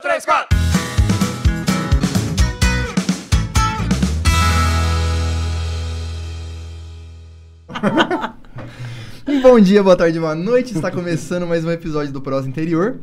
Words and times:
três, 0.00 0.24
quatro. 0.24 0.58
Bom 9.42 9.60
dia, 9.60 9.82
boa 9.82 9.96
tarde, 9.96 10.18
boa 10.18 10.34
noite. 10.34 10.74
Está 10.74 10.90
começando 10.90 11.46
mais 11.46 11.64
um 11.64 11.70
episódio 11.70 12.12
do 12.12 12.20
Prosa 12.20 12.48
Interior. 12.48 12.98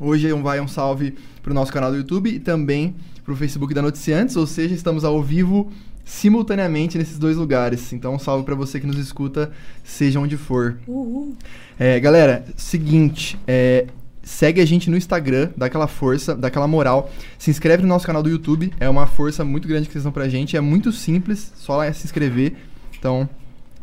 Hoje 0.00 0.32
um 0.32 0.42
vai 0.42 0.60
um 0.60 0.68
salve 0.68 1.16
pro 1.42 1.52
nosso 1.52 1.72
canal 1.72 1.90
do 1.90 1.98
YouTube 1.98 2.30
e 2.30 2.40
também 2.40 2.96
pro 3.24 3.36
Facebook 3.36 3.74
da 3.74 3.82
Noticiantes, 3.82 4.36
ou 4.36 4.46
seja, 4.46 4.74
estamos 4.74 5.04
ao 5.04 5.22
vivo 5.22 5.70
simultaneamente 6.04 6.96
nesses 6.96 7.18
dois 7.18 7.36
lugares. 7.36 7.92
Então, 7.92 8.14
um 8.14 8.18
salve 8.18 8.44
para 8.44 8.54
você 8.54 8.80
que 8.80 8.86
nos 8.86 8.96
escuta, 8.96 9.52
seja 9.84 10.18
onde 10.18 10.38
for. 10.38 10.78
Uhul. 10.86 11.36
É, 11.78 12.00
galera, 12.00 12.44
seguinte, 12.56 13.38
é, 13.46 13.86
segue 14.28 14.60
a 14.60 14.66
gente 14.66 14.90
no 14.90 14.96
Instagram, 14.96 15.50
dá 15.56 15.66
aquela 15.66 15.86
força, 15.86 16.34
dá 16.36 16.48
aquela 16.48 16.66
moral. 16.68 17.10
Se 17.38 17.50
inscreve 17.50 17.82
no 17.82 17.88
nosso 17.88 18.06
canal 18.06 18.22
do 18.22 18.28
YouTube, 18.28 18.70
é 18.78 18.86
uma 18.88 19.06
força 19.06 19.42
muito 19.42 19.66
grande 19.66 19.86
que 19.86 19.92
vocês 19.92 20.04
dão 20.04 20.12
pra 20.12 20.28
gente. 20.28 20.54
É 20.54 20.60
muito 20.60 20.92
simples, 20.92 21.50
só 21.56 21.78
lá 21.78 21.90
se 21.90 22.04
inscrever. 22.04 22.52
Então, 22.98 23.26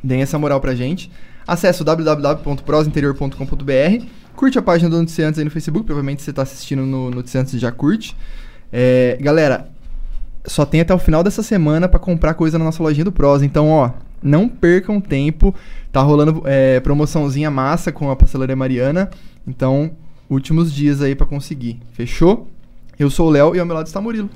deem 0.03 0.21
essa 0.21 0.37
moral 0.37 0.61
pra 0.61 0.75
gente. 0.75 1.11
Acesse 1.47 1.83
www.prosinterior.com.br. 1.83 4.05
Curte 4.35 4.59
a 4.59 4.61
página 4.61 4.87
do 4.87 4.99
Noticiantes 4.99 5.39
aí 5.39 5.45
no 5.45 5.51
Facebook, 5.51 5.83
provavelmente 5.83 6.21
você 6.21 6.31
tá 6.31 6.43
assistindo 6.43 6.85
no 6.85 7.09
Noticiantes 7.09 7.55
e 7.55 7.57
já 7.57 7.71
curte. 7.71 8.15
É, 8.71 9.17
galera, 9.19 9.67
só 10.45 10.63
tem 10.63 10.81
até 10.81 10.93
o 10.93 10.99
final 10.99 11.23
dessa 11.23 11.41
semana 11.41 11.89
pra 11.89 11.99
comprar 11.99 12.35
coisa 12.35 12.59
na 12.59 12.65
nossa 12.65 12.83
lojinha 12.83 13.05
do 13.05 13.11
Prosa. 13.11 13.43
Então, 13.43 13.69
ó, 13.69 13.89
não 14.21 14.47
percam 14.47 15.01
tempo. 15.01 15.55
Tá 15.91 16.01
rolando 16.01 16.43
é, 16.45 16.79
promoçãozinha 16.81 17.49
massa 17.49 17.91
com 17.91 18.11
a 18.11 18.15
pastelaria 18.15 18.55
Mariana. 18.55 19.09
Então, 19.47 19.91
últimos 20.29 20.73
dias 20.73 21.01
aí 21.01 21.15
pra 21.15 21.25
conseguir. 21.25 21.79
Fechou? 21.93 22.47
Eu 22.97 23.09
sou 23.09 23.27
o 23.27 23.29
Léo 23.31 23.55
e 23.55 23.59
ao 23.59 23.65
meu 23.65 23.75
lado 23.75 23.87
está 23.87 23.99
Murilo. 23.99 24.29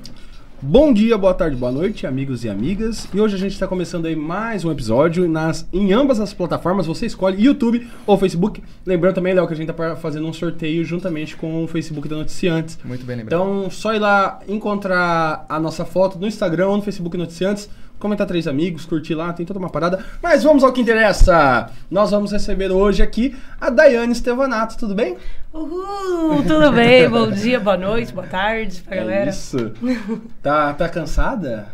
Bom 0.62 0.92
dia, 0.92 1.16
boa 1.16 1.32
tarde, 1.32 1.56
boa 1.56 1.72
noite, 1.72 2.06
amigos 2.06 2.44
e 2.44 2.48
amigas. 2.50 3.08
E 3.14 3.18
hoje 3.18 3.34
a 3.34 3.38
gente 3.38 3.52
está 3.52 3.66
começando 3.66 4.04
aí 4.04 4.14
mais 4.14 4.62
um 4.62 4.70
episódio 4.70 5.26
nas, 5.26 5.66
em 5.72 5.90
ambas 5.94 6.20
as 6.20 6.34
plataformas. 6.34 6.86
Você 6.86 7.06
escolhe 7.06 7.42
YouTube 7.42 7.88
ou 8.06 8.18
Facebook. 8.18 8.62
Lembrando 8.84 9.14
também, 9.14 9.32
Léo, 9.32 9.46
que 9.46 9.54
a 9.54 9.56
gente 9.56 9.70
está 9.70 9.96
fazendo 9.96 10.26
um 10.26 10.34
sorteio 10.34 10.84
juntamente 10.84 11.34
com 11.34 11.64
o 11.64 11.66
Facebook 11.66 12.06
da 12.06 12.16
Noticiantes. 12.16 12.78
Muito 12.84 13.06
bem 13.06 13.16
lembrado. 13.16 13.40
Então, 13.40 13.70
só 13.70 13.94
ir 13.94 14.00
lá 14.00 14.40
encontrar 14.46 15.46
a 15.48 15.58
nossa 15.58 15.86
foto 15.86 16.18
no 16.18 16.26
Instagram 16.26 16.68
ou 16.68 16.76
no 16.76 16.82
Facebook 16.82 17.16
Noticiantes. 17.16 17.70
Comentar 18.00 18.26
três 18.26 18.48
amigos, 18.48 18.86
curtir 18.86 19.14
lá, 19.14 19.30
tem 19.30 19.44
toda 19.44 19.58
uma 19.58 19.68
parada. 19.68 20.02
Mas 20.22 20.42
vamos 20.42 20.64
ao 20.64 20.72
que 20.72 20.80
interessa. 20.80 21.70
Nós 21.90 22.10
vamos 22.10 22.32
receber 22.32 22.72
hoje 22.72 23.02
aqui 23.02 23.36
a 23.60 23.68
Daiane 23.68 24.12
Estevanato, 24.12 24.78
tudo 24.78 24.94
bem? 24.94 25.18
Uhul, 25.52 26.44
tudo 26.44 26.70
bem? 26.70 27.08
Bom 27.10 27.28
dia, 27.28 27.58
boa 27.58 27.76
noite, 27.76 28.12
boa 28.12 28.26
tarde 28.26 28.82
pra 28.82 28.96
galera. 28.96 29.26
É 29.26 29.28
isso. 29.30 29.72
Tá, 30.40 30.72
tá 30.72 30.88
cansada? 30.88 31.66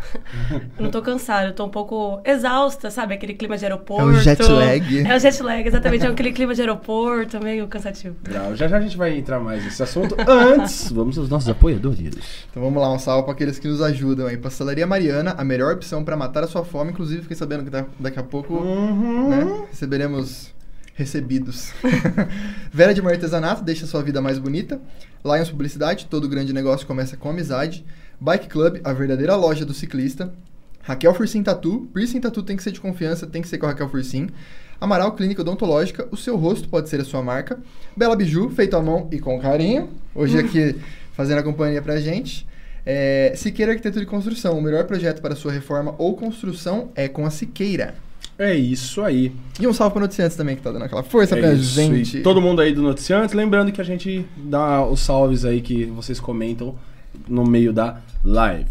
Eu 0.79 0.85
não 0.85 0.91
tô 0.91 1.03
cansada, 1.03 1.49
eu 1.49 1.53
tô 1.53 1.67
um 1.67 1.69
pouco 1.69 2.21
exausta, 2.25 2.91
sabe? 2.91 3.13
Aquele 3.13 3.35
clima 3.35 3.57
de 3.59 3.67
aeroporto. 3.67 4.03
É 4.03 4.13
o 4.13 4.15
jet 4.15 4.43
lag. 4.43 5.07
É 5.07 5.15
o 5.15 5.21
jet 5.21 5.43
lag, 5.43 5.69
exatamente. 5.69 6.07
É 6.07 6.09
aquele 6.09 6.33
clima 6.33 6.55
de 6.55 6.63
aeroporto, 6.63 7.39
meio 7.39 7.69
cansativo. 7.69 8.17
Não, 8.29 8.57
já 8.57 8.67
já 8.67 8.79
a 8.79 8.81
gente 8.81 8.97
vai 8.97 9.17
entrar 9.17 9.39
mais 9.41 9.63
nesse 9.63 9.83
assunto. 9.83 10.17
Antes, 10.27 10.91
vamos 10.93 11.19
aos 11.19 11.29
nossos 11.29 11.49
apoiadores. 11.49 12.47
Então 12.51 12.63
vamos 12.63 12.81
lá, 12.83 12.91
um 12.91 12.99
salve 12.99 13.25
para 13.25 13.35
aqueles 13.35 13.59
que 13.59 13.69
nos 13.69 13.83
ajudam 13.83 14.27
aí. 14.27 14.39
Pastelaria 14.39 14.87
Mariana, 14.87 15.35
a 15.37 15.45
melhor 15.45 15.75
opção 15.75 16.03
para 16.03 16.16
matar 16.17 16.43
a 16.43 16.47
sua 16.49 16.65
fome. 16.65 16.91
Inclusive, 16.93 17.23
fiquei 17.23 17.37
sabendo 17.37 17.65
que 17.65 17.71
da- 17.71 17.87
daqui 18.01 18.19
a 18.19 18.23
pouco 18.23 18.55
Uhum. 18.55 19.29
né, 19.29 19.67
receberemos 19.71 20.55
recebidos. 20.95 21.73
Vera 22.73 22.95
de 22.95 23.03
Mar 23.03 23.13
Artesanato, 23.13 23.63
deixa 23.63 23.87
sua 23.87 24.03
vida 24.03 24.21
mais 24.21 24.39
bonita. 24.39 24.81
Lions 25.25 25.51
Publicidade, 25.51 26.07
todo 26.07 26.29
grande 26.29 26.53
negócio 26.53 26.87
começa 26.87 27.17
com 27.17 27.31
amizade. 27.31 27.85
Bike 28.21 28.49
Club, 28.49 28.81
a 28.83 28.93
verdadeira 28.93 29.37
loja 29.37 29.65
do 29.65 29.75
ciclista. 29.75 30.33
Raquel 30.83 31.13
Fursim 31.15 31.43
Tatu, 31.43 31.89
piercing 31.93 32.21
tatu 32.21 32.43
tem 32.45 32.57
que 32.57 32.63
ser 32.63 32.71
de 32.71 32.81
confiança, 32.81 33.27
tem 33.27 33.43
que 33.43 33.49
ser 33.49 33.59
com 33.59 33.67
a 33.67 33.71
Raquel 33.71 33.89
Fursim. 33.89 34.29
Amaral 34.81 35.13
Clínica 35.13 35.41
Odontológica, 35.43 36.07
o 36.13 36.17
seu 36.17 36.37
rosto 36.37 36.69
pode 36.69 36.89
ser 36.89 37.01
a 37.01 37.05
sua 37.05 37.23
marca. 37.23 37.59
Bela 37.97 38.15
Biju, 38.15 38.51
feito 38.51 38.77
à 38.77 38.83
mão 38.83 39.09
e 39.11 39.19
com 39.19 39.39
carinho. 39.41 39.91
Hoje 40.15 40.39
aqui 40.39 40.77
fazendo 41.13 41.39
a 41.39 41.43
companhia 41.43 41.83
pra 41.83 41.99
gente. 41.99 42.47
É, 42.87 43.33
Siqueira 43.35 43.73
Arquitetura 43.73 44.05
e 44.05 44.07
Construção, 44.07 44.57
o 44.57 44.63
melhor 44.63 44.85
projeto 44.85 45.21
para 45.21 45.35
sua 45.35 45.51
reforma 45.53 45.95
ou 45.99 46.15
construção 46.15 46.91
é 46.95 47.09
com 47.09 47.27
a 47.27 47.31
Siqueira. 47.31 47.97
É 48.39 48.55
isso 48.55 49.03
aí. 49.03 49.33
E 49.59 49.67
um 49.67 49.73
salve 49.73 49.95
para 49.95 50.03
Noticiantes 50.03 50.37
também, 50.37 50.55
que 50.57 50.63
tá 50.63 50.71
dando 50.71 50.85
aquela 50.85 51.03
força 51.03 51.37
É 51.37 51.41
pra 51.41 51.53
isso. 51.53 51.75
gente. 51.75 52.19
E 52.19 52.23
todo 52.23 52.41
mundo 52.41 52.61
aí 52.61 52.73
do 52.73 52.83
Noticiantes, 52.83 53.35
lembrando 53.35 53.73
que 53.73 53.81
a 53.81 53.85
gente 53.85 54.25
dá 54.37 54.85
os 54.87 55.01
salves 55.01 55.45
aí 55.45 55.61
que 55.61 55.85
vocês 55.87 56.21
comentam 56.21 56.77
no 57.27 57.45
meio 57.45 57.73
da 57.73 58.01
live. 58.23 58.69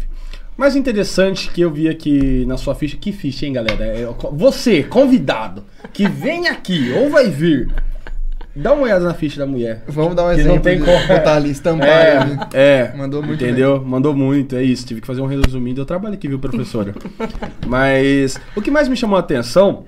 Mais 0.56 0.74
interessante 0.76 1.50
que 1.50 1.60
eu 1.60 1.70
vi 1.70 1.86
aqui 1.88 2.46
na 2.46 2.56
sua 2.56 2.74
ficha, 2.74 2.96
que 2.96 3.12
ficha, 3.12 3.44
hein, 3.44 3.52
galera? 3.52 3.84
É, 3.84 4.06
você, 4.32 4.82
convidado, 4.82 5.64
que 5.92 6.08
vem 6.08 6.48
aqui 6.48 6.92
ou 6.92 7.10
vai 7.10 7.28
vir, 7.28 7.68
dá 8.56 8.72
uma 8.72 8.82
olhada 8.82 9.04
na 9.04 9.14
ficha 9.14 9.38
da 9.38 9.46
mulher. 9.46 9.84
Vamos 9.86 10.14
dar 10.16 10.24
um 10.24 10.28
Que 10.34 10.40
exemplo 10.40 10.54
não 10.56 10.62
tem 10.62 10.78
de 10.78 10.84
como. 10.84 11.06
botar 11.06 11.34
ali, 11.36 11.50
estampar 11.50 11.88
É, 11.88 12.16
ali. 12.18 12.38
é. 12.54 12.94
Mandou 12.96 13.22
muito 13.22 13.42
Entendeu? 13.44 13.80
Mandou 13.84 14.14
muito, 14.14 14.56
é 14.56 14.62
isso. 14.62 14.86
Tive 14.86 15.00
que 15.00 15.06
fazer 15.06 15.20
um 15.20 15.26
resumido. 15.26 15.80
Eu 15.80 15.86
trabalho 15.86 16.14
aqui, 16.14 16.26
viu, 16.28 16.38
professora? 16.38 16.94
Mas 17.66 18.38
o 18.56 18.62
que 18.62 18.70
mais 18.70 18.88
me 18.88 18.96
chamou 18.96 19.16
a 19.16 19.20
atenção 19.20 19.84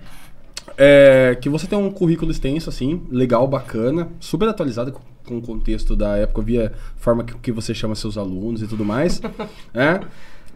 é 0.77 1.37
que 1.41 1.49
você 1.49 1.67
tem 1.67 1.79
um 1.79 1.91
currículo 1.91 2.31
extenso, 2.31 2.69
assim, 2.69 3.03
legal, 3.11 3.47
bacana, 3.49 4.09
super 4.21 4.49
atualizado 4.49 4.93
com, 4.93 5.01
com 5.27 5.39
o 5.39 5.43
contexto 5.43 5.97
da 5.97 6.17
época, 6.17 6.43
via 6.43 6.73
forma 6.97 7.25
que, 7.25 7.35
que 7.39 7.53
você 7.53 7.75
chama 7.75 7.95
seus 7.95 8.17
alunos 8.17 8.63
e 8.63 8.67
tudo 8.67 8.85
mais. 8.85 9.21
é. 9.75 10.01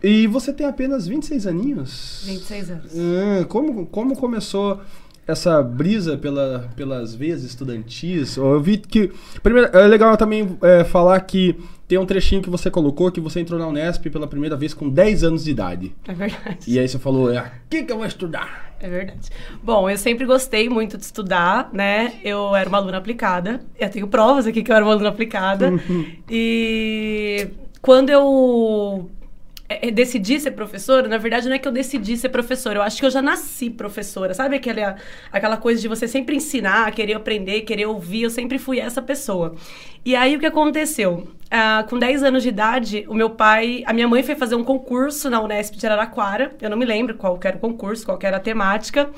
E 0.05 0.27
você 0.27 0.53
tem 0.53 0.67
apenas 0.67 1.07
26 1.07 1.47
aninhos. 1.47 2.23
26 2.27 2.71
anos. 2.71 2.93
Ah, 2.97 3.45
como, 3.47 3.87
como 3.87 4.17
começou 4.17 4.81
essa 5.27 5.63
brisa 5.63 6.17
pela, 6.17 6.71
pelas 6.77 7.15
veias 7.15 7.43
estudantis? 7.43 8.37
Eu 8.37 8.61
vi 8.61 8.79
que. 8.79 9.11
Primeiro, 9.43 9.77
é 9.77 9.87
legal 9.87 10.17
também 10.17 10.59
é, 10.63 10.85
falar 10.85 11.21
que 11.21 11.57
tem 11.87 11.99
um 11.99 12.07
trechinho 12.07 12.43
que 12.43 12.49
você 12.49 12.71
colocou 12.71 13.11
que 13.11 13.21
você 13.21 13.41
entrou 13.41 13.59
na 13.59 13.67
Unesp 13.67 14.07
pela 14.07 14.27
primeira 14.27 14.57
vez 14.57 14.73
com 14.73 14.89
10 14.89 15.25
anos 15.25 15.45
de 15.45 15.51
idade. 15.51 15.95
É 16.09 16.15
verdade. 16.15 16.59
E 16.67 16.79
aí 16.79 16.89
você 16.89 16.99
falou, 16.99 17.31
é 17.31 17.39
aqui 17.39 17.83
que 17.83 17.93
eu 17.93 17.99
vou 17.99 18.07
estudar. 18.07 18.75
É 18.81 18.89
verdade. 18.89 19.29
Bom, 19.63 19.89
eu 19.89 19.97
sempre 19.97 20.25
gostei 20.25 20.69
muito 20.69 20.97
de 20.97 21.05
estudar, 21.05 21.71
né? 21.73 22.15
Eu 22.25 22.57
era 22.57 22.69
uma 22.69 22.79
aluna 22.79 22.97
aplicada. 22.97 23.61
Eu 23.79 23.91
tenho 23.91 24.09
provas 24.09 24.47
aqui 24.47 24.63
que 24.63 24.73
eu 24.73 24.77
era 24.77 24.85
uma 24.85 24.93
aluna 24.93 25.11
aplicada. 25.11 25.73
e 26.29 27.49
quando 27.81 28.11
eu 28.11 29.11
é, 29.73 29.89
é, 29.89 29.91
decidi 29.91 30.39
ser 30.41 30.53
professora, 30.53 31.09
na 31.09 31.19
verdade 31.19 31.49
não 31.49 31.55
é 31.55 31.59
que 31.59 31.67
eu 31.67 31.73
decidi 31.73 32.17
ser 32.17 32.29
professora, 32.29 32.79
eu 32.79 32.83
acho 32.83 32.99
que 32.99 33.07
eu 33.07 33.11
já 33.11 33.23
nasci 33.23 33.71
professora. 33.71 34.35
Sabe 34.35 34.57
aquela, 34.57 34.97
aquela 35.31 35.57
coisa 35.57 35.81
de 35.81 35.89
você 35.89 36.07
sempre 36.07 36.37
ensinar, 36.37 36.91
querer 36.93 37.15
aprender, 37.15 37.63
querer 37.63 37.87
ouvir? 37.87 38.23
Eu 38.23 38.31
sempre 38.31 38.59
fui 38.59 38.79
essa 38.79 39.01
pessoa. 39.01 39.55
E 40.05 40.17
aí 40.17 40.37
o 40.37 40.41
que 40.41 40.47
aconteceu? 40.47 41.29
Ah, 41.51 41.85
com 41.89 41.99
10 41.99 42.23
anos 42.25 42.43
de 42.43 42.49
idade, 42.49 43.05
o 43.09 43.15
meu 43.15 43.31
pai, 43.31 43.83
a 43.87 43.93
minha 43.93 44.09
mãe 44.09 44.23
foi 44.23 44.35
fazer 44.35 44.55
um 44.55 44.65
concurso 44.65 45.31
na 45.31 45.41
Unesp 45.41 45.77
de 45.77 45.87
Araraquara. 45.87 46.53
Eu 46.61 46.71
não 46.71 46.77
me 46.77 46.85
lembro 46.85 47.15
qual 47.15 47.39
era 47.45 47.57
o 47.57 47.61
concurso, 47.61 48.05
qual 48.05 48.19
era 48.23 48.39
a 48.39 48.41
temática. 48.41 49.11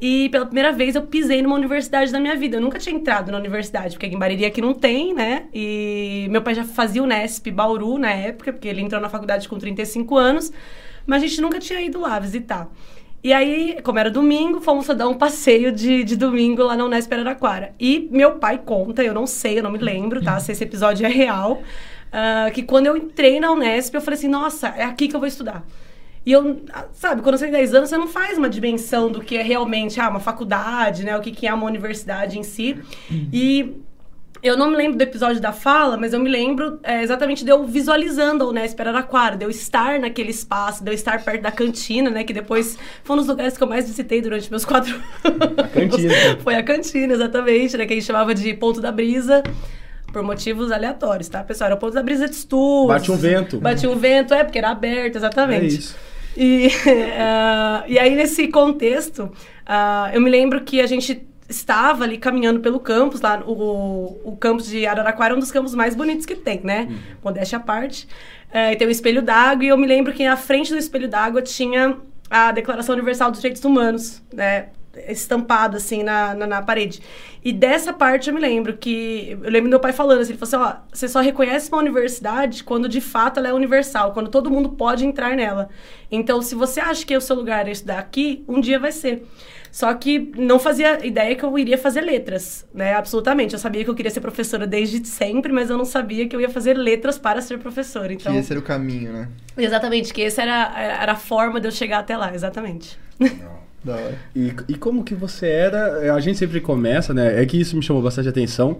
E 0.00 0.28
pela 0.28 0.46
primeira 0.46 0.72
vez 0.72 0.94
eu 0.94 1.02
pisei 1.02 1.42
numa 1.42 1.56
universidade 1.56 2.12
na 2.12 2.20
minha 2.20 2.36
vida. 2.36 2.56
Eu 2.56 2.60
nunca 2.60 2.78
tinha 2.78 2.94
entrado 2.94 3.32
na 3.32 3.38
universidade, 3.38 3.94
porque 3.94 4.06
aqui 4.06 4.14
em 4.14 4.18
Bariri 4.18 4.44
aqui 4.44 4.60
não 4.60 4.72
tem, 4.72 5.12
né? 5.12 5.46
E 5.52 6.28
meu 6.30 6.40
pai 6.40 6.54
já 6.54 6.64
fazia 6.64 7.02
o 7.02 7.04
Unesp 7.04 7.50
Bauru 7.50 7.98
na 7.98 8.12
época, 8.12 8.52
porque 8.52 8.68
ele 8.68 8.80
entrou 8.80 9.00
na 9.00 9.08
faculdade 9.08 9.48
com 9.48 9.58
35 9.58 10.16
anos, 10.16 10.52
mas 11.04 11.22
a 11.22 11.26
gente 11.26 11.40
nunca 11.40 11.58
tinha 11.58 11.80
ido 11.80 12.00
lá 12.00 12.18
visitar. 12.18 12.70
E 13.22 13.32
aí, 13.32 13.78
como 13.82 13.98
era 13.98 14.08
domingo, 14.08 14.60
fomos 14.60 14.86
dar 14.86 15.08
um 15.08 15.14
passeio 15.14 15.72
de, 15.72 16.04
de 16.04 16.16
domingo 16.16 16.62
lá 16.62 16.76
na 16.76 16.84
Unesp 16.84 17.12
Araraquara. 17.12 17.74
E 17.80 18.08
meu 18.12 18.36
pai 18.36 18.58
conta, 18.64 19.02
eu 19.02 19.12
não 19.12 19.26
sei, 19.26 19.58
eu 19.58 19.62
não 19.64 19.72
me 19.72 19.78
lembro, 19.78 20.22
tá? 20.22 20.38
Se 20.38 20.52
esse 20.52 20.62
episódio 20.62 21.04
é 21.04 21.08
real, 21.08 21.60
ah, 22.12 22.48
que 22.54 22.62
quando 22.62 22.86
eu 22.86 22.96
entrei 22.96 23.40
na 23.40 23.50
Unesp, 23.50 23.94
eu 23.94 24.00
falei 24.00 24.16
assim, 24.16 24.28
nossa, 24.28 24.68
é 24.68 24.84
aqui 24.84 25.08
que 25.08 25.16
eu 25.16 25.20
vou 25.20 25.26
estudar. 25.26 25.64
E 26.28 26.32
eu, 26.32 26.60
sabe, 26.92 27.22
quando 27.22 27.38
você 27.38 27.46
tem 27.46 27.54
10 27.54 27.74
anos, 27.74 27.88
você 27.88 27.96
não 27.96 28.06
faz 28.06 28.36
uma 28.36 28.50
dimensão 28.50 29.10
do 29.10 29.18
que 29.18 29.34
é 29.34 29.42
realmente 29.42 29.98
ah, 29.98 30.10
uma 30.10 30.20
faculdade, 30.20 31.02
né? 31.02 31.16
O 31.16 31.22
que, 31.22 31.30
que 31.32 31.46
é 31.46 31.54
uma 31.54 31.64
universidade 31.64 32.38
em 32.38 32.42
si. 32.42 32.76
E 33.32 33.80
eu 34.42 34.54
não 34.54 34.70
me 34.70 34.76
lembro 34.76 34.98
do 34.98 35.00
episódio 35.00 35.40
da 35.40 35.52
fala, 35.52 35.96
mas 35.96 36.12
eu 36.12 36.20
me 36.20 36.28
lembro 36.28 36.80
é, 36.82 37.02
exatamente 37.02 37.46
de 37.46 37.50
eu 37.50 37.64
visualizando 37.64 38.44
a 38.44 38.48
Unesp 38.48 38.78
Araraquara, 38.78 39.38
de 39.38 39.46
eu 39.46 39.48
estar 39.48 39.98
naquele 39.98 40.28
espaço, 40.28 40.84
de 40.84 40.90
eu 40.90 40.94
estar 40.94 41.24
perto 41.24 41.40
da 41.40 41.50
cantina, 41.50 42.10
né? 42.10 42.22
Que 42.24 42.34
depois 42.34 42.76
foi 43.02 43.16
um 43.16 43.20
dos 43.20 43.26
lugares 43.26 43.56
que 43.56 43.64
eu 43.64 43.66
mais 43.66 43.86
visitei 43.86 44.20
durante 44.20 44.50
meus 44.50 44.66
quatro 44.66 44.94
anos. 45.24 45.58
A 45.64 45.66
cantina. 45.66 46.14
Foi 46.40 46.54
a 46.56 46.62
cantina, 46.62 47.14
exatamente, 47.14 47.74
né? 47.74 47.86
Que 47.86 47.94
a 47.94 47.96
gente 47.96 48.04
chamava 48.04 48.34
de 48.34 48.52
Ponto 48.52 48.82
da 48.82 48.92
Brisa. 48.92 49.42
Por 50.12 50.22
motivos 50.22 50.70
aleatórios, 50.70 51.26
tá, 51.28 51.42
pessoal? 51.42 51.68
Era 51.68 51.76
o 51.76 51.78
ponto 51.78 51.94
da 51.94 52.02
brisa 52.02 52.28
de 52.28 52.34
estudos. 52.34 52.88
Bate 52.88 53.12
um 53.12 53.16
vento. 53.16 53.58
Bate 53.60 53.86
um 53.86 53.96
vento, 53.96 54.32
é, 54.32 54.42
porque 54.42 54.58
era 54.58 54.70
aberto, 54.70 55.16
exatamente. 55.16 55.64
É 55.64 55.68
isso. 55.68 55.96
E, 56.40 56.68
ah, 57.18 57.84
e 57.88 57.98
aí, 57.98 58.14
nesse 58.14 58.46
contexto, 58.46 59.28
ah, 59.66 60.08
eu 60.14 60.20
me 60.20 60.30
lembro 60.30 60.62
que 60.62 60.80
a 60.80 60.86
gente 60.86 61.26
estava 61.48 62.04
ali 62.04 62.16
caminhando 62.16 62.60
pelo 62.60 62.78
campus, 62.78 63.20
lá 63.20 63.42
o, 63.44 64.20
o 64.22 64.36
campus 64.36 64.68
de 64.68 64.86
Araraquara 64.86 65.34
é 65.34 65.36
um 65.36 65.40
dos 65.40 65.50
campos 65.50 65.74
mais 65.74 65.96
bonitos 65.96 66.24
que 66.24 66.36
tem, 66.36 66.60
né? 66.62 66.88
Modéstia 67.24 67.58
à 67.58 67.60
parte. 67.60 68.06
É, 68.52 68.72
e 68.72 68.76
tem 68.76 68.86
o 68.86 68.90
espelho 68.90 69.20
d'água, 69.20 69.64
e 69.64 69.68
eu 69.68 69.76
me 69.76 69.86
lembro 69.86 70.12
que 70.12 70.24
à 70.24 70.36
frente 70.36 70.70
do 70.70 70.78
espelho 70.78 71.08
d'água 71.08 71.42
tinha 71.42 71.96
a 72.30 72.52
Declaração 72.52 72.94
Universal 72.94 73.30
dos 73.30 73.40
Direitos 73.40 73.64
Humanos, 73.64 74.22
né? 74.32 74.68
Estampado, 75.06 75.76
assim, 75.76 76.02
na, 76.02 76.34
na, 76.34 76.46
na 76.46 76.62
parede. 76.62 77.00
E 77.44 77.52
dessa 77.52 77.92
parte 77.92 78.28
eu 78.28 78.34
me 78.34 78.40
lembro 78.40 78.76
que... 78.76 79.38
Eu 79.42 79.50
lembro 79.50 79.70
meu 79.70 79.80
pai 79.80 79.92
falando 79.92 80.20
assim, 80.20 80.32
ele 80.32 80.38
falou 80.38 80.66
assim, 80.66 80.78
ó, 80.78 80.82
você 80.92 81.08
só 81.08 81.20
reconhece 81.20 81.70
uma 81.70 81.78
universidade 81.78 82.64
quando 82.64 82.88
de 82.88 83.00
fato 83.00 83.38
ela 83.38 83.48
é 83.48 83.52
universal, 83.52 84.12
quando 84.12 84.30
todo 84.30 84.50
mundo 84.50 84.70
pode 84.70 85.06
entrar 85.06 85.36
nela. 85.36 85.68
Então, 86.10 86.42
se 86.42 86.54
você 86.54 86.80
acha 86.80 87.04
que 87.06 87.16
o 87.16 87.20
seu 87.20 87.36
lugar 87.36 87.68
é 87.68 87.70
estudar 87.72 87.98
aqui, 87.98 88.44
um 88.48 88.60
dia 88.60 88.78
vai 88.78 88.92
ser. 88.92 89.24
Só 89.70 89.92
que 89.94 90.32
não 90.36 90.58
fazia 90.58 91.04
ideia 91.06 91.36
que 91.36 91.44
eu 91.44 91.58
iria 91.58 91.76
fazer 91.76 92.00
letras, 92.00 92.66
né? 92.72 92.94
Absolutamente. 92.94 93.52
Eu 93.52 93.58
sabia 93.58 93.84
que 93.84 93.90
eu 93.90 93.94
queria 93.94 94.10
ser 94.10 94.20
professora 94.20 94.66
desde 94.66 95.06
sempre, 95.06 95.52
mas 95.52 95.68
eu 95.70 95.76
não 95.76 95.84
sabia 95.84 96.26
que 96.26 96.34
eu 96.34 96.40
ia 96.40 96.48
fazer 96.48 96.74
letras 96.74 97.18
para 97.18 97.40
ser 97.42 97.58
professora. 97.58 98.12
Então, 98.12 98.32
Que 98.32 98.38
esse 98.38 98.52
era 98.52 98.58
o 98.58 98.62
caminho, 98.62 99.12
né? 99.12 99.28
exatamente, 99.56 100.14
que 100.14 100.22
essa 100.22 100.42
era, 100.42 100.72
era 100.80 101.12
a 101.12 101.16
forma 101.16 101.60
de 101.60 101.68
eu 101.68 101.72
chegar 101.72 101.98
até 101.98 102.16
lá, 102.16 102.34
exatamente. 102.34 102.98
E, 104.34 104.52
e 104.68 104.74
como 104.74 105.04
que 105.04 105.14
você 105.14 105.46
era? 105.46 106.14
A 106.14 106.20
gente 106.20 106.38
sempre 106.38 106.60
começa, 106.60 107.14
né? 107.14 107.40
É 107.40 107.46
que 107.46 107.60
isso 107.60 107.76
me 107.76 107.82
chamou 107.82 108.02
bastante 108.02 108.28
atenção. 108.28 108.78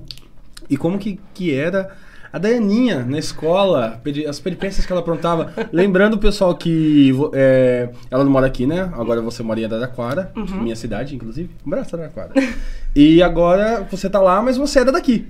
E 0.68 0.76
como 0.76 0.98
que, 0.98 1.18
que 1.32 1.54
era 1.54 1.96
a 2.32 2.38
Dayaninha 2.38 3.04
na 3.04 3.18
escola, 3.18 4.00
as 4.28 4.40
peripécias 4.40 4.84
que 4.84 4.92
ela 4.92 5.00
aprontava. 5.00 5.52
Lembrando 5.72 6.14
o 6.14 6.18
pessoal 6.18 6.54
que 6.54 7.12
é, 7.32 7.88
ela 8.10 8.24
não 8.24 8.30
mora 8.30 8.46
aqui, 8.46 8.66
né? 8.66 8.90
Agora 8.92 9.20
você 9.22 9.42
mora 9.42 9.60
em 9.60 9.64
Araraquara, 9.64 10.32
minha 10.60 10.76
cidade, 10.76 11.14
inclusive. 11.14 11.50
Um 11.64 11.68
abraço, 11.68 11.96
Araraquara. 11.96 12.32
e 12.94 13.22
agora 13.22 13.86
você 13.90 14.10
tá 14.10 14.20
lá, 14.20 14.42
mas 14.42 14.56
você 14.56 14.80
era 14.80 14.92
daqui. 14.92 15.26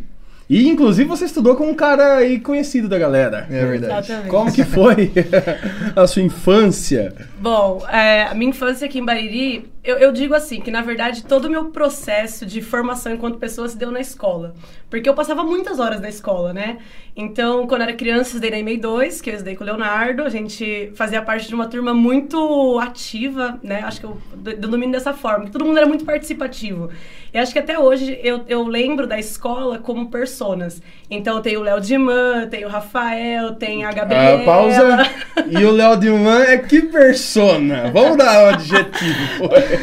E 0.48 0.66
inclusive 0.66 1.06
você 1.08 1.26
estudou 1.26 1.56
com 1.56 1.68
um 1.68 1.74
cara 1.74 2.16
aí 2.16 2.40
conhecido 2.40 2.88
da 2.88 2.98
galera. 2.98 3.46
É 3.50 3.66
verdade. 3.66 4.06
Exatamente. 4.06 4.30
Como 4.30 4.52
que 4.52 4.64
foi 4.64 5.12
a 5.94 6.06
sua 6.06 6.22
infância? 6.22 7.14
Bom, 7.38 7.84
é, 7.90 8.22
a 8.22 8.34
minha 8.34 8.50
infância 8.50 8.86
aqui 8.86 8.98
em 8.98 9.04
Bariri, 9.04 9.70
eu, 9.88 9.96
eu 9.98 10.12
digo 10.12 10.34
assim, 10.34 10.60
que 10.60 10.70
na 10.70 10.82
verdade 10.82 11.24
todo 11.24 11.46
o 11.46 11.50
meu 11.50 11.66
processo 11.66 12.44
de 12.44 12.60
formação 12.60 13.12
enquanto 13.12 13.38
pessoa 13.38 13.68
se 13.68 13.76
deu 13.76 13.90
na 13.90 14.00
escola. 14.00 14.54
Porque 14.90 15.08
eu 15.08 15.12
passava 15.14 15.42
muitas 15.44 15.78
horas 15.78 16.00
na 16.00 16.08
escola, 16.08 16.52
né? 16.52 16.78
Então, 17.14 17.66
quando 17.66 17.82
era 17.82 17.92
criança, 17.92 18.20
eu 18.20 18.26
estudei 18.26 18.50
na 18.50 18.58
EMEI 18.58 18.78
2, 18.78 19.20
que 19.20 19.28
eu 19.28 19.34
estudei 19.34 19.54
com 19.54 19.62
o 19.62 19.66
Leonardo. 19.66 20.22
A 20.22 20.28
gente 20.30 20.90
fazia 20.94 21.20
parte 21.20 21.46
de 21.48 21.54
uma 21.54 21.66
turma 21.66 21.92
muito 21.92 22.78
ativa, 22.80 23.58
né? 23.62 23.82
Acho 23.84 24.00
que 24.00 24.06
eu 24.06 24.16
de- 24.36 24.54
denomino 24.54 24.92
dessa 24.92 25.12
forma, 25.12 25.50
todo 25.50 25.64
mundo 25.64 25.76
era 25.76 25.86
muito 25.86 26.04
participativo. 26.06 26.88
E 27.34 27.36
acho 27.38 27.52
que 27.52 27.58
até 27.58 27.78
hoje 27.78 28.18
eu, 28.22 28.44
eu 28.48 28.62
lembro 28.66 29.06
da 29.06 29.18
escola 29.18 29.78
como 29.78 30.08
personas. 30.10 30.80
Então, 31.10 31.42
tem 31.42 31.58
o 31.58 31.60
Léo 31.60 31.80
Diman, 31.82 32.46
tem 32.48 32.64
o 32.64 32.68
Rafael, 32.68 33.54
tem 33.56 33.84
a 33.84 33.92
Gabriela. 33.92 34.40
Ah, 34.40 34.44
pausa. 34.44 35.10
E 35.50 35.64
o 35.66 35.70
Léo 35.70 35.96
Dilman 35.98 36.42
é 36.44 36.56
que 36.56 36.80
persona? 36.82 37.90
Vamos 37.92 38.16
dar 38.16 38.44
um 38.44 38.48
adjetivo. 38.54 39.50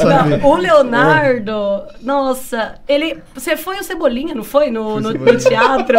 Saber. 0.00 0.38
Não, 0.38 0.48
o 0.50 0.56
Leonardo, 0.56 1.82
nossa, 2.02 2.74
ele. 2.88 3.18
Você 3.34 3.56
foi 3.56 3.78
o 3.78 3.82
Cebolinha, 3.82 4.34
não 4.34 4.44
foi? 4.44 4.70
No, 4.70 5.00
no, 5.00 5.12
no 5.12 5.36
teatro? 5.36 5.98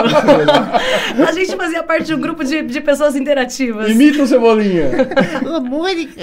a 1.27 1.31
gente 1.31 1.55
fazia 1.55 1.83
parte 1.83 2.05
de 2.07 2.13
um 2.13 2.19
grupo 2.19 2.43
de, 2.43 2.61
de 2.61 2.81
pessoas 2.81 3.15
interativas. 3.15 3.89
Imita 3.89 4.23
o 4.23 4.27
Cebolinha. 4.27 4.89
Ô, 5.45 5.59
Mônica! 5.59 6.21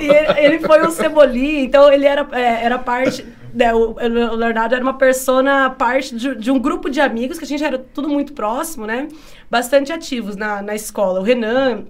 E 0.00 0.04
ele, 0.04 0.40
ele 0.40 0.58
foi 0.60 0.82
o 0.82 0.90
Cebolinha, 0.90 1.62
então 1.62 1.92
ele 1.92 2.06
era, 2.06 2.26
é, 2.32 2.64
era 2.64 2.78
parte. 2.78 3.24
né, 3.54 3.74
o, 3.74 3.92
o 3.94 4.34
Leonardo 4.36 4.74
era 4.74 4.82
uma 4.82 4.94
persona, 4.94 5.70
parte 5.70 6.14
de, 6.14 6.34
de 6.34 6.50
um 6.50 6.58
grupo 6.58 6.88
de 6.88 7.00
amigos, 7.00 7.38
que 7.38 7.44
a 7.44 7.48
gente 7.48 7.64
era 7.64 7.78
tudo 7.78 8.08
muito 8.08 8.32
próximo, 8.32 8.86
né? 8.86 9.08
Bastante 9.50 9.92
ativos 9.92 10.36
na, 10.36 10.62
na 10.62 10.74
escola. 10.74 11.20
O 11.20 11.22
Renan, 11.22 11.84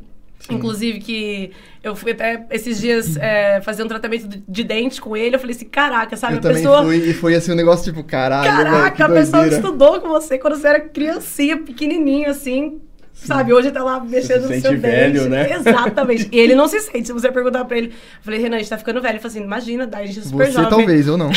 inclusive, 0.48 0.98
que 1.00 1.50
eu 1.82 1.94
fui 1.94 2.12
até 2.12 2.46
esses 2.50 2.80
dias 2.80 3.16
é, 3.16 3.60
fazer 3.64 3.82
um 3.82 3.88
tratamento 3.88 4.26
de, 4.28 4.42
de 4.48 4.64
dente 4.64 5.00
com 5.00 5.16
ele, 5.16 5.34
eu 5.36 5.40
falei 5.40 5.54
assim: 5.54 5.66
caraca, 5.66 6.16
sabe? 6.16 6.34
Eu 6.34 6.38
a 6.38 6.42
também 6.42 6.56
pessoa. 6.58 6.82
fui 6.82 6.96
e 6.96 7.12
foi 7.14 7.34
assim 7.34 7.52
um 7.52 7.56
negócio 7.56 7.84
tipo, 7.84 8.02
caralho, 8.04 8.48
Caraca, 8.48 9.04
a 9.04 9.08
pessoa 9.08 9.46
que 9.48 9.54
estudou 9.54 10.00
com 10.00 10.08
você 10.08 10.38
quando 10.38 10.56
você 10.56 10.68
era 10.68 10.80
criancinha, 10.80 11.56
pequenininho, 11.58 12.30
assim. 12.30 12.80
Sabe, 13.12 13.52
hoje 13.52 13.70
tá 13.70 13.84
lá 13.84 14.00
mexendo 14.02 14.46
se 14.46 14.54
no 14.54 14.60
seu 14.62 14.78
velho, 14.78 15.14
dente. 15.14 15.28
né? 15.28 15.52
Exatamente. 15.52 16.28
E 16.32 16.38
ele 16.38 16.54
não 16.54 16.66
se 16.66 16.80
sente. 16.88 17.06
Se 17.08 17.12
você 17.12 17.30
perguntar 17.30 17.66
pra 17.66 17.76
ele, 17.76 17.88
eu 17.88 17.92
falei, 18.22 18.40
Renan, 18.40 18.56
a 18.56 18.58
gente 18.60 18.70
tá 18.70 18.78
ficando 18.78 19.02
velho. 19.02 19.12
Ele 19.12 19.18
falou 19.18 19.30
assim, 19.36 19.44
imagina, 19.44 19.86
daí 19.86 20.04
a 20.04 20.06
gente 20.06 20.20
é 20.20 20.22
super 20.22 20.46
Você 20.46 20.52
jovem. 20.52 20.70
talvez, 20.70 21.06
eu 21.06 21.18
não. 21.18 21.30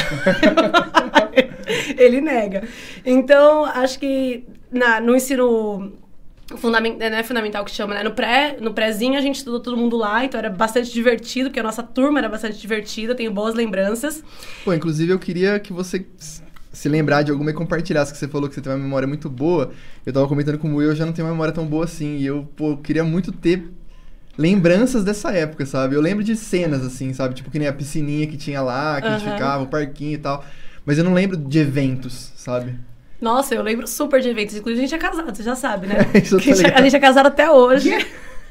ele 1.97 2.21
nega. 2.21 2.63
Então, 3.05 3.65
acho 3.65 3.99
que 3.99 4.45
na, 4.71 5.01
no 5.01 5.13
ensino 5.15 5.91
fundamental, 6.57 7.09
não 7.09 7.17
é 7.17 7.23
fundamental 7.23 7.65
que 7.65 7.71
chama, 7.71 7.95
né? 7.95 8.03
No 8.03 8.11
pré, 8.11 8.57
no 8.59 8.73
prézinho 8.73 9.17
a 9.17 9.21
gente 9.21 9.37
estudou 9.37 9.59
todo 9.59 9.77
mundo 9.77 9.97
lá, 9.97 10.25
então 10.25 10.37
era 10.37 10.49
bastante 10.49 10.91
divertido, 10.91 11.49
porque 11.49 11.59
a 11.59 11.63
nossa 11.63 11.83
turma 11.83 12.19
era 12.19 12.29
bastante 12.29 12.59
divertida, 12.59 13.15
tenho 13.15 13.31
boas 13.31 13.55
lembranças. 13.55 14.23
Pô, 14.63 14.73
inclusive 14.73 15.11
eu 15.11 15.19
queria 15.19 15.59
que 15.59 15.71
você 15.71 16.05
se 16.71 16.89
lembrar 16.89 17.21
de 17.21 17.31
alguma 17.31 17.51
e 17.51 17.53
compartilhasse, 17.53 18.11
que 18.11 18.17
você 18.17 18.27
falou 18.27 18.49
que 18.49 18.55
você 18.55 18.61
tem 18.61 18.71
uma 18.71 18.79
memória 18.79 19.07
muito 19.07 19.29
boa. 19.29 19.71
Eu 20.05 20.11
tava 20.11 20.27
comentando 20.27 20.57
com 20.57 20.73
o 20.73 20.77
Will, 20.77 20.89
eu 20.89 20.95
já 20.95 21.05
não 21.05 21.13
tenho 21.13 21.27
uma 21.27 21.33
memória 21.33 21.53
tão 21.53 21.65
boa 21.65 21.85
assim, 21.85 22.17
e 22.17 22.25
eu, 22.25 22.49
pô, 22.55 22.75
queria 22.77 23.03
muito 23.03 23.31
ter 23.31 23.71
lembranças 24.35 25.03
dessa 25.03 25.31
época, 25.31 25.65
sabe? 25.65 25.95
Eu 25.95 26.01
lembro 26.01 26.23
de 26.23 26.35
cenas 26.35 26.83
assim, 26.83 27.13
sabe? 27.13 27.35
Tipo 27.35 27.51
que 27.51 27.59
nem 27.59 27.67
a 27.67 27.73
piscininha 27.73 28.25
que 28.25 28.35
tinha 28.35 28.61
lá, 28.61 28.99
que 28.99 29.07
a 29.07 29.17
gente 29.17 29.31
ficava, 29.31 29.63
o 29.63 29.67
parquinho 29.67 30.15
e 30.15 30.17
tal. 30.17 30.43
Mas 30.83 30.97
eu 30.97 31.03
não 31.03 31.13
lembro 31.13 31.37
de 31.37 31.59
eventos, 31.59 32.31
sabe? 32.35 32.75
Nossa, 33.23 33.55
eu 33.55 33.63
lembro 33.63 33.87
super 33.87 34.21
de 34.21 34.27
eventos. 34.29 34.55
Inclusive, 34.55 34.83
a 34.85 34.87
gente 34.87 34.95
é 34.95 34.97
casado, 34.97 35.33
você 35.35 35.41
já 35.43 35.55
sabe, 35.55 35.87
né? 35.87 35.95
Isso 36.13 36.31
tô 36.31 36.37
a, 36.37 36.39
gente, 36.41 36.57
ligado. 36.57 36.79
a 36.79 36.81
gente 36.83 36.95
é 36.95 36.99
casado 36.99 37.27
até 37.27 37.49
hoje. 37.49 37.93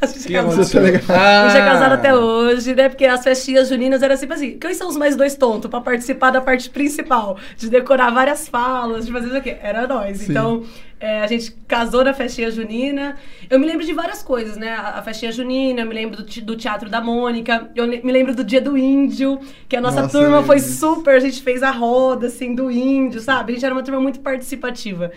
A 0.00 0.06
gente, 0.06 0.26
que 0.26 0.34
é 0.36 0.42
casado, 0.42 0.60
a 0.60 0.64
gente 0.64 1.56
é 1.58 1.64
casado 1.64 1.92
Ah. 1.92 1.94
até 1.94 2.12
hoje, 2.12 2.74
né? 2.74 2.88
Porque 2.88 3.04
as 3.04 3.22
festinhas 3.22 3.68
juninas 3.68 4.02
eram 4.02 4.16
sempre 4.16 4.34
assim. 4.34 4.58
Quem 4.58 4.74
são 4.74 4.88
os 4.88 4.96
mais 4.96 5.14
dois 5.14 5.36
tontos 5.36 5.70
pra 5.70 5.80
participar 5.80 6.30
da 6.30 6.40
parte 6.40 6.68
principal? 6.70 7.36
De 7.56 7.70
decorar 7.70 8.10
várias 8.10 8.48
falas, 8.48 9.06
de 9.06 9.12
fazer 9.12 9.28
isso 9.28 9.36
aqui. 9.36 9.54
Era 9.62 9.86
nós. 9.86 10.18
Sim. 10.18 10.30
Então, 10.30 10.64
é, 11.02 11.20
a 11.20 11.26
gente 11.26 11.50
casou 11.66 12.04
na 12.04 12.14
festinha 12.14 12.50
junina. 12.50 13.16
Eu 13.50 13.58
me 13.58 13.66
lembro 13.66 13.84
de 13.84 13.92
várias 13.92 14.22
coisas, 14.22 14.56
né? 14.56 14.70
A, 14.72 14.98
a 14.98 15.02
festinha 15.02 15.32
junina, 15.32 15.80
eu 15.82 15.86
me 15.86 15.94
lembro 15.94 16.16
do, 16.22 16.22
do 16.42 16.56
Teatro 16.56 16.88
da 16.88 17.00
Mônica. 17.00 17.70
Eu 17.74 17.86
le- 17.86 18.02
me 18.02 18.12
lembro 18.12 18.34
do 18.34 18.44
Dia 18.44 18.60
do 18.60 18.78
Índio, 18.78 19.40
que 19.68 19.76
a 19.76 19.80
nossa 19.80 20.02
Nossa, 20.02 20.08
turma 20.08 20.42
foi 20.44 20.60
super. 20.60 21.16
A 21.16 21.20
gente 21.20 21.42
fez 21.42 21.62
a 21.62 21.70
roda, 21.72 22.28
assim, 22.28 22.54
do 22.54 22.70
índio, 22.70 23.20
sabe? 23.20 23.52
A 23.52 23.54
gente 23.56 23.64
era 23.64 23.74
uma 23.74 23.82
turma 23.82 24.00
muito 24.00 24.20
participativa. 24.20 25.10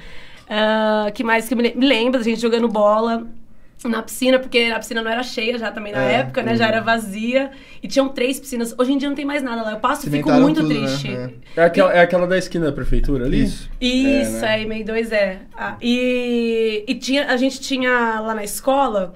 Ah, 0.50 1.12
que 1.14 1.24
mais 1.24 1.48
que 1.48 1.54
eu 1.54 1.58
me, 1.58 1.74
me 1.76 1.86
lembro? 1.88 2.20
A 2.20 2.24
gente 2.24 2.40
jogando 2.42 2.68
bola 2.68 3.28
na 3.90 4.02
piscina, 4.02 4.40
porque 4.40 4.72
a 4.74 4.80
piscina 4.80 5.02
não 5.02 5.10
era 5.12 5.24
cheia 5.24 5.58
já 5.58 5.72
também 5.72 5.94
na 5.94 6.04
É, 6.04 6.14
época, 6.16 6.42
né? 6.44 6.56
Já 6.56 6.68
era 6.68 6.82
vazia. 6.82 7.52
E 7.82 7.88
tinham 7.88 8.10
três 8.10 8.40
piscinas. 8.40 8.74
Hoje 8.78 8.94
em 8.94 8.98
dia 8.98 9.08
não 9.10 9.16
tem 9.16 9.26
mais 9.26 9.42
nada 9.44 9.62
lá. 9.62 9.72
Eu 9.72 9.80
passo 9.80 10.08
e 10.08 10.12
fico 10.12 10.32
muito 10.32 10.62
tudo, 10.62 10.74
né? 10.74 10.80
triste. 10.88 11.12
É. 11.12 11.30
É 11.62 11.64
aquela, 11.66 11.94
é 11.94 12.00
aquela 12.02 12.28
da 12.28 12.38
esquina 12.38 12.66
da 12.66 12.72
prefeitura 12.72 13.26
ali? 13.26 13.44
Isso. 13.44 13.70
Isso, 13.80 14.38
É, 14.38 14.42
né? 14.42 14.48
aí, 14.50 14.66
meio 14.66 14.86
dois 14.86 15.12
é. 15.12 15.40
Ah, 15.58 15.76
e 15.82 16.84
e 16.88 16.96
tinha, 16.96 17.28
a 17.28 17.38
gente 17.38 17.60
tinha 17.60 18.20
lá 18.20 18.34
na 18.36 18.44
escola, 18.44 19.14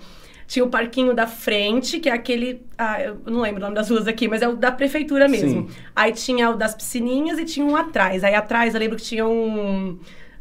tinha 0.47 0.65
o 0.65 0.69
parquinho 0.69 1.13
da 1.13 1.27
frente, 1.27 1.99
que 1.99 2.09
é 2.09 2.11
aquele. 2.13 2.61
Ah, 2.77 3.01
eu 3.01 3.17
não 3.27 3.41
lembro 3.41 3.57
o 3.59 3.63
nome 3.63 3.75
das 3.75 3.89
ruas 3.89 4.07
aqui, 4.07 4.27
mas 4.27 4.41
é 4.41 4.47
o 4.47 4.55
da 4.55 4.71
prefeitura 4.71 5.27
mesmo. 5.27 5.49
Sim. 5.69 5.75
Aí 5.95 6.11
tinha 6.11 6.49
o 6.49 6.55
das 6.55 6.73
piscininhas 6.73 7.37
e 7.37 7.45
tinha 7.45 7.65
um 7.65 7.75
atrás. 7.75 8.23
Aí 8.23 8.33
atrás 8.35 8.73
eu 8.73 8.79
lembro 8.79 8.97
que 8.97 9.03
tinha 9.03 9.27
um. 9.27 9.99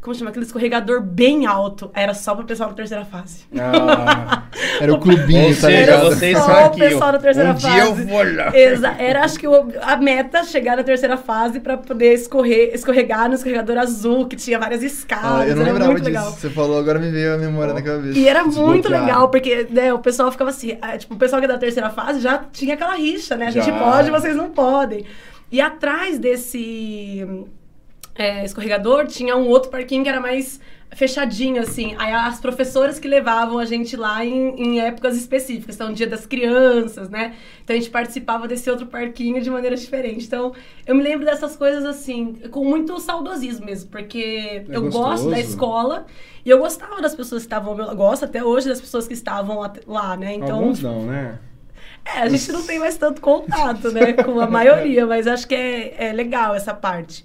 Como 0.09 0.17
chama? 0.17 0.31
Aquele 0.31 0.45
escorregador 0.45 1.01
bem 1.03 1.45
alto. 1.45 1.91
Era 1.93 2.15
só 2.15 2.33
pro 2.33 2.43
pessoal 2.43 2.69
da 2.69 2.75
terceira 2.75 3.05
fase. 3.05 3.43
Ah, 3.55 4.41
Era 4.81 4.91
o 4.91 4.99
clubinho, 4.99 5.49
Ou 5.49 5.55
tá 5.55 5.69
ligado? 5.69 6.05
vocês 6.05 6.35
só 6.35 6.65
o 6.65 6.71
pessoal 6.75 7.11
da 7.11 7.19
terceira 7.19 7.51
um 7.51 7.53
dia 7.53 7.77
eu 7.77 7.95
fase. 7.95 8.05
vou 8.05 8.23
lá. 8.35 8.57
Exa 8.57 8.95
era, 8.97 9.23
acho 9.23 9.37
que 9.39 9.47
o- 9.47 9.71
a 9.83 9.95
meta 9.97 10.43
chegar 10.43 10.77
na 10.77 10.83
terceira 10.83 11.15
fase 11.15 11.59
pra 11.59 11.77
poder 11.77 12.13
escorrer, 12.15 12.71
escorregar 12.73 13.27
no 13.29 13.35
escorregador 13.35 13.77
azul, 13.77 14.25
que 14.27 14.35
tinha 14.35 14.57
várias 14.57 14.81
escadas. 14.81 15.41
Ah, 15.41 15.47
eu 15.47 15.55
não 15.55 15.61
era 15.61 15.71
lembrava 15.73 15.91
muito 15.91 16.05
disso. 16.05 16.17
legal. 16.17 16.31
Você 16.31 16.49
falou, 16.49 16.79
agora 16.79 16.97
me 16.97 17.11
veio 17.11 17.35
a 17.35 17.37
memória 17.37 17.75
na 17.75 17.81
cabeça. 17.83 18.17
E 18.17 18.27
era 18.27 18.43
muito 18.43 18.89
legal, 18.89 19.29
porque 19.29 19.67
né, 19.69 19.93
o 19.93 19.99
pessoal 19.99 20.31
ficava 20.31 20.49
assim, 20.49 20.75
ah, 20.81 20.97
tipo, 20.97 21.13
o 21.13 21.17
pessoal 21.17 21.39
que 21.39 21.45
é 21.45 21.47
da 21.49 21.59
terceira 21.59 21.91
fase 21.91 22.19
já 22.19 22.39
tinha 22.51 22.73
aquela 22.73 22.95
rixa, 22.95 23.37
né? 23.37 23.45
A 23.45 23.51
gente 23.51 23.67
Já. 23.67 23.77
pode, 23.77 24.09
vocês 24.09 24.35
não 24.35 24.49
podem. 24.49 25.05
E 25.51 25.61
atrás 25.61 26.17
desse 26.17 27.27
é, 28.19 28.43
escorregador 28.43 29.07
tinha 29.07 29.37
um 29.37 29.47
outro 29.47 29.71
parquinho 29.71 30.03
que 30.03 30.09
era 30.09 30.19
mais 30.19 30.59
fechadinho, 30.91 31.61
assim. 31.61 31.95
Aí 31.97 32.11
as 32.11 32.37
professoras 32.41 32.99
que 32.99 33.07
levavam 33.07 33.59
a 33.59 33.63
gente 33.63 33.95
lá 33.95 34.25
em, 34.25 34.61
em 34.61 34.81
épocas 34.81 35.15
específicas. 35.15 35.75
Então, 35.75 35.93
dia 35.93 36.05
das 36.05 36.25
crianças, 36.25 37.09
né? 37.09 37.35
Então, 37.63 37.73
a 37.73 37.79
gente 37.79 37.89
participava 37.89 38.45
desse 38.45 38.69
outro 38.69 38.87
parquinho 38.87 39.41
de 39.41 39.49
maneira 39.49 39.73
diferente. 39.77 40.25
Então, 40.25 40.51
eu 40.85 40.95
me 40.95 41.01
lembro 41.01 41.25
dessas 41.25 41.55
coisas, 41.55 41.85
assim, 41.85 42.33
com 42.51 42.65
muito 42.65 42.99
saudosismo 42.99 43.65
mesmo. 43.65 43.89
Porque 43.89 44.65
eu 44.67 44.81
gosto 44.89 44.99
gostoso. 44.99 45.29
da 45.29 45.39
escola 45.39 46.05
e 46.45 46.49
eu 46.49 46.59
gostava 46.59 47.01
das 47.01 47.15
pessoas 47.15 47.43
que 47.43 47.47
estavam... 47.47 47.79
Eu 47.79 47.95
gosto 47.95 48.25
até 48.25 48.43
hoje 48.43 48.67
das 48.67 48.81
pessoas 48.81 49.07
que 49.07 49.13
estavam 49.13 49.61
lá, 49.87 50.17
né? 50.17 50.33
Então, 50.33 50.57
Alguns 50.57 50.81
não, 50.81 51.05
né? 51.05 51.39
É, 52.03 52.19
a 52.19 52.27
gente 52.27 52.51
não 52.51 52.65
tem 52.65 52.79
mais 52.79 52.97
tanto 52.97 53.21
contato, 53.21 53.91
né, 53.91 54.13
com 54.13 54.39
a 54.39 54.47
maioria, 54.49 55.05
mas 55.05 55.27
acho 55.27 55.47
que 55.47 55.53
é, 55.53 56.09
é 56.09 56.13
legal 56.13 56.55
essa 56.55 56.73
parte. 56.73 57.23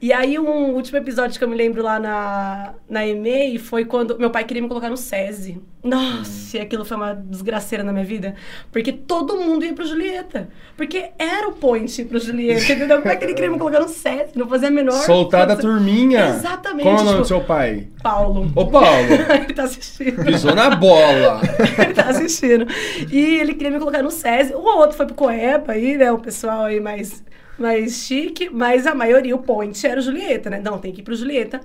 E 0.00 0.12
aí, 0.12 0.38
um 0.38 0.74
último 0.74 0.98
episódio 0.98 1.38
que 1.38 1.44
eu 1.44 1.48
me 1.48 1.56
lembro 1.56 1.82
lá 1.82 1.98
na, 1.98 2.74
na 2.88 3.06
EMEI 3.06 3.58
foi 3.58 3.84
quando 3.84 4.18
meu 4.18 4.30
pai 4.30 4.44
queria 4.44 4.62
me 4.62 4.68
colocar 4.68 4.90
no 4.90 4.96
SESI. 4.96 5.60
Nossa, 5.82 6.58
e 6.58 6.60
aquilo 6.60 6.84
foi 6.84 6.96
uma 6.96 7.14
desgraceira 7.14 7.82
na 7.82 7.92
minha 7.92 8.04
vida. 8.04 8.34
Porque 8.70 8.92
todo 8.92 9.36
mundo 9.36 9.64
ia 9.64 9.72
pro 9.72 9.86
Julieta. 9.86 10.48
Porque 10.76 11.10
era 11.18 11.48
o 11.48 11.52
point 11.52 12.04
pro 12.04 12.18
Julieta, 12.18 12.72
entendeu? 12.72 13.00
Como 13.00 13.10
é 13.10 13.16
que 13.16 13.24
ele 13.24 13.34
queria 13.34 13.50
me 13.50 13.58
colocar 13.58 13.80
no 13.80 13.88
SESI? 13.88 14.32
Não 14.36 14.46
fazia 14.48 14.68
a 14.68 14.70
menor... 14.70 14.92
Soltar 14.92 15.46
da 15.46 15.56
turminha. 15.56 16.28
Exatamente. 16.28 16.82
Qual 16.82 16.96
é 16.96 17.00
o 17.00 17.04
nome 17.04 17.10
tipo, 17.10 17.22
do 17.22 17.28
seu 17.28 17.40
pai? 17.40 17.88
Paulo. 18.02 18.52
Ô, 18.54 18.66
Paulo. 18.66 19.08
ele 19.44 19.54
tá 19.54 19.62
assistindo. 19.62 20.24
Pisou 20.24 20.54
na 20.54 20.70
bola. 20.70 21.40
ele 21.82 21.94
tá 21.94 22.10
assistindo. 22.10 22.66
E 23.10 23.38
ele 23.38 23.54
queria 23.54 23.70
me 23.70 23.78
colocar 23.78 24.02
no 24.02 24.10
SESI. 24.10 24.52
Ou 24.54 24.78
outro 24.78 24.96
foi 24.96 25.06
pro 25.06 25.14
Coeba 25.14 25.72
aí, 25.72 25.96
né? 25.96 26.12
O 26.12 26.18
pessoal 26.18 26.64
aí 26.64 26.80
mais, 26.80 27.24
mais 27.58 28.04
chique. 28.04 28.48
Mas 28.50 28.86
a 28.86 28.94
maioria, 28.94 29.34
o 29.34 29.42
point 29.42 29.86
era 29.86 30.00
o 30.00 30.02
Julieta, 30.02 30.50
né? 30.50 30.60
Não, 30.62 30.78
tem 30.78 30.92
que 30.92 31.00
ir 31.00 31.04
pro 31.04 31.14
Julieta. 31.14 31.60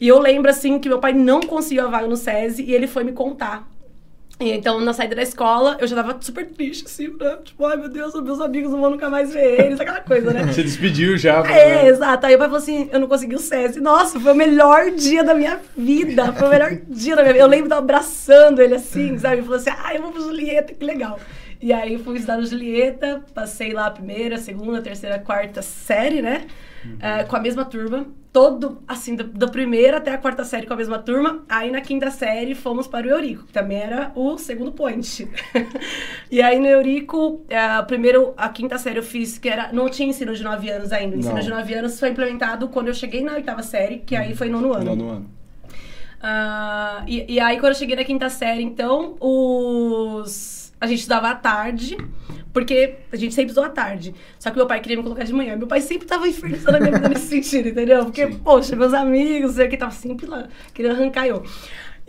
E 0.00 0.08
eu 0.08 0.18
lembro, 0.18 0.50
assim, 0.50 0.78
que 0.78 0.88
meu 0.88 0.98
pai 0.98 1.12
não 1.12 1.40
conseguiu 1.40 1.86
a 1.86 1.90
vaga 1.90 2.06
no 2.06 2.16
SESI 2.16 2.64
e 2.64 2.74
ele 2.74 2.86
foi 2.86 3.04
me 3.04 3.12
contar. 3.12 3.68
E 4.40 4.52
então, 4.52 4.80
na 4.80 4.94
saída 4.94 5.14
da 5.14 5.22
escola, 5.22 5.76
eu 5.78 5.86
já 5.86 5.94
tava 5.94 6.16
super 6.18 6.46
triste, 6.46 6.86
assim, 6.86 7.08
né? 7.20 7.36
Tipo, 7.44 7.66
ai 7.66 7.76
meu 7.76 7.90
Deus, 7.90 8.14
meus 8.22 8.40
amigos 8.40 8.72
não 8.72 8.80
vão 8.80 8.90
nunca 8.92 9.10
mais 9.10 9.34
ver 9.34 9.66
eles, 9.66 9.78
aquela 9.78 10.00
coisa, 10.00 10.32
né? 10.32 10.44
Você 10.50 10.62
despediu 10.62 11.18
já. 11.18 11.44
É, 11.46 11.86
exato. 11.86 12.24
Aí 12.24 12.34
o 12.34 12.38
pai 12.38 12.46
falou 12.46 12.62
assim: 12.62 12.88
eu 12.90 12.98
não 12.98 13.06
consegui 13.06 13.34
o 13.34 13.38
SESI. 13.38 13.80
Nossa, 13.80 14.18
foi 14.18 14.32
o 14.32 14.34
melhor 14.34 14.92
dia 14.92 15.22
da 15.22 15.34
minha 15.34 15.60
vida. 15.76 16.32
Foi 16.32 16.48
o 16.48 16.50
melhor 16.50 16.70
dia 16.88 17.14
da 17.14 17.20
minha 17.20 17.34
vida. 17.34 17.44
Eu 17.44 17.48
lembro 17.48 17.68
de 17.68 17.74
abraçando 17.74 18.62
ele 18.62 18.76
assim, 18.76 19.18
sabe? 19.18 19.36
Ele 19.36 19.42
falou 19.42 19.58
assim: 19.58 19.70
ah, 19.70 19.94
eu 19.94 20.00
vou 20.00 20.10
pro 20.10 20.22
Julieta, 20.22 20.72
que 20.72 20.86
legal. 20.86 21.20
E 21.60 21.72
aí 21.72 21.98
fui 21.98 22.16
estudar 22.16 22.38
no 22.38 22.46
Julieta, 22.46 23.22
passei 23.34 23.72
lá 23.72 23.86
a 23.86 23.90
primeira, 23.90 24.38
segunda, 24.38 24.80
terceira, 24.80 25.18
quarta 25.18 25.60
série, 25.60 26.22
né? 26.22 26.46
Eh, 26.98 27.24
com 27.24 27.36
a 27.36 27.40
mesma 27.40 27.64
turma. 27.64 28.06
Todo, 28.32 28.80
assim, 28.86 29.16
do 29.16 29.50
primeiro 29.50 29.96
até 29.96 30.12
a 30.12 30.18
quarta 30.18 30.44
série 30.44 30.66
com 30.66 30.72
a 30.72 30.76
mesma 30.76 30.98
turma. 30.98 31.44
Aí 31.48 31.70
na 31.70 31.80
quinta 31.80 32.10
série 32.10 32.54
fomos 32.54 32.86
para 32.86 33.06
o 33.06 33.10
Eurico, 33.10 33.44
que 33.44 33.52
também 33.52 33.78
era 33.78 34.12
o 34.14 34.38
segundo 34.38 34.72
point. 34.72 35.28
e 36.30 36.40
aí 36.40 36.58
no 36.58 36.66
Eurico, 36.66 37.44
eh, 37.48 37.82
primeiro, 37.82 38.32
a 38.36 38.48
quinta 38.48 38.78
série 38.78 38.98
eu 38.98 39.02
fiz, 39.02 39.36
que 39.36 39.48
era. 39.48 39.72
Não 39.72 39.88
tinha 39.88 40.08
ensino 40.08 40.34
de 40.34 40.42
nove 40.42 40.70
anos 40.70 40.92
ainda. 40.92 41.16
O 41.16 41.18
ensino 41.18 41.34
Não. 41.34 41.42
de 41.42 41.50
nove 41.50 41.74
anos 41.74 41.98
foi 42.00 42.10
implementado 42.10 42.68
quando 42.68 42.88
eu 42.88 42.94
cheguei 42.94 43.22
na 43.22 43.34
oitava 43.34 43.62
série, 43.62 43.98
que 43.98 44.16
aí 44.16 44.34
foi 44.34 44.48
nono 44.48 44.72
ano. 44.72 44.84
Não, 44.84 44.96
no 44.96 45.10
ano. 45.10 45.30
Ah, 46.22 47.02
e, 47.06 47.34
e 47.34 47.40
aí, 47.40 47.58
quando 47.58 47.72
eu 47.72 47.78
cheguei 47.78 47.96
na 47.96 48.04
quinta 48.04 48.28
série, 48.28 48.62
então, 48.62 49.16
os. 49.20 50.59
A 50.80 50.86
gente 50.86 51.00
estudava 51.00 51.28
à 51.28 51.34
tarde, 51.34 51.96
porque 52.52 52.96
a 53.12 53.16
gente 53.16 53.34
sempre 53.34 53.50
estudou 53.50 53.64
à 53.64 53.72
tarde. 53.72 54.14
Só 54.38 54.50
que 54.50 54.56
meu 54.56 54.66
pai 54.66 54.80
queria 54.80 54.96
me 54.96 55.02
colocar 55.02 55.24
de 55.24 55.32
manhã. 55.32 55.56
Meu 55.56 55.66
pai 55.66 55.80
sempre 55.80 56.06
tava 56.06 56.26
infernizando 56.28 56.76
a 56.76 56.80
minha 56.80 56.92
vida 56.92 57.08
nesse 57.08 57.26
sentido, 57.42 57.68
entendeu? 57.68 58.04
Porque, 58.04 58.26
Sim. 58.26 58.38
poxa, 58.38 58.74
meus 58.74 58.94
amigos, 58.94 59.58
o 59.58 59.68
que, 59.68 59.76
tava 59.76 59.92
sempre 59.92 60.26
lá, 60.26 60.48
querendo 60.72 60.96
arrancar 60.96 61.26
eu. 61.26 61.44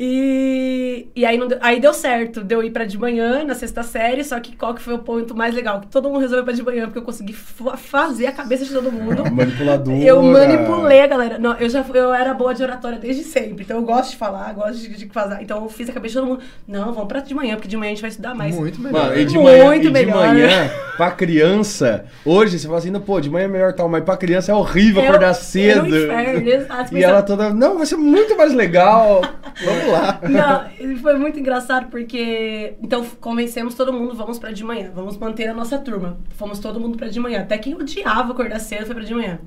E, 0.04 1.08
e 1.16 1.24
aí, 1.26 1.38
não 1.38 1.48
deu, 1.48 1.60
aí 1.62 1.80
deu 1.80 1.94
certo, 1.94 2.42
deu 2.44 2.64
ir 2.64 2.72
pra 2.72 2.86
de 2.86 2.98
manhã 2.98 3.44
na 3.44 3.54
sexta 3.54 3.84
série, 3.84 4.24
só 4.24 4.40
que 4.40 4.56
qual 4.56 4.74
que 4.74 4.82
foi 4.82 4.96
o 4.96 5.00
ponto 5.00 5.36
mais 5.36 5.54
legal? 5.54 5.80
Que 5.80 5.86
todo 5.88 6.10
mundo 6.10 6.20
resolveu 6.22 6.44
pra 6.44 6.54
de 6.54 6.64
manhã, 6.64 6.86
porque 6.86 6.98
eu 6.98 7.04
consegui 7.04 7.34
fa- 7.34 7.78
fazer 7.78 8.26
a 8.26 8.32
cabeça 8.32 8.66
de 8.66 8.74
todo 8.74 8.92
mundo. 8.92 9.24
Manipuladora. 9.32 9.98
Eu 9.98 10.24
manipulei 10.24 11.02
a 11.02 11.08
galera. 11.08 11.38
Não, 11.38 11.54
eu 11.54 11.70
já 11.70 11.86
eu 11.94 12.12
era 12.14 12.34
boa 12.34 12.52
de 12.54 12.64
oratória 12.64 12.98
desde 12.98 13.24
sempre. 13.24 13.64
Então 13.64 13.78
eu 13.78 13.84
gosto 13.84 14.10
de 14.12 14.18
falar, 14.18 14.52
gosto 14.54 14.78
de, 14.80 14.90
de 14.98 15.06
fazer. 15.10 15.38
Então 15.42 15.62
eu 15.64 15.70
fiz 15.70 15.88
a 15.88 15.94
cabeça 15.94 16.14
de 16.14 16.20
todo 16.20 16.28
mundo. 16.30 16.42
Não, 16.68 16.92
vamos 16.94 17.08
pra 17.08 17.20
de 17.20 17.34
manhã, 17.36 17.56
porque 17.56 17.68
de 17.68 17.78
manhã 17.78 17.92
a 17.92 17.94
gente 17.94 18.02
vai 18.02 18.10
estudar 18.10 18.34
mais. 18.34 18.56
Muito 18.56 18.82
melhor. 18.82 19.04
Mano, 19.04 19.20
e 19.20 19.26
de 19.26 19.36
Muito 19.38 19.44
manhã, 19.44 19.76
e 19.76 19.80
de 19.82 19.92
melhor. 19.92 20.28
manhã, 20.28 20.70
pra 20.98 21.12
criança, 21.12 22.06
hoje 22.26 22.58
você 22.58 22.66
fala 22.66 22.80
assim, 22.80 22.90
não, 22.90 23.02
pô, 23.02 23.22
de 23.22 23.30
manhã 23.30 23.46
é 23.46 23.48
melhor 23.48 23.74
tal, 23.74 23.88
mas 23.88 24.04
pra 24.04 24.18
criança 24.18 24.52
é 24.52 24.56
horrível 24.56 25.02
É 25.04 25.08
acordar 25.08 25.34
cedo. 25.36 25.80
é 25.80 25.84
um 25.84 25.88
inferno, 26.06 26.50
exato. 26.50 26.98
E 26.98 27.04
ela 27.04 27.22
toda, 27.22 27.52
não, 27.54 27.78
vai 27.78 27.86
ser 27.86 27.98
muito 27.98 28.36
mais 28.36 28.52
legal. 28.54 29.22
Vamos 29.64 29.91
lá. 29.92 30.22
Não, 30.24 30.98
foi 30.98 31.18
muito 31.18 31.40
engraçado 31.40 31.88
porque. 31.90 32.74
Então 32.82 33.06
convencemos 33.20 33.76
todo 33.76 33.92
mundo, 33.92 34.16
vamos 34.16 34.40
pra 34.40 34.52
de 34.52 34.64
manhã, 34.64 34.92
vamos 34.94 35.18
manter 35.18 35.48
a 35.48 35.54
nossa 35.54 35.78
turma. 35.78 36.18
Fomos 36.36 36.60
todo 36.60 36.80
mundo 36.80 36.98
pra 36.98 37.08
de 37.08 37.20
manhã. 37.20 37.42
Até 37.42 37.58
quem 37.58 37.76
odiava 37.76 38.32
acordar 38.32 38.60
cedo 38.60 38.86
foi 38.86 38.96
pra 38.96 39.04
de 39.04 39.14
manhã. 39.14 39.40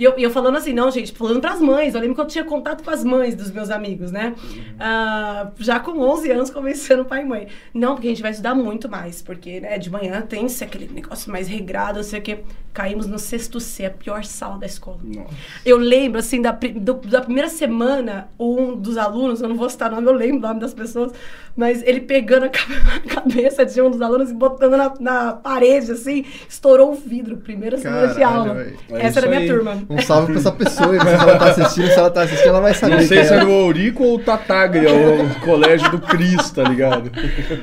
E 0.00 0.04
eu, 0.04 0.14
e 0.16 0.22
eu 0.22 0.30
falando 0.30 0.56
assim, 0.56 0.72
não, 0.72 0.90
gente, 0.90 1.12
falando 1.12 1.42
pras 1.42 1.60
mães. 1.60 1.94
Eu 1.94 2.00
lembro 2.00 2.14
que 2.14 2.20
eu 2.22 2.26
tinha 2.26 2.42
contato 2.42 2.82
com 2.82 2.88
as 2.88 3.04
mães 3.04 3.34
dos 3.34 3.50
meus 3.50 3.68
amigos, 3.68 4.10
né? 4.10 4.34
Ah, 4.78 5.50
já 5.58 5.78
com 5.78 5.98
11 6.00 6.30
anos, 6.30 6.48
convencendo 6.48 7.04
pai 7.04 7.20
e 7.20 7.24
mãe. 7.26 7.48
Não, 7.74 7.92
porque 7.92 8.06
a 8.06 8.10
gente 8.10 8.22
vai 8.22 8.30
estudar 8.30 8.54
muito 8.54 8.88
mais. 8.88 9.20
Porque, 9.20 9.60
né, 9.60 9.76
de 9.76 9.90
manhã 9.90 10.22
tem 10.22 10.46
esse 10.46 10.64
aquele 10.64 10.88
negócio 10.88 11.30
mais 11.30 11.48
regrado, 11.48 11.96
não 11.98 12.02
sei 12.02 12.18
o 12.18 12.22
quê. 12.22 12.38
Caímos 12.72 13.06
no 13.08 13.18
sexto 13.18 13.58
C, 13.58 13.84
a 13.84 13.90
pior 13.90 14.24
sala 14.24 14.56
da 14.56 14.64
escola. 14.66 14.98
Nossa. 15.02 15.28
Eu 15.66 15.76
lembro, 15.76 16.20
assim, 16.20 16.40
da, 16.40 16.52
do- 16.52 16.94
da 17.08 17.20
primeira 17.20 17.48
semana, 17.48 18.28
um 18.38 18.76
dos 18.76 18.96
alunos, 18.96 19.40
eu 19.42 19.48
não 19.48 19.56
vou 19.56 19.68
citar 19.68 19.90
nome, 19.90 20.06
eu 20.06 20.12
lembro 20.12 20.38
o 20.38 20.40
nome 20.40 20.60
das 20.60 20.72
pessoas, 20.72 21.12
mas 21.56 21.82
ele 21.82 22.00
pegando 22.02 22.44
a 22.44 22.48
cabe- 22.48 22.74
a 23.04 23.14
cabeça 23.14 23.66
de 23.66 23.82
um 23.82 23.90
dos 23.90 24.00
alunos 24.00 24.30
e 24.30 24.34
botando 24.34 24.76
na, 24.76 24.94
na 25.00 25.32
parede, 25.32 25.90
assim, 25.90 26.24
estourou 26.48 26.92
o 26.92 26.94
vidro, 26.94 27.38
primeira 27.38 27.76
semana 27.76 28.06
de 28.14 28.20
Caralho, 28.20 28.38
aula. 28.50 28.66
É 28.90 29.06
Essa 29.06 29.18
era 29.18 29.26
a 29.26 29.30
minha 29.30 29.40
aí. 29.42 29.48
turma. 29.48 29.76
Um 29.90 30.00
salve 30.00 30.30
pra 30.32 30.40
essa 30.40 30.52
pessoa. 30.52 31.00
Se 31.00 31.06
ela 31.08 31.38
tá 31.38 31.50
assistindo, 31.50 31.86
se 31.88 31.98
ela 31.98 32.10
tá 32.10 32.22
assistindo, 32.22 32.48
ela 32.50 32.60
vai 32.60 32.74
saber. 32.74 32.96
Não 32.98 33.02
sei 33.02 33.24
se 33.24 33.32
é. 33.34 33.36
era 33.36 33.46
o 33.48 33.50
Ourico 33.64 34.04
ou 34.04 34.14
o 34.14 34.18
Tataglia, 34.20 34.90
o 34.94 35.40
colégio 35.44 35.90
do 35.90 35.98
Cris, 36.00 36.50
tá 36.50 36.62
ligado? 36.62 37.10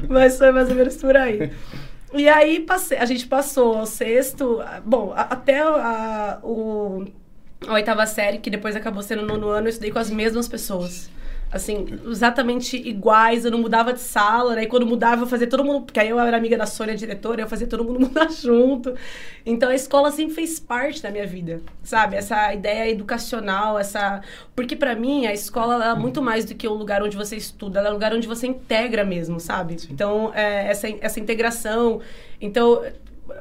Mas 0.09 0.37
foi 0.37 0.51
mais 0.51 0.69
ou 0.69 0.75
menos 0.75 0.97
por 0.97 1.15
aí. 1.15 1.49
E 2.19 2.27
aí 2.27 2.61
passei, 2.61 2.97
a 2.97 3.05
gente 3.05 3.27
passou 3.27 3.77
ao 3.77 3.85
sexto, 3.85 4.59
bom, 4.83 5.13
até 5.15 5.59
a, 5.59 6.39
o, 6.43 7.05
a 7.67 7.73
oitava 7.73 8.05
série, 8.05 8.39
que 8.39 8.49
depois 8.49 8.75
acabou 8.75 9.03
sendo 9.03 9.21
no 9.21 9.27
nono 9.29 9.49
ano, 9.49 9.67
eu 9.67 9.69
estudei 9.69 9.91
com 9.91 9.99
as 9.99 10.09
mesmas 10.09 10.47
pessoas. 10.47 11.09
Assim, 11.51 11.99
exatamente 12.05 12.75
iguais, 12.75 13.45
eu 13.45 13.51
não 13.51 13.59
mudava 13.59 13.93
de 13.93 14.01
sala, 14.01 14.55
né? 14.55 14.63
E 14.63 14.67
quando 14.67 14.85
mudava, 14.85 15.23
eu 15.23 15.27
fazia 15.27 15.47
todo 15.47 15.63
mundo. 15.63 15.85
Porque 15.85 15.99
aí 15.99 16.09
eu 16.09 16.19
era 16.19 16.35
amiga 16.35 16.57
da 16.57 16.65
Sônia, 16.65 16.95
diretora, 16.95 17.41
eu 17.41 17.47
fazia 17.47 17.67
todo 17.67 17.83
mundo 17.83 17.99
mudar 18.07 18.29
junto. 18.29 18.93
Então 19.45 19.69
a 19.69 19.75
escola 19.75 20.11
sempre 20.11 20.35
fez 20.35 20.59
parte 20.59 21.01
da 21.01 21.09
minha 21.09 21.25
vida, 21.25 21.61
sabe? 21.83 22.17
Essa 22.17 22.53
ideia 22.53 22.89
educacional, 22.89 23.79
essa. 23.79 24.21
Porque 24.55 24.75
pra 24.75 24.93
mim 24.93 25.25
a 25.25 25.33
escola 25.33 25.75
ela 25.75 25.91
é 25.91 25.95
muito 25.95 26.21
mais 26.21 26.43
do 26.43 26.53
que 26.53 26.67
o 26.67 26.73
lugar 26.73 27.01
onde 27.01 27.15
você 27.15 27.37
estuda, 27.37 27.79
ela 27.79 27.87
é 27.87 27.91
um 27.91 27.93
lugar 27.93 28.13
onde 28.13 28.27
você 28.27 28.45
integra 28.47 29.05
mesmo, 29.05 29.39
sabe? 29.39 29.77
Então, 29.89 30.31
é, 30.33 30.67
essa, 30.67 30.87
essa 30.99 31.19
integração. 31.19 32.01
Então, 32.41 32.83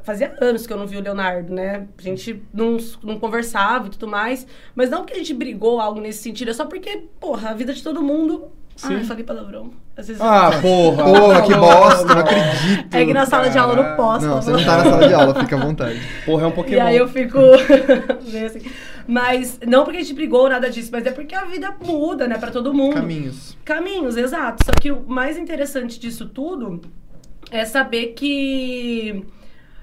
fazia 0.02 0.34
anos 0.40 0.66
que 0.66 0.72
eu 0.72 0.76
não 0.76 0.86
vi 0.86 0.96
o 0.96 1.00
Leonardo, 1.02 1.52
né? 1.52 1.86
A 1.98 2.02
gente 2.02 2.42
não, 2.52 2.76
não 3.02 3.18
conversava 3.18 3.86
e 3.86 3.90
tudo 3.90 4.08
mais. 4.08 4.46
Mas 4.74 4.90
não 4.90 4.98
porque 4.98 5.14
a 5.14 5.18
gente 5.18 5.34
brigou 5.34 5.80
algo 5.80 6.00
nesse 6.00 6.22
sentido, 6.22 6.50
é 6.50 6.54
só 6.54 6.64
porque, 6.66 7.04
porra, 7.20 7.50
a 7.50 7.54
vida 7.54 7.72
de 7.72 7.82
todo 7.82 8.02
mundo. 8.02 8.44
Sim. 8.76 8.96
Ai, 8.96 9.04
falei 9.04 9.24
palavrão. 9.24 9.70
Às 9.96 10.08
vezes 10.08 10.20
Ah, 10.20 10.50
porra. 10.60 11.02
Porra, 11.04 11.42
que 11.42 11.54
bosta, 11.54 12.04
não 12.14 12.20
acredito. 12.20 12.94
é 12.94 13.06
que 13.06 13.14
na 13.14 13.24
sala 13.24 13.48
de 13.48 13.56
aula 13.56 13.72
eu 13.72 13.82
não 13.82 13.96
posso. 13.96 14.26
Não, 14.26 14.28
falar 14.28 14.42
você 14.42 14.50
não 14.52 14.64
tá 14.64 14.76
na 14.76 14.84
sala 14.90 15.08
de 15.08 15.14
aula, 15.14 15.34
fica 15.34 15.56
à 15.56 15.58
vontade. 15.64 16.00
Porra, 16.26 16.42
é 16.44 16.46
um 16.46 16.50
E 16.50 16.52
Pokémon. 16.52 16.82
aí 16.84 16.96
eu 16.98 17.08
fico 17.08 17.38
meio 18.30 18.46
assim. 18.46 18.60
Mas 19.08 19.58
não 19.66 19.84
porque 19.84 19.96
a 19.98 20.02
gente 20.02 20.12
brigou, 20.12 20.46
nada 20.50 20.68
disso, 20.68 20.90
mas 20.92 21.06
é 21.06 21.10
porque 21.10 21.34
a 21.34 21.44
vida 21.46 21.74
muda, 21.82 22.28
né, 22.28 22.36
pra 22.36 22.50
todo 22.50 22.74
mundo. 22.74 22.92
Caminhos. 22.94 23.56
Caminhos, 23.64 24.14
exato. 24.18 24.62
Só 24.66 24.72
que 24.72 24.90
o 24.92 25.02
mais 25.08 25.38
interessante 25.38 25.98
disso 25.98 26.26
tudo 26.26 26.82
é 27.50 27.64
saber 27.64 28.08
que 28.08 29.24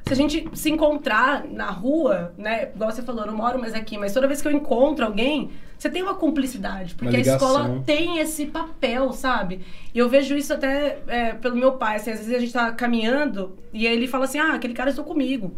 se 0.05 0.11
a 0.11 0.15
gente 0.15 0.49
se 0.53 0.69
encontrar 0.69 1.45
na 1.45 1.69
rua, 1.69 2.33
né? 2.37 2.69
Igual 2.75 2.91
você 2.91 3.01
falou, 3.01 3.21
eu 3.21 3.27
não 3.27 3.37
moro 3.37 3.57
mais 3.57 3.73
aqui, 3.73 3.97
mas 3.97 4.13
toda 4.13 4.27
vez 4.27 4.41
que 4.41 4.47
eu 4.47 4.51
encontro 4.51 5.05
alguém, 5.05 5.49
você 5.77 5.89
tem 5.89 6.01
uma 6.01 6.15
cumplicidade. 6.15 6.93
Porque 6.93 7.15
Uma 7.15 7.17
a 7.17 7.21
escola 7.21 7.83
tem 7.85 8.19
esse 8.19 8.47
papel, 8.47 9.13
sabe? 9.13 9.61
E 9.93 9.99
eu 9.99 10.09
vejo 10.09 10.35
isso 10.35 10.53
até 10.53 10.99
é, 11.07 11.33
pelo 11.33 11.55
meu 11.55 11.73
pai. 11.73 11.95
Assim, 11.95 12.11
às 12.11 12.19
vezes 12.19 12.33
a 12.35 12.39
gente 12.39 12.53
tá 12.53 12.71
caminhando 12.71 13.57
e 13.71 13.85
ele 13.85 14.07
fala 14.07 14.25
assim: 14.25 14.39
ah, 14.39 14.53
aquele 14.53 14.73
cara 14.73 14.89
estudou 14.89 15.11
comigo. 15.11 15.55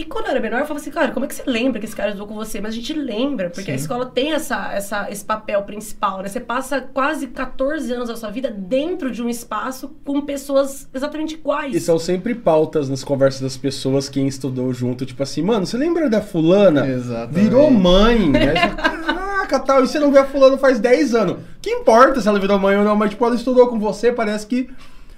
E 0.00 0.04
quando 0.04 0.24
eu 0.24 0.30
era 0.30 0.40
menor, 0.40 0.60
eu 0.60 0.66
falava 0.66 0.80
assim, 0.80 0.90
cara, 0.90 1.12
como 1.12 1.26
é 1.26 1.28
que 1.28 1.34
você 1.34 1.42
lembra 1.46 1.78
que 1.78 1.84
esse 1.84 1.94
cara 1.94 2.08
estudou 2.08 2.26
com 2.26 2.34
você? 2.34 2.58
Mas 2.58 2.72
a 2.72 2.74
gente 2.74 2.94
lembra, 2.94 3.50
porque 3.50 3.70
a 3.70 3.76
Sim. 3.76 3.82
escola 3.82 4.06
tem 4.06 4.32
essa, 4.32 4.72
essa, 4.72 5.10
esse 5.10 5.22
papel 5.22 5.62
principal, 5.64 6.22
né? 6.22 6.28
Você 6.28 6.40
passa 6.40 6.80
quase 6.80 7.26
14 7.26 7.92
anos 7.92 8.08
da 8.08 8.16
sua 8.16 8.30
vida 8.30 8.50
dentro 8.50 9.10
de 9.10 9.22
um 9.22 9.28
espaço 9.28 9.94
com 10.02 10.22
pessoas 10.22 10.88
exatamente 10.94 11.34
iguais. 11.34 11.74
E 11.74 11.80
são 11.80 11.98
sempre 11.98 12.34
pautas 12.34 12.88
nas 12.88 13.04
conversas 13.04 13.42
das 13.42 13.58
pessoas 13.58 14.08
quem 14.08 14.26
estudou 14.26 14.72
junto. 14.72 15.04
Tipo 15.04 15.22
assim, 15.22 15.42
mano, 15.42 15.66
você 15.66 15.76
lembra 15.76 16.08
da 16.08 16.22
fulana? 16.22 16.88
Exatamente. 16.88 17.38
Virou 17.38 17.70
mãe. 17.70 18.32
Você, 18.32 19.10
Caraca, 19.50 19.60
tal. 19.60 19.84
E 19.84 19.86
você 19.86 19.98
não 19.98 20.10
vê 20.10 20.20
a 20.20 20.24
fulana 20.24 20.56
faz 20.56 20.78
10 20.78 21.14
anos. 21.14 21.36
Que 21.60 21.68
importa 21.68 22.22
se 22.22 22.28
ela 22.28 22.40
virou 22.40 22.58
mãe 22.58 22.74
ou 22.78 22.84
não, 22.84 22.96
mas 22.96 23.10
tipo, 23.10 23.22
ela 23.24 23.34
estudou 23.34 23.68
com 23.68 23.78
você, 23.78 24.10
parece 24.10 24.46
que 24.46 24.70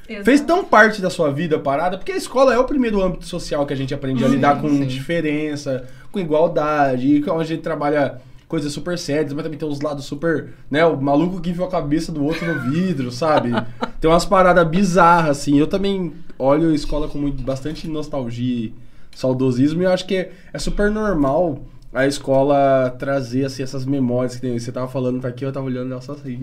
Exato. 0.09 0.25
fez 0.25 0.41
tão 0.41 0.65
parte 0.65 1.01
da 1.01 1.09
sua 1.09 1.31
vida 1.31 1.59
parada, 1.59 1.97
porque 1.97 2.13
a 2.13 2.17
escola 2.17 2.53
é 2.53 2.59
o 2.59 2.65
primeiro 2.65 3.03
âmbito 3.03 3.27
social 3.27 3.65
que 3.65 3.73
a 3.73 3.77
gente 3.77 3.95
aprende 3.95 4.25
a 4.25 4.29
lidar 4.29 4.61
com 4.61 4.69
sim. 4.69 4.87
diferença, 4.87 5.89
com 6.11 6.19
igualdade, 6.19 7.07
e 7.07 7.31
onde 7.31 7.41
a 7.41 7.45
gente 7.45 7.63
trabalha 7.63 8.21
coisas 8.49 8.71
super 8.71 8.99
sérias, 8.99 9.33
mas 9.33 9.43
também 9.43 9.59
tem 9.59 9.67
uns 9.67 9.81
lados 9.81 10.05
super, 10.05 10.51
né, 10.71 10.85
o 10.85 11.01
maluco 11.01 11.41
que 11.41 11.49
enfiou 11.49 11.67
a 11.67 11.71
cabeça 11.71 12.13
do 12.13 12.23
outro 12.23 12.45
no 12.45 12.71
vidro, 12.71 13.11
sabe? 13.11 13.51
Tem 13.99 14.11
umas 14.11 14.27
paradas 14.27 14.69
bizarras, 14.69 15.39
assim. 15.39 15.59
Eu 15.59 15.67
também, 15.67 16.13
olho 16.39 16.71
a 16.71 16.75
escola 16.75 17.09
com 17.09 17.17
muito, 17.17 17.43
bastante 17.43 17.89
nostalgia 17.89 18.67
e 18.67 18.75
saudosismo 19.15 19.81
e 19.81 19.85
eu 19.85 19.91
acho 19.91 20.07
que 20.07 20.17
é, 20.17 20.33
é 20.53 20.59
super 20.59 20.91
normal 20.91 21.63
a 21.93 22.07
escola 22.07 22.91
trazer 22.99 23.45
assim, 23.45 23.63
essas 23.63 23.85
memórias 23.85 24.35
que 24.35 24.41
tem. 24.41 24.59
Você 24.59 24.73
tava 24.73 24.89
falando 24.89 25.21
pra 25.21 25.29
aqui, 25.29 25.45
eu 25.45 25.53
tava 25.53 25.67
olhando 25.67 25.93
ela 25.93 26.01
só 26.01 26.13
assim. 26.13 26.39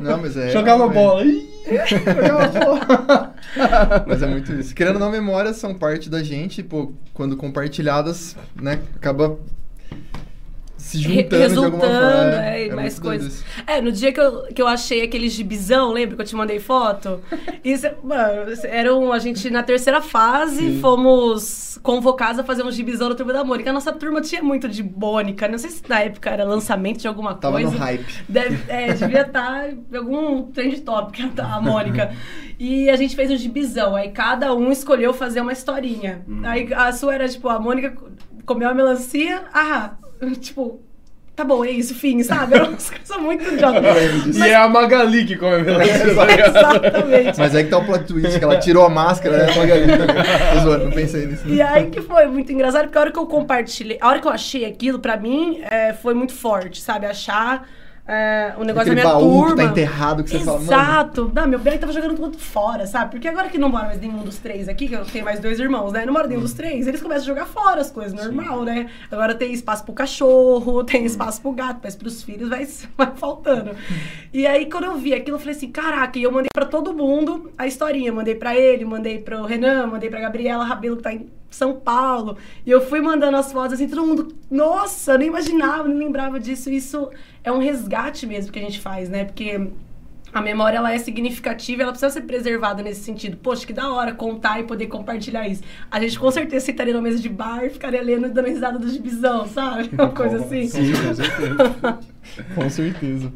Não, 0.00 0.18
mas 0.20 0.36
é. 0.36 0.50
jogava 0.50 0.86
bola. 0.88 1.24
Ih, 1.24 1.48
jogava 1.86 2.48
bola. 2.60 3.34
Mas 4.06 4.22
é 4.22 4.26
muito 4.26 4.52
isso. 4.52 4.74
Querendo 4.74 4.94
ou 4.94 5.00
não, 5.00 5.10
memórias 5.10 5.56
são 5.56 5.74
parte 5.74 6.10
da 6.10 6.22
gente, 6.22 6.62
pô, 6.62 6.92
quando 7.14 7.36
compartilhadas, 7.36 8.36
né, 8.54 8.80
acaba 8.94 9.38
se 10.92 10.98
juntando 10.98 11.48
de 11.48 11.64
alguma 11.64 11.80
forma. 11.80 12.00
Resultando, 12.00 12.36
é, 12.36 12.66
e 12.66 12.68
é 12.68 12.74
mais 12.74 12.98
coisas. 12.98 13.44
É, 13.66 13.80
no 13.80 13.90
dia 13.90 14.12
que 14.12 14.20
eu, 14.20 14.42
que 14.54 14.60
eu 14.60 14.68
achei 14.68 15.02
aquele 15.02 15.28
gibizão, 15.28 15.92
lembra 15.92 16.16
que 16.16 16.22
eu 16.22 16.26
te 16.26 16.36
mandei 16.36 16.60
foto? 16.60 17.20
Isso, 17.64 17.86
mano, 18.02 18.52
era 18.64 18.94
um, 18.94 19.12
a 19.12 19.18
gente 19.18 19.48
na 19.50 19.62
terceira 19.62 20.00
fase 20.00 20.78
fomos 20.80 21.78
convocados 21.82 22.38
a 22.38 22.44
fazer 22.44 22.62
um 22.62 22.70
gibizão 22.70 23.08
na 23.08 23.14
Turma 23.14 23.32
da 23.32 23.42
Mônica. 23.42 23.70
A 23.70 23.72
nossa 23.72 23.92
turma 23.92 24.20
tinha 24.20 24.42
muito 24.42 24.68
de 24.68 24.82
Mônica, 24.82 25.48
não 25.48 25.58
sei 25.58 25.70
se 25.70 25.82
na 25.88 26.00
época 26.00 26.30
era 26.30 26.44
lançamento 26.44 26.98
de 26.98 27.08
alguma 27.08 27.34
Tava 27.34 27.54
coisa. 27.54 27.70
no 27.70 27.78
hype. 27.78 28.24
Deve, 28.28 28.70
é, 28.70 28.92
devia 28.92 29.22
estar 29.22 29.70
em 29.70 29.96
algum 29.96 30.42
trend 30.50 30.80
topic 30.82 31.20
a 31.38 31.60
Mônica. 31.60 32.12
E 32.58 32.88
a 32.88 32.94
gente 32.94 33.16
fez 33.16 33.28
um 33.28 33.36
gibizão. 33.36 33.96
Aí 33.96 34.10
cada 34.10 34.54
um 34.54 34.70
escolheu 34.70 35.12
fazer 35.12 35.40
uma 35.40 35.52
historinha. 35.52 36.24
Aí 36.44 36.72
a 36.72 36.92
sua 36.92 37.12
era, 37.12 37.28
tipo, 37.28 37.48
a 37.48 37.58
Mônica 37.58 37.92
comeu 38.46 38.68
a 38.68 38.74
melancia. 38.74 39.42
Ah, 39.52 39.94
tipo, 40.40 40.80
tá 41.34 41.44
bom, 41.44 41.64
é 41.64 41.70
isso, 41.70 41.94
fim, 41.94 42.22
sabe? 42.22 42.54
Era 42.54 42.68
umas 42.68 42.90
coisas 42.90 43.16
muito 43.18 43.44
idiotas. 43.44 44.36
E 44.36 44.42
é 44.42 44.54
a 44.54 44.68
Magali 44.68 45.26
que 45.26 45.36
come 45.36 45.56
a 45.56 45.58
melancia. 45.58 46.14
tá? 46.14 46.76
Exatamente. 46.76 47.38
Mas 47.38 47.54
aí 47.54 47.64
que 47.64 47.70
tá 47.70 47.78
o 47.78 47.84
plot 47.84 48.04
twist, 48.04 48.38
que 48.38 48.44
ela 48.44 48.58
tirou 48.58 48.84
a 48.84 48.90
máscara, 48.90 49.46
né, 49.46 49.56
Magali? 49.56 49.86
Tô 50.54 50.60
zoando, 50.60 50.84
não 50.84 50.92
pensei 50.92 51.26
nisso. 51.26 51.48
E 51.48 51.60
aí 51.60 51.90
que 51.90 52.00
foi 52.00 52.26
muito 52.26 52.52
engraçado, 52.52 52.84
porque 52.84 52.98
a 52.98 53.00
hora 53.00 53.12
que 53.12 53.18
eu 53.18 53.26
compartilhei, 53.26 53.98
a 54.00 54.08
hora 54.08 54.20
que 54.20 54.26
eu 54.26 54.32
achei 54.32 54.64
aquilo, 54.64 54.98
pra 54.98 55.16
mim, 55.16 55.60
é, 55.70 55.92
foi 55.92 56.14
muito 56.14 56.32
forte, 56.34 56.80
sabe? 56.80 57.06
Achar 57.06 57.66
é, 58.12 58.52
o 58.58 58.64
negócio 58.64 58.92
Aquele 58.92 59.02
da 59.02 59.08
minha 59.08 59.26
baú 59.26 59.40
turma. 59.40 59.56
que 59.56 59.56
tá 59.56 59.64
enterrado, 59.64 60.22
que 60.22 60.30
você 60.30 60.38
fala, 60.40 60.58
mano... 60.58 60.70
Exato. 60.70 61.32
Não, 61.34 61.48
meu 61.48 61.58
bem 61.58 61.78
tava 61.78 61.92
jogando 61.92 62.14
tudo 62.14 62.38
fora, 62.38 62.86
sabe? 62.86 63.12
Porque 63.12 63.26
agora 63.26 63.48
que 63.48 63.56
não 63.56 63.70
mora 63.70 63.86
mais 63.86 63.98
nenhum 63.98 64.18
dos 64.18 64.36
três 64.36 64.68
aqui, 64.68 64.86
que 64.86 64.94
eu 64.94 65.02
tenho 65.06 65.24
mais 65.24 65.40
dois 65.40 65.58
irmãos, 65.58 65.92
né? 65.92 66.04
Não 66.04 66.12
mora 66.12 66.26
nenhum 66.28 66.42
dos 66.42 66.52
três, 66.52 66.86
eles 66.86 67.00
começam 67.00 67.22
a 67.22 67.26
jogar 67.26 67.46
fora 67.46 67.80
as 67.80 67.90
coisas, 67.90 68.12
normal, 68.12 68.64
né? 68.64 68.90
Agora 69.10 69.34
tem 69.34 69.52
espaço 69.54 69.82
pro 69.84 69.94
cachorro, 69.94 70.84
tem 70.84 71.06
espaço 71.06 71.40
pro 71.40 71.52
gato, 71.52 71.80
mas 71.82 71.96
pros 71.96 72.22
filhos 72.22 72.50
vai, 72.50 72.66
vai 72.98 73.12
faltando. 73.16 73.74
E 74.30 74.46
aí, 74.46 74.66
quando 74.66 74.84
eu 74.84 74.96
vi 74.96 75.14
aquilo, 75.14 75.36
eu 75.36 75.40
falei 75.40 75.56
assim, 75.56 75.70
caraca, 75.70 76.18
e 76.18 76.22
eu 76.22 76.30
mandei 76.30 76.50
pra 76.52 76.66
todo 76.66 76.92
mundo 76.92 77.50
a 77.56 77.66
historinha. 77.66 78.12
Mandei 78.12 78.34
pra 78.34 78.54
ele, 78.54 78.84
mandei 78.84 79.18
pro 79.20 79.44
Renan, 79.44 79.86
mandei 79.86 80.10
pra 80.10 80.20
Gabriela 80.20 80.64
Rabelo, 80.64 80.98
que 80.98 81.02
tá 81.02 81.14
em 81.14 81.26
São 81.56 81.74
Paulo. 81.78 82.36
E 82.66 82.70
eu 82.70 82.80
fui 82.80 83.00
mandando 83.00 83.36
as 83.36 83.52
fotos 83.52 83.74
assim, 83.74 83.88
todo 83.88 84.06
mundo, 84.06 84.34
nossa, 84.50 85.12
eu 85.12 85.18
nem 85.18 85.28
imaginava, 85.28 85.86
nem 85.88 85.98
lembrava 85.98 86.38
disso. 86.40 86.70
Isso 86.70 87.10
é 87.44 87.50
um 87.52 87.58
resgate 87.58 88.26
mesmo 88.26 88.52
que 88.52 88.58
a 88.58 88.62
gente 88.62 88.80
faz, 88.80 89.08
né? 89.08 89.24
Porque 89.24 89.68
a 90.32 90.40
memória 90.40 90.78
ela 90.78 90.90
é 90.92 90.98
significativa, 90.98 91.82
ela 91.82 91.92
precisa 91.92 92.10
ser 92.10 92.22
preservada 92.22 92.82
nesse 92.82 93.02
sentido. 93.02 93.36
Poxa, 93.36 93.66
que 93.66 93.72
da 93.72 93.92
hora 93.92 94.12
contar 94.14 94.60
e 94.60 94.64
poder 94.64 94.86
compartilhar 94.86 95.46
isso. 95.46 95.62
A 95.90 96.00
gente 96.00 96.18
com 96.18 96.30
certeza 96.30 96.64
sentaria 96.64 96.94
numa 96.94 97.02
mesa 97.02 97.18
de 97.18 97.28
bar 97.28 97.64
e 97.64 97.70
ficaria 97.70 98.02
lendo 98.02 98.26
e 98.26 98.30
dando 98.30 98.46
risada 98.48 98.78
do 98.78 98.88
gibizão, 98.88 99.46
sabe? 99.46 99.90
Uma 99.92 100.08
coisa 100.08 100.38
assim. 100.38 100.66
Sim, 100.66 100.92
com 100.92 101.14
certeza. 101.14 101.98
com 102.54 102.70
certeza. 102.70 103.32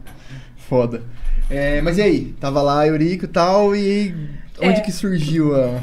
Foda. 0.56 1.02
É, 1.50 1.80
mas 1.82 1.98
e 1.98 2.02
aí? 2.02 2.34
Tava 2.40 2.62
lá 2.62 2.86
Eurico 2.86 3.26
e 3.26 3.28
tal, 3.28 3.76
e 3.76 4.14
onde 4.60 4.80
É. 4.80 4.80
que 4.80 4.90
surgiu 4.90 5.54
a, 5.54 5.80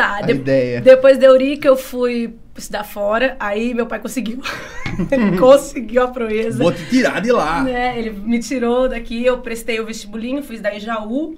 Tá, 0.00 0.16
a 0.16 0.22
de- 0.22 0.32
ideia? 0.32 0.80
depois 0.80 1.18
da 1.18 1.26
Eurica 1.26 1.68
eu 1.68 1.76
fui 1.76 2.34
estudar 2.56 2.84
fora, 2.84 3.36
aí 3.40 3.74
meu 3.74 3.86
pai 3.86 3.98
conseguiu. 4.00 4.40
Ele 5.10 5.38
conseguiu 5.38 6.02
a 6.02 6.08
proeza. 6.08 6.58
Vou 6.62 6.72
te 6.72 6.84
tirar 6.88 7.20
de 7.20 7.30
lá. 7.32 7.62
né? 7.62 7.98
Ele 7.98 8.10
me 8.10 8.38
tirou 8.38 8.88
daqui, 8.88 9.24
eu 9.24 9.38
prestei 9.38 9.80
o 9.80 9.86
vestibulinho, 9.86 10.42
fiz 10.42 10.60
da 10.60 10.74
Ijaú. 10.74 11.36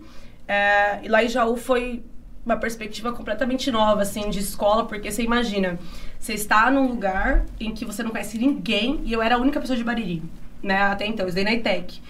é, 0.49 0.99
e 1.02 1.09
lá 1.09 1.23
em 1.23 1.26
Ijaú 1.26 1.57
foi 1.57 2.02
uma 2.44 2.57
perspectiva 2.57 3.12
completamente 3.12 3.70
nova, 3.70 4.03
assim, 4.03 4.29
de 4.29 4.40
escola, 4.40 4.85
porque 4.87 5.11
você 5.12 5.22
imagina, 5.22 5.79
você 6.18 6.33
está 6.33 6.68
num 6.72 6.88
lugar 6.88 7.44
em 7.61 7.72
que 7.72 7.85
você 7.85 8.03
não 8.03 8.11
conhece 8.11 8.37
ninguém, 8.37 9.01
e 9.05 9.12
eu 9.12 9.22
era 9.22 9.37
a 9.37 9.38
única 9.38 9.61
pessoa 9.61 9.77
de 9.77 9.85
Bariri, 9.85 10.20
né? 10.61 10.77
Até 10.83 11.07
então, 11.07 11.25
eu 11.25 11.29
estudei 11.29 11.44
na 11.44 11.53
ITEC. 11.55 12.01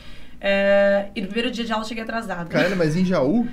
É, 0.40 1.08
e 1.14 1.20
no 1.20 1.26
primeiro 1.28 1.50
dia 1.50 1.64
de 1.64 1.70
aula 1.72 1.84
eu 1.84 1.88
cheguei 1.88 2.02
atrasada. 2.02 2.46
Caralho, 2.46 2.76
mas 2.76 2.96
em 2.96 3.04
Jaú? 3.04 3.46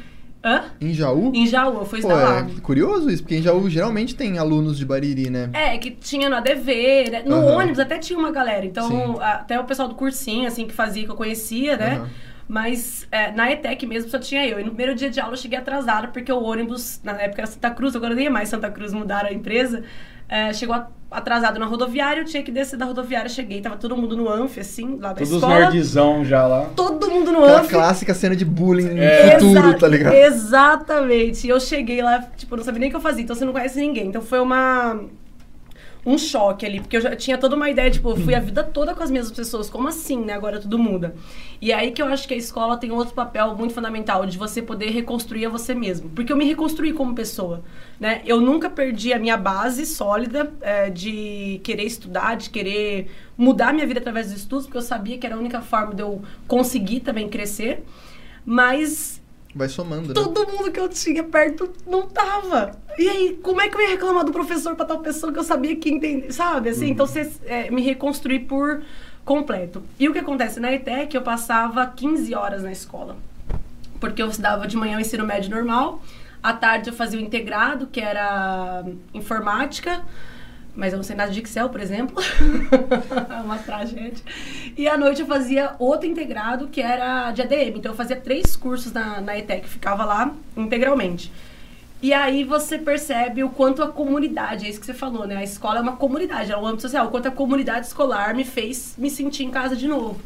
Hã? 0.44 0.66
Em 0.80 0.94
Jaú? 0.94 1.32
Em 1.34 1.46
Jaú, 1.46 1.80
eu 1.80 1.86
fui 1.86 2.02
Pô, 2.02 2.08
lá. 2.08 2.40
é 2.40 2.62
curioso 2.62 3.10
isso, 3.10 3.24
porque 3.24 3.36
em 3.36 3.42
Jaú 3.42 3.70
geralmente 3.70 4.16
tem 4.16 4.38
alunos 4.38 4.78
de 4.78 4.86
Bariri, 4.86 5.30
né? 5.30 5.50
É, 5.54 5.78
que 5.78 5.92
tinha 5.92 6.30
no 6.30 6.36
ADV, 6.38 7.10
né? 7.12 7.24
No 7.26 7.36
Aham. 7.36 7.58
ônibus 7.58 7.80
até 7.80 7.98
tinha 7.98 8.18
uma 8.18 8.32
galera. 8.32 8.66
Então, 8.66 8.88
Sim. 8.88 9.16
até 9.22 9.60
o 9.60 9.66
pessoal 9.66 9.90
do 9.90 9.96
cursinho, 9.96 10.48
assim, 10.48 10.66
que 10.66 10.74
fazia, 10.74 11.04
que 11.04 11.12
eu 11.12 11.16
conhecia, 11.16 11.76
né? 11.76 11.96
Aham. 11.98 12.10
Mas 12.48 13.08
é, 13.12 13.32
na 13.32 13.52
ETEC 13.52 13.86
mesmo 13.86 14.10
só 14.10 14.18
tinha 14.18 14.48
eu. 14.48 14.60
E 14.60 14.64
no 14.64 14.70
primeiro 14.70 14.96
dia 14.96 15.08
de 15.10 15.20
aula 15.20 15.34
eu 15.34 15.38
cheguei 15.38 15.60
atrasada, 15.60 16.08
porque 16.08 16.32
o 16.32 16.42
ônibus, 16.42 17.00
na 17.04 17.12
época 17.12 17.42
era 17.42 17.48
Santa 17.48 17.70
Cruz, 17.70 17.96
agora 17.96 18.16
nem 18.16 18.26
é 18.26 18.30
mais 18.30 18.50
Santa 18.50 18.72
Cruz, 18.72 18.92
mudaram 18.92 19.30
a 19.30 19.34
empresa. 19.34 19.84
É, 20.30 20.54
chegou 20.54 20.76
atrasado 21.12 21.60
na 21.60 21.66
rodoviária, 21.66 22.22
eu 22.22 22.26
tinha 22.26 22.44
que 22.44 22.52
descer 22.52 22.78
da 22.78 22.86
rodoviária, 22.86 23.28
cheguei, 23.28 23.60
tava 23.62 23.78
todo 23.78 23.98
mundo 23.98 24.16
no 24.16 24.30
anf, 24.30 24.60
assim, 24.60 24.98
lá 25.02 25.10
da 25.10 25.16
Todos 25.16 25.32
os 25.32 25.38
escola. 25.38 25.60
nerdzão 25.60 26.24
já 26.24 26.46
lá. 26.46 26.70
Todo 26.76 27.10
mundo 27.10 27.32
no 27.32 27.40
Aquela 27.44 27.62
anf. 27.62 27.70
clássica 27.72 28.14
cena 28.14 28.36
de 28.36 28.46
bullying 28.46 29.00
É. 29.00 29.32
futuro, 29.40 29.70
Exa- 29.70 29.78
tá 29.80 29.88
ligado? 29.88 30.14
Exatamente. 30.14 31.48
E 31.48 31.50
eu 31.50 31.60
cheguei 31.60 32.02
lá, 32.04 32.20
tipo, 32.38 32.56
não 32.56 32.64
sabia 32.64 32.80
nem 32.80 32.90
o 32.90 32.92
que 32.92 32.96
eu 32.96 33.02
fazia, 33.02 33.24
então 33.24 33.36
você 33.36 33.44
não 33.44 33.54
conhece 33.54 33.80
ninguém. 33.80 34.08
Então 34.08 34.22
foi 34.22 34.40
uma. 34.40 35.00
Um 36.06 36.18
choque 36.18 36.66
ali, 36.66 36.80
porque 36.80 36.96
eu 36.96 37.02
já 37.02 37.14
tinha 37.16 37.38
toda 37.38 37.58
uma 37.58 37.70
ideia, 37.70 37.92
tipo, 37.92 38.10
eu 38.10 38.16
fui 38.16 38.34
a 38.34 38.40
vida 38.40 38.64
toda 38.64 38.96
com 38.96 39.04
as 39.04 39.12
mesmas 39.12 39.36
pessoas, 39.36 39.70
como 39.70 39.88
assim, 39.88 40.24
né? 40.24 40.32
Agora 40.32 40.60
tudo 40.60 40.80
muda. 40.80 41.14
E 41.62 41.74
é 41.74 41.76
aí 41.76 41.92
que 41.92 42.02
eu 42.02 42.06
acho 42.06 42.26
que 42.26 42.34
a 42.34 42.38
escola 42.38 42.78
tem 42.78 42.90
outro 42.90 43.14
papel 43.14 43.54
muito 43.56 43.74
fundamental, 43.74 44.26
de 44.26 44.38
você 44.38 44.62
poder 44.62 44.92
reconstruir 44.92 45.46
a 45.46 45.50
você 45.50 45.76
mesmo. 45.76 46.10
Porque 46.12 46.32
eu 46.32 46.38
me 46.38 46.46
reconstruí 46.46 46.94
como 46.94 47.14
pessoa, 47.14 47.64
né? 48.00 48.22
Eu 48.26 48.40
nunca 48.40 48.70
perdi 48.70 49.12
a 49.12 49.20
minha 49.20 49.36
base 49.36 49.86
sólida 49.86 50.54
é, 50.62 50.90
de 50.90 51.60
querer 51.64 51.84
estudar, 51.84 52.38
de 52.38 52.50
querer 52.50 53.12
mudar 53.38 53.74
minha 53.74 53.86
vida 53.86 54.00
através 54.00 54.28
dos 54.28 54.38
estudos, 54.38 54.66
porque 54.66 54.78
eu 54.78 54.82
sabia 54.82 55.18
que 55.18 55.26
era 55.26 55.36
a 55.36 55.40
única 55.40 55.62
forma 55.62 55.94
de 55.94 56.02
eu 56.02 56.22
conseguir 56.48 57.02
também 57.02 57.28
crescer. 57.28 57.84
Mas 58.46 59.19
Vai 59.54 59.68
somando, 59.68 60.10
né? 60.10 60.14
todo 60.14 60.48
mundo 60.48 60.72
que 60.72 60.80
eu 60.80 60.88
tinha 60.88 61.24
perto 61.24 61.72
não 61.88 62.08
tava. 62.08 62.72
E 62.98 63.10
aí, 63.10 63.40
como 63.42 63.60
é 63.60 63.68
que 63.68 63.76
eu 63.76 63.82
ia 63.82 63.90
reclamar 63.90 64.24
do 64.24 64.32
professor 64.32 64.76
pra 64.76 64.86
tal 64.86 65.00
pessoa 65.00 65.34
que 65.34 65.40
eu 65.40 65.44
sabia 65.44 65.76
que 65.76 65.90
entendia, 65.90 66.32
sabe? 66.32 66.70
Assim, 66.70 66.90
então 66.90 67.08
você 67.08 67.32
é, 67.46 67.72
me 67.72 67.82
reconstruir 67.82 68.42
por 68.42 68.84
completo. 69.26 69.84
E 70.00 70.08
o 70.08 70.14
que 70.14 70.20
acontece 70.20 70.60
na 70.60 70.72
ETEC, 70.72 71.16
eu 71.16 71.22
passava 71.22 71.86
15 71.86 72.34
horas 72.36 72.64
na 72.64 72.72
escola. 72.72 73.18
Porque 74.00 74.22
eu 74.22 74.28
estudava 74.28 74.68
de 74.68 74.78
manhã 74.78 74.98
o 74.98 75.02
ensino 75.02 75.26
médio 75.26 75.50
normal, 75.50 76.02
à 76.42 76.54
tarde 76.54 76.90
eu 76.90 76.94
fazia 76.94 77.20
o 77.20 77.22
integrado, 77.22 77.88
que 77.88 78.00
era 78.00 78.84
informática, 79.14 80.02
mas 80.76 80.94
eu 80.94 80.98
não 80.98 81.04
sei 81.04 81.16
nada 81.16 81.32
de 81.32 81.40
Excel, 81.40 81.70
por 81.70 81.82
exemplo. 81.82 82.16
É 83.30 83.42
uma 83.42 83.58
tragédia. 83.58 84.24
E 84.78 84.88
à 84.88 84.98
noite 84.98 85.22
eu 85.22 85.28
fazia 85.28 85.76
outro 85.80 86.08
integrado, 86.08 86.68
que 86.68 86.82
era 86.82 87.32
de 87.32 87.42
ADM. 87.42 87.78
Então 87.78 87.92
eu 87.92 87.96
fazia 87.96 88.16
três 88.16 88.56
cursos 88.56 88.92
na, 88.92 89.22
na 89.22 89.38
ETEC, 89.38 89.68
ficava 89.68 90.06
lá 90.06 90.34
integralmente. 90.56 91.32
E 92.02 92.14
aí 92.14 92.44
você 92.44 92.78
percebe 92.78 93.44
o 93.44 93.50
quanto 93.50 93.84
a 93.84 93.88
comunidade, 93.90 94.66
é 94.66 94.70
isso 94.70 94.80
que 94.80 94.86
você 94.86 94.94
falou, 94.94 95.28
né? 95.28 95.38
A 95.38 95.44
escola 95.44 95.80
é 95.80 95.82
uma 95.82 95.98
comunidade, 95.98 96.52
é 96.52 96.58
um 96.58 96.66
âmbito 96.66 96.84
social. 96.84 97.08
O 97.08 97.10
quanto 97.10 97.28
a 97.28 97.32
comunidade 97.32 97.88
escolar 97.88 98.34
me 98.34 98.46
fez 98.46 98.96
me 98.98 99.10
sentir 99.10 99.44
em 99.44 99.52
casa 99.52 99.76
de 99.76 99.88
novo. 99.88 100.20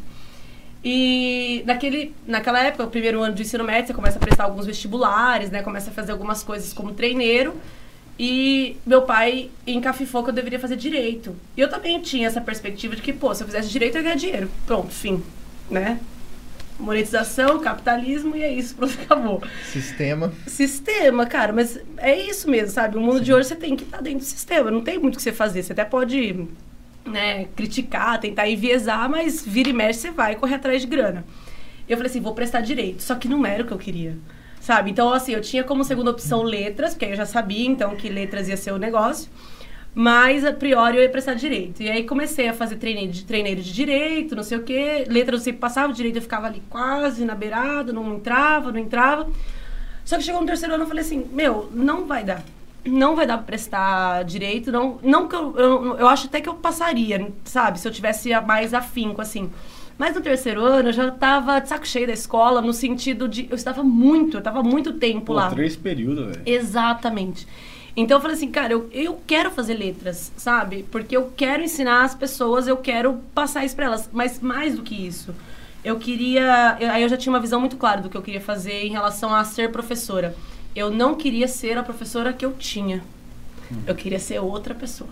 E 0.84 1.64
naquele, 1.66 2.14
naquela 2.26 2.62
época, 2.62 2.84
o 2.84 2.90
primeiro 2.90 3.22
ano 3.22 3.34
do 3.34 3.42
ensino 3.42 3.64
médio, 3.64 3.88
você 3.88 3.94
começa 3.94 4.18
a 4.18 4.20
prestar 4.20 4.44
alguns 4.44 4.66
vestibulares, 4.66 5.50
né? 5.50 5.62
Começa 5.62 5.90
a 5.90 5.92
fazer 5.92 6.12
algumas 6.12 6.44
coisas 6.44 6.72
como 6.72 6.92
treineiro. 6.92 7.54
E 8.18 8.76
meu 8.86 9.02
pai 9.02 9.50
encafifou 9.66 10.22
que 10.22 10.30
eu 10.30 10.34
deveria 10.34 10.58
fazer 10.58 10.76
direito. 10.76 11.34
E 11.56 11.60
eu 11.60 11.68
também 11.68 12.00
tinha 12.00 12.26
essa 12.26 12.40
perspectiva 12.40 12.94
de 12.94 13.02
que, 13.02 13.12
pô, 13.12 13.34
se 13.34 13.42
eu 13.42 13.46
fizesse 13.46 13.68
direito, 13.68 13.96
eu 13.96 14.00
ia 14.00 14.04
ganhar 14.04 14.16
dinheiro. 14.16 14.50
Pronto, 14.66 14.92
fim. 14.92 15.22
Né? 15.68 15.98
Monetização, 16.78 17.58
capitalismo, 17.60 18.36
e 18.36 18.42
é 18.42 18.52
isso, 18.52 18.74
pronto, 18.76 18.96
acabou. 19.02 19.42
Sistema. 19.64 20.32
Sistema, 20.46 21.26
cara, 21.26 21.52
mas 21.52 21.78
é 21.98 22.16
isso 22.18 22.48
mesmo, 22.48 22.70
sabe? 22.70 22.96
O 22.96 23.00
mundo 23.00 23.20
de 23.20 23.32
hoje 23.32 23.48
você 23.48 23.56
tem 23.56 23.76
que 23.76 23.84
estar 23.84 24.00
dentro 24.00 24.20
do 24.20 24.24
sistema, 24.24 24.70
não 24.70 24.80
tem 24.80 24.98
muito 24.98 25.14
o 25.14 25.16
que 25.16 25.22
você 25.22 25.32
fazer. 25.32 25.62
Você 25.62 25.72
até 25.72 25.84
pode 25.84 26.46
né, 27.04 27.46
criticar, 27.56 28.20
tentar 28.20 28.48
enviesar, 28.48 29.08
mas 29.08 29.44
vira 29.44 29.68
e 29.68 29.72
mexe 29.72 30.00
você 30.00 30.10
vai 30.10 30.34
correr 30.36 30.54
atrás 30.54 30.80
de 30.80 30.86
grana. 30.86 31.24
Eu 31.88 31.96
falei 31.96 32.10
assim, 32.10 32.20
vou 32.20 32.34
prestar 32.34 32.60
direito, 32.60 33.02
só 33.02 33.14
que 33.14 33.28
não 33.28 33.44
era 33.44 33.62
o 33.62 33.66
que 33.66 33.72
eu 33.72 33.78
queria. 33.78 34.16
Sabe? 34.64 34.90
Então, 34.90 35.12
assim, 35.12 35.32
eu 35.32 35.42
tinha 35.42 35.62
como 35.62 35.84
segunda 35.84 36.10
opção 36.10 36.42
letras, 36.42 36.94
porque 36.94 37.04
eu 37.04 37.14
já 37.14 37.26
sabia, 37.26 37.66
então, 37.66 37.94
que 37.94 38.08
letras 38.08 38.48
ia 38.48 38.56
ser 38.56 38.72
o 38.72 38.78
negócio. 38.78 39.30
Mas, 39.94 40.42
a 40.42 40.54
priori, 40.54 40.96
eu 40.96 41.02
ia 41.02 41.10
prestar 41.10 41.34
direito. 41.34 41.82
E 41.82 41.90
aí 41.90 42.04
comecei 42.04 42.48
a 42.48 42.54
fazer 42.54 42.76
treineiro 42.76 43.12
de, 43.12 43.26
treineiro 43.26 43.60
de 43.60 43.70
direito, 43.70 44.34
não 44.34 44.42
sei 44.42 44.56
o 44.56 44.62
quê. 44.62 45.04
Letras 45.06 45.40
eu 45.40 45.44
sempre 45.44 45.60
passava, 45.60 45.92
direito 45.92 46.16
eu 46.16 46.22
ficava 46.22 46.46
ali 46.46 46.62
quase 46.70 47.26
na 47.26 47.34
beirada, 47.34 47.92
não 47.92 48.14
entrava, 48.14 48.72
não 48.72 48.78
entrava. 48.78 49.28
Só 50.02 50.16
que 50.16 50.22
chegou 50.22 50.40
no 50.40 50.46
terceiro 50.46 50.72
ano 50.72 50.84
eu 50.84 50.88
falei 50.88 51.04
assim, 51.04 51.28
meu, 51.30 51.68
não 51.70 52.06
vai 52.06 52.24
dar. 52.24 52.42
Não 52.86 53.14
vai 53.14 53.26
dar 53.26 53.36
pra 53.36 53.44
prestar 53.44 54.24
direito, 54.24 54.72
não, 54.72 54.98
não 55.02 55.28
que 55.28 55.36
eu, 55.36 55.54
eu, 55.58 55.98
eu 55.98 56.08
acho 56.08 56.26
até 56.26 56.40
que 56.40 56.48
eu 56.48 56.54
passaria, 56.54 57.30
sabe? 57.44 57.78
Se 57.78 57.86
eu 57.86 57.92
tivesse 57.92 58.30
mais 58.40 58.72
afinco, 58.72 59.20
assim. 59.20 59.50
Mas 59.96 60.14
no 60.14 60.20
terceiro 60.20 60.64
ano 60.64 60.88
eu 60.88 60.92
já 60.92 61.10
tava 61.10 61.60
de 61.60 61.68
saco 61.68 61.86
cheio 61.86 62.06
da 62.06 62.12
escola, 62.12 62.60
no 62.60 62.72
sentido 62.72 63.28
de. 63.28 63.46
Eu 63.48 63.54
estava 63.56 63.82
muito, 63.84 64.36
eu 64.36 64.38
estava 64.38 64.62
muito 64.62 64.94
tempo 64.94 65.26
Pô, 65.26 65.32
lá. 65.34 65.50
três 65.50 65.76
períodos, 65.76 66.26
velho. 66.26 66.42
Exatamente. 66.44 67.46
Então 67.96 68.16
eu 68.16 68.20
falei 68.20 68.36
assim, 68.36 68.50
cara, 68.50 68.72
eu, 68.72 68.88
eu 68.92 69.20
quero 69.24 69.52
fazer 69.52 69.74
letras, 69.74 70.32
sabe? 70.36 70.84
Porque 70.90 71.16
eu 71.16 71.32
quero 71.36 71.62
ensinar 71.62 72.02
as 72.02 72.12
pessoas, 72.14 72.66
eu 72.66 72.76
quero 72.76 73.20
passar 73.32 73.64
isso 73.64 73.76
pra 73.76 73.86
elas. 73.86 74.10
Mas 74.12 74.40
mais 74.40 74.74
do 74.74 74.82
que 74.82 74.94
isso, 75.06 75.32
eu 75.84 75.96
queria. 75.96 76.76
eu- 76.80 76.90
aí 76.90 77.02
eu 77.02 77.08
já 77.08 77.16
tinha 77.16 77.32
uma 77.32 77.38
visão 77.40 77.60
muito 77.60 77.76
clara 77.76 78.00
do 78.00 78.08
que 78.08 78.16
eu 78.16 78.22
queria 78.22 78.40
fazer 78.40 78.84
em 78.84 78.90
relação 78.90 79.32
a 79.32 79.44
ser 79.44 79.70
professora. 79.70 80.34
Eu 80.74 80.90
não 80.90 81.14
queria 81.14 81.46
ser 81.46 81.78
a 81.78 81.84
professora 81.84 82.32
que 82.32 82.44
eu 82.44 82.52
tinha. 82.52 83.00
Eu 83.86 83.94
queria 83.94 84.18
ser 84.18 84.40
outra 84.40 84.74
pessoa. 84.74 85.10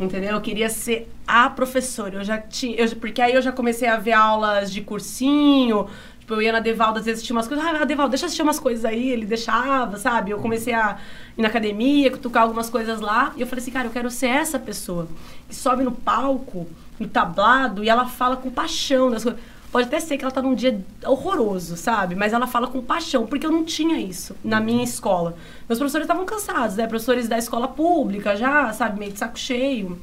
Entendeu? 0.00 0.30
Eu 0.30 0.40
queria 0.40 0.70
ser 0.70 1.12
a 1.26 1.50
professora. 1.50 2.16
Eu 2.16 2.24
já 2.24 2.38
tinha. 2.38 2.74
Eu, 2.74 2.88
porque 2.96 3.20
aí 3.20 3.34
eu 3.34 3.42
já 3.42 3.52
comecei 3.52 3.86
a 3.86 3.96
ver 3.96 4.12
aulas 4.12 4.72
de 4.72 4.80
cursinho. 4.80 5.86
Tipo, 6.20 6.34
eu 6.34 6.42
ia 6.42 6.52
na 6.52 6.60
Devaldo, 6.60 6.98
às 6.98 7.04
vezes 7.04 7.22
tinha 7.22 7.36
umas 7.36 7.46
coisas. 7.46 7.62
Ah, 7.66 7.84
Devaldo, 7.84 8.10
deixa 8.10 8.24
eu 8.24 8.26
assistir 8.26 8.42
umas 8.42 8.58
coisas 8.58 8.84
aí. 8.86 9.10
Ele 9.10 9.26
deixava, 9.26 9.98
sabe? 9.98 10.30
Eu 10.30 10.38
comecei 10.38 10.72
a 10.72 10.96
ir 11.36 11.42
na 11.42 11.48
academia, 11.48 12.10
cutucar 12.10 12.44
algumas 12.44 12.70
coisas 12.70 12.98
lá. 12.98 13.34
E 13.36 13.42
eu 13.42 13.46
falei 13.46 13.62
assim, 13.62 13.70
cara, 13.70 13.88
eu 13.88 13.92
quero 13.92 14.10
ser 14.10 14.28
essa 14.28 14.58
pessoa 14.58 15.06
que 15.46 15.54
sobe 15.54 15.84
no 15.84 15.92
palco, 15.92 16.66
no 16.98 17.06
tablado, 17.06 17.84
e 17.84 17.88
ela 17.90 18.06
fala 18.06 18.36
com 18.36 18.50
paixão 18.50 19.10
das 19.10 19.22
coisas. 19.22 19.40
Pode 19.70 19.86
até 19.86 20.00
ser 20.00 20.16
que 20.16 20.24
ela 20.24 20.32
tá 20.32 20.42
num 20.42 20.54
dia 20.54 20.84
horroroso, 21.04 21.76
sabe? 21.76 22.16
Mas 22.16 22.32
ela 22.32 22.46
fala 22.46 22.66
com 22.66 22.82
paixão, 22.82 23.26
porque 23.26 23.46
eu 23.46 23.52
não 23.52 23.64
tinha 23.64 23.98
isso 24.00 24.34
na 24.42 24.60
minha 24.60 24.82
escola. 24.82 25.36
Meus 25.70 25.78
professores 25.78 26.04
estavam 26.04 26.26
cansados, 26.26 26.74
né? 26.74 26.88
Professores 26.88 27.28
da 27.28 27.38
escola 27.38 27.68
pública 27.68 28.34
já, 28.34 28.72
sabe? 28.72 28.98
Meio 28.98 29.12
de 29.12 29.20
saco 29.20 29.38
cheio. 29.38 29.96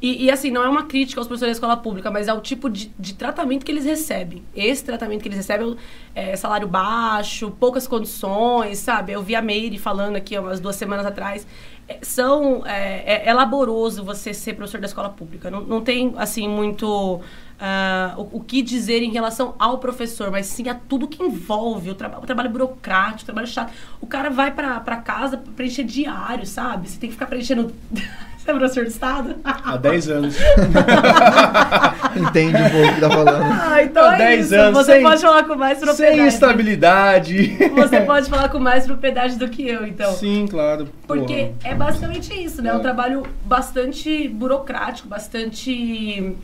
E, 0.00 0.26
e, 0.26 0.30
assim, 0.30 0.48
não 0.52 0.62
é 0.62 0.68
uma 0.68 0.84
crítica 0.84 1.20
aos 1.20 1.26
professores 1.26 1.56
da 1.56 1.58
escola 1.58 1.76
pública, 1.76 2.08
mas 2.08 2.28
ao 2.28 2.40
tipo 2.40 2.70
de, 2.70 2.92
de 2.96 3.14
tratamento 3.14 3.66
que 3.66 3.72
eles 3.72 3.84
recebem. 3.84 4.44
Esse 4.54 4.84
tratamento 4.84 5.22
que 5.22 5.28
eles 5.28 5.38
recebem 5.38 5.76
é 6.14 6.36
salário 6.36 6.68
baixo, 6.68 7.50
poucas 7.58 7.88
condições, 7.88 8.78
sabe? 8.78 9.10
Eu 9.10 9.24
vi 9.24 9.34
a 9.34 9.42
Meire 9.42 9.76
falando 9.76 10.14
aqui 10.14 10.38
umas 10.38 10.60
duas 10.60 10.76
semanas 10.76 11.04
atrás. 11.04 11.44
É, 11.88 11.98
são, 12.02 12.64
é, 12.64 13.24
é, 13.24 13.28
é 13.28 13.34
laboroso 13.34 14.04
você 14.04 14.32
ser 14.32 14.54
professor 14.54 14.80
da 14.80 14.86
escola 14.86 15.10
pública. 15.10 15.50
Não, 15.50 15.62
não 15.62 15.80
tem, 15.80 16.14
assim, 16.16 16.48
muito 16.48 17.20
ah, 17.60 18.14
o, 18.16 18.38
o 18.38 18.40
que 18.40 18.62
dizer 18.62 19.02
em 19.02 19.10
relação 19.10 19.54
ao 19.58 19.78
professor, 19.78 20.30
mas 20.30 20.46
sim 20.46 20.68
a 20.68 20.74
tudo 20.74 21.06
que 21.06 21.22
envolve 21.22 21.90
o, 21.90 21.94
traba 21.94 22.18
o 22.18 22.22
trabalho 22.26 22.50
burocrático, 22.50 23.22
o 23.22 23.26
trabalho 23.26 23.46
chato. 23.46 23.72
O 24.00 24.06
cara 24.06 24.30
vai 24.30 24.50
pra, 24.50 24.80
pra 24.80 24.96
casa 24.96 25.36
preencher 25.56 25.84
diário, 25.84 26.46
sabe? 26.46 26.88
Você 26.88 26.98
tem 26.98 27.08
que 27.08 27.14
ficar 27.14 27.26
preenchendo... 27.26 27.72
Você 28.40 28.52
é 28.52 28.54
professor 28.54 28.84
de 28.84 28.90
Estado? 28.90 29.36
Há 29.44 29.76
10 29.76 30.08
anos. 30.08 30.34
Entende 32.16 32.56
um 32.56 32.70
pouco 32.70 32.88
o 32.88 32.94
que 32.94 33.00
tá 33.00 33.10
falando. 33.10 33.42
Ah, 33.52 33.82
então 33.82 34.04
Há 34.08 34.14
é 34.14 34.18
10 34.18 34.46
isso. 34.46 34.54
anos, 34.54 34.78
Você 34.78 34.92
sem- 34.94 35.02
pode 35.02 35.20
falar 35.20 35.44
com 35.44 35.54
mais 35.56 35.78
propriedade. 35.78 36.16
Sem 36.18 36.26
estabilidade. 36.26 37.56
Você 37.74 38.00
pode 38.00 38.30
falar 38.30 38.48
com 38.48 38.58
mais 38.58 38.86
propriedade 38.86 39.36
do 39.36 39.48
que 39.48 39.68
eu, 39.68 39.86
então. 39.86 40.12
Sim, 40.14 40.46
claro. 40.48 40.88
Porque 41.06 41.52
porra. 41.60 41.72
é 41.72 41.74
basicamente 41.74 42.32
isso, 42.34 42.62
né? 42.62 42.70
É 42.70 42.74
um 42.74 42.78
É. 42.78 42.82
trabalho 42.82 43.26
bastante 43.44 44.26
burocrático, 44.28 45.06
bastante 45.06 46.34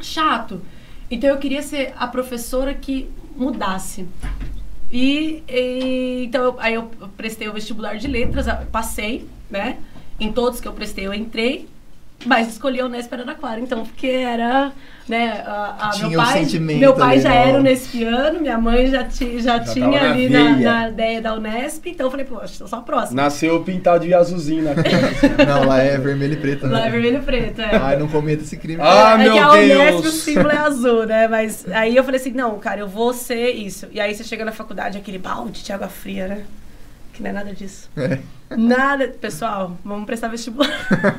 chato. 0.00 0.60
Então 1.10 1.30
eu 1.30 1.38
queria 1.38 1.62
ser 1.62 1.94
a 1.96 2.06
professora 2.06 2.74
que 2.74 3.08
mudasse. 3.36 4.06
E, 4.90 5.42
e- 5.48 6.24
então 6.26 6.42
eu- 6.44 6.56
aí 6.58 6.74
eu 6.74 6.84
prestei 7.16 7.48
o 7.48 7.52
vestibular 7.52 7.96
de 7.96 8.06
letras, 8.08 8.46
passei, 8.70 9.26
né? 9.50 9.78
Em 10.18 10.32
todos 10.32 10.60
que 10.60 10.66
eu 10.68 10.72
prestei 10.72 11.06
eu 11.06 11.14
entrei, 11.14 11.68
mas 12.26 12.48
escolhi 12.48 12.80
a 12.80 12.86
Unesp 12.86 13.12
Araraquara, 13.12 13.60
então 13.60 13.84
porque 13.84 14.08
era, 14.08 14.72
né, 15.08 15.42
a, 15.46 15.76
a- 15.86 15.90
Tinha 15.90 16.08
meu 16.08 16.18
um 16.20 16.24
pai, 16.24 16.38
sentimento 16.44 16.80
meu 16.80 16.94
pai 16.94 17.12
ali, 17.14 17.20
já 17.22 17.28
não. 17.28 17.36
era 17.36 17.58
unespiano, 17.58 18.40
minha 18.40 18.58
mãe 18.58 18.86
já, 18.88 19.04
ti, 19.04 19.40
já, 19.40 19.58
Já 19.58 19.72
tinha 19.72 20.10
ali 20.10 20.28
na, 20.28 20.56
na 20.56 20.88
ideia 20.88 21.22
da 21.22 21.34
Unesp, 21.34 21.86
então 21.86 22.06
eu 22.06 22.10
falei, 22.10 22.26
poxa, 22.26 22.66
sou 22.66 22.78
a 22.78 22.82
próxima. 22.82 23.22
Nasceu 23.22 23.62
pintado 23.62 24.04
de 24.04 24.12
azulzinho 24.12 24.64
na 24.64 24.74
cara. 24.74 24.88
Não, 25.46 25.64
lá 25.68 25.78
é 25.80 25.96
vermelho 25.96 26.32
e 26.34 26.36
preto, 26.36 26.66
né? 26.66 26.72
Lá 26.72 26.86
é 26.86 26.90
vermelho 26.90 27.18
e 27.18 27.22
preto, 27.22 27.60
é. 27.60 27.76
Ai, 27.76 27.96
não 27.96 28.08
cometa 28.08 28.42
esse 28.42 28.56
crime. 28.56 28.80
Ah, 28.82 29.14
é 29.14 29.18
meu 29.22 29.32
que 29.34 29.38
a 29.38 29.50
Unesp, 29.52 30.02
Deus. 30.02 30.06
o 30.06 30.10
símbolo 30.10 30.50
é 30.50 30.56
azul, 30.66 31.06
né? 31.06 31.28
Mas 31.28 31.66
aí 31.70 31.94
eu 31.96 32.02
falei 32.02 32.20
assim, 32.20 32.32
não, 32.32 32.58
cara, 32.58 32.80
eu 32.80 32.88
vou 32.88 33.12
ser 33.14 33.50
isso. 33.52 33.86
E 33.92 34.00
aí 34.00 34.12
você 34.14 34.24
chega 34.24 34.44
na 34.44 34.50
faculdade, 34.52 34.98
aquele 34.98 35.18
balde 35.18 35.62
de 35.62 35.72
água 35.72 35.88
fria, 35.88 36.26
né? 36.26 36.42
Que 37.18 37.22
não 37.24 37.30
é 37.30 37.32
nada 37.32 37.52
disso. 37.52 37.90
É. 37.96 38.18
Nada. 38.56 39.08
Pessoal, 39.08 39.76
vamos 39.84 40.06
prestar 40.06 40.28
vestibular. 40.28 40.70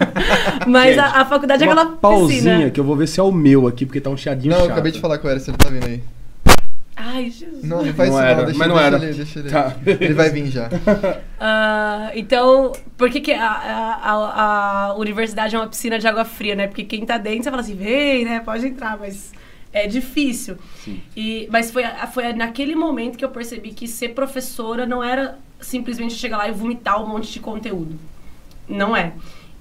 Mas 0.65 0.97
a, 0.97 1.21
a 1.21 1.25
faculdade 1.25 1.61
é 1.61 1.65
aquela 1.67 1.85
pausinha 1.97 2.41
piscina. 2.53 2.69
que 2.71 2.79
eu 2.79 2.85
vou 2.85 2.95
ver 2.95 3.05
se 3.07 3.19
é 3.19 3.23
o 3.23 3.33
meu 3.33 3.67
aqui, 3.67 3.85
porque 3.85 3.99
tá 3.99 4.09
um 4.09 4.15
chiadinho 4.15 4.51
Não, 4.51 4.59
chato. 4.59 4.67
eu 4.69 4.73
acabei 4.73 4.91
de 4.93 4.99
falar 5.01 5.17
com 5.17 5.27
o 5.27 5.31
Eris, 5.31 5.45
ele 5.45 5.57
tá 5.57 5.67
vindo 5.69 5.85
aí. 5.85 6.01
Ai, 6.95 7.29
Jesus. 7.29 7.63
Não, 7.65 7.83
não 7.83 7.93
faz 7.93 8.09
Não 8.09 8.17
isso 8.17 8.25
era, 8.27 8.37
não, 8.37 8.45
deixa, 8.45 8.59
mas 8.59 8.67
não 8.69 8.75
deixa 8.75 8.87
era. 8.87 9.05
ele, 9.05 9.13
deixa 9.13 9.39
ele. 9.39 9.49
Tá. 9.49 9.75
Ele 9.85 10.13
vai 10.13 10.29
vir 10.29 10.47
já. 10.47 10.69
Ah, 11.41 12.11
então, 12.15 12.73
por 12.97 13.09
que, 13.09 13.21
que 13.21 13.31
a, 13.31 13.45
a, 13.49 14.13
a- 14.13 14.85
a 14.87 14.93
universidade 14.95 15.55
é 15.55 15.59
uma 15.59 15.67
piscina 15.67 15.97
de 15.99 16.05
água 16.07 16.25
fria, 16.25 16.53
né? 16.55 16.67
Porque 16.67 16.83
quem 16.83 17.05
tá 17.05 17.17
dentro, 17.17 17.43
você 17.43 17.49
fala 17.49 17.61
assim, 17.61 17.75
vem, 17.75 18.25
né? 18.25 18.41
Pode 18.41 18.67
entrar, 18.67 18.97
mas 18.99 19.31
é 19.71 19.87
difícil. 19.87 20.57
Sim. 20.83 21.01
E, 21.15 21.47
mas 21.49 21.71
foi, 21.71 21.83
a- 21.85 22.07
foi 22.07 22.33
naquele 22.33 22.75
momento 22.75 23.17
que 23.17 23.23
eu 23.23 23.29
percebi 23.29 23.69
que 23.71 23.87
ser 23.87 24.09
professora 24.09 24.85
não 24.85 25.01
era 25.01 25.37
simplesmente 25.59 26.13
chegar 26.13 26.37
lá 26.37 26.47
e 26.47 26.51
vomitar 26.51 27.01
um 27.03 27.07
monte 27.07 27.31
de 27.31 27.39
conteúdo. 27.39 27.97
Não 28.67 28.95
é. 28.95 29.13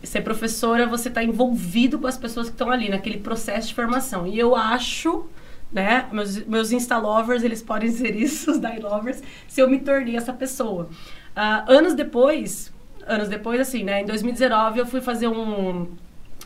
Ser 0.03 0.21
professora, 0.21 0.87
você 0.87 1.11
tá 1.11 1.25
envolvido 1.25 1.99
com 1.99 2.07
as 2.07 2.17
pessoas 2.17 2.49
que 2.49 2.55
estão 2.55 2.71
ali, 2.71 2.89
naquele 2.89 3.19
processo 3.19 3.69
de 3.69 3.75
formação. 3.75 4.27
E 4.27 4.39
eu 4.39 4.55
acho, 4.55 5.27
né, 5.73 6.07
meus, 6.13 6.45
meus 6.47 6.73
Insta-lovers, 6.73 7.43
eles 7.43 7.63
podem 7.63 7.91
ser 7.91 8.15
isso, 8.21 8.51
os 8.53 8.59
Die-lovers, 8.59 9.23
se 9.49 9.61
eu 9.61 9.69
me 9.69 9.81
tornei 9.81 10.17
essa 10.17 10.33
pessoa. 10.33 10.89
Ah, 11.35 11.65
anos 11.67 11.95
depois, 11.95 12.73
anos 13.07 13.29
depois, 13.29 13.61
assim, 13.61 13.83
né, 13.83 14.03
em 14.03 14.07
2019, 14.07 14.79
eu 14.79 14.87
fui 14.87 15.01
fazer 15.01 15.29
um... 15.29 15.89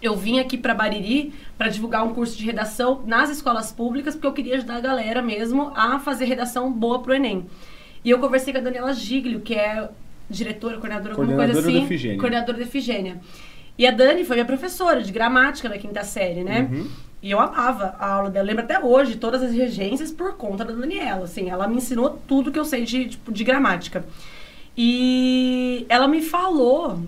Eu 0.00 0.16
vim 0.16 0.40
aqui 0.40 0.58
para 0.58 0.74
Bariri 0.74 1.32
para 1.56 1.68
divulgar 1.68 2.04
um 2.04 2.12
curso 2.12 2.36
de 2.36 2.44
redação 2.44 3.02
nas 3.06 3.30
escolas 3.30 3.70
públicas, 3.70 4.14
porque 4.14 4.26
eu 4.26 4.32
queria 4.32 4.56
ajudar 4.56 4.76
a 4.76 4.80
galera 4.80 5.22
mesmo 5.22 5.70
a 5.76 6.00
fazer 6.00 6.24
redação 6.24 6.72
boa 6.72 7.00
pro 7.00 7.14
Enem. 7.14 7.46
E 8.04 8.10
eu 8.10 8.18
conversei 8.18 8.52
com 8.52 8.58
a 8.58 8.62
Daniela 8.62 8.92
Giglio, 8.92 9.40
que 9.40 9.54
é 9.54 9.88
diretora, 10.28 10.78
coordenadora, 10.78 11.14
alguma 11.14 11.36
coisa 11.36 11.52
Coordenadora 11.52 11.68
assim. 11.68 11.78
da 11.80 11.84
Efigênia. 11.84 12.18
Coordenadora 12.18 12.58
da 12.58 12.64
Efigênia. 12.64 13.20
E 13.78 13.86
a 13.86 13.90
Dani 13.90 14.24
foi 14.24 14.36
minha 14.36 14.46
professora 14.46 15.02
de 15.02 15.12
gramática 15.12 15.68
na 15.68 15.78
quinta 15.78 16.04
série, 16.04 16.42
né? 16.44 16.68
Uhum. 16.70 16.88
E 17.22 17.30
eu 17.30 17.38
amava 17.38 17.94
a 17.98 18.14
aula 18.14 18.30
dela. 18.30 18.44
Eu 18.44 18.48
lembro 18.48 18.64
até 18.64 18.78
hoje 18.80 19.16
todas 19.16 19.42
as 19.42 19.52
regências 19.52 20.10
por 20.10 20.36
conta 20.36 20.64
da 20.64 20.72
Daniela. 20.72 21.24
Assim, 21.24 21.48
ela 21.48 21.68
me 21.68 21.76
ensinou 21.76 22.20
tudo 22.26 22.50
que 22.50 22.58
eu 22.58 22.64
sei 22.64 22.84
de, 22.84 23.08
tipo, 23.10 23.32
de 23.32 23.44
gramática. 23.44 24.04
E 24.76 25.86
ela 25.88 26.08
me 26.08 26.20
falou 26.20 27.00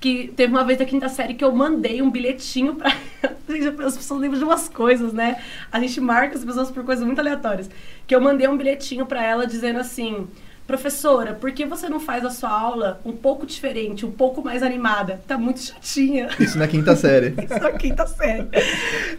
que 0.00 0.32
teve 0.34 0.52
uma 0.52 0.64
vez 0.64 0.78
da 0.78 0.86
quinta 0.86 1.08
série 1.08 1.34
que 1.34 1.44
eu 1.44 1.52
mandei 1.52 2.00
um 2.00 2.10
bilhetinho 2.10 2.74
pra. 2.74 2.90
Gente, 3.48 3.68
as 3.82 3.96
pessoas 3.96 4.20
lembram 4.20 4.38
de 4.38 4.44
umas 4.44 4.68
coisas, 4.68 5.12
né? 5.12 5.42
A 5.70 5.78
gente 5.78 6.00
marca 6.00 6.38
as 6.38 6.44
pessoas 6.44 6.70
por 6.70 6.84
coisas 6.84 7.04
muito 7.04 7.18
aleatórias. 7.18 7.68
Que 8.06 8.14
eu 8.14 8.20
mandei 8.20 8.48
um 8.48 8.56
bilhetinho 8.56 9.04
pra 9.04 9.22
ela 9.22 9.46
dizendo 9.46 9.78
assim. 9.78 10.26
Professora, 10.66 11.34
por 11.34 11.50
que 11.50 11.66
você 11.66 11.88
não 11.88 11.98
faz 11.98 12.24
a 12.24 12.30
sua 12.30 12.48
aula 12.48 13.00
um 13.04 13.10
pouco 13.10 13.44
diferente, 13.44 14.06
um 14.06 14.12
pouco 14.12 14.40
mais 14.40 14.62
animada? 14.62 15.20
Tá 15.26 15.36
muito 15.36 15.58
chatinha. 15.58 16.28
Isso 16.38 16.56
na 16.56 16.68
quinta 16.68 16.94
série. 16.94 17.34
Isso 17.44 17.58
na 17.58 17.72
quinta 17.72 18.06
série. 18.06 18.46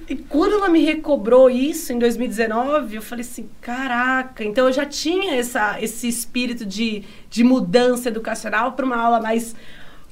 E 0.08 0.15
quando 0.15 0.54
ela 0.54 0.70
me 0.70 0.82
recobrou 0.82 1.50
isso 1.50 1.91
em 1.91 2.00
2019, 2.00 2.96
eu 2.96 3.02
falei 3.02 3.26
assim, 3.26 3.50
caraca, 3.60 4.46
então 4.46 4.67
eu 4.67 4.72
já 4.72 4.86
tinha 4.86 5.36
essa, 5.36 5.76
esse 5.82 6.08
espírito 6.08 6.65
de, 6.65 7.04
de 7.30 7.44
mudança 7.44 8.08
educacional 8.08 8.72
para 8.72 8.86
uma 8.86 8.96
aula 8.96 9.20
mais 9.20 9.54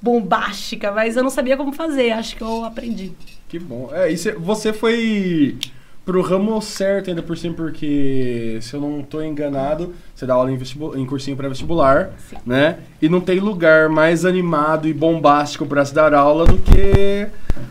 bombástica, 0.02 0.92
mas 0.92 1.16
eu 1.16 1.24
não 1.24 1.30
sabia 1.30 1.58
como 1.58 1.72
fazer, 1.74 2.12
acho 2.12 2.36
que 2.36 2.42
eu 2.44 2.64
aprendi. 2.64 3.12
Que 3.48 3.60
bom. 3.60 3.90
É, 3.94 4.12
e 4.12 4.18
cê- 4.18 4.34
você 4.34 4.72
foi 4.72 5.58
pro 6.06 6.22
ramo 6.22 6.60
certo 6.62 7.10
ainda 7.10 7.22
por 7.22 7.38
cima, 7.38 7.54
porque 7.54 8.58
se 8.62 8.74
eu 8.74 8.82
não 8.82 9.04
tô 9.04 9.22
enganado, 9.22 9.94
você 10.16 10.26
dá 10.26 10.34
aula 10.34 10.52
em, 10.52 10.58
em 10.96 11.06
cursinho 11.06 11.38
pré-vestibular, 11.38 12.12
né? 12.46 12.78
E 13.02 13.08
não 13.08 13.22
tem 13.22 13.40
lugar 13.40 13.90
mais 13.90 14.26
animado 14.26 14.88
e 14.88 14.94
bombástico 14.94 15.66
pra 15.68 15.86
se 15.86 15.94
dar 15.94 16.14
aula 16.14 16.46
do 16.46 16.58
que 16.58 17.28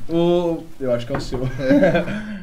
o. 0.08 0.62
Eu 0.80 0.92
acho 0.92 1.06
que 1.06 1.12
é 1.12 1.16
o 1.16 1.20
seu. 1.20 1.40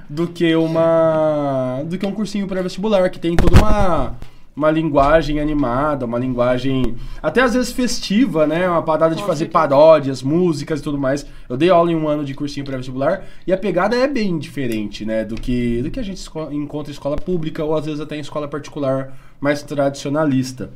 do 0.09 0.27
que 0.27 0.53
uma. 0.55 1.81
do 1.85 1.97
que 1.97 2.05
um 2.05 2.11
cursinho 2.11 2.47
pré-vestibular, 2.47 3.09
que 3.09 3.19
tem 3.19 3.35
toda 3.35 3.57
uma. 3.57 4.15
Uma 4.55 4.71
linguagem 4.71 5.39
animada, 5.39 6.05
uma 6.05 6.17
linguagem 6.17 6.95
até 7.21 7.41
às 7.41 7.53
vezes 7.53 7.71
festiva, 7.71 8.47
né? 8.47 8.69
Uma 8.69 8.81
parada 8.81 9.13
de 9.13 9.21
fazer 9.23 9.47
paródias, 9.47 10.23
músicas 10.23 10.79
e 10.79 10.83
tudo 10.83 10.97
mais. 10.97 11.25
Eu 11.49 11.57
dei 11.57 11.69
aula 11.69 11.91
em 11.91 11.95
um 11.95 12.07
ano 12.07 12.23
de 12.23 12.33
cursinho 12.33 12.65
pré-vestibular 12.65 13.23
e 13.45 13.51
a 13.51 13.57
pegada 13.57 13.95
é 13.97 14.07
bem 14.07 14.37
diferente, 14.39 15.03
né? 15.05 15.25
Do 15.25 15.35
que, 15.35 15.81
do 15.81 15.91
que 15.91 15.99
a 15.99 16.03
gente 16.03 16.21
encontra 16.51 16.89
em 16.91 16.93
escola 16.93 17.17
pública 17.17 17.63
ou 17.65 17.75
às 17.75 17.85
vezes 17.85 17.99
até 17.99 18.15
em 18.15 18.21
escola 18.21 18.47
particular 18.47 19.13
mais 19.41 19.61
tradicionalista. 19.61 20.69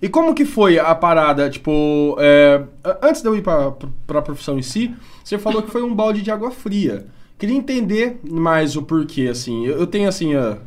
E 0.00 0.08
como 0.08 0.34
que 0.34 0.44
foi 0.44 0.78
a 0.78 0.94
parada, 0.94 1.50
tipo, 1.50 2.16
é, 2.20 2.62
a- 2.84 2.98
antes 3.02 3.20
de 3.22 3.28
eu 3.28 3.34
ir 3.36 3.42
pra, 3.42 3.72
pra 4.06 4.22
profissão 4.22 4.58
em 4.58 4.62
si, 4.62 4.94
você 5.24 5.36
falou 5.38 5.62
que 5.62 5.70
foi 5.70 5.82
um 5.82 5.92
balde 5.94 6.22
de 6.22 6.30
água 6.30 6.50
fria. 6.52 7.06
Queria 7.38 7.56
entender 7.56 8.20
mais 8.30 8.76
o 8.76 8.82
porquê, 8.82 9.28
assim. 9.28 9.66
Eu, 9.66 9.78
eu 9.80 9.86
tenho, 9.86 10.08
assim, 10.08 10.34
a- 10.36 10.58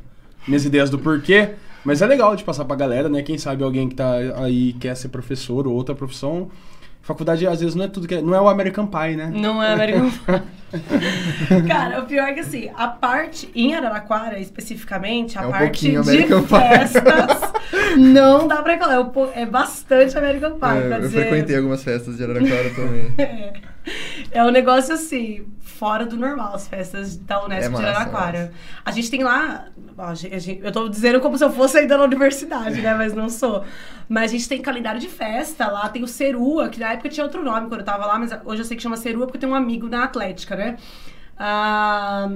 minhas 0.47 0.65
ideias 0.65 0.89
do 0.89 0.99
porquê, 0.99 1.51
mas 1.85 2.01
é 2.01 2.05
legal 2.05 2.35
de 2.35 2.43
passar 2.43 2.65
pra 2.65 2.75
galera, 2.75 3.07
né? 3.09 3.21
Quem 3.21 3.37
sabe 3.37 3.63
alguém 3.63 3.87
que 3.89 3.95
tá 3.95 4.11
aí 4.37 4.73
quer 4.73 4.95
ser 4.95 5.09
professor 5.09 5.67
ou 5.67 5.73
outra 5.73 5.95
profissão. 5.95 6.49
Faculdade, 7.01 7.47
às 7.47 7.59
vezes, 7.61 7.73
não 7.75 7.85
é 7.85 7.87
tudo 7.87 8.07
que 8.07 8.15
é, 8.15 8.21
Não 8.21 8.35
é 8.35 8.41
o 8.41 8.47
American 8.47 8.85
Pie, 8.85 9.15
né? 9.15 9.31
Não 9.33 9.63
é 9.63 9.73
American 9.73 10.09
Pie. 10.71 11.67
Cara, 11.67 12.01
o 12.01 12.05
pior 12.05 12.27
é 12.27 12.33
que 12.33 12.41
assim, 12.41 12.69
a 12.75 12.87
parte 12.87 13.49
em 13.55 13.73
Araraquara, 13.73 14.37
especificamente, 14.39 15.37
a 15.39 15.43
É 15.43 15.47
um 15.47 15.51
parte 15.51 15.89
de 15.89 15.97
American 15.97 16.43
festas, 16.43 17.51
não 17.97 18.47
dá 18.47 18.61
pra 18.61 18.77
colar. 18.77 18.95
É, 18.95 18.99
um 18.99 19.09
po- 19.09 19.29
é 19.33 19.45
bastante 19.45 20.15
American 20.17 20.51
Pie, 20.59 20.77
É, 20.77 20.81
pra 20.87 20.97
eu 20.97 21.01
dizer. 21.01 21.21
frequentei 21.21 21.57
algumas 21.57 21.83
festas 21.83 22.17
de 22.17 22.23
Araraquara 22.23 22.69
também. 22.75 23.13
É. 23.17 23.53
É 24.31 24.43
um 24.43 24.51
negócio 24.51 24.93
assim, 24.93 25.45
fora 25.59 26.05
do 26.05 26.15
normal, 26.17 26.53
as 26.55 26.67
festas 26.67 27.15
da 27.17 27.43
Unesp 27.43 27.65
É 27.65 27.69
massa, 27.69 27.83
de 27.83 27.89
Araraquara. 27.89 28.39
massa. 28.39 28.53
A 28.85 28.91
gente 28.91 29.09
tem 29.09 29.23
lá. 29.23 29.65
ó, 29.97 30.13
gente- 30.13 30.59
eu 30.63 30.71
tô 30.71 30.87
dizendo 30.87 31.19
como 31.19 31.37
se 31.37 31.43
eu 31.43 31.51
fosse 31.51 31.77
ainda 31.79 31.97
na 31.97 32.03
universidade, 32.03 32.81
né? 32.81 32.93
Mas 32.93 33.13
não 33.13 33.27
sou. 33.29 33.63
Mas 34.07 34.31
a 34.31 34.33
gente 34.35 34.47
tem 34.47 34.61
calendário 34.61 34.99
de 34.99 35.07
festa 35.07 35.67
lá, 35.67 35.89
tem 35.89 36.03
o 36.03 36.07
Cerua, 36.07 36.69
que 36.69 36.79
na 36.79 36.93
época 36.93 37.09
tinha 37.09 37.23
outro 37.23 37.43
nome 37.43 37.67
quando 37.67 37.81
eu 37.81 37.85
tava 37.85 38.05
lá, 38.05 38.17
mas 38.19 38.31
hoje 38.45 38.61
eu 38.61 38.65
sei 38.65 38.77
que 38.77 38.83
chama 38.83 38.97
Cerua 38.97 39.25
porque 39.25 39.37
eu 39.37 39.41
tenho 39.41 39.51
um 39.51 39.55
amigo 39.55 39.87
na 39.89 40.03
Atlética, 40.03 40.55
né? 40.55 40.77
Ah, 41.37 42.29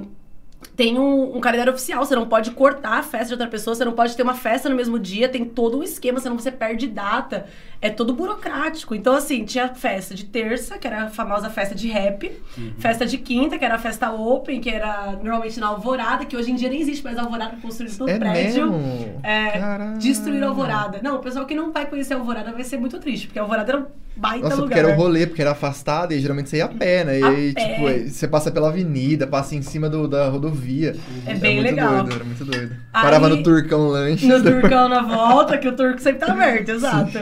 tem 0.76 0.98
um, 0.98 1.36
um 1.36 1.40
calendário 1.40 1.72
oficial, 1.72 2.04
você 2.04 2.14
não 2.16 2.26
pode 2.28 2.50
cortar 2.50 2.98
a 2.98 3.02
festa 3.02 3.26
de 3.28 3.32
outra 3.34 3.46
pessoa, 3.48 3.74
você 3.74 3.84
não 3.84 3.92
pode 3.92 4.16
ter 4.16 4.22
uma 4.22 4.34
festa 4.34 4.68
no 4.68 4.74
mesmo 4.74 4.98
dia, 4.98 5.28
tem 5.28 5.44
todo 5.44 5.78
um 5.78 5.82
esquema, 5.82 6.18
senão 6.18 6.36
você 6.36 6.50
perde 6.50 6.86
data. 6.88 7.46
É 7.80 7.90
todo 7.90 8.14
burocrático. 8.14 8.94
Então, 8.94 9.14
assim, 9.14 9.44
tinha 9.44 9.68
festa 9.74 10.14
de 10.14 10.24
terça, 10.24 10.78
que 10.78 10.86
era 10.86 11.04
a 11.04 11.08
famosa 11.10 11.50
festa 11.50 11.74
de 11.74 11.86
rap, 11.88 12.32
festa 12.78 13.04
de 13.06 13.18
quinta, 13.18 13.58
que 13.58 13.64
era 13.64 13.74
a 13.74 13.78
festa 13.78 14.10
open, 14.10 14.58
que 14.60 14.70
era 14.70 15.12
normalmente 15.22 15.60
na 15.60 15.66
Alvorada, 15.68 16.24
que 16.24 16.36
hoje 16.36 16.50
em 16.50 16.54
dia 16.54 16.70
nem 16.70 16.80
existe 16.80 17.04
mais 17.04 17.18
Alvorada 17.18 17.56
construída 17.60 17.94
no 17.98 18.08
É 18.08 18.18
prédio. 18.18 18.72
mesmo? 18.72 19.20
É, 19.22 19.50
Caralho. 19.58 19.98
destruir 19.98 20.42
a 20.42 20.46
Alvorada. 20.48 21.00
Não, 21.02 21.16
o 21.16 21.18
pessoal 21.18 21.44
que 21.44 21.54
não 21.54 21.70
vai 21.72 21.86
conhecer 21.86 22.14
a 22.14 22.16
Alvorada 22.16 22.52
vai 22.52 22.64
ser 22.64 22.78
muito 22.78 22.98
triste, 22.98 23.26
porque 23.26 23.38
a 23.38 23.42
Alvorada 23.42 23.70
era 23.72 23.80
um 23.82 23.86
baita 24.16 24.44
Nossa, 24.44 24.56
lugar. 24.56 24.68
porque 24.68 24.78
era 24.78 24.88
o 24.88 24.96
rolê, 24.96 25.26
porque 25.26 25.40
era 25.42 25.50
afastado 25.52 26.12
e 26.12 26.20
geralmente 26.20 26.48
você 26.50 26.58
ia 26.58 26.64
a 26.66 26.68
pé, 26.68 27.04
né? 27.04 27.18
E 27.18 27.22
A 27.22 27.28
aí, 27.28 27.52
pé. 27.52 27.64
tipo, 27.74 28.10
você 28.10 28.28
passa 28.28 28.50
pela 28.50 28.68
avenida, 28.68 29.26
passa 29.26 29.54
em 29.56 29.62
cima 29.62 29.88
do, 29.88 30.06
da 30.06 30.28
rodovia. 30.28 30.96
É 31.26 31.30
Era 31.30 31.38
bem 31.40 31.60
legal. 31.60 31.96
doido, 32.04 32.14
era 32.14 32.24
muito 32.24 32.44
doido. 32.44 32.72
Aí- 32.92 33.02
Parava 33.02 33.28
no 33.28 33.42
Turcão 33.42 33.88
Lanches. 33.88 34.28
No 34.28 34.42
Turcão 34.42 34.88
na 34.88 35.02
volta, 35.06 35.58
que 35.58 35.68
o 35.68 35.74
Turco 35.76 36.00
sempre 36.00 36.24
tá 36.26 36.32
aberto, 36.32 36.68
exato. 36.70 37.18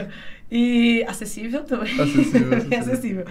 E 0.51 1.03
acessível 1.07 1.63
também. 1.63 1.93
Acessível, 1.99 2.53
acessível. 2.57 2.79
acessível. 2.79 3.25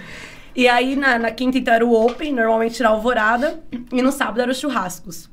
E 0.55 0.69
aí 0.69 0.97
na, 0.97 1.19
na 1.19 1.31
quinta 1.31 1.57
então 1.59 1.73
era 1.73 1.87
o 1.87 1.93
Open, 1.95 2.33
normalmente 2.35 2.83
na 2.83 2.89
Alvorada, 2.91 3.61
e 3.93 4.03
no 4.03 4.13
sábado 4.13 4.41
eram 4.41 4.51
os 4.53 4.59
churrascos 4.59 5.31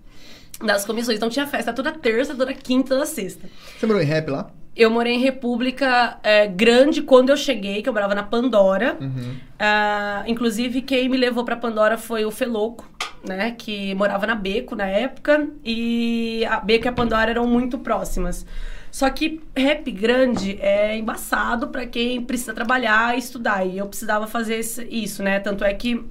das 0.63 0.85
comissões. 0.85 1.17
Então 1.17 1.29
tinha 1.29 1.47
festa 1.47 1.73
toda 1.73 1.91
terça, 1.91 2.35
toda 2.35 2.53
quinta, 2.53 2.89
toda 2.89 3.05
sexta. 3.05 3.47
Você 3.77 3.85
morou 3.85 4.01
em 4.01 4.05
rap 4.05 4.29
lá? 4.29 4.51
Eu 4.79 4.89
morei 4.89 5.15
em 5.15 5.19
República 5.19 6.17
é, 6.23 6.47
Grande 6.47 7.01
quando 7.01 7.31
eu 7.31 7.35
cheguei, 7.35 7.81
que 7.81 7.89
eu 7.89 7.91
morava 7.91 8.15
na 8.15 8.23
Pandora. 8.23 8.95
Uhum. 9.01 9.35
Ah, 9.59 10.23
inclusive, 10.25 10.81
quem 10.81 11.09
me 11.09 11.17
levou 11.17 11.43
pra 11.43 11.57
Pandora 11.57 11.97
foi 11.97 12.23
o 12.23 12.31
Feloco, 12.31 12.89
né? 13.27 13.53
Que 13.57 13.93
morava 13.93 14.25
na 14.25 14.35
Beco 14.35 14.77
na 14.77 14.85
época. 14.85 15.49
E 15.65 16.45
a 16.45 16.61
Beco 16.61 16.85
e 16.85 16.87
a 16.87 16.93
Pandora 16.93 17.29
eram 17.29 17.45
muito 17.45 17.77
próximas. 17.77 18.45
Só 18.89 19.09
que 19.09 19.41
rap 19.53 19.91
grande 19.91 20.57
é 20.61 20.97
embaçado 20.97 21.67
pra 21.67 21.85
quem 21.85 22.21
precisa 22.21 22.53
trabalhar 22.53 23.17
e 23.17 23.19
estudar. 23.19 23.65
E 23.65 23.77
eu 23.77 23.85
precisava 23.85 24.27
fazer 24.27 24.61
isso, 24.89 25.21
né? 25.21 25.41
Tanto 25.41 25.65
é 25.65 25.73
que 25.73 26.05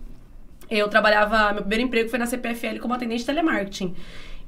eu 0.70 0.88
trabalhava, 0.88 1.54
meu 1.54 1.62
primeiro 1.62 1.84
emprego 1.84 2.10
foi 2.10 2.18
na 2.18 2.26
CPFL 2.26 2.80
como 2.82 2.92
atendente 2.92 3.20
de 3.20 3.26
telemarketing. 3.26 3.94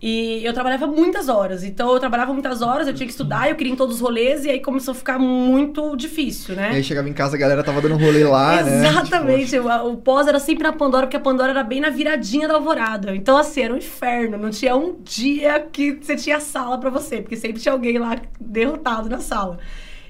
E 0.02 0.42
eu 0.42 0.54
trabalhava 0.54 0.86
muitas 0.86 1.28
horas. 1.28 1.62
Então 1.62 1.92
eu 1.92 2.00
trabalhava 2.00 2.32
muitas 2.32 2.62
horas, 2.62 2.88
eu 2.88 2.94
tinha 2.94 3.06
que 3.06 3.12
estudar, 3.12 3.50
eu 3.50 3.54
queria 3.54 3.70
ir 3.70 3.74
em 3.74 3.76
todos 3.76 3.96
os 3.96 4.00
rolês, 4.00 4.46
e 4.46 4.50
aí 4.50 4.58
começou 4.58 4.92
a 4.92 4.94
ficar 4.94 5.18
muito 5.18 5.94
difícil, 5.94 6.56
né? 6.56 6.72
E 6.72 6.76
aí 6.76 6.84
chegava 6.84 7.06
em 7.06 7.12
casa, 7.12 7.36
a 7.36 7.38
galera 7.38 7.62
tava 7.62 7.82
dando 7.82 7.98
rolê 7.98 8.24
lá, 8.24 8.62
né? 8.62 8.88
Exatamente. 8.88 9.58
O, 9.58 9.92
o 9.92 9.96
pós 9.98 10.26
era 10.26 10.40
sempre 10.40 10.62
na 10.62 10.72
Pandora, 10.72 11.06
porque 11.06 11.18
a 11.18 11.20
Pandora 11.20 11.50
era 11.50 11.62
bem 11.62 11.80
na 11.80 11.90
viradinha 11.90 12.48
da 12.48 12.54
alvorada. 12.54 13.14
Então, 13.14 13.36
assim, 13.36 13.60
era 13.60 13.74
um 13.74 13.76
inferno. 13.76 14.38
Não 14.38 14.48
tinha 14.48 14.74
um 14.74 14.96
dia 15.02 15.60
que 15.60 15.92
você 15.92 16.16
tinha 16.16 16.40
sala 16.40 16.78
pra 16.78 16.88
você, 16.88 17.20
porque 17.20 17.36
sempre 17.36 17.60
tinha 17.60 17.72
alguém 17.72 17.98
lá 17.98 18.16
derrotado 18.40 19.10
na 19.10 19.18
sala. 19.18 19.58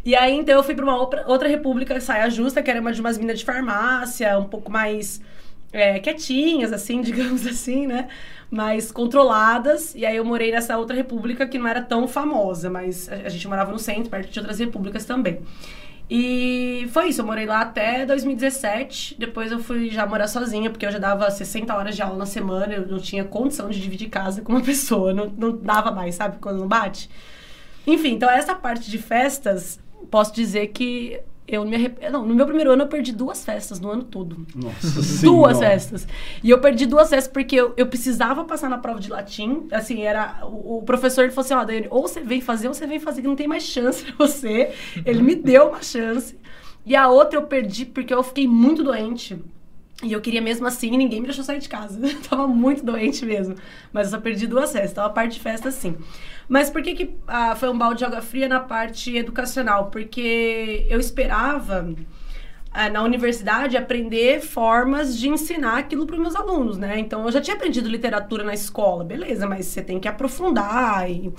E 0.05 0.15
aí, 0.15 0.37
então, 0.39 0.55
eu 0.55 0.63
fui 0.63 0.75
pra 0.75 0.85
uma 0.85 0.97
outra, 0.97 1.25
outra 1.27 1.49
república, 1.49 2.01
saia 2.01 2.31
justa, 2.31 2.63
que 2.63 2.71
era 2.71 2.81
uma 2.81 2.93
de 2.93 3.01
umas 3.01 3.19
minas 3.19 3.41
de 3.41 3.45
farmácia, 3.45 4.39
um 4.39 4.45
pouco 4.45 4.71
mais 4.71 5.21
é, 5.73 5.99
quietinhas, 5.99 6.73
assim, 6.73 7.01
digamos 7.03 7.45
assim, 7.47 7.87
né? 7.87 8.09
Mais 8.51 8.91
controladas. 8.91 9.95
E 9.95 10.05
aí 10.05 10.17
eu 10.17 10.25
morei 10.25 10.51
nessa 10.51 10.77
outra 10.77 10.97
república 10.97 11.47
que 11.47 11.59
não 11.59 11.69
era 11.69 11.83
tão 11.83 12.09
famosa, 12.09 12.69
mas 12.69 13.09
a, 13.09 13.15
a 13.15 13.29
gente 13.29 13.47
morava 13.47 13.71
no 13.71 13.79
centro, 13.79 14.11
perto 14.11 14.31
de 14.31 14.39
outras 14.39 14.59
repúblicas 14.59 15.05
também. 15.05 15.41
E 16.11 16.89
foi 16.93 17.11
isso, 17.11 17.21
eu 17.21 17.27
morei 17.27 17.47
lá 17.47 17.61
até 17.61 18.05
2017. 18.05 19.15
Depois 19.17 19.53
eu 19.53 19.61
fui 19.61 19.91
já 19.91 20.05
morar 20.05 20.27
sozinha, 20.27 20.69
porque 20.69 20.85
eu 20.85 20.91
já 20.91 20.99
dava 20.99 21.31
60 21.31 21.73
horas 21.73 21.95
de 21.95 22.03
aula 22.03 22.17
na 22.17 22.27
semana, 22.27 22.75
eu 22.75 22.87
não 22.89 22.99
tinha 22.99 23.25
condição 23.25 23.71
de 23.71 23.81
dividir 23.81 24.09
casa 24.09 24.43
com 24.43 24.53
uma 24.53 24.61
pessoa, 24.65 25.15
não, 25.15 25.27
não 25.27 25.57
dava 25.57 25.93
mais, 25.93 26.17
sabe? 26.17 26.39
Quando 26.41 26.59
não 26.59 26.67
bate. 26.67 27.09
Enfim, 27.87 28.15
então 28.15 28.29
essa 28.29 28.57
parte 28.57 28.91
de 28.91 28.99
festas, 28.99 29.79
posso 30.11 30.35
dizer 30.35 30.69
que 30.69 31.21
eu 31.51 31.65
me 31.65 31.77
arrependo. 31.77 32.13
Não, 32.13 32.27
no 32.27 32.35
meu 32.35 32.47
primeiro 32.47 32.71
ano 32.73 32.83
eu 32.85 32.89
perdi 32.89 33.13
duas 33.13 33.45
festas 33.45 33.81
no 33.81 33.91
ano 33.91 34.05
todo. 34.05 34.47
Nossa 34.55 34.91
Duas 34.93 35.07
Senhora. 35.07 35.55
festas. 35.55 36.07
E 36.43 36.49
eu 36.51 36.61
perdi 36.61 36.87
duas 36.87 37.09
festas 37.11 37.33
porque 37.33 37.57
eu, 37.57 37.75
eu 37.77 37.87
precisava 37.87 38.45
passar 38.45 38.71
na 38.71 38.79
prova 38.79 39.01
de 39.01 39.11
latim. 39.11 39.67
Assim, 39.73 40.03
era. 40.03 40.39
O, 40.45 40.79
o 40.79 40.83
professor 40.83 41.23
ele 41.25 41.33
falou 41.33 41.45
assim: 41.45 41.55
ó, 41.55 41.65
Daiane, 41.65 41.89
ou 41.91 42.03
você 42.03 42.21
vem 42.21 42.41
fazer, 42.41 42.69
ou 42.69 42.75
você 42.75 42.87
vem 42.87 43.01
fazer, 43.01 43.23
que 43.23 43.29
não 43.29 43.37
tem 43.37 43.49
mais 43.49 43.65
chance 43.65 44.05
pra 44.05 44.27
você. 44.27 44.73
Ele 45.05 45.23
me 45.23 45.35
deu 45.35 45.69
uma 45.69 45.83
chance. 45.83 46.39
E 46.87 46.97
a 46.97 47.09
outra 47.09 47.39
eu 47.39 47.43
perdi 47.43 47.85
porque 47.85 48.13
eu 48.15 48.23
fiquei 48.23 48.47
muito 48.49 48.83
doente. 48.83 49.39
E 50.03 50.13
eu 50.13 50.21
queria 50.21 50.41
mesmo 50.41 50.67
assim, 50.67 50.91
ninguém 50.97 51.21
me 51.21 51.27
deixou 51.27 51.45
sair 51.45 51.59
de 51.59 51.69
casa. 51.69 52.01
Eu 52.07 52.21
tava 52.23 52.47
muito 52.47 52.85
doente 52.85 53.25
mesmo. 53.25 53.55
Mas 53.93 54.07
eu 54.07 54.19
só 54.19 54.21
perdi 54.23 54.47
duas 54.47 54.73
festas. 54.73 54.93
Então 54.93 55.05
a 55.05 55.11
parte 55.11 55.35
de 55.35 55.41
festa, 55.41 55.71
sim. 55.71 55.97
Mas 56.49 56.71
por 56.71 56.83
que, 56.83 56.95
que 56.95 57.15
ah, 57.29 57.55
foi 57.55 57.69
um 57.69 57.77
balde 57.77 57.99
de 57.99 58.05
água 58.05 58.23
fria 58.23 58.49
na 58.49 58.61
parte 58.61 59.15
educacional? 59.17 59.91
Porque 59.91 60.87
eu 60.89 60.99
esperava 60.99 61.95
ah, 62.73 62.89
na 62.89 63.03
universidade 63.03 63.77
aprender 63.77 64.41
formas 64.41 65.19
de 65.19 65.29
ensinar 65.29 65.79
aquilo 65.79 66.07
para 66.07 66.17
meus 66.17 66.35
alunos, 66.35 66.79
né? 66.79 66.99
Então 66.99 67.25
eu 67.25 67.33
já 67.33 67.41
tinha 67.41 67.57
aprendido 67.57 67.89
literatura 67.89 68.43
na 68.43 68.55
escola, 68.55 69.05
beleza, 69.05 69.47
mas 69.47 69.67
você 69.67 69.83
tem 69.83 70.01
que 70.01 70.09
aprofundar 70.09 71.11
e, 71.11 71.33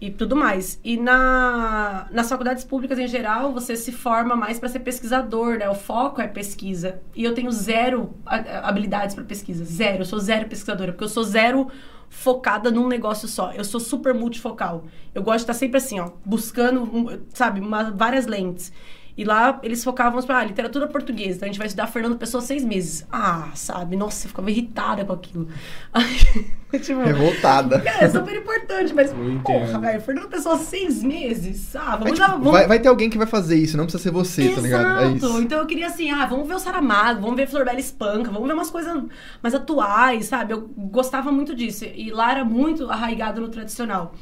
e 0.00 0.10
tudo 0.10 0.36
mais. 0.36 0.78
E 0.84 0.96
na, 0.96 2.06
nas 2.10 2.28
faculdades 2.28 2.64
públicas 2.64 2.98
em 2.98 3.08
geral, 3.08 3.52
você 3.52 3.76
se 3.76 3.90
forma 3.92 4.36
mais 4.36 4.58
para 4.58 4.68
ser 4.68 4.80
pesquisador, 4.80 5.58
né? 5.58 5.68
O 5.68 5.74
foco 5.74 6.20
é 6.20 6.28
pesquisa. 6.28 7.00
E 7.16 7.24
eu 7.24 7.34
tenho 7.34 7.50
zero 7.50 8.14
habilidades 8.26 9.14
para 9.14 9.24
pesquisa, 9.24 9.64
zero. 9.64 10.02
Eu 10.02 10.04
sou 10.06 10.18
zero 10.18 10.48
pesquisadora, 10.48 10.92
porque 10.92 11.04
eu 11.04 11.08
sou 11.08 11.24
zero 11.24 11.68
focada 12.08 12.70
num 12.70 12.88
negócio 12.88 13.28
só. 13.28 13.52
Eu 13.52 13.64
sou 13.64 13.80
super 13.80 14.14
multifocal. 14.14 14.84
Eu 15.14 15.22
gosto 15.22 15.38
de 15.38 15.42
estar 15.42 15.54
sempre 15.54 15.76
assim, 15.78 16.00
ó, 16.00 16.10
buscando, 16.24 17.20
sabe, 17.34 17.60
uma- 17.60 17.90
várias 17.90 18.26
lentes. 18.26 18.72
E 19.18 19.24
lá 19.24 19.58
eles 19.64 19.82
focavam 19.82 20.22
para 20.22 20.38
ah, 20.38 20.44
literatura 20.44 20.86
portuguesa. 20.86 21.38
Então 21.38 21.46
a 21.46 21.50
gente 21.50 21.58
vai 21.58 21.66
estudar 21.66 21.88
Fernando 21.88 22.16
Pessoa 22.16 22.40
seis 22.40 22.64
meses. 22.64 23.04
Ah, 23.10 23.48
sabe? 23.52 23.96
Nossa, 23.96 24.26
eu 24.26 24.28
ficava 24.28 24.48
irritada 24.48 25.04
com 25.04 25.12
aquilo. 25.12 25.48
Aí, 25.92 26.78
tipo, 26.78 27.00
Revoltada. 27.00 27.82
é 27.98 28.08
super 28.08 28.36
importante, 28.36 28.94
mas 28.94 29.10
Eu 29.10 29.40
porra, 29.42 29.80
velho, 29.80 30.00
Fernando 30.00 30.28
Pessoa 30.28 30.56
seis 30.56 31.02
meses. 31.02 31.74
Ah, 31.74 31.98
Mas, 31.98 31.98
vamos 31.98 32.12
tipo, 32.12 32.28
dar. 32.28 32.36
Vamos... 32.36 32.52
vai, 32.52 32.68
vai 32.68 32.78
ter 32.78 32.86
alguém 32.86 33.10
que 33.10 33.18
vai 33.18 33.26
fazer 33.26 33.56
isso, 33.56 33.76
não 33.76 33.86
precisa 33.86 34.04
ser 34.04 34.12
você, 34.12 34.50
tá 34.50 34.60
ligado? 34.60 34.86
É 34.86 35.06
Exato. 35.06 35.16
isso. 35.16 35.42
Então 35.42 35.58
eu 35.58 35.66
queria 35.66 35.88
assim, 35.88 36.12
ah, 36.12 36.24
vamos 36.24 36.46
ver 36.46 36.54
o 36.54 36.58
Saramago, 36.60 37.20
vamos 37.20 37.34
ver 37.34 37.48
Flor 37.48 37.64
Bela 37.64 37.80
Espanca, 37.80 38.30
vamos 38.30 38.46
ver 38.46 38.54
umas 38.54 38.70
coisas 38.70 39.02
mais 39.42 39.52
atuais, 39.52 40.26
sabe? 40.26 40.52
Eu 40.52 40.70
gostava 40.76 41.32
muito 41.32 41.56
disso. 41.56 41.84
E 41.92 42.12
lá 42.12 42.30
era 42.30 42.44
muito 42.44 42.88
arraigado 42.88 43.40
no 43.40 43.48
tradicional. 43.48 44.14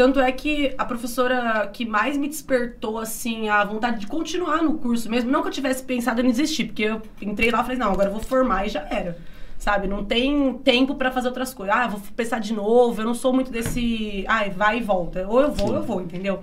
Tanto 0.00 0.18
é 0.18 0.32
que 0.32 0.74
a 0.78 0.84
professora 0.86 1.68
que 1.70 1.84
mais 1.84 2.16
me 2.16 2.26
despertou, 2.26 2.98
assim, 2.98 3.50
a 3.50 3.62
vontade 3.62 4.00
de 4.00 4.06
continuar 4.06 4.62
no 4.62 4.78
curso 4.78 5.10
mesmo, 5.10 5.30
não 5.30 5.42
que 5.42 5.48
eu 5.48 5.52
tivesse 5.52 5.82
pensado 5.82 6.22
em 6.22 6.30
desistir, 6.30 6.64
porque 6.64 6.84
eu 6.84 7.02
entrei 7.20 7.50
lá 7.50 7.60
e 7.60 7.62
falei, 7.64 7.76
não, 7.76 7.92
agora 7.92 8.08
eu 8.08 8.12
vou 8.12 8.22
formar 8.22 8.64
e 8.64 8.70
já 8.70 8.80
era. 8.90 9.18
sabe? 9.58 9.86
Não 9.86 10.02
tem 10.02 10.54
tempo 10.54 10.94
pra 10.94 11.12
fazer 11.12 11.28
outras 11.28 11.52
coisas. 11.52 11.76
Ah, 11.76 11.86
vou 11.86 12.00
pensar 12.16 12.40
de 12.40 12.54
novo. 12.54 12.98
Eu 12.98 13.04
não 13.04 13.12
sou 13.12 13.30
muito 13.30 13.52
desse. 13.52 14.24
Ai, 14.26 14.48
vai 14.48 14.78
e 14.78 14.82
volta. 14.82 15.26
Ou 15.28 15.38
eu 15.42 15.52
vou, 15.52 15.68
ou 15.68 15.74
eu 15.74 15.82
vou, 15.82 16.00
entendeu? 16.00 16.42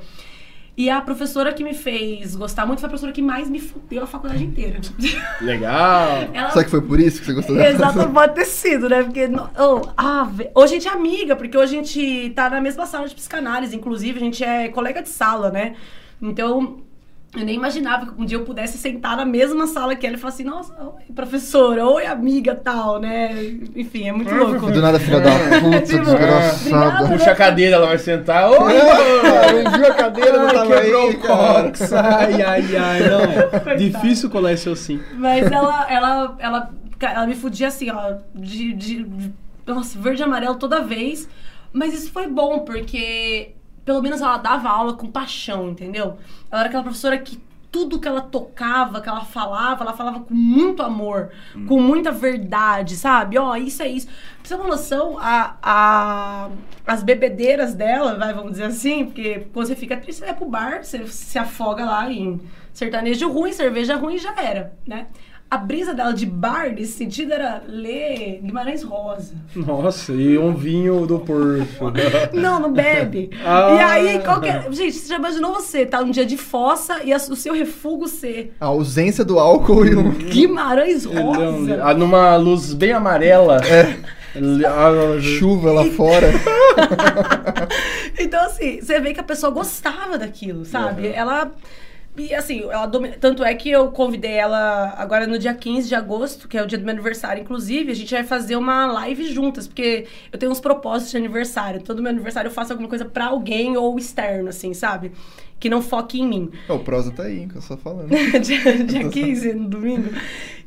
E 0.77 0.91
a 0.91 1.01
professora 1.01 1.51
que 1.51 1.63
me 1.63 1.73
fez 1.73 2.35
gostar 2.35 2.67
muito 2.67 2.79
foi 2.81 2.85
a 2.85 2.89
professora 2.89 3.11
que 3.11 3.21
mais 3.21 3.49
me 3.49 3.59
fudeu 3.59 4.03
a 4.03 4.05
faculdade 4.05 4.43
inteira. 4.43 4.79
Legal. 5.41 6.29
Ela 6.31 6.51
Será 6.51 6.63
que 6.63 6.69
foi 6.69 6.81
por 6.81 6.99
isso 6.99 7.19
que 7.19 7.25
você 7.25 7.33
gostou 7.33 7.55
dela? 7.55 7.69
Exato, 7.69 8.09
pode 8.11 8.35
ter 8.35 8.45
sido, 8.45 8.87
né? 8.87 9.01
Porque 9.01 9.27
oh, 9.57 9.81
ah, 9.97 10.29
hoje 10.53 10.75
a 10.75 10.77
gente 10.77 10.87
é 10.87 10.91
amiga, 10.91 11.35
porque 11.35 11.57
hoje 11.57 11.75
a 11.75 11.81
gente 11.81 12.29
tá 12.35 12.47
na 12.47 12.61
mesma 12.61 12.85
sala 12.85 13.07
de 13.07 13.15
psicanálise, 13.15 13.75
inclusive 13.75 14.17
a 14.17 14.21
gente 14.21 14.43
é 14.43 14.69
colega 14.69 15.01
de 15.01 15.09
sala, 15.09 15.49
né? 15.49 15.75
Então, 16.21 16.83
eu 17.41 17.45
nem 17.45 17.55
imaginava 17.55 18.05
que 18.05 18.21
um 18.21 18.25
dia 18.25 18.37
eu 18.37 18.43
pudesse 18.43 18.77
sentar 18.77 19.15
na 19.17 19.25
mesma 19.25 19.67
sala 19.67 19.95
que 19.95 20.05
ela 20.05 20.15
e 20.15 20.19
falar 20.19 20.33
assim, 20.33 20.43
nossa, 20.43 20.73
oi, 20.79 21.13
professora, 21.15 21.85
oi, 21.85 22.05
amiga, 22.05 22.55
tal, 22.55 22.99
né? 22.99 23.29
Enfim, 23.75 24.07
é 24.07 24.11
muito 24.11 24.33
louco. 24.33 24.71
Do 24.71 24.81
nada, 24.81 24.99
filha 24.99 25.19
da 25.19 25.31
puta, 25.59 25.81
Tipo, 25.81 26.03
desgraçada. 26.05 27.07
Puxa 27.07 27.31
a 27.31 27.35
cadeira, 27.35 27.75
ela 27.77 27.87
vai 27.87 27.97
sentar. 27.97 28.49
Ô, 28.51 28.55
Não 28.59 29.71
viu 29.71 29.87
a 29.87 29.93
cadeira, 29.93 30.37
não 30.39 30.53
tava 30.53 30.81
quebrou 30.81 31.07
aí, 31.09 31.15
o 31.15 31.19
cara. 31.19 31.63
cox. 31.63 31.93
Ai, 31.93 32.41
ai, 32.41 32.75
ai, 32.75 32.99
não. 33.09 33.49
Coitada. 33.49 33.75
Difícil 33.77 34.29
colar 34.29 34.53
esse 34.53 34.69
assim. 34.69 34.99
Mas 35.15 35.51
ela, 35.51 35.85
ela, 35.89 36.35
ela, 36.39 36.71
ela 36.99 37.27
me 37.27 37.35
fudia 37.35 37.67
assim, 37.67 37.89
ó, 37.91 38.13
de, 38.35 38.73
de, 38.73 39.03
de- 39.03 39.33
nossa, 39.65 39.99
verde 39.99 40.21
e 40.21 40.23
amarelo 40.23 40.55
toda 40.55 40.81
vez. 40.81 41.27
Mas 41.73 41.93
isso 41.93 42.11
foi 42.11 42.27
bom, 42.27 42.59
porque 42.59 43.51
pelo 43.87 44.01
menos 44.01 44.19
ela 44.19 44.35
dava 44.37 44.69
aula 44.69 44.95
com 44.95 45.09
paixão, 45.09 45.69
entendeu? 45.69 46.17
Ela 46.51 46.59
era 46.59 46.67
aquela 46.67 46.83
professora 46.83 47.17
que 47.17 47.41
tudo 47.71 48.01
que 48.01 48.07
ela 48.07 48.19
tocava, 48.19 48.99
que 48.99 49.07
ela 49.07 49.23
falava, 49.23 49.81
ela 49.85 49.93
falava 49.93 50.19
com 50.19 50.33
muito 50.33 50.83
amor, 50.83 51.31
com 51.67 51.79
muita 51.79 52.11
verdade, 52.11 52.97
sabe? 52.97 53.37
Ó, 53.37 53.55
isso 53.55 53.81
é 53.81 53.87
isso. 53.87 54.07
Pra 54.07 54.15
você 54.43 54.55
ter 54.55 54.61
uma 54.61 54.67
noção, 54.67 55.17
a, 55.17 55.55
a, 55.63 56.49
as 56.85 57.01
bebedeiras 57.01 57.73
dela, 57.73 58.15
vai, 58.15 58.33
vamos 58.33 58.51
dizer 58.51 58.65
assim, 58.65 59.05
porque 59.05 59.47
quando 59.53 59.67
você 59.67 59.75
fica 59.75 59.95
triste, 59.95 60.19
você 60.19 60.25
vai 60.25 60.35
pro 60.35 60.49
bar, 60.49 60.83
você 60.83 61.07
se 61.07 61.39
afoga 61.39 61.85
lá 61.85 62.11
em 62.11 62.41
sertanejo 62.73 63.31
ruim, 63.31 63.53
cerveja 63.53 63.95
ruim 63.95 64.15
e 64.15 64.19
já 64.19 64.35
era, 64.37 64.73
né? 64.85 65.07
A 65.49 65.57
brisa 65.57 65.93
dela 65.93 66.13
de 66.13 66.25
bar, 66.25 66.71
nesse 66.73 66.91
sentido, 66.91 67.31
era 67.31 67.63
ler 67.69 68.41
Guimarães 68.43 68.83
Rosa. 68.83 69.33
Nossa, 69.55 70.11
e 70.11 70.37
um 70.37 70.53
vinho 70.53 71.07
do 71.07 71.19
Porto. 71.19 71.93
Não, 72.35 72.59
não 72.59 72.73
bebe. 72.73 73.29
Ah. 73.45 73.73
E 73.73 73.79
aí, 73.79 74.19
qual 74.19 74.41
que 74.41 74.49
é? 74.49 74.69
Gente, 74.71 74.91
você 74.97 75.07
já 75.07 75.15
imaginou 75.15 75.53
você 75.53 75.85
tá 75.85 76.01
num 76.01 76.11
dia 76.11 76.25
de 76.25 76.35
fossa 76.35 77.01
e 77.03 77.13
a- 77.13 77.17
o 77.17 77.35
seu 77.35 77.53
refúgio 77.53 78.07
ser 78.09 78.53
A 78.59 78.65
ausência 78.65 79.23
do 79.23 79.39
álcool 79.39 79.85
e 79.85 79.95
um... 79.95 80.11
Guimarães 80.29 81.05
Rosa? 81.05 81.77
Não, 81.77 81.87
ah, 81.87 81.93
numa 81.93 82.35
luz 82.35 82.73
bem 82.73 82.91
amarela. 82.91 83.61
É. 84.37 85.19
chuva 85.19 85.71
lá 85.71 85.85
fora. 85.85 86.27
Então, 88.19 88.43
assim, 88.45 88.79
você 88.81 88.99
vê 88.99 89.13
que 89.13 89.19
a 89.19 89.23
pessoa 89.23 89.51
gostava 89.51 90.17
daquilo, 90.17 90.63
sabe? 90.65 91.07
Ela. 91.07 91.51
E 92.17 92.33
assim, 92.33 92.63
ela 92.63 92.89
tanto 93.19 93.43
é 93.43 93.53
que 93.53 93.69
eu 93.69 93.91
convidei 93.91 94.31
ela 94.31 94.95
agora 94.97 95.27
no 95.27 95.37
dia 95.37 95.53
15 95.53 95.87
de 95.87 95.93
agosto, 95.93 96.47
que 96.47 96.57
é 96.57 96.63
o 96.63 96.65
dia 96.65 96.77
do 96.77 96.83
meu 96.83 96.93
aniversário, 96.93 97.41
inclusive, 97.41 97.91
a 97.91 97.95
gente 97.95 98.11
vai 98.13 98.23
fazer 98.23 98.55
uma 98.55 98.87
live 98.87 99.31
juntas, 99.31 99.67
porque 99.67 100.07
eu 100.31 100.39
tenho 100.39 100.51
uns 100.51 100.59
propósitos 100.59 101.11
de 101.11 101.17
aniversário. 101.17 101.81
Todo 101.81 102.01
meu 102.01 102.11
aniversário 102.11 102.49
eu 102.49 102.53
faço 102.53 102.73
alguma 102.73 102.89
coisa 102.89 103.05
pra 103.05 103.27
alguém 103.27 103.77
ou 103.77 103.97
externo, 103.99 104.49
assim, 104.49 104.73
sabe? 104.73 105.11
Que 105.59 105.69
não 105.69 105.81
foque 105.81 106.19
em 106.19 106.27
mim. 106.27 106.51
O 106.67 106.79
prosa 106.79 107.11
tá 107.11 107.23
aí, 107.23 107.47
que 107.47 107.55
eu 107.55 107.61
só 107.61 107.77
falando. 107.77 108.09
dia, 108.41 108.83
dia 108.83 109.09
15, 109.09 109.53
no 109.53 109.69
domingo. 109.69 110.09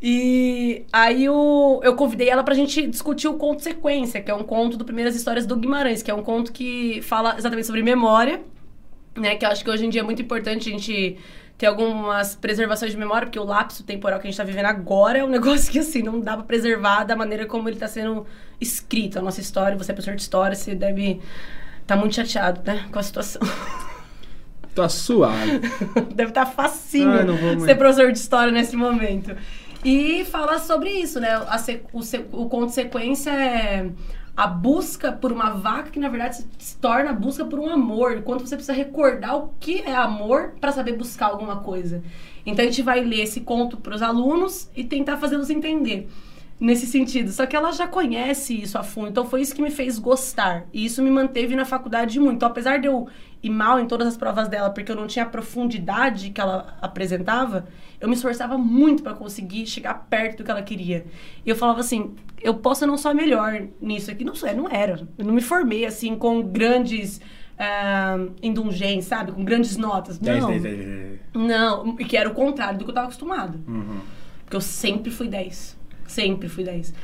E 0.02 0.84
aí 0.92 1.28
o, 1.28 1.80
eu 1.82 1.94
convidei 1.94 2.28
ela 2.28 2.42
pra 2.42 2.54
gente 2.54 2.86
discutir 2.86 3.28
o 3.28 3.34
conto 3.34 3.62
sequência, 3.62 4.20
que 4.20 4.30
é 4.30 4.34
um 4.34 4.44
conto 4.44 4.76
do 4.76 4.84
Primeiras 4.84 5.14
Histórias 5.14 5.46
do 5.46 5.56
Guimarães, 5.56 6.02
que 6.02 6.10
é 6.10 6.14
um 6.14 6.22
conto 6.22 6.52
que 6.52 7.02
fala 7.02 7.36
exatamente 7.36 7.66
sobre 7.66 7.82
memória, 7.82 8.40
né? 9.16 9.36
Que 9.36 9.44
eu 9.44 9.50
acho 9.50 9.62
que 9.62 9.70
hoje 9.70 9.84
em 9.84 9.90
dia 9.90 10.00
é 10.00 10.04
muito 10.04 10.22
importante 10.22 10.68
a 10.68 10.72
gente 10.72 11.18
ter 11.60 11.66
algumas 11.66 12.34
preservações 12.34 12.90
de 12.90 12.96
memória, 12.96 13.26
porque 13.26 13.38
o 13.38 13.44
lapso 13.44 13.84
temporal 13.84 14.18
que 14.18 14.26
a 14.26 14.30
gente 14.30 14.36
tá 14.38 14.42
vivendo 14.44 14.64
agora 14.64 15.18
é 15.18 15.24
um 15.24 15.28
negócio 15.28 15.70
que, 15.70 15.78
assim, 15.78 16.02
não 16.02 16.18
dá 16.18 16.34
pra 16.34 16.44
preservar 16.44 17.04
da 17.04 17.14
maneira 17.14 17.44
como 17.44 17.68
ele 17.68 17.76
tá 17.76 17.86
sendo 17.86 18.26
escrito, 18.58 19.18
a 19.18 19.22
nossa 19.22 19.42
história. 19.42 19.76
Você 19.76 19.92
é 19.92 19.94
professor 19.94 20.16
de 20.16 20.22
história, 20.22 20.56
você 20.56 20.74
deve 20.74 21.20
estar 21.82 21.96
muito 21.96 22.14
chateado, 22.14 22.62
né? 22.64 22.88
Com 22.90 22.98
a 22.98 23.02
situação. 23.02 23.42
Tá 24.72 24.88
suave. 24.88 25.58
Deve 26.14 26.30
estar 26.30 26.46
facinho 26.46 27.10
Ai, 27.10 27.24
não 27.24 27.36
vou 27.36 27.54
mais. 27.54 27.64
ser 27.64 27.74
professor 27.74 28.12
de 28.12 28.18
história 28.18 28.52
nesse 28.52 28.76
momento. 28.76 29.36
E 29.84 30.24
fala 30.26 30.60
sobre 30.60 30.90
isso, 30.90 31.18
né? 31.18 31.28
A 31.28 31.60
o, 31.92 32.44
o 32.44 32.48
conto 32.48 32.70
sequência 32.70 33.30
é 33.30 33.90
a 34.40 34.46
busca 34.46 35.12
por 35.12 35.31
uma 35.33 35.50
vaca 35.50 35.90
que, 35.90 36.00
na 36.00 36.09
verdade, 36.09 36.46
se, 36.59 36.74
torna 36.79 37.11
a 37.11 37.12
busca 37.12 37.44
por 37.44 37.59
um 37.59 37.68
amor. 37.68 38.22
Quanto 38.22 38.46
você 38.46 38.57
precisa 38.57 38.72
recordar 38.72 39.37
o 39.37 39.50
que 39.61 39.83
é 39.83 39.94
amor 39.94 40.55
para 40.59 40.72
saber 40.72 40.94
buscar 40.94 41.26
alguma 41.26 41.57
coisa. 41.57 42.03
Então, 42.46 42.64
a 42.64 42.68
gente 42.68 42.81
vai 42.81 43.05
ler 43.05 43.20
esse 43.20 43.42
conto 43.42 43.76
para 43.76 43.94
os 43.94 44.00
alunos 44.00 44.70
e 44.74 44.83
tentar 44.83 45.18
fazê-los 45.18 45.50
entender. 45.50 46.09
Nesse 46.59 46.87
sentido. 46.87 47.31
Só 47.31 47.44
que 47.44 47.55
ela 47.55 47.70
já 47.70 47.87
conhece 47.87 48.59
isso 48.59 48.79
a 48.79 48.83
fundo. 48.83 49.09
Então, 49.09 49.26
foi 49.26 49.42
isso 49.42 49.55
que 49.55 49.61
me 49.61 49.70
fez 49.70 49.98
gostar. 49.98 50.64
E 50.72 50.87
isso 50.87 51.03
me 51.03 51.11
manteve 51.11 51.55
na 51.55 51.66
faculdade 51.66 52.18
muito. 52.18 52.37
Então, 52.37 52.48
apesar 52.48 52.79
de 52.79 52.87
eu 52.87 53.09
ir 53.42 53.50
mal 53.50 53.79
em 53.79 53.87
todas 53.87 54.09
as 54.09 54.16
provas 54.16 54.48
dela, 54.48 54.70
porque 54.70 54.90
eu 54.90 54.96
não 54.96 55.07
tinha 55.07 55.26
a 55.26 55.29
profundidade 55.29 56.31
que 56.31 56.40
ela 56.40 56.79
apresentava, 56.81 57.66
eu 58.00 58.08
me 58.08 58.14
esforçava 58.14 58.56
muito 58.56 59.02
para 59.02 59.12
conseguir 59.12 59.66
chegar 59.66 60.06
perto 60.08 60.38
do 60.38 60.44
que 60.44 60.50
ela 60.50 60.62
queria. 60.62 61.04
E 61.44 61.50
eu 61.50 61.54
falava 61.54 61.80
assim, 61.80 62.14
eu 62.40 62.54
posso 62.54 62.86
não 62.86 62.96
ser 62.96 63.14
melhor 63.14 63.62
nisso 63.80 64.10
aqui. 64.10 64.24
Não 64.24 64.34
sou, 64.34 64.52
não 64.54 64.68
era. 64.68 65.06
Eu 65.18 65.24
não 65.24 65.34
me 65.34 65.42
formei, 65.42 65.84
assim, 65.84 66.16
com 66.16 66.42
grandes 66.42 67.20
indulgências, 68.42 69.04
sabe? 69.04 69.32
Com 69.32 69.44
grandes 69.44 69.76
notas. 69.76 70.18
10, 70.18 70.40
não. 70.40 70.48
10, 70.48 70.62
10, 70.62 70.76
10. 70.78 71.20
Não, 71.34 71.96
e 71.98 72.04
que 72.04 72.16
era 72.16 72.28
o 72.28 72.34
contrário 72.34 72.78
do 72.78 72.84
que 72.84 72.90
eu 72.90 72.94
tava 72.94 73.06
acostumado. 73.06 73.60
Uhum. 73.68 74.00
Porque 74.44 74.56
eu 74.56 74.60
sempre 74.62 75.10
fui 75.10 75.28
10. 75.28 75.78
Sempre 76.06 76.48
fui 76.48 76.64
10. 76.64 76.94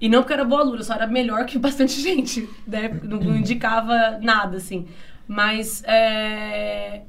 E 0.00 0.08
não 0.08 0.20
porque 0.20 0.32
eu 0.32 0.36
era 0.36 0.44
boa 0.44 0.60
aluna, 0.60 0.78
eu 0.78 0.84
só 0.84 0.94
era 0.94 1.06
melhor 1.06 1.44
que 1.46 1.58
bastante 1.58 2.00
gente, 2.00 2.48
né? 2.66 2.88
Não, 3.02 3.18
não 3.18 3.36
indicava 3.36 4.18
nada, 4.22 4.56
assim. 4.56 4.86
Mas 5.26 5.82
é, 5.84 7.02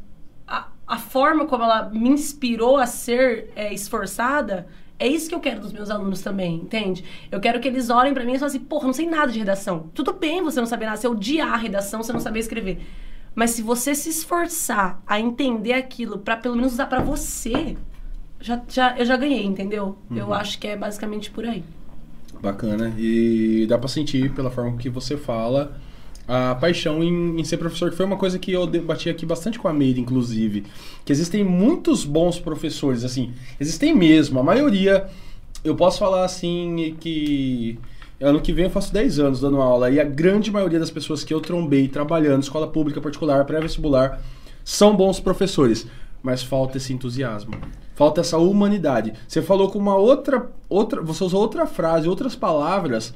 a, 0.88 0.98
forma 0.98 1.46
como 1.46 1.64
ela 1.64 1.90
me 1.90 2.10
inspirou 2.10 2.78
a 2.78 2.86
ser 2.86 3.52
é, 3.56 3.74
esforçada, 3.74 4.68
é 4.98 5.08
isso 5.08 5.28
que 5.28 5.36
eu 5.36 5.40
quero 5.40 5.60
dos 5.60 5.74
meus 5.74 5.90
alunos 5.90 6.22
também, 6.22 6.56
entende? 6.56 7.04
Eu 7.32 7.40
quero 7.40 7.60
que 7.60 7.68
eles 7.68 7.90
olhem 7.90 8.14
pra 8.14 8.24
mim 8.24 8.34
e 8.34 8.40
falem 8.40 8.56
assim, 8.56 8.66
porra, 8.66 8.88
não 8.88 8.94
sei 8.94 9.08
nada 9.08 9.32
de 9.32 9.40
redação. 9.40 9.90
Tudo 9.94 10.14
bem 10.14 10.42
você 10.42 10.60
não 10.60 10.68
saber 10.68 10.86
nada, 10.86 10.98
você 10.98 11.08
odiar 11.08 11.54
a 11.54 11.58
redação, 11.58 12.02
você 12.02 12.14
não 12.14 12.20
saber 12.20 12.40
escrever. 12.40 12.82
Mas 13.34 13.52
se 13.52 13.62
você 13.62 13.94
se 13.94 14.10
esforçar 14.10 15.02
a 15.06 15.20
entender 15.20 15.74
aquilo 15.74 16.20
pra 16.20 16.38
pelo 16.38 16.56
menos 16.56 16.74
usar 16.74 16.86
pra 16.86 17.02
você, 17.02 17.76
já, 18.40 18.62
já, 18.70 18.98
eu 18.98 19.06
já 19.06 19.18
ganhei, 19.18 19.46
entendeu? 19.46 19.98
Eu 20.10 20.34
acho 20.34 20.58
que 20.58 20.68
é 20.68 20.78
basicamente 20.78 21.30
por 21.30 21.46
aí. 21.46 21.64
Bacana. 22.42 22.94
E 22.98 23.66
dá 23.68 23.78
pra 23.78 23.88
sentir, 23.88 24.32
pela 24.34 24.50
forma 24.50 24.78
que 24.78 24.90
você 24.90 25.18
fala, 25.18 25.78
a 26.28 26.56
paixão 26.56 27.04
em, 27.04 27.40
em 27.40 27.44
ser 27.44 27.58
professor, 27.58 27.92
que 27.92 27.98
foi 27.98 28.06
uma 28.06 28.18
coisa 28.18 28.40
que 28.40 28.52
eu 28.52 28.66
debati 28.66 29.10
aqui 29.10 29.26
bastante 29.26 29.60
com 29.60 29.68
a 29.68 29.74
Meire, 29.74 30.02
inclusive. 30.02 30.64
Que 31.04 31.12
existem 31.12 31.44
muitos 31.44 32.04
bons 32.04 32.40
professores, 32.40 33.04
assim, 33.04 33.34
existem 33.60 33.94
mesmo. 33.94 34.40
A 34.40 34.44
maioria, 34.44 35.08
eu 35.64 35.76
posso 35.76 36.00
falar 36.00 36.26
assim 36.26 36.96
que. 37.00 37.78
Ano 38.20 38.40
que 38.40 38.54
vem 38.54 38.64
eu 38.66 38.72
faço 38.72 38.94
10 38.94 39.20
anos 39.20 39.42
dando 39.42 39.62
aula 39.62 39.92
e 39.92 40.00
a 40.00 40.04
grande 40.04 40.50
maioria 40.50 40.80
das 40.80 40.90
pessoas 40.90 41.22
que 41.22 41.34
eu 41.34 41.42
trombei 41.42 41.90
trabalhando, 41.90 42.44
escola 42.44 42.66
pública 42.66 43.02
particular, 43.02 43.44
pré-vestibular, 43.44 44.22
são 44.64 44.96
bons 44.96 45.20
professores. 45.20 45.86
Mas 46.24 46.42
falta 46.42 46.78
esse 46.78 46.94
entusiasmo. 46.94 47.54
Falta 47.94 48.22
essa 48.22 48.38
humanidade. 48.38 49.14
Você 49.28 49.42
falou 49.42 49.70
com 49.70 49.78
uma 49.78 49.96
outra. 49.96 50.50
outra 50.70 51.02
você 51.02 51.24
usou 51.24 51.42
outra 51.42 51.68
frase, 51.68 52.08
outras 52.08 52.36
palavras 52.36 53.14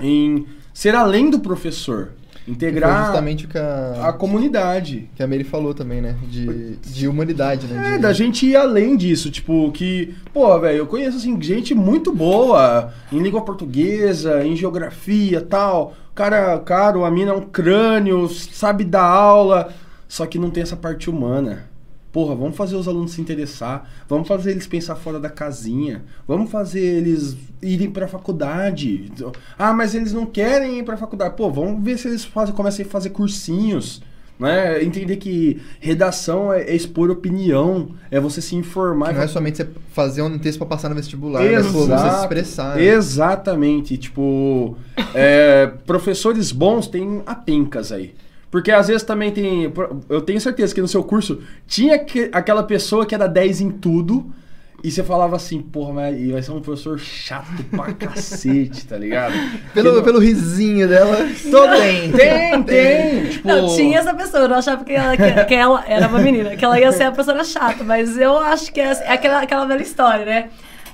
em 0.00 0.46
ser 0.72 0.94
além 0.94 1.30
do 1.30 1.38
professor. 1.38 2.12
Integrar 2.46 3.04
justamente 3.06 3.46
que 3.46 3.56
a, 3.56 4.08
a 4.08 4.12
comunidade. 4.12 5.08
que 5.14 5.22
a 5.22 5.26
Mary 5.28 5.44
falou 5.44 5.72
também, 5.74 6.00
né? 6.00 6.16
De, 6.28 6.76
de 6.76 7.06
humanidade, 7.06 7.66
né? 7.66 7.90
É, 7.90 7.92
De- 7.92 7.98
da 8.02 8.12
gente 8.12 8.46
ir 8.46 8.56
além 8.56 8.96
disso, 8.96 9.30
tipo, 9.30 9.70
que, 9.72 10.14
pô, 10.32 10.58
velho, 10.58 10.78
eu 10.78 10.86
conheço, 10.86 11.18
assim, 11.18 11.40
gente 11.40 11.74
muito 11.74 12.12
boa 12.12 12.92
em 13.12 13.20
língua 13.20 13.42
portuguesa, 13.42 14.44
em 14.44 14.56
geografia 14.56 15.40
tal. 15.40 15.94
Cara, 16.14 16.58
caro, 16.58 17.04
a 17.04 17.10
mina 17.10 17.30
é 17.30 17.34
um 17.34 17.40
crânio, 17.42 18.28
sabe 18.28 18.84
dar 18.84 19.04
aula, 19.04 19.72
só 20.08 20.26
que 20.26 20.38
não 20.38 20.50
tem 20.50 20.62
essa 20.62 20.76
parte 20.76 21.08
humana. 21.08 21.70
Porra, 22.12 22.34
vamos 22.34 22.56
fazer 22.56 22.76
os 22.76 22.86
alunos 22.86 23.12
se 23.12 23.22
interessar, 23.22 23.90
vamos 24.06 24.28
fazer 24.28 24.50
eles 24.50 24.66
pensar 24.66 24.94
fora 24.96 25.18
da 25.18 25.30
casinha, 25.30 26.04
vamos 26.28 26.50
fazer 26.50 26.80
eles 26.80 27.36
irem 27.62 27.90
pra 27.90 28.06
faculdade. 28.06 29.10
Ah, 29.58 29.72
mas 29.72 29.94
eles 29.94 30.12
não 30.12 30.26
querem 30.26 30.78
ir 30.78 30.82
pra 30.82 30.96
faculdade. 30.98 31.34
Pô, 31.36 31.50
vamos 31.50 31.82
ver 31.82 31.98
se 31.98 32.08
eles 32.08 32.22
fazem, 32.22 32.54
começam 32.54 32.84
a 32.84 32.88
fazer 32.88 33.10
cursinhos 33.10 34.02
Né? 34.38 34.82
Entender 34.82 35.16
que 35.16 35.60
redação 35.78 36.52
é, 36.52 36.62
é 36.62 36.74
expor 36.74 37.10
opinião, 37.10 37.90
é 38.10 38.18
você 38.18 38.42
se 38.42 38.56
informar. 38.56 39.08
Que 39.08 39.14
não 39.14 39.22
é 39.22 39.28
somente 39.28 39.58
você 39.58 39.68
fazer 39.92 40.20
um 40.22 40.38
texto 40.38 40.58
para 40.58 40.66
passar 40.66 40.88
no 40.88 40.94
vestibular, 40.96 41.42
mas 41.44 41.66
pô, 41.66 41.86
você 41.86 41.98
se 41.98 42.20
expressar. 42.20 42.76
né? 42.76 42.84
Exatamente. 42.84 43.96
Tipo, 43.96 44.76
é, 45.14 45.66
professores 45.86 46.50
bons 46.50 46.88
têm 46.88 47.22
apencas 47.24 47.92
aí. 47.92 48.14
Porque 48.52 48.70
às 48.70 48.88
vezes 48.88 49.02
também 49.02 49.32
tem. 49.32 49.72
Eu 50.10 50.20
tenho 50.20 50.38
certeza 50.38 50.74
que 50.74 50.82
no 50.82 50.86
seu 50.86 51.02
curso 51.02 51.40
tinha 51.66 51.98
que, 51.98 52.28
aquela 52.30 52.62
pessoa 52.62 53.06
que 53.06 53.14
era 53.14 53.26
10 53.26 53.62
em 53.62 53.70
tudo. 53.70 54.30
E 54.84 54.90
você 54.90 55.02
falava 55.02 55.36
assim, 55.36 55.62
porra, 55.62 55.92
mas 55.92 56.30
vai 56.30 56.42
ser 56.42 56.50
um 56.50 56.60
professor 56.60 56.98
chato 56.98 57.62
pra 57.70 57.94
cacete, 57.94 58.84
tá 58.84 58.98
ligado? 58.98 59.32
Pelo, 59.72 59.92
não... 59.92 60.02
pelo 60.02 60.18
risinho 60.18 60.88
dela. 60.88 61.18
Todo... 61.50 61.70
Tem, 61.70 62.12
tem, 62.12 62.62
tem. 62.64 63.26
Tipo... 63.26 63.48
Não, 63.48 63.74
tinha 63.74 64.00
essa 64.00 64.12
pessoa, 64.12 64.42
eu 64.42 64.48
não 64.48 64.56
achava 64.56 64.84
que 64.84 64.92
ela, 64.92 65.16
que, 65.16 65.44
que 65.44 65.54
ela 65.54 65.84
era 65.86 66.08
uma 66.08 66.18
menina, 66.18 66.56
que 66.56 66.64
ela 66.64 66.80
ia 66.80 66.90
ser 66.90 67.04
a 67.04 67.12
professora 67.12 67.44
chata, 67.44 67.84
mas 67.84 68.18
eu 68.18 68.36
acho 68.36 68.72
que 68.72 68.80
é, 68.80 68.90
é 68.90 69.12
aquela, 69.12 69.40
aquela 69.40 69.64
velha 69.66 69.82
história, 69.82 70.26
né? 70.26 70.50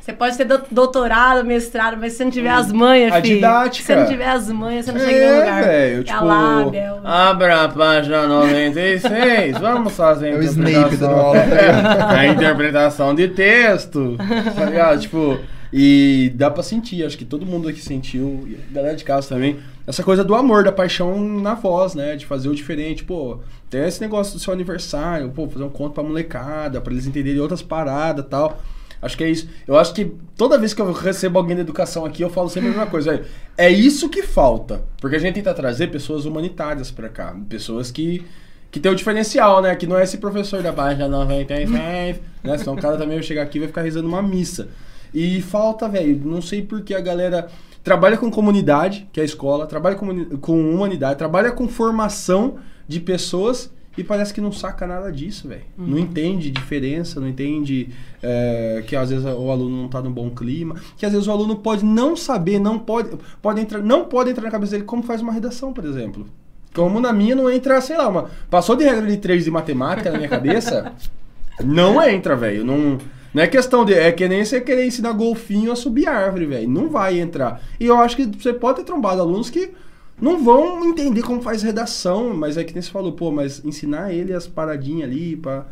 Você 0.08 0.12
pode 0.14 0.38
ter 0.38 0.46
doutorado, 0.70 1.44
mestrado, 1.44 1.98
mas 2.00 2.12
se 2.12 2.18
você 2.18 2.24
não 2.24 2.30
tiver 2.30 2.48
as 2.48 2.72
manhas, 2.72 3.12
A 3.12 3.20
filho, 3.20 3.34
didática. 3.34 3.74
Se 3.76 3.82
você 3.92 3.94
não 3.94 4.06
tiver 4.06 4.28
as 4.30 4.48
manhas, 4.50 4.86
você 4.86 4.92
não 4.92 5.00
chega 5.00 5.12
em 5.12 5.14
É, 5.16 5.20
nenhum 5.28 5.38
lugar. 5.40 5.64
velho, 5.64 6.00
É 6.00 6.02
tipo, 6.02 6.18
a 6.18 6.22
lábia, 6.22 7.00
abra 7.04 7.64
a 7.64 7.68
página 7.68 8.26
96, 8.26 9.58
vamos 9.60 9.92
fazer 9.94 10.28
a 10.28 10.30
É 10.30 10.38
o 10.38 10.42
Snape 10.42 10.70
interpretação. 10.70 11.32
tá 11.32 11.44
ligado? 11.44 12.10
a 12.16 12.26
interpretação 12.26 13.14
de 13.14 13.28
texto, 13.28 14.16
tá 14.56 14.64
ligado? 14.64 14.98
Tipo, 15.00 15.38
e 15.70 16.32
dá 16.34 16.50
pra 16.50 16.62
sentir, 16.62 17.04
acho 17.04 17.18
que 17.18 17.26
todo 17.26 17.44
mundo 17.44 17.68
aqui 17.68 17.80
sentiu, 17.82 18.44
e 18.48 18.54
a 18.56 18.74
galera 18.74 18.96
de 18.96 19.04
casa 19.04 19.28
também, 19.28 19.58
essa 19.86 20.02
coisa 20.02 20.24
do 20.24 20.34
amor, 20.34 20.64
da 20.64 20.72
paixão 20.72 21.20
na 21.20 21.52
voz, 21.52 21.94
né? 21.94 22.16
De 22.16 22.24
fazer 22.24 22.48
o 22.48 22.54
diferente, 22.54 23.04
pô, 23.04 23.40
tem 23.68 23.86
esse 23.86 24.00
negócio 24.00 24.32
do 24.32 24.40
seu 24.40 24.54
aniversário, 24.54 25.28
pô, 25.28 25.46
fazer 25.46 25.64
um 25.64 25.68
conto 25.68 25.92
pra 25.92 26.02
molecada, 26.02 26.80
pra 26.80 26.94
eles 26.94 27.06
entenderem 27.06 27.38
outras 27.40 27.60
paradas 27.60 28.24
e 28.24 28.28
tal. 28.28 28.58
Acho 29.00 29.16
que 29.16 29.24
é 29.24 29.30
isso. 29.30 29.48
Eu 29.66 29.78
acho 29.78 29.94
que 29.94 30.12
toda 30.36 30.58
vez 30.58 30.74
que 30.74 30.82
eu 30.82 30.92
recebo 30.92 31.38
alguém 31.38 31.54
da 31.54 31.62
educação 31.62 32.04
aqui, 32.04 32.22
eu 32.22 32.30
falo 32.30 32.48
sempre 32.48 32.68
a 32.68 32.72
mesma 32.72 32.86
coisa. 32.86 33.12
velho. 33.12 33.24
É 33.56 33.70
isso 33.70 34.08
que 34.08 34.22
falta. 34.22 34.84
Porque 35.00 35.16
a 35.16 35.18
gente 35.18 35.36
tenta 35.36 35.54
trazer 35.54 35.88
pessoas 35.88 36.24
humanitárias 36.24 36.90
pra 36.90 37.08
cá. 37.08 37.36
Pessoas 37.48 37.90
que, 37.90 38.24
que 38.70 38.80
tem 38.80 38.90
o 38.90 38.96
diferencial, 38.96 39.62
né? 39.62 39.74
Que 39.76 39.86
não 39.86 39.98
é 39.98 40.02
esse 40.02 40.18
professor 40.18 40.62
da 40.62 40.72
página 40.72 41.06
96, 41.08 41.70
né? 42.42 42.58
Senão 42.58 42.74
o 42.74 42.80
cara 42.80 42.96
também 42.96 43.16
vai 43.16 43.22
chegar 43.22 43.42
aqui 43.42 43.58
e 43.58 43.60
vai 43.60 43.68
ficar 43.68 43.82
rezando 43.82 44.08
uma 44.08 44.22
missa. 44.22 44.68
E 45.14 45.40
falta, 45.42 45.88
velho. 45.88 46.20
Não 46.24 46.42
sei 46.42 46.62
por 46.62 46.82
que 46.82 46.94
a 46.94 47.00
galera 47.00 47.48
trabalha 47.84 48.16
com 48.16 48.30
comunidade, 48.30 49.08
que 49.12 49.20
é 49.20 49.22
a 49.22 49.26
escola, 49.26 49.66
trabalha 49.66 49.96
com, 49.96 50.36
com 50.38 50.74
humanidade, 50.74 51.16
trabalha 51.16 51.52
com 51.52 51.68
formação 51.68 52.56
de 52.86 53.00
pessoas 53.00 53.70
e 53.98 54.04
parece 54.04 54.32
que 54.32 54.40
não 54.40 54.52
saca 54.52 54.86
nada 54.86 55.10
disso, 55.10 55.48
velho. 55.48 55.64
Não 55.76 55.98
entende 55.98 56.52
diferença, 56.52 57.18
não 57.18 57.26
entende 57.26 57.88
é, 58.22 58.84
que 58.86 58.94
às 58.94 59.10
vezes 59.10 59.24
o 59.24 59.50
aluno 59.50 59.82
não 59.82 59.88
tá 59.88 60.00
num 60.00 60.12
bom 60.12 60.30
clima, 60.30 60.76
que 60.96 61.04
às 61.04 61.10
vezes 61.10 61.26
o 61.26 61.32
aluno 61.32 61.56
pode 61.56 61.84
não 61.84 62.16
saber, 62.16 62.60
não 62.60 62.78
pode, 62.78 63.10
pode 63.42 63.60
entrar, 63.60 63.82
não 63.82 64.04
pode 64.04 64.30
entrar 64.30 64.44
na 64.44 64.52
cabeça 64.52 64.72
dele 64.72 64.84
como 64.84 65.02
faz 65.02 65.20
uma 65.20 65.32
redação, 65.32 65.72
por 65.72 65.84
exemplo. 65.84 66.28
Como 66.72 67.00
na 67.00 67.12
minha 67.12 67.34
não 67.34 67.50
entra, 67.50 67.80
sei 67.80 67.96
lá, 67.96 68.06
uma. 68.06 68.30
Passou 68.48 68.76
de 68.76 68.84
regra 68.84 69.04
de 69.04 69.16
3 69.16 69.42
de 69.42 69.50
matemática 69.50 70.12
na 70.12 70.16
minha 70.16 70.28
cabeça, 70.28 70.92
não 71.64 72.00
entra, 72.00 72.36
velho. 72.36 72.64
Não, 72.64 72.98
não 73.34 73.42
é 73.42 73.48
questão 73.48 73.84
de. 73.84 73.94
É 73.94 74.12
que 74.12 74.28
nem 74.28 74.44
você 74.44 74.60
querer 74.60 74.86
ensinar 74.86 75.10
golfinho 75.10 75.72
a 75.72 75.76
subir 75.76 76.06
árvore, 76.06 76.46
velho. 76.46 76.68
Não 76.68 76.88
vai 76.88 77.18
entrar. 77.18 77.60
E 77.80 77.86
eu 77.86 77.98
acho 77.98 78.14
que 78.14 78.26
você 78.26 78.52
pode 78.52 78.78
ter 78.78 78.84
trombado 78.84 79.20
alunos 79.20 79.50
que 79.50 79.72
não 80.20 80.42
vão 80.42 80.84
entender 80.88 81.22
como 81.22 81.40
faz 81.40 81.62
redação, 81.62 82.34
mas 82.34 82.56
é 82.56 82.64
que 82.64 82.72
nem 82.72 82.82
você 82.82 82.90
falou, 82.90 83.12
pô, 83.12 83.30
mas 83.30 83.64
ensinar 83.64 84.12
ele 84.12 84.32
as 84.32 84.46
paradinhas 84.46 85.08
ali 85.08 85.36
pra. 85.36 85.66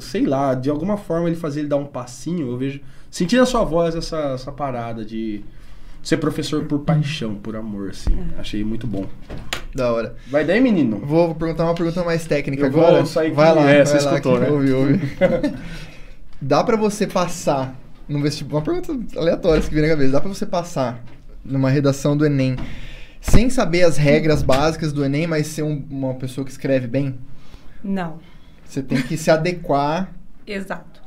Sei 0.00 0.26
lá, 0.26 0.54
de 0.54 0.70
alguma 0.70 0.96
forma 0.96 1.28
ele 1.28 1.36
fazer 1.36 1.60
ele 1.60 1.68
dar 1.68 1.76
um 1.76 1.86
passinho, 1.86 2.50
eu 2.50 2.56
vejo. 2.56 2.80
Senti 3.10 3.36
na 3.36 3.46
sua 3.46 3.64
voz 3.64 3.94
essa, 3.94 4.32
essa 4.34 4.52
parada 4.52 5.04
de 5.04 5.42
ser 6.02 6.18
professor 6.18 6.64
por 6.66 6.80
paixão, 6.80 7.34
por 7.34 7.56
amor, 7.56 7.90
assim. 7.90 8.16
Achei 8.38 8.62
muito 8.62 8.86
bom. 8.86 9.06
Da 9.74 9.92
hora. 9.92 10.14
Vai 10.28 10.44
daí, 10.44 10.60
menino? 10.60 10.98
Vou 11.04 11.34
perguntar 11.34 11.64
uma 11.64 11.74
pergunta 11.74 12.04
mais 12.04 12.26
técnica 12.26 12.64
Eu 12.66 12.70
vou 12.70 12.86
agora. 12.86 13.04
sair 13.06 13.32
vai 13.32 13.54
lá, 13.54 13.68
É, 13.70 13.82
vai 13.82 13.86
você 13.86 14.04
lá, 14.06 14.14
escutou, 14.14 14.38
né? 14.38 14.48
ouve, 14.50 14.72
ouve. 14.72 15.00
Dá 16.40 16.62
pra 16.62 16.76
você 16.76 17.06
passar 17.06 17.74
no 18.08 18.20
vestibular, 18.22 18.58
uma 18.60 18.64
pergunta 18.64 19.18
aleatória 19.18 19.62
que 19.62 19.72
vem 19.74 19.82
na 19.82 19.88
cabeça. 19.88 20.12
Dá 20.12 20.20
pra 20.20 20.28
você 20.28 20.46
passar 20.46 21.02
numa 21.44 21.70
redação 21.70 22.16
do 22.16 22.24
Enem 22.26 22.56
sem 23.30 23.50
saber 23.50 23.82
as 23.82 23.96
regras 23.96 24.42
básicas 24.42 24.92
do 24.92 25.04
Enem, 25.04 25.26
mas 25.26 25.46
ser 25.48 25.62
um- 25.62 25.84
uma 25.90 26.14
pessoa 26.14 26.44
que 26.44 26.50
escreve 26.50 26.86
bem? 26.86 27.18
Não. 27.82 28.18
Você 28.64 28.82
tem 28.82 29.00
que 29.02 29.16
se 29.16 29.30
adequar. 29.30 30.10
Exato. 30.46 31.00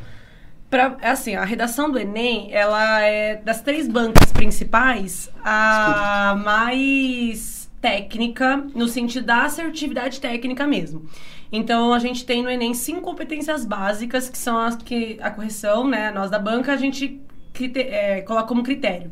Pra, 0.70 0.98
assim, 1.02 1.36
a 1.36 1.44
redação 1.44 1.90
do 1.92 1.98
Enem, 1.98 2.50
ela 2.54 3.02
é 3.02 3.38
das 3.38 3.62
três 3.62 3.88
bancas 3.88 4.32
principais, 4.32 5.30
a 5.44 6.40
mais 6.44 7.70
técnica, 7.82 8.58
no 8.76 8.88
sentido 8.88 9.26
da 9.26 9.46
assertividade 9.46 10.20
técnica 10.22 10.68
mesmo. 10.68 11.06
Então, 11.52 11.92
a 11.92 11.98
gente 11.98 12.24
tem 12.26 12.44
no 12.44 12.50
Enem 12.52 12.76
cinco 12.76 13.02
competências 13.02 13.66
básicas, 13.66 14.30
que 14.30 14.38
são 14.38 14.58
as 14.60 14.76
que 14.76 15.18
a 15.22 15.32
correção, 15.32 15.88
né, 15.88 16.12
nós 16.12 16.30
da 16.30 16.38
banca, 16.38 16.72
a 16.74 16.78
gente 16.78 17.20
é, 17.76 18.22
coloca 18.22 18.48
como 18.48 18.62
critério. 18.62 19.12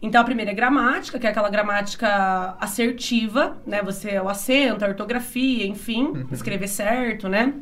Então, 0.00 0.20
a 0.20 0.24
primeira 0.24 0.52
é 0.52 0.54
gramática, 0.54 1.18
que 1.18 1.26
é 1.26 1.30
aquela 1.30 1.50
gramática 1.50 2.56
assertiva, 2.60 3.58
né? 3.66 3.82
Você, 3.82 4.18
o 4.20 4.28
acento, 4.28 4.84
a 4.84 4.88
ortografia, 4.88 5.66
enfim, 5.66 6.26
escrever 6.30 6.68
certo, 6.68 7.28
né? 7.28 7.52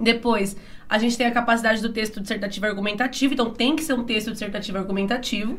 Depois, 0.00 0.56
a 0.88 0.98
gente 0.98 1.16
tem 1.16 1.26
a 1.26 1.30
capacidade 1.30 1.80
do 1.80 1.92
texto 1.92 2.20
dissertativo 2.20 2.66
argumentativo, 2.66 3.34
então 3.34 3.50
tem 3.50 3.76
que 3.76 3.82
ser 3.82 3.94
um 3.94 4.04
texto 4.04 4.32
dissertativo 4.32 4.78
argumentativo. 4.78 5.58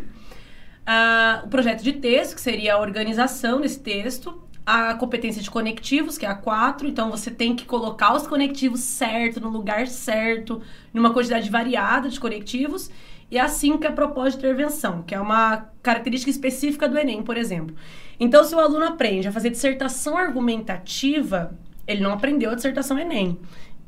Ah, 0.85 1.41
o 1.45 1.47
projeto 1.47 1.81
de 1.83 1.93
texto, 1.93 2.35
que 2.35 2.41
seria 2.41 2.73
a 2.75 2.79
organização 2.79 3.61
desse 3.61 3.79
texto. 3.79 4.41
A 4.63 4.93
competência 4.93 5.41
de 5.41 5.49
conectivos, 5.49 6.17
que 6.17 6.25
é 6.25 6.29
a 6.29 6.35
4, 6.35 6.87
então 6.87 7.09
você 7.09 7.31
tem 7.31 7.55
que 7.55 7.65
colocar 7.65 8.13
os 8.13 8.27
conectivos 8.27 8.81
certo, 8.81 9.41
no 9.41 9.49
lugar 9.49 9.87
certo, 9.87 10.61
numa 10.93 11.11
quantidade 11.11 11.49
variada 11.49 12.09
de 12.09 12.19
conectivos. 12.19 12.91
E 13.31 13.39
a 13.39 13.47
5 13.47 13.83
é 13.85 13.87
a 13.87 13.91
propósito 13.93 14.41
de 14.41 14.45
intervenção, 14.47 15.01
que 15.03 15.15
é 15.15 15.19
uma 15.19 15.69
característica 15.81 16.29
específica 16.29 16.87
do 16.89 16.97
Enem, 16.97 17.23
por 17.23 17.37
exemplo. 17.37 17.73
Então, 18.19 18.43
se 18.43 18.53
o 18.53 18.59
aluno 18.59 18.85
aprende 18.85 19.27
a 19.27 19.31
fazer 19.31 19.49
dissertação 19.49 20.17
argumentativa, 20.17 21.53
ele 21.87 22.01
não 22.01 22.11
aprendeu 22.11 22.51
a 22.51 22.55
dissertação 22.55 22.99
Enem 22.99 23.39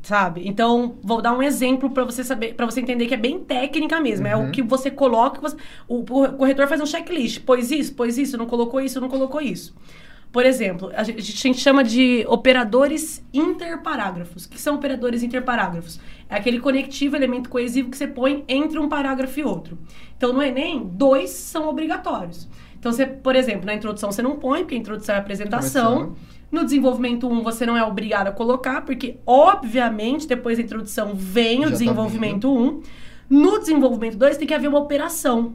sabe? 0.01 0.41
Então, 0.45 0.97
vou 1.01 1.21
dar 1.21 1.31
um 1.31 1.41
exemplo 1.41 1.89
para 1.89 2.03
você 2.03 2.25
saber, 2.25 2.55
para 2.55 2.65
você 2.65 2.81
entender 2.81 3.05
que 3.07 3.13
é 3.13 3.17
bem 3.17 3.39
técnica 3.39 4.01
mesmo. 4.01 4.27
É 4.27 4.35
o 4.35 4.51
que 4.51 4.61
você 4.61 4.91
coloca, 4.91 5.39
você- 5.39 5.55
o, 5.87 5.99
o 5.99 6.33
corretor 6.33 6.67
faz 6.67 6.81
um 6.81 6.85
checklist. 6.85 7.39
Pôs 7.45 7.71
isso, 7.71 7.93
pôs 7.95 8.17
isso, 8.17 8.37
não 8.37 8.45
colocou 8.45 8.81
isso, 8.81 8.99
não 8.99 9.07
colocou 9.07 9.39
isso. 9.39 9.73
Por 10.29 10.45
exemplo, 10.45 10.91
a 10.93 11.03
gente, 11.03 11.19
a 11.19 11.21
gente 11.21 11.57
chama 11.59 11.85
de 11.85 12.25
operadores 12.27 13.23
interparágrafos. 13.33 14.43
O 14.43 14.49
que 14.49 14.59
são 14.59 14.75
operadores 14.75 15.23
interparágrafos? 15.23 16.01
É 16.33 16.37
aquele 16.37 16.59
conectivo, 16.59 17.15
elemento 17.15 17.47
coesivo 17.47 17.91
que 17.91 17.97
você 17.97 18.07
põe 18.07 18.43
entre 18.47 18.79
um 18.79 18.89
parágrafo 18.89 19.39
e 19.39 19.43
outro. 19.43 19.77
Então, 20.17 20.33
no 20.33 20.41
Enem, 20.41 20.83
dois 20.83 21.29
são 21.29 21.69
obrigatórios. 21.69 22.49
Então, 22.79 22.91
você, 22.91 23.05
por 23.05 23.35
exemplo, 23.35 23.67
na 23.67 23.75
introdução 23.75 24.11
você 24.11 24.23
não 24.23 24.37
põe, 24.37 24.61
porque 24.61 24.73
a 24.73 24.77
introdução 24.79 25.13
é 25.13 25.19
a 25.19 25.21
apresentação. 25.21 25.93
Começando. 25.93 26.17
No 26.51 26.63
desenvolvimento 26.63 27.27
1, 27.29 27.43
você 27.43 27.67
não 27.67 27.77
é 27.77 27.83
obrigado 27.83 28.29
a 28.29 28.31
colocar, 28.31 28.81
porque, 28.81 29.17
obviamente, 29.27 30.27
depois 30.27 30.57
da 30.57 30.63
introdução 30.63 31.13
vem 31.13 31.61
Já 31.61 31.67
o 31.67 31.69
tá 31.69 31.69
desenvolvimento 31.77 32.51
1. 32.51 32.81
No 33.29 33.59
desenvolvimento 33.59 34.17
2, 34.17 34.35
tem 34.35 34.47
que 34.47 34.55
haver 34.55 34.67
uma 34.67 34.79
operação. 34.79 35.53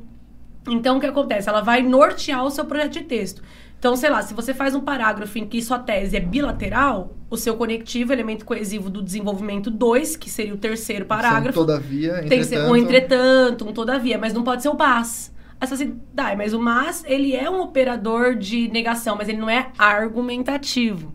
Então, 0.68 0.98
o 0.98 1.00
que 1.00 1.06
acontece? 1.06 1.48
Ela 1.48 1.60
vai 1.60 1.82
nortear 1.82 2.44
o 2.44 2.50
seu 2.50 2.64
projeto 2.64 2.92
de 2.92 3.02
texto. 3.02 3.42
Então, 3.78 3.94
sei 3.94 4.10
lá, 4.10 4.22
se 4.22 4.34
você 4.34 4.52
faz 4.52 4.74
um 4.74 4.80
parágrafo 4.80 5.38
em 5.38 5.46
que 5.46 5.62
sua 5.62 5.78
tese 5.78 6.16
é 6.16 6.20
bilateral, 6.20 7.14
o 7.30 7.36
seu 7.36 7.56
conectivo, 7.56 8.12
elemento 8.12 8.44
coesivo 8.44 8.90
do 8.90 9.00
desenvolvimento 9.00 9.70
2, 9.70 10.16
que 10.16 10.28
seria 10.28 10.52
o 10.52 10.56
terceiro 10.58 11.04
parágrafo, 11.06 11.58
São, 11.58 11.66
todavia, 11.66 12.14
tem 12.28 12.40
que 12.40 12.44
ser 12.44 12.58
um 12.58 12.74
entretanto- 12.76 12.82
entretanto, 12.82 13.68
um 13.68 13.72
todavia, 13.72 14.18
mas 14.18 14.32
não 14.34 14.42
pode 14.42 14.62
ser 14.62 14.68
o 14.68 14.74
mas. 14.74 15.32
Aí 15.60 15.66
você 15.66 15.74
assim, 15.74 16.00
dá, 16.12 16.34
mas 16.36 16.52
o 16.54 16.58
mas, 16.60 17.04
ele 17.06 17.34
é 17.36 17.48
um 17.48 17.60
operador 17.60 18.34
de 18.34 18.68
negação, 18.68 19.14
mas 19.16 19.28
ele 19.28 19.38
não 19.38 19.50
é 19.50 19.68
argumentativo. 19.78 21.12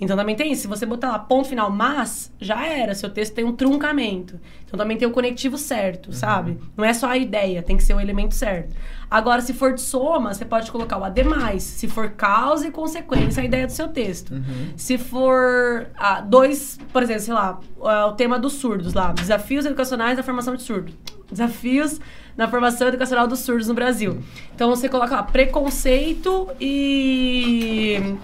Então 0.00 0.16
também 0.16 0.34
tem 0.34 0.52
isso, 0.52 0.62
se 0.62 0.68
você 0.68 0.84
botar 0.84 1.08
lá 1.08 1.18
ponto 1.18 1.48
final 1.48 1.70
mas, 1.70 2.32
já 2.40 2.66
era, 2.66 2.94
seu 2.94 3.08
texto 3.10 3.34
tem 3.34 3.44
um 3.44 3.52
truncamento. 3.52 4.40
Então 4.66 4.78
também 4.78 4.96
tem 4.96 5.06
o 5.06 5.10
conectivo 5.10 5.56
certo, 5.56 6.12
sabe? 6.12 6.58
Não 6.76 6.84
é 6.84 6.92
só 6.92 7.08
a 7.08 7.16
ideia, 7.16 7.62
tem 7.62 7.76
que 7.76 7.82
ser 7.82 7.94
o 7.94 8.00
elemento 8.00 8.34
certo. 8.34 8.74
Agora, 9.10 9.40
se 9.40 9.54
for 9.54 9.72
de 9.74 9.80
soma, 9.80 10.34
você 10.34 10.44
pode 10.44 10.70
colocar 10.72 10.98
o 10.98 11.04
ademais. 11.04 11.62
Se 11.62 11.86
for 11.86 12.10
causa 12.10 12.66
e 12.66 12.70
consequência, 12.70 13.42
a 13.42 13.46
ideia 13.46 13.66
do 13.66 13.72
seu 13.72 13.88
texto. 13.88 14.34
Se 14.76 14.98
for 14.98 15.86
ah, 15.96 16.20
dois, 16.20 16.78
por 16.92 17.02
exemplo, 17.02 17.22
sei 17.22 17.34
lá, 17.34 17.60
o 18.08 18.12
tema 18.12 18.38
dos 18.38 18.54
surdos 18.54 18.92
lá, 18.94 19.12
desafios 19.12 19.64
educacionais 19.64 20.16
da 20.16 20.22
formação 20.22 20.56
de 20.56 20.62
surdos. 20.62 20.94
Desafios 21.30 22.00
na 22.36 22.48
formação 22.48 22.88
educacional 22.88 23.26
dos 23.26 23.40
surdos 23.40 23.68
no 23.68 23.74
Brasil. 23.74 24.18
Então 24.54 24.68
você 24.70 24.88
coloca 24.88 25.14
lá 25.14 25.22
preconceito 25.22 26.48
e 26.60 28.16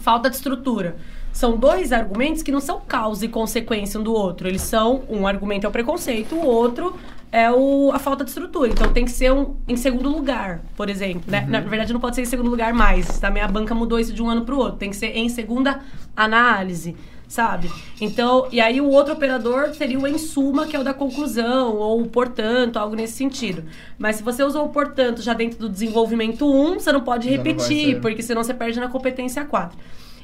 falta 0.00 0.28
de 0.28 0.36
estrutura. 0.36 0.96
são 1.32 1.56
dois 1.56 1.92
argumentos 1.92 2.42
que 2.42 2.52
não 2.52 2.60
são 2.60 2.80
causa 2.80 3.24
e 3.24 3.28
consequência 3.28 3.98
um 3.98 4.02
do 4.02 4.12
outro. 4.12 4.46
Eles 4.46 4.62
são, 4.62 5.02
um 5.08 5.26
argumento 5.26 5.66
é 5.66 5.68
o 5.68 5.72
preconceito, 5.72 6.34
o 6.36 6.46
outro 6.46 6.94
é 7.32 7.50
o, 7.50 7.90
a 7.92 7.98
falta 7.98 8.22
de 8.22 8.30
estrutura. 8.30 8.70
Então 8.70 8.92
tem 8.92 9.04
que 9.04 9.10
ser 9.10 9.32
um 9.32 9.56
em 9.66 9.76
segundo 9.76 10.08
lugar, 10.08 10.60
por 10.76 10.88
exemplo. 10.88 11.22
Né? 11.26 11.44
Na 11.48 11.58
verdade, 11.60 11.92
não 11.92 11.98
pode 11.98 12.14
ser 12.14 12.22
em 12.22 12.26
segundo 12.26 12.48
lugar 12.48 12.72
mais. 12.72 13.18
Tá? 13.18 13.30
Minha 13.30 13.48
banca 13.48 13.74
mudou 13.74 13.98
isso 13.98 14.12
de 14.12 14.22
um 14.22 14.30
ano 14.30 14.44
para 14.44 14.54
o 14.54 14.58
outro. 14.58 14.76
Tem 14.76 14.90
que 14.90 14.96
ser 14.96 15.16
em 15.16 15.28
segunda 15.28 15.80
análise 16.16 16.94
sabe? 17.28 17.70
Então, 18.00 18.48
e 18.52 18.60
aí 18.60 18.80
o 18.80 18.88
outro 18.88 19.12
operador 19.12 19.74
seria 19.74 19.98
o 19.98 20.06
em 20.06 20.18
suma, 20.18 20.66
que 20.66 20.76
é 20.76 20.78
o 20.78 20.84
da 20.84 20.94
conclusão, 20.94 21.76
ou 21.76 22.02
o 22.02 22.08
portanto, 22.08 22.76
algo 22.78 22.94
nesse 22.94 23.14
sentido. 23.14 23.64
Mas 23.98 24.16
se 24.16 24.22
você 24.22 24.42
usou 24.42 24.66
o 24.66 24.68
portanto 24.68 25.22
já 25.22 25.34
dentro 25.34 25.58
do 25.58 25.68
desenvolvimento 25.68 26.50
1, 26.50 26.74
você 26.80 26.92
não 26.92 27.00
pode 27.00 27.28
Já 27.28 27.36
não 27.36 27.44
repetir, 27.44 27.94
ser. 27.94 28.00
porque 28.00 28.22
senão 28.22 28.42
você 28.42 28.54
perde 28.54 28.78
na 28.78 28.88
competência 28.88 29.44
4. 29.44 29.76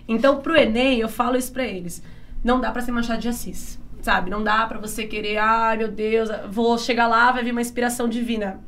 Então, 0.08 0.40
pro 0.40 0.56
Enem, 0.56 1.00
eu 1.00 1.08
falo 1.08 1.36
isso 1.36 1.52
pra 1.52 1.64
eles. 1.64 2.02
Não 2.42 2.60
dá 2.60 2.70
pra 2.70 2.82
ser 2.82 2.90
Machado 2.92 3.20
de 3.20 3.28
Assis, 3.28 3.78
sabe? 4.02 4.30
Não 4.30 4.42
dá 4.42 4.66
pra 4.66 4.78
você 4.78 5.04
querer, 5.04 5.36
ai 5.38 5.76
meu 5.76 5.88
Deus, 5.88 6.28
vou 6.50 6.76
chegar 6.78 7.06
lá, 7.06 7.30
vai 7.32 7.44
vir 7.44 7.52
uma 7.52 7.60
inspiração 7.60 8.08
divina. 8.08 8.60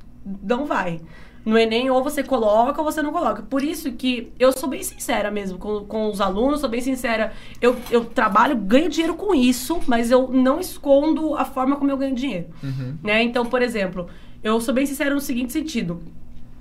Não 0.42 0.66
vai. 0.66 1.00
No 1.44 1.58
Enem, 1.58 1.90
ou 1.90 2.02
você 2.02 2.22
coloca 2.22 2.80
ou 2.80 2.84
você 2.84 3.02
não 3.02 3.12
coloca. 3.12 3.42
Por 3.42 3.62
isso 3.64 3.92
que 3.92 4.32
eu 4.38 4.52
sou 4.52 4.68
bem 4.68 4.82
sincera 4.82 5.30
mesmo 5.30 5.58
com, 5.58 5.84
com 5.84 6.08
os 6.08 6.20
alunos, 6.20 6.60
sou 6.60 6.68
bem 6.68 6.80
sincera. 6.80 7.32
Eu, 7.60 7.76
eu 7.90 8.04
trabalho, 8.04 8.56
ganho 8.56 8.88
dinheiro 8.88 9.14
com 9.14 9.34
isso, 9.34 9.80
mas 9.86 10.10
eu 10.10 10.28
não 10.28 10.60
escondo 10.60 11.34
a 11.34 11.44
forma 11.44 11.76
como 11.76 11.90
eu 11.90 11.96
ganho 11.96 12.14
dinheiro. 12.14 12.46
Né? 13.02 13.22
Então, 13.22 13.44
por 13.44 13.60
exemplo, 13.60 14.08
eu 14.42 14.60
sou 14.60 14.72
bem 14.72 14.86
sincera 14.86 15.14
no 15.14 15.20
seguinte 15.20 15.52
sentido. 15.52 16.00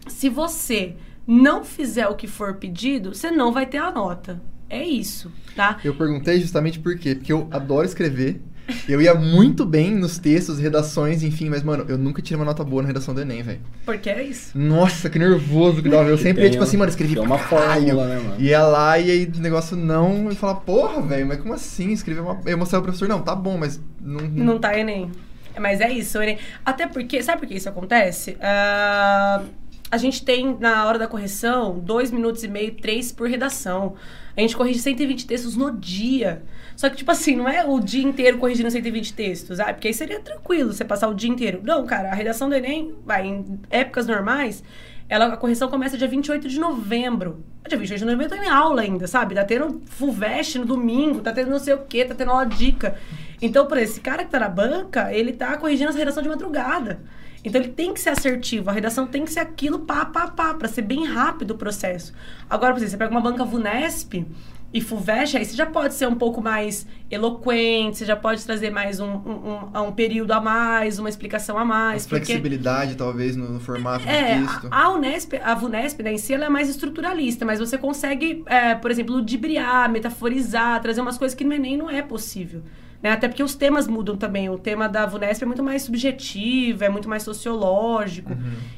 Se 0.08 0.30
você 0.30 0.96
não 1.28 1.64
fizer 1.64 2.08
o 2.08 2.16
que 2.16 2.28
for 2.28 2.56
pedido, 2.56 3.14
você 3.14 3.30
não 3.30 3.52
vai 3.52 3.66
ter 3.66 3.78
a 3.78 3.92
nota. 3.92 4.42
É 4.70 4.84
isso, 4.88 5.32
tá? 5.56 5.78
Eu 5.84 5.94
perguntei 5.94 6.40
justamente 6.40 6.80
por 6.80 6.98
quê? 6.98 7.14
Porque 7.14 7.34
eu 7.34 7.48
adoro 7.52 7.86
escrever. 7.86 8.42
Eu 8.88 9.02
ia 9.02 9.14
muito 9.14 9.66
bem 9.66 9.96
nos 9.96 10.18
textos, 10.18 10.60
redações, 10.60 11.24
enfim, 11.24 11.50
mas, 11.50 11.64
mano, 11.64 11.86
eu 11.88 11.98
nunca 11.98 12.22
tirei 12.22 12.38
uma 12.38 12.46
nota 12.46 12.64
boa 12.64 12.82
na 12.82 12.88
redação 12.88 13.14
do 13.14 13.22
Enem, 13.22 13.44
velho. 13.44 13.60
Porque 13.86 14.10
é 14.10 14.24
isso. 14.24 14.58
Nossa, 14.58 15.10
que 15.10 15.20
nervoso 15.20 15.82
que 15.82 15.90
dava. 15.90 16.10
Eu 16.10 16.18
sempre 16.20 16.44
ia, 16.44 16.50
tipo 16.50 16.64
assim, 16.64 16.78
mano, 16.78 16.90
escrevi 16.90 17.16
tem 17.16 17.24
uma 17.24 17.38
fórmula, 17.38 18.08
né, 18.08 18.16
mano? 18.20 18.42
Ia 18.42 18.64
lá 18.64 19.00
e 19.00 19.12
aí 19.12 19.26
o 19.26 19.40
negócio 19.40 19.76
não, 19.76 20.32
e 20.32 20.36
falar, 20.36 20.56
porra, 20.56 21.02
velho, 21.02 21.28
mas 21.28 21.40
como 21.40 21.54
assim? 21.54 21.92
Escrever 21.92 22.22
uma. 22.22 22.40
Eu 22.46 22.58
mostrava 22.58 22.84
pro 22.84 22.92
professor, 22.92 23.08
não, 23.08 23.22
tá 23.22 23.36
bom, 23.36 23.58
mas 23.58 23.80
não. 24.00 24.22
Não 24.22 24.60
tá 24.60 24.78
Enem. 24.78 25.12
Mas 25.60 25.82
é 25.82 25.92
isso, 25.92 26.18
o 26.18 26.24
Enem. 26.24 26.38
Até 26.66 26.88
porque, 26.88 27.22
sabe 27.22 27.42
por 27.42 27.48
que 27.48 27.56
isso 27.56 27.70
acontece? 27.70 28.38
Ah, 28.42 29.44
a 29.92 29.98
gente 29.98 30.24
tem, 30.24 30.58
na 30.58 30.86
hora 30.86 30.98
da 30.98 31.08
correção, 31.08 31.78
dois 31.78 32.12
minutos 32.12 32.44
e 32.44 32.48
meio, 32.48 32.74
três 32.76 33.12
por 33.12 33.28
redação. 33.28 33.96
A 34.36 34.40
gente 34.40 34.56
corrige 34.56 34.80
120 34.80 35.28
textos 35.28 35.58
no 35.58 35.78
dia. 35.78 36.44
Só 36.82 36.90
que, 36.90 36.96
tipo 36.96 37.12
assim, 37.12 37.36
não 37.36 37.48
é 37.48 37.64
o 37.64 37.80
dia 37.80 38.04
inteiro 38.04 38.40
corrigindo 38.40 38.72
120 38.72 39.14
textos, 39.14 39.60
ah, 39.60 39.72
porque 39.72 39.90
aí 39.90 39.94
seria 39.94 40.20
tranquilo 40.20 40.74
você 40.74 40.84
passar 40.84 41.10
o 41.10 41.14
dia 41.14 41.30
inteiro. 41.30 41.62
Não, 41.64 41.86
cara, 41.86 42.10
a 42.10 42.16
redação 42.16 42.50
do 42.50 42.56
Enem, 42.56 42.96
vai, 43.06 43.28
em 43.28 43.60
épocas 43.70 44.08
normais, 44.08 44.64
ela, 45.08 45.28
a 45.28 45.38
correção 45.38 45.70
começa 45.70 45.96
dia 45.96 46.08
28 46.08 46.50
de 46.50 46.60
novembro. 46.60 47.46
Dia 47.70 47.78
28 47.78 48.00
de 48.00 48.06
novembro 48.06 48.26
eu 48.26 48.30
tô 48.30 48.36
em 48.44 48.50
aula 48.50 48.82
ainda, 48.82 49.06
sabe? 49.06 49.36
Tá 49.36 49.46
tendo 49.46 49.80
FUVEST 49.92 50.58
no 50.58 50.66
domingo, 50.66 51.22
tá 51.22 51.32
tendo 51.32 51.52
não 51.52 51.60
sei 51.60 51.76
o 51.76 51.84
quê, 51.84 52.04
tá 52.04 52.16
tendo 52.16 52.32
aula 52.32 52.48
dica. 52.48 52.96
Então, 53.40 53.68
por 53.68 53.78
esse 53.78 54.02
cara 54.02 54.26
que 54.26 54.32
tá 54.32 54.40
na 54.40 54.50
banca, 54.50 55.14
ele 55.14 55.34
tá 55.34 55.56
corrigindo 55.58 55.90
essa 55.90 56.00
redação 56.00 56.24
de 56.24 56.30
madrugada. 56.30 57.00
Então 57.44 57.62
ele 57.62 57.72
tem 57.72 57.94
que 57.94 58.00
ser 58.00 58.10
assertivo, 58.10 58.72
a 58.72 58.74
redação 58.74 59.06
tem 59.06 59.24
que 59.24 59.32
ser 59.32 59.40
aquilo 59.40 59.80
pá, 59.80 60.06
pá, 60.06 60.28
pá, 60.28 60.54
pra 60.56 60.68
ser 60.68 60.82
bem 60.82 61.06
rápido 61.06 61.52
o 61.52 61.58
processo. 61.58 62.12
Agora, 62.50 62.72
por 62.74 62.78
exemplo, 62.78 62.92
você 62.92 62.98
pega 62.98 63.12
uma 63.12 63.22
banca 63.22 63.44
VUNESP 63.44 64.26
e 64.74 64.80
FUVEST, 64.80 65.38
aí 65.38 65.44
você 65.46 65.56
já 65.56 65.66
pode 65.66 65.94
ser 65.94 66.08
um 66.08 66.16
pouco 66.16 66.42
mais 66.42 66.88
eloquente, 67.10 67.98
você 67.98 68.06
já 68.06 68.16
pode 68.16 68.44
trazer 68.46 68.70
mais 68.72 69.00
um, 69.00 69.06
um, 69.06 69.70
um- 69.76 69.84
um 69.88 69.92
período 69.92 70.32
a 70.32 70.40
mais, 70.40 70.98
uma 70.98 71.10
explicação 71.10 71.58
a 71.58 71.66
mais. 71.66 72.06
porque- 72.08 72.26
Flexibilidade, 72.26 72.96
talvez, 72.96 73.36
no, 73.36 73.50
no 73.50 73.60
formato 73.60 74.08
é, 74.08 74.40
do 74.40 74.46
texto. 74.48 74.68
a, 74.72 74.84
a 74.86 74.90
Unesp, 74.94 75.34
a 75.44 75.54
VUNESP, 75.56 76.04
né, 76.04 76.14
em 76.14 76.18
si, 76.18 76.34
ela 76.34 76.46
é 76.46 76.50
mais 76.50 76.70
estruturalista, 76.70 77.44
mas 77.46 77.60
você 77.60 77.78
consegue, 77.78 78.44
é, 78.46 78.74
por 78.76 78.90
exemplo, 78.92 79.16
ludibriar, 79.16 79.90
metaforizar, 79.90 80.82
trazer 80.82 81.02
umas 81.02 81.18
coisas 81.18 81.36
que 81.36 81.44
no 81.44 81.54
Enem 81.54 81.76
não 81.78 81.90
é 81.90 82.02
possível. 82.02 82.62
Né? 83.04 83.12
Até 83.12 83.28
porque 83.28 83.42
os 83.42 83.56
temas 83.56 83.88
mudam 83.88 84.16
também. 84.16 84.48
O 84.50 84.60
tema 84.60 84.88
da 84.88 85.08
VUNESP 85.08 85.44
é 85.44 85.48
muito 85.48 85.64
mais 85.64 85.82
subjetivo, 85.82 86.84
é 86.84 86.90
muito 86.90 87.10
mais 87.10 87.24
sociológico. 87.24 88.32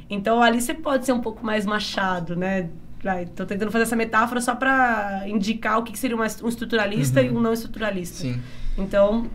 Então 0.09 0.41
ali 0.41 0.61
você 0.61 0.73
pode 0.73 1.05
ser 1.05 1.11
um 1.11 1.19
pouco 1.19 1.45
mais 1.45 1.65
machado, 1.65 2.33
né? 2.33 2.69
Tô 3.35 3.45
tentando 3.45 3.71
fazer 3.71 3.83
essa 3.83 3.95
metáfora 3.95 4.39
só 4.41 4.55
para 4.55 5.23
indicar 5.27 5.77
o 5.79 5.83
que 5.83 5.91
que 5.91 5.99
seria 5.99 6.15
uma- 6.15 6.25
um 6.43 6.47
estruturalista 6.47 7.21
e 7.21 7.29
um 7.29 7.39
não 7.39 7.51
estruturalista. 7.53 8.17
Sim. 8.17 8.41
Então, 8.77 9.29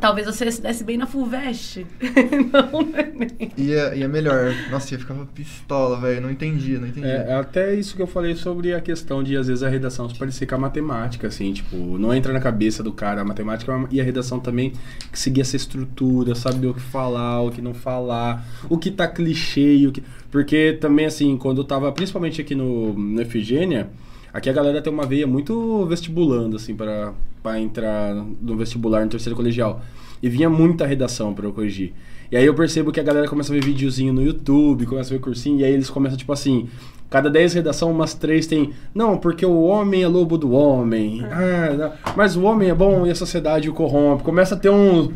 talvez 0.00 0.26
você 0.26 0.50
se 0.50 0.60
desse 0.60 0.84
bem 0.84 0.96
na 0.96 1.06
FUVEST. 1.06 1.86
não 2.52 2.82
no 2.82 2.98
Enem. 2.98 3.52
Ia, 3.56 3.94
ia 3.94 4.08
melhor. 4.08 4.54
Nossa, 4.70 4.94
ia 4.94 4.98
ficar 4.98 5.14
pistola, 5.34 6.00
velho. 6.00 6.20
Não 6.20 6.30
entendia, 6.30 6.78
não 6.78 6.88
entendia. 6.88 7.10
É, 7.10 7.30
é 7.30 7.34
até 7.34 7.74
isso 7.74 7.96
que 7.96 8.02
eu 8.02 8.06
falei 8.06 8.34
sobre 8.34 8.74
a 8.74 8.80
questão 8.80 9.22
de, 9.22 9.36
às 9.36 9.46
vezes, 9.46 9.62
a 9.62 9.68
redação 9.68 10.08
se 10.08 10.18
parecer 10.18 10.46
com 10.46 10.54
a 10.54 10.58
matemática, 10.58 11.28
assim, 11.28 11.52
tipo, 11.52 11.76
não 11.76 12.14
entra 12.14 12.32
na 12.32 12.40
cabeça 12.40 12.82
do 12.82 12.92
cara 12.92 13.20
a 13.20 13.24
matemática 13.24 13.72
e 13.90 14.00
a 14.00 14.04
redação 14.04 14.40
também 14.40 14.72
que 15.10 15.18
seguir 15.18 15.40
essa 15.40 15.56
estrutura, 15.56 16.34
saber 16.34 16.66
o 16.66 16.74
que 16.74 16.80
falar, 16.80 17.42
o 17.42 17.50
que 17.50 17.60
não 17.60 17.74
falar, 17.74 18.44
o 18.68 18.78
que 18.78 18.90
tá 18.90 19.06
clichê, 19.08 19.86
o 19.86 19.92
que... 19.92 20.02
Porque 20.30 20.78
também, 20.80 21.06
assim, 21.06 21.36
quando 21.36 21.58
eu 21.58 21.64
tava, 21.64 21.92
principalmente 21.92 22.40
aqui 22.40 22.54
no, 22.54 22.94
no 22.94 23.20
Efigênia, 23.20 23.90
aqui 24.32 24.48
a 24.48 24.52
galera 24.52 24.80
tem 24.80 24.92
uma 24.92 25.06
veia 25.06 25.26
muito 25.26 25.84
vestibulando, 25.86 26.56
assim, 26.56 26.74
para 26.74 27.60
entrar 27.60 28.14
no 28.14 28.56
vestibular 28.56 29.04
no 29.04 29.10
terceiro 29.10 29.36
colegial. 29.36 29.82
E 30.22 30.28
vinha 30.28 30.48
muita 30.48 30.86
redação 30.86 31.34
para 31.34 31.46
eu 31.46 31.52
corrigir. 31.52 31.92
E 32.30 32.36
aí 32.36 32.46
eu 32.46 32.54
percebo 32.54 32.92
que 32.92 33.00
a 33.00 33.02
galera 33.02 33.28
começa 33.28 33.52
a 33.52 33.54
ver 33.54 33.64
videozinho 33.64 34.12
no 34.12 34.22
YouTube, 34.22 34.86
começa 34.86 35.12
a 35.12 35.16
ver 35.16 35.20
cursinho, 35.20 35.60
e 35.60 35.64
aí 35.64 35.72
eles 35.72 35.90
começam, 35.90 36.16
tipo 36.16 36.32
assim, 36.32 36.68
cada 37.12 37.30
10 37.30 37.52
redação, 37.54 37.90
umas 37.90 38.14
três 38.14 38.46
tem. 38.46 38.72
Não, 38.94 39.16
porque 39.16 39.46
o 39.46 39.62
homem 39.62 40.02
é 40.02 40.08
lobo 40.08 40.36
do 40.38 40.50
homem. 40.52 41.24
Ah, 41.30 41.72
não, 41.76 41.92
mas 42.16 42.36
o 42.36 42.42
homem 42.42 42.70
é 42.70 42.74
bom 42.74 43.06
e 43.06 43.10
a 43.10 43.14
sociedade 43.14 43.68
o 43.70 43.72
corrompe. 43.74 44.24
Começa 44.24 44.54
a 44.54 44.58
ter 44.58 44.70
um, 44.70 45.12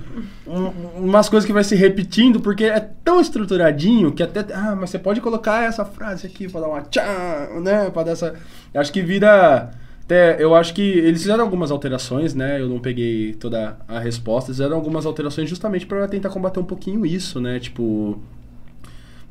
um- 0.47 0.71
umas 0.99 1.29
coisas 1.29 1.47
que 1.47 1.53
vai 1.53 1.65
se 1.65 1.75
repetindo, 1.75 2.39
porque 2.41 2.65
é 2.65 2.79
tão 3.03 3.21
estruturadinho 3.21 4.13
que 4.13 4.23
até. 4.23 4.45
Ah, 4.55 4.77
mas 4.79 4.91
você 4.91 4.99
pode 4.99 5.21
colocar 5.21 5.65
essa 5.65 5.85
frase 5.85 6.27
aqui 6.27 6.49
pra 6.49 6.61
dar 6.61 6.69
uma 6.69 6.83
tchá, 6.83 7.49
né? 7.63 7.91
Pra 7.91 8.03
dar 8.05 8.13
essa. 8.13 8.35
Acho 8.75 8.93
que 8.93 9.03
vira. 9.03 9.71
Até, 10.05 10.41
eu 10.41 10.55
acho 10.55 10.73
que 10.73 10.83
eles 10.83 11.21
fizeram 11.23 11.43
algumas 11.43 11.73
alterações, 11.73 12.33
né? 12.33 12.61
Eu 12.61 12.69
não 12.69 12.79
peguei 12.79 13.33
toda 13.35 13.77
a 13.89 13.99
resposta. 13.99 14.51
Eles 14.51 14.59
fizeram 14.59 14.77
algumas 14.77 15.05
alterações 15.05 15.51
justamente 15.51 15.85
para 15.85 16.07
tentar 16.07 16.29
combater 16.29 16.61
um 16.61 16.65
pouquinho 16.65 17.05
isso, 17.05 17.41
né? 17.41 17.59
Tipo, 17.59 18.17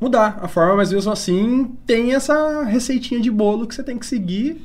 mudar 0.00 0.38
a 0.42 0.48
forma, 0.48 0.76
mas 0.76 0.92
mesmo 0.92 1.10
assim 1.10 1.72
tem 1.86 2.14
essa 2.14 2.62
receitinha 2.64 3.20
de 3.20 3.30
bolo 3.30 3.66
que 3.66 3.74
você 3.74 3.82
tem 3.82 3.98
que 3.98 4.06
seguir. 4.06 4.60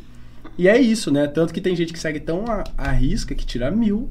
E 0.57 0.67
é 0.67 0.79
isso, 0.79 1.11
né? 1.11 1.27
Tanto 1.27 1.53
que 1.53 1.61
tem 1.61 1.75
gente 1.75 1.93
que 1.93 1.99
segue 1.99 2.19
tão 2.19 2.45
a, 2.47 2.63
a 2.77 2.91
risca 2.91 3.33
que 3.33 3.45
tira 3.45 3.71
mil, 3.71 4.09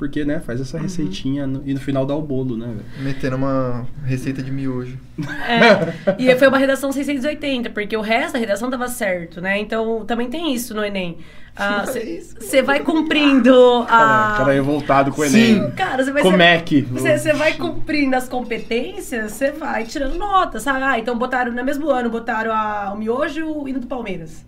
porque, 0.00 0.24
né, 0.24 0.40
faz 0.40 0.58
essa 0.62 0.78
receitinha 0.78 1.46
no- 1.46 1.62
e 1.66 1.74
no 1.74 1.78
final 1.80 2.06
dá 2.06 2.14
o 2.16 2.22
bolo, 2.22 2.56
né, 2.56 2.66
velho? 2.68 3.04
Metendo 3.04 3.36
uma 3.36 3.86
receita 4.02 4.42
de 4.42 4.50
miojo. 4.50 4.98
É, 5.46 6.14
e 6.18 6.34
foi 6.36 6.48
uma 6.48 6.56
redação 6.56 6.90
680, 6.90 7.68
porque 7.68 7.94
o 7.94 8.00
resto 8.00 8.32
da 8.32 8.38
redação 8.38 8.70
tava 8.70 8.88
certo, 8.88 9.42
né? 9.42 9.58
Então 9.58 10.02
também 10.06 10.30
tem 10.30 10.54
isso 10.54 10.74
no 10.74 10.82
Enem. 10.82 11.18
É 11.60 12.20
Você 12.40 12.62
vai 12.62 12.80
cumprindo 12.80 13.84
Cara, 13.86 14.34
a. 14.34 14.36
cara 14.38 14.52
revoltado 14.52 15.10
com 15.12 15.20
o 15.20 15.26
Sim. 15.28 15.56
Enem. 15.58 15.70
Cara, 15.72 16.02
você 16.02 16.10
vai 16.12 16.22
Com 16.22 16.30
ser- 16.30 16.36
Mac. 16.38 16.68
Você 16.92 17.18
você 17.18 17.32
vai 17.34 17.52
cumprindo 17.54 18.16
as 18.16 18.26
competências, 18.28 19.32
você 19.32 19.50
vai 19.50 19.84
tirando 19.84 20.14
nota, 20.16 20.58
sabe? 20.60 20.82
Ah, 20.82 20.98
então 20.98 21.18
botaram 21.18 21.52
no 21.52 21.62
mesmo 21.64 21.90
ano, 21.90 22.08
botaram 22.08 22.52
a, 22.52 22.92
o 22.94 22.98
miojo 22.98 23.40
e 23.40 23.42
o 23.42 23.68
hino 23.68 23.80
do 23.80 23.86
Palmeiras. 23.86 24.42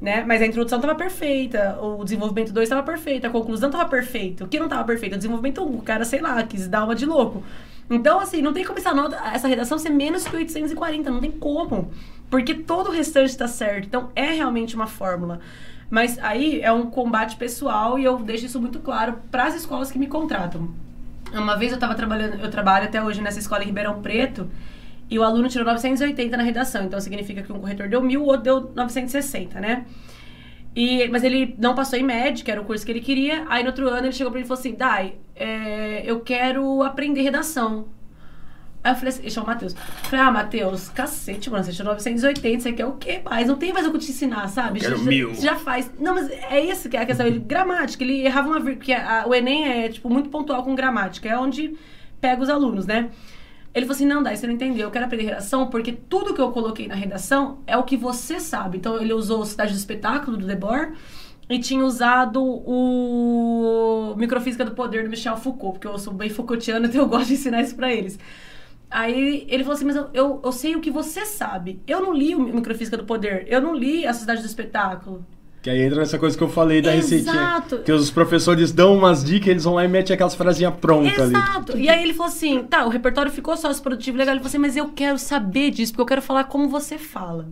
Né? 0.00 0.24
Mas 0.24 0.40
a 0.40 0.46
introdução 0.46 0.80
tava 0.80 0.94
perfeita, 0.94 1.76
o 1.80 2.04
desenvolvimento 2.04 2.52
2 2.52 2.68
tava 2.68 2.84
perfeito, 2.84 3.26
a 3.26 3.30
conclusão 3.30 3.68
tava 3.68 3.88
perfeita. 3.88 4.44
O 4.44 4.48
que 4.48 4.60
não 4.60 4.68
tava 4.68 4.84
perfeito? 4.84 5.14
O 5.14 5.16
desenvolvimento 5.16 5.60
1, 5.60 5.66
um, 5.66 5.76
o 5.78 5.82
cara, 5.82 6.04
sei 6.04 6.20
lá, 6.20 6.40
quis 6.44 6.68
dar 6.68 6.84
uma 6.84 6.94
de 6.94 7.04
louco. 7.04 7.42
Então, 7.90 8.20
assim, 8.20 8.42
não 8.42 8.52
tem 8.52 8.64
como 8.64 8.78
essa 8.78 8.94
nota, 8.94 9.16
essa 9.32 9.48
redação 9.48 9.78
ser 9.78 9.90
menos 9.90 10.26
que 10.26 10.36
840, 10.36 11.10
não 11.10 11.20
tem 11.20 11.32
como. 11.32 11.90
Porque 12.30 12.54
todo 12.54 12.88
o 12.88 12.92
restante 12.92 13.36
tá 13.36 13.48
certo. 13.48 13.86
Então, 13.86 14.10
é 14.14 14.32
realmente 14.32 14.76
uma 14.76 14.86
fórmula. 14.86 15.40
Mas 15.90 16.18
aí 16.18 16.60
é 16.60 16.70
um 16.70 16.90
combate 16.90 17.36
pessoal 17.36 17.98
e 17.98 18.04
eu 18.04 18.18
deixo 18.18 18.44
isso 18.46 18.60
muito 18.60 18.78
claro 18.80 19.18
para 19.30 19.46
as 19.46 19.54
escolas 19.54 19.90
que 19.90 19.98
me 19.98 20.06
contratam. 20.06 20.68
Uma 21.32 21.56
vez 21.56 21.72
eu 21.72 21.76
estava 21.76 21.94
trabalhando, 21.94 22.40
eu 22.40 22.50
trabalho 22.50 22.86
até 22.86 23.02
hoje 23.02 23.20
nessa 23.22 23.38
escola 23.38 23.62
em 23.62 23.66
Ribeirão 23.66 24.02
Preto, 24.02 24.50
e 25.10 25.18
o 25.18 25.22
aluno 25.22 25.48
tirou 25.48 25.66
980 25.66 26.36
na 26.36 26.42
redação. 26.42 26.84
Então 26.84 27.00
significa 27.00 27.42
que 27.42 27.52
um 27.52 27.60
corretor 27.60 27.88
deu 27.88 28.02
1000, 28.02 28.20
o 28.22 28.26
outro 28.26 28.42
deu 28.42 28.72
960, 28.74 29.60
né? 29.60 29.84
E, 30.76 31.08
mas 31.08 31.24
ele 31.24 31.54
não 31.58 31.74
passou 31.74 31.98
em 31.98 32.02
média, 32.04 32.44
que 32.44 32.50
era 32.50 32.60
o 32.60 32.64
curso 32.64 32.84
que 32.84 32.92
ele 32.92 33.00
queria. 33.00 33.44
Aí 33.48 33.62
no 33.62 33.70
outro 33.70 33.88
ano 33.88 34.06
ele 34.06 34.12
chegou 34.12 34.30
pra 34.30 34.38
mim 34.38 34.44
e 34.44 34.48
falou 34.48 34.60
assim: 34.60 34.74
Dai, 34.74 35.14
é, 35.34 36.02
eu 36.04 36.20
quero 36.20 36.82
aprender 36.82 37.22
redação. 37.22 37.86
Aí 38.84 38.92
eu 38.92 38.96
falei 38.96 39.08
assim, 39.08 39.28
chama 39.28 39.46
o 39.46 39.48
Matheus. 39.50 39.74
Falei, 40.04 40.24
ah, 40.24 40.30
Matheus, 40.30 40.88
cacete, 40.90 41.50
mano, 41.50 41.64
você 41.64 41.72
tirou 41.72 41.92
980, 41.92 42.60
você 42.62 42.72
quer 42.72 42.86
o 42.86 42.92
quê 42.92 43.20
mais? 43.24 43.48
Não 43.48 43.56
tem 43.56 43.72
mais 43.72 43.84
o 43.88 43.92
que 43.92 43.98
te 43.98 44.10
ensinar, 44.12 44.46
sabe? 44.48 44.78
quero 44.78 44.96
já, 44.98 45.02
mil. 45.04 45.34
já 45.34 45.56
faz. 45.56 45.90
Não, 45.98 46.14
mas 46.14 46.30
é 46.30 46.60
isso 46.64 46.88
que 46.88 46.96
é 46.96 47.00
a 47.02 47.06
questão. 47.06 47.26
Ele, 47.26 47.40
gramática, 47.40 48.04
ele 48.04 48.24
errava 48.24 48.46
uma 48.46 48.60
vírgula, 48.60 48.76
porque 48.76 48.92
a- 48.92 49.24
o 49.26 49.34
Enem 49.34 49.66
é, 49.66 49.88
tipo, 49.88 50.08
muito 50.08 50.30
pontual 50.30 50.62
com 50.62 50.76
gramática, 50.76 51.28
é 51.28 51.36
onde 51.36 51.76
pega 52.20 52.40
os 52.40 52.48
alunos, 52.48 52.86
né? 52.86 53.10
Ele 53.78 53.86
falou 53.86 53.94
assim, 53.94 54.06
não, 54.06 54.24
Dai, 54.24 54.36
você 54.36 54.44
não 54.44 54.54
entendeu, 54.54 54.88
eu 54.88 54.90
quero 54.90 55.04
aprender 55.04 55.26
redação 55.26 55.68
porque 55.68 55.92
tudo 55.92 56.34
que 56.34 56.40
eu 56.40 56.50
coloquei 56.50 56.88
na 56.88 56.96
redação 56.96 57.60
é 57.64 57.76
o 57.76 57.84
que 57.84 57.96
você 57.96 58.40
sabe. 58.40 58.78
Então 58.78 59.00
ele 59.00 59.12
usou 59.12 59.44
Cidade 59.46 59.72
do 59.72 59.78
Espetáculo, 59.78 60.36
do 60.36 60.44
Debord, 60.44 60.94
e 61.48 61.60
tinha 61.60 61.84
usado 61.84 62.42
o 62.44 64.16
Microfísica 64.16 64.64
do 64.64 64.72
Poder, 64.72 65.04
do 65.04 65.10
Michel 65.10 65.36
Foucault, 65.36 65.78
porque 65.78 65.86
eu 65.86 65.96
sou 65.96 66.12
bem 66.12 66.28
Foucaultiana, 66.28 66.88
então 66.88 67.02
eu 67.02 67.08
gosto 67.08 67.28
de 67.28 67.34
ensinar 67.34 67.62
isso 67.62 67.76
pra 67.76 67.92
eles. 67.92 68.18
Aí 68.90 69.46
ele 69.48 69.62
falou 69.62 69.76
assim, 69.76 69.84
mas 69.84 69.94
eu, 69.94 70.10
eu, 70.12 70.40
eu 70.44 70.50
sei 70.50 70.74
o 70.74 70.80
que 70.80 70.90
você 70.90 71.24
sabe. 71.24 71.80
Eu 71.86 72.00
não 72.00 72.12
li 72.12 72.34
o 72.34 72.40
Microfísica 72.40 72.96
do 72.96 73.04
Poder, 73.04 73.46
eu 73.46 73.60
não 73.60 73.76
li 73.76 74.04
a 74.04 74.12
Cidade 74.12 74.40
do 74.40 74.46
Espetáculo. 74.46 75.24
Que 75.60 75.70
aí 75.70 75.82
entra 75.82 75.98
nessa 75.98 76.18
coisa 76.18 76.36
que 76.36 76.42
eu 76.42 76.48
falei 76.48 76.80
da 76.80 76.92
receitinha. 76.92 77.32
Exato. 77.32 77.78
Que 77.78 77.90
os 77.90 78.10
professores 78.10 78.70
dão 78.70 78.96
umas 78.96 79.24
dicas, 79.24 79.48
eles 79.48 79.64
vão 79.64 79.74
lá 79.74 79.84
e 79.84 79.88
metem 79.88 80.14
aquelas 80.14 80.34
frasinhas 80.34 80.72
prontas 80.80 81.18
ali. 81.18 81.34
Exato. 81.34 81.76
E 81.76 81.88
aí 81.88 82.02
ele 82.02 82.14
falou 82.14 82.30
assim, 82.30 82.62
tá, 82.62 82.86
o 82.86 82.88
repertório 82.88 83.30
ficou 83.30 83.56
sócio 83.56 83.82
produtivo 83.82 84.16
legal. 84.16 84.34
Ele 84.34 84.40
falou 84.40 84.48
assim, 84.48 84.58
mas 84.58 84.76
eu 84.76 84.88
quero 84.88 85.18
saber 85.18 85.70
disso, 85.70 85.92
porque 85.92 86.02
eu 86.02 86.06
quero 86.06 86.22
falar 86.22 86.44
como 86.44 86.68
você 86.68 86.96
fala. 86.96 87.48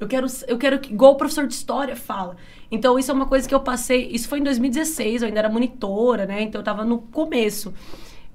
Eu 0.00 0.08
quero, 0.08 0.26
eu 0.48 0.56
quero 0.56 0.78
que, 0.78 0.92
igual 0.92 1.12
o 1.12 1.16
professor 1.16 1.46
de 1.46 1.52
história 1.52 1.94
fala. 1.94 2.36
Então, 2.70 2.98
isso 2.98 3.10
é 3.10 3.14
uma 3.14 3.26
coisa 3.26 3.46
que 3.46 3.54
eu 3.54 3.60
passei. 3.60 4.08
Isso 4.10 4.26
foi 4.26 4.38
em 4.38 4.42
2016, 4.42 5.20
eu 5.20 5.28
ainda 5.28 5.40
era 5.40 5.48
monitora, 5.50 6.24
né? 6.24 6.40
Então, 6.40 6.62
eu 6.62 6.64
tava 6.64 6.84
no 6.84 6.98
começo. 6.98 7.74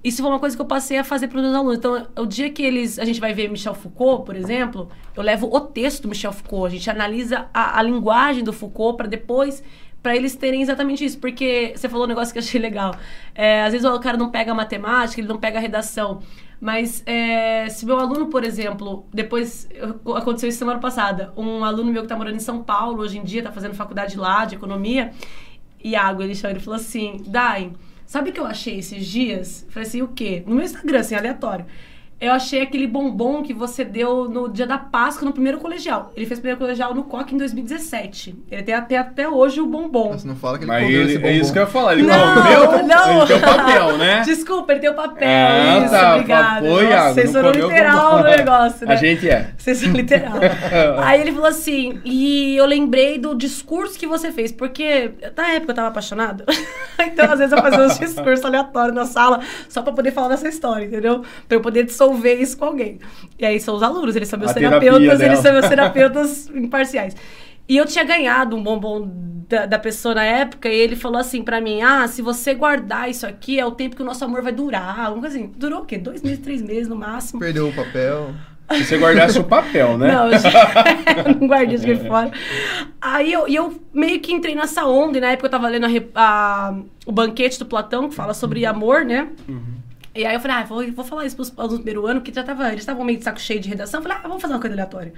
Isso 0.06 0.22
foi 0.22 0.30
uma 0.30 0.38
coisa 0.38 0.54
que 0.54 0.62
eu 0.62 0.66
passei 0.66 0.98
a 0.98 1.02
fazer 1.04 1.26
para 1.26 1.38
os 1.38 1.42
meus 1.42 1.54
alunos. 1.54 1.78
Então, 1.78 2.06
o 2.16 2.26
dia 2.26 2.48
que 2.48 2.62
eles. 2.62 2.96
A 2.98 3.04
gente 3.04 3.18
vai 3.20 3.32
ver 3.34 3.48
Michel 3.50 3.74
Foucault, 3.74 4.24
por 4.24 4.36
exemplo, 4.36 4.88
eu 5.16 5.22
levo 5.22 5.46
o 5.52 5.60
texto 5.60 6.02
do 6.02 6.08
Michel 6.08 6.32
Foucault. 6.32 6.66
A 6.68 6.70
gente 6.70 6.88
analisa 6.88 7.48
a, 7.52 7.78
a 7.78 7.82
linguagem 7.82 8.44
do 8.44 8.52
Foucault 8.52 8.96
para 8.96 9.08
depois 9.08 9.64
para 10.00 10.14
eles 10.14 10.36
terem 10.36 10.62
exatamente 10.62 11.04
isso. 11.04 11.18
Porque 11.18 11.72
você 11.74 11.88
falou 11.88 12.04
um 12.04 12.08
negócio 12.08 12.32
que 12.32 12.38
eu 12.38 12.42
achei 12.42 12.60
legal. 12.60 12.94
É, 13.34 13.62
às 13.64 13.72
vezes 13.72 13.84
o 13.84 13.98
cara 13.98 14.16
não 14.16 14.30
pega 14.30 14.54
matemática, 14.54 15.20
ele 15.20 15.26
não 15.28 15.38
pega 15.38 15.58
redação. 15.58 16.20
Mas 16.60 17.02
é, 17.04 17.68
se 17.68 17.84
meu 17.84 17.98
aluno, 17.98 18.26
por 18.28 18.44
exemplo, 18.44 19.06
depois 19.12 19.68
eu- 19.74 20.16
aconteceu 20.16 20.48
isso 20.48 20.58
semana 20.58 20.78
passada, 20.78 21.32
um 21.36 21.64
aluno 21.64 21.90
meu 21.92 22.02
que 22.02 22.06
está 22.06 22.16
morando 22.16 22.36
em 22.36 22.40
São 22.40 22.62
Paulo 22.62 23.02
hoje 23.02 23.18
em 23.18 23.24
dia, 23.24 23.40
está 23.40 23.52
fazendo 23.52 23.74
faculdade 23.74 24.16
lá 24.16 24.44
de 24.44 24.54
economia, 24.54 25.12
Iago, 25.84 26.22
ele 26.22 26.34
chamou, 26.34 26.52
ele 26.56 26.60
falou 26.64 26.80
assim, 26.80 27.22
Dai, 27.26 27.72
sabe 28.06 28.30
o 28.30 28.32
que 28.32 28.40
eu 28.40 28.46
achei 28.46 28.78
esses 28.78 29.06
dias? 29.06 29.66
Falei 29.68 29.88
assim, 29.88 30.02
o 30.02 30.08
quê? 30.08 30.42
No 30.46 30.54
meu 30.54 30.64
Instagram, 30.64 31.00
assim, 31.00 31.14
aleatório. 31.14 31.66
Eu 32.18 32.32
achei 32.32 32.62
aquele 32.62 32.86
bombom 32.86 33.42
que 33.42 33.52
você 33.52 33.84
deu 33.84 34.26
no 34.26 34.48
dia 34.48 34.66
da 34.66 34.78
Páscoa 34.78 35.26
no 35.26 35.32
primeiro 35.34 35.58
colegial. 35.58 36.12
Ele 36.16 36.24
fez 36.24 36.40
primeiro 36.40 36.58
colegial 36.58 36.94
no 36.94 37.04
COC 37.04 37.34
em 37.34 37.36
2017. 37.36 38.34
Ele 38.50 38.62
tem 38.62 38.74
até, 38.74 38.96
até 38.96 39.28
hoje 39.28 39.60
o 39.60 39.66
bombom. 39.66 40.12
Você 40.12 40.26
não 40.26 40.34
fala 40.34 40.56
que 40.56 40.64
ele 40.64 40.70
Mas 40.72 40.84
comeu 40.86 41.02
esse 41.02 41.10
ele, 41.10 41.18
bombom. 41.18 41.28
é 41.28 41.36
isso 41.36 41.52
que 41.52 41.58
eu 41.58 41.62
ia 41.64 41.68
falar. 41.68 41.92
Ele 41.92 42.02
Não, 42.04 42.34
comeu, 42.34 42.86
não. 42.86 43.18
ele 43.18 43.26
tem 43.26 43.36
o 43.36 43.40
papel, 43.44 43.98
né? 43.98 44.22
Desculpa, 44.22 44.72
ele 44.72 44.80
tem 44.80 44.88
o 44.90 44.94
papel. 44.94 45.28
Ah, 45.28 45.78
isso, 45.84 45.90
tá. 45.90 46.14
obrigada. 46.14 46.66
Pô, 46.66 46.82
Nossa, 46.82 47.20
literal 47.50 48.10
bombom. 48.12 48.16
no 48.22 48.36
negócio, 48.36 48.86
né? 48.86 48.92
A 48.94 48.96
gente 48.96 49.28
é. 49.28 49.50
Vocês 49.58 49.76
são 49.76 49.92
literal. 49.92 50.36
Aí 51.04 51.20
ele 51.20 51.32
falou 51.32 51.48
assim, 51.48 52.00
e 52.02 52.56
eu 52.56 52.64
lembrei 52.64 53.18
do 53.18 53.34
discurso 53.34 53.98
que 53.98 54.06
você 54.06 54.32
fez, 54.32 54.50
porque 54.52 55.10
na 55.36 55.48
época 55.52 55.72
eu 55.72 55.76
tava 55.76 55.88
apaixonada. 55.88 56.46
então, 56.98 57.30
às 57.30 57.38
vezes, 57.38 57.52
eu 57.52 57.58
fazia 57.60 57.84
uns 57.84 57.98
discursos 57.98 58.42
aleatórios 58.42 58.94
na 58.94 59.04
sala, 59.04 59.40
só 59.68 59.82
pra 59.82 59.92
poder 59.92 60.12
falar 60.12 60.28
dessa 60.28 60.48
história, 60.48 60.86
entendeu? 60.86 61.22
Pra 61.46 61.58
eu 61.58 61.60
poder 61.60 61.84
dissolver 61.84 62.05
isso 62.14 62.56
com 62.58 62.64
alguém. 62.66 62.98
E 63.38 63.44
aí 63.46 63.58
são 63.60 63.74
os 63.76 63.82
alunos, 63.82 64.14
eles 64.16 64.28
são 64.28 64.38
meus 64.38 64.50
A 64.50 64.54
terapeutas, 64.54 65.18
dela. 65.18 65.24
eles 65.24 65.38
são 65.40 65.52
meus 65.52 65.66
terapeutas 65.68 66.48
imparciais. 66.48 67.16
E 67.68 67.76
eu 67.76 67.84
tinha 67.84 68.04
ganhado 68.04 68.54
um 68.56 68.62
bombom 68.62 69.08
da, 69.48 69.66
da 69.66 69.78
pessoa 69.78 70.14
na 70.14 70.24
época, 70.24 70.68
e 70.68 70.74
ele 70.76 70.94
falou 70.96 71.18
assim 71.18 71.42
pra 71.42 71.60
mim: 71.60 71.82
Ah, 71.82 72.06
se 72.06 72.22
você 72.22 72.54
guardar 72.54 73.10
isso 73.10 73.26
aqui, 73.26 73.58
é 73.58 73.66
o 73.66 73.70
tempo 73.72 73.96
que 73.96 74.02
o 74.02 74.04
nosso 74.04 74.24
amor 74.24 74.42
vai 74.42 74.52
durar. 74.52 75.00
Alguma 75.00 75.22
coisa 75.22 75.36
assim. 75.38 75.52
Durou 75.56 75.80
o 75.80 75.84
quê? 75.84 75.98
Dois 75.98 76.22
meses, 76.22 76.38
três 76.38 76.62
meses 76.62 76.86
no 76.88 76.94
máximo. 76.96 77.40
Perdeu 77.40 77.68
o 77.68 77.72
papel. 77.72 78.30
Se 78.72 78.84
você 78.84 78.98
guardasse 78.98 79.38
o 79.38 79.44
papel, 79.44 79.96
né? 79.96 80.12
Não, 80.12 80.26
eu 80.30 80.38
não 81.40 81.46
guardei, 81.46 81.76
joguei 81.76 81.96
fora. 81.96 82.32
Aí 83.00 83.32
eu, 83.32 83.46
eu 83.46 83.80
meio 83.94 84.18
que 84.20 84.32
entrei 84.32 84.54
nessa 84.56 84.84
onda, 84.84 85.18
e 85.18 85.20
na 85.20 85.30
época 85.30 85.46
eu 85.46 85.50
tava 85.50 85.68
lendo 85.68 85.86
a 85.86 85.90
a- 86.20 86.74
o 87.06 87.12
banquete 87.12 87.58
do 87.60 87.66
Platão, 87.66 88.08
que 88.08 88.14
fala 88.16 88.34
sobre 88.34 88.66
amor, 88.66 89.04
né? 89.04 89.28
E 90.16 90.24
aí 90.24 90.34
eu 90.34 90.40
falei, 90.40 90.56
ah, 90.56 90.64
vou, 90.64 90.92
vou 90.92 91.04
falar 91.04 91.26
isso 91.26 91.36
pros 91.36 91.52
alunos 91.56 91.78
do 91.78 91.82
primeiro 91.82 92.06
ano, 92.06 92.20
porque 92.20 92.32
já 92.32 92.42
tava, 92.42 92.68
eles 92.68 92.80
estavam 92.80 93.04
meio 93.04 93.18
de 93.18 93.24
saco 93.24 93.40
cheio 93.40 93.60
de 93.60 93.68
redação. 93.68 94.00
Eu 94.00 94.02
falei, 94.02 94.18
ah, 94.18 94.28
vamos 94.28 94.42
fazer 94.42 94.54
uma 94.54 94.60
coisa 94.60 94.74
aleatória. 94.74 95.12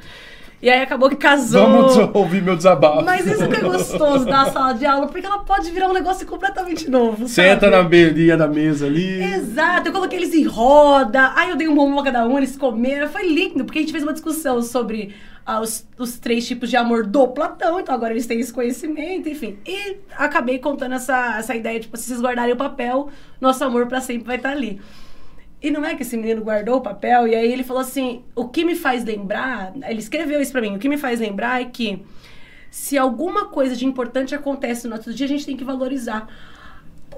E 0.60 0.68
aí 0.68 0.82
acabou 0.82 1.08
que 1.08 1.16
casou. 1.16 1.68
Vamos 1.68 1.96
ouvir 2.14 2.42
meu 2.42 2.56
desabafo. 2.56 3.04
Mas 3.04 3.24
isso 3.26 3.48
que 3.48 3.56
é 3.56 3.60
gostoso 3.60 4.24
da 4.24 4.46
sala 4.50 4.72
de 4.74 4.84
aula, 4.84 5.06
porque 5.06 5.24
ela 5.24 5.38
pode 5.38 5.70
virar 5.70 5.88
um 5.88 5.92
negócio 5.92 6.26
completamente 6.26 6.90
novo. 6.90 7.28
Senta 7.28 7.66
sabe? 7.66 7.76
na 7.76 7.82
beirinha 7.84 8.36
da 8.36 8.48
mesa 8.48 8.86
ali. 8.86 9.22
Exato, 9.22 9.88
eu 9.88 9.92
coloquei 9.92 10.18
eles 10.18 10.34
em 10.34 10.44
roda, 10.44 11.32
aí 11.36 11.50
eu 11.50 11.56
dei 11.56 11.68
um 11.68 11.74
bombom 11.76 12.00
a 12.00 12.04
cada 12.04 12.26
um, 12.26 12.36
eles 12.36 12.56
comeram, 12.56 13.08
foi 13.08 13.28
lindo, 13.28 13.64
porque 13.64 13.78
a 13.78 13.82
gente 13.82 13.92
fez 13.92 14.02
uma 14.02 14.12
discussão 14.12 14.60
sobre 14.60 15.14
ah, 15.46 15.60
os, 15.60 15.86
os 15.96 16.18
três 16.18 16.46
tipos 16.46 16.68
de 16.68 16.76
amor 16.76 17.06
do 17.06 17.28
Platão, 17.28 17.78
então 17.78 17.94
agora 17.94 18.12
eles 18.12 18.26
têm 18.26 18.40
esse 18.40 18.52
conhecimento, 18.52 19.28
enfim. 19.28 19.58
E 19.64 19.96
acabei 20.16 20.58
contando 20.58 20.96
essa, 20.96 21.38
essa 21.38 21.54
ideia, 21.54 21.78
tipo, 21.78 21.96
se 21.96 22.04
vocês 22.04 22.20
guardarem 22.20 22.52
o 22.52 22.56
papel, 22.56 23.08
nosso 23.40 23.62
amor 23.62 23.86
pra 23.86 24.00
sempre 24.00 24.26
vai 24.26 24.36
estar 24.36 24.50
ali. 24.50 24.80
E 25.60 25.70
não 25.70 25.84
é 25.84 25.94
que 25.94 26.02
esse 26.02 26.16
menino 26.16 26.42
guardou 26.42 26.76
o 26.76 26.80
papel, 26.80 27.26
e 27.26 27.34
aí 27.34 27.52
ele 27.52 27.64
falou 27.64 27.82
assim: 27.82 28.22
o 28.34 28.48
que 28.48 28.64
me 28.64 28.76
faz 28.76 29.04
lembrar, 29.04 29.72
ele 29.88 29.98
escreveu 29.98 30.40
isso 30.40 30.52
pra 30.52 30.60
mim, 30.60 30.76
o 30.76 30.78
que 30.78 30.88
me 30.88 30.96
faz 30.96 31.20
lembrar 31.20 31.60
é 31.60 31.64
que 31.64 32.04
se 32.70 32.96
alguma 32.96 33.46
coisa 33.46 33.74
de 33.74 33.86
importante 33.86 34.34
acontece 34.34 34.86
no 34.86 34.94
outro 34.94 35.12
dia, 35.12 35.26
a 35.26 35.28
gente 35.28 35.46
tem 35.46 35.56
que 35.56 35.64
valorizar. 35.64 36.28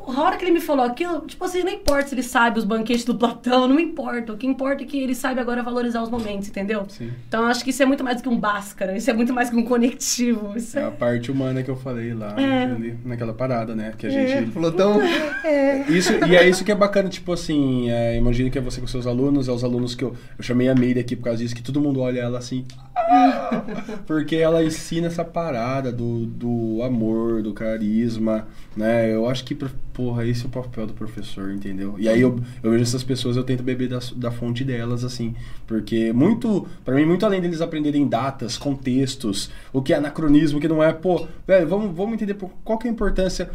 A 0.06 0.20
hora 0.22 0.36
que 0.36 0.44
ele 0.44 0.52
me 0.52 0.60
falou 0.60 0.84
aquilo, 0.84 1.20
tipo 1.26 1.44
assim, 1.44 1.62
não 1.62 1.70
importa 1.70 2.08
se 2.08 2.14
ele 2.14 2.22
sabe 2.22 2.58
os 2.58 2.64
banquetes 2.64 3.04
do 3.04 3.14
Platão, 3.14 3.68
não 3.68 3.78
importa. 3.78 4.32
O 4.32 4.36
que 4.36 4.46
importa 4.46 4.82
é 4.82 4.86
que 4.86 4.98
ele 5.00 5.14
sabe 5.14 5.40
agora 5.40 5.62
valorizar 5.62 6.02
os 6.02 6.10
momentos, 6.10 6.48
entendeu? 6.48 6.84
Sim. 6.88 7.10
Então 7.28 7.44
acho 7.46 7.62
que 7.62 7.70
isso 7.70 7.82
é 7.82 7.86
muito 7.86 8.02
mais 8.02 8.16
do 8.16 8.22
que 8.22 8.28
um 8.28 8.38
báscara, 8.38 8.96
isso 8.96 9.10
é 9.10 9.12
muito 9.12 9.32
mais 9.32 9.50
que 9.50 9.56
um 9.56 9.64
conectivo. 9.64 10.54
É 10.74 10.78
é. 10.80 10.84
a 10.84 10.90
parte 10.90 11.30
humana 11.30 11.62
que 11.62 11.70
eu 11.70 11.76
falei 11.76 12.12
lá, 12.14 12.34
É. 12.40 12.64
ali, 12.64 12.98
naquela 13.04 13.32
parada, 13.32 13.74
né? 13.74 13.92
Que 13.96 14.06
a 14.06 14.10
É. 14.12 14.26
gente 14.40 14.50
Falou 14.50 14.72
tão. 14.72 15.00
Isso, 15.88 16.12
e 16.28 16.36
é 16.36 16.48
isso 16.48 16.64
que 16.64 16.70
é 16.72 16.74
bacana, 16.74 17.08
tipo 17.08 17.32
assim, 17.32 17.90
é, 17.90 18.16
imagina 18.16 18.50
que 18.50 18.58
é 18.58 18.60
você 18.60 18.80
com 18.80 18.86
seus 18.86 19.06
alunos, 19.06 19.48
é 19.48 19.52
os 19.52 19.64
alunos 19.64 19.94
que 19.94 20.04
eu, 20.04 20.14
eu 20.38 20.42
chamei 20.44 20.68
a 20.68 20.74
Meire 20.74 21.00
aqui 21.00 21.16
por 21.16 21.24
causa 21.24 21.38
disso, 21.38 21.54
que 21.54 21.62
todo 21.62 21.80
mundo 21.80 22.00
olha 22.00 22.20
ela 22.20 22.38
assim! 22.38 22.64
porque 24.06 24.36
ela 24.36 24.62
ensina 24.62 25.06
essa 25.06 25.24
parada 25.24 25.92
do, 25.92 26.26
do 26.26 26.82
amor, 26.82 27.42
do 27.42 27.52
carisma, 27.52 28.46
né? 28.76 29.12
Eu 29.12 29.28
acho 29.28 29.44
que, 29.44 29.54
porra, 29.92 30.26
esse 30.26 30.44
é 30.44 30.46
o 30.46 30.50
papel 30.50 30.86
do 30.86 30.92
professor, 30.92 31.52
entendeu? 31.52 31.94
E 31.98 32.08
aí 32.08 32.20
eu, 32.20 32.38
eu 32.62 32.70
vejo 32.70 32.82
essas 32.82 33.02
pessoas, 33.02 33.36
eu 33.36 33.44
tento 33.44 33.62
beber 33.62 33.88
da, 33.88 33.98
da 34.16 34.30
fonte 34.30 34.64
delas, 34.64 35.04
assim, 35.04 35.34
porque 35.66 36.12
muito, 36.12 36.66
pra 36.84 36.94
mim, 36.94 37.04
muito 37.04 37.24
além 37.26 37.40
deles 37.40 37.60
aprenderem 37.60 38.06
datas, 38.06 38.56
contextos, 38.56 39.50
o 39.72 39.82
que 39.82 39.92
é 39.92 39.96
anacronismo, 39.96 40.58
o 40.58 40.60
que 40.60 40.68
não 40.68 40.82
é, 40.82 40.92
pô, 40.92 41.26
velho, 41.46 41.68
vamos, 41.68 41.94
vamos 41.94 42.14
entender 42.14 42.36
qual 42.64 42.78
que 42.78 42.86
é 42.86 42.90
a 42.90 42.92
importância 42.92 43.50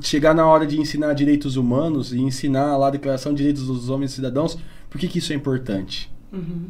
chegar 0.00 0.34
na 0.34 0.46
hora 0.46 0.66
de 0.66 0.78
ensinar 0.78 1.14
direitos 1.14 1.56
humanos 1.56 2.12
e 2.12 2.20
ensinar 2.20 2.76
lá 2.76 2.88
a 2.88 2.90
Declaração 2.90 3.32
de 3.32 3.38
Direitos 3.38 3.66
dos 3.66 3.88
Homens 3.88 4.12
e 4.12 4.14
Cidadãos, 4.16 4.58
por 4.90 5.00
que, 5.00 5.08
que 5.08 5.18
isso 5.18 5.32
é 5.32 5.36
importante? 5.36 6.10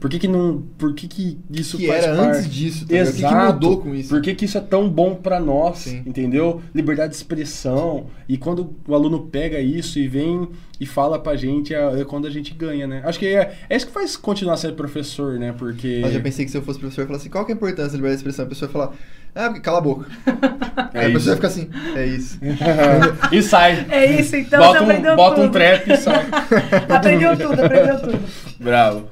Por 0.01 0.09
que, 0.11 0.19
que 0.19 0.29
não. 0.29 0.63
Por 0.79 0.95
que, 0.95 1.09
que 1.09 1.39
isso 1.51 1.77
Que 1.79 1.89
faz 1.89 2.05
era 2.05 2.17
parte? 2.17 2.39
antes 2.39 2.55
disso, 2.55 2.87
tá 2.87 2.93
ligado? 2.93 3.09
O 3.09 3.13
que 3.13 3.19
que 3.19 3.25
Exato. 3.27 3.53
mudou 3.55 3.81
com 3.81 3.95
isso? 3.95 4.09
Por 4.11 4.21
que, 4.23 4.35
que 4.35 4.45
isso 4.45 4.59
é 4.59 4.61
tão 4.61 4.89
bom 4.89 5.15
pra 5.17 5.41
nós? 5.41 5.79
Sim. 5.79 6.03
Entendeu? 6.07 6.61
Liberdade 6.75 7.11
de 7.11 7.17
expressão. 7.17 8.07
E 8.29 8.37
quando 8.37 8.75
o 8.87 8.95
aluno 8.95 9.21
pega 9.27 9.59
isso 9.59 9.99
e 9.99 10.07
vem 10.07 10.49
e 10.79 10.87
fala 10.87 11.19
pra 11.19 11.35
gente, 11.37 11.75
é, 11.75 12.01
é 12.01 12.05
quando 12.05 12.27
a 12.27 12.31
gente 12.31 12.55
ganha, 12.55 12.87
né? 12.87 13.03
Acho 13.05 13.19
que 13.19 13.27
é, 13.27 13.55
é 13.69 13.77
isso 13.77 13.87
que 13.87 13.93
faz 13.93 14.17
continuar 14.17 14.57
sendo 14.57 14.75
professor, 14.75 15.39
né? 15.39 15.53
Porque. 15.59 16.01
Eu 16.05 16.13
já 16.13 16.21
pensei 16.21 16.45
que 16.45 16.51
se 16.51 16.57
eu 16.59 16.63
fosse 16.63 16.79
professor, 16.79 17.01
eu 17.03 17.07
falar 17.07 17.19
assim, 17.19 17.31
qual 17.31 17.45
que 17.45 17.51
é 17.51 17.55
a 17.55 17.57
importância 17.57 17.91
da 17.93 17.97
liberdade 17.97 18.23
de 18.23 18.29
expressão? 18.29 18.45
A 18.45 18.49
pessoa 18.49 18.69
ia 18.69 18.73
falar, 18.73 18.93
ah, 19.35 19.61
cala 19.61 19.79
a 19.79 19.81
boca. 19.81 20.07
É 20.95 21.01
Aí 21.01 21.07
a 21.07 21.09
isso. 21.09 21.19
pessoa 21.19 21.33
ia 21.33 21.37
ficar 21.37 21.49
assim, 21.49 21.69
é 21.95 22.07
isso. 22.07 22.39
e 23.33 23.43
sai. 23.43 23.87
É 23.91 24.21
isso, 24.21 24.37
então 24.37 24.59
bota 24.61 24.85
você 24.85 24.93
um, 25.11 25.17
bota 25.17 25.35
tudo. 25.37 25.47
um 25.47 25.51
trap 25.51 25.91
e 25.91 25.97
sai. 25.97 26.27
aprendeu 26.89 27.37
tudo, 27.37 27.65
aprendeu 27.65 28.01
tudo. 28.01 28.19
Bravo. 28.61 29.09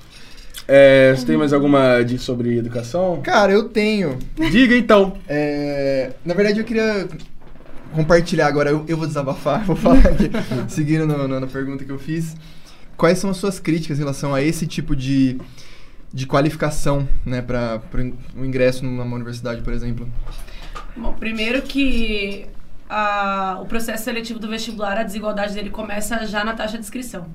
É, 0.67 1.15
você 1.15 1.27
tem 1.27 1.37
mais 1.37 1.53
alguma 1.53 2.03
dica 2.03 2.21
sobre 2.23 2.57
educação? 2.57 3.21
Cara, 3.23 3.53
eu 3.53 3.69
tenho. 3.69 4.19
Diga 4.51 4.75
então. 4.77 5.19
É, 5.29 6.13
na 6.25 6.33
verdade, 6.35 6.59
eu 6.61 6.65
queria 6.65 7.07
compartilhar 7.93 8.47
agora. 8.47 8.71
Eu, 8.71 8.85
eu 8.89 8.97
vou 8.97 9.07
desabafar, 9.07 9.63
vou 9.67 9.77
falar 9.77 9.99
aqui, 10.01 10.31
seguindo 10.69 11.07
no- 11.07 11.29
no- 11.29 11.41
na 11.41 11.47
pergunta 11.47 11.85
que 11.85 11.91
eu 11.93 11.99
fiz. 11.99 12.35
Quais 12.97 13.19
são 13.19 13.31
as 13.31 13.37
suas 13.37 13.59
críticas 13.61 13.99
em 13.99 14.01
relação 14.03 14.35
a 14.35 14.41
esse 14.41 14.67
tipo 14.67 14.95
de, 14.97 15.39
de 16.13 16.27
qualificação, 16.27 17.07
né, 17.27 17.43
para 17.43 17.83
o 18.37 18.45
ingresso 18.45 18.85
numa 18.85 19.05
universidade, 19.17 19.61
por 19.63 19.73
exemplo? 19.73 20.09
Bom, 20.97 21.13
primeiro 21.13 21.61
que 21.63 22.47
a- 22.89 23.59
o 23.61 23.67
processo 23.67 24.05
seletivo 24.05 24.39
do 24.39 24.49
vestibular, 24.49 24.97
a 24.97 25.03
desigualdade 25.03 25.55
dele 25.55 25.71
começa 25.71 26.25
já 26.25 26.45
na 26.45 26.55
taxa 26.55 26.79
de 26.79 26.85
inscrição. 26.85 27.27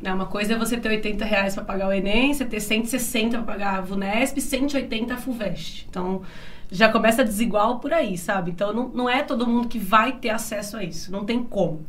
Né? 0.00 0.12
Uma 0.12 0.26
coisa 0.26 0.54
é 0.54 0.56
você 0.56 0.76
ter 0.76 0.88
80 0.88 1.24
reais 1.24 1.54
para 1.54 1.64
pagar 1.64 1.88
o 1.88 1.92
Enem, 1.92 2.34
você 2.34 2.44
ter 2.44 2.60
160 2.60 3.38
para 3.38 3.46
pagar 3.46 3.78
a 3.78 3.80
VUNESP, 3.80 4.40
180 4.40 5.14
a 5.14 5.16
FUVEST. 5.16 5.86
Então, 5.88 6.22
já 6.70 6.88
começa 6.88 7.24
desigual 7.24 7.78
por 7.78 7.92
aí, 7.92 8.18
sabe? 8.18 8.50
Então, 8.50 8.72
não, 8.72 8.88
não 8.88 9.10
é 9.10 9.22
todo 9.22 9.46
mundo 9.46 9.68
que 9.68 9.78
vai 9.78 10.12
ter 10.12 10.30
acesso 10.30 10.76
a 10.76 10.84
isso. 10.84 11.10
Não 11.10 11.24
tem 11.24 11.42
como. 11.42 11.86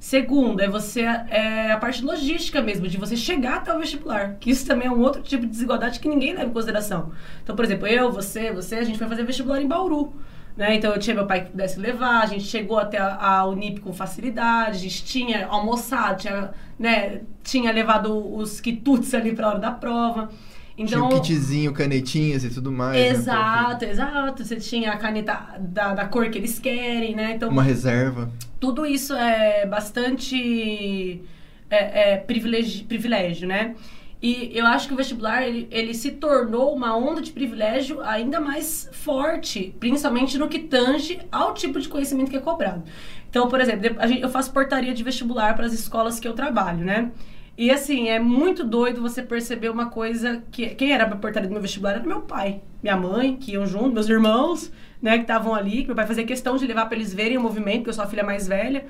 Segundo, 0.00 0.60
é 0.60 0.68
você 0.68 1.00
é 1.00 1.72
a 1.72 1.78
parte 1.78 2.04
logística 2.04 2.60
mesmo, 2.60 2.86
de 2.86 2.98
você 2.98 3.16
chegar 3.16 3.56
até 3.56 3.74
o 3.74 3.78
vestibular. 3.78 4.36
Que 4.38 4.50
isso 4.50 4.66
também 4.66 4.86
é 4.86 4.90
um 4.90 5.00
outro 5.00 5.22
tipo 5.22 5.44
de 5.44 5.50
desigualdade 5.50 5.98
que 5.98 6.08
ninguém 6.08 6.34
leva 6.34 6.50
em 6.50 6.52
consideração. 6.52 7.12
Então, 7.42 7.56
por 7.56 7.64
exemplo, 7.64 7.86
eu, 7.86 8.12
você, 8.12 8.52
você, 8.52 8.76
a 8.76 8.84
gente 8.84 8.98
foi 8.98 9.08
fazer 9.08 9.24
vestibular 9.24 9.62
em 9.62 9.66
Bauru. 9.66 10.12
Né? 10.56 10.76
Então 10.76 10.92
eu 10.92 10.98
tinha 10.98 11.14
meu 11.14 11.26
pai 11.26 11.44
que 11.44 11.50
pudesse 11.50 11.80
levar, 11.80 12.22
a 12.22 12.26
gente 12.26 12.44
chegou 12.44 12.78
até 12.78 12.98
a, 12.98 13.16
a 13.16 13.46
Unip 13.46 13.80
com 13.80 13.92
facilidade, 13.92 14.76
a 14.76 14.80
gente 14.80 15.04
tinha 15.04 15.46
almoçado, 15.46 16.20
tinha, 16.20 16.52
né, 16.78 17.22
tinha 17.42 17.72
levado 17.72 18.36
os 18.36 18.60
quitutes 18.60 19.12
ali 19.14 19.34
para 19.34 19.46
a 19.46 19.50
hora 19.50 19.58
da 19.58 19.72
prova. 19.72 20.30
Então, 20.76 21.08
tinha 21.08 21.18
um 21.18 21.20
kitzinho, 21.22 21.72
canetinhas 21.72 22.44
e 22.44 22.50
tudo 22.50 22.70
mais. 22.70 23.00
Né, 23.00 23.08
exato, 23.08 23.84
né? 23.84 23.90
exato. 23.92 24.44
Você 24.44 24.56
tinha 24.56 24.92
a 24.92 24.96
caneta 24.96 25.56
da, 25.60 25.94
da 25.94 26.06
cor 26.06 26.28
que 26.30 26.38
eles 26.38 26.58
querem, 26.58 27.14
né? 27.14 27.34
Então, 27.34 27.48
Uma 27.48 27.62
reserva. 27.62 28.28
Tudo 28.58 28.84
isso 28.84 29.14
é 29.14 29.66
bastante 29.66 31.22
é, 31.70 32.14
é 32.14 32.16
privilégio, 32.16 32.86
privilégio, 32.86 33.46
né? 33.46 33.76
E 34.24 34.50
eu 34.54 34.64
acho 34.64 34.88
que 34.88 34.94
o 34.94 34.96
vestibular, 34.96 35.46
ele, 35.46 35.68
ele 35.70 35.92
se 35.92 36.12
tornou 36.12 36.74
uma 36.74 36.96
onda 36.96 37.20
de 37.20 37.30
privilégio 37.30 38.00
ainda 38.00 38.40
mais 38.40 38.88
forte, 38.90 39.76
principalmente 39.78 40.38
no 40.38 40.48
que 40.48 40.60
tange 40.60 41.20
ao 41.30 41.52
tipo 41.52 41.78
de 41.78 41.90
conhecimento 41.90 42.30
que 42.30 42.36
é 42.38 42.40
cobrado. 42.40 42.82
Então, 43.28 43.48
por 43.48 43.60
exemplo, 43.60 43.86
eu 44.18 44.30
faço 44.30 44.50
portaria 44.50 44.94
de 44.94 45.04
vestibular 45.04 45.54
para 45.54 45.66
as 45.66 45.74
escolas 45.74 46.18
que 46.18 46.26
eu 46.26 46.32
trabalho, 46.32 46.82
né? 46.82 47.12
E 47.54 47.70
assim, 47.70 48.08
é 48.08 48.18
muito 48.18 48.64
doido 48.64 49.02
você 49.02 49.22
perceber 49.22 49.68
uma 49.68 49.90
coisa 49.90 50.42
que. 50.50 50.70
Quem 50.70 50.92
era 50.92 51.04
a 51.04 51.16
portaria 51.16 51.46
do 51.46 51.52
meu 51.52 51.60
vestibular 51.60 51.92
era 51.92 52.02
meu 52.02 52.22
pai, 52.22 52.62
minha 52.82 52.96
mãe, 52.96 53.36
que 53.36 53.52
iam 53.52 53.66
junto, 53.66 53.92
meus 53.92 54.08
irmãos, 54.08 54.72
né, 55.02 55.18
que 55.18 55.24
estavam 55.24 55.54
ali, 55.54 55.82
que 55.82 55.88
meu 55.88 55.96
pai 55.96 56.06
fazia 56.06 56.24
questão 56.24 56.56
de 56.56 56.66
levar 56.66 56.86
para 56.86 56.96
eles 56.96 57.12
verem 57.12 57.36
o 57.36 57.42
movimento, 57.42 57.80
porque 57.80 57.90
eu 57.90 57.94
sou 57.94 58.04
a 58.04 58.06
filha 58.06 58.24
mais 58.24 58.48
velha. 58.48 58.86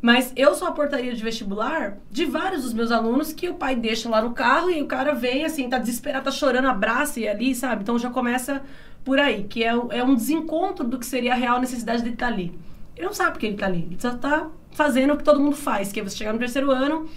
Mas 0.00 0.32
eu 0.36 0.54
sou 0.54 0.68
a 0.68 0.72
portaria 0.72 1.12
de 1.12 1.22
vestibular 1.22 1.96
de 2.10 2.24
vários 2.24 2.62
dos 2.62 2.72
meus 2.72 2.92
alunos 2.92 3.32
que 3.32 3.48
o 3.48 3.54
pai 3.54 3.74
deixa 3.74 4.08
lá 4.08 4.22
no 4.22 4.32
carro 4.32 4.70
e 4.70 4.80
o 4.80 4.86
cara 4.86 5.12
vem, 5.12 5.44
assim, 5.44 5.68
tá 5.68 5.78
desesperado, 5.78 6.24
tá 6.24 6.30
chorando, 6.30 6.68
abraça 6.68 7.18
e 7.18 7.26
ali, 7.26 7.54
sabe? 7.54 7.82
Então 7.82 7.98
já 7.98 8.08
começa 8.08 8.62
por 9.04 9.18
aí, 9.18 9.44
que 9.44 9.64
é, 9.64 9.70
é 9.90 10.04
um 10.04 10.14
desencontro 10.14 10.86
do 10.86 10.98
que 10.98 11.06
seria 11.06 11.32
a 11.32 11.36
real 11.36 11.60
necessidade 11.60 12.02
de 12.02 12.10
estar 12.10 12.26
tá 12.26 12.32
ali. 12.32 12.56
Ele 12.96 13.06
não 13.06 13.12
sabe 13.12 13.32
porque 13.32 13.46
ele 13.46 13.56
tá 13.56 13.66
ali, 13.66 13.88
ele 13.90 14.00
só 14.00 14.10
tá 14.14 14.48
fazendo 14.72 15.14
o 15.14 15.16
que 15.16 15.24
todo 15.24 15.40
mundo 15.40 15.56
faz, 15.56 15.90
que 15.90 15.98
é 15.98 16.02
você 16.02 16.16
chegar 16.16 16.32
no 16.32 16.38
terceiro 16.38 16.70
ano 16.70 17.08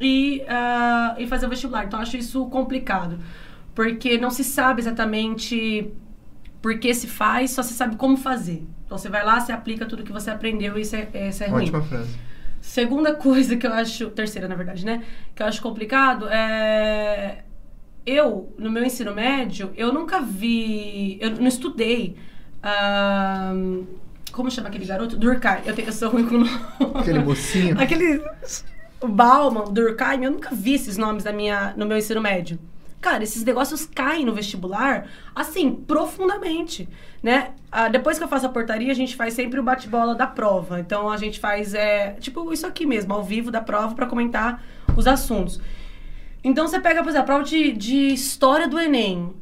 e, 0.00 0.42
uh, 0.42 1.20
e 1.20 1.26
fazer 1.26 1.46
o 1.46 1.48
vestibular. 1.48 1.84
Então, 1.84 1.98
eu 1.98 2.02
acho 2.02 2.16
isso 2.16 2.46
complicado. 2.46 3.18
Porque 3.74 4.18
não 4.18 4.30
se 4.30 4.44
sabe 4.44 4.80
exatamente 4.80 5.90
por 6.60 6.78
que 6.78 6.92
se 6.94 7.06
faz, 7.06 7.52
só 7.52 7.62
se 7.62 7.72
sabe 7.74 7.96
como 7.96 8.16
fazer. 8.16 8.64
Então, 8.84 8.98
você 8.98 9.08
vai 9.08 9.24
lá, 9.24 9.40
você 9.40 9.52
aplica 9.52 9.86
tudo 9.86 10.02
que 10.02 10.12
você 10.12 10.30
aprendeu 10.30 10.78
e 10.78 10.82
isso 10.82 10.96
é, 10.96 11.28
isso 11.28 11.42
é 11.44 11.48
ruim. 11.48 11.62
Ótima 11.62 11.82
frase. 11.82 12.27
Segunda 12.68 13.14
coisa 13.14 13.56
que 13.56 13.66
eu 13.66 13.72
acho... 13.72 14.10
Terceira, 14.10 14.46
na 14.46 14.54
verdade, 14.54 14.84
né? 14.84 15.02
Que 15.34 15.42
eu 15.42 15.46
acho 15.46 15.62
complicado 15.62 16.28
é... 16.28 17.44
Eu, 18.04 18.54
no 18.58 18.70
meu 18.70 18.84
ensino 18.84 19.14
médio, 19.14 19.72
eu 19.74 19.90
nunca 19.90 20.20
vi... 20.20 21.16
Eu 21.18 21.30
não 21.30 21.48
estudei... 21.48 22.14
Uh, 22.58 23.86
como 24.32 24.50
chama 24.50 24.68
aquele 24.68 24.84
garoto? 24.84 25.16
Durkheim. 25.16 25.62
Eu, 25.64 25.74
tenho, 25.74 25.88
eu 25.88 25.92
sou 25.92 26.10
ruim 26.10 26.26
com 26.26 26.98
Aquele 26.98 27.20
mocinho. 27.20 27.74
aquele 27.80 28.22
o 29.00 29.08
Bauman, 29.08 29.62
o 29.62 29.70
Durkheim, 29.70 30.24
eu 30.24 30.30
nunca 30.30 30.54
vi 30.54 30.74
esses 30.74 30.98
nomes 30.98 31.24
na 31.24 31.32
minha, 31.32 31.72
no 31.74 31.86
meu 31.86 31.96
ensino 31.96 32.20
médio. 32.20 32.58
Cara, 33.00 33.22
esses 33.22 33.44
negócios 33.44 33.86
caem 33.86 34.24
no 34.24 34.34
vestibular, 34.34 35.06
assim, 35.34 35.72
profundamente, 35.72 36.88
né? 37.22 37.52
Ah, 37.70 37.88
depois 37.88 38.18
que 38.18 38.24
eu 38.24 38.28
faço 38.28 38.46
a 38.46 38.48
portaria, 38.48 38.90
a 38.90 38.94
gente 38.94 39.14
faz 39.14 39.34
sempre 39.34 39.60
o 39.60 39.62
bate-bola 39.62 40.16
da 40.16 40.26
prova. 40.26 40.80
Então, 40.80 41.08
a 41.08 41.16
gente 41.16 41.38
faz, 41.38 41.74
é, 41.74 42.12
tipo, 42.18 42.52
isso 42.52 42.66
aqui 42.66 42.84
mesmo, 42.84 43.14
ao 43.14 43.22
vivo 43.22 43.52
da 43.52 43.60
prova, 43.60 43.94
para 43.94 44.06
comentar 44.06 44.62
os 44.96 45.06
assuntos. 45.06 45.60
Então, 46.42 46.66
você 46.66 46.80
pega, 46.80 47.02
por 47.02 47.10
exemplo, 47.10 47.22
a 47.22 47.26
prova 47.26 47.44
de, 47.44 47.72
de 47.72 48.08
história 48.08 48.66
do 48.66 48.80
Enem. 48.80 49.32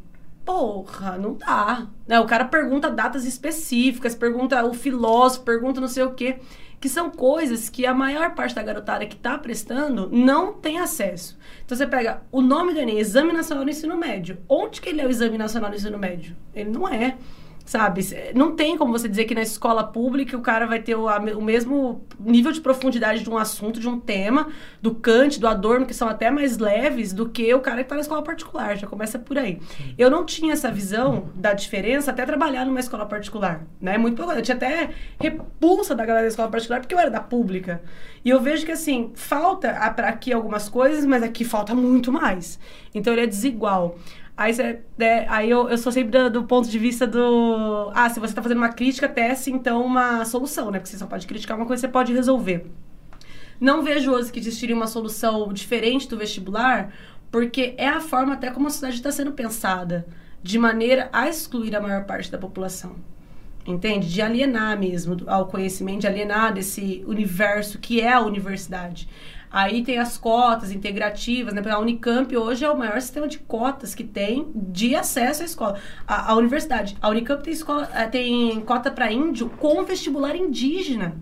Porra, 0.45 1.17
não 1.17 1.35
dá. 1.35 1.87
Né? 2.07 2.21
O 2.21 2.27
cara 2.27 2.45
pergunta 2.45 2.91
datas 2.91 3.25
específicas, 3.25 4.15
pergunta 4.15 4.63
o 4.65 4.75
filósofo, 4.75 5.45
pergunta 5.45 5.81
não 5.81 5.89
sei 5.89 6.03
o 6.03 6.13
quê 6.13 6.39
que 6.81 6.89
são 6.89 7.11
coisas 7.11 7.69
que 7.69 7.87
a 7.87 7.95
maior 7.95 8.35
parte 8.35 8.55
da 8.55 8.63
garotada 8.63 9.07
que 9.07 9.15
está 9.15 9.39
prestando 9.39 10.09
não 10.13 10.53
tem 10.53 10.79
acesso. 10.79 11.39
Então 11.65 11.77
você 11.77 11.87
pega 11.87 12.23
o 12.31 12.41
nome 12.41 12.73
do 12.73 12.81
Enem, 12.81 12.99
Exame 12.99 13.33
Nacional 13.33 13.65
do 13.65 13.71
Ensino 13.71 13.97
Médio. 13.97 14.39
Onde 14.49 14.81
que 14.81 14.89
ele 14.89 15.01
é 15.01 15.07
o 15.07 15.11
Exame 15.11 15.39
Nacional 15.39 15.71
do 15.71 15.77
Ensino 15.77 15.99
Médio? 15.99 16.37
Ele 16.55 16.71
não 16.71 16.89
é 16.89 17.17
sabe? 17.67 18.01
Não 18.35 18.55
tem 18.55 18.79
como 18.79 18.93
você 18.93 19.09
dizer 19.09 19.25
que 19.25 19.35
na 19.35 19.43
escola 19.43 19.83
pública 19.85 20.37
o 20.37 20.41
cara 20.41 20.67
vai 20.67 20.81
ter 20.81 20.95
o, 20.95 21.09
a, 21.09 21.19
o 21.19 21.43
mesmo 21.43 22.07
nível 22.19 22.53
de 22.53 22.61
profundidade 22.61 23.25
de 23.25 23.29
um 23.29 23.37
assunto, 23.37 23.81
de 23.81 23.89
um 23.89 23.99
tema, 23.99 24.49
do 24.81 24.95
Kant, 24.95 25.41
do 25.41 25.49
Adorno, 25.49 25.85
que 25.85 25.93
são 25.93 26.09
até 26.09 26.31
mais 26.31 26.59
leves 26.59 27.13
do 27.13 27.29
que 27.29 27.53
o 27.53 27.61
cara 27.61 27.79
que 27.79 27.83
está 27.83 27.97
na 27.97 28.01
escola 28.01 28.23
particular. 28.23 28.77
Já 28.77 28.87
começa 28.87 29.19
por 29.19 29.37
aí. 29.37 29.59
Eu 29.99 30.09
não 30.09 30.25
tinha 30.25 30.53
essa 30.53 30.71
visão 30.71 31.29
da 31.35 31.53
diferença 31.53 32.13
até 32.13 32.25
trabalhar 32.25 32.65
numa 32.65 32.81
escola 32.81 33.05
particular, 33.05 33.67
né? 33.81 33.99
Muito 33.99 34.17
pouco. 34.17 34.33
Eu 34.33 34.43
tinha 34.43 34.57
até 34.57 34.91
repulsa 35.21 35.95
da 35.95 36.07
galera 36.07 36.25
da 36.25 36.29
escola 36.29 36.49
particular 36.49 36.81
porque 36.81 36.95
eu 36.95 37.01
era 37.01 37.11
da 37.11 37.21
pública. 37.21 37.83
E 38.25 38.31
eu 38.31 38.41
vejo 38.41 38.65
que, 38.65 38.73
assim, 38.73 39.13
falta 39.15 39.73
para 39.91 40.09
aqui 40.09 40.33
algumas 40.33 40.69
coisas, 40.69 41.05
mas 41.05 41.23
aqui 41.23 41.45
falta 41.45 41.75
muito 41.75 42.13
mais. 42.13 42.59
Então, 42.95 43.13
ele 43.13 43.23
é 43.23 43.27
desigual. 43.27 43.97
Aí, 44.37 44.53
né, 44.99 45.25
aí 45.29 45.49
eu, 45.49 45.69
eu 45.71 45.79
sou 45.79 45.91
sempre 45.91 46.11
do, 46.11 46.31
do, 46.31 46.45
ponto 46.45 46.69
de 46.69 46.79
vista 46.79 47.07
do. 47.07 47.91
Ah, 47.95 48.11
se 48.11 48.21
você 48.21 48.33
está 48.33 48.43
fazendo 48.43 48.59
uma 48.59 48.69
crítica, 48.69 49.09
teste 49.09 49.51
então 49.51 49.83
uma 49.85 50.25
solução, 50.27 50.71
né? 50.71 50.79
Porque 50.79 50.91
você 50.91 50.99
só 50.99 51.07
pode 51.07 51.27
criticar 51.27 51.57
uma 51.57 51.65
coisa, 51.65 51.81
você 51.81 51.89
pode 51.89 52.13
resolver. 52.13 52.67
Não 53.59 53.83
vejo 53.83 54.13
hoje 54.13 54.31
que 54.31 54.39
existiria 54.39 54.77
uma 54.77 54.87
solução 54.87 55.51
diferente 55.51 56.07
do 56.07 56.19
vestibular, 56.19 56.93
porque 57.31 57.75
é 57.79 57.89
a 57.89 58.01
forma 58.01 58.35
até 58.35 58.51
como 58.51 58.67
a 58.67 58.71
sociedade 58.71 58.97
está 58.97 59.11
sendo 59.11 59.33
pensada, 59.33 60.07
de 60.43 60.59
maneira 60.59 61.09
a 61.15 61.29
excluir 61.29 61.75
a 61.75 61.81
maior 61.81 62.05
parte 62.05 62.31
da 62.31 62.37
população. 62.37 62.97
Entende? 63.67 64.13
De 64.13 64.21
alienar 64.21 64.79
mesmo 64.79 65.17
ao 65.27 65.47
conhecimento, 65.47 66.03
de 66.03 66.07
alienar 66.07 66.53
desse 66.53 67.03
universo 67.07 67.79
que 67.79 68.03
é 68.03 68.13
a 68.13 68.21
universidade. 68.21 69.09
Aí 69.51 69.83
tem 69.83 69.99
as 69.99 70.19
cotas 70.19 70.71
integrativas, 70.71 71.55
né? 71.55 71.63
A 71.71 71.79
Unicamp 71.79 72.37
hoje 72.37 72.65
é 72.65 72.71
o 72.71 72.77
maior 72.77 73.01
sistema 73.01 73.29
de 73.29 73.39
cotas 73.39 73.95
que 73.95 74.05
tem 74.05 74.51
de 74.55 74.95
acesso 74.95 75.43
à 75.43 75.45
escola. 75.45 75.79
A, 76.07 76.33
a 76.33 76.35
universidade. 76.35 76.97
A 77.01 77.09
Unicamp 77.09 77.43
tem, 77.43 77.53
escola, 77.53 77.89
eh, 77.95 78.07
tem 78.07 78.61
cota 78.61 78.91
para 78.91 79.13
índio 79.13 79.49
com 79.51 79.85
vestibular 79.85 80.37
indígena. 80.37 81.17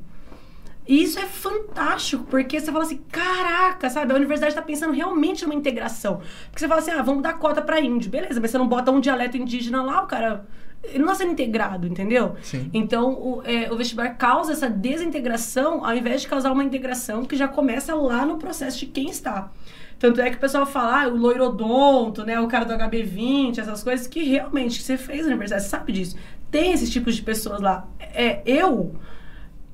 E 0.86 1.02
isso 1.02 1.18
é 1.18 1.22
fantástico, 1.22 2.24
porque 2.24 2.60
você 2.60 2.70
fala 2.70 2.84
assim, 2.84 2.98
caraca, 3.10 3.88
sabe? 3.88 4.12
A 4.12 4.16
universidade 4.16 4.52
está 4.52 4.60
pensando 4.60 4.92
realmente 4.92 5.42
numa 5.42 5.54
integração. 5.54 6.20
Porque 6.50 6.60
você 6.60 6.68
fala 6.68 6.80
assim, 6.80 6.90
ah, 6.90 7.02
vamos 7.02 7.22
dar 7.22 7.34
cota 7.34 7.62
para 7.62 7.80
índio. 7.80 8.10
Beleza, 8.10 8.38
mas 8.38 8.50
você 8.50 8.58
não 8.58 8.68
bota 8.68 8.90
um 8.90 9.00
dialeto 9.00 9.36
indígena 9.36 9.82
lá, 9.82 10.02
o 10.02 10.06
cara 10.06 10.46
não 10.94 11.04
está 11.04 11.14
sendo 11.16 11.32
integrado, 11.32 11.86
entendeu? 11.86 12.36
Sim. 12.42 12.70
Então, 12.72 13.12
o, 13.12 13.42
é, 13.44 13.72
o 13.72 13.76
vestibular 13.76 14.10
causa 14.10 14.52
essa 14.52 14.68
desintegração 14.68 15.84
ao 15.84 15.94
invés 15.94 16.22
de 16.22 16.28
causar 16.28 16.52
uma 16.52 16.64
integração 16.64 17.24
que 17.24 17.36
já 17.36 17.48
começa 17.48 17.94
lá 17.94 18.24
no 18.24 18.38
processo 18.38 18.78
de 18.78 18.86
quem 18.86 19.08
está. 19.08 19.50
Tanto 19.98 20.20
é 20.20 20.30
que 20.30 20.36
o 20.36 20.40
pessoal 20.40 20.66
fala, 20.66 21.04
ah, 21.04 21.08
o 21.08 21.16
loirodonto, 21.16 22.24
né, 22.24 22.38
o 22.40 22.48
cara 22.48 22.64
do 22.64 22.74
HB20, 22.74 23.58
essas 23.58 23.82
coisas 23.82 24.06
que 24.06 24.24
realmente 24.24 24.82
você 24.82 24.96
fez 24.96 25.20
na 25.20 25.28
universidade, 25.28 25.62
você 25.62 25.68
sabe 25.68 25.92
disso. 25.92 26.16
Tem 26.50 26.72
esses 26.72 26.90
tipos 26.90 27.16
de 27.16 27.22
pessoas 27.22 27.60
lá. 27.60 27.86
É, 27.98 28.42
eu 28.44 28.94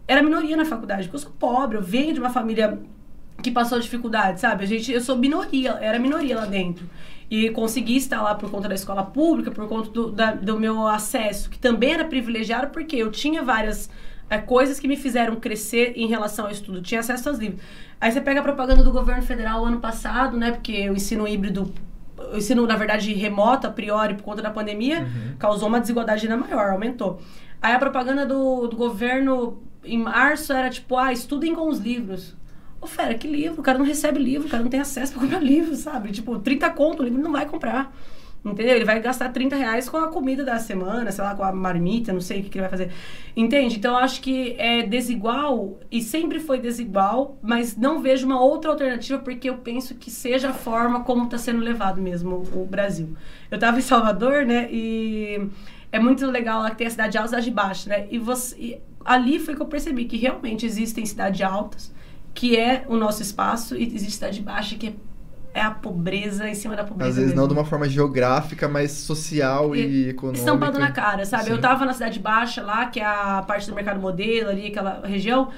era 0.06 0.22
minoria 0.22 0.56
na 0.56 0.64
faculdade, 0.64 1.04
porque 1.04 1.16
eu 1.16 1.20
sou 1.20 1.32
pobre, 1.32 1.76
eu 1.76 1.82
venho 1.82 2.12
de 2.12 2.20
uma 2.20 2.30
família 2.30 2.78
que 3.42 3.50
passou 3.50 3.80
dificuldade, 3.80 4.40
sabe? 4.40 4.64
A 4.64 4.66
gente, 4.66 4.92
eu 4.92 5.00
sou 5.00 5.16
minoria, 5.16 5.78
era 5.80 5.98
minoria 5.98 6.36
lá 6.36 6.46
dentro 6.46 6.86
e 7.30 7.48
consegui 7.50 7.96
estar 7.96 8.20
lá 8.22 8.34
por 8.34 8.50
conta 8.50 8.68
da 8.68 8.74
escola 8.74 9.04
pública, 9.04 9.50
por 9.50 9.68
conta 9.68 9.88
do, 9.90 10.10
da, 10.10 10.32
do 10.32 10.58
meu 10.58 10.86
acesso, 10.86 11.48
que 11.48 11.58
também 11.58 11.92
era 11.92 12.04
privilegiado, 12.04 12.68
porque 12.72 12.96
eu 12.96 13.10
tinha 13.10 13.42
várias 13.42 13.88
é, 14.28 14.38
coisas 14.38 14.80
que 14.80 14.88
me 14.88 14.96
fizeram 14.96 15.36
crescer 15.36 15.92
em 15.94 16.08
relação 16.08 16.46
ao 16.46 16.50
estudo. 16.50 16.82
Tinha 16.82 17.00
acesso 17.00 17.28
aos 17.28 17.38
livros. 17.38 17.62
Aí 18.00 18.10
você 18.10 18.20
pega 18.20 18.40
a 18.40 18.42
propaganda 18.42 18.82
do 18.82 18.90
governo 18.90 19.22
federal 19.22 19.64
ano 19.64 19.78
passado, 19.78 20.36
né? 20.36 20.50
Porque 20.50 20.90
o 20.90 20.94
ensino 20.94 21.28
híbrido 21.28 21.72
o 22.32 22.36
ensino, 22.36 22.66
na 22.66 22.76
verdade, 22.76 23.12
remoto, 23.14 23.66
a 23.66 23.70
priori, 23.70 24.14
por 24.14 24.22
conta 24.22 24.42
da 24.42 24.50
pandemia, 24.50 25.00
uhum. 25.00 25.36
causou 25.38 25.68
uma 25.68 25.80
desigualdade 25.80 26.26
ainda 26.26 26.36
maior, 26.36 26.70
aumentou. 26.70 27.20
Aí 27.62 27.72
a 27.74 27.78
propaganda 27.78 28.26
do, 28.26 28.66
do 28.66 28.76
governo 28.76 29.62
em 29.82 29.98
março 29.98 30.52
era 30.52 30.68
tipo, 30.68 30.96
ah, 30.96 31.12
estudem 31.12 31.54
com 31.54 31.68
os 31.68 31.78
livros. 31.78 32.36
Ô, 32.80 32.86
fera, 32.86 33.14
que 33.14 33.28
livro? 33.28 33.60
O 33.60 33.62
cara 33.62 33.78
não 33.78 33.84
recebe 33.84 34.18
livro, 34.18 34.48
o 34.48 34.50
cara 34.50 34.62
não 34.62 34.70
tem 34.70 34.80
acesso 34.80 35.12
pra 35.12 35.22
comprar 35.22 35.40
livro, 35.42 35.74
sabe? 35.76 36.10
Tipo, 36.12 36.38
30 36.38 36.70
conto, 36.70 37.00
o 37.00 37.04
livro 37.04 37.20
não 37.20 37.32
vai 37.32 37.46
comprar. 37.46 37.94
Entendeu? 38.42 38.74
Ele 38.74 38.86
vai 38.86 38.98
gastar 39.00 39.28
30 39.28 39.54
reais 39.54 39.86
com 39.86 39.98
a 39.98 40.08
comida 40.08 40.42
da 40.42 40.58
semana, 40.58 41.12
sei 41.12 41.22
lá, 41.22 41.34
com 41.34 41.42
a 41.42 41.52
marmita, 41.52 42.10
não 42.10 42.22
sei 42.22 42.40
o 42.40 42.42
que, 42.44 42.48
que 42.48 42.56
ele 42.56 42.62
vai 42.62 42.70
fazer. 42.70 42.90
Entende? 43.36 43.76
Então 43.76 43.98
acho 43.98 44.22
que 44.22 44.54
é 44.58 44.82
desigual 44.82 45.78
e 45.90 46.00
sempre 46.00 46.40
foi 46.40 46.58
desigual, 46.58 47.36
mas 47.42 47.76
não 47.76 48.00
vejo 48.00 48.24
uma 48.24 48.40
outra 48.40 48.70
alternativa 48.70 49.18
porque 49.18 49.50
eu 49.50 49.58
penso 49.58 49.94
que 49.94 50.10
seja 50.10 50.50
a 50.50 50.52
forma 50.54 51.04
como 51.04 51.24
está 51.24 51.36
sendo 51.36 51.60
levado 51.60 52.00
mesmo 52.00 52.42
o 52.54 52.64
Brasil. 52.64 53.14
Eu 53.50 53.56
estava 53.56 53.78
em 53.78 53.82
Salvador, 53.82 54.46
né? 54.46 54.68
E 54.72 55.50
é 55.92 55.98
muito 55.98 56.24
legal 56.26 56.62
lá 56.62 56.70
que 56.70 56.76
tem 56.76 56.86
a 56.86 56.90
cidade 56.90 57.18
alta 57.18 57.34
e 57.34 57.36
a 57.36 57.42
cidade 57.42 57.50
baixa, 57.50 57.90
né? 57.90 58.06
E, 58.10 58.18
você, 58.18 58.56
e 58.58 58.80
ali 59.04 59.38
foi 59.38 59.54
que 59.54 59.60
eu 59.60 59.66
percebi 59.66 60.06
que 60.06 60.16
realmente 60.16 60.64
existem 60.64 61.04
cidades 61.04 61.42
altas, 61.42 61.92
que 62.34 62.56
é 62.56 62.84
o 62.88 62.96
nosso 62.96 63.22
espaço, 63.22 63.76
e 63.76 63.94
existe 63.94 64.12
cidade 64.12 64.40
baixa, 64.40 64.76
que 64.76 64.88
é 64.88 64.94
é 65.52 65.60
a 65.60 65.70
pobreza 65.70 66.48
em 66.48 66.54
cima 66.54 66.76
da 66.76 66.84
pobreza. 66.84 67.10
Às 67.10 67.16
vezes 67.16 67.30
mesmo. 67.30 67.40
não 67.40 67.48
de 67.48 67.54
uma 67.54 67.64
forma 67.64 67.88
geográfica, 67.88 68.68
mas 68.68 68.92
social 68.92 69.74
e, 69.74 69.80
e 69.80 70.08
econômica. 70.10 70.40
Estampado 70.40 70.78
na 70.78 70.92
cara, 70.92 71.24
sabe? 71.26 71.44
Sim. 71.44 71.50
Eu 71.50 71.60
tava 71.60 71.84
na 71.84 71.92
Cidade 71.92 72.18
Baixa 72.20 72.62
lá, 72.62 72.86
que 72.86 73.00
é 73.00 73.04
a 73.04 73.42
parte 73.46 73.68
do 73.68 73.74
mercado 73.74 74.00
modelo 74.00 74.50
ali, 74.50 74.68
aquela 74.68 75.02
região, 75.04 75.48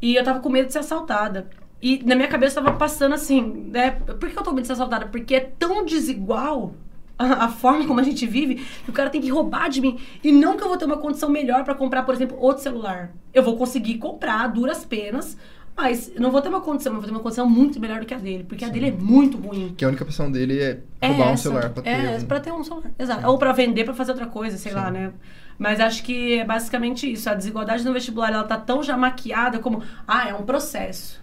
e 0.00 0.14
eu 0.14 0.24
tava 0.24 0.40
com 0.40 0.48
medo 0.48 0.66
de 0.66 0.72
ser 0.72 0.80
assaltada. 0.80 1.48
E 1.82 2.02
na 2.04 2.14
minha 2.14 2.28
cabeça 2.28 2.62
tava 2.62 2.76
passando 2.76 3.14
assim, 3.14 3.68
né? 3.72 3.90
Por 3.90 4.30
que 4.30 4.38
eu 4.38 4.42
tô 4.42 4.50
com 4.50 4.56
medo 4.56 4.62
de 4.62 4.68
ser 4.68 4.74
assaltada? 4.74 5.06
Porque 5.06 5.34
é 5.34 5.40
tão 5.40 5.84
desigual 5.84 6.74
a, 7.18 7.44
a 7.44 7.48
forma 7.48 7.86
como 7.86 8.00
a 8.00 8.04
gente 8.04 8.26
vive 8.26 8.56
que 8.84 8.90
o 8.90 8.92
cara 8.92 9.10
tem 9.10 9.20
que 9.20 9.28
roubar 9.28 9.68
de 9.68 9.80
mim. 9.80 9.98
E 10.22 10.30
não 10.30 10.56
que 10.56 10.62
eu 10.62 10.68
vou 10.68 10.76
ter 10.76 10.84
uma 10.84 10.96
condição 10.96 11.28
melhor 11.28 11.64
pra 11.64 11.74
comprar, 11.74 12.04
por 12.04 12.14
exemplo, 12.14 12.38
outro 12.40 12.62
celular. 12.62 13.12
Eu 13.32 13.42
vou 13.42 13.56
conseguir 13.56 13.98
comprar, 13.98 14.46
duras 14.48 14.84
penas, 14.84 15.36
mas 15.76 16.10
eu 16.14 16.20
não 16.20 16.30
vou 16.30 16.40
ter 16.40 16.48
uma 16.48 16.60
condição, 16.60 16.92
eu 16.92 16.98
vou 17.00 17.06
ter 17.08 17.10
uma 17.14 17.20
condição 17.20 17.48
muito 17.48 17.80
melhor 17.80 18.00
do 18.00 18.06
que 18.06 18.14
a 18.14 18.18
dele, 18.18 18.44
porque 18.48 18.64
a 18.64 18.68
dele 18.68 18.88
é 18.88 18.92
muito 18.92 19.36
ruim. 19.38 19.74
Que 19.76 19.84
a 19.84 19.88
única 19.88 20.04
opção 20.04 20.30
dele 20.30 20.60
é 20.60 20.80
É 21.00 21.08
roubar 21.08 21.30
um 21.30 21.32
essa. 21.32 21.42
celular 21.44 21.70
pra 21.70 21.82
ter. 21.82 21.90
É, 21.90 22.16
um- 22.18 22.24
pra 22.26 22.40
ter 22.40 22.52
um 22.52 22.62
celular. 22.64 22.90
Exato. 22.98 23.26
Ou 23.26 23.38
pra 23.38 23.52
vender, 23.52 23.84
pra 23.84 23.92
fazer 23.94 24.12
outra 24.12 24.26
coisa, 24.26 24.56
sei 24.56 24.72
lá, 24.72 24.86
Sim. 24.86 24.92
né? 24.92 25.12
Mas 25.58 25.78
acho 25.80 26.02
que 26.02 26.38
é 26.38 26.44
basicamente 26.44 27.10
isso. 27.12 27.28
A 27.30 27.34
desigualdade 27.34 27.84
no 27.84 27.92
vestibular, 27.92 28.32
ela 28.32 28.44
tá 28.44 28.56
tão 28.56 28.82
já 28.82 28.96
maquiada 28.96 29.58
como, 29.58 29.82
ah, 30.06 30.28
é 30.28 30.34
um 30.34 30.42
processo. 30.42 31.22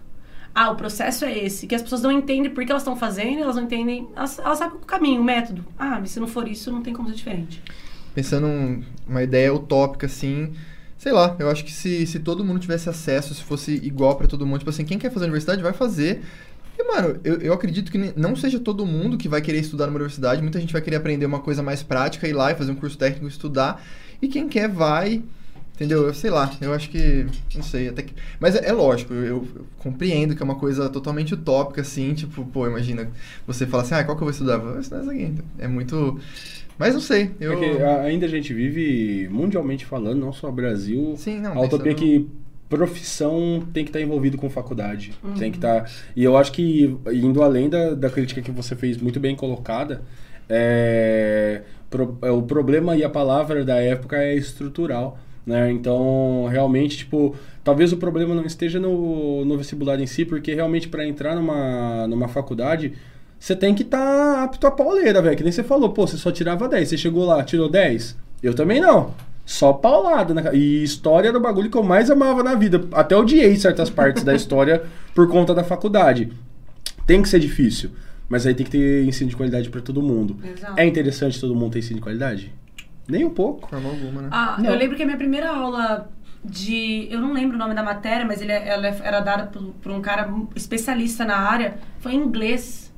Ah, 0.54 0.70
o 0.70 0.74
processo 0.76 1.24
é 1.24 1.36
esse. 1.38 1.66
Que 1.66 1.74
as 1.74 1.80
pessoas 1.82 2.02
não 2.02 2.12
entendem 2.12 2.50
por 2.50 2.62
que 2.64 2.70
elas 2.70 2.82
estão 2.82 2.94
fazendo, 2.96 3.42
elas 3.42 3.56
não 3.56 3.62
entendem. 3.62 4.08
Elas, 4.14 4.38
elas 4.38 4.58
sabem 4.58 4.76
o 4.76 4.80
caminho, 4.80 5.20
o 5.20 5.24
método. 5.24 5.64
Ah, 5.78 5.96
mas 5.98 6.10
se 6.10 6.20
não 6.20 6.26
for 6.26 6.46
isso, 6.46 6.70
não 6.70 6.82
tem 6.82 6.92
como 6.92 7.08
ser 7.08 7.14
diferente. 7.14 7.62
Pensando 8.14 8.46
um- 8.46 8.82
uma 9.08 9.22
ideia 9.22 9.52
utópica, 9.54 10.04
assim. 10.06 10.52
Sei 11.02 11.10
lá, 11.10 11.34
eu 11.40 11.50
acho 11.50 11.64
que 11.64 11.72
se, 11.72 12.06
se 12.06 12.20
todo 12.20 12.44
mundo 12.44 12.60
tivesse 12.60 12.88
acesso, 12.88 13.34
se 13.34 13.42
fosse 13.42 13.72
igual 13.72 14.14
pra 14.14 14.28
todo 14.28 14.46
mundo, 14.46 14.58
tipo 14.58 14.70
assim, 14.70 14.84
quem 14.84 15.00
quer 15.00 15.10
fazer 15.10 15.24
universidade 15.24 15.60
vai 15.60 15.72
fazer. 15.72 16.22
E, 16.78 16.84
mano, 16.84 17.18
eu, 17.24 17.40
eu 17.40 17.52
acredito 17.52 17.90
que 17.90 17.98
não 18.16 18.36
seja 18.36 18.60
todo 18.60 18.86
mundo 18.86 19.18
que 19.18 19.28
vai 19.28 19.42
querer 19.42 19.58
estudar 19.58 19.86
numa 19.86 19.96
universidade. 19.96 20.40
Muita 20.40 20.60
gente 20.60 20.72
vai 20.72 20.80
querer 20.80 20.94
aprender 20.94 21.26
uma 21.26 21.40
coisa 21.40 21.60
mais 21.60 21.82
prática, 21.82 22.28
ir 22.28 22.32
lá 22.32 22.52
e 22.52 22.54
fazer 22.54 22.70
um 22.70 22.76
curso 22.76 22.96
técnico, 22.96 23.26
estudar. 23.26 23.84
E 24.22 24.28
quem 24.28 24.48
quer 24.48 24.68
vai. 24.68 25.24
Entendeu? 25.74 26.06
Eu 26.06 26.14
sei 26.14 26.30
lá, 26.30 26.50
eu 26.60 26.72
acho 26.72 26.90
que. 26.90 27.26
Não 27.54 27.62
sei, 27.62 27.88
até 27.88 28.02
que. 28.02 28.12
Mas 28.38 28.54
é, 28.54 28.68
é 28.68 28.72
lógico, 28.72 29.12
eu, 29.14 29.24
eu 29.56 29.66
compreendo 29.78 30.36
que 30.36 30.42
é 30.42 30.44
uma 30.44 30.54
coisa 30.54 30.88
totalmente 30.88 31.34
utópica, 31.34 31.80
assim, 31.80 32.12
tipo, 32.14 32.44
pô, 32.44 32.66
imagina, 32.66 33.08
você 33.46 33.66
fala 33.66 33.82
assim, 33.82 33.94
ah, 33.94 34.04
qual 34.04 34.16
que 34.16 34.22
eu 34.22 34.26
vou 34.26 34.30
estudar? 34.32 34.58
Vou 34.58 34.78
estudar 34.78 35.00
isso 35.02 35.10
aqui. 35.10 35.32
É 35.58 35.66
muito. 35.66 36.20
Mas 36.78 36.94
não 36.94 37.00
sei. 37.00 37.30
Eu... 37.40 37.52
É 37.54 37.56
que 37.56 37.82
ainda 37.82 38.26
a 38.26 38.28
gente 38.28 38.52
vive, 38.52 39.28
mundialmente 39.30 39.84
falando, 39.86 40.20
não 40.20 40.32
só 40.32 40.50
Brasil, 40.50 41.14
Sim, 41.16 41.40
não. 41.40 41.52
a 41.58 41.62
utopia 41.62 41.92
é 41.92 41.94
pensando- 41.94 42.08
que 42.10 42.28
profissão 42.68 43.66
tem 43.72 43.84
que 43.84 43.90
estar 43.90 44.00
envolvido 44.00 44.38
com 44.38 44.48
faculdade. 44.48 45.12
Uhum. 45.22 45.34
Tem 45.34 45.50
que 45.50 45.58
estar. 45.58 45.90
E 46.16 46.22
eu 46.24 46.36
acho 46.36 46.52
que, 46.52 46.96
indo 47.12 47.42
além 47.42 47.68
da, 47.68 47.94
da 47.94 48.08
crítica 48.08 48.40
que 48.40 48.50
você 48.50 48.74
fez 48.76 48.96
muito 48.98 49.18
bem 49.20 49.34
colocada, 49.36 50.02
é, 50.48 51.62
pro- 51.90 52.16
é, 52.22 52.30
o 52.30 52.42
problema 52.42 52.96
e 52.96 53.04
a 53.04 53.10
palavra 53.10 53.64
da 53.64 53.76
época 53.76 54.16
é 54.16 54.34
estrutural. 54.36 55.18
Né? 55.44 55.72
Então, 55.72 56.46
realmente, 56.50 56.98
tipo, 56.98 57.34
talvez 57.64 57.92
o 57.92 57.96
problema 57.96 58.34
não 58.34 58.44
esteja 58.44 58.78
no, 58.78 59.44
no 59.44 59.56
vestibular 59.56 59.98
em 60.00 60.06
si, 60.06 60.24
porque 60.24 60.54
realmente 60.54 60.88
para 60.88 61.06
entrar 61.06 61.34
numa, 61.34 62.06
numa 62.06 62.28
faculdade, 62.28 62.92
você 63.38 63.56
tem 63.56 63.74
que 63.74 63.82
estar 63.82 64.44
apto 64.44 64.66
a 64.66 64.70
pauleira, 64.70 65.20
velho. 65.20 65.36
Que 65.36 65.42
nem 65.42 65.52
você 65.52 65.64
falou, 65.64 65.90
pô, 65.90 66.06
você 66.06 66.16
só 66.16 66.30
tirava 66.30 66.68
10. 66.68 66.88
Você 66.88 66.96
chegou 66.96 67.24
lá, 67.24 67.42
tirou 67.42 67.68
10? 67.68 68.16
Eu 68.42 68.54
também 68.54 68.80
não. 68.80 69.12
Só 69.44 69.72
paulada, 69.72 70.32
né? 70.32 70.54
E 70.54 70.84
história 70.84 71.28
era 71.28 71.36
o 71.36 71.40
bagulho 71.40 71.68
que 71.68 71.76
eu 71.76 71.82
mais 71.82 72.08
amava 72.08 72.42
na 72.44 72.54
vida. 72.54 72.86
Até 72.92 73.16
odiei 73.16 73.56
certas 73.56 73.90
partes 73.90 74.22
da 74.22 74.34
história 74.34 74.84
por 75.12 75.28
conta 75.28 75.52
da 75.52 75.64
faculdade. 75.64 76.32
Tem 77.04 77.20
que 77.20 77.28
ser 77.28 77.40
difícil, 77.40 77.90
mas 78.28 78.46
aí 78.46 78.54
tem 78.54 78.64
que 78.64 78.70
ter 78.70 79.04
ensino 79.04 79.28
de 79.28 79.36
qualidade 79.36 79.68
para 79.68 79.80
todo 79.80 80.00
mundo. 80.00 80.36
Exato. 80.44 80.78
É 80.78 80.86
interessante 80.86 81.40
todo 81.40 81.54
mundo 81.54 81.72
ter 81.72 81.80
ensino 81.80 81.96
de 81.96 82.02
qualidade? 82.02 82.52
Nem 83.12 83.24
um 83.26 83.30
pouco. 83.30 83.68
Forma 83.68 83.88
alguma, 83.90 84.22
né? 84.22 84.28
Ah, 84.32 84.56
Não. 84.58 84.70
eu 84.70 84.76
lembro 84.76 84.96
que 84.96 85.02
a 85.02 85.06
minha 85.06 85.18
primeira 85.18 85.50
aula 85.50 86.10
de. 86.44 87.06
Eu 87.10 87.20
não 87.20 87.32
lembro 87.32 87.56
o 87.56 87.58
nome 87.58 87.74
da 87.74 87.82
matéria, 87.82 88.24
mas 88.24 88.40
ele, 88.40 88.52
ela 88.52 88.86
era 88.88 89.20
dada 89.20 89.44
por, 89.46 89.62
por 89.82 89.92
um 89.92 90.00
cara 90.00 90.28
especialista 90.56 91.24
na 91.24 91.36
área. 91.36 91.74
Foi 92.00 92.12
em 92.12 92.16
inglês. 92.18 92.90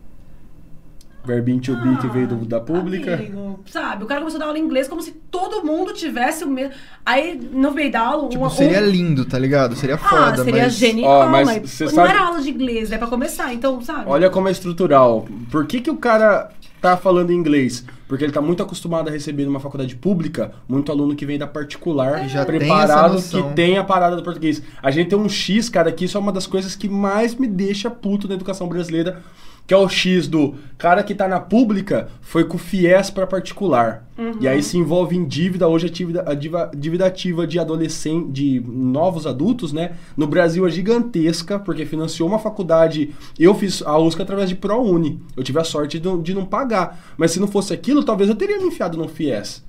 Verbinho 1.27 1.59
to 1.59 1.75
be 1.77 1.97
que 1.97 2.07
Ah, 2.07 2.11
veio 2.11 2.29
do- 2.29 2.45
da 2.45 2.61
pública. 2.61 3.15
amigo, 3.15 3.59
sabe? 3.67 4.05
O 4.05 4.07
cara 4.07 4.21
começou 4.21 4.37
a 4.37 4.41
dar 4.41 4.47
aula 4.49 4.59
em 4.59 4.63
inglês 4.63 4.87
como 4.87 5.01
se 5.01 5.11
todo 5.31 5.65
mundo 5.65 5.95
tivesse 5.95 6.45
o 6.45 6.49
mesmo. 6.49 6.75
Aí, 7.05 7.41
no 7.51 7.71
meio 7.73 7.91
da 7.91 8.01
aula. 8.01 8.29
Tipo, 8.29 8.45
um- 8.45 8.51
seria 8.51 8.81
um- 8.83 8.91
lindo, 8.91 9.25
tá 9.25 9.39
ligado? 9.39 9.75
Seria 9.75 9.95
Ah, 9.95 9.99
foda, 9.99 10.45
seria 10.45 10.65
mas... 10.65 10.75
genial, 10.75 11.11
Ó, 11.11 11.27
mas 11.31 11.47
mas, 11.47 11.81
não 11.81 11.89
sabe- 11.89 12.11
era 12.11 12.21
aula 12.27 12.43
de 12.43 12.51
inglês, 12.51 12.93
é 12.93 12.99
pra 12.99 13.07
começar, 13.07 13.55
então, 13.55 13.81
sabe? 13.81 14.05
Olha 14.07 14.29
como 14.29 14.49
é 14.49 14.51
estrutural. 14.53 15.27
Por 15.51 15.67
que, 15.67 15.81
que 15.81 15.91
o 15.91 15.97
cara 15.97 16.51
tá 16.79 16.95
falando 16.95 17.33
inglês? 17.33 17.87
Porque 18.15 18.23
ele 18.27 18.33
tá 18.33 18.41
muito 18.41 18.63
acostumado 18.63 19.09
a 19.09 19.11
receber 19.11 19.45
numa 19.45 19.59
faculdade 19.59 19.97
pública 19.97 20.53
muito 20.69 20.93
aluno 20.93 21.17
que 21.17 21.27
vem 21.27 21.37
da 21.37 21.49
particular, 21.49 22.21
Que 22.21 22.29
já 22.29 22.45
tem 22.45 22.59
preparado, 22.61 23.15
noção. 23.15 23.43
que 23.51 23.55
tem 23.57 23.77
a 23.77 23.83
parada 23.83 24.15
do 24.15 24.23
português. 24.23 24.63
A 24.81 24.89
gente 24.93 25.09
tem 25.11 25.19
um 25.19 25.29
X, 25.29 25.69
cara, 25.69 25.91
que 25.91 26.05
isso 26.05 26.17
é 26.17 26.21
uma 26.21 26.31
das 26.31 26.47
coisas 26.47 26.77
que 26.77 26.89
mais 26.89 27.35
me 27.35 27.49
deixa 27.49 27.91
puto 27.91 28.29
na 28.29 28.35
educação 28.35 28.69
brasileira, 28.69 29.21
que 29.67 29.73
é 29.73 29.77
o 29.77 29.89
X 29.89 30.29
do 30.29 30.55
cara 30.77 31.03
que 31.03 31.15
tá 31.15 31.27
na 31.27 31.41
pública 31.41 32.09
foi 32.21 32.45
com 32.45 32.59
FIES 32.59 33.09
pra 33.11 33.27
particular. 33.27 34.07
E 34.41 34.47
aí 34.47 34.63
se 34.63 34.77
envolve 34.77 35.17
em 35.17 35.25
dívida, 35.25 35.67
hoje 35.67 35.87
a 35.87 35.91
dívida, 35.91 36.23
a 36.27 36.35
diva- 36.35 36.71
dívida 36.77 37.07
ativa 37.07 37.47
de 37.47 37.59
adolescentes, 37.59 38.33
de 38.33 38.63
novos 38.67 39.27
adultos, 39.27 39.73
né? 39.73 39.93
No 40.17 40.27
Brasil 40.27 40.67
é 40.67 40.71
gigantesca, 40.71 41.59
porque 41.59 41.87
financiou 41.87 42.29
uma 42.29 42.39
faculdade. 42.39 43.15
Eu 43.39 43.55
fiz 43.55 43.83
a 43.83 43.99
USC 43.99 44.21
através 44.23 44.49
de 44.51 44.55
ProUni. 44.55 45.21
Eu 45.37 45.43
tive 45.43 45.59
a 45.59 45.65
sorte 45.65 45.99
de, 45.99 46.07
não- 46.07 46.21
de 46.21 46.35
não 46.35 46.45
pagar. 46.45 47.01
Mas 47.17 47.31
se 47.33 47.41
não 47.41 47.49
fosse 47.49 47.73
aquilo, 47.73 48.05
talvez 48.05 48.29
eu 48.29 48.37
teria 48.37 48.59
me 48.59 48.67
enfiado 48.67 48.99
no 48.99 49.09
FIES. 49.09 49.65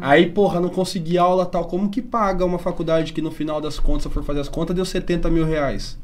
Aí, 0.00 0.26
porra, 0.26 0.60
não 0.60 0.68
consegui 0.68 1.16
aula 1.18 1.44
tal. 1.46 1.64
Como 1.64 1.88
que 1.88 2.02
paga 2.02 2.44
uma 2.44 2.58
faculdade 2.58 3.12
que 3.12 3.22
no 3.22 3.30
final 3.30 3.60
das 3.60 3.78
contas, 3.78 4.02
se 4.02 4.08
eu 4.08 4.12
for 4.12 4.22
fazer 4.22 4.40
as 4.40 4.48
contas, 4.48 4.76
deu 4.76 4.84
70 4.84 5.28
mil 5.30 5.44
reais? 5.44 5.98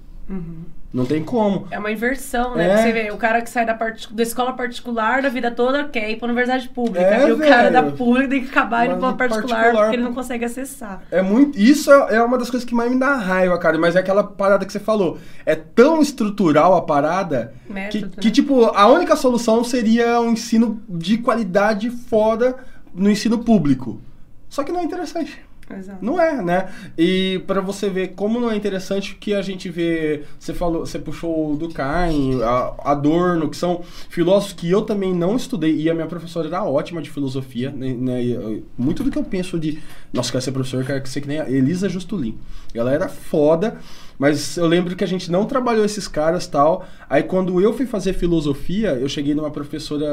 Não 0.93 1.05
tem 1.05 1.23
como. 1.23 1.67
É 1.71 1.79
uma 1.79 1.91
inversão, 1.93 2.55
né? 2.57 2.71
É. 2.71 2.77
Você 2.79 2.93
vê, 2.93 3.11
o 3.11 3.17
cara 3.19 3.43
que 3.43 3.51
sai 3.51 3.67
da, 3.67 3.75
da 3.75 4.23
escola 4.23 4.55
particular 4.55 5.21
da 5.21 5.29
vida 5.29 5.51
toda 5.51 5.85
quer 5.85 6.11
ir 6.11 6.17
pra 6.17 6.27
universidade 6.27 6.69
pública. 6.71 7.01
É, 7.05 7.29
e 7.29 7.33
o 7.33 7.39
cara 7.39 7.71
da 7.71 7.83
velho. 7.83 7.97
pública 7.97 8.29
tem 8.29 8.43
que 8.45 8.49
acabar 8.49 8.87
indo 8.87 8.97
pra 8.97 9.13
particular, 9.13 9.49
particular- 9.57 9.83
porque 9.85 9.97
ele 9.97 10.03
não 10.05 10.15
consegue 10.15 10.45
acessar. 10.45 11.03
É 11.11 11.21
muito. 11.21 11.59
Isso 11.59 11.93
é 11.93 12.17
é 12.17 12.23
uma 12.23 12.39
das 12.39 12.49
coisas 12.49 12.67
que 12.67 12.75
mais 12.75 12.91
me 12.91 12.99
dá 12.99 13.15
raiva, 13.15 13.59
cara. 13.59 13.77
Mas 13.79 13.95
é 13.95 13.99
aquela 13.99 14.25
parada 14.25 14.65
que 14.65 14.73
você 14.73 14.81
falou. 14.81 15.19
É 15.45 15.55
tão 15.55 16.01
estrutural 16.01 16.75
a 16.75 16.83
parada 16.83 17.53
que, 17.67 17.73
Método, 17.73 18.09
que, 18.19 18.29
né? 18.29 18.33
tipo, 18.33 18.65
a 18.65 18.87
única 18.87 19.17
solução 19.17 19.63
seria 19.65 20.19
um 20.21 20.31
ensino 20.33 20.81
de 20.89 21.19
qualidade 21.19 21.91
foda 21.91 22.57
no 22.95 23.11
ensino 23.11 23.39
público. 23.41 24.01
Só 24.49 24.63
que 24.65 24.73
não 24.73 24.81
é 24.81 24.85
interessante. 24.85 25.45
Exato. 25.69 26.05
Não 26.05 26.21
é, 26.21 26.41
né? 26.43 26.69
E 26.97 27.43
pra 27.47 27.61
você 27.61 27.91
ver 27.91 28.09
como 28.09 28.41
não 28.41 28.51
é 28.51 28.57
interessante 28.57 29.17
que 29.17 29.35
a 29.35 29.43
gente 29.43 29.69
vê, 29.69 30.23
você 30.39 30.55
falou, 30.55 30.87
você 30.87 30.99
puxou 30.99 31.53
o 31.53 31.57
Durkheim, 31.57 32.41
Adorno, 32.85 33.49
que 33.49 33.57
são 33.57 33.83
filósofos 34.09 34.53
que 34.53 34.71
eu 34.71 34.83
também 34.83 35.13
não 35.13 35.35
estudei 35.35 35.75
e 35.75 35.91
a 35.91 35.95
minha 35.95 36.07
professora 36.07 36.47
era 36.47 36.63
ótima 36.63 37.03
de 37.03 37.11
filosofia, 37.11 37.71
né? 37.71 37.93
né? 37.95 38.63
Muito 38.79 39.03
do 39.03 39.11
que 39.11 39.19
eu 39.19 39.25
penso 39.25 39.59
de, 39.59 39.83
nossa, 40.13 40.31
quero 40.31 40.43
ser 40.43 40.53
professor, 40.53 40.85
quero 40.85 41.07
ser 41.09 41.21
que 41.21 41.29
nem 41.29 41.41
a 41.41 41.51
Elisa 41.51 41.89
Justulin. 41.89 42.39
Ela 42.73 42.93
era 42.93 43.09
foda, 43.09 43.79
mas 44.19 44.57
eu 44.57 44.67
lembro 44.67 44.95
que 44.95 45.03
a 45.03 45.09
gente 45.09 45.33
não 45.33 45.47
trabalhou 45.47 45.85
esses 45.85 46.07
caras 46.07 46.47
tal. 46.47 46.87
Aí 47.11 47.25
quando 47.25 47.61
eu 47.61 47.73
fui 47.73 47.87
fazer 47.87 48.13
filosofia, 48.13 48.91
eu 48.91 49.09
cheguei 49.09 49.35
numa 49.35 49.51
professora, 49.51 50.07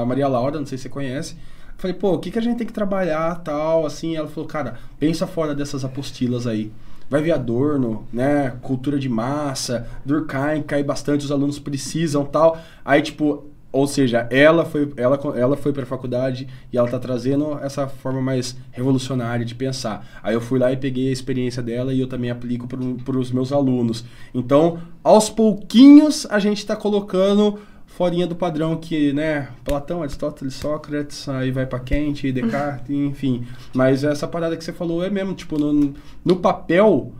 a 0.00 0.04
Maria 0.04 0.28
Laura, 0.28 0.58
não 0.58 0.66
sei 0.66 0.76
se 0.76 0.82
você 0.82 0.88
conhece. 0.90 1.36
Falei, 1.76 1.96
pô, 1.96 2.12
o 2.12 2.18
que, 2.18 2.30
que 2.30 2.38
a 2.38 2.42
gente 2.42 2.58
tem 2.58 2.66
que 2.66 2.72
trabalhar, 2.72 3.36
tal, 3.42 3.84
assim. 3.84 4.16
Ela 4.16 4.28
falou, 4.28 4.48
cara, 4.48 4.78
pensa 4.98 5.26
fora 5.26 5.54
dessas 5.54 5.84
apostilas 5.84 6.46
aí. 6.46 6.72
Vai 7.10 7.20
ver 7.20 7.32
Adorno, 7.32 8.06
né? 8.12 8.56
Cultura 8.62 8.98
de 8.98 9.08
massa, 9.08 9.86
Durkheim, 10.04 10.62
cai 10.62 10.82
bastante, 10.82 11.24
os 11.24 11.30
alunos 11.30 11.58
precisam, 11.58 12.24
tal. 12.24 12.58
Aí, 12.84 13.02
tipo, 13.02 13.52
ou 13.72 13.86
seja, 13.86 14.28
ela 14.30 14.66
foi, 14.66 14.92
ela, 14.98 15.18
ela 15.34 15.56
foi 15.56 15.72
pra 15.72 15.86
faculdade 15.86 16.46
e 16.70 16.76
ela 16.76 16.88
tá 16.88 16.98
trazendo 16.98 17.58
essa 17.62 17.88
forma 17.88 18.20
mais 18.20 18.54
revolucionária 18.70 19.46
de 19.46 19.54
pensar. 19.54 20.06
Aí 20.22 20.34
eu 20.34 20.42
fui 20.42 20.58
lá 20.58 20.70
e 20.70 20.76
peguei 20.76 21.08
a 21.08 21.12
experiência 21.12 21.62
dela 21.62 21.92
e 21.94 22.00
eu 22.00 22.06
também 22.06 22.30
aplico 22.30 22.68
para 22.68 23.18
os 23.18 23.32
meus 23.32 23.50
alunos. 23.50 24.04
Então, 24.34 24.78
aos 25.02 25.30
pouquinhos, 25.30 26.26
a 26.28 26.38
gente 26.38 26.66
tá 26.66 26.76
colocando 26.76 27.58
forinha 28.02 28.26
do 28.26 28.34
padrão 28.34 28.76
que, 28.76 29.12
né, 29.12 29.50
Platão, 29.62 30.02
Aristóteles, 30.02 30.54
Sócrates, 30.54 31.28
aí 31.28 31.52
vai 31.52 31.64
pra 31.64 31.78
Kant, 31.78 32.32
Descartes, 32.32 32.90
enfim. 32.90 33.46
Mas 33.72 34.02
essa 34.02 34.26
parada 34.26 34.56
que 34.56 34.64
você 34.64 34.72
falou 34.72 35.04
é 35.04 35.08
mesmo, 35.08 35.34
tipo, 35.34 35.56
no, 35.56 35.94
no 36.24 36.34
papel, 36.34 37.12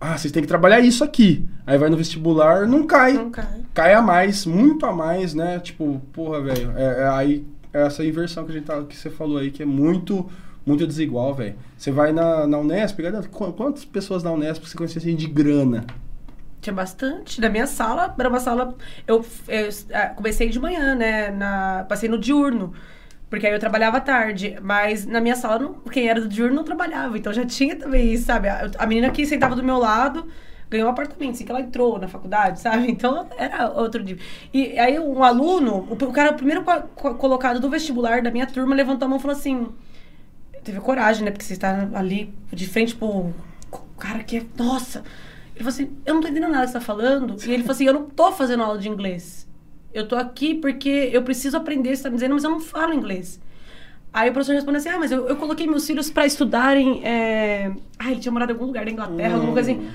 ah, 0.00 0.16
vocês 0.16 0.32
têm 0.32 0.40
que 0.40 0.48
trabalhar 0.48 0.80
isso 0.80 1.04
aqui. 1.04 1.46
Aí 1.66 1.76
vai 1.76 1.90
no 1.90 1.98
vestibular, 1.98 2.66
não 2.66 2.86
cai. 2.86 3.12
Não 3.12 3.30
cai. 3.30 3.60
Cai 3.74 3.92
a 3.92 4.00
mais, 4.00 4.46
muito 4.46 4.86
a 4.86 4.92
mais, 4.92 5.34
né? 5.34 5.58
Tipo, 5.58 6.00
porra, 6.14 6.40
velho, 6.40 6.72
é, 6.74 7.02
é 7.02 7.08
aí 7.08 7.46
é 7.70 7.82
essa 7.82 8.02
inversão 8.02 8.46
que 8.46 8.52
a 8.52 8.54
gente 8.54 8.64
tá, 8.64 8.82
que 8.84 8.96
você 8.96 9.10
falou 9.10 9.36
aí, 9.36 9.50
que 9.50 9.62
é 9.62 9.66
muito 9.66 10.24
muito 10.64 10.86
desigual, 10.86 11.34
velho. 11.34 11.56
Você 11.76 11.92
vai 11.92 12.10
na, 12.10 12.46
na 12.46 12.58
Unesp, 12.58 12.98
quantas 13.54 13.84
pessoas 13.84 14.22
na 14.22 14.32
Unesp 14.32 14.66
você 14.66 14.76
conhecia 14.78 14.98
assim 14.98 15.14
de 15.14 15.26
grana? 15.26 15.84
Tinha 16.66 16.74
bastante. 16.74 17.40
Na 17.40 17.48
minha 17.48 17.66
sala, 17.66 18.12
era 18.18 18.28
uma 18.28 18.40
sala. 18.40 18.74
Eu, 19.06 19.24
eu, 19.46 19.68
ah, 19.94 20.08
comecei 20.08 20.48
de 20.48 20.58
manhã, 20.58 20.96
né? 20.96 21.30
Na, 21.30 21.84
passei 21.88 22.08
no 22.08 22.18
diurno. 22.18 22.74
Porque 23.30 23.46
aí 23.46 23.52
eu 23.52 23.60
trabalhava 23.60 24.00
tarde. 24.00 24.56
Mas 24.60 25.06
na 25.06 25.20
minha 25.20 25.36
sala, 25.36 25.60
não, 25.60 25.74
quem 25.90 26.08
era 26.08 26.20
do 26.20 26.28
diurno 26.28 26.56
não 26.56 26.64
trabalhava. 26.64 27.16
Então 27.16 27.32
já 27.32 27.44
tinha 27.46 27.76
também 27.76 28.12
isso, 28.12 28.24
sabe? 28.26 28.48
A, 28.48 28.68
a 28.78 28.86
menina 28.86 29.10
que 29.10 29.24
sentava 29.26 29.54
do 29.54 29.62
meu 29.62 29.78
lado 29.78 30.26
ganhou 30.68 30.88
um 30.88 30.90
apartamento, 30.90 31.34
assim 31.34 31.44
que 31.44 31.52
ela 31.52 31.60
entrou 31.60 31.98
na 32.00 32.08
faculdade, 32.08 32.60
sabe? 32.60 32.88
Então 32.90 33.28
era 33.38 33.70
outro 33.70 34.02
dia. 34.02 34.18
E 34.52 34.76
aí 34.78 34.98
um 34.98 35.22
aluno, 35.22 35.86
o, 35.88 35.94
o 36.04 36.12
cara, 36.12 36.32
o 36.32 36.34
primeiro 36.34 36.64
co- 36.64 36.82
co- 36.96 37.14
colocado 37.14 37.60
do 37.60 37.70
vestibular 37.70 38.22
da 38.22 38.30
minha 38.32 38.46
turma, 38.46 38.74
levantou 38.74 39.06
a 39.06 39.08
mão 39.08 39.18
e 39.18 39.22
falou 39.22 39.36
assim: 39.36 39.68
teve 40.64 40.80
coragem, 40.80 41.24
né? 41.24 41.30
Porque 41.30 41.44
você 41.44 41.52
está 41.54 41.88
ali 41.94 42.32
de 42.52 42.66
frente 42.66 42.94
pro 42.94 43.32
cara 43.98 44.22
que 44.24 44.38
é. 44.38 44.42
Nossa! 44.56 45.04
Ele 45.56 45.64
falou 45.64 45.70
assim: 45.70 45.96
eu 46.04 46.14
não 46.14 46.20
tô 46.20 46.28
entendendo 46.28 46.52
nada 46.52 46.66
que 46.66 46.72
você 46.72 46.78
tá 46.78 46.84
falando. 46.84 47.36
E 47.44 47.50
ele 47.50 47.62
falou 47.62 47.72
assim: 47.72 47.86
eu 47.86 47.94
não 47.94 48.04
tô 48.04 48.30
fazendo 48.30 48.62
aula 48.62 48.78
de 48.78 48.88
inglês. 48.88 49.48
Eu 49.92 50.06
tô 50.06 50.14
aqui 50.14 50.54
porque 50.54 51.10
eu 51.10 51.22
preciso 51.22 51.56
aprender, 51.56 51.96
você 51.96 52.02
tá 52.02 52.10
me 52.10 52.16
dizendo, 52.16 52.34
mas 52.34 52.44
eu 52.44 52.50
não 52.50 52.60
falo 52.60 52.92
inglês. 52.92 53.40
Aí 54.12 54.28
o 54.28 54.32
professor 54.32 54.52
respondeu 54.54 54.78
assim: 54.78 54.90
ah, 54.90 54.98
mas 54.98 55.10
eu, 55.10 55.26
eu 55.26 55.36
coloquei 55.36 55.66
meus 55.66 55.86
filhos 55.86 56.10
pra 56.10 56.26
estudarem. 56.26 57.02
É... 57.02 57.72
Ah, 57.98 58.10
ele 58.10 58.20
tinha 58.20 58.30
morado 58.30 58.52
em 58.52 58.54
algum 58.54 58.66
lugar 58.66 58.84
da 58.84 58.90
Inglaterra, 58.90 59.34
alguma 59.34 59.52
coisa 59.54 59.72
assim. 59.72 59.88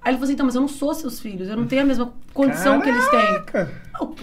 Aí 0.00 0.12
ele 0.12 0.18
falou 0.18 0.24
assim: 0.24 0.32
então, 0.34 0.46
mas 0.46 0.54
eu 0.54 0.60
não 0.60 0.68
sou 0.68 0.94
seus 0.94 1.18
filhos, 1.18 1.48
eu 1.48 1.56
não 1.56 1.66
tenho 1.66 1.82
a 1.82 1.84
mesma 1.84 2.12
condição 2.32 2.80
que 2.80 2.88
eles 2.88 3.08
têm. 3.10 3.66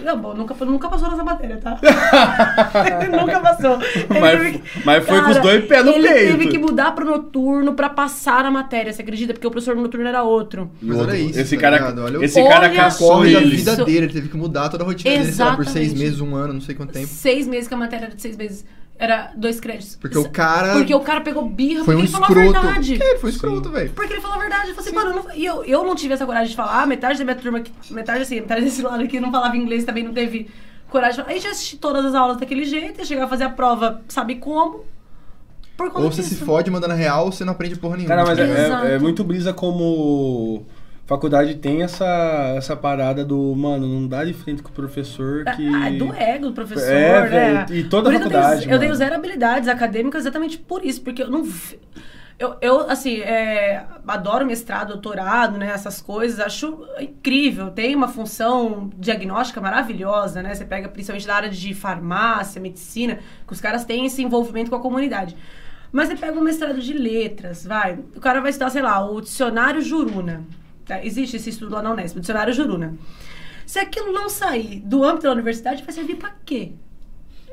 Não, 0.04 0.18
bom, 0.18 0.34
nunca, 0.34 0.64
nunca 0.64 0.88
passou 0.88 1.10
nessa 1.10 1.24
matéria, 1.24 1.58
tá? 1.58 1.78
nunca 3.10 3.40
passou. 3.40 3.78
Ele 3.82 4.20
Mas- 4.20 4.40
teve 4.40 4.62
mas 4.84 5.04
foi 5.06 5.22
com 5.22 5.30
os 5.30 5.38
dois 5.38 5.64
pés 5.66 5.84
no 5.84 5.92
ele 5.92 6.08
peito. 6.08 6.30
teve 6.38 6.48
que 6.48 6.58
mudar 6.58 6.92
pro 6.92 7.04
noturno 7.04 7.74
pra 7.74 7.88
passar 7.88 8.44
a 8.44 8.50
matéria, 8.50 8.92
você 8.92 9.02
acredita? 9.02 9.32
Porque 9.32 9.46
o 9.46 9.50
professor 9.50 9.76
noturno 9.76 10.06
era 10.08 10.22
outro. 10.22 10.70
Mas 10.80 10.96
outro- 10.98 11.12
olha 11.12 11.20
isso, 11.20 11.40
esse 11.40 11.56
tá 11.56 11.60
cara? 11.62 11.94
Olha 12.02 12.24
esse 12.24 12.42
cara 12.42 12.66
Olha 12.66 12.76
caçou 12.76 13.08
Corre 13.16 13.32
da 13.32 13.40
Isso. 13.40 13.48
ele. 13.48 13.56
vida 13.56 13.76
dele, 13.84 13.98
ele 14.06 14.12
teve 14.12 14.28
que 14.28 14.36
mudar 14.36 14.68
toda 14.68 14.84
a 14.84 14.86
rotina 14.86 15.16
dele, 15.18 15.32
sei 15.32 15.44
lá, 15.44 15.56
por 15.56 15.64
seis 15.66 15.86
Exatamente. 15.86 16.04
meses, 16.04 16.20
um 16.20 16.34
ano, 16.34 16.52
não 16.54 16.60
sei 16.60 16.74
quanto 16.74 16.92
tempo. 16.92 17.06
Seis 17.06 17.46
meses 17.46 17.68
que 17.68 17.74
a 17.74 17.76
matéria 17.76 18.06
era 18.06 18.14
de 18.14 18.22
seis 18.22 18.36
meses. 18.36 18.64
Era 18.98 19.30
dois 19.36 19.60
créditos. 19.60 19.96
Porque 19.96 20.16
o 20.16 20.30
cara 20.30 20.72
Porque 20.72 20.94
o 20.94 21.00
cara 21.00 21.20
pegou 21.20 21.46
birra 21.46 21.84
foi 21.84 21.94
porque 21.94 21.96
um 21.96 21.98
ele 22.04 22.08
falou 22.08 22.26
a 22.26 22.30
escroto. 22.30 22.60
verdade. 22.66 22.96
Que? 22.96 23.02
Ele 23.04 23.18
foi 23.18 23.30
escroto, 23.30 23.70
velho. 23.70 23.90
Porque 23.90 24.12
ele 24.14 24.22
falou 24.22 24.36
a 24.38 24.40
verdade. 24.40 24.68
Eu 24.70 24.74
falei 24.74 24.88
assim, 24.90 24.96
mano, 24.96 25.10
eu 25.10 25.22
não- 25.24 25.34
e 25.36 25.44
eu, 25.44 25.64
eu 25.64 25.84
não 25.84 25.94
tive 25.94 26.14
essa 26.14 26.24
coragem 26.24 26.48
de 26.48 26.56
falar. 26.56 26.82
Ah, 26.82 26.86
metade 26.86 27.18
da 27.18 27.24
minha 27.24 27.36
turma, 27.36 27.58
aqui- 27.58 27.72
metade 27.90 28.22
assim, 28.22 28.36
metade 28.36 28.62
desse 28.64 28.80
lado 28.80 29.02
aqui 29.02 29.20
não 29.20 29.30
falava 29.30 29.54
inglês, 29.56 29.84
também 29.84 30.02
não 30.02 30.14
teve 30.14 30.48
coragem 30.88 31.16
de 31.16 31.22
falar. 31.22 31.34
Aí 31.34 31.40
já 31.40 31.50
assisti 31.50 31.76
todas 31.76 32.06
as 32.06 32.14
aulas 32.14 32.38
daquele 32.38 32.64
jeito, 32.64 32.98
ia 32.98 33.04
chegar 33.04 33.24
a 33.24 33.28
fazer 33.28 33.44
a 33.44 33.50
prova, 33.50 34.00
sabe 34.08 34.36
como? 34.36 34.84
Por 35.76 35.90
conta 35.90 36.04
Ou 36.06 36.10
você 36.12 36.22
se 36.22 36.36
fode 36.36 36.70
mandando 36.70 36.94
real, 36.94 37.26
ou 37.26 37.32
você 37.32 37.44
não 37.44 37.52
aprende 37.52 37.76
porra 37.76 37.98
nenhuma. 37.98 38.14
Cara, 38.16 38.26
mas 38.26 38.38
é, 38.38 38.92
é- 38.92 38.94
é 38.94 38.98
muito 38.98 39.22
brisa 39.22 39.52
como 39.52 40.64
faculdade 41.06 41.54
tem 41.54 41.82
essa, 41.82 42.54
essa 42.56 42.76
parada 42.76 43.24
do, 43.24 43.54
mano, 43.54 43.86
não 43.86 44.06
dá 44.06 44.24
de 44.24 44.32
frente 44.32 44.62
com 44.62 44.68
o 44.68 44.72
professor 44.72 45.44
que... 45.56 45.66
Ah, 45.74 45.90
do 45.90 46.12
ego 46.12 46.46
do 46.46 46.52
professor, 46.52 46.92
É, 46.92 47.20
né? 47.22 47.28
velho, 47.66 47.80
e 47.80 47.84
toda 47.84 48.10
Por 48.10 48.14
isso 48.14 48.28
que 48.28 48.28
eu 48.28 48.30
faculdade, 48.32 48.62
tenho, 48.62 48.74
eu 48.74 48.78
tenho 48.80 48.94
zero 48.94 49.14
habilidades 49.14 49.68
acadêmicas 49.68 50.22
exatamente 50.22 50.58
por 50.58 50.84
isso, 50.84 51.00
porque 51.02 51.22
eu 51.22 51.30
não. 51.30 51.46
Eu, 52.38 52.56
eu 52.60 52.90
assim, 52.90 53.20
é, 53.20 53.86
adoro 54.06 54.44
mestrado, 54.44 54.88
doutorado, 54.88 55.56
né? 55.56 55.68
Essas 55.70 56.02
coisas, 56.02 56.38
acho 56.38 56.86
incrível. 57.00 57.70
Tem 57.70 57.94
uma 57.94 58.08
função 58.08 58.90
diagnóstica 58.98 59.58
maravilhosa, 59.58 60.42
né? 60.42 60.54
Você 60.54 60.66
pega 60.66 60.86
principalmente 60.86 61.26
da 61.26 61.34
área 61.34 61.48
de 61.48 61.72
farmácia, 61.72 62.60
medicina, 62.60 63.20
que 63.46 63.52
os 63.52 63.60
caras 63.60 63.86
têm 63.86 64.04
esse 64.04 64.22
envolvimento 64.22 64.68
com 64.68 64.76
a 64.76 64.80
comunidade. 64.80 65.34
Mas 65.90 66.08
você 66.08 66.16
pega 66.16 66.38
um 66.38 66.42
mestrado 66.42 66.78
de 66.78 66.92
letras, 66.92 67.64
vai. 67.64 67.98
O 68.14 68.20
cara 68.20 68.42
vai 68.42 68.50
estudar, 68.50 68.68
sei 68.68 68.82
lá, 68.82 69.02
o 69.08 69.18
dicionário 69.22 69.80
Juruna. 69.80 70.44
Tá? 70.86 71.04
Existe 71.04 71.36
esse 71.36 71.50
estudo 71.50 71.74
lá 71.74 71.82
na 71.82 71.92
Unesp, 71.92 72.18
dicionário 72.20 72.52
Juruna. 72.54 72.94
Se 73.66 73.78
aquilo 73.78 74.12
não 74.12 74.28
sair 74.28 74.80
do 74.80 75.02
âmbito 75.04 75.24
da 75.24 75.32
universidade, 75.32 75.82
vai 75.82 75.92
servir 75.92 76.16
pra 76.16 76.32
quê? 76.44 76.72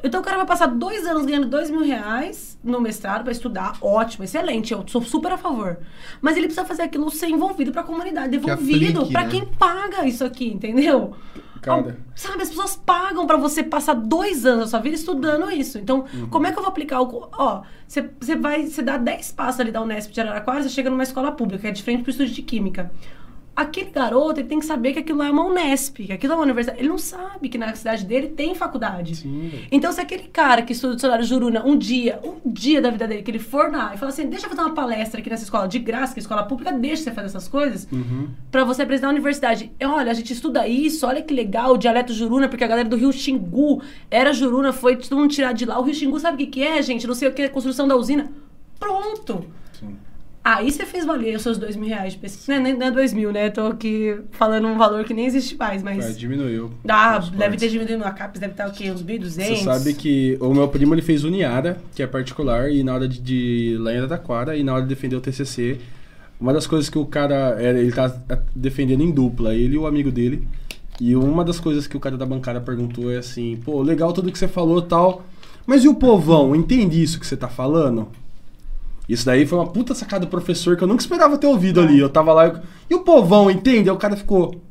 Então 0.03 0.19
o 0.19 0.23
cara 0.23 0.35
vai 0.37 0.45
passar 0.45 0.67
dois 0.67 1.07
anos 1.07 1.25
ganhando 1.25 1.47
dois 1.47 1.69
mil 1.71 1.81
reais 1.81 2.59
no 2.61 2.81
mestrado 2.81 3.23
pra 3.23 3.31
estudar, 3.31 3.77
ótimo, 3.81 4.25
excelente, 4.25 4.73
eu 4.73 4.83
sou 4.85 5.01
super 5.01 5.31
a 5.31 5.37
favor. 5.37 5.77
Mas 6.21 6.35
ele 6.35 6.47
precisa 6.47 6.65
fazer 6.67 6.81
aquilo 6.83 7.09
ser 7.09 7.29
envolvido 7.29 7.71
pra 7.71 7.83
comunidade, 7.83 8.29
devolvido 8.37 8.99
aplique, 8.99 9.13
pra 9.13 9.23
né? 9.23 9.29
quem 9.29 9.45
paga 9.45 10.05
isso 10.05 10.25
aqui, 10.25 10.47
entendeu? 10.49 11.15
Cara. 11.61 11.97
Sabe, 12.13 12.43
as 12.43 12.49
pessoas 12.49 12.75
pagam 12.75 13.25
pra 13.25 13.37
você 13.37 13.63
passar 13.63 13.93
dois 13.93 14.45
anos 14.45 14.65
da 14.65 14.67
sua 14.71 14.79
vida 14.81 14.97
estudando 14.97 15.49
isso. 15.49 15.79
Então, 15.79 16.03
Uhum. 16.13 16.27
como 16.27 16.45
é 16.45 16.51
que 16.51 16.57
eu 16.59 16.61
vou 16.63 16.69
aplicar 16.69 16.99
o. 17.01 17.29
Ó, 17.31 17.61
você 17.87 18.35
vai. 18.35 18.67
Você 18.67 18.81
dá 18.81 18.97
10 18.97 19.31
passos 19.31 19.61
ali 19.61 19.71
da 19.71 19.81
Unesp 19.81 20.11
de 20.11 20.19
Araraquara, 20.19 20.61
você 20.61 20.67
chega 20.67 20.89
numa 20.89 21.03
escola 21.03 21.31
pública, 21.31 21.61
que 21.61 21.67
é 21.67 21.71
de 21.71 21.81
frente 21.81 22.03
pro 22.03 22.11
estúdio 22.11 22.33
de 22.33 22.41
Química. 22.41 22.91
Aquele 23.55 23.91
garoto, 23.91 24.39
ele 24.39 24.47
tem 24.47 24.57
que 24.59 24.65
saber 24.65 24.93
que 24.93 24.99
aquilo 24.99 25.19
lá 25.19 25.27
é 25.27 25.29
uma 25.31 25.45
Unesp, 25.45 25.97
que 26.07 26.11
aquilo 26.11 26.33
é 26.33 26.35
uma 26.35 26.41
universidade. 26.41 26.79
Ele 26.79 26.89
não 26.89 26.97
sabe 26.97 27.49
que 27.49 27.57
na 27.57 27.75
cidade 27.75 28.03
dele 28.03 28.29
tem 28.29 28.55
faculdade. 28.55 29.15
Sim. 29.15 29.51
Então, 29.71 29.91
se 29.91 30.01
aquele 30.01 30.23
cara 30.23 30.63
que 30.63 30.73
estuda 30.73 30.93
o 30.93 30.95
dicionário 30.95 31.23
Juruna, 31.23 31.63
um 31.63 31.77
dia, 31.77 32.19
um 32.23 32.39
dia 32.51 32.81
da 32.81 32.89
vida 32.89 33.07
dele, 33.07 33.21
que 33.21 33.29
ele 33.29 33.37
for 33.37 33.69
na 33.71 33.93
e 33.93 33.97
fala 33.97 34.11
assim, 34.11 34.25
deixa 34.27 34.47
eu 34.47 34.49
fazer 34.49 34.61
uma 34.61 34.73
palestra 34.73 35.19
aqui 35.19 35.29
nessa 35.29 35.43
escola 35.43 35.67
de 35.67 35.77
graça, 35.77 36.13
que 36.15 36.19
é 36.19 36.21
escola 36.21 36.41
pública, 36.43 36.71
deixa 36.71 37.03
você 37.03 37.11
fazer 37.11 37.27
essas 37.27 37.47
coisas, 37.47 37.87
Uhum. 37.91 38.29
pra 38.49 38.63
você 38.63 38.81
apresentar 38.81 39.07
na 39.07 39.13
universidade. 39.13 39.71
E, 39.79 39.85
Olha, 39.85 40.09
a 40.09 40.15
gente 40.15 40.33
estuda 40.33 40.67
isso, 40.67 41.05
olha 41.05 41.21
que 41.21 41.31
legal, 41.33 41.73
o 41.73 41.77
dialeto 41.77 42.11
Juruna, 42.11 42.47
porque 42.49 42.63
a 42.63 42.67
galera 42.67 42.89
do 42.89 42.95
Rio 42.95 43.13
Xingu 43.13 43.83
era 44.09 44.33
Juruna, 44.33 44.73
foi 44.73 44.95
todo 44.95 45.15
mundo 45.15 45.29
tirar 45.29 45.53
de 45.53 45.65
lá. 45.65 45.77
O 45.79 45.83
Rio 45.83 45.93
Xingu 45.93 46.19
sabe 46.19 46.35
o 46.35 46.37
que, 46.39 46.47
que 46.47 46.63
é, 46.63 46.81
gente? 46.81 47.05
Não 47.05 47.13
sei 47.13 47.27
o 47.27 47.33
que, 47.33 47.47
construção 47.49 47.87
da 47.87 47.95
usina. 47.95 48.31
Pronto! 48.79 49.45
Sim. 49.79 49.95
Aí 50.43 50.69
você 50.69 50.85
fez 50.85 51.05
valer 51.05 51.37
os 51.37 51.41
seus 51.41 51.57
dois 51.57 51.77
mil 51.77 51.87
reais 51.87 52.13
de 52.13 52.19
pesquisa. 52.19 52.59
Não 52.59 52.67
é, 52.67 52.73
não 52.73 52.87
é 52.87 52.91
dois 52.91 53.13
mil, 53.13 53.31
né? 53.31 53.49
Tô 53.49 53.67
aqui 53.67 54.19
falando 54.31 54.67
um 54.67 54.77
valor 54.77 55.05
que 55.05 55.13
nem 55.13 55.25
existe 55.25 55.55
mais, 55.55 55.81
mas... 55.81 56.05
É, 56.05 56.11
diminuiu. 56.11 56.69
Ah, 56.85 57.19
deve 57.19 57.37
cortes. 57.37 57.59
ter 57.61 57.69
diminuído 57.69 58.03
a 58.03 58.11
CAPES, 58.11 58.41
deve 58.41 58.53
estar 58.53 58.67
o 58.67 58.71
quê? 58.73 58.91
Uns 58.91 59.01
1.200? 59.01 59.29
Você 59.29 59.55
sabe 59.57 59.93
que 59.93 60.37
o 60.41 60.53
meu 60.53 60.67
primo 60.67 60.93
ele 60.93 61.01
fez 61.01 61.23
Uniara, 61.23 61.77
que 61.95 62.03
é 62.03 62.07
particular, 62.07 62.69
e 62.69 62.83
na 62.83 62.93
hora 62.93 63.07
de, 63.07 63.21
de 63.21 63.77
lá 63.79 63.93
em 63.93 63.99
Araraquara, 63.99 64.57
e 64.57 64.63
na 64.65 64.73
hora 64.73 64.81
de 64.81 64.89
defender 64.89 65.15
o 65.15 65.21
TCC, 65.21 65.79
uma 66.41 66.51
das 66.51 66.67
coisas 66.67 66.89
que 66.89 66.97
o 66.97 67.05
cara, 67.05 67.55
é, 67.57 67.69
ele 67.69 67.93
tá 67.93 68.13
defendendo 68.53 69.01
em 69.01 69.11
dupla, 69.11 69.55
ele 69.55 69.75
e 69.75 69.77
o 69.77 69.87
amigo 69.87 70.11
dele, 70.11 70.45
e 70.99 71.15
uma 71.15 71.45
das 71.45 71.57
coisas 71.57 71.87
que 71.87 71.95
o 71.95 72.01
cara 72.01 72.17
da 72.17 72.25
bancada 72.25 72.59
perguntou 72.59 73.09
é 73.09 73.17
assim, 73.17 73.57
pô, 73.63 73.81
legal 73.81 74.11
tudo 74.11 74.29
que 74.29 74.37
você 74.37 74.49
falou 74.49 74.79
e 74.79 74.87
tal, 74.87 75.23
mas 75.65 75.85
e 75.85 75.87
o 75.87 75.95
povão, 75.95 76.53
entende 76.53 77.01
isso 77.01 77.17
que 77.17 77.25
você 77.25 77.37
tá 77.37 77.47
falando? 77.47 78.09
Isso 79.07 79.25
daí 79.25 79.45
foi 79.45 79.59
uma 79.59 79.67
puta 79.67 79.93
sacada 79.93 80.25
do 80.25 80.29
professor 80.29 80.77
que 80.77 80.83
eu 80.83 80.87
nunca 80.87 81.01
esperava 81.01 81.37
ter 81.37 81.47
ouvido 81.47 81.81
ali. 81.81 81.99
Eu 81.99 82.09
tava 82.09 82.33
lá, 82.33 82.47
eu, 82.47 82.59
e 82.89 82.95
o 82.95 83.01
povão, 83.01 83.51
entende? 83.51 83.89
Aí 83.89 83.95
o 83.95 83.99
cara 83.99 84.15
ficou. 84.15 84.61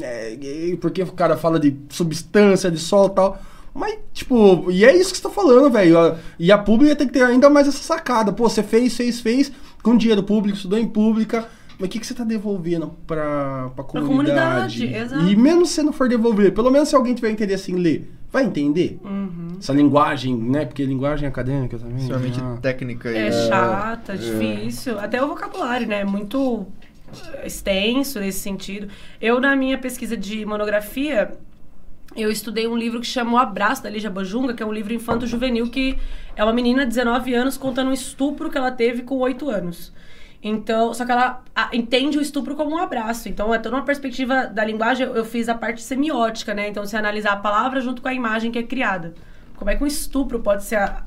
É, 0.00 0.36
porque 0.80 1.02
o 1.02 1.12
cara 1.12 1.36
fala 1.36 1.58
de 1.58 1.76
substância, 1.88 2.70
de 2.70 2.78
sol 2.78 3.08
e 3.08 3.10
tal. 3.10 3.42
Mas, 3.74 3.98
tipo, 4.12 4.70
e 4.70 4.84
é 4.84 4.96
isso 4.96 5.10
que 5.10 5.16
você 5.16 5.22
tá 5.22 5.30
falando, 5.30 5.70
velho. 5.70 6.16
E 6.38 6.50
a 6.50 6.58
pública 6.58 6.94
tem 6.94 7.06
que 7.06 7.12
ter 7.12 7.22
ainda 7.22 7.50
mais 7.50 7.68
essa 7.68 7.82
sacada. 7.82 8.32
Pô, 8.32 8.48
você 8.48 8.62
fez, 8.62 8.96
fez, 8.96 9.20
fez, 9.20 9.52
com 9.82 9.96
dinheiro 9.96 10.22
público, 10.22 10.56
estudou 10.56 10.78
em 10.78 10.86
pública. 10.86 11.48
Mas 11.78 11.88
o 11.88 11.90
que, 11.90 11.98
que 11.98 12.06
você 12.06 12.14
tá 12.14 12.24
devolvendo 12.24 12.92
pra, 13.06 13.70
pra 13.74 13.84
comunidade? 13.84 14.80
comunidade, 14.80 14.94
exato. 14.94 15.26
E 15.26 15.34
mesmo 15.34 15.64
se 15.64 15.74
você 15.74 15.82
não 15.82 15.92
for 15.92 16.08
devolver, 16.08 16.52
pelo 16.52 16.70
menos 16.70 16.90
se 16.90 16.94
alguém 16.94 17.14
tiver 17.14 17.30
interesse 17.30 17.72
em 17.72 17.76
ler, 17.76 18.12
vai 18.32 18.44
entender? 18.44 18.98
Uhum. 19.04 19.56
Essa 19.58 19.72
linguagem, 19.72 20.36
né? 20.36 20.64
Porque 20.64 20.84
linguagem 20.84 21.28
acadêmica 21.28 21.78
também. 21.78 21.98
Extremamente 21.98 22.40
ah. 22.40 22.58
técnica 22.60 23.10
e... 23.10 23.16
É 23.16 23.32
chata, 23.32 24.16
difícil. 24.16 24.98
Até 24.98 25.22
o 25.22 25.28
vocabulário, 25.28 25.86
né? 25.86 26.00
É 26.00 26.04
muito 26.04 26.66
extenso 27.44 28.20
nesse 28.20 28.40
sentido. 28.40 28.88
Eu, 29.20 29.40
na 29.40 29.56
minha 29.56 29.76
pesquisa 29.78 30.16
de 30.16 30.46
monografia, 30.46 31.36
eu 32.16 32.30
estudei 32.30 32.66
um 32.66 32.76
livro 32.76 33.00
que 33.00 33.06
chama 33.06 33.32
O 33.32 33.38
Abraço, 33.38 33.82
da 33.82 33.90
Lígia 33.90 34.10
Bojunga, 34.10 34.54
que 34.54 34.62
é 34.62 34.66
um 34.66 34.72
livro 34.72 34.92
infanto-juvenil 34.92 35.70
que 35.70 35.98
é 36.36 36.44
uma 36.44 36.52
menina 36.52 36.82
de 36.82 36.88
19 36.88 37.34
anos 37.34 37.56
contando 37.56 37.90
um 37.90 37.92
estupro 37.92 38.50
que 38.50 38.58
ela 38.58 38.70
teve 38.70 39.02
com 39.02 39.16
8 39.18 39.48
anos. 39.48 39.92
Então, 40.42 40.94
só 40.94 41.04
que 41.04 41.12
ela 41.12 41.42
entende 41.72 42.16
o 42.16 42.20
estupro 42.20 42.56
como 42.56 42.70
um 42.74 42.78
abraço. 42.78 43.28
Então, 43.28 43.52
é 43.54 43.58
toda 43.58 43.76
uma 43.76 43.84
perspectiva 43.84 44.46
da 44.46 44.64
linguagem, 44.64 45.06
eu 45.06 45.14
eu 45.16 45.24
fiz 45.24 45.48
a 45.48 45.54
parte 45.54 45.82
semiótica, 45.82 46.54
né? 46.54 46.68
Então, 46.68 46.84
você 46.84 46.96
analisar 46.96 47.32
a 47.32 47.36
palavra 47.36 47.80
junto 47.80 48.00
com 48.00 48.08
a 48.08 48.14
imagem 48.14 48.50
que 48.50 48.58
é 48.58 48.62
criada. 48.62 49.14
Como 49.56 49.70
é 49.70 49.76
que 49.76 49.84
um 49.84 49.86
estupro 49.86 50.40
pode 50.40 50.64
ser 50.64 50.76
a- 50.76 51.04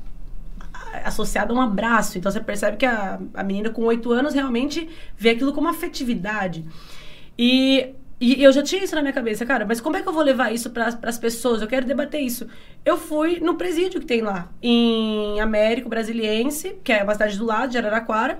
a- 0.72 1.08
associado 1.08 1.52
a 1.52 1.56
um 1.56 1.60
abraço? 1.60 2.16
Então, 2.18 2.30
você 2.30 2.40
percebe 2.40 2.76
que 2.76 2.86
a, 2.86 3.18
a 3.34 3.42
menina 3.42 3.70
com 3.70 3.82
8 3.84 4.12
anos 4.12 4.34
realmente 4.34 4.88
vê 5.16 5.30
aquilo 5.30 5.52
como 5.52 5.68
afetividade. 5.68 6.64
E 7.38 7.94
E 8.20 8.42
eu 8.42 8.52
já 8.52 8.62
tinha 8.62 8.82
isso 8.82 8.94
na 8.94 9.02
minha 9.02 9.12
cabeça, 9.12 9.44
cara, 9.44 9.66
mas 9.66 9.80
como 9.80 9.96
é 9.96 10.02
que 10.02 10.08
eu 10.08 10.12
vou 10.12 10.22
levar 10.22 10.52
isso 10.52 10.70
para 10.70 10.86
as 11.02 11.18
pessoas? 11.18 11.60
Eu 11.60 11.68
quero 11.68 11.84
debater 11.84 12.20
isso. 12.22 12.46
Eu 12.84 12.96
fui 12.96 13.40
no 13.40 13.56
presídio 13.56 14.00
que 14.00 14.06
tem 14.06 14.22
lá, 14.22 14.48
em 14.62 15.40
Américo 15.40 15.88
Brasiliense, 15.88 16.76
que 16.84 16.92
é 16.92 17.02
uma 17.02 17.12
cidade 17.12 17.36
do 17.36 17.44
lado, 17.44 17.70
de 17.72 17.76
Araraquara, 17.78 18.38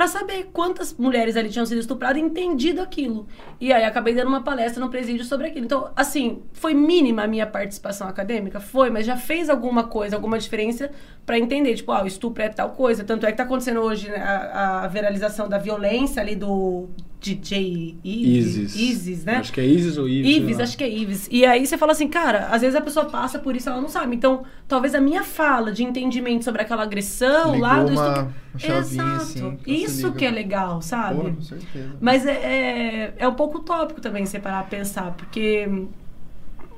para 0.00 0.08
saber 0.08 0.48
quantas 0.50 0.94
mulheres 0.94 1.36
ali 1.36 1.50
tinham 1.50 1.66
sido 1.66 1.78
estupradas 1.78 2.16
e 2.16 2.24
entendido 2.24 2.80
aquilo. 2.80 3.28
E 3.60 3.70
aí 3.70 3.84
acabei 3.84 4.14
dando 4.14 4.28
uma 4.28 4.42
palestra 4.42 4.82
no 4.82 4.88
presídio 4.88 5.26
sobre 5.26 5.48
aquilo. 5.48 5.66
Então, 5.66 5.90
assim, 5.94 6.42
foi 6.54 6.72
mínima 6.72 7.24
a 7.24 7.26
minha 7.26 7.46
participação 7.46 8.08
acadêmica? 8.08 8.60
Foi, 8.60 8.88
mas 8.88 9.04
já 9.04 9.18
fez 9.18 9.50
alguma 9.50 9.84
coisa, 9.84 10.16
alguma 10.16 10.38
diferença 10.38 10.90
para 11.30 11.38
entender, 11.38 11.76
tipo, 11.76 11.92
ah, 11.92 12.02
o 12.02 12.08
estupro 12.08 12.42
é 12.42 12.48
tal 12.48 12.70
coisa. 12.70 13.04
Tanto 13.04 13.24
é 13.24 13.30
que 13.30 13.36
tá 13.36 13.44
acontecendo 13.44 13.78
hoje 13.78 14.08
né, 14.08 14.16
a, 14.16 14.82
a 14.82 14.88
viralização 14.88 15.48
da 15.48 15.58
violência 15.58 16.20
ali 16.20 16.34
do 16.34 16.88
DJ 17.20 17.96
Isis. 18.02 18.74
Isis, 18.74 19.24
né? 19.24 19.36
Acho 19.36 19.52
que 19.52 19.60
é 19.60 19.64
Isis 19.64 19.96
ou 19.96 20.08
Ives. 20.08 20.36
Ives, 20.36 20.58
acho 20.58 20.76
que 20.76 20.82
é 20.82 20.88
Ives. 20.88 21.28
E 21.30 21.46
aí 21.46 21.64
você 21.64 21.78
fala 21.78 21.92
assim, 21.92 22.08
cara, 22.08 22.48
às 22.48 22.62
vezes 22.62 22.74
a 22.74 22.80
pessoa 22.80 23.06
passa 23.06 23.38
por 23.38 23.54
isso 23.54 23.68
ela 23.68 23.80
não 23.80 23.88
sabe. 23.88 24.16
Então, 24.16 24.42
talvez 24.66 24.92
a 24.92 25.00
minha 25.00 25.22
fala 25.22 25.70
de 25.70 25.84
entendimento 25.84 26.44
sobre 26.44 26.62
aquela 26.62 26.82
agressão 26.82 27.52
Ligou 27.52 27.60
lá 27.60 27.84
do 27.84 27.92
uma, 27.92 28.06
estupro. 28.08 28.34
chavinha, 28.58 29.04
Exato. 29.04 29.22
assim, 29.22 29.58
isso 29.68 30.12
que 30.12 30.24
é 30.24 30.32
legal, 30.32 30.82
sabe? 30.82 31.14
Porra, 31.14 31.30
com 31.30 31.42
certeza. 31.42 31.96
Mas 32.00 32.26
é, 32.26 32.32
é, 32.32 33.14
é 33.18 33.28
um 33.28 33.34
pouco 33.34 33.58
utópico 33.58 34.00
também 34.00 34.26
separar 34.26 34.68
pensar, 34.68 35.12
porque 35.12 35.68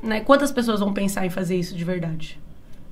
né, 0.03 0.21
quantas 0.21 0.53
pessoas 0.53 0.81
vão 0.81 0.93
pensar 0.93 1.25
em 1.25 1.31
fazer 1.31 1.57
isso 1.57 1.75
de 1.75 1.85
verdade? 1.87 2.42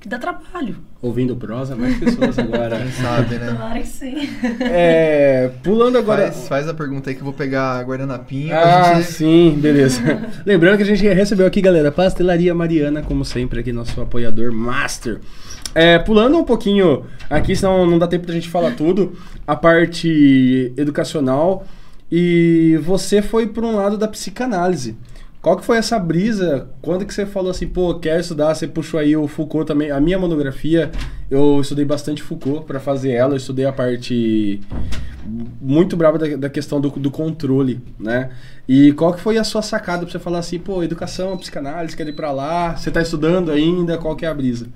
Que 0.01 0.09
dá 0.09 0.19
trabalho. 0.19 0.77
Ouvindo 1.03 1.37
prosa, 1.37 1.77
mais 1.77 1.99
pessoas 1.99 2.39
agora. 2.39 2.79
Quem 2.79 2.91
sabe, 3.05 3.35
né? 3.35 3.55
Claro 3.55 3.81
que 3.81 3.87
sim. 3.87 4.15
É, 4.61 5.51
pulando 5.63 5.99
agora. 5.99 6.33
Faz, 6.33 6.49
faz 6.49 6.69
a 6.69 6.73
pergunta 6.75 7.11
aí 7.11 7.15
que 7.15 7.21
eu 7.21 7.25
vou 7.27 7.35
pegar 7.35 7.79
a 7.79 7.83
guardanapinha 7.83 8.59
Ah, 8.59 8.95
gente... 8.95 9.13
sim, 9.13 9.59
beleza. 9.61 10.01
Lembrando 10.47 10.79
que 10.79 10.85
a 10.85 10.87
gente 10.87 11.07
recebeu 11.07 11.47
aqui, 11.47 11.61
galera, 11.61 11.93
Pastelaria 11.93 12.55
Mariana, 12.55 13.03
como 13.03 13.27
sempre, 13.27 13.61
aqui, 13.61 13.73
nosso 13.75 14.01
apoiador 14.01 14.51
master. 14.53 15.21
É, 15.75 15.99
pulando 15.99 16.39
um 16.39 16.45
pouquinho 16.45 17.05
aqui, 17.29 17.55
senão 17.55 17.85
não 17.85 17.99
dá 17.99 18.07
tempo 18.09 18.27
da 18.27 18.33
gente 18.33 18.49
falar 18.49 18.71
tudo, 18.73 19.13
a 19.47 19.55
parte 19.55 20.73
educacional. 20.79 21.67
E 22.11 22.81
você 22.83 23.21
foi 23.21 23.47
por 23.47 23.65
um 23.65 23.77
lado 23.77 23.97
da 23.99 24.09
psicanálise. 24.09 24.97
Qual 25.43 25.57
que 25.57 25.64
foi 25.64 25.78
essa 25.78 25.99
brisa? 25.99 26.68
Quando 26.82 27.07
que 27.07 27.14
você 27.14 27.24
falou 27.24 27.51
assim, 27.51 27.66
pô, 27.66 27.95
quero 27.95 28.20
estudar? 28.20 28.55
Você 28.55 28.66
puxou 28.66 29.01
aí 29.01 29.16
o 29.16 29.26
Foucault 29.26 29.66
também. 29.66 29.91
A 29.91 29.99
minha 29.99 30.18
monografia, 30.18 30.91
eu 31.30 31.61
estudei 31.61 31.84
bastante 31.84 32.22
Foucault 32.22 32.66
para 32.66 32.78
fazer 32.78 33.12
ela. 33.12 33.32
Eu 33.32 33.38
estudei 33.38 33.64
a 33.64 33.72
parte 33.72 34.61
muito 35.61 35.97
brava 35.97 36.18
da, 36.18 36.36
da 36.36 36.51
questão 36.51 36.78
do, 36.78 36.91
do 36.91 37.11
controle, 37.11 37.80
né? 37.99 38.30
E 38.68 38.93
qual 38.93 39.14
que 39.14 39.20
foi 39.20 39.38
a 39.38 39.45
sua 39.45 39.62
sacada 39.62 40.03
pra 40.03 40.12
você 40.12 40.18
falar 40.18 40.41
assim, 40.41 40.59
pô, 40.59 40.82
educação, 40.82 41.36
psicanálise, 41.38 41.97
quer 41.97 42.07
ir 42.07 42.12
pra 42.12 42.32
lá? 42.32 42.76
Você 42.76 42.91
tá 42.91 43.01
estudando 43.01 43.51
ainda? 43.51 43.97
Qual 43.97 44.14
que 44.14 44.26
é 44.26 44.28
a 44.28 44.34
brisa? 44.34 44.66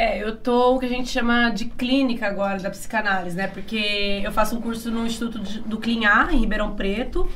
É, 0.00 0.22
eu 0.22 0.36
tô 0.36 0.76
o 0.76 0.78
que 0.78 0.86
a 0.86 0.88
gente 0.88 1.08
chama 1.10 1.50
de 1.50 1.64
clínica 1.64 2.24
agora 2.28 2.60
da 2.60 2.70
psicanálise, 2.70 3.36
né? 3.36 3.48
Porque 3.48 4.20
eu 4.22 4.30
faço 4.30 4.56
um 4.56 4.60
curso 4.60 4.92
no 4.92 5.04
Instituto 5.04 5.40
de- 5.40 5.58
do 5.60 5.76
Clinhar, 5.78 6.32
em 6.32 6.38
Ribeirão 6.38 6.76
Preto. 6.76 7.28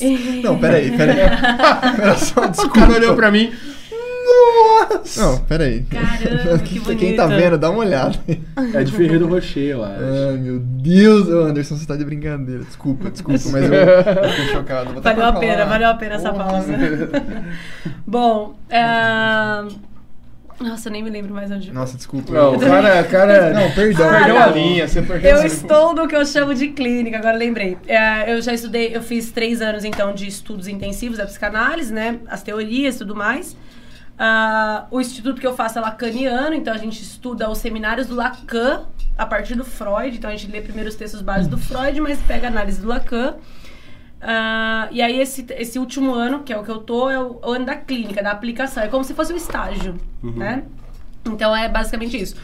E- 0.00 0.40
Não, 0.42 0.58
peraí, 0.58 0.90
peraí. 0.96 1.16
Pera 1.96 2.16
só, 2.16 2.40
O 2.44 2.48
desculpa. 2.48 2.80
cara 2.80 2.92
olhou 2.94 3.14
pra 3.14 3.30
mim. 3.30 3.52
Nossa! 4.26 5.20
Não, 5.22 5.38
peraí. 5.44 5.82
Caramba, 5.84 6.58
que 6.58 6.80
Pra 6.80 6.94
Quem 6.98 7.14
tá 7.14 7.26
bonito. 7.28 7.40
vendo, 7.40 7.58
dá 7.58 7.70
uma 7.70 7.78
olhada. 7.78 8.18
É 8.74 8.82
de 8.82 8.90
Ferreiro 8.90 9.28
Rocher, 9.28 9.68
eu 9.76 9.84
acho. 9.84 10.02
Ai, 10.02 10.36
meu 10.38 10.58
Deus. 10.58 11.28
Anderson, 11.28 11.76
você 11.76 11.86
tá 11.86 11.94
de 11.96 12.04
brincadeira. 12.04 12.64
Desculpa, 12.64 13.10
desculpa, 13.10 13.40
mas 13.52 13.62
eu, 13.64 13.72
eu 13.72 14.28
fiquei 14.30 14.46
chocado. 14.52 14.92
Vou 14.92 15.00
Valeu 15.02 15.22
a 15.24 15.28
falar. 15.28 15.38
pena, 15.40 15.64
valeu 15.64 15.88
a 15.88 15.94
pena 15.94 16.14
essa 16.16 16.32
pausa. 16.32 16.72
Bom, 18.04 18.56
é... 18.68 19.64
Nossa, 20.58 20.88
eu 20.88 20.92
nem 20.92 21.02
me 21.02 21.10
lembro 21.10 21.34
mais 21.34 21.50
onde. 21.50 21.70
Nossa, 21.70 21.96
desculpa. 21.96 22.32
Não, 22.32 22.54
o 22.54 22.58
cara, 22.60 23.04
cara. 23.04 23.52
Não, 23.54 23.70
perdão. 23.72 24.08
Ah, 24.08 24.12
perdeu 24.12 24.34
não. 24.34 24.42
a 24.42 24.46
linha, 24.46 24.88
você 24.88 25.02
perdeu 25.02 25.36
Eu 25.36 25.46
estou 25.46 25.94
no 25.94 26.08
que 26.08 26.16
eu 26.16 26.24
chamo 26.24 26.54
de 26.54 26.68
clínica, 26.68 27.18
agora 27.18 27.36
lembrei. 27.36 27.76
É, 27.86 28.32
eu 28.32 28.40
já 28.40 28.52
estudei, 28.54 28.96
eu 28.96 29.02
fiz 29.02 29.30
três 29.30 29.60
anos 29.60 29.84
então 29.84 30.14
de 30.14 30.26
estudos 30.26 30.66
intensivos 30.66 31.18
da 31.18 31.26
psicanálise, 31.26 31.92
né? 31.92 32.20
As 32.26 32.42
teorias 32.42 32.94
e 32.94 32.98
tudo 32.98 33.14
mais. 33.14 33.56
Ah, 34.18 34.86
o 34.90 34.98
instituto 34.98 35.40
que 35.40 35.46
eu 35.46 35.54
faço 35.54 35.78
é 35.78 35.82
lacaniano, 35.82 36.54
então 36.54 36.72
a 36.72 36.78
gente 36.78 37.02
estuda 37.02 37.50
os 37.50 37.58
seminários 37.58 38.06
do 38.06 38.14
Lacan 38.14 38.84
a 39.16 39.26
partir 39.26 39.54
do 39.54 39.64
Freud. 39.64 40.16
Então 40.16 40.30
a 40.30 40.36
gente 40.36 40.50
lê 40.50 40.60
primeiro 40.62 40.88
os 40.88 40.96
textos 40.96 41.20
básicos 41.20 41.48
do 41.48 41.58
Freud, 41.58 42.00
mas 42.00 42.18
pega 42.22 42.46
a 42.46 42.50
análise 42.50 42.80
do 42.80 42.88
Lacan. 42.88 43.34
Ah, 44.28 44.88
e 44.90 45.00
aí 45.00 45.20
esse, 45.20 45.46
esse 45.50 45.78
último 45.78 46.12
ano, 46.12 46.42
que 46.42 46.52
é 46.52 46.58
o 46.58 46.64
que 46.64 46.70
eu 46.70 46.78
tô, 46.78 47.08
é 47.08 47.16
o 47.16 47.38
ano 47.44 47.64
da 47.64 47.76
clínica, 47.76 48.20
da 48.20 48.32
aplicação. 48.32 48.82
É 48.82 48.88
como 48.88 49.04
se 49.04 49.14
fosse 49.14 49.32
um 49.32 49.36
estágio, 49.36 49.94
né? 50.20 50.64
Então 51.24 51.54
é 51.54 51.68
basicamente 51.68 52.20
isso. 52.20 52.34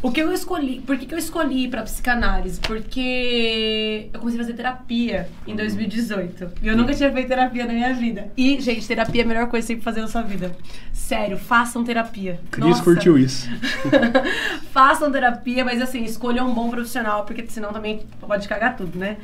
O 0.00 0.10
que 0.10 0.20
eu 0.20 0.32
escolhi, 0.32 0.80
por 0.80 0.96
que, 0.98 1.06
que 1.06 1.14
eu 1.14 1.18
escolhi 1.18 1.68
pra 1.68 1.82
psicanálise? 1.82 2.60
Porque 2.60 4.08
eu 4.12 4.18
comecei 4.18 4.40
a 4.40 4.44
fazer 4.44 4.56
terapia 4.56 5.28
em 5.46 5.54
2018. 5.54 6.54
E 6.60 6.66
eu 6.66 6.76
nunca 6.76 6.92
tinha 6.92 7.10
feito 7.12 7.28
terapia 7.28 7.66
na 7.66 7.72
minha 7.72 7.94
vida. 7.94 8.32
E, 8.36 8.60
gente, 8.60 8.86
terapia 8.86 9.22
é 9.22 9.24
a 9.24 9.28
melhor 9.28 9.48
coisa 9.48 9.64
que 9.64 9.68
você 9.68 9.74
tem 9.74 9.78
que 9.78 9.84
fazer 9.84 10.00
na 10.00 10.08
sua 10.08 10.22
vida. 10.22 10.56
Sério, 10.92 11.38
façam 11.38 11.84
terapia. 11.84 12.40
Cris 12.50 12.66
Nossa. 12.66 12.82
curtiu 12.82 13.16
isso. 13.16 13.48
Façam 14.72 15.12
terapia, 15.12 15.64
mas 15.64 15.80
assim, 15.80 16.02
escolham 16.02 16.48
um 16.48 16.54
bom 16.54 16.68
profissional, 16.68 17.24
porque 17.24 17.46
senão 17.46 17.72
também 17.72 18.04
pode 18.20 18.48
cagar 18.48 18.76
tudo, 18.76 18.98
né? 18.98 19.18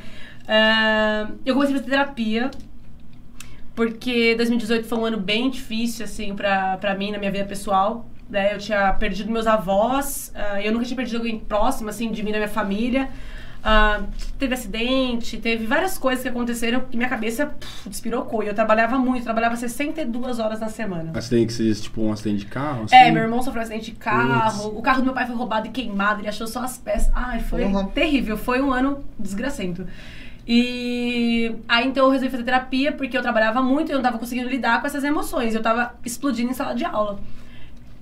Ah, 0.47 1.29
eu 1.45 1.53
comecei 1.53 1.75
a 1.75 1.79
fazer 1.79 1.91
terapia, 1.91 2.51
porque 3.75 4.35
2018 4.35 4.87
foi 4.87 4.97
um 4.97 5.05
ano 5.05 5.17
bem 5.17 5.49
difícil, 5.49 6.05
assim, 6.05 6.35
pra, 6.35 6.77
pra 6.77 6.95
mim, 6.95 7.11
na 7.11 7.17
minha 7.17 7.31
vida 7.31 7.45
pessoal. 7.45 8.05
Né? 8.29 8.53
Eu 8.53 8.59
tinha 8.59 8.93
perdido 8.93 9.31
meus 9.31 9.47
avós, 9.47 10.31
ah, 10.35 10.61
eu 10.61 10.71
nunca 10.71 10.85
tinha 10.85 10.97
perdido 10.97 11.17
alguém 11.17 11.39
próximo, 11.39 11.89
assim, 11.89 12.11
de 12.11 12.21
mim, 12.23 12.31
da 12.31 12.37
minha 12.37 12.49
família. 12.49 13.09
Ah, 13.61 14.03
teve 14.37 14.53
acidente, 14.53 15.37
teve 15.37 15.65
várias 15.65 15.97
coisas 15.97 16.23
que 16.23 16.29
aconteceram 16.29 16.79
que 16.81 16.95
minha 16.95 17.09
cabeça 17.09 17.47
puf, 17.47 17.89
despirocou. 17.89 18.41
E 18.41 18.47
eu 18.47 18.53
trabalhava 18.53 18.97
muito, 18.97 19.23
trabalhava 19.23 19.55
62 19.57 20.39
horas 20.39 20.61
na 20.61 20.69
semana. 20.69 21.11
Acidente 21.13 21.47
que 21.47 21.53
seja 21.53 21.81
tipo 21.81 22.01
um 22.01 22.11
acidente 22.13 22.39
de 22.39 22.45
carro? 22.45 22.83
Assim? 22.85 22.95
É, 22.95 23.11
meu 23.11 23.23
irmão 23.23 23.41
sofreu 23.41 23.59
um 23.59 23.63
acidente 23.63 23.91
de 23.91 23.97
carro, 23.97 24.77
o 24.77 24.81
carro 24.81 24.99
do 24.99 25.05
meu 25.05 25.13
pai 25.13 25.25
foi 25.25 25.35
roubado 25.35 25.67
e 25.67 25.71
queimado, 25.71 26.21
ele 26.21 26.29
achou 26.29 26.47
só 26.47 26.63
as 26.63 26.77
peças. 26.77 27.11
Ai, 27.13 27.41
foi 27.41 27.65
Porra. 27.65 27.85
terrível, 27.87 28.37
foi 28.37 28.61
um 28.61 28.71
ano 28.71 29.03
desgracento. 29.19 29.85
E 30.51 31.55
aí 31.67 31.87
então 31.87 32.05
eu 32.05 32.09
resolvi 32.09 32.31
fazer 32.31 32.43
terapia 32.43 32.91
porque 32.91 33.15
eu 33.15 33.21
trabalhava 33.21 33.61
muito 33.61 33.89
e 33.89 33.91
eu 33.91 33.97
não 33.97 34.03
tava 34.03 34.17
conseguindo 34.17 34.49
lidar 34.49 34.81
com 34.81 34.87
essas 34.87 35.03
emoções. 35.03 35.53
Eu 35.53 35.61
tava 35.61 35.93
explodindo 36.03 36.49
em 36.49 36.55
sala 36.55 36.73
de 36.73 36.83
aula. 36.83 37.19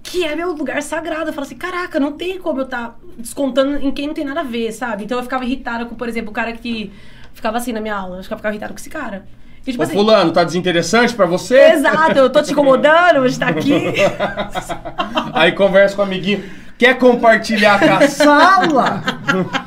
Que 0.01 0.23
é 0.23 0.33
meu 0.33 0.53
lugar 0.53 0.81
sagrado. 0.81 1.29
Eu 1.29 1.33
falo 1.33 1.45
assim, 1.45 1.57
caraca, 1.57 1.99
não 1.99 2.13
tem 2.13 2.39
como 2.39 2.61
eu 2.61 2.63
estar 2.63 2.97
descontando 3.17 3.85
em 3.85 3.91
quem 3.91 4.07
não 4.07 4.13
tem 4.13 4.23
nada 4.23 4.39
a 4.39 4.43
ver, 4.43 4.71
sabe? 4.71 5.03
Então 5.03 5.17
eu 5.17 5.23
ficava 5.23 5.43
irritada 5.43 5.83
com, 5.85 5.93
por 5.93 6.07
exemplo, 6.07 6.29
o 6.29 6.33
cara 6.33 6.53
que 6.53 6.89
ficava 7.33 7.57
assim 7.57 7.73
na 7.73 7.81
minha 7.81 7.97
aula. 7.97 8.19
Eu 8.19 8.23
ficava 8.23 8.47
irritada 8.47 8.71
com 8.71 8.79
esse 8.79 8.89
cara. 8.89 9.25
E, 9.65 9.71
tipo 9.71 9.83
Ô, 9.83 9.85
assim, 9.85 9.93
fulano, 9.93 10.31
tá 10.31 10.45
desinteressante 10.45 11.13
pra 11.13 11.25
você? 11.25 11.71
Exato, 11.71 12.17
eu 12.17 12.29
tô 12.29 12.41
te 12.41 12.53
incomodando, 12.53 13.19
hoje 13.19 13.37
tá 13.37 13.49
aqui. 13.49 13.73
Aí 15.33 15.51
conversa 15.51 15.97
com 15.97 16.01
o 16.01 16.05
amiguinho. 16.05 16.45
Quer 16.77 16.97
compartilhar 16.97 17.77
com 17.77 17.93
a 17.93 18.07
sala? 18.07 19.03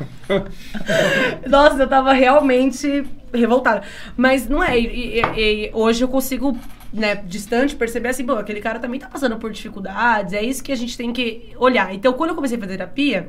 Nossa, 1.49 1.83
eu 1.83 1.89
tava 1.89 2.13
realmente 2.13 3.05
revoltada. 3.33 3.83
Mas 4.17 4.49
não 4.49 4.63
é. 4.63 4.79
E, 4.79 5.21
e- 5.21 5.67
e 5.67 5.71
hoje 5.73 6.03
eu 6.03 6.09
consigo, 6.09 6.57
né, 6.93 7.17
distante, 7.17 7.75
perceber 7.75 8.09
assim, 8.11 8.25
pô, 8.25 8.33
aquele 8.33 8.61
cara 8.61 8.79
também 8.79 9.01
tá 9.01 9.09
passando 9.09 9.37
por 9.37 9.51
dificuldades. 9.51 10.33
É 10.33 10.43
isso 10.43 10.63
que 10.63 10.73
a 10.73 10.77
gente 10.77 10.97
tem 10.97 11.13
que 11.13 11.51
olhar. 11.57 11.95
Então, 11.95 12.13
quando 12.13 12.31
eu 12.31 12.37
comecei 12.37 12.57
a 12.57 12.61
fazer 12.61 12.73
terapia, 12.77 13.29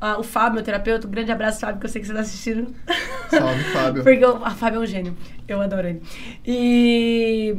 ah, 0.00 0.16
o 0.18 0.22
Fábio, 0.22 0.54
meu 0.54 0.62
terapeuta, 0.62 1.06
um 1.06 1.10
grande 1.10 1.32
abraço, 1.32 1.60
Fábio, 1.60 1.80
que 1.80 1.86
eu 1.86 1.90
sei 1.90 2.00
que 2.00 2.06
você 2.06 2.14
tá 2.14 2.20
assistindo. 2.20 2.74
Salve, 3.30 3.64
Fábio. 3.72 4.02
Porque 4.04 4.24
o 4.24 4.44
a 4.44 4.50
Fábio 4.50 4.78
é 4.80 4.82
um 4.82 4.86
gênio. 4.86 5.16
Eu 5.46 5.60
adoro 5.60 5.88
ele. 5.88 6.02
E 6.46 7.56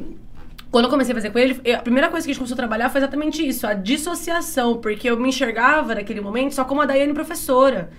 quando 0.71 0.85
eu 0.85 0.89
comecei 0.91 1.11
a 1.13 1.15
fazer 1.15 1.31
com 1.31 1.39
ele, 1.39 1.59
a 1.73 1.79
primeira 1.81 2.09
coisa 2.09 2.25
que 2.25 2.31
a 2.31 2.33
gente 2.33 2.39
começou 2.39 2.53
a 2.55 2.57
trabalhar 2.57 2.89
foi 2.89 3.01
exatamente 3.01 3.45
isso, 3.45 3.65
a 3.65 3.73
dissociação, 3.73 4.77
porque 4.77 5.09
eu 5.09 5.17
me 5.19 5.29
enxergava 5.29 5.95
naquele 5.95 6.21
momento 6.21 6.53
só 6.53 6.63
como 6.63 6.81
a 6.81 6.85
Daiane 6.85 7.13
professora. 7.13 7.89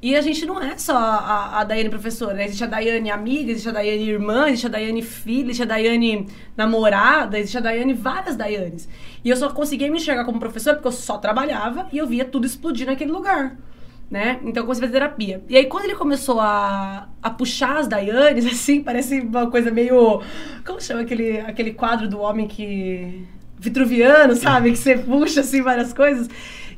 E 0.00 0.14
a 0.14 0.20
gente 0.20 0.46
não 0.46 0.62
é 0.62 0.78
só 0.78 0.96
a, 0.96 1.60
a 1.60 1.64
Daiane 1.64 1.90
professora, 1.90 2.34
né? 2.34 2.44
Existe 2.44 2.62
a 2.62 2.68
Daiane 2.68 3.10
amiga, 3.10 3.50
existe 3.50 3.68
a 3.68 3.72
Daiane 3.72 4.08
irmã, 4.08 4.46
existe 4.46 4.66
a 4.66 4.70
Daiane 4.70 5.02
filha, 5.02 5.46
existe 5.46 5.62
a 5.62 5.66
Daiane 5.66 6.28
namorada, 6.56 7.38
existe 7.38 7.58
a 7.58 7.60
Daiane 7.60 7.94
várias 7.94 8.36
Daianes. 8.36 8.88
E 9.24 9.28
eu 9.28 9.36
só 9.36 9.50
conseguia 9.50 9.90
me 9.90 9.96
enxergar 9.96 10.24
como 10.24 10.38
professora 10.38 10.76
porque 10.76 10.88
eu 10.88 10.92
só 10.92 11.18
trabalhava 11.18 11.88
e 11.92 11.98
eu 11.98 12.06
via 12.06 12.24
tudo 12.24 12.46
explodir 12.46 12.86
naquele 12.86 13.10
lugar 13.10 13.56
né? 14.10 14.40
Então 14.42 14.62
eu 14.62 14.64
comecei 14.64 14.84
a 14.84 14.88
fazer 14.88 14.92
terapia. 14.92 15.42
E 15.48 15.56
aí 15.56 15.66
quando 15.66 15.84
ele 15.84 15.94
começou 15.94 16.40
a, 16.40 17.08
a 17.22 17.30
puxar 17.30 17.76
as 17.76 17.88
Dayanes, 17.88 18.46
assim, 18.46 18.82
parece 18.82 19.20
uma 19.20 19.50
coisa 19.50 19.70
meio. 19.70 20.22
Como 20.64 20.80
chama 20.80 21.02
aquele, 21.02 21.40
aquele 21.40 21.72
quadro 21.72 22.08
do 22.08 22.18
homem 22.20 22.46
que. 22.46 23.26
Vitruviano, 23.60 24.36
sabe? 24.36 24.70
Que 24.70 24.78
você 24.78 24.96
puxa 24.96 25.40
assim 25.40 25.62
várias 25.62 25.92
coisas. 25.92 26.28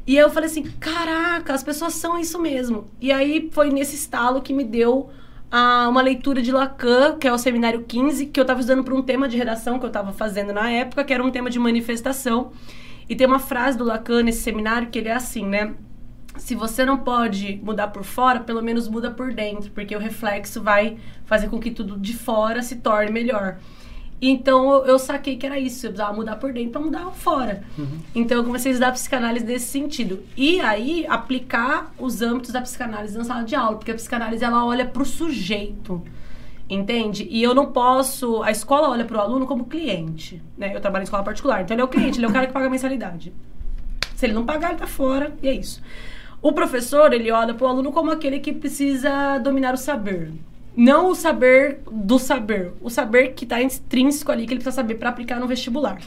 E 0.07 0.17
eu 0.17 0.31
falei 0.31 0.49
assim: 0.49 0.63
caraca, 0.79 1.55
as 1.55 1.63
pessoas 1.63 1.95
são 1.95 2.19
isso 2.19 2.41
mesmo. 2.41 2.89
E 3.01 3.13
aí 3.13 3.49
foi 3.53 3.71
nesse 3.71 3.95
estalo 3.95 4.43
que 4.43 4.53
me 4.53 4.65
deu 4.65 5.11
a 5.51 5.89
uma 5.89 6.01
leitura 6.01 6.41
de 6.41 6.53
Lacan, 6.53 7.19
que 7.19 7.27
é 7.27 7.33
o 7.33 7.39
seminário 7.39 7.83
15, 7.83 8.27
que 8.27 8.39
eu 8.39 8.43
estava 8.43 8.61
usando 8.61 8.85
para 8.85 8.95
um 8.95 9.03
tema 9.03 9.29
de 9.29 9.37
redação 9.37 9.79
que 9.79 9.85
eu 9.85 9.89
estava 9.89 10.13
fazendo 10.13 10.53
na 10.53 10.71
época, 10.71 11.03
que 11.03 11.13
era 11.13 11.23
um 11.23 11.31
tema 11.31 11.51
de 11.51 11.59
manifestação. 11.59 12.53
E 13.09 13.17
tem 13.17 13.27
uma 13.27 13.41
frase 13.41 13.77
do 13.77 13.85
Lacan 13.85 14.23
nesse 14.23 14.43
seminário 14.43 14.89
que 14.89 14.99
ele 14.99 15.09
é 15.09 15.15
assim, 15.15 15.45
né? 15.45 15.75
Se 16.37 16.55
você 16.55 16.85
não 16.85 16.99
pode 16.99 17.61
mudar 17.63 17.89
por 17.89 18.05
fora, 18.05 18.39
pelo 18.39 18.63
menos 18.63 18.89
muda 18.89 19.11
por 19.11 19.35
dentro, 19.35 19.71
porque 19.73 19.97
o 19.97 19.99
reflexo 19.99 20.63
vai 20.63 20.97
fazer 21.25 21.49
com 21.49 21.59
que 21.59 21.73
tudo 21.73 21.99
de 21.99 22.17
fora 22.17 22.63
se 22.63 22.77
torne 22.77 23.11
melhor. 23.11 23.59
Então 24.21 24.73
eu, 24.73 24.85
eu 24.87 24.99
saquei 24.99 25.37
que 25.37 25.47
era 25.47 25.59
isso, 25.59 25.87
eu 25.87 25.91
precisava 25.91 26.15
mudar 26.15 26.37
por 26.37 26.53
dentro 26.53 26.73
para 26.73 26.81
mudar 26.81 27.11
fora. 27.13 27.63
Uhum. 27.79 27.99
Então 28.15 28.39
eu 28.39 28.45
comecei 28.45 28.71
a 28.71 28.75
estudar 28.75 28.93
psicanálise 28.93 29.47
nesse 29.47 29.67
sentido. 29.67 30.23
E 30.37 30.61
aí 30.61 31.07
aplicar 31.09 31.93
os 31.99 32.21
âmbitos 32.21 32.53
da 32.53 32.61
psicanálise 32.61 33.17
na 33.17 33.25
sala 33.25 33.45
de 33.45 33.55
aula, 33.55 33.77
porque 33.77 33.91
a 33.91 33.95
psicanálise 33.95 34.45
ela 34.45 34.65
olha 34.65 34.85
para 34.85 35.03
o 35.03 35.07
sujeito. 35.07 36.03
Entende? 36.69 37.27
E 37.29 37.43
eu 37.43 37.53
não 37.53 37.67
posso. 37.73 38.43
A 38.45 38.51
escola 38.51 38.91
olha 38.91 39.05
para 39.05 39.17
o 39.17 39.21
aluno 39.21 39.45
como 39.45 39.65
cliente. 39.65 40.41
Né? 40.57 40.75
Eu 40.75 40.81
trabalho 40.81 41.03
em 41.03 41.05
escola 41.05 41.25
particular, 41.25 41.63
então 41.63 41.75
ele 41.75 41.83
é 41.83 41.85
o 41.85 41.89
cliente, 41.89 42.19
ele 42.19 42.27
é 42.27 42.29
o 42.29 42.33
cara 42.33 42.47
que 42.47 42.53
paga 42.53 42.67
a 42.67 42.71
mensalidade. 42.71 43.33
Se 44.15 44.27
ele 44.27 44.35
não 44.35 44.45
pagar, 44.45 44.71
ele 44.71 44.79
tá 44.79 44.87
fora, 44.87 45.35
e 45.43 45.49
é 45.49 45.53
isso. 45.53 45.83
O 46.43 46.53
professor, 46.53 47.13
ele 47.13 47.31
olha 47.31 47.55
para 47.55 47.67
o 47.67 47.69
aluno 47.69 47.91
como 47.91 48.11
aquele 48.11 48.39
que 48.39 48.53
precisa 48.53 49.39
dominar 49.39 49.75
o 49.75 49.77
saber. 49.77 50.31
Não 50.81 51.11
o 51.11 51.15
saber 51.15 51.81
do 51.93 52.19
saber, 52.19 52.73
o 52.81 52.89
saber 52.89 53.35
que 53.35 53.45
está 53.45 53.61
intrínseco 53.61 54.33
ali, 54.33 54.47
que 54.47 54.55
ele 54.55 54.61
precisa 54.61 54.77
saber 54.77 54.95
para 54.95 55.11
aplicar 55.11 55.39
no 55.39 55.47
vestibular. 55.47 56.01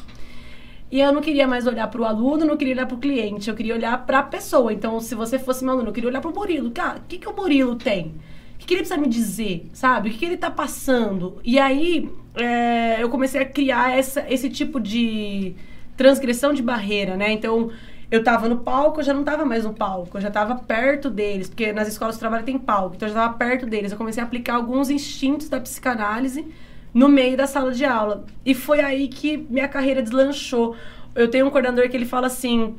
E 0.92 1.00
eu 1.00 1.14
não 1.14 1.22
queria 1.22 1.48
mais 1.48 1.68
olhar 1.68 1.88
para 1.90 2.02
o 2.02 2.06
aluno, 2.06 2.44
não 2.44 2.58
queria 2.58 2.74
olhar 2.74 2.88
para 2.88 2.96
o 2.96 3.00
cliente, 3.00 3.48
eu 3.48 3.56
queria 3.56 3.76
olhar 3.76 4.04
para 4.04 4.18
a 4.18 4.24
pessoa. 4.24 4.74
Então, 4.74 5.00
se 5.00 5.14
você 5.14 5.38
fosse 5.38 5.64
meu 5.64 5.76
aluno, 5.76 5.90
eu 5.90 5.94
queria 5.94 6.10
olhar 6.10 6.22
para 6.22 6.32
o 6.32 6.34
Murilo. 6.34 6.72
Cara, 6.72 6.98
o 6.98 7.08
que, 7.08 7.20
que 7.20 7.30
o 7.30 7.36
Murilo 7.36 7.76
tem? 7.76 8.16
O 8.56 8.58
que, 8.58 8.66
que 8.66 8.74
ele 8.74 8.80
precisa 8.80 9.00
me 9.00 9.08
dizer, 9.08 9.70
sabe? 9.74 10.10
O 10.10 10.12
que, 10.12 10.18
que 10.18 10.26
ele 10.26 10.34
está 10.34 10.50
passando? 10.50 11.40
E 11.44 11.60
aí, 11.60 12.10
é, 12.34 12.98
eu 13.00 13.10
comecei 13.10 13.44
a 13.44 13.46
criar 13.46 13.96
essa, 13.96 14.26
esse 14.28 14.50
tipo 14.50 14.80
de 14.80 15.54
transgressão 15.96 16.52
de 16.52 16.64
barreira, 16.64 17.16
né? 17.16 17.32
Então, 17.32 17.70
eu 18.14 18.24
tava 18.24 18.48
no 18.48 18.60
palco, 18.60 19.00
eu 19.00 19.04
já 19.04 19.12
não 19.12 19.24
tava 19.24 19.44
mais 19.44 19.66
no 19.66 19.74
palco, 19.74 20.18
eu 20.18 20.22
já 20.22 20.30
tava 20.30 20.54
perto 20.54 21.10
deles, 21.10 21.50
porque 21.50 21.74
nas 21.74 21.88
escolas 21.88 22.14
de 22.14 22.20
trabalho 22.20 22.44
tem 22.44 22.60
palco, 22.60 22.96
então 22.96 23.08
eu 23.08 23.14
já 23.16 23.22
tava 23.22 23.34
perto 23.34 23.66
deles. 23.66 23.92
Eu 23.92 23.98
comecei 23.98 24.22
a 24.22 24.26
aplicar 24.28 24.54
alguns 24.54 24.92
instintos 24.92 25.50
da 25.50 25.60
psicanálise 25.60 26.46
no 26.94 27.10
meio 27.10 27.36
da 27.36 27.48
sala 27.48 27.72
de 27.72 27.84
aula. 27.84 28.24
E 28.46 28.54
foi 28.54 28.82
aí 28.82 29.08
que 29.08 29.38
minha 29.50 29.68
carreira 29.68 30.00
deslanchou. 30.00 30.76
Eu 31.16 31.28
tenho 31.28 31.48
um 31.48 31.50
coordenador 31.50 31.90
que 31.90 31.98
ele 31.98 32.06
fala 32.06 32.28
assim, 32.28 32.76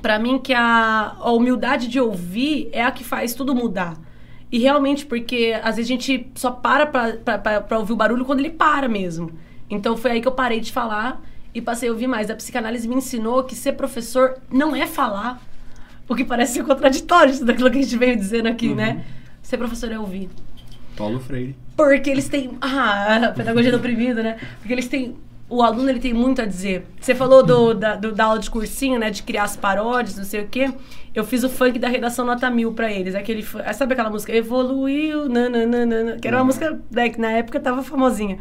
para 0.00 0.16
mim 0.20 0.38
que 0.38 0.54
a, 0.54 1.16
a 1.18 1.32
humildade 1.32 1.88
de 1.88 1.98
ouvir 1.98 2.68
é 2.70 2.84
a 2.84 2.92
que 2.92 3.02
faz 3.02 3.34
tudo 3.34 3.56
mudar. 3.56 3.96
E 4.52 4.60
realmente, 4.60 5.04
porque 5.04 5.58
às 5.60 5.74
vezes 5.74 5.90
a 5.90 5.94
gente 5.94 6.30
só 6.36 6.52
para 6.52 6.86
pra, 6.86 7.14
pra, 7.14 7.36
pra, 7.36 7.60
pra 7.62 7.78
ouvir 7.80 7.94
o 7.94 7.96
barulho 7.96 8.24
quando 8.24 8.38
ele 8.38 8.50
para 8.50 8.88
mesmo. 8.88 9.32
Então 9.68 9.96
foi 9.96 10.12
aí 10.12 10.20
que 10.20 10.28
eu 10.28 10.32
parei 10.32 10.60
de 10.60 10.70
falar 10.70 11.20
e 11.54 11.60
passei 11.60 11.88
a 11.88 11.92
ouvir 11.92 12.06
mais. 12.06 12.30
A 12.30 12.34
psicanálise 12.34 12.88
me 12.88 12.96
ensinou 12.96 13.44
que 13.44 13.54
ser 13.54 13.72
professor 13.72 14.38
não 14.50 14.74
é 14.74 14.86
falar, 14.86 15.40
o 16.08 16.14
que 16.14 16.24
parece 16.24 16.54
ser 16.54 16.64
contraditório 16.64 17.32
isso 17.32 17.44
daquilo 17.44 17.70
que 17.70 17.78
a 17.78 17.82
gente 17.82 17.96
veio 17.96 18.16
dizendo 18.16 18.48
aqui, 18.48 18.74
né? 18.74 18.90
uhum. 18.90 18.94
né? 18.96 19.04
Ser 19.42 19.58
professor 19.58 19.90
é 19.90 19.98
ouvir. 19.98 20.28
Paulo 20.96 21.18
Freire. 21.18 21.56
Porque 21.76 22.10
eles 22.10 22.28
têm. 22.28 22.56
Ah, 22.60 23.16
a 23.16 23.32
pedagogia 23.32 23.70
do 23.70 23.78
oprimido, 23.78 24.22
né? 24.22 24.36
Porque 24.58 24.72
eles 24.72 24.86
têm. 24.86 25.16
O 25.48 25.62
aluno 25.62 25.90
ele 25.90 26.00
tem 26.00 26.14
muito 26.14 26.40
a 26.40 26.46
dizer. 26.46 26.86
Você 27.00 27.14
falou 27.14 27.42
do, 27.42 27.74
da, 27.74 27.96
do, 27.96 28.12
da 28.12 28.24
aula 28.24 28.38
de 28.38 28.50
cursinho, 28.50 28.98
né? 28.98 29.10
De 29.10 29.22
criar 29.22 29.44
as 29.44 29.56
paródias, 29.56 30.16
não 30.16 30.24
sei 30.24 30.42
o 30.42 30.48
quê. 30.48 30.72
Eu 31.14 31.24
fiz 31.24 31.44
o 31.44 31.48
funk 31.48 31.78
da 31.78 31.88
redação 31.88 32.24
nota 32.24 32.48
mil 32.50 32.72
pra 32.72 32.90
eles. 32.90 33.14
Aquele, 33.14 33.42
sabe 33.74 33.92
aquela 33.92 34.08
música? 34.08 34.34
Evoluiu, 34.34 35.28
nananana, 35.28 36.16
que 36.18 36.26
era 36.26 36.36
uma 36.36 36.42
uhum. 36.42 36.46
música 36.46 36.80
né, 36.90 37.10
que 37.10 37.20
na 37.20 37.32
época 37.32 37.60
tava 37.60 37.82
famosinha. 37.82 38.38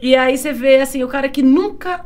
E 0.00 0.14
aí 0.14 0.36
você 0.36 0.52
vê, 0.52 0.80
assim, 0.80 1.02
o 1.02 1.08
cara 1.08 1.28
que 1.28 1.42
nunca 1.42 2.04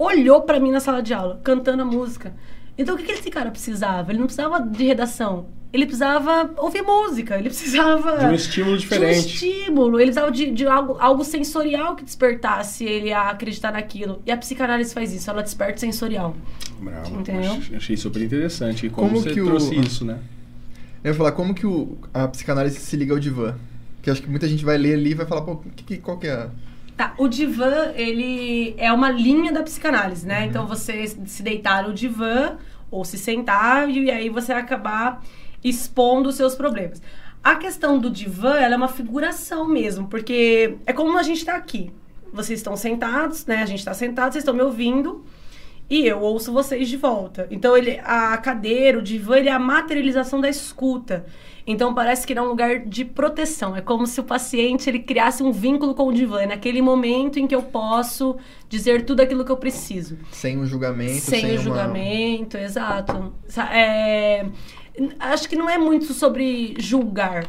olhou 0.00 0.40
para 0.42 0.58
mim 0.58 0.70
na 0.70 0.80
sala 0.80 1.02
de 1.02 1.12
aula, 1.12 1.38
cantando 1.44 1.82
a 1.82 1.84
música. 1.84 2.34
Então, 2.78 2.94
o 2.94 2.98
que, 2.98 3.04
que 3.04 3.12
esse 3.12 3.30
cara 3.30 3.50
precisava? 3.50 4.10
Ele 4.10 4.18
não 4.18 4.26
precisava 4.26 4.60
de 4.60 4.84
redação. 4.84 5.46
Ele 5.70 5.84
precisava 5.84 6.50
ouvir 6.56 6.82
música, 6.82 7.38
ele 7.38 7.50
precisava... 7.50 8.16
De 8.16 8.24
um 8.24 8.34
estímulo 8.34 8.78
diferente. 8.78 9.12
De 9.12 9.18
um 9.18 9.28
estímulo. 9.28 10.00
Ele 10.00 10.06
precisava 10.10 10.32
de, 10.32 10.50
de 10.50 10.66
algo, 10.66 10.96
algo 10.98 11.22
sensorial 11.22 11.94
que 11.94 12.02
despertasse 12.02 12.84
ele 12.84 13.12
a 13.12 13.28
acreditar 13.28 13.70
naquilo. 13.70 14.22
E 14.24 14.32
a 14.32 14.36
psicanálise 14.36 14.94
faz 14.94 15.12
isso, 15.12 15.28
ela 15.30 15.42
desperta 15.42 15.76
o 15.76 15.80
sensorial. 15.80 16.34
Bravo. 16.80 17.20
Entendeu? 17.20 17.60
Achei 17.76 17.96
super 17.96 18.22
interessante. 18.22 18.86
E 18.86 18.90
como, 18.90 19.10
como 19.10 19.20
você 19.20 19.34
que 19.34 19.44
trouxe 19.44 19.76
o... 19.76 19.80
isso, 19.80 20.04
né? 20.04 20.18
Eu 21.04 21.12
ia 21.12 21.14
falar, 21.14 21.32
como 21.32 21.54
que 21.54 21.66
o, 21.66 21.98
a 22.12 22.26
psicanálise 22.26 22.80
se 22.80 22.96
liga 22.96 23.12
ao 23.12 23.20
divã? 23.20 23.54
Que 24.02 24.10
acho 24.10 24.22
que 24.22 24.30
muita 24.30 24.48
gente 24.48 24.64
vai 24.64 24.78
ler 24.78 24.94
ali 24.94 25.10
e 25.10 25.14
vai 25.14 25.26
falar, 25.26 25.42
pô, 25.42 25.56
que, 25.56 25.84
que, 25.84 25.96
qual 25.98 26.18
que 26.18 26.26
é 26.26 26.32
a... 26.32 26.48
Tá, 27.00 27.14
o 27.16 27.28
divã, 27.28 27.92
ele 27.94 28.74
é 28.76 28.92
uma 28.92 29.10
linha 29.10 29.50
da 29.50 29.62
psicanálise, 29.62 30.26
né? 30.26 30.40
Uhum. 30.40 30.46
Então, 30.50 30.66
você 30.66 31.06
se 31.06 31.42
deitar 31.42 31.88
no 31.88 31.94
divã 31.94 32.58
ou 32.90 33.06
se 33.06 33.16
sentar 33.16 33.88
e 33.88 34.10
aí 34.10 34.28
você 34.28 34.52
vai 34.52 34.60
acabar 34.60 35.24
expondo 35.64 36.28
os 36.28 36.34
seus 36.34 36.54
problemas. 36.54 37.00
A 37.42 37.56
questão 37.56 37.98
do 37.98 38.10
divã, 38.10 38.58
ela 38.58 38.74
é 38.74 38.76
uma 38.76 38.86
figuração 38.86 39.66
mesmo, 39.66 40.08
porque 40.08 40.76
é 40.84 40.92
como 40.92 41.16
a 41.16 41.22
gente 41.22 41.38
está 41.38 41.56
aqui. 41.56 41.90
Vocês 42.34 42.58
estão 42.58 42.76
sentados, 42.76 43.46
né? 43.46 43.62
A 43.62 43.66
gente 43.66 43.78
está 43.78 43.94
sentado, 43.94 44.32
vocês 44.32 44.42
estão 44.42 44.52
me 44.52 44.60
ouvindo 44.60 45.24
e 45.90 46.06
eu 46.06 46.20
ouço 46.20 46.52
vocês 46.52 46.88
de 46.88 46.96
volta. 46.96 47.48
Então, 47.50 47.76
ele, 47.76 48.00
a 48.04 48.36
cadeira, 48.38 48.98
o 48.98 49.02
divã, 49.02 49.36
ele 49.36 49.48
é 49.48 49.52
a 49.52 49.58
materialização 49.58 50.40
da 50.40 50.48
escuta. 50.48 51.26
Então 51.66 51.94
parece 51.94 52.26
que 52.26 52.32
é 52.32 52.42
um 52.42 52.48
lugar 52.48 52.80
de 52.80 53.04
proteção. 53.04 53.76
É 53.76 53.80
como 53.80 54.06
se 54.06 54.18
o 54.20 54.24
paciente 54.24 54.90
ele 54.90 54.98
criasse 54.98 55.42
um 55.42 55.52
vínculo 55.52 55.94
com 55.94 56.08
o 56.08 56.12
divã. 56.12 56.40
É 56.40 56.46
naquele 56.46 56.82
momento 56.82 57.38
em 57.38 57.46
que 57.46 57.54
eu 57.54 57.62
posso 57.62 58.36
dizer 58.68 59.04
tudo 59.04 59.20
aquilo 59.20 59.44
que 59.44 59.52
eu 59.52 59.56
preciso. 59.56 60.18
Sem 60.32 60.58
o 60.58 60.66
julgamento. 60.66 61.20
Sem, 61.20 61.40
sem 61.42 61.50
o 61.50 61.54
uma... 61.54 61.62
julgamento, 61.62 62.56
exato. 62.56 63.32
É... 63.72 64.46
Acho 65.18 65.48
que 65.48 65.54
não 65.54 65.68
é 65.68 65.78
muito 65.78 66.12
sobre 66.12 66.74
julgar. 66.78 67.46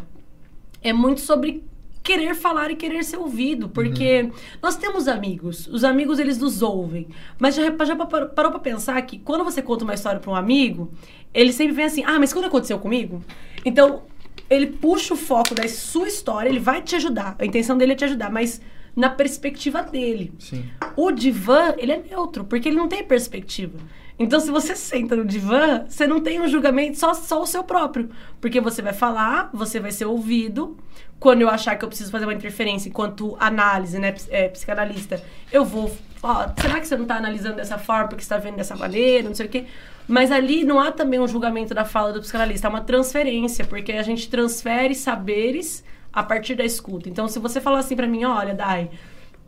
É 0.84 0.94
muito 0.94 1.22
sobre 1.22 1.64
querer 2.12 2.36
falar 2.36 2.72
e 2.72 2.76
querer 2.76 3.04
ser 3.04 3.18
ouvido, 3.18 3.70
porque 3.70 4.24
uhum. 4.24 4.32
nós 4.62 4.76
temos 4.76 5.08
amigos, 5.08 5.68
os 5.68 5.84
amigos 5.84 6.20
eles 6.20 6.38
nos 6.38 6.62
ouvem, 6.62 7.08
mas 7.40 7.56
já, 7.56 7.64
já 7.86 7.96
parou 7.96 8.28
para 8.30 8.60
pensar 8.60 9.02
que 9.04 9.18
quando 9.18 9.44
você 9.44 9.62
conta 9.62 9.84
uma 9.86 9.94
história 9.94 10.20
para 10.20 10.30
um 10.30 10.36
amigo, 10.36 10.92
ele 11.34 11.54
sempre 11.54 11.74
vem 11.74 11.86
assim, 11.86 12.04
ah, 12.04 12.20
mas 12.20 12.34
quando 12.34 12.46
aconteceu 12.46 12.78
comigo? 12.80 13.24
Então, 13.64 14.04
ele 14.50 14.68
puxa 14.68 15.14
o 15.14 15.18
foco 15.18 15.56
da 15.56 15.68
sua 15.70 16.08
história, 16.08 16.50
ele 16.50 16.60
vai 16.60 16.82
te 16.82 16.96
ajudar, 16.98 17.36
a 17.40 17.46
intenção 17.46 17.78
dele 17.78 17.94
é 17.94 17.96
te 17.96 18.04
ajudar, 18.04 18.30
mas 18.30 18.62
na 18.94 19.10
perspectiva 19.10 19.82
dele. 19.82 20.34
Sim. 20.38 20.66
O 20.98 21.12
divã, 21.12 21.74
ele 21.78 21.94
é 21.94 21.98
neutro, 21.98 22.44
porque 22.44 22.68
ele 22.68 22.76
não 22.76 22.90
tem 22.90 23.04
perspectiva. 23.04 23.80
Então, 24.22 24.40
se 24.40 24.52
você 24.52 24.76
senta 24.76 25.16
no 25.16 25.26
divã, 25.26 25.84
você 25.88 26.06
não 26.06 26.22
tem 26.22 26.40
um 26.40 26.48
julgamento, 26.48 26.96
só, 27.00 27.12
só 27.16 27.42
o 27.42 27.48
seu 27.48 27.64
próprio. 27.64 28.08
Porque 28.40 28.62
você 28.62 28.80
vai 28.80 28.94
falar, 28.94 29.50
você 29.52 29.80
vai 29.80 29.92
ser 29.92 30.06
ouvido. 30.06 30.78
Quando 31.20 31.42
eu 31.42 31.50
achar 31.50 31.76
que 31.76 31.84
eu 31.84 31.90
preciso 31.90 32.12
fazer 32.12 32.26
uma 32.26 32.34
interferência 32.34 32.88
enquanto 32.88 33.36
análise, 33.40 33.98
né, 33.98 34.14
é, 34.30 34.48
psicanalista, 34.48 35.22
eu 35.52 35.66
vou. 35.66 35.92
Ó, 36.22 36.48
será 36.56 36.80
que 36.80 36.88
você 36.88 36.96
não 36.96 37.04
está 37.04 37.16
analisando 37.16 37.56
dessa 37.56 37.80
forma 37.80 38.10
porque 38.10 38.22
está 38.22 38.38
vendo 38.38 38.58
dessa 38.58 38.76
maneira, 38.76 39.28
não 39.28 39.34
sei 39.34 39.48
o 39.48 39.50
quê? 39.50 39.66
Mas 40.08 40.32
ali 40.32 40.64
não 40.64 40.80
há 40.80 40.92
também 40.92 41.20
um 41.20 41.28
julgamento 41.28 41.74
da 41.74 41.84
fala 41.84 42.14
do 42.14 42.22
psicanalista, 42.22 42.68
há 42.68 42.70
uma 42.70 42.82
transferência, 42.82 43.66
porque 43.66 43.92
a 43.92 44.04
gente 44.04 44.30
transfere 44.30 44.94
saberes 44.94 45.84
a 46.14 46.22
partir 46.22 46.54
da 46.54 46.64
escuta. 46.64 47.10
Então, 47.10 47.28
se 47.28 47.40
você 47.40 47.60
falar 47.60 47.80
assim 47.80 47.96
para 47.96 48.06
mim, 48.06 48.24
olha, 48.24 48.54
Dai, 48.54 48.84
é, 48.84 48.90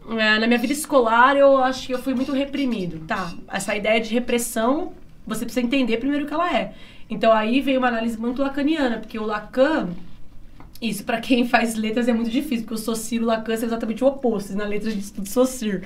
na 0.07 0.47
minha 0.47 0.59
vida 0.59 0.73
escolar 0.73 1.35
eu 1.37 1.57
acho 1.57 1.87
que 1.87 1.93
eu 1.93 1.99
fui 1.99 2.13
muito 2.13 2.31
reprimido. 2.31 2.99
Tá, 3.05 3.33
essa 3.49 3.75
ideia 3.75 3.99
de 4.01 4.13
repressão, 4.13 4.93
você 5.25 5.45
precisa 5.45 5.65
entender 5.65 5.97
primeiro 5.97 6.25
o 6.25 6.27
que 6.27 6.33
ela 6.33 6.55
é. 6.55 6.73
Então 7.09 7.31
aí 7.31 7.61
veio 7.61 7.79
uma 7.79 7.87
análise 7.87 8.17
muito 8.17 8.41
lacaniana, 8.41 8.99
porque 8.99 9.17
o 9.17 9.23
Lacan, 9.23 9.89
isso 10.81 11.03
para 11.03 11.19
quem 11.19 11.47
faz 11.47 11.75
letras 11.75 12.07
é 12.07 12.13
muito 12.13 12.29
difícil, 12.29 12.65
porque 12.65 12.75
o 12.75 12.77
Saussure 12.77 13.21
e 13.21 13.23
o 13.23 13.25
Lacan 13.25 13.57
são 13.57 13.67
exatamente 13.67 14.03
o 14.03 14.07
oposto 14.07 14.55
na 14.55 14.65
letra 14.65 14.91
de 14.91 14.99
estudo 14.99 15.27
Saussure. 15.27 15.83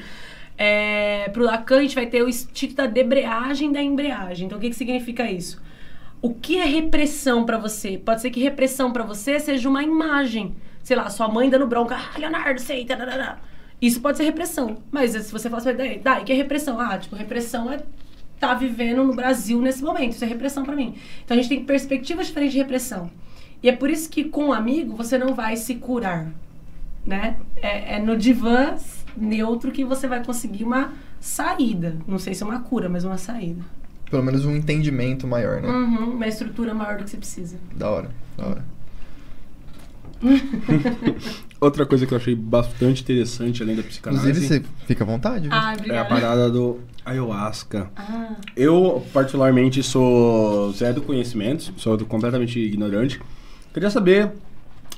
É, 0.57 1.30
pro 1.34 1.44
Lacan 1.44 1.77
a 1.77 1.81
gente 1.81 1.95
vai 1.95 2.07
ter 2.07 2.23
o 2.23 2.30
instinto 2.30 2.76
da 2.76 2.88
debreagem 2.88 3.72
da 3.72 3.81
embreagem. 3.81 4.48
Então 4.48 4.57
o 4.57 4.61
que, 4.61 4.69
que 4.69 4.76
significa 4.76 5.30
isso? 5.30 5.61
O 6.19 6.34
que 6.34 6.57
é 6.57 6.65
repressão 6.65 7.45
para 7.45 7.60
você? 7.60 7.98
Pode 7.98 8.22
ser 8.22 8.31
que 8.31 8.41
repressão 8.41 8.91
para 8.91 9.03
você 9.03 9.39
seja 9.39 9.69
uma 9.69 9.84
imagem. 9.84 10.56
Sei 10.81 10.95
lá, 10.95 11.10
sua 11.10 11.27
mãe 11.27 11.49
dando 11.49 11.68
bronca, 11.68 11.95
ah, 11.95 12.18
Leonardo, 12.18 12.60
sei, 12.60 12.85
tarará. 12.85 13.39
Isso 13.82 14.02
pode 14.02 14.18
ser 14.18 14.24
repressão. 14.24 14.78
Mas 14.91 15.12
se 15.12 15.32
você 15.32 15.49
fala 15.49 15.62
assim, 15.62 16.02
daí, 16.04 16.24
que 16.24 16.32
é 16.32 16.36
repressão? 16.36 16.80
Ah, 16.80 16.98
tipo, 16.98 17.16
repressão 17.16 17.72
é 17.72 17.80
tá 18.40 18.54
vivendo 18.54 19.04
no 19.04 19.14
Brasil 19.16 19.62
nesse 19.62 19.84
momento. 19.84 20.14
Isso 20.14 20.24
é 20.24 20.28
repressão 20.28 20.64
para 20.64 20.76
mim. 20.76 20.95
Então 21.24 21.38
a 21.38 21.41
gente 21.41 21.49
tem 21.49 21.64
perspectivas 21.64 22.28
diferentes 22.28 22.54
de 22.54 22.60
repressão. 22.60 23.10
E 23.62 23.70
é 23.70 23.72
por 23.76 23.90
isso 23.90 24.10
que 24.10 24.24
com 24.26 24.45
um 24.45 24.54
amigo 24.54 24.95
você 24.95 25.18
não 25.18 25.34
vai 25.34 25.56
se 25.58 25.76
curar, 25.76 26.32
né? 27.06 27.38
É, 27.56 27.95
é, 27.95 27.99
no 27.99 28.16
divã 28.16 28.76
neutro 29.16 29.72
que 29.72 29.84
você 29.84 30.08
vai 30.08 30.24
conseguir 30.24 30.64
uma 30.64 30.94
saída. 31.20 31.98
Não 32.08 32.20
sei 32.20 32.36
se 32.36 32.44
é 32.44 32.45
uma 32.45 32.60
cura, 32.62 32.88
mas 32.88 33.04
uma 33.04 33.18
saída. 33.18 33.64
Pelo 34.10 34.24
menos 34.24 34.45
um 34.45 34.56
entendimento 34.56 35.28
maior, 35.28 35.60
né? 35.62 35.68
Uhum, 35.68 36.12
uma 36.12 36.28
estrutura 36.28 36.74
maior 36.74 36.98
do 36.98 37.04
que 37.04 37.10
você 37.10 37.18
precisa. 37.18 37.58
Da 37.76 37.90
hora, 37.90 38.12
da 38.38 38.48
hora. 38.48 38.66
Outra 41.59 41.85
coisa 41.85 42.05
que 42.05 42.13
eu 42.13 42.17
achei 42.17 42.35
bastante 42.35 43.01
interessante, 43.01 43.63
além 43.63 43.75
da 43.75 43.81
psicanálise, 43.84 44.29
Inclusive, 44.29 44.63
você 44.63 44.85
fica 44.85 45.03
à 45.03 45.07
vontade. 45.07 45.49
viu? 45.49 45.57
Ah, 45.57 45.75
é 45.88 45.97
a 45.97 46.05
parada 46.05 46.49
do 46.51 46.79
ayahuasca. 47.03 47.89
Ah, 47.95 48.35
Eu, 48.55 49.03
particularmente, 49.11 49.81
sou 49.81 50.71
zero 50.73 50.95
do 50.95 51.01
conhecimento, 51.01 51.73
sou 51.77 51.97
do- 51.97 52.05
completamente 52.05 52.59
ignorante. 52.59 53.19
Queria 53.73 53.89
saber, 53.89 54.31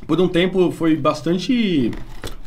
por 0.06 0.20
um 0.20 0.28
tempo 0.28 0.70
foi 0.72 0.98
bastante 0.98 1.92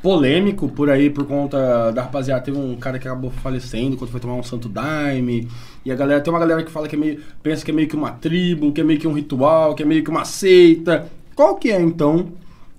polêmico 0.02 0.68
por 0.68 0.90
aí, 0.90 1.08
por 1.08 1.24
conta 1.26 1.90
da 1.92 2.02
rapaziada. 2.02 2.42
Teve 2.42 2.58
um 2.58 2.76
cara 2.76 2.98
que 2.98 3.06
acabou 3.06 3.30
falecendo 3.30 3.96
quando 3.96 4.10
foi 4.10 4.20
tomar 4.20 4.34
um 4.34 4.42
santo 4.42 4.68
daime. 4.68 5.48
E 5.84 5.92
a 5.92 5.94
galera, 5.94 6.20
tem 6.20 6.32
uma 6.32 6.40
galera 6.40 6.62
que 6.62 6.70
fala 6.70 6.88
que 6.88 6.96
é 6.96 6.98
meio, 6.98 7.20
pensa 7.42 7.64
que 7.64 7.70
é 7.70 7.74
meio 7.74 7.88
que 7.88 7.96
uma 7.96 8.10
tribo, 8.10 8.72
que 8.72 8.80
é 8.80 8.84
meio 8.84 8.98
que 8.98 9.06
um 9.08 9.12
ritual, 9.12 9.74
que 9.74 9.82
é 9.82 9.86
meio 9.86 10.02
que 10.04 10.10
uma 10.10 10.24
seita. 10.24 11.06
Qual 11.34 11.56
que 11.56 11.70
é, 11.70 11.80
então? 11.80 12.32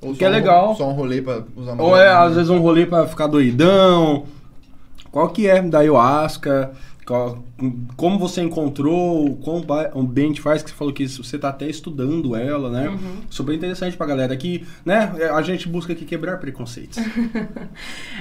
Ou 0.04 0.14
que 0.14 0.24
é 0.26 0.30
um- 0.30 0.32
legal. 0.32 0.76
Só 0.76 0.90
um 0.90 0.94
rolê 0.94 1.22
pra 1.22 1.42
usar 1.56 1.76
Ou 1.80 1.98
é, 1.98 2.10
às 2.10 2.36
vezes, 2.36 2.50
um 2.50 2.60
rolê 2.60 2.86
pra 2.86 3.08
ficar 3.08 3.28
doidão. 3.28 4.24
Qual 5.12 5.30
que 5.30 5.48
é 5.48 5.62
da 5.62 5.80
ayahuasca? 5.80 6.72
Como 7.06 8.18
você 8.18 8.42
encontrou? 8.42 9.38
Quão 9.38 9.64
um 9.96 10.32
te 10.32 10.42
faz? 10.42 10.64
Que 10.64 10.70
você 10.70 10.76
falou 10.76 10.94
que 10.94 11.08
você 11.08 11.38
tá 11.38 11.50
até 11.50 11.68
estudando 11.68 12.36
ela, 12.36 12.70
né? 12.70 12.90
Uhum. 12.90 13.18
Super 13.30 13.54
interessante 13.54 13.98
pra 13.98 14.06
galera 14.06 14.34
aqui, 14.34 14.66
né? 14.86 15.12
A 15.34 15.42
gente 15.42 15.68
busca 15.68 15.94
aqui 15.94 16.06
quebrar 16.06 16.38
preconceitos. 16.38 17.00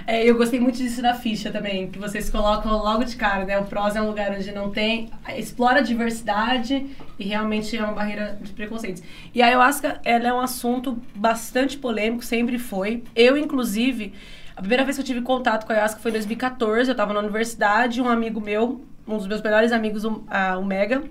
É, 0.07 0.29
eu 0.29 0.37
gostei 0.37 0.59
muito 0.59 0.77
disso 0.77 1.01
na 1.01 1.15
ficha 1.15 1.51
também, 1.51 1.89
que 1.89 1.99
vocês 1.99 2.29
colocam 2.29 2.73
logo 2.73 3.05
de 3.05 3.15
cara, 3.15 3.45
né? 3.45 3.59
O 3.59 3.65
PROS 3.65 3.95
é 3.95 4.03
um 4.03 4.09
lugar 4.09 4.33
onde 4.33 4.51
não 4.51 4.71
tem. 4.71 5.11
explora 5.37 5.79
a 5.79 5.83
diversidade 5.83 6.87
e 7.19 7.25
realmente 7.25 7.77
é 7.77 7.83
uma 7.83 7.93
barreira 7.93 8.39
de 8.43 8.53
preconceitos. 8.53 9.03
E 9.35 9.41
a 9.41 9.47
ayahuasca, 9.47 10.01
ela 10.05 10.29
é 10.29 10.33
um 10.33 10.41
assunto 10.41 10.99
bastante 11.15 11.77
polêmico, 11.79 12.25
sempre 12.25 12.59
foi. 12.59 13.05
Eu, 13.15 13.37
inclusive, 13.37 14.13
a 14.63 14.65
primeira 14.65 14.85
vez 14.85 14.97
que 14.97 15.01
eu 15.03 15.07
tive 15.07 15.23
contato 15.23 15.67
com 15.67 15.73
a 15.73 15.75
ayahuasca 15.75 15.99
foi 16.01 16.13
em 16.13 16.15
2014, 16.15 16.89
eu 16.89 16.95
tava 16.95 17.13
na 17.13 17.19
universidade, 17.19 18.01
um 18.01 18.09
amigo 18.09 18.41
meu, 18.41 18.81
um 19.09 19.17
dos 19.17 19.27
meus 19.27 19.43
melhores 19.43 19.73
amigos, 19.73 20.05
a- 20.29 20.57
o 20.57 20.65
Mega, 20.65 21.03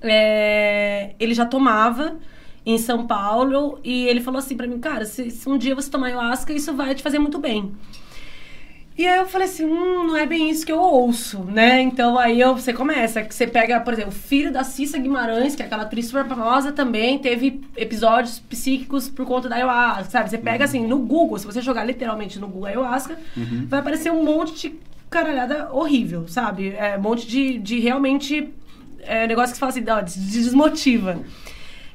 é, 0.00 1.12
ele 1.18 1.34
já 1.34 1.44
tomava 1.44 2.16
em 2.64 2.78
São 2.78 3.04
Paulo 3.04 3.80
e 3.82 4.06
ele 4.06 4.20
falou 4.20 4.38
assim 4.38 4.56
pra 4.56 4.66
mim, 4.68 4.78
cara, 4.78 5.04
se, 5.04 5.28
se 5.28 5.48
um 5.48 5.58
dia 5.58 5.74
você 5.74 5.90
tomar 5.90 6.06
ayahuasca, 6.06 6.52
isso 6.52 6.72
vai 6.74 6.94
te 6.94 7.02
fazer 7.02 7.18
muito 7.18 7.38
bem. 7.40 7.74
E 8.98 9.06
aí 9.06 9.18
eu 9.18 9.26
falei 9.26 9.46
assim, 9.46 9.64
hum, 9.64 10.08
não 10.08 10.16
é 10.16 10.26
bem 10.26 10.50
isso 10.50 10.66
que 10.66 10.72
eu 10.72 10.80
ouço, 10.80 11.44
né? 11.44 11.80
Então 11.80 12.18
aí 12.18 12.40
eu, 12.40 12.56
você 12.56 12.72
começa, 12.72 13.22
que 13.22 13.32
você 13.32 13.46
pega, 13.46 13.78
por 13.78 13.92
exemplo, 13.92 14.10
o 14.10 14.12
filho 14.12 14.50
da 14.50 14.64
Cissa 14.64 14.98
Guimarães, 14.98 15.54
que 15.54 15.62
é 15.62 15.66
aquela 15.66 15.84
atriz 15.84 16.06
super 16.06 16.26
famosa, 16.26 16.72
também 16.72 17.16
teve 17.16 17.60
episódios 17.76 18.40
psíquicos 18.40 19.08
por 19.08 19.24
conta 19.24 19.48
da 19.48 19.54
ayahuasca, 19.54 20.10
sabe? 20.10 20.28
Você 20.28 20.36
pega 20.38 20.64
assim, 20.64 20.84
no 20.84 20.98
Google, 20.98 21.38
se 21.38 21.46
você 21.46 21.62
jogar 21.62 21.84
literalmente 21.84 22.40
no 22.40 22.48
Google 22.48 22.66
ayahuasca, 22.66 23.16
vai 23.68 23.78
aparecer 23.78 24.10
um 24.10 24.24
monte 24.24 24.68
de 24.68 24.80
caralhada 25.08 25.72
horrível, 25.72 26.26
sabe? 26.26 26.74
É, 26.76 26.98
um 26.98 27.02
monte 27.02 27.24
de, 27.24 27.56
de 27.56 27.78
realmente 27.78 28.52
é, 29.02 29.28
negócio 29.28 29.52
que 29.52 29.58
você 29.58 29.60
fala 29.60 29.70
assim, 29.70 29.84
ó, 29.88 30.00
desmotiva. 30.00 31.20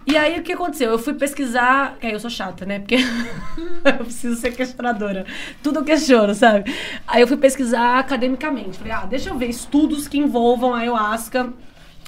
E 0.06 0.18
aí, 0.18 0.40
o 0.40 0.44
que 0.44 0.54
aconteceu? 0.54 0.92
Eu 0.92 1.00
fui 1.00 1.14
pesquisar... 1.14 1.98
Que 2.00 2.08
aí 2.08 2.14
eu 2.14 2.20
sou 2.20 2.30
chata, 2.30 2.66
né? 2.66 2.80
Porque 2.80 2.96
eu 3.86 4.06
preciso 4.06 4.36
ser 4.36 4.52
questionadora. 4.56 5.26
Tudo 5.62 5.80
eu 5.80 5.84
questiono, 5.84 6.34
sabe? 6.36 6.74
Aí 7.08 7.22
eu 7.22 7.28
fui 7.28 7.38
pesquisar 7.38 8.00
academicamente. 8.00 8.78
Falei, 8.78 8.94
ah, 8.94 9.06
deixa 9.06 9.30
eu 9.30 9.38
ver 9.38 9.50
estudos 9.50 10.08
que 10.08 10.18
envolvam 10.18 10.74
a 10.74 10.80
ayahuasca 10.80 11.54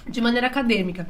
de 0.07 0.21
maneira 0.21 0.47
acadêmica. 0.47 1.07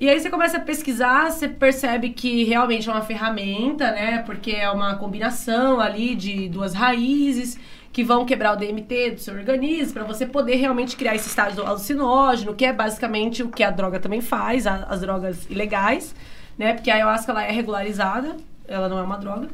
E 0.00 0.08
aí 0.08 0.18
você 0.18 0.30
começa 0.30 0.56
a 0.56 0.60
pesquisar, 0.60 1.30
você 1.30 1.46
percebe 1.46 2.10
que 2.10 2.44
realmente 2.44 2.88
é 2.88 2.92
uma 2.92 3.02
ferramenta, 3.02 3.90
né? 3.92 4.18
Porque 4.26 4.50
é 4.50 4.68
uma 4.70 4.96
combinação 4.96 5.80
ali 5.80 6.16
de 6.16 6.48
duas 6.48 6.74
raízes 6.74 7.58
que 7.92 8.02
vão 8.02 8.24
quebrar 8.24 8.54
o 8.54 8.56
DMT 8.56 9.10
do 9.12 9.20
seu 9.20 9.34
organismo 9.34 9.92
para 9.94 10.04
você 10.04 10.24
poder 10.26 10.56
realmente 10.56 10.96
criar 10.96 11.14
esse 11.14 11.28
estágio 11.28 11.64
alucinógeno, 11.66 12.54
que 12.54 12.64
é 12.64 12.72
basicamente 12.72 13.42
o 13.42 13.48
que 13.50 13.62
a 13.62 13.70
droga 13.70 14.00
também 14.00 14.20
faz, 14.22 14.66
a- 14.66 14.86
as 14.88 15.00
drogas 15.00 15.46
ilegais, 15.50 16.14
né? 16.56 16.72
Porque 16.72 16.90
a 16.90 16.94
ayahuasca 16.94 17.30
ela 17.32 17.44
é 17.44 17.50
regularizada, 17.52 18.36
ela 18.66 18.88
não 18.88 18.98
é 18.98 19.02
uma 19.02 19.18
droga. 19.18 19.48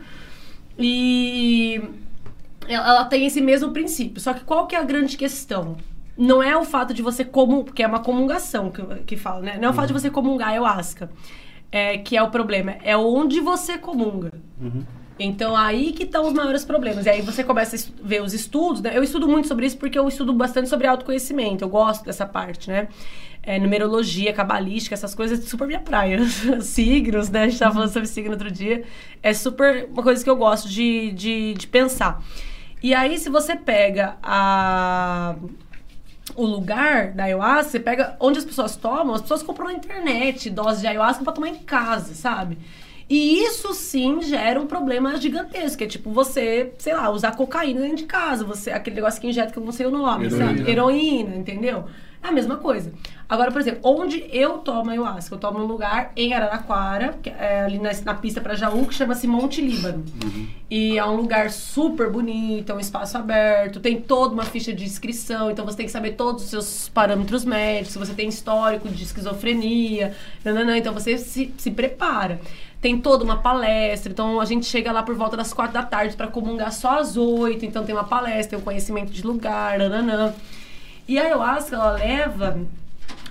E 0.78 1.80
ela 2.68 3.04
tem 3.06 3.26
esse 3.26 3.40
mesmo 3.40 3.72
princípio. 3.72 4.20
Só 4.20 4.32
que 4.32 4.44
qual 4.44 4.66
que 4.66 4.76
é 4.76 4.78
a 4.78 4.84
grande 4.84 5.16
questão? 5.16 5.76
Não 6.16 6.42
é 6.42 6.56
o 6.56 6.64
fato 6.64 6.92
de 6.94 7.02
você 7.02 7.24
comungar, 7.24 7.64
porque 7.66 7.82
é 7.82 7.86
uma 7.86 8.00
comungação 8.00 8.70
que, 8.70 8.82
que 9.04 9.16
fala, 9.16 9.40
né? 9.40 9.58
Não 9.60 9.68
é 9.68 9.70
o 9.70 9.74
fato 9.74 9.88
de 9.88 9.92
você 9.92 10.10
comungar 10.10 10.50
ayahuasca 10.50 11.10
é, 11.70 11.98
que 11.98 12.16
é 12.16 12.22
o 12.22 12.30
problema. 12.30 12.76
É 12.82 12.96
onde 12.96 13.40
você 13.40 13.78
comunga. 13.78 14.32
Então, 15.18 15.56
aí 15.56 15.92
que 15.92 16.04
estão 16.04 16.26
os 16.26 16.32
maiores 16.32 16.64
problemas. 16.64 17.06
E 17.06 17.10
aí 17.10 17.22
você 17.22 17.42
começa 17.42 17.76
a 17.76 18.06
ver 18.06 18.22
os 18.22 18.32
estudos, 18.32 18.80
né? 18.80 18.96
Eu 18.96 19.02
estudo 19.02 19.26
muito 19.26 19.48
sobre 19.48 19.66
isso 19.66 19.76
porque 19.76 19.98
eu 19.98 20.06
estudo 20.06 20.32
bastante 20.32 20.68
sobre 20.68 20.86
autoconhecimento. 20.86 21.64
Eu 21.64 21.68
gosto 21.68 22.04
dessa 22.04 22.24
parte, 22.24 22.70
né? 22.70 22.88
É, 23.42 23.58
numerologia, 23.58 24.32
cabalística, 24.32 24.94
essas 24.94 25.14
coisas, 25.14 25.44
super 25.44 25.66
minha 25.66 25.80
praia. 25.80 26.20
Signos, 26.60 27.30
né? 27.30 27.44
A 27.44 27.48
gente 27.48 27.58
tava 27.58 27.74
falando 27.74 27.92
sobre 27.92 28.06
signo 28.06 28.32
outro 28.32 28.50
dia. 28.50 28.84
É 29.22 29.34
super 29.34 29.88
uma 29.90 30.02
coisa 30.02 30.22
que 30.22 30.30
eu 30.30 30.36
gosto 30.36 30.68
de, 30.68 31.10
de, 31.12 31.54
de 31.54 31.66
pensar. 31.66 32.22
E 32.80 32.94
aí, 32.94 33.18
se 33.18 33.28
você 33.28 33.56
pega 33.56 34.16
a 34.22 35.34
o 36.36 36.44
lugar 36.44 37.12
da 37.12 37.24
ayahuasca, 37.24 37.70
você 37.70 37.80
pega 37.80 38.16
onde 38.20 38.38
as 38.38 38.44
pessoas 38.44 38.76
tomam, 38.76 39.14
as 39.14 39.22
pessoas 39.22 39.42
compram 39.42 39.66
na 39.66 39.72
internet 39.72 40.50
dose 40.50 40.80
de 40.80 40.86
ayahuasca 40.86 41.24
pra 41.24 41.32
tomar 41.32 41.48
em 41.48 41.56
casa, 41.56 42.14
sabe? 42.14 42.58
E 43.08 43.42
isso 43.42 43.72
sim 43.72 44.20
gera 44.20 44.60
um 44.60 44.66
problema 44.66 45.16
gigantesco, 45.16 45.78
que 45.78 45.84
é 45.84 45.86
tipo 45.86 46.10
você, 46.10 46.72
sei 46.78 46.94
lá, 46.94 47.08
usar 47.10 47.34
cocaína 47.34 47.80
dentro 47.80 47.96
de 47.96 48.04
casa, 48.04 48.44
você 48.44 48.70
aquele 48.70 48.96
negócio 48.96 49.20
que 49.20 49.26
injeta 49.26 49.50
que 49.50 49.58
eu 49.58 49.64
não 49.64 49.72
sei 49.72 49.86
o 49.86 49.90
nome, 49.90 50.26
Heroína. 50.26 50.46
sabe? 50.46 50.70
Heroína, 50.70 51.36
entendeu? 51.36 51.84
É 52.22 52.28
a 52.28 52.32
mesma 52.32 52.56
coisa. 52.56 52.92
Agora, 53.28 53.52
por 53.52 53.60
exemplo, 53.60 53.80
onde 53.84 54.26
eu 54.32 54.58
tomo 54.58 54.90
ayahuasca? 54.90 55.34
Eu 55.34 55.38
tomo 55.38 55.58
num 55.60 55.66
lugar 55.66 56.10
em 56.16 56.34
Araraquara, 56.34 57.16
que 57.22 57.30
é 57.30 57.62
ali 57.62 57.78
na, 57.78 57.90
na 58.04 58.14
pista 58.14 58.40
pra 58.40 58.56
Jaú, 58.56 58.86
que 58.86 58.94
chama-se 58.94 59.26
Monte 59.28 59.60
Líbano. 59.60 60.04
E 60.68 60.98
é 60.98 61.04
um 61.04 61.14
lugar 61.14 61.50
super 61.50 62.10
bonito, 62.10 62.72
é 62.72 62.74
um 62.74 62.80
espaço 62.80 63.16
aberto, 63.16 63.78
tem 63.78 64.00
toda 64.00 64.34
uma 64.34 64.42
ficha 64.42 64.72
de 64.72 64.84
inscrição, 64.84 65.50
então 65.50 65.64
você 65.64 65.76
tem 65.76 65.86
que 65.86 65.92
saber 65.92 66.12
todos 66.12 66.42
os 66.42 66.50
seus 66.50 66.88
parâmetros 66.88 67.44
médicos, 67.44 67.92
se 67.92 67.98
você 67.98 68.14
tem 68.14 68.28
histórico 68.28 68.88
de 68.88 69.04
esquizofrenia, 69.04 70.14
nananã, 70.44 70.76
então 70.76 70.92
você 70.92 71.18
se, 71.18 71.54
se 71.56 71.70
prepara. 71.70 72.40
Tem 72.80 73.00
toda 73.00 73.24
uma 73.24 73.38
palestra, 73.38 74.12
então 74.12 74.40
a 74.40 74.44
gente 74.44 74.64
chega 74.66 74.92
lá 74.92 75.02
por 75.02 75.14
volta 75.14 75.36
das 75.36 75.52
quatro 75.52 75.74
da 75.74 75.82
tarde 75.82 76.16
para 76.16 76.28
comungar 76.28 76.72
só 76.72 77.00
às 77.00 77.16
oito, 77.16 77.64
então 77.64 77.84
tem 77.84 77.94
uma 77.94 78.04
palestra, 78.04 78.50
tem 78.50 78.58
um 78.58 78.62
conhecimento 78.62 79.10
de 79.10 79.26
lugar, 79.26 79.78
nananã. 79.78 80.32
E 81.08 81.18
a 81.18 81.22
ayahuasca, 81.22 81.74
ela 81.74 81.90
leva 81.92 82.60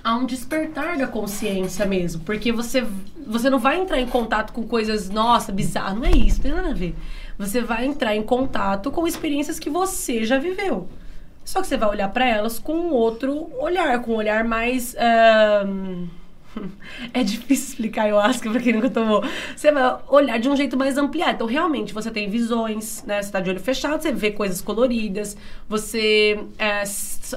a 0.02 0.16
um 0.16 0.26
despertar 0.26 0.96
da 0.96 1.06
consciência 1.06 1.86
mesmo. 1.86 2.22
Porque 2.24 2.52
você, 2.52 2.86
você 3.26 3.48
não 3.48 3.58
vai 3.58 3.80
entrar 3.80 4.00
em 4.00 4.06
contato 4.06 4.52
com 4.52 4.66
coisas, 4.66 5.08
nossa, 5.08 5.52
bizarras. 5.52 5.96
Não 5.96 6.04
é 6.04 6.10
isso, 6.10 6.36
não 6.36 6.42
tem 6.42 6.52
nada 6.52 6.70
a 6.70 6.74
ver. 6.74 6.94
Você 7.38 7.60
vai 7.60 7.86
entrar 7.86 8.16
em 8.16 8.22
contato 8.22 8.90
com 8.90 9.06
experiências 9.06 9.58
que 9.58 9.70
você 9.70 10.24
já 10.24 10.38
viveu. 10.38 10.88
Só 11.44 11.60
que 11.60 11.66
você 11.66 11.76
vai 11.76 11.88
olhar 11.88 12.08
para 12.08 12.26
elas 12.26 12.58
com 12.58 12.90
outro 12.90 13.50
olhar, 13.58 14.02
com 14.02 14.12
um 14.12 14.16
olhar 14.16 14.44
mais. 14.44 14.94
É 17.12 17.22
difícil 17.22 17.68
explicar 17.68 18.02
ayahuasca 18.02 18.50
pra 18.50 18.60
quem 18.60 18.72
nunca 18.72 18.90
tomou. 18.90 19.22
Você 19.56 19.70
vai 19.70 19.98
olhar 20.08 20.38
de 20.38 20.48
um 20.48 20.56
jeito 20.56 20.76
mais 20.76 20.96
ampliado. 20.96 21.34
Então, 21.34 21.46
realmente, 21.46 21.92
você 21.92 22.10
tem 22.10 22.28
visões, 22.28 23.02
né? 23.04 23.22
Você 23.22 23.30
tá 23.30 23.40
de 23.40 23.50
olho 23.50 23.60
fechado, 23.60 24.00
você 24.02 24.12
vê 24.12 24.30
coisas 24.30 24.60
coloridas, 24.60 25.36
você. 25.68 26.38
é, 26.58 26.82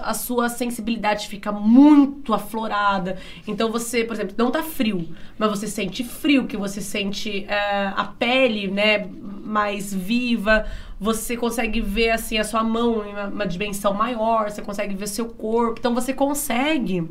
a 0.03 0.13
sua 0.13 0.49
sensibilidade 0.49 1.27
fica 1.27 1.51
muito 1.51 2.33
aflorada. 2.33 3.17
Então, 3.47 3.71
você, 3.71 4.03
por 4.03 4.13
exemplo, 4.13 4.35
não 4.38 4.51
tá 4.51 4.63
frio, 4.63 5.07
mas 5.38 5.49
você 5.49 5.67
sente 5.67 6.03
frio, 6.03 6.47
que 6.47 6.57
você 6.57 6.81
sente 6.81 7.45
é, 7.47 7.91
a 7.95 8.05
pele, 8.05 8.67
né? 8.69 9.07
Mais 9.43 9.93
viva. 9.93 10.65
Você 10.99 11.35
consegue 11.35 11.81
ver, 11.81 12.11
assim, 12.11 12.38
a 12.38 12.43
sua 12.43 12.63
mão 12.63 13.05
em 13.05 13.11
uma, 13.11 13.25
uma 13.27 13.47
dimensão 13.47 13.93
maior, 13.93 14.49
você 14.49 14.61
consegue 14.61 14.95
ver 14.95 15.07
seu 15.07 15.25
corpo. 15.25 15.79
Então, 15.79 15.93
você 15.93 16.13
consegue 16.13 17.07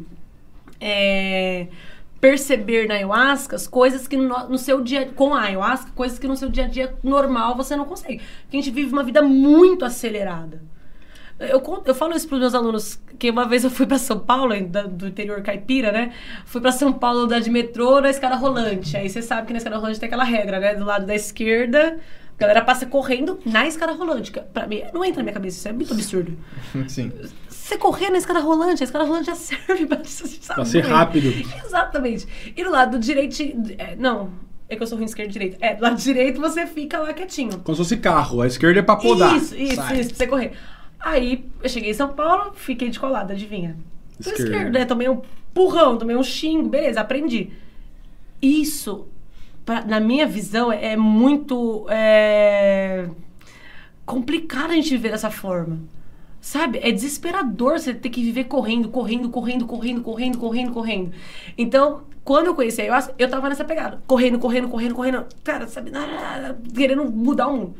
é, 0.81 1.69
perceber 2.21 2.87
na 2.87 2.95
ayahuasca 2.95 3.57
as 3.57 3.67
coisas 3.67 4.07
que 4.07 4.17
no, 4.17 4.49
no 4.49 4.59
seu 4.59 4.81
dia 4.81 5.07
com 5.07 5.35
a 5.35 5.43
ayahuasca, 5.43 5.91
coisas 5.95 6.19
que 6.19 6.29
no 6.29 6.37
seu 6.37 6.49
dia 6.49 6.65
a 6.65 6.69
dia 6.69 6.95
normal 7.03 7.57
você 7.57 7.77
não 7.77 7.85
consegue. 7.85 8.23
Porque 8.43 8.57
a 8.57 8.61
gente 8.61 8.71
vive 8.71 8.93
uma 8.93 9.03
vida 9.03 9.23
muito 9.23 9.85
acelerada. 9.85 10.63
Eu, 11.41 11.63
eu 11.87 11.95
falo 11.95 12.15
isso 12.15 12.29
para 12.29 12.35
os 12.35 12.41
meus 12.41 12.55
alunos, 12.55 13.01
que 13.19 13.31
uma 13.31 13.49
vez 13.49 13.65
eu 13.65 13.71
fui 13.71 13.87
para 13.87 13.97
São 13.97 14.19
Paulo, 14.19 14.55
do 14.91 15.09
interior 15.09 15.41
caipira, 15.41 15.91
né? 15.91 16.13
Fui 16.45 16.61
para 16.61 16.71
São 16.71 16.93
Paulo 16.93 17.21
andar 17.21 17.41
de 17.41 17.49
metrô 17.49 17.99
na 17.99 18.11
escada 18.11 18.37
rolante. 18.37 18.95
Aí 18.95 19.09
você 19.09 19.23
sabe 19.23 19.47
que 19.47 19.53
na 19.55 19.57
escada 19.57 19.79
rolante 19.79 19.99
tem 19.99 20.07
aquela 20.07 20.25
regra, 20.25 20.61
né? 20.61 20.75
Do 20.75 20.85
lado 20.85 21.07
da 21.07 21.15
esquerda, 21.15 21.99
a 22.37 22.41
galera 22.41 22.63
passa 22.63 22.85
correndo 22.85 23.41
na 23.47 23.67
escada 23.67 23.93
rolante. 23.93 24.31
Pra 24.53 24.67
mim, 24.67 24.83
não 24.93 25.03
entra 25.03 25.19
na 25.19 25.23
minha 25.23 25.33
cabeça, 25.33 25.57
isso 25.57 25.69
é 25.69 25.73
muito 25.73 25.95
absurdo. 25.95 26.37
Sim. 26.89 27.11
Você 27.71 27.79
correr 27.79 28.11
na 28.11 28.19
escada 28.19 28.41
rolante, 28.41 28.83
a 28.83 28.85
escada 28.85 29.05
rolante 29.05 29.27
já 29.27 29.35
serve 29.37 29.87
Pra 29.87 30.65
ser 30.65 30.81
rápido. 30.81 31.29
Exatamente. 31.65 32.27
E 32.57 32.65
do 32.65 32.71
lado 32.71 32.99
direito. 32.99 33.37
é, 33.79 33.95
não. 33.95 34.31
É 34.69 34.75
que 34.75 34.83
eu 34.83 34.87
sou 34.89 34.99
ruim 34.99 35.05
esquerda 35.07 35.31
e 35.31 35.33
direita. 35.33 35.57
É, 35.61 35.75
do 35.77 35.83
lado 35.83 35.97
direito 35.97 36.41
você 36.41 36.67
fica 36.67 36.99
lá 36.99 37.13
quietinho. 37.13 37.61
Como 37.61 37.77
se 37.77 37.83
fosse 37.83 37.97
carro, 37.99 38.41
a 38.41 38.47
esquerda 38.49 38.81
é 38.81 38.83
pra 38.83 38.97
podar. 38.97 39.37
Isso, 39.37 39.57
isso, 39.57 39.77
Sai. 39.77 40.01
isso, 40.01 40.09
pra 40.11 40.19
você 40.19 40.27
correr. 40.27 40.53
Aí 40.99 41.45
eu 41.63 41.69
cheguei 41.69 41.91
em 41.91 41.95
São 41.95 42.09
Paulo, 42.09 42.53
fiquei 42.57 42.91
de 42.91 42.99
colada, 42.99 43.35
adivinha? 43.35 43.77
Esquerda. 44.19 44.43
esquerda, 44.43 44.79
né? 44.81 44.85
Tomei 44.85 45.09
um 45.09 45.23
burrão, 45.55 45.97
tomei 45.97 46.17
um 46.17 46.23
xingo, 46.25 46.69
beleza, 46.69 47.01
aprendi. 47.01 47.51
Isso, 48.43 49.07
pra- 49.65 49.85
na 49.85 50.01
minha 50.01 50.27
visão, 50.27 50.73
é 50.73 50.97
muito 50.97 51.87
é, 51.89 53.09
complicado 54.05 54.73
a 54.73 54.75
gente 54.75 54.91
viver 54.91 55.11
dessa 55.13 55.31
forma. 55.31 55.79
Sabe? 56.41 56.81
É 56.83 56.91
desesperador 56.91 57.79
você 57.79 57.93
ter 57.93 58.09
que 58.09 58.23
viver 58.23 58.45
correndo, 58.45 58.89
correndo, 58.89 59.29
correndo, 59.29 59.67
correndo, 59.67 60.03
correndo, 60.03 60.39
correndo, 60.39 60.73
correndo. 60.73 61.13
Então, 61.57 62.03
quando 62.25 62.47
eu 62.47 62.55
conheci 62.55 62.81
a 62.81 62.85
ayahuasca, 62.85 63.15
eu 63.19 63.29
tava 63.29 63.49
nessa 63.49 63.65
pegada. 63.65 64.03
Correndo, 64.07 64.39
correndo, 64.39 64.69
correndo, 64.69 64.95
correndo. 64.95 65.27
Cara, 65.45 65.67
sabe? 65.67 65.91
Querendo 66.75 67.05
mudar 67.11 67.49
o 67.49 67.57
mundo. 67.57 67.75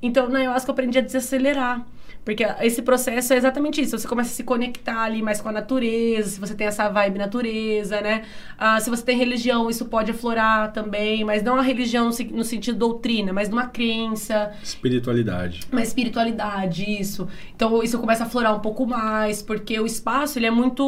Então, 0.00 0.28
na 0.28 0.38
ayahuasca 0.38 0.70
eu 0.70 0.72
aprendi 0.72 0.98
a 0.98 1.02
desacelerar. 1.02 1.86
Porque 2.26 2.44
esse 2.60 2.82
processo 2.82 3.32
é 3.32 3.36
exatamente 3.36 3.80
isso. 3.80 3.96
Você 3.96 4.06
começa 4.08 4.30
a 4.30 4.32
se 4.34 4.42
conectar 4.42 5.00
ali 5.04 5.22
mais 5.22 5.40
com 5.40 5.48
a 5.48 5.52
natureza, 5.52 6.28
se 6.30 6.40
você 6.40 6.56
tem 6.56 6.66
essa 6.66 6.88
vibe 6.88 7.18
natureza, 7.20 8.00
né? 8.00 8.22
Ah, 8.58 8.80
se 8.80 8.90
você 8.90 9.04
tem 9.04 9.16
religião, 9.16 9.70
isso 9.70 9.84
pode 9.84 10.10
aflorar 10.10 10.72
também, 10.72 11.24
mas 11.24 11.44
não 11.44 11.54
a 11.56 11.62
religião 11.62 12.06
no 12.06 12.12
se- 12.12 12.24
no 12.24 12.42
sentido 12.42 12.76
doutrina, 12.78 13.32
mas 13.32 13.48
numa 13.48 13.68
crença, 13.68 14.50
Espiritualidade. 14.60 15.60
uma 15.70 15.80
espiritualidade, 15.82 16.84
isso. 17.00 17.28
Então 17.54 17.80
isso 17.80 17.96
começa 18.00 18.24
a 18.24 18.26
aflorar 18.26 18.56
um 18.56 18.60
pouco 18.60 18.84
mais, 18.84 19.40
porque 19.40 19.78
o 19.78 19.86
espaço 19.86 20.36
ele 20.38 20.46
é 20.46 20.50
muito 20.50 20.84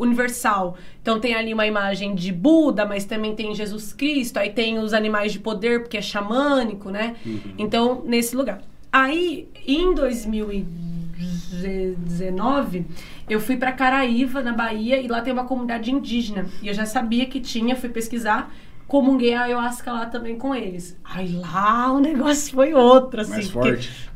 universal. 0.00 0.78
Então 1.02 1.20
tem 1.20 1.34
ali 1.34 1.52
uma 1.52 1.66
imagem 1.66 2.14
de 2.14 2.32
Buda, 2.32 2.86
mas 2.86 3.04
também 3.04 3.34
tem 3.34 3.54
Jesus 3.54 3.92
Cristo, 3.92 4.38
aí 4.38 4.48
tem 4.48 4.78
os 4.78 4.94
animais 4.94 5.30
de 5.32 5.38
poder, 5.40 5.80
porque 5.80 5.98
é 5.98 6.02
xamânico, 6.02 6.88
né? 6.90 7.16
Então, 7.58 8.02
nesse 8.06 8.34
lugar. 8.34 8.62
Aí, 8.92 9.48
em 9.66 9.94
2019, 9.94 12.86
eu 13.28 13.40
fui 13.40 13.56
pra 13.56 13.72
Caraíva, 13.72 14.42
na 14.42 14.52
Bahia, 14.52 15.00
e 15.00 15.06
lá 15.06 15.22
tem 15.22 15.32
uma 15.32 15.44
comunidade 15.44 15.92
indígena. 15.92 16.46
E 16.60 16.66
eu 16.68 16.74
já 16.74 16.84
sabia 16.84 17.24
que 17.26 17.38
tinha, 17.40 17.76
fui 17.76 17.88
pesquisar. 17.88 18.52
Comunguei 18.88 19.34
a 19.34 19.42
ayahuasca 19.42 19.92
lá 19.92 20.06
também 20.06 20.36
com 20.36 20.52
eles. 20.52 20.98
Aí 21.04 21.32
lá 21.32 21.92
o 21.92 22.00
negócio 22.00 22.52
foi 22.52 22.74
outro, 22.74 23.20
assim. 23.20 23.30
Mais 23.30 23.48
forte. 23.48 24.10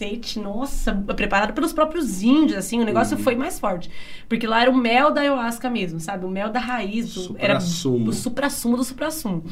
Cacete, 0.00 0.38
nossa, 0.40 0.94
preparado 1.14 1.52
pelos 1.52 1.74
próprios 1.74 2.22
índios, 2.22 2.56
assim, 2.58 2.80
o 2.80 2.84
negócio 2.84 3.18
foi 3.18 3.36
mais 3.36 3.60
forte. 3.60 3.90
Porque 4.28 4.46
lá 4.46 4.62
era 4.62 4.70
o 4.70 4.74
mel 4.76 5.10
da 5.12 5.20
ayahuasca 5.20 5.68
mesmo, 5.68 6.00
sabe? 6.00 6.24
O 6.24 6.28
mel 6.30 6.48
da 6.50 6.58
raiz. 6.58 7.14
o- 7.16 7.36
era 7.38 7.60
Suprassumo. 7.60 8.08
o 8.08 8.12
suprassumo 8.12 8.76
do 8.78 8.84
suprassumo. 8.84 9.44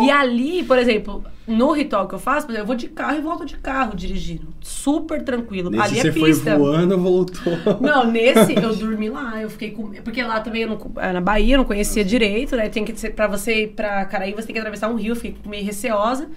E 0.00 0.10
ali, 0.10 0.62
por 0.62 0.78
exemplo, 0.78 1.24
no 1.46 1.72
ritual 1.72 2.06
que 2.06 2.14
eu 2.14 2.18
faço, 2.20 2.46
por 2.46 2.52
exemplo, 2.52 2.62
eu 2.62 2.66
vou 2.66 2.76
de 2.76 2.88
carro 2.88 3.18
e 3.18 3.20
volto 3.20 3.44
de 3.44 3.56
carro 3.56 3.96
dirigindo. 3.96 4.48
Super 4.60 5.24
tranquilo. 5.24 5.70
Nesse 5.70 5.82
ali 5.82 5.98
é 5.98 6.02
você 6.02 6.12
foi 6.12 6.28
pista. 6.30 6.56
voando, 6.56 6.96
voltou. 6.98 7.52
Não, 7.80 8.06
nesse 8.08 8.54
eu 8.54 8.74
dormi 8.76 9.08
lá, 9.08 9.40
eu 9.40 9.50
fiquei 9.50 9.70
com. 9.72 9.90
Porque 10.04 10.22
lá 10.22 10.38
também 10.40 10.62
eu 10.62 10.68
não, 10.68 10.78
eh, 10.98 11.12
na 11.12 11.20
Bahia 11.20 11.54
eu 11.54 11.58
não 11.58 11.64
conhecia 11.64 12.04
direito, 12.04 12.54
né? 12.54 12.68
Tem 12.68 12.84
que 12.84 12.94
ser, 12.98 13.10
pra 13.14 13.26
você 13.26 13.64
ir 13.64 13.68
pra 13.68 14.04
Caraíba, 14.04 14.40
você 14.40 14.46
tem 14.46 14.54
que 14.54 14.60
atravessar 14.60 14.88
um 14.88 14.94
rio, 14.96 15.12
eu 15.12 15.16
fiquei 15.16 15.36
meio 15.50 15.64
receosa. 15.64 16.28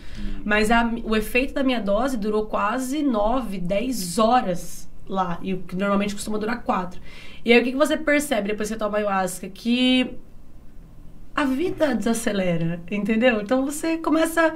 Mas 0.44 0.72
a- 0.72 0.90
o 1.04 1.16
efeito 1.16 1.54
da 1.54 1.64
minha 1.64 1.80
dose 1.82 2.18
durou 2.18 2.46
quase 2.46 3.04
9, 3.44 3.58
10 3.60 4.20
horas 4.20 4.90
lá. 5.08 5.38
E 5.42 5.54
o 5.54 5.60
que 5.60 5.76
normalmente 5.76 6.16
costuma 6.16 6.38
durar 6.38 6.64
4. 6.64 7.00
E 7.44 7.52
aí 7.52 7.60
o 7.60 7.64
que, 7.64 7.72
que 7.72 7.78
você 7.78 7.98
percebe 7.98 8.50
depois 8.50 8.70
que 8.70 8.76
você 8.76 8.80
toma 8.80 8.98
ayahuasca? 8.98 9.50
Que 9.50 10.18
a 11.36 11.46
vida 11.46 11.94
desacelera, 11.94 12.82
entendeu? 12.90 13.42
Então 13.42 13.66
você 13.66 13.98
começa 13.98 14.56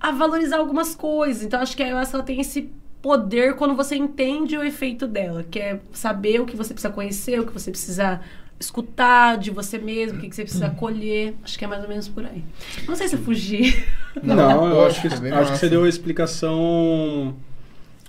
a 0.00 0.10
valorizar 0.10 0.56
algumas 0.56 0.94
coisas. 0.94 1.42
Então 1.42 1.60
acho 1.60 1.76
que 1.76 1.82
a 1.82 1.86
ayahuasca 1.86 2.16
ela 2.16 2.24
tem 2.24 2.40
esse 2.40 2.70
poder 3.02 3.56
quando 3.56 3.74
você 3.74 3.96
entende 3.96 4.56
o 4.56 4.62
efeito 4.62 5.06
dela, 5.06 5.44
que 5.44 5.58
é 5.58 5.80
saber 5.92 6.40
o 6.40 6.46
que 6.46 6.56
você 6.56 6.72
precisa 6.72 6.92
conhecer, 6.92 7.40
o 7.40 7.46
que 7.46 7.52
você 7.52 7.70
precisa 7.70 8.20
escutar 8.58 9.36
de 9.36 9.50
você 9.50 9.76
mesmo, 9.76 10.16
o 10.16 10.20
que 10.22 10.28
que 10.30 10.34
você 10.34 10.42
precisa 10.42 10.70
colher. 10.70 11.34
Acho 11.44 11.58
que 11.58 11.64
é 11.64 11.68
mais 11.68 11.82
ou 11.82 11.88
menos 11.88 12.08
por 12.08 12.24
aí. 12.24 12.42
Não 12.88 12.96
sei 12.96 13.08
se 13.08 13.16
eu 13.16 13.20
fugi. 13.20 13.84
Não, 14.22 14.68
eu 14.68 14.86
acho 14.86 15.02
que, 15.02 15.08
é 15.08 15.30
acho 15.32 15.52
que 15.52 15.58
você 15.58 15.68
deu 15.68 15.84
a 15.84 15.88
explicação 15.88 17.36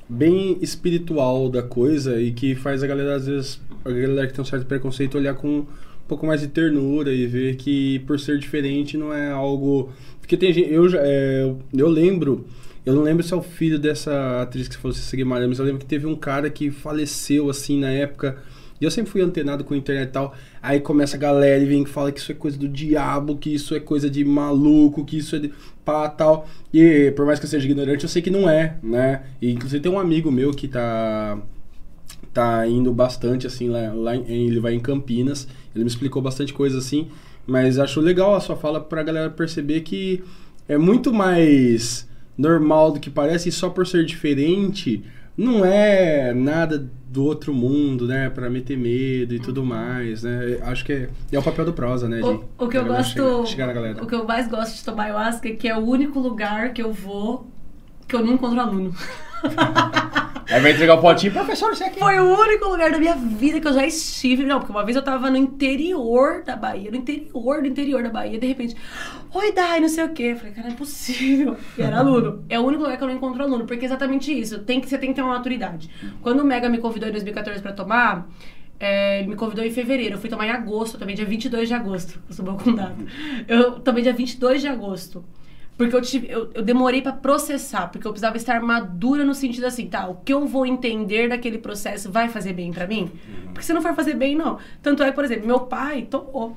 bem 0.07 0.57
espiritual 0.61 1.49
da 1.49 1.63
coisa 1.63 2.19
e 2.21 2.31
que 2.31 2.55
faz 2.55 2.83
a 2.83 2.87
galera, 2.87 3.15
às 3.15 3.25
vezes, 3.27 3.59
a 3.83 3.89
galera 3.91 4.27
que 4.27 4.33
tem 4.33 4.41
um 4.41 4.45
certo 4.45 4.65
preconceito 4.65 5.17
olhar 5.17 5.33
com 5.33 5.59
um 5.59 5.65
pouco 6.07 6.25
mais 6.25 6.41
de 6.41 6.47
ternura 6.47 7.11
e 7.11 7.25
ver 7.25 7.55
que 7.55 7.99
por 7.99 8.19
ser 8.19 8.37
diferente 8.37 8.97
não 8.97 9.11
é 9.13 9.31
algo. 9.31 9.89
Porque 10.19 10.37
tem 10.37 10.53
gente. 10.53 10.71
Eu, 10.71 10.87
já- 10.89 10.99
é, 11.01 11.51
eu 11.73 11.87
lembro. 11.89 12.45
Eu 12.85 12.93
não 12.93 13.01
lembro 13.01 13.23
se 13.23 13.33
é 13.33 13.35
o 13.37 13.41
filho 13.41 13.79
dessa 13.79 14.41
atriz 14.43 14.67
que 14.67 14.77
falou, 14.77 14.93
se 14.93 15.17
Guimarães, 15.17 15.49
mas 15.49 15.59
eu 15.59 15.65
lembro 15.65 15.79
que 15.79 15.87
teve 15.87 16.05
um 16.05 16.15
cara 16.15 16.51
que 16.51 16.69
faleceu 16.69 17.49
assim 17.49 17.79
na 17.79 17.89
época. 17.89 18.37
E 18.79 18.83
eu 18.85 18.91
sempre 18.91 19.09
fui 19.11 19.21
antenado 19.21 19.63
com 19.63 19.73
a 19.73 19.77
internet 19.77 20.09
e 20.09 20.11
tal. 20.11 20.35
Aí 20.61 20.79
começa 20.79 21.15
a 21.15 21.19
galera 21.19 21.63
e 21.63 21.65
vem 21.65 21.83
que 21.83 21.89
fala 21.89 22.11
que 22.11 22.19
isso 22.19 22.31
é 22.31 22.35
coisa 22.35 22.57
do 22.59 22.67
diabo, 22.67 23.37
que 23.37 23.51
isso 23.51 23.73
é 23.73 23.79
coisa 23.79 24.07
de 24.07 24.23
maluco, 24.23 25.03
que 25.03 25.17
isso 25.17 25.35
é 25.35 25.39
de 25.39 25.51
pá 25.85 26.09
tal. 26.09 26.47
E 26.73 27.11
por 27.15 27.25
mais 27.25 27.39
que 27.39 27.45
eu 27.45 27.49
seja 27.49 27.65
ignorante, 27.65 28.03
eu 28.03 28.09
sei 28.09 28.21
que 28.21 28.31
não 28.31 28.49
é, 28.49 28.77
né? 28.83 29.23
E 29.41 29.51
inclusive 29.51 29.81
tem 29.81 29.91
um 29.91 29.99
amigo 29.99 30.31
meu 30.31 30.51
que 30.51 30.67
tá 30.67 31.37
tá 32.33 32.67
indo 32.67 32.91
bastante 32.91 33.47
assim 33.47 33.69
lá, 33.69 33.93
lá 33.93 34.13
em, 34.13 34.45
ele 34.47 34.59
vai 34.59 34.73
em 34.73 34.79
Campinas. 34.79 35.47
Ele 35.73 35.85
me 35.85 35.89
explicou 35.89 36.21
bastante 36.21 36.53
coisa 36.53 36.79
assim, 36.79 37.07
mas 37.47 37.79
acho 37.79 38.01
legal 38.01 38.35
a 38.35 38.41
sua 38.41 38.57
fala 38.57 38.81
pra 38.81 39.03
galera 39.03 39.29
perceber 39.29 39.81
que 39.81 40.21
é 40.67 40.77
muito 40.77 41.13
mais 41.13 42.07
normal 42.37 42.91
do 42.91 42.99
que 42.99 43.09
parece 43.09 43.49
e 43.49 43.51
só 43.51 43.69
por 43.69 43.87
ser 43.87 44.05
diferente 44.05 45.03
não 45.37 45.65
é 45.65 46.33
nada 46.33 46.89
do 47.07 47.23
outro 47.23 47.53
mundo, 47.53 48.07
né, 48.07 48.29
Pra 48.29 48.49
meter 48.49 48.77
medo 48.77 49.33
e 49.33 49.39
tudo 49.39 49.63
mais, 49.63 50.23
né? 50.23 50.59
Acho 50.63 50.83
que 50.83 50.93
é, 50.93 51.09
é 51.31 51.39
o 51.39 51.43
papel 51.43 51.65
do 51.65 51.73
prosa, 51.73 52.09
né, 52.09 52.17
de 52.17 52.23
O, 52.23 52.43
o 52.57 52.67
que 52.67 52.77
eu 52.77 52.85
gosto. 52.85 53.45
chegar, 53.45 53.73
chegar. 53.73 54.03
O 54.03 54.07
que 54.07 54.15
eu 54.15 54.25
mais 54.25 54.47
gosto 54.47 54.75
de 54.75 54.83
tomar 54.83 55.05
ayahuasca 55.05 55.47
é 55.47 55.51
que 55.53 55.67
é 55.67 55.77
o 55.77 55.81
único 55.81 56.19
lugar 56.19 56.73
que 56.73 56.81
eu 56.81 56.91
vou 56.91 57.47
que 58.07 58.15
eu 58.15 58.23
não 58.23 58.33
encontro 58.33 58.59
aluno. 58.59 58.93
Aí 60.47 60.61
vai 60.61 60.73
entregar 60.73 60.93
o 60.93 61.01
potinho, 61.01 61.33
professor, 61.33 61.75
você 61.75 61.85
aqui. 61.85 61.99
Foi 61.99 62.19
o 62.19 62.39
único 62.39 62.69
lugar 62.69 62.91
da 62.91 62.99
minha 62.99 63.15
vida 63.15 63.59
que 63.59 63.67
eu 63.67 63.73
já 63.73 63.85
estive. 63.85 64.43
Não, 64.43 64.59
porque 64.59 64.71
uma 64.71 64.85
vez 64.85 64.95
eu 64.95 65.01
tava 65.01 65.31
no 65.31 65.37
interior 65.37 66.43
da 66.43 66.55
Bahia, 66.55 66.91
no 66.91 66.97
interior 66.97 67.61
do 67.61 67.67
interior 67.67 68.03
da 68.03 68.09
Bahia, 68.09 68.37
de 68.39 68.45
repente, 68.45 68.75
oi, 69.35 69.51
Dai, 69.51 69.79
não 69.79 69.89
sei 69.89 70.03
o 70.05 70.13
quê. 70.13 70.35
Falei, 70.35 70.53
cara, 70.53 70.67
não 70.67 70.75
é 70.75 70.77
possível. 70.77 71.57
E 71.77 71.81
era 71.81 71.99
aluno. 71.99 72.43
É 72.49 72.59
o 72.59 72.63
único 72.63 72.83
lugar 72.83 72.97
que 72.97 73.03
eu 73.03 73.07
não 73.07 73.15
encontro 73.15 73.43
aluno, 73.43 73.65
porque 73.65 73.83
é 73.83 73.85
exatamente 73.85 74.31
isso. 74.31 74.59
Tem 74.59 74.79
que, 74.79 74.87
você 74.87 74.97
tem 74.97 75.09
que 75.09 75.15
ter 75.15 75.21
uma 75.21 75.33
maturidade. 75.33 75.89
Quando 76.21 76.39
o 76.39 76.45
Mega 76.45 76.69
me 76.69 76.77
convidou 76.77 77.09
em 77.09 77.11
2014 77.11 77.61
pra 77.61 77.73
tomar, 77.73 78.29
é, 78.79 79.19
ele 79.19 79.27
me 79.27 79.35
convidou 79.35 79.63
em 79.63 79.71
fevereiro. 79.71 80.15
Eu 80.15 80.19
fui 80.19 80.29
tomar 80.29 80.47
em 80.47 80.51
agosto, 80.51 80.97
também 80.97 81.15
dia 81.15 81.25
22 81.25 81.67
de 81.67 81.73
agosto. 81.73 82.19
Eu 82.29 82.35
sou 82.35 82.45
bom 82.45 82.57
com 82.57 82.73
data. 82.73 82.95
Eu 83.47 83.79
tomei 83.79 84.03
dia 84.03 84.13
22 84.13 84.61
de 84.61 84.67
agosto. 84.67 85.23
Porque 85.77 85.93
eu, 85.93 86.01
tive, 86.01 86.29
eu, 86.29 86.49
eu 86.53 86.63
demorei 86.63 87.01
pra 87.01 87.11
processar, 87.11 87.87
porque 87.87 88.07
eu 88.07 88.11
precisava 88.11 88.37
estar 88.37 88.61
madura 88.61 89.25
no 89.25 89.35
sentido 89.35 89.65
assim, 89.65 89.87
tá, 89.87 90.07
o 90.07 90.15
que 90.15 90.33
eu 90.33 90.47
vou 90.47 90.65
entender 90.65 91.27
daquele 91.27 91.57
processo 91.57 92.09
vai 92.09 92.29
fazer 92.29 92.53
bem 92.53 92.71
pra 92.71 92.87
mim? 92.87 93.11
Porque 93.47 93.61
se 93.61 93.73
não 93.73 93.81
for 93.81 93.93
fazer 93.93 94.13
bem, 94.13 94.35
não. 94.35 94.57
Tanto 94.81 95.03
é, 95.03 95.11
por 95.11 95.25
exemplo, 95.25 95.45
meu 95.45 95.59
pai 95.61 96.03
tomou 96.03 96.55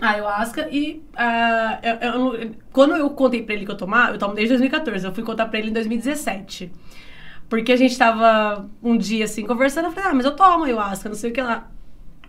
ayahuasca 0.00 0.68
e 0.70 1.02
ah, 1.16 1.78
eu- 1.82 2.34
eu 2.34 2.50
quando 2.72 2.94
eu 2.96 3.10
contei 3.10 3.42
pra 3.42 3.54
ele 3.54 3.64
que 3.66 3.70
eu 3.70 3.76
tomar, 3.76 4.12
eu 4.12 4.18
tomo 4.18 4.34
desde 4.34 4.50
2014, 4.54 5.04
eu 5.06 5.12
fui 5.14 5.22
contar 5.24 5.46
pra 5.46 5.58
ele 5.58 5.70
em 5.70 5.72
2017. 5.72 6.72
Porque 7.48 7.72
a 7.72 7.76
gente 7.76 7.98
tava 7.98 8.68
um 8.82 8.96
dia 8.96 9.24
assim 9.24 9.44
conversando, 9.44 9.86
eu 9.86 9.92
falei, 9.92 10.10
ah, 10.10 10.14
mas 10.14 10.24
eu 10.24 10.36
tomo 10.36 10.64
ayahuasca, 10.64 11.08
não 11.08 11.16
sei 11.16 11.30
o 11.30 11.32
que 11.32 11.42
lá. 11.42 11.68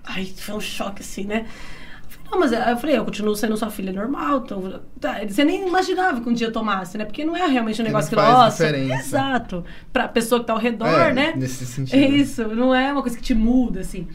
Ai, 0.03 0.25
foi 0.25 0.55
um 0.55 0.59
choque 0.59 1.01
assim, 1.01 1.25
né? 1.25 1.45
Eu 1.45 2.09
falei, 2.09 2.31
Não, 2.31 2.39
mas 2.39 2.51
eu 2.51 2.77
falei, 2.77 2.97
eu 2.97 3.05
continuo 3.05 3.35
sendo 3.35 3.55
sua 3.55 3.69
filha 3.69 3.93
normal. 3.93 4.41
Então, 4.43 4.81
tá, 4.99 5.19
você 5.27 5.43
nem 5.43 5.67
imaginava 5.67 6.19
que 6.21 6.27
um 6.27 6.33
dia 6.33 6.47
eu 6.47 6.51
tomasse, 6.51 6.97
né? 6.97 7.05
Porque 7.05 7.23
não 7.23 7.35
é 7.37 7.45
realmente 7.45 7.79
um 7.81 7.85
negócio 7.85 8.09
que, 8.09 8.15
nossa. 8.15 8.65
diferença. 8.65 8.99
Exato. 8.99 9.63
Pra 9.93 10.07
pessoa 10.07 10.41
que 10.41 10.47
tá 10.47 10.53
ao 10.53 10.59
redor, 10.59 10.87
É, 10.87 11.13
né? 11.13 11.33
nesse 11.35 11.65
sentido. 11.67 11.95
É 11.95 12.07
isso, 12.07 12.47
não 12.47 12.73
é 12.73 12.91
uma 12.91 13.01
coisa 13.03 13.15
que 13.15 13.21
te 13.23 13.35
muda, 13.35 13.81
assim. 13.81 14.07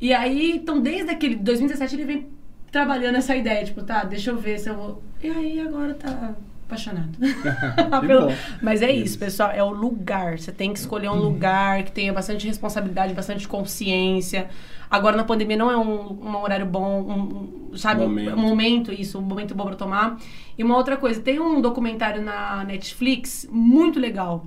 E 0.00 0.14
aí, 0.14 0.52
então, 0.52 0.80
desde 0.80 1.10
aquele 1.10 1.34
2017, 1.34 1.94
ele 1.96 2.04
vem 2.04 2.26
trabalhando 2.70 3.16
essa 3.16 3.34
ideia, 3.34 3.64
tipo, 3.64 3.82
tá, 3.82 4.04
deixa 4.04 4.30
eu 4.30 4.36
ver 4.36 4.58
se 4.58 4.68
eu 4.68 4.74
vou. 4.74 5.02
E 5.22 5.28
aí, 5.28 5.60
agora 5.60 5.94
tá 5.94 6.34
apaixonado. 6.66 7.10
Pelo- 8.06 8.28
bom. 8.28 8.34
Mas 8.62 8.82
é 8.82 8.90
isso, 8.90 9.18
pessoal, 9.18 9.50
é 9.50 9.62
o 9.62 9.70
lugar. 9.70 10.38
Você 10.38 10.52
tem 10.52 10.72
que 10.72 10.78
escolher 10.78 11.08
um 11.08 11.16
lugar 11.16 11.82
que 11.82 11.92
tenha 11.92 12.12
bastante 12.12 12.46
responsabilidade, 12.46 13.14
bastante 13.14 13.48
consciência. 13.48 14.48
Agora, 14.90 15.16
na 15.16 15.24
pandemia, 15.24 15.56
não 15.56 15.70
é 15.70 15.76
um, 15.76 16.12
um 16.22 16.36
horário 16.36 16.64
bom, 16.66 17.02
um, 17.02 17.70
um, 17.72 17.76
sabe? 17.76 18.02
Momento. 18.02 18.34
Um 18.34 18.40
momento, 18.40 18.92
isso, 18.92 19.18
um 19.18 19.22
momento 19.22 19.54
bom 19.54 19.66
pra 19.66 19.76
tomar. 19.76 20.18
E 20.56 20.64
uma 20.64 20.76
outra 20.76 20.96
coisa, 20.96 21.20
tem 21.20 21.38
um 21.38 21.60
documentário 21.60 22.22
na 22.22 22.64
Netflix 22.64 23.46
muito 23.50 23.98
legal. 24.00 24.46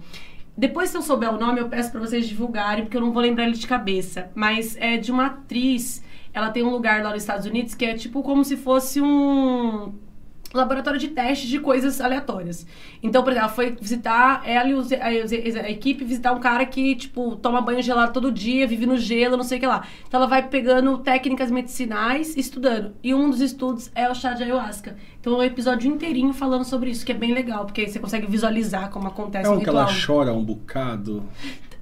Depois, 0.57 0.89
se 0.89 0.97
eu 0.97 1.01
souber 1.01 1.33
o 1.33 1.39
nome, 1.39 1.59
eu 1.59 1.69
peço 1.69 1.91
pra 1.91 1.99
vocês 1.99 2.27
divulgarem, 2.27 2.83
porque 2.83 2.97
eu 2.97 3.01
não 3.01 3.11
vou 3.11 3.21
lembrar 3.21 3.45
ele 3.45 3.55
de 3.55 3.67
cabeça. 3.67 4.29
Mas 4.35 4.75
é 4.77 4.97
de 4.97 5.11
uma 5.11 5.27
atriz. 5.27 6.03
Ela 6.33 6.49
tem 6.49 6.63
um 6.63 6.69
lugar 6.69 7.03
lá 7.03 7.11
nos 7.11 7.21
Estados 7.23 7.45
Unidos 7.45 7.75
que 7.75 7.85
é 7.85 7.93
tipo 7.95 8.21
como 8.23 8.43
se 8.45 8.55
fosse 8.57 9.01
um. 9.01 9.93
laboratório 10.53 10.99
de 10.99 11.07
testes 11.07 11.47
de 11.49 11.59
coisas 11.59 12.01
aleatórias. 12.01 12.67
Então, 13.01 13.23
por 13.23 13.31
exemplo, 13.31 13.45
ela 13.47 13.55
foi 13.55 13.71
visitar, 13.71 14.41
ela 14.45 14.67
e 14.67 14.73
os- 14.73 14.91
a, 14.91 15.69
equipe 15.69 16.03
visitar 16.03 16.33
um 16.33 16.41
cara 16.41 16.65
que, 16.65 16.93
tipo, 16.93 17.37
toma 17.37 17.61
banho 17.61 17.81
gelado 17.81 18.11
todo 18.11 18.29
dia, 18.29 18.67
vive 18.67 18.85
no 18.85 18.97
gelo, 18.97 19.37
não 19.37 19.45
sei 19.45 19.57
o 19.57 19.61
que 19.61 19.65
lá. 19.67 19.85
Então 20.05 20.19
ela 20.19 20.27
vai 20.27 20.45
pegando 20.49 20.97
técnicas 20.97 21.49
medicinais 21.49 22.35
e 22.35 22.41
estudando. 22.41 22.91
E 23.01 23.13
um 23.13 23.29
dos 23.29 23.39
estudos 23.39 23.89
é 23.95 24.09
o 24.09 24.13
chá 24.13 24.33
de 24.33 24.43
ayahuasca. 24.43 24.97
Então 25.21 25.35
é 25.35 25.37
um 25.37 25.43
episódio 25.43 25.89
inteirinho 25.89 26.33
falando 26.33 26.65
sobre 26.65 26.89
isso, 26.89 27.05
que 27.05 27.13
é 27.13 27.15
bem 27.15 27.33
legal, 27.33 27.63
porque 27.63 27.79
aí 27.81 27.87
você 27.89 27.99
consegue 27.99 28.27
visualizar 28.27 28.89
como 28.89 29.07
acontece 29.07 29.47
É 29.47 29.49
o 29.49 29.53
um 29.53 29.59
que 29.59 29.63
ritual. 29.65 29.83
ela 29.87 29.93
chora 30.05 30.33
um 30.33 30.43
bocado. 30.43 31.23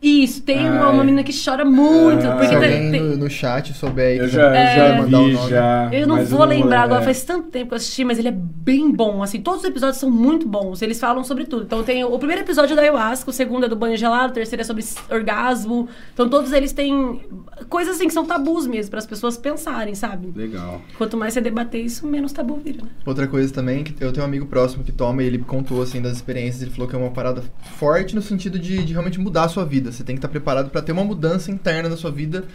Isso, 0.02 0.42
tem 0.44 0.70
uma, 0.70 0.90
uma 0.92 1.04
menina 1.04 1.24
que 1.24 1.34
chora 1.34 1.66
muito, 1.66 2.26
Ah. 2.26 2.32
porque 2.32 2.48
Se 2.48 2.58
tem- 2.60 2.74
alguém 2.74 2.92
tem- 2.92 3.02
no, 3.02 3.18
no 3.18 3.30
chat 3.30 3.74
souber 3.74 4.08
aí, 4.08 4.18
Eu 4.18 4.28
já, 4.30 4.56
É. 4.56 4.76
já 4.76 5.02
mandar 5.02 5.20
o 5.20 5.26
vi, 5.26 5.34
nome. 5.34 5.50
já. 5.50 5.90
Eu 5.92 6.08
não 6.08 6.24
vou 6.26 6.46
lembrar 6.46 6.78
é. 6.78 6.84
agora, 6.84 7.02
faz 7.02 7.22
tanto 7.24 7.50
tempo 7.50 7.68
que 7.68 7.74
eu 7.74 7.78
assisti, 7.78 8.06
mas 8.06 8.18
ele 8.18 8.30
é 8.30 8.34
bem 8.34 8.92
bom, 8.92 9.22
assim, 9.22 9.42
todos 9.42 9.62
os 9.62 9.70
episódios 9.70 9.98
são 9.98 10.10
muito 10.10 10.48
bons, 10.48 10.82
eles 10.82 11.00
falam 11.00 11.24
sobre 11.24 11.44
tudo. 11.46 11.64
Então 11.64 11.84
tem 11.84 12.04
o 12.06 12.18
primeiro 12.18 12.44
episódio 12.44 12.74
é 12.74 12.76
da 12.78 12.82
ayahuasca, 12.82 13.30
o 13.30 13.34
segundo 13.34 13.66
é 13.66 13.70
do 13.70 13.76
banho 13.76 13.98
gelado, 13.98 14.32
o 14.32 14.34
terceiro 14.34 14.62
é 14.62 14.66
sobre 14.66 14.84
orgasmo. 15.10 15.90
Então 16.14 16.30
todos 16.30 16.54
eles 16.54 16.72
têm 16.72 17.22
coisas 17.70 17.96
assim 17.96 18.08
que 18.08 18.14
são 18.14 18.26
tabus 18.26 18.66
mesmo, 18.68 18.90
para 18.92 19.00
as 19.00 19.06
pessoas 19.06 19.38
pensarem, 19.38 19.96
sabe? 19.96 20.32
Legal. 20.36 20.82
Quanto 20.98 21.18
mais 21.18 21.34
você 21.34 21.42
debater 21.42 21.84
isso, 21.84 22.08
menos 22.08 22.32
tabu 22.32 22.56
vira, 22.64 22.84
né? 22.84 22.90
Outra 23.06 23.28
coisa 23.28 23.54
também, 23.54 23.84
que 23.84 23.94
eu 24.04 24.12
tenho 24.12 24.24
um 24.26 24.30
amigo 24.30 24.46
próximo 24.46 24.84
que 24.84 24.92
toma 24.92 25.24
e 25.24 25.28
ele 25.28 25.40
contou, 25.40 25.82
assim, 25.82 26.02
das 26.02 26.14
experiências, 26.14 26.62
ele 26.62 26.72
falou 26.72 26.88
que 26.88 26.96
é 26.96 27.00
uma 27.00 27.12
parada 27.12 27.44
forte 27.78 28.16
no 28.16 28.22
sentido 28.22 28.58
de, 28.58 28.84
de 28.84 28.94
realmente 28.94 29.20
mudar 29.20 29.44
a 29.44 29.50
sua 29.50 29.66
vida. 29.66 29.89
Você 29.92 30.04
tem 30.04 30.16
que 30.16 30.20
estar 30.20 30.28
preparado 30.28 30.70
pra 30.70 30.82
ter 30.82 30.92
uma 30.92 31.04
mudança 31.04 31.52
interna 31.52 31.90
na 31.90 31.98
sua 31.98 32.12
vida 32.12 32.46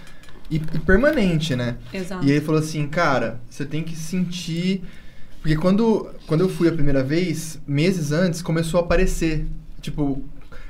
e, 0.51 0.56
e 0.56 0.78
permanente, 0.78 1.55
né? 1.56 1.77
Exato. 1.93 2.24
E 2.24 2.31
ele 2.31 2.40
falou 2.40 2.61
assim, 2.61 2.86
cara, 2.86 3.40
você 3.48 3.65
tem 3.65 3.82
que 3.82 3.97
sentir... 3.97 4.82
Porque 5.40 5.56
quando, 5.56 6.11
quando 6.27 6.40
eu 6.40 6.48
fui 6.48 6.69
a 6.69 6.73
primeira 6.73 7.02
vez, 7.02 7.61
meses 7.66 8.12
antes, 8.12 8.40
começou 8.40 8.81
a 8.81 8.82
aparecer, 8.82 9.47
tipo, 9.82 10.24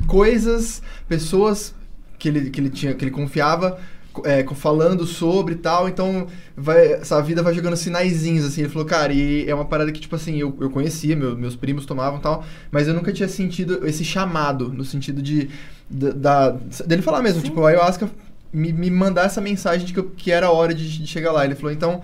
coisas, 0.07 0.83
pessoas 1.09 1.73
que 2.19 2.29
ele, 2.29 2.51
que 2.51 2.61
ele 2.61 2.71
tinha, 2.71 2.93
que 2.95 3.05
ele 3.05 3.13
confiava, 3.13 3.79
é, 4.25 4.45
falando 4.55 5.07
sobre 5.07 5.55
e 5.55 5.59
tal, 5.59 5.89
então 5.89 6.27
vai, 6.57 6.93
essa 6.95 7.21
vida 7.23 7.43
vai 7.43 7.55
jogando 7.55 7.77
sinaizinhos, 7.77 8.45
assim, 8.45 8.61
ele 8.63 8.71
falou, 8.71 8.87
cara, 8.87 9.13
e 9.13 9.49
é 9.49 9.55
uma 9.55 9.65
parada 9.65 9.91
que, 9.91 10.01
tipo 10.01 10.15
assim, 10.15 10.37
eu, 10.39 10.57
eu 10.61 10.71
conhecia, 10.71 11.17
meu- 11.17 11.37
meus 11.37 11.57
primos 11.57 11.87
tomavam 11.87 12.19
e 12.19 12.23
tal, 12.23 12.45
mas 12.71 12.87
eu 12.87 12.95
nunca 12.95 13.13
tinha 13.13 13.29
sentido 13.29 13.87
esse 13.87 14.05
chamado, 14.05 14.69
no 14.73 14.85
sentido 14.85 15.21
de, 15.23 15.49
da, 15.89 16.11
da- 16.51 16.51
dele 16.87 17.03
falar 17.03 17.23
mesmo, 17.23 17.43
tipo, 17.43 17.65
a 17.65 17.71
ayahuasca 17.71 18.11
me, 18.53 18.73
me 18.73 18.91
mandar 18.91 19.25
essa 19.27 19.41
mensagem 19.41 19.87
de 19.87 19.93
que, 19.93 19.99
eu- 19.99 20.11
que 20.17 20.31
era 20.31 20.47
a 20.47 20.51
hora 20.53 20.73
de, 20.75 20.99
de 20.99 21.07
chegar 21.07 21.33
lá, 21.33 21.45
ele 21.45 21.55
falou, 21.55 21.73
então, 21.73 22.01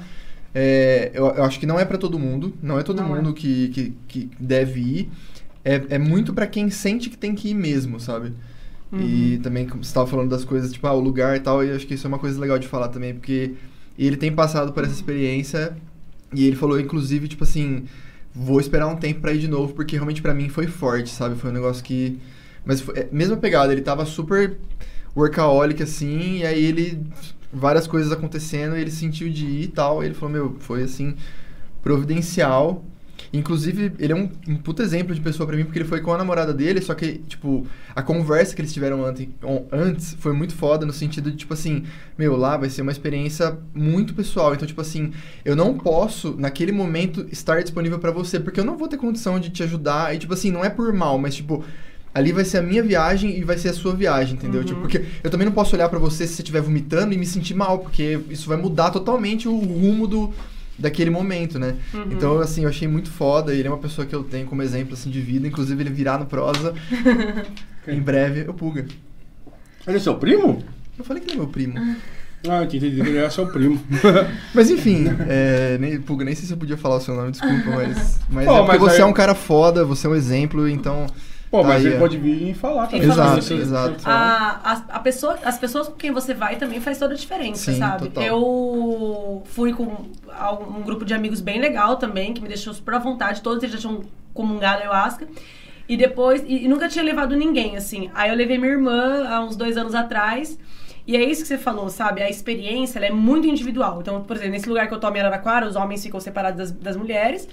é, 0.54 1.10
eu, 1.14 1.26
eu 1.26 1.44
acho 1.44 1.60
que 1.60 1.66
não 1.66 1.78
é 1.78 1.84
pra 1.84 1.96
todo 1.98 2.18
mundo, 2.18 2.52
não 2.62 2.78
é 2.78 2.82
todo 2.82 3.00
Não 3.02 3.14
é. 3.14 3.18
mundo 3.18 3.32
que, 3.32 3.68
que, 3.68 3.94
que 4.08 4.30
deve 4.38 4.80
ir, 4.80 5.10
é, 5.64 5.80
é 5.90 5.98
muito 5.98 6.32
pra 6.32 6.46
quem 6.46 6.70
sente 6.70 7.08
que 7.10 7.16
tem 7.16 7.34
que 7.34 7.50
ir 7.50 7.54
mesmo, 7.54 8.00
sabe? 8.00 8.32
E 8.98 9.38
também, 9.38 9.66
você 9.66 9.80
estava 9.80 10.06
falando 10.06 10.30
das 10.30 10.44
coisas, 10.44 10.72
tipo, 10.72 10.86
ah, 10.86 10.92
o 10.92 11.00
lugar 11.00 11.36
e 11.36 11.40
tal, 11.40 11.64
e 11.64 11.70
acho 11.70 11.86
que 11.86 11.94
isso 11.94 12.06
é 12.06 12.08
uma 12.08 12.18
coisa 12.18 12.40
legal 12.40 12.58
de 12.58 12.66
falar 12.66 12.88
também, 12.88 13.14
porque 13.14 13.54
ele 13.98 14.16
tem 14.16 14.32
passado 14.32 14.72
por 14.72 14.82
essa 14.82 14.92
experiência 14.92 15.76
e 16.34 16.46
ele 16.46 16.56
falou, 16.56 16.78
inclusive, 16.80 17.28
tipo 17.28 17.44
assim, 17.44 17.84
vou 18.34 18.60
esperar 18.60 18.86
um 18.86 18.96
tempo 18.96 19.20
pra 19.20 19.32
ir 19.32 19.38
de 19.38 19.48
novo, 19.48 19.74
porque 19.74 19.96
realmente 19.96 20.22
pra 20.22 20.34
mim 20.34 20.48
foi 20.48 20.66
forte, 20.66 21.10
sabe? 21.10 21.36
Foi 21.36 21.50
um 21.50 21.54
negócio 21.54 21.82
que. 21.82 22.18
Mas 22.64 22.80
foi, 22.80 22.98
é, 22.98 23.08
mesma 23.12 23.36
pegada, 23.36 23.72
ele 23.72 23.82
tava 23.82 24.04
super 24.04 24.56
workaholic 25.16 25.82
assim, 25.82 26.38
e 26.38 26.46
aí 26.46 26.64
ele. 26.64 27.02
Várias 27.52 27.86
coisas 27.86 28.12
acontecendo, 28.12 28.76
ele 28.76 28.92
sentiu 28.92 29.28
de 29.28 29.44
ir 29.44 29.62
e 29.64 29.68
tal, 29.68 30.02
e 30.02 30.06
ele 30.06 30.14
falou, 30.14 30.32
meu, 30.32 30.56
foi 30.60 30.84
assim, 30.84 31.16
providencial. 31.82 32.84
Inclusive, 33.32 33.92
ele 34.00 34.12
é 34.12 34.16
um, 34.16 34.28
um 34.48 34.56
puta 34.56 34.82
exemplo 34.82 35.14
de 35.14 35.20
pessoa 35.20 35.46
pra 35.46 35.56
mim, 35.56 35.62
porque 35.64 35.78
ele 35.78 35.88
foi 35.88 36.00
com 36.00 36.12
a 36.12 36.18
namorada 36.18 36.52
dele, 36.52 36.80
só 36.80 36.94
que, 36.94 37.18
tipo, 37.28 37.64
a 37.94 38.02
conversa 38.02 38.56
que 38.56 38.60
eles 38.60 38.72
tiveram 38.72 39.04
ante- 39.04 39.30
on- 39.44 39.66
antes 39.70 40.14
foi 40.18 40.32
muito 40.32 40.52
foda, 40.52 40.84
no 40.84 40.92
sentido 40.92 41.30
de, 41.30 41.36
tipo 41.36 41.54
assim, 41.54 41.84
meu, 42.18 42.36
lá 42.36 42.56
vai 42.56 42.68
ser 42.68 42.82
uma 42.82 42.90
experiência 42.90 43.56
muito 43.72 44.14
pessoal. 44.14 44.52
Então, 44.52 44.66
tipo 44.66 44.80
assim, 44.80 45.12
eu 45.44 45.54
não 45.54 45.78
posso, 45.78 46.34
naquele 46.36 46.72
momento, 46.72 47.24
estar 47.30 47.62
disponível 47.62 48.00
pra 48.00 48.10
você, 48.10 48.40
porque 48.40 48.58
eu 48.58 48.64
não 48.64 48.76
vou 48.76 48.88
ter 48.88 48.96
condição 48.96 49.38
de 49.38 49.48
te 49.50 49.62
ajudar. 49.62 50.12
E, 50.12 50.18
tipo 50.18 50.34
assim, 50.34 50.50
não 50.50 50.64
é 50.64 50.68
por 50.68 50.92
mal, 50.92 51.16
mas, 51.16 51.36
tipo, 51.36 51.62
ali 52.12 52.32
vai 52.32 52.44
ser 52.44 52.58
a 52.58 52.62
minha 52.62 52.82
viagem 52.82 53.38
e 53.38 53.44
vai 53.44 53.56
ser 53.56 53.68
a 53.68 53.72
sua 53.72 53.94
viagem, 53.94 54.34
entendeu? 54.34 54.62
Uhum. 54.62 54.66
Tipo, 54.66 54.80
porque 54.80 55.04
eu 55.22 55.30
também 55.30 55.44
não 55.46 55.52
posso 55.52 55.76
olhar 55.76 55.88
pra 55.88 56.00
você 56.00 56.26
se 56.26 56.34
você 56.34 56.42
estiver 56.42 56.60
vomitando 56.62 57.14
e 57.14 57.16
me 57.16 57.24
sentir 57.24 57.54
mal, 57.54 57.78
porque 57.78 58.18
isso 58.28 58.48
vai 58.48 58.58
mudar 58.58 58.90
totalmente 58.90 59.46
o 59.46 59.56
rumo 59.56 60.08
do 60.08 60.32
daquele 60.80 61.10
momento, 61.10 61.58
né? 61.58 61.76
Uhum. 61.94 62.06
Então, 62.10 62.40
assim, 62.40 62.64
eu 62.64 62.68
achei 62.68 62.88
muito 62.88 63.10
foda. 63.10 63.54
Ele 63.54 63.68
é 63.68 63.70
uma 63.70 63.78
pessoa 63.78 64.06
que 64.06 64.14
eu 64.14 64.24
tenho 64.24 64.46
como 64.46 64.62
exemplo, 64.62 64.94
assim, 64.94 65.10
de 65.10 65.20
vida. 65.20 65.46
Inclusive, 65.46 65.82
ele 65.82 65.90
virá 65.90 66.18
no 66.18 66.26
prosa. 66.26 66.74
em 67.86 68.00
breve, 68.00 68.44
eu 68.46 68.54
Puga. 68.54 68.86
Ele 69.86 69.96
é 69.96 70.00
seu 70.00 70.14
primo? 70.16 70.62
Eu 70.98 71.04
falei 71.04 71.22
que 71.22 71.30
ele 71.30 71.36
é 71.36 71.40
meu 71.40 71.48
primo. 71.48 71.74
Ah, 72.48 72.62
eu 72.62 72.68
tinha 72.68 72.78
entendido 72.78 73.02
que 73.04 73.10
ele 73.10 73.18
era 73.18 73.30
seu 73.30 73.46
primo. 73.46 73.80
Mas 74.54 74.70
enfim, 74.70 75.06
é, 75.28 75.76
nem, 75.78 76.00
Puga, 76.00 76.24
nem 76.24 76.34
sei 76.34 76.46
se 76.46 76.52
eu 76.52 76.56
podia 76.56 76.76
falar 76.76 76.96
o 76.96 77.00
seu 77.00 77.14
nome, 77.14 77.30
desculpa, 77.32 77.70
mas. 77.70 78.18
Mas 78.30 78.46
Pô, 78.46 78.52
é 78.54 78.56
porque 78.58 78.72
mas 78.72 78.80
você 78.80 78.96
aí- 78.96 79.02
é 79.02 79.04
um 79.06 79.12
cara 79.12 79.34
foda, 79.34 79.84
você 79.84 80.06
é 80.06 80.10
um 80.10 80.14
exemplo, 80.14 80.68
então. 80.68 81.06
Pô, 81.50 81.64
mas 81.64 81.80
Aí, 81.80 81.86
ele 81.86 81.94
é. 81.96 81.98
pode 81.98 82.16
vir 82.16 82.50
e 82.50 82.54
falar 82.54 82.86
também. 82.86 83.08
Exato, 83.08 83.54
exato. 83.54 83.96
A, 84.08 84.60
a, 84.62 84.72
a 84.96 84.98
pessoa, 85.00 85.36
as 85.44 85.58
pessoas 85.58 85.88
com 85.88 85.94
quem 85.94 86.12
você 86.12 86.32
vai 86.32 86.54
também 86.56 86.80
faz 86.80 86.96
toda 86.98 87.14
a 87.14 87.16
diferença, 87.16 87.72
Sim, 87.72 87.78
sabe? 87.78 88.04
total. 88.04 88.22
Eu 88.22 89.42
fui 89.46 89.72
com 89.72 90.06
a- 90.30 90.52
um 90.52 90.82
grupo 90.82 91.04
de 91.04 91.12
amigos 91.12 91.40
bem 91.40 91.60
legal 91.60 91.96
também, 91.96 92.32
que 92.32 92.40
me 92.40 92.46
deixou 92.48 92.72
super 92.72 92.94
à 92.94 92.98
vontade. 92.98 93.42
Todos 93.42 93.62
eles 93.64 93.74
já 93.74 93.80
tinham 93.80 94.02
comungado 94.32 94.78
a 94.78 94.80
ayahuasca. 94.82 95.26
E 95.88 95.96
depois, 95.96 96.44
e, 96.46 96.66
e 96.66 96.68
nunca 96.68 96.88
tinha 96.88 97.04
levado 97.04 97.34
ninguém, 97.36 97.76
assim. 97.76 98.10
Aí 98.14 98.30
eu 98.30 98.36
levei 98.36 98.56
minha 98.56 98.70
irmã 98.70 99.26
há 99.28 99.40
uns 99.40 99.56
dois 99.56 99.76
anos 99.76 99.92
atrás. 99.94 100.56
E 101.04 101.16
é 101.16 101.24
isso 101.24 101.42
que 101.42 101.48
você 101.48 101.58
falou, 101.58 101.88
sabe? 101.88 102.22
A 102.22 102.30
experiência 102.30 103.00
ela 103.00 103.06
é 103.06 103.10
muito 103.10 103.48
individual. 103.48 103.98
Então, 104.00 104.22
por 104.22 104.36
exemplo, 104.36 104.52
nesse 104.52 104.68
lugar 104.68 104.86
que 104.86 104.94
eu 104.94 105.00
tomo 105.00 105.16
em 105.16 105.20
Araraquara, 105.20 105.66
os 105.66 105.74
homens 105.74 106.00
ficam 106.00 106.20
separados 106.20 106.58
das, 106.58 106.70
das 106.70 106.96
mulheres. 106.96 107.48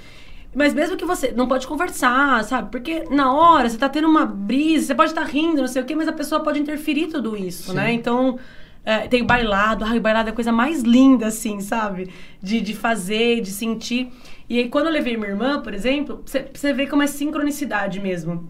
Mas 0.57 0.73
mesmo 0.73 0.97
que 0.97 1.05
você 1.05 1.31
não 1.35 1.47
pode 1.47 1.67
conversar, 1.67 2.43
sabe? 2.43 2.71
Porque 2.71 3.03
na 3.11 3.31
hora 3.31 3.69
você 3.69 3.77
tá 3.77 3.87
tendo 3.87 4.07
uma 4.07 4.25
brisa, 4.25 4.87
você 4.87 4.95
pode 4.95 5.11
estar 5.11 5.23
rindo, 5.23 5.61
não 5.61 5.67
sei 5.67 5.83
o 5.83 5.85
quê, 5.85 5.93
mas 5.93 6.07
a 6.07 6.11
pessoa 6.11 6.41
pode 6.41 6.59
interferir 6.59 7.07
tudo 7.09 7.37
isso, 7.37 7.69
Sim. 7.69 7.75
né? 7.77 7.91
Então, 7.93 8.39
é, 8.83 9.07
tem 9.07 9.23
bailado. 9.23 9.85
Ai, 9.85 9.99
o 9.99 10.01
bailado 10.01 10.29
é 10.29 10.31
a 10.31 10.35
coisa 10.35 10.51
mais 10.51 10.81
linda, 10.81 11.27
assim, 11.27 11.61
sabe? 11.61 12.11
De, 12.41 12.59
de 12.59 12.73
fazer, 12.73 13.39
de 13.41 13.51
sentir. 13.51 14.11
E 14.49 14.57
aí, 14.57 14.67
quando 14.67 14.87
eu 14.87 14.91
levei 14.93 15.15
minha 15.15 15.29
irmã, 15.29 15.61
por 15.61 15.75
exemplo, 15.75 16.23
você- 16.25 16.73
vê 16.73 16.87
como 16.87 17.03
é 17.03 17.07
sincronicidade 17.07 17.99
mesmo. 17.99 18.49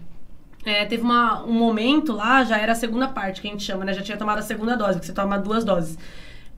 É, 0.65 0.85
teve 0.85 1.03
uma- 1.03 1.43
um 1.43 1.51
momento 1.53 2.13
lá, 2.13 2.41
já 2.45 2.57
era 2.57 2.71
a 2.71 2.75
segunda 2.75 3.09
parte 3.09 3.41
que 3.41 3.49
a 3.49 3.51
gente 3.51 3.63
chama, 3.63 3.83
né? 3.83 3.91
Já 3.93 4.01
tinha 4.01 4.17
tomado 4.17 4.37
a 4.39 4.41
segunda 4.41 4.77
dose, 4.77 4.97
que 4.99 5.05
você 5.05 5.13
toma 5.13 5.37
duas 5.37 5.65
doses. 5.65 5.97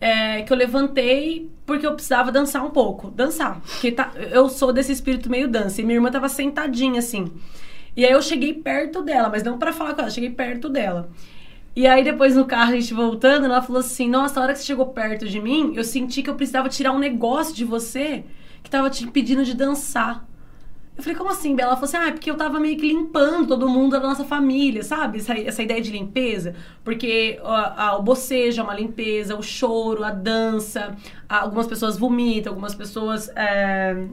É, 0.01 0.43
que 0.43 0.53
eu 0.53 0.55
levantei 0.55 1.51
porque 1.65 1.85
eu 1.85 1.93
precisava 1.93 2.31
dançar 2.31 2.65
um 2.65 2.69
pouco. 2.69 3.11
Dançar. 3.11 3.59
Porque 3.61 3.91
tá, 3.91 4.11
eu 4.31 4.47
sou 4.47 4.71
desse 4.71 4.91
espírito 4.91 5.29
meio 5.29 5.47
dança. 5.47 5.81
E 5.81 5.83
minha 5.83 5.97
irmã 5.97 6.09
tava 6.09 6.29
sentadinha 6.29 6.99
assim. 6.99 7.31
E 7.95 8.05
aí 8.05 8.11
eu 8.11 8.21
cheguei 8.21 8.53
perto 8.53 9.01
dela, 9.01 9.29
mas 9.29 9.43
não 9.43 9.57
pra 9.57 9.73
falar 9.73 9.93
com 9.93 10.01
ela, 10.01 10.09
cheguei 10.09 10.29
perto 10.29 10.69
dela. 10.69 11.09
E 11.75 11.85
aí 11.87 12.03
depois 12.03 12.35
no 12.35 12.45
carro, 12.45 12.71
a 12.71 12.75
gente 12.75 12.93
voltando, 12.93 13.45
ela 13.45 13.61
falou 13.61 13.79
assim: 13.79 14.09
Nossa, 14.09 14.39
a 14.39 14.43
hora 14.43 14.53
que 14.53 14.59
você 14.59 14.65
chegou 14.65 14.87
perto 14.87 15.27
de 15.27 15.39
mim, 15.39 15.73
eu 15.75 15.83
senti 15.83 16.21
que 16.21 16.29
eu 16.29 16.35
precisava 16.35 16.69
tirar 16.69 16.91
um 16.91 16.99
negócio 16.99 17.53
de 17.53 17.65
você 17.65 18.23
que 18.63 18.69
tava 18.69 18.89
te 18.89 19.03
impedindo 19.03 19.43
de 19.43 19.53
dançar. 19.53 20.27
Eu 20.99 21.03
falei, 21.03 21.17
como 21.17 21.29
assim, 21.29 21.55
Bela? 21.55 21.69
Ela 21.69 21.75
falou 21.77 21.85
assim, 21.87 21.95
ah, 21.97 22.07
é 22.09 22.11
porque 22.11 22.29
eu 22.29 22.35
tava 22.35 22.59
meio 22.59 22.75
que 22.75 22.85
limpando 22.85 23.47
todo 23.47 23.69
mundo 23.69 23.91
da 23.93 24.01
nossa 24.01 24.25
família, 24.25 24.83
sabe? 24.83 25.19
Essa, 25.19 25.33
essa 25.33 25.63
ideia 25.63 25.79
de 25.81 25.91
limpeza. 25.91 26.53
Porque 26.83 27.39
ó, 27.41 27.55
a- 27.55 27.95
o 27.97 28.03
bocejo 28.03 28.59
é 28.59 28.63
uma 28.65 28.75
limpeza, 28.75 29.33
o 29.37 29.41
choro, 29.41 30.03
a 30.03 30.11
dança. 30.11 30.93
a- 31.29 31.39
algumas 31.43 31.67
pessoas 31.67 31.97
vomitam, 31.97 32.51
algumas 32.51 32.75
pessoas 32.75 33.29
é, 33.33 34.07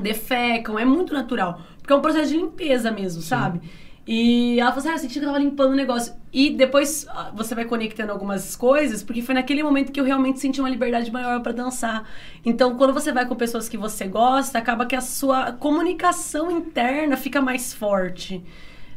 defecam. 0.00 0.78
É 0.78 0.84
muito 0.84 1.12
natural. 1.12 1.60
Porque 1.78 1.92
é 1.92 1.96
um 1.96 2.00
processo 2.00 2.30
de 2.30 2.36
limpeza 2.36 2.90
mesmo, 2.92 3.20
sabe? 3.20 3.60
E 4.04 4.58
ela 4.58 4.70
falou 4.72 4.80
assim, 4.80 4.88
ah, 4.88 4.92
eu 4.94 4.98
senti 4.98 5.12
que 5.20 5.24
eu 5.24 5.28
tava 5.28 5.38
limpando 5.38 5.72
o 5.72 5.76
negócio. 5.76 6.12
E 6.32 6.50
depois 6.50 7.06
ah, 7.08 7.30
você 7.34 7.54
vai 7.54 7.64
conectando 7.64 8.10
algumas 8.10 8.56
coisas, 8.56 9.00
porque 9.02 9.22
foi 9.22 9.34
naquele 9.34 9.62
momento 9.62 9.92
que 9.92 10.00
eu 10.00 10.04
realmente 10.04 10.40
senti 10.40 10.60
uma 10.60 10.68
liberdade 10.68 11.10
maior 11.12 11.40
pra 11.40 11.52
dançar. 11.52 12.04
Então, 12.44 12.76
quando 12.76 12.92
você 12.92 13.12
vai 13.12 13.26
com 13.26 13.36
pessoas 13.36 13.68
que 13.68 13.76
você 13.76 14.08
gosta, 14.08 14.58
acaba 14.58 14.86
que 14.86 14.96
a 14.96 15.00
sua 15.00 15.52
comunicação 15.52 16.50
interna 16.50 17.16
fica 17.16 17.40
mais 17.40 17.72
forte. 17.72 18.42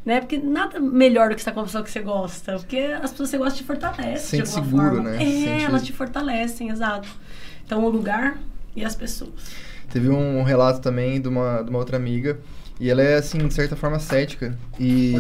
Né? 0.04 0.20
Porque 0.22 0.38
nada 0.40 0.80
melhor 0.80 1.30
do 1.30 1.36
que 1.36 1.42
estar 1.42 1.52
com 1.52 1.60
uma 1.60 1.66
pessoa 1.66 1.84
que 1.84 1.92
você 1.92 2.00
gosta. 2.02 2.54
Porque 2.58 2.78
as 2.78 3.12
pessoas 3.12 3.30
que 3.30 3.32
você 3.32 3.38
gosta 3.38 3.58
te 3.58 3.64
fortalecem 3.64 4.42
de 4.42 4.48
Sente 4.50 4.58
alguma 4.60 4.84
seguro, 4.84 4.96
forma. 5.04 5.10
né? 5.12 5.24
É, 5.24 5.26
Sente- 5.28 5.64
elas 5.66 5.84
te 5.84 5.94
fortalecem, 5.94 6.70
exato. 6.70 7.08
Então, 7.64 7.84
o 7.84 7.90
lugar 7.90 8.38
e 8.76 8.84
as 8.84 8.96
pessoas. 8.96 9.32
Teve 9.90 10.10
um 10.10 10.42
relato 10.44 10.82
também 10.82 11.22
de 11.22 11.28
uma, 11.28 11.62
de 11.62 11.70
uma 11.70 11.78
outra 11.80 11.96
amiga. 11.98 12.40
E 12.80 12.90
ela 12.90 13.02
é, 13.02 13.16
assim, 13.18 13.38
de 13.48 13.54
certa 13.54 13.76
forma, 13.76 14.00
cética. 14.00 14.58
E, 14.80 15.14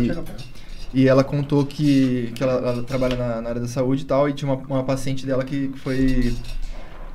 e 0.93 1.07
ela 1.07 1.23
contou 1.23 1.65
que, 1.65 2.31
que 2.35 2.43
ela, 2.43 2.53
ela 2.53 2.83
trabalha 2.83 3.15
na, 3.15 3.41
na 3.41 3.49
área 3.49 3.61
da 3.61 3.67
saúde 3.67 4.03
e 4.03 4.05
tal. 4.05 4.27
E 4.29 4.33
tinha 4.33 4.51
uma, 4.51 4.61
uma 4.67 4.83
paciente 4.83 5.25
dela 5.25 5.43
que 5.43 5.71
foi. 5.77 6.33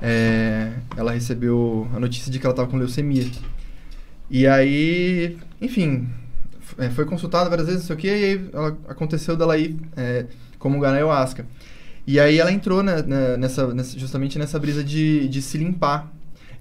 é, 0.00 0.72
ela 0.96 1.12
recebeu 1.12 1.88
a 1.94 2.00
notícia 2.00 2.30
de 2.32 2.38
que 2.38 2.46
ela 2.46 2.54
tava 2.54 2.68
com 2.68 2.76
leucemia. 2.76 3.26
E 4.30 4.46
aí, 4.46 5.36
enfim, 5.60 6.08
é, 6.78 6.88
foi 6.90 7.04
consultada 7.04 7.50
várias 7.50 7.66
vezes, 7.66 7.82
não 7.82 7.86
sei 7.88 7.96
o 7.96 7.98
que, 7.98 8.06
e 8.06 8.10
aí 8.24 8.50
ela, 8.52 8.78
aconteceu 8.88 9.36
dela 9.36 9.58
ir 9.58 9.76
é, 9.96 10.26
comungar 10.58 10.90
na 10.92 10.98
ayahuasca. 10.98 11.44
E 12.06 12.18
aí 12.18 12.38
ela 12.38 12.50
entrou 12.52 12.82
né, 12.82 13.02
né, 13.02 13.36
nessa, 13.36 13.72
nessa- 13.74 13.98
justamente 13.98 14.38
nessa 14.38 14.58
brisa 14.58 14.82
de, 14.82 15.28
de 15.28 15.42
se 15.42 15.58
limpar. 15.58 16.10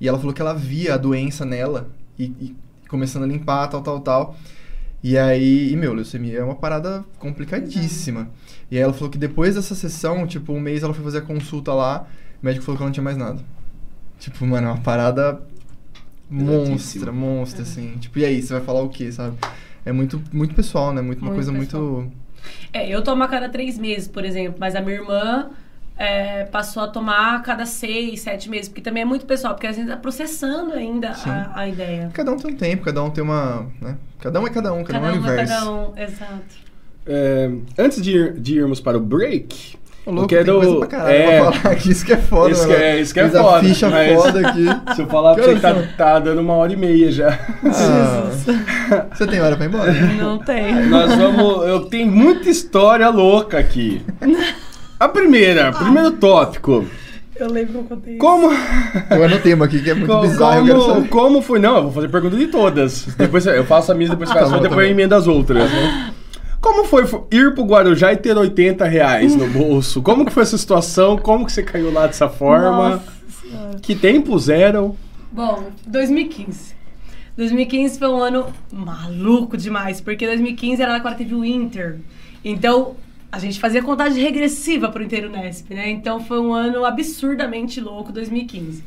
E 0.01 0.07
ela 0.07 0.17
falou 0.17 0.33
que 0.33 0.41
ela 0.41 0.53
via 0.53 0.93
a 0.95 0.97
doença 0.97 1.45
nela 1.45 1.89
e, 2.17 2.25
e 2.39 2.55
começando 2.89 3.23
a 3.23 3.27
limpar, 3.27 3.67
tal, 3.67 3.81
tal, 3.81 4.01
tal. 4.01 4.35
E 5.01 5.17
aí, 5.17 5.71
e 5.71 5.75
meu, 5.77 5.93
leucemia 5.93 6.39
é 6.39 6.43
uma 6.43 6.55
parada 6.55 7.05
complicadíssima. 7.19 8.29
E 8.69 8.75
aí 8.75 8.81
ela 8.81 8.91
falou 8.91 9.09
que 9.09 9.17
depois 9.17 9.55
dessa 9.55 9.73
sessão, 9.73 10.27
tipo, 10.27 10.51
um 10.51 10.59
mês 10.59 10.83
ela 10.83 10.93
foi 10.93 11.03
fazer 11.03 11.19
a 11.19 11.21
consulta 11.21 11.73
lá, 11.73 12.05
o 12.41 12.45
médico 12.45 12.65
falou 12.65 12.77
que 12.77 12.83
ela 12.83 12.89
não 12.89 12.93
tinha 12.93 13.03
mais 13.03 13.15
nada. 13.15 13.41
Tipo, 14.19 14.45
mano, 14.45 14.67
é 14.67 14.71
uma 14.71 14.81
parada 14.81 15.41
monstra, 16.29 17.11
monstra, 17.11 17.61
assim. 17.61 17.95
Tipo, 17.99 18.19
e 18.19 18.25
aí, 18.25 18.41
você 18.41 18.53
vai 18.53 18.61
falar 18.61 18.81
o 18.81 18.89
quê, 18.89 19.11
sabe? 19.11 19.37
É 19.85 19.91
muito, 19.93 20.21
muito 20.33 20.53
pessoal, 20.53 20.93
né? 20.93 21.01
Muito, 21.01 21.19
uma 21.21 21.31
Muito 21.31 21.45
coisa 21.45 21.57
pessoal. 21.57 21.83
muito... 21.83 22.11
É, 22.73 22.87
eu 22.87 23.01
tomo 23.01 23.23
a 23.23 23.27
cada 23.27 23.49
três 23.49 23.77
meses, 23.77 24.07
por 24.07 24.25
exemplo, 24.25 24.55
mas 24.59 24.75
a 24.75 24.81
minha 24.81 24.95
irmã 24.97 25.49
é, 25.99 26.45
passou 26.45 26.81
a 26.81 26.87
tomar 26.87 27.35
a 27.35 27.39
cada 27.39 27.65
seis, 27.65 28.21
sete 28.21 28.49
meses, 28.49 28.69
porque 28.69 28.79
também 28.81 29.03
é 29.03 29.05
muito 29.05 29.25
pessoal, 29.25 29.53
porque 29.53 29.67
a 29.67 29.71
gente 29.73 29.89
tá 29.89 29.97
processando 29.97 30.73
ainda 30.73 31.09
a, 31.25 31.59
a 31.59 31.67
ideia. 31.67 32.09
Cada 32.13 32.31
um 32.31 32.37
tem 32.37 32.53
um 32.53 32.55
tempo, 32.55 32.85
cada 32.85 33.03
um 33.03 33.09
tem 33.09 33.21
uma... 33.21 33.65
Né? 33.81 33.97
Cada 34.21 34.39
um 34.39 34.47
é 34.47 34.49
cada 34.49 34.71
um, 34.73 34.83
cada, 34.83 34.99
um 34.99 35.05
é 35.05 35.09
um 35.11 35.13
é 35.13 35.17
universo. 35.17 35.53
cada 35.53 35.71
um, 35.71 35.93
exato. 35.97 36.69
É, 37.05 37.51
antes 37.77 38.01
de, 38.01 38.11
ir- 38.15 38.33
de 38.39 38.57
irmos 38.59 38.79
para 38.79 38.97
o 38.97 39.01
break, 39.01 39.77
Ô, 40.05 40.11
louco, 40.11 40.23
eu 40.23 40.27
quero. 40.27 40.45
tem 40.45 40.61
coisa 40.69 40.77
pra 40.79 40.87
caralho 40.87 41.13
é, 41.15 41.41
pra 41.41 41.51
falar 41.51 41.73
aqui, 41.73 41.91
isso 41.91 42.05
que 42.05 42.13
é 42.13 42.17
foda, 42.17 42.51
Isso 42.51 42.67
que 42.67 42.73
é- 42.73 42.99
isso 43.01 43.13
que 43.13 43.19
é 43.19 43.29
foda, 43.29 43.59
ficha 43.67 43.89
mas- 43.89 44.13
foda 44.23 44.47
aqui. 44.47 44.65
se 44.95 45.01
eu 45.01 45.07
falar 45.07 45.35
pra 45.35 45.43
você 45.43 45.55
que 45.55 45.59
tá, 45.61 45.73
tá 45.97 46.19
dando 46.19 46.39
uma 46.41 46.53
hora 46.53 46.71
e 46.71 46.77
meia 46.77 47.11
já. 47.11 47.37
Ah, 47.65 49.05
você 49.13 49.27
tem 49.27 49.41
hora 49.41 49.55
pra 49.55 49.65
ir 49.65 49.69
embora? 49.69 49.91
Não 49.91 50.37
tem. 50.39 50.85
Nós 50.87 51.13
vamos. 51.15 51.67
Eu 51.67 51.81
tenho 51.85 52.11
muita 52.11 52.49
história 52.49 53.09
louca 53.09 53.57
aqui. 53.59 54.01
A 54.99 55.07
primeira, 55.07 55.71
primeiro 55.71 56.11
tópico. 56.13 56.85
Eu 57.35 57.49
lembro 57.49 57.71
que 57.71 57.77
eu 57.79 57.83
contei 57.85 58.13
isso. 58.15 58.19
Como. 58.19 58.49
Eu 59.11 59.23
anotei 59.23 59.53
uma 59.53 59.63
aqui 59.65 59.81
que 59.81 59.89
é 59.89 59.93
muito 59.93 60.11
co- 60.11 60.19
bizarro, 60.21 60.59
eu 60.59 60.65
quero 60.65 60.79
como, 60.79 60.93
saber. 60.95 61.07
como 61.09 61.41
foi? 61.41 61.59
Não, 61.59 61.77
eu 61.77 61.83
vou 61.83 61.91
fazer 61.93 62.09
pergunta 62.09 62.35
de 62.35 62.47
todas. 62.47 63.05
Depois 63.17 63.45
eu 63.45 63.63
faço 63.65 63.91
a 63.91 63.95
minha, 63.95 64.09
depois 64.09 64.29
faço 64.29 64.39
a 64.39 64.43
Tá 64.43 64.47
sua, 64.49 64.57
bom, 64.57 64.63
tá 64.63 64.69
depois 64.69 64.87
eu 64.87 64.93
bom. 64.93 64.99
emendo 64.99 65.15
as 65.15 65.25
outras. 65.27 65.69
Como 66.59 66.83
foi 66.83 67.05
fo- 67.07 67.25
ir 67.31 67.53
pro 67.53 67.63
Guarujá 67.63 68.11
e 68.11 68.17
ter 68.17 68.35
80 68.37 68.83
reais 68.83 69.33
no 69.37 69.47
bolso? 69.47 70.01
Como 70.01 70.25
que 70.25 70.33
foi 70.33 70.43
essa 70.43 70.57
situação? 70.57 71.17
Como 71.17 71.45
que 71.45 71.53
você 71.53 71.63
caiu 71.63 71.93
lá 71.93 72.05
dessa 72.05 72.27
forma? 72.27 72.89
Nossa 72.89 73.03
Senhora. 73.41 73.79
Que 73.81 73.95
tempos 73.95 74.49
eram? 74.49 74.97
Bom, 75.31 75.63
2015. 75.87 76.75
2015 77.37 77.97
foi 77.97 78.09
um 78.09 78.17
ano 78.21 78.47
maluco 78.73 79.55
demais, 79.55 80.01
porque 80.01 80.25
2015 80.27 80.81
era 80.81 80.99
quando 80.99 81.15
teve 81.15 81.33
o 81.33 81.45
Inter. 81.45 81.99
Então, 82.43 82.95
a 83.31 83.37
gente 83.39 83.59
fazia 83.59 83.81
contagem 83.83 84.23
regressiva 84.23 84.89
pro 84.89 85.03
Inteiro 85.03 85.29
Nesp, 85.29 85.73
né? 85.73 85.89
Então, 85.89 86.19
foi 86.23 86.39
um 86.39 86.53
ano 86.53 86.83
absurdamente 86.85 87.79
louco, 87.79 88.11
2015. 88.11 88.83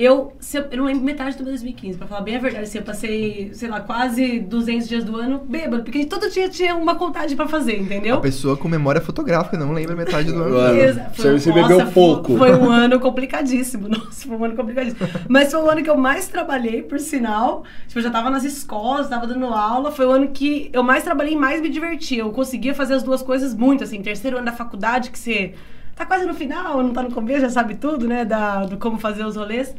Eu, 0.00 0.32
eu, 0.54 0.62
eu 0.70 0.78
não 0.78 0.84
lembro 0.84 1.02
metade 1.02 1.36
do 1.36 1.42
meu 1.42 1.50
2015, 1.52 1.98
pra 1.98 2.06
falar 2.06 2.20
bem 2.20 2.36
a 2.36 2.38
verdade. 2.38 2.62
Assim, 2.66 2.78
eu 2.78 2.84
passei, 2.84 3.50
sei 3.52 3.68
lá, 3.68 3.80
quase 3.80 4.38
200 4.38 4.86
dias 4.86 5.02
do 5.02 5.16
ano 5.16 5.40
bêbado, 5.44 5.82
porque 5.82 6.04
todo 6.06 6.30
dia 6.30 6.48
tinha 6.48 6.76
uma 6.76 6.94
contagem 6.94 7.36
pra 7.36 7.48
fazer, 7.48 7.80
entendeu? 7.80 8.14
A 8.14 8.20
pessoa 8.20 8.56
com 8.56 8.68
memória 8.68 9.00
fotográfica 9.00 9.58
não 9.58 9.72
lembra 9.72 9.96
metade 9.96 10.30
do 10.30 10.40
ano. 10.40 10.78
Exa- 10.80 11.10
você- 11.12 11.32
você 11.32 11.50
nossa, 11.50 11.62
bebeu 11.68 11.80
foi- 11.86 11.92
pouco. 11.92 12.38
Foi 12.38 12.54
um 12.54 12.70
ano 12.70 13.00
complicadíssimo. 13.00 13.88
Nossa, 13.90 14.28
foi 14.28 14.36
um 14.36 14.44
ano 14.44 14.54
complicadíssimo. 14.54 15.08
Mas 15.28 15.50
foi 15.50 15.60
o 15.60 15.68
ano 15.68 15.82
que 15.82 15.90
eu 15.90 15.96
mais 15.96 16.28
trabalhei, 16.28 16.80
por 16.80 17.00
sinal. 17.00 17.64
Tipo, 17.88 17.98
eu 17.98 18.02
já 18.04 18.10
tava 18.10 18.30
nas 18.30 18.44
escolas, 18.44 19.08
tava 19.08 19.26
dando 19.26 19.46
aula. 19.46 19.90
Foi 19.90 20.06
o 20.06 20.10
ano 20.12 20.28
que 20.28 20.70
eu 20.72 20.84
mais 20.84 21.02
trabalhei 21.02 21.32
e 21.32 21.36
mais 21.36 21.60
me 21.60 21.68
diverti. 21.68 22.16
Eu 22.18 22.30
conseguia 22.30 22.72
fazer 22.72 22.94
as 22.94 23.02
duas 23.02 23.20
coisas 23.20 23.52
muito, 23.52 23.82
assim. 23.82 24.00
Terceiro 24.00 24.36
ano 24.36 24.46
da 24.46 24.52
faculdade, 24.52 25.10
que 25.10 25.18
você 25.18 25.54
tá 25.98 26.06
quase 26.06 26.24
no 26.24 26.34
final, 26.34 26.80
não 26.82 26.92
tá 26.92 27.02
no 27.02 27.10
começo, 27.10 27.40
já 27.40 27.50
sabe 27.50 27.74
tudo, 27.74 28.06
né? 28.06 28.24
Da, 28.24 28.64
do 28.64 28.78
como 28.78 28.98
fazer 28.98 29.24
os 29.24 29.34
rolês. 29.34 29.74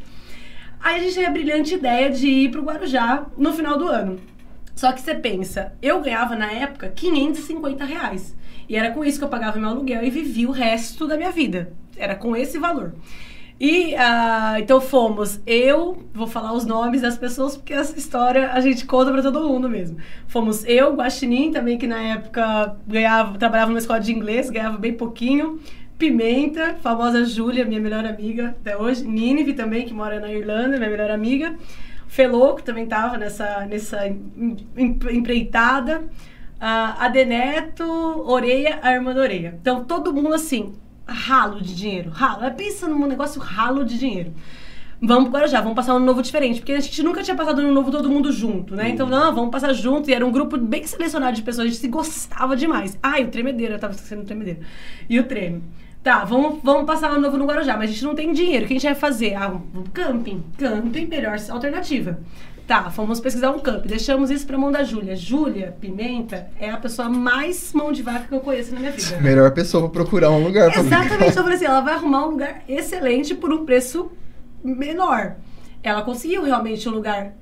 Aí 0.78 0.96
a 0.96 0.98
gente 1.02 1.14
teve 1.14 1.26
a 1.26 1.30
brilhante 1.30 1.74
ideia 1.74 2.10
de 2.10 2.28
ir 2.28 2.50
pro 2.50 2.62
Guarujá 2.62 3.26
no 3.38 3.52
final 3.52 3.78
do 3.78 3.88
ano. 3.88 4.18
Só 4.74 4.92
que 4.92 5.00
você 5.00 5.14
pensa, 5.14 5.72
eu 5.80 6.00
ganhava 6.00 6.36
na 6.36 6.52
época 6.52 6.88
550 6.88 7.84
reais. 7.84 8.36
E 8.68 8.76
era 8.76 8.90
com 8.92 9.04
isso 9.04 9.18
que 9.18 9.24
eu 9.24 9.28
pagava 9.28 9.58
meu 9.58 9.68
aluguel 9.68 10.04
e 10.04 10.10
vivia 10.10 10.48
o 10.48 10.52
resto 10.52 11.06
da 11.06 11.16
minha 11.16 11.30
vida. 11.30 11.72
Era 11.96 12.14
com 12.14 12.36
esse 12.36 12.58
valor. 12.58 12.94
E 13.58 13.94
ah, 13.96 14.56
então 14.58 14.80
fomos, 14.80 15.38
eu, 15.46 16.08
vou 16.14 16.26
falar 16.26 16.54
os 16.54 16.64
nomes 16.64 17.02
das 17.02 17.18
pessoas, 17.18 17.58
porque 17.58 17.74
essa 17.74 17.98
história 17.98 18.52
a 18.52 18.60
gente 18.60 18.86
conta 18.86 19.12
pra 19.12 19.20
todo 19.20 19.46
mundo 19.46 19.68
mesmo. 19.68 19.98
Fomos 20.26 20.64
eu, 20.64 20.94
Guaxinim, 20.94 21.50
também 21.50 21.76
que 21.76 21.86
na 21.86 22.00
época 22.00 22.76
ganhava, 22.86 23.36
trabalhava 23.36 23.70
numa 23.70 23.78
escola 23.78 24.00
de 24.00 24.12
inglês, 24.12 24.48
ganhava 24.48 24.78
bem 24.78 24.94
pouquinho. 24.94 25.60
Pimenta, 26.00 26.76
famosa 26.82 27.26
Júlia, 27.26 27.62
minha 27.66 27.78
melhor 27.78 28.06
amiga 28.06 28.48
até 28.58 28.74
hoje. 28.74 29.06
Nínive 29.06 29.52
também, 29.52 29.84
que 29.84 29.92
mora 29.92 30.18
na 30.18 30.32
Irlanda, 30.32 30.78
minha 30.78 30.88
melhor 30.90 31.10
amiga. 31.10 31.54
Que 32.56 32.62
também 32.64 32.86
tava 32.86 33.18
nessa, 33.18 33.66
nessa 33.66 34.06
em- 34.08 34.56
em- 34.76 34.98
empreitada. 35.12 36.04
Ah, 36.58 36.96
a 37.04 37.08
Deneto, 37.08 37.84
Oreia, 37.84 38.78
a 38.82 38.92
irmã 38.92 39.14
da 39.14 39.20
Oreia. 39.20 39.54
Então, 39.60 39.84
todo 39.84 40.12
mundo 40.12 40.32
assim, 40.34 40.72
ralo 41.06 41.60
de 41.60 41.74
dinheiro, 41.76 42.08
ralo. 42.10 42.44
É, 42.44 42.50
Pensa 42.50 42.88
num 42.88 43.06
negócio 43.06 43.38
ralo 43.40 43.84
de 43.84 43.98
dinheiro. 43.98 44.32
Vamos 45.02 45.24
pro 45.30 45.32
Guarujá, 45.38 45.60
vamos 45.60 45.76
passar 45.76 45.94
um 45.94 45.98
novo 45.98 46.20
diferente. 46.22 46.60
Porque 46.60 46.72
a 46.72 46.80
gente 46.80 47.02
nunca 47.02 47.22
tinha 47.22 47.34
passado 47.36 47.60
um 47.62 47.72
novo 47.72 47.90
todo 47.90 48.08
mundo 48.10 48.32
junto, 48.32 48.74
né? 48.74 48.88
Então, 48.88 49.06
não, 49.06 49.34
vamos 49.34 49.50
passar 49.50 49.72
junto. 49.74 50.10
E 50.10 50.14
era 50.14 50.24
um 50.26 50.32
grupo 50.32 50.56
bem 50.58 50.86
selecionado 50.86 51.36
de 51.36 51.42
pessoas, 51.42 51.66
a 51.66 51.70
gente 51.70 51.80
se 51.80 51.88
gostava 51.88 52.56
demais. 52.56 52.98
Ah, 53.02 53.20
e 53.20 53.24
o 53.24 53.28
tremedeiro, 53.28 53.74
eu 53.74 53.78
tava 53.78 53.92
esquecendo 53.94 54.22
o 54.22 54.24
tremedeiro. 54.24 54.60
E 55.08 55.18
o 55.20 55.24
treme. 55.24 55.62
Tá, 56.02 56.24
vamos, 56.24 56.60
vamos 56.62 56.86
passar 56.86 57.10
ano 57.10 57.20
novo 57.20 57.36
no 57.36 57.44
Guarujá, 57.44 57.76
mas 57.76 57.90
a 57.90 57.92
gente 57.92 58.04
não 58.04 58.14
tem 58.14 58.32
dinheiro. 58.32 58.64
O 58.64 58.68
que 58.68 58.72
a 58.72 58.76
gente 58.76 58.86
vai 58.86 58.94
fazer? 58.94 59.34
Ah, 59.34 59.48
um 59.48 59.84
camping. 59.92 60.42
Camping, 60.56 61.06
melhor 61.06 61.36
alternativa. 61.50 62.18
Tá, 62.66 62.90
fomos 62.90 63.20
pesquisar 63.20 63.50
um 63.50 63.58
camping. 63.58 63.88
Deixamos 63.88 64.30
isso 64.30 64.46
pra 64.46 64.56
mão 64.56 64.72
da 64.72 64.82
Júlia. 64.82 65.14
Júlia 65.14 65.76
Pimenta 65.78 66.48
é 66.58 66.70
a 66.70 66.78
pessoa 66.78 67.10
mais 67.10 67.72
mão 67.74 67.92
de 67.92 68.02
vaca 68.02 68.28
que 68.28 68.34
eu 68.34 68.40
conheço 68.40 68.72
na 68.72 68.80
minha 68.80 68.92
vida. 68.92 69.16
Melhor 69.20 69.50
pessoa 69.50 69.90
pra 69.90 70.02
procurar 70.02 70.30
um 70.30 70.42
lugar 70.42 70.72
pra 70.72 70.80
Exatamente, 70.80 71.36
eu 71.36 71.42
falei 71.42 71.56
assim, 71.56 71.64
ela 71.66 71.80
vai 71.82 71.94
arrumar 71.94 72.26
um 72.26 72.30
lugar 72.30 72.62
excelente 72.66 73.34
por 73.34 73.52
um 73.52 73.66
preço 73.66 74.10
menor. 74.64 75.36
Ela 75.82 76.00
conseguiu 76.02 76.42
realmente 76.42 76.88
um 76.88 76.92
lugar 76.92 77.34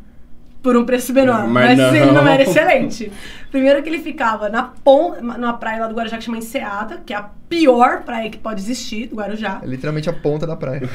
por 0.62 0.76
um 0.76 0.84
preço 0.84 1.12
menor, 1.12 1.46
Mas 1.46 1.78
mas, 1.78 1.94
ele 1.94 2.10
não 2.10 2.26
era 2.26 2.42
excelente. 2.42 3.12
Primeiro 3.50 3.82
que 3.82 3.88
ele 3.88 4.00
ficava 4.00 4.48
na 4.48 4.62
pon 4.62 5.14
numa 5.22 5.54
praia 5.54 5.80
lá 5.80 5.86
do 5.86 5.94
Guarujá 5.94 6.18
que 6.18 6.24
chama 6.24 6.38
Enseada, 6.38 7.00
que 7.06 7.14
é 7.14 7.16
a 7.16 7.22
pior 7.48 8.02
praia 8.02 8.28
que 8.28 8.38
pode 8.38 8.60
existir 8.60 9.06
do 9.06 9.16
Guarujá. 9.16 9.60
É 9.62 9.66
literalmente 9.66 10.10
a 10.10 10.12
ponta 10.12 10.46
da 10.46 10.56
praia. 10.56 10.88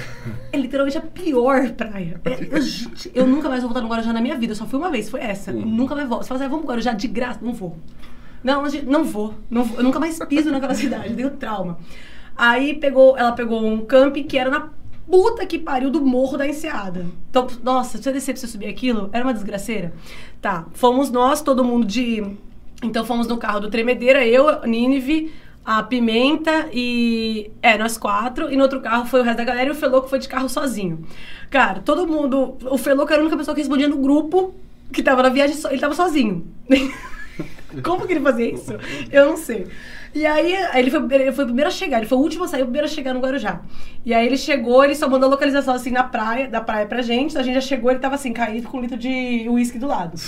É 0.51 0.57
literalmente 0.57 0.97
a 0.97 1.01
pior 1.01 1.69
praia. 1.71 2.21
É, 2.33 2.47
eu, 2.51 2.61
gente, 2.61 3.11
eu 3.13 3.27
nunca 3.27 3.47
mais 3.47 3.61
vou 3.61 3.69
voltar 3.69 3.81
no 3.81 3.89
Guarujá 3.89 4.11
na 4.11 4.21
minha 4.21 4.37
vida. 4.37 4.53
Eu 4.53 4.55
só 4.55 4.65
fui 4.65 4.79
uma 4.79 4.89
vez, 4.89 5.09
foi 5.09 5.21
essa. 5.21 5.51
Hum. 5.51 5.61
Nunca 5.65 5.95
mais 5.95 6.07
volto. 6.07 6.23
Você 6.23 6.29
fala 6.29 6.39
assim, 6.39 6.45
ah, 6.45 6.49
vamos 6.49 6.65
pro 6.65 6.71
Guarujá 6.71 6.93
de 6.93 7.07
graça. 7.07 7.39
Não 7.41 7.53
vou. 7.53 7.77
Não, 8.43 8.63
não 8.85 9.03
vou, 9.03 9.33
não 9.49 9.63
vou. 9.63 9.77
Eu 9.77 9.83
nunca 9.83 9.99
mais 9.99 10.19
piso 10.27 10.51
naquela 10.51 10.73
cidade. 10.75 11.13
Deu 11.13 11.31
trauma. 11.31 11.77
Aí 12.35 12.73
pegou, 12.75 13.17
ela 13.17 13.31
pegou 13.31 13.65
um 13.65 13.85
camping 13.85 14.23
que 14.23 14.37
era 14.37 14.49
na 14.49 14.69
puta 15.09 15.45
que 15.45 15.59
pariu 15.59 15.89
do 15.89 16.01
morro 16.01 16.37
da 16.37 16.47
Enseada. 16.47 17.05
Então, 17.29 17.47
nossa, 17.63 17.97
se 18.01 18.07
eu 18.07 18.13
descer 18.13 18.33
pra 18.33 18.41
você 18.41 18.47
subir 18.47 18.67
aquilo, 18.67 19.09
era 19.11 19.23
uma 19.25 19.33
desgraceira. 19.33 19.93
Tá, 20.41 20.65
fomos 20.73 21.09
nós, 21.11 21.41
todo 21.41 21.63
mundo 21.63 21.85
de. 21.85 22.23
Então 22.83 23.05
fomos 23.05 23.27
no 23.27 23.37
carro 23.37 23.59
do 23.61 23.69
Tremedeira, 23.69 24.25
eu, 24.27 24.61
Nínive, 24.67 25.33
a 25.65 25.81
Pimenta 25.83 26.67
e. 26.73 27.49
É, 27.61 27.77
nós 27.77 27.97
quatro. 27.97 28.51
E 28.51 28.55
no 28.57 28.63
outro 28.63 28.81
carro 28.81 29.05
foi 29.05 29.21
o 29.21 29.23
resto 29.23 29.37
da 29.37 29.43
galera 29.45 29.69
e 29.69 29.71
o 29.71 29.75
Feloco 29.75 30.07
foi 30.09 30.19
de 30.19 30.27
carro 30.27 30.49
sozinho. 30.49 31.05
Cara, 31.49 31.79
todo 31.81 32.07
mundo. 32.07 32.57
O 32.69 32.77
Feloco 32.77 33.11
era 33.11 33.21
a 33.21 33.23
única 33.23 33.37
pessoa 33.37 33.55
que 33.55 33.61
respondia 33.61 33.87
no 33.87 33.97
grupo 33.97 34.53
que 34.91 35.01
tava 35.01 35.23
na 35.23 35.29
viagem, 35.29 35.55
so- 35.55 35.69
ele 35.69 35.79
tava 35.79 35.95
sozinho. 35.95 36.45
Como 37.83 38.05
que 38.05 38.13
ele 38.13 38.19
fazia 38.19 38.53
isso? 38.53 38.73
Eu 39.11 39.25
não 39.29 39.37
sei. 39.37 39.65
E 40.15 40.25
aí, 40.25 40.53
ele 40.75 40.91
foi, 40.91 41.01
ele 41.15 41.31
foi 41.31 41.43
o 41.43 41.47
primeiro 41.47 41.69
a 41.69 41.73
chegar, 41.73 41.97
ele 41.97 42.05
foi 42.05 42.17
o 42.17 42.21
último 42.21 42.43
a 42.43 42.47
sair, 42.47 42.61
o 42.61 42.65
primeiro 42.65 42.85
a 42.85 42.89
chegar 42.89 43.13
no 43.13 43.19
Guarujá. 43.19 43.61
E 44.05 44.13
aí 44.13 44.25
ele 44.25 44.37
chegou, 44.37 44.83
ele 44.83 44.93
só 44.95 45.09
mandou 45.09 45.27
a 45.27 45.31
localização 45.31 45.73
assim 45.73 45.89
na 45.91 46.03
praia, 46.03 46.47
da 46.47 46.61
praia 46.61 46.85
pra 46.85 47.01
gente, 47.01 47.37
a 47.37 47.41
gente 47.41 47.55
já 47.55 47.61
chegou, 47.61 47.89
ele 47.89 47.99
tava 47.99 48.15
assim, 48.15 48.31
caído 48.31 48.67
com 48.67 48.77
um 48.77 48.81
litro 48.81 48.97
de 48.97 49.45
uísque 49.49 49.79
do 49.79 49.87
lado. 49.87 50.19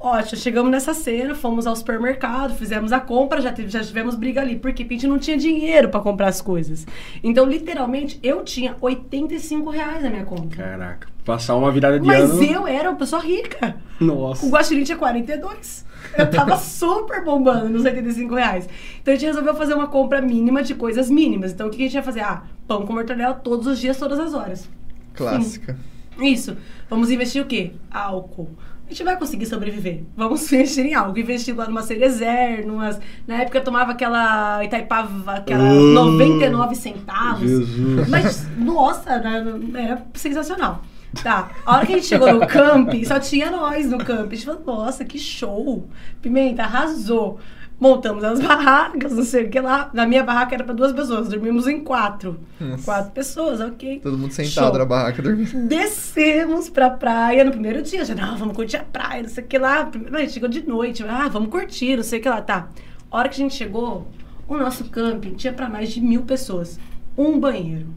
Ótimo, 0.00 0.36
chegamos 0.40 0.68
nessa 0.70 0.92
cena, 0.94 1.32
fomos 1.32 1.64
ao 1.64 1.76
supermercado, 1.76 2.54
fizemos 2.56 2.90
a 2.90 2.98
compra, 2.98 3.40
já, 3.40 3.52
tive- 3.52 3.68
já 3.68 3.80
tivemos 3.84 4.16
briga 4.16 4.40
ali, 4.40 4.56
porque 4.56 4.82
a 4.82 4.86
gente 4.88 5.06
não 5.06 5.16
tinha 5.16 5.36
dinheiro 5.36 5.90
pra 5.90 6.00
comprar 6.00 6.26
as 6.26 6.40
coisas. 6.40 6.84
Então, 7.22 7.44
literalmente, 7.46 8.18
eu 8.20 8.42
tinha 8.42 8.74
85 8.80 9.70
reais 9.70 10.02
na 10.02 10.10
minha 10.10 10.24
conta. 10.24 10.56
Caraca, 10.56 11.06
passar 11.24 11.54
uma 11.54 11.70
virada 11.70 12.00
de 12.00 12.06
Mas 12.06 12.30
ano. 12.32 12.42
eu 12.42 12.66
era 12.66 12.90
uma 12.90 12.98
pessoa 12.98 13.22
rica. 13.22 13.76
Nossa. 14.00 14.44
O 14.44 14.48
Guaxinim 14.50 14.82
tinha 14.82 14.98
42. 14.98 15.86
Eu 16.16 16.30
tava 16.30 16.56
super 16.56 17.24
bombando 17.24 17.68
nos 17.68 17.84
85 17.84 18.34
reais. 18.34 18.68
Então 19.00 19.12
a 19.12 19.16
gente 19.16 19.26
resolveu 19.26 19.54
fazer 19.54 19.74
uma 19.74 19.86
compra 19.86 20.20
mínima 20.20 20.62
de 20.62 20.74
coisas 20.74 21.10
mínimas. 21.10 21.52
Então 21.52 21.68
o 21.68 21.70
que 21.70 21.82
a 21.82 21.84
gente 21.86 21.94
ia 21.94 22.02
fazer? 22.02 22.20
Ah, 22.20 22.42
pão 22.66 22.86
com 22.86 22.92
mortadela 22.92 23.34
todos 23.34 23.66
os 23.66 23.78
dias, 23.78 23.96
todas 23.96 24.18
as 24.18 24.34
horas. 24.34 24.68
Clássica. 25.14 25.76
Isso. 26.18 26.56
Vamos 26.88 27.10
investir 27.10 27.42
o 27.42 27.46
quê? 27.46 27.72
Álcool. 27.90 28.50
A 28.86 28.90
gente 28.90 29.04
vai 29.04 29.16
conseguir 29.16 29.46
sobreviver. 29.46 30.02
Vamos 30.14 30.42
investir 30.52 30.84
em 30.84 30.94
algo. 30.94 31.18
Investir 31.18 31.56
lá 31.56 31.66
numa 31.66 31.82
Cerezer, 31.82 32.66
numas... 32.66 33.00
Na 33.26 33.36
época 33.42 33.58
eu 33.58 33.64
tomava 33.64 33.92
aquela 33.92 34.62
Itaipava, 34.62 35.32
aquela 35.36 35.64
Ah, 35.64 35.94
99 35.94 36.74
centavos. 36.74 37.40
Jesus. 37.40 38.08
Mas, 38.08 38.46
nossa, 38.58 39.18
né, 39.18 39.42
era 39.74 40.02
sensacional. 40.14 40.82
Tá, 41.22 41.50
a 41.66 41.76
hora 41.76 41.86
que 41.86 41.92
a 41.92 41.96
gente 41.96 42.06
chegou 42.06 42.32
no 42.32 42.46
camping, 42.46 43.04
só 43.04 43.18
tinha 43.18 43.50
nós 43.50 43.90
no 43.90 43.98
camping. 43.98 44.34
A 44.34 44.36
gente 44.36 44.44
falou, 44.46 44.62
nossa, 44.64 45.04
que 45.04 45.18
show! 45.18 45.88
Pimenta, 46.20 46.62
arrasou. 46.62 47.38
Montamos 47.78 48.22
as 48.22 48.40
barracas, 48.40 49.12
não 49.12 49.24
sei 49.24 49.46
o 49.46 49.50
que 49.50 49.60
lá. 49.60 49.90
Na 49.92 50.06
minha 50.06 50.22
barraca 50.22 50.54
era 50.54 50.62
pra 50.62 50.72
duas 50.72 50.92
pessoas, 50.92 51.28
dormimos 51.28 51.66
em 51.66 51.80
quatro. 51.80 52.38
Nossa. 52.60 52.84
Quatro 52.84 53.10
pessoas, 53.10 53.60
ok. 53.60 53.98
Todo 54.00 54.16
mundo 54.16 54.30
sentado 54.32 54.70
Show. 54.70 54.78
na 54.78 54.84
barraca 54.84 55.20
dormindo. 55.20 55.66
Descemos 55.66 56.70
pra 56.70 56.90
praia 56.90 57.42
no 57.42 57.50
primeiro 57.50 57.82
dia. 57.82 58.04
Já, 58.04 58.14
não, 58.14 58.36
vamos 58.36 58.54
curtir 58.54 58.76
a 58.76 58.84
praia, 58.84 59.22
não 59.22 59.28
sei 59.28 59.42
o 59.42 59.46
que 59.48 59.58
lá. 59.58 59.90
A 60.12 60.18
gente 60.20 60.32
chegou 60.32 60.48
de 60.48 60.64
noite. 60.64 61.02
Ah, 61.02 61.28
vamos 61.28 61.50
curtir, 61.50 61.96
não 61.96 62.04
sei 62.04 62.20
o 62.20 62.22
que 62.22 62.28
lá. 62.28 62.40
Tá. 62.40 62.68
A 63.10 63.18
hora 63.18 63.28
que 63.28 63.34
a 63.34 63.38
gente 63.38 63.54
chegou, 63.54 64.06
o 64.46 64.56
nosso 64.56 64.84
camping 64.84 65.34
tinha 65.34 65.52
pra 65.52 65.68
mais 65.68 65.90
de 65.90 66.00
mil 66.00 66.22
pessoas. 66.22 66.78
Um 67.18 67.40
banheiro. 67.40 67.88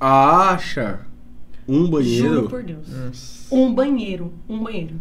Acha? 0.00 1.00
Um 1.68 1.78
Juro 1.78 1.90
banheiro? 1.90 2.48
por 2.48 2.62
Deus. 2.62 2.88
Nossa. 2.88 3.54
Um 3.54 3.74
banheiro. 3.74 4.32
Um 4.48 4.58
banheiro. 4.62 4.94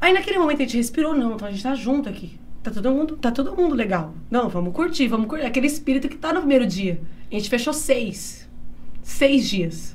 Aí 0.00 0.12
naquele 0.12 0.38
momento 0.38 0.58
a 0.58 0.64
gente 0.64 0.76
respirou, 0.76 1.14
não, 1.14 1.34
então 1.34 1.48
a 1.48 1.50
gente 1.50 1.62
tá 1.62 1.74
junto 1.74 2.08
aqui. 2.08 2.38
Tá 2.62 2.70
todo 2.70 2.90
mundo, 2.90 3.16
tá 3.16 3.30
todo 3.30 3.54
mundo 3.56 3.74
legal. 3.74 4.14
Não, 4.30 4.48
vamos 4.48 4.72
curtir, 4.74 5.06
vamos 5.06 5.26
curtir. 5.28 5.44
Aquele 5.44 5.66
espírito 5.66 6.08
que 6.08 6.16
tá 6.16 6.32
no 6.32 6.40
primeiro 6.40 6.66
dia. 6.66 7.00
A 7.30 7.34
gente 7.34 7.50
fechou 7.50 7.72
seis. 7.74 8.48
Seis 9.02 9.48
dias. 9.48 9.94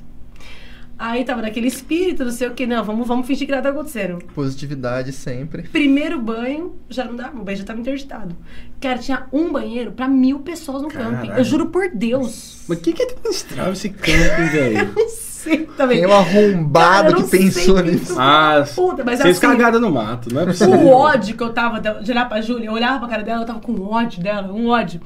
Aí 0.96 1.24
tava 1.24 1.40
naquele 1.40 1.66
espírito, 1.66 2.24
não 2.24 2.30
sei 2.30 2.46
o 2.48 2.54
que, 2.54 2.66
não, 2.66 2.84
vamos, 2.84 3.08
vamos 3.08 3.26
fingir 3.26 3.46
que 3.46 3.50
nada 3.52 3.62
tá 3.62 3.70
acontecendo. 3.70 4.18
Positividade 4.34 5.12
sempre. 5.12 5.62
Primeiro 5.62 6.20
banho, 6.20 6.76
já 6.90 7.06
não 7.06 7.16
dava, 7.16 7.40
o 7.40 7.42
banho 7.42 7.56
já 7.56 7.64
tava 7.64 7.80
interditado. 7.80 8.36
Cara, 8.78 8.98
tinha 8.98 9.26
um 9.32 9.50
banheiro 9.50 9.92
pra 9.92 10.06
mil 10.06 10.40
pessoas 10.40 10.82
no 10.82 10.88
camping. 10.88 11.28
Caralho. 11.28 11.40
Eu 11.40 11.44
juro 11.44 11.70
por 11.70 11.88
Deus. 11.88 12.64
Mas 12.68 12.80
quem 12.80 12.92
que 12.92 13.02
administrava 13.02 13.72
esse 13.72 13.88
camping, 13.88 14.12
velho? 14.52 14.92
Não 14.94 15.08
sei 15.08 15.29
também. 15.76 16.00
Quem 16.00 16.04
é 16.04 16.08
o 16.08 16.12
arrombado 16.12 17.12
Cara, 17.12 17.22
que 17.22 17.28
sei 17.28 17.40
pensou 17.44 17.80
nisso? 17.82 18.14
Ah, 18.18 18.64
Puta, 18.74 19.04
mas 19.04 19.18
vocês 19.20 19.36
assim- 19.38 19.46
cagaram 19.46 19.80
no 19.80 19.90
mato, 19.90 20.32
não 20.32 20.42
é 20.42 20.46
possível. 20.46 20.74
O 20.74 20.88
ódio 20.88 21.36
que 21.36 21.42
eu 21.42 21.52
tava 21.52 21.80
de 21.80 22.10
olhar 22.10 22.28
pra 22.28 22.40
Júlia, 22.40 22.66
eu 22.66 22.72
olhava 22.72 22.98
pra 23.00 23.08
cara 23.08 23.22
dela, 23.22 23.42
eu 23.42 23.46
tava 23.46 23.60
com 23.60 23.72
ódio 23.80 24.22
dela, 24.22 24.52
um 24.52 24.68
ódio. 24.68 25.00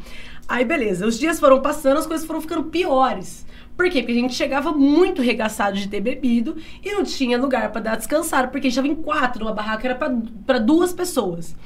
Aí, 0.48 0.64
beleza, 0.64 1.06
os 1.06 1.18
dias 1.18 1.40
foram 1.40 1.60
passando, 1.62 1.98
as 1.98 2.06
coisas 2.06 2.26
foram 2.26 2.40
ficando 2.40 2.64
piores. 2.64 3.44
Por 3.76 3.88
quê? 3.90 4.00
Porque 4.02 4.12
a 4.12 4.20
gente 4.20 4.34
chegava 4.34 4.70
muito 4.72 5.20
regaçado 5.20 5.76
de 5.76 5.88
ter 5.88 6.00
bebido 6.00 6.56
e 6.82 6.92
não 6.92 7.02
tinha 7.02 7.36
lugar 7.40 7.72
pra 7.72 7.80
dar 7.80 7.96
descansar, 7.96 8.50
porque 8.50 8.68
a 8.68 8.70
gente 8.70 8.76
tava 8.76 8.86
em 8.88 8.94
quatro, 8.94 9.42
numa 9.42 9.52
barraca 9.54 9.86
era 9.88 9.94
pra 10.46 10.58
duas 10.58 10.92
pessoas. 10.92 11.56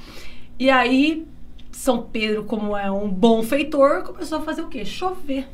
E 0.58 0.70
aí, 0.70 1.26
São 1.70 2.02
Pedro, 2.02 2.44
como 2.44 2.76
é 2.76 2.90
um 2.90 3.08
bom 3.08 3.42
feitor, 3.42 4.02
começou 4.04 4.38
a 4.38 4.40
fazer 4.42 4.62
o 4.62 4.68
quê? 4.68 4.84
Chover. 4.84 5.46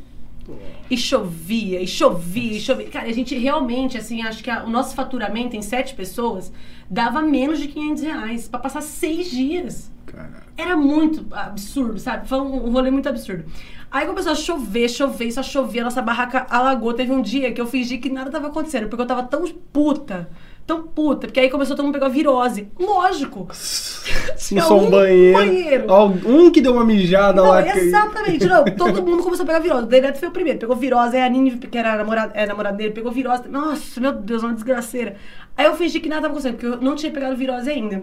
E 0.90 0.96
chovia, 0.96 1.80
e 1.80 1.86
chovia, 1.86 2.56
e 2.56 2.60
chovia. 2.60 2.88
Cara, 2.88 3.08
a 3.08 3.12
gente 3.12 3.34
realmente, 3.36 3.96
assim, 3.96 4.22
acho 4.22 4.42
que 4.42 4.50
a- 4.50 4.64
o 4.64 4.70
nosso 4.70 4.94
faturamento 4.94 5.56
em 5.56 5.62
sete 5.62 5.94
pessoas 5.94 6.52
dava 6.90 7.22
menos 7.22 7.58
de 7.58 7.68
500 7.68 8.02
reais 8.02 8.48
pra 8.48 8.60
passar 8.60 8.82
seis 8.82 9.30
dias. 9.30 9.90
Caraca. 10.06 10.44
Era 10.56 10.76
muito 10.76 11.26
absurdo, 11.34 11.98
sabe? 11.98 12.28
Foi 12.28 12.38
um, 12.38 12.66
um 12.66 12.70
rolê 12.70 12.90
muito 12.90 13.08
absurdo. 13.08 13.44
Aí 13.90 14.06
começou 14.06 14.32
a 14.32 14.34
chover, 14.34 14.88
chover, 14.88 15.30
só 15.32 15.42
chovia, 15.42 15.82
a 15.82 15.84
nossa 15.84 16.02
barraca 16.02 16.46
alagou. 16.50 16.92
Teve 16.92 17.12
um 17.12 17.22
dia 17.22 17.52
que 17.52 17.60
eu 17.60 17.66
fingi 17.66 17.98
que 17.98 18.10
nada 18.10 18.30
tava 18.30 18.48
acontecendo, 18.48 18.88
porque 18.88 19.02
eu 19.02 19.06
tava 19.06 19.22
tão 19.22 19.44
puta, 19.72 20.28
tão 20.66 20.82
puta, 20.82 21.26
porque 21.26 21.40
aí 21.40 21.50
começou 21.50 21.76
todo 21.76 21.84
mundo 21.84 21.94
pegar 21.94 22.08
virose. 22.08 22.68
Lógico! 22.78 23.48
Não 23.48 24.36
Tinha 24.36 24.62
sou 24.62 24.82
um 24.86 24.90
banheiro. 24.90 25.38
banheiro. 25.38 25.86
Um 26.26 26.50
que 26.50 26.60
deu 26.60 26.72
uma 26.72 26.84
mijada 26.84 27.42
Não, 27.42 27.48
lá. 27.50 27.62
que- 27.62 27.78
exatamente, 27.78 28.46
não. 28.46 28.64
Todo 28.76 29.02
mundo 29.02 29.22
começou 29.22 29.44
a 29.44 29.46
pegar 29.46 29.58
virose. 29.60 29.84
O 29.84 29.86
Deneto 29.86 30.18
foi 30.18 30.28
o 30.28 30.32
primeiro. 30.32 30.58
Pegou 30.58 30.76
virose, 30.76 31.16
aí 31.16 31.22
a 31.22 31.28
Nini, 31.28 31.52
que 31.58 31.76
era 31.78 31.96
namorada, 31.96 32.32
é, 32.34 32.46
namorada 32.46 32.76
dele, 32.76 32.90
pegou 32.92 33.12
virose. 33.12 33.48
Nossa, 33.48 34.00
meu 34.00 34.12
Deus, 34.12 34.42
uma 34.42 34.54
desgraceira. 34.54 35.16
Aí 35.56 35.66
eu 35.66 35.74
fingi 35.76 36.00
que 36.00 36.08
nada 36.08 36.22
tava 36.22 36.32
acontecendo, 36.34 36.54
porque 36.58 36.66
eu 36.66 36.80
não 36.80 36.94
tinha 36.96 37.12
pegado 37.12 37.36
virose 37.36 37.70
ainda. 37.70 38.02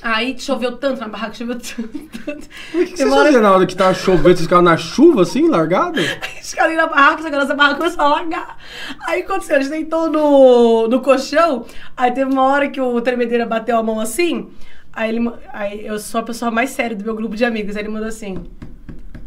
Aí 0.00 0.38
choveu 0.38 0.76
tanto 0.76 1.00
na 1.00 1.08
barraca, 1.08 1.34
choveu 1.34 1.56
tanto, 1.56 1.88
tanto. 2.24 2.48
O 2.74 2.78
que, 2.78 2.86
que 2.86 2.96
vocês 2.96 3.10
faziam 3.10 3.42
na 3.42 3.52
hora 3.52 3.66
que 3.66 3.74
tava 3.74 3.94
chovendo? 3.94 4.22
Vocês 4.22 4.42
ficavam 4.42 4.64
na 4.64 4.76
chuva, 4.76 5.22
assim, 5.22 5.48
largado? 5.48 6.00
Ficava 6.42 6.68
ali 6.68 6.76
na 6.76 6.86
barraca, 6.86 7.22
só 7.22 7.28
que 7.28 7.34
a 7.34 7.38
nossa 7.38 7.54
barraca 7.54 7.76
começou 7.76 8.00
a 8.02 8.06
alagar. 8.06 8.58
Aí 9.06 9.22
aconteceu, 9.22 9.56
a 9.56 9.60
gente 9.60 9.70
deitou 9.70 10.08
no, 10.10 10.88
no 10.88 11.00
colchão, 11.00 11.66
aí 11.96 12.12
teve 12.12 12.30
uma 12.30 12.44
hora 12.44 12.68
que 12.68 12.80
o 12.80 13.00
tremedeira 13.00 13.44
bateu 13.44 13.76
a 13.76 13.82
mão 13.82 13.98
assim, 14.00 14.48
aí 14.92 15.10
ele 15.10 15.32
aí 15.52 15.84
eu 15.84 15.98
sou 15.98 16.20
a 16.20 16.24
pessoa 16.24 16.50
mais 16.50 16.70
séria 16.70 16.96
do 16.96 17.04
meu 17.04 17.14
grupo 17.14 17.34
de 17.34 17.44
amigos, 17.44 17.76
aí 17.76 17.82
ele 17.82 17.90
mandou 17.90 18.08
assim, 18.08 18.44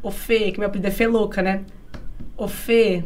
ô 0.01 0.09
Fê, 0.09 0.51
que 0.51 0.59
meu 0.59 0.67
apelido 0.67 0.87
é 0.87 0.91
Fê 0.91 1.05
Louca, 1.05 1.41
né? 1.41 1.65
Ô 2.37 2.47
Fê, 2.47 3.03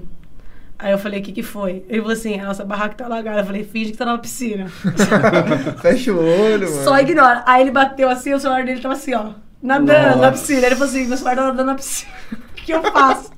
aí 0.78 0.92
eu 0.92 0.98
falei, 0.98 1.20
o 1.20 1.24
que 1.24 1.32
que 1.32 1.44
foi? 1.44 1.84
Ele 1.90 2.00
falou 2.02 2.14
assim, 2.14 2.40
a 2.40 2.46
nossa 2.46 2.64
barraca 2.66 2.96
tá 2.96 3.06
alagada, 3.06 3.42
eu 3.42 3.46
falei, 3.46 3.64
finge 3.64 3.92
que 3.92 3.98
tá 3.98 4.06
numa 4.06 4.18
piscina. 4.20 4.68
Fecha 5.82 6.12
o 6.14 6.18
olho, 6.18 6.70
mano. 6.70 6.84
Só 6.84 7.00
ignora. 7.00 7.44
Aí 7.46 7.62
ele 7.62 7.72
bateu 7.72 8.10
assim, 8.10 8.34
o 8.34 8.40
celular 8.40 8.66
dele 8.66 8.82
tava 8.82 8.94
assim, 8.94 9.14
ó, 9.14 9.32
nadando 9.62 9.92
na 9.92 10.16
Nossa. 10.16 10.32
piscina. 10.34 10.66
Ele 10.66 10.76
falou 10.76 10.90
assim, 10.90 11.06
meu 11.08 11.18
celular 11.18 11.36
tá 11.36 11.44
nadando 11.44 11.66
na 11.66 11.76
piscina. 11.76 12.12
O 12.32 12.54
que 12.66 12.72
eu 12.74 12.82
faço? 12.84 13.32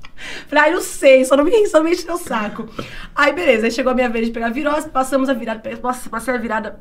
Falei, 0.48 0.64
ai, 0.64 0.70
não 0.72 0.80
sei, 0.80 1.24
só 1.24 1.36
não 1.36 1.44
me, 1.44 1.66
só 1.68 1.78
não 1.78 1.84
me 1.84 1.92
enche 1.92 2.10
o 2.10 2.16
saco. 2.18 2.68
Aí, 3.14 3.32
beleza, 3.32 3.66
aí 3.66 3.70
chegou 3.70 3.92
a 3.92 3.94
minha 3.94 4.08
vez 4.08 4.26
de 4.26 4.32
pegar 4.32 4.48
virose, 4.50 4.88
passamos 4.88 5.28
a 5.28 5.32
virada, 5.32 5.62
passei 6.10 6.34
a 6.34 6.38
virada, 6.38 6.80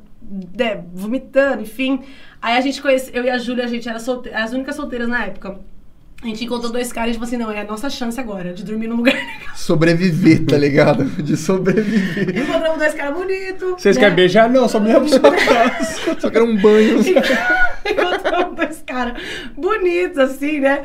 né, 0.58 0.84
vomitando, 0.94 1.62
enfim. 1.62 2.02
Aí 2.42 2.58
a 2.58 2.62
gente 2.62 2.82
conhece, 2.82 3.12
eu 3.14 3.24
e 3.24 3.30
a 3.30 3.38
Júlia, 3.38 3.66
a 3.66 3.68
gente 3.68 3.88
era 3.88 4.00
solte- 4.00 4.30
as 4.34 4.54
únicas 4.54 4.76
solteiras 4.76 5.08
na 5.08 5.26
época. 5.26 5.60
A 6.24 6.26
gente 6.26 6.46
encontrou 6.46 6.72
dois 6.72 6.92
caras 6.92 7.12
e 7.12 7.14
falou 7.14 7.28
assim, 7.28 7.38
não, 7.38 7.52
é 7.52 7.62
a 7.62 7.64
nossa 7.64 7.92
chance 7.92 8.20
agora 8.20 8.52
de 8.52 8.64
dormir 8.64 8.88
num 8.88 8.96
lugar 8.96 9.14
legal. 9.16 9.56
Sobreviver, 9.56 10.46
tá 10.46 10.58
ligado? 10.58 11.06
De 11.22 11.38
sobreviver. 11.38 12.40
Encontramos 12.40 12.80
dois 12.80 12.94
caras 12.96 13.16
bonitos. 13.16 13.70
Vocês 13.78 13.96
né? 13.96 14.02
querem 14.02 14.16
beijar? 14.16 14.50
Não, 14.50 14.68
só 14.68 14.80
me 14.80 14.88
leva 14.88 15.06
pra 15.06 15.10
sua 15.10 15.32
casa. 15.32 16.20
Só 16.20 16.30
que 16.30 16.38
era 16.38 16.44
um 16.44 16.58
banho. 16.58 17.00
Encontramos 17.02 18.56
dois 18.56 18.84
caras 18.86 19.22
bonitos, 19.56 20.18
assim, 20.18 20.60
né? 20.60 20.84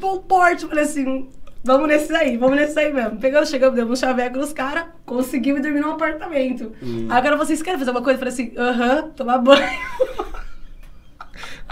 Bom 0.00 0.18
porte, 0.20 0.64
falei 0.66 0.84
assim. 0.84 1.28
Vamos 1.62 1.88
nesse 1.88 2.14
aí, 2.14 2.38
vamos 2.38 2.56
nesse 2.56 2.78
aí 2.78 2.90
mesmo. 2.90 3.18
Pegamos, 3.18 3.50
chegamos, 3.50 3.76
demos 3.76 3.98
um 3.98 4.00
chaveco 4.00 4.38
nos 4.38 4.50
caras, 4.50 4.84
conseguimos 5.04 5.60
dormir 5.60 5.80
num 5.80 5.90
apartamento. 5.90 6.72
Aí 6.82 7.04
o 7.04 7.08
cara 7.08 7.22
falou 7.22 7.42
assim: 7.42 7.48
vocês 7.48 7.62
querem 7.62 7.78
fazer 7.78 7.90
uma 7.90 8.00
coisa? 8.00 8.14
Eu 8.14 8.18
falei 8.18 8.32
assim: 8.32 8.52
aham, 8.56 9.10
tomar 9.14 9.38
banho. 9.38 9.68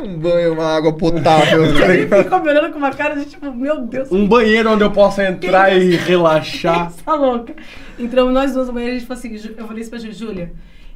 Um 0.00 0.16
banho, 0.16 0.52
uma 0.54 0.76
água 0.76 0.92
potável, 0.92 1.76
tá 1.76 1.84
Ele 1.86 2.02
ligado? 2.02 2.24
ficou 2.24 2.40
me 2.42 2.48
olhando 2.50 2.70
com 2.72 2.78
uma 2.78 2.90
cara 2.92 3.16
de 3.16 3.24
tipo, 3.24 3.52
meu 3.52 3.80
Deus, 3.82 4.10
Um 4.12 4.26
banheiro 4.28 4.70
onde 4.70 4.84
eu 4.84 4.90
possa 4.92 5.24
entrar 5.24 5.70
Quem 5.70 5.80
e 5.82 5.96
relaxar. 5.96 6.92
tá 7.04 7.14
louca. 7.14 7.54
Entramos 7.98 8.32
nós 8.32 8.52
duas 8.52 8.68
no 8.68 8.72
banheiro 8.74 8.94
e 8.94 8.96
a 8.96 8.98
gente 9.00 9.08
falou 9.08 9.18
assim: 9.18 9.54
eu 9.56 9.66
falei 9.66 9.80
isso 9.82 9.90
pra 9.90 9.98
Ju- 9.98 10.12
Júlia. 10.12 10.52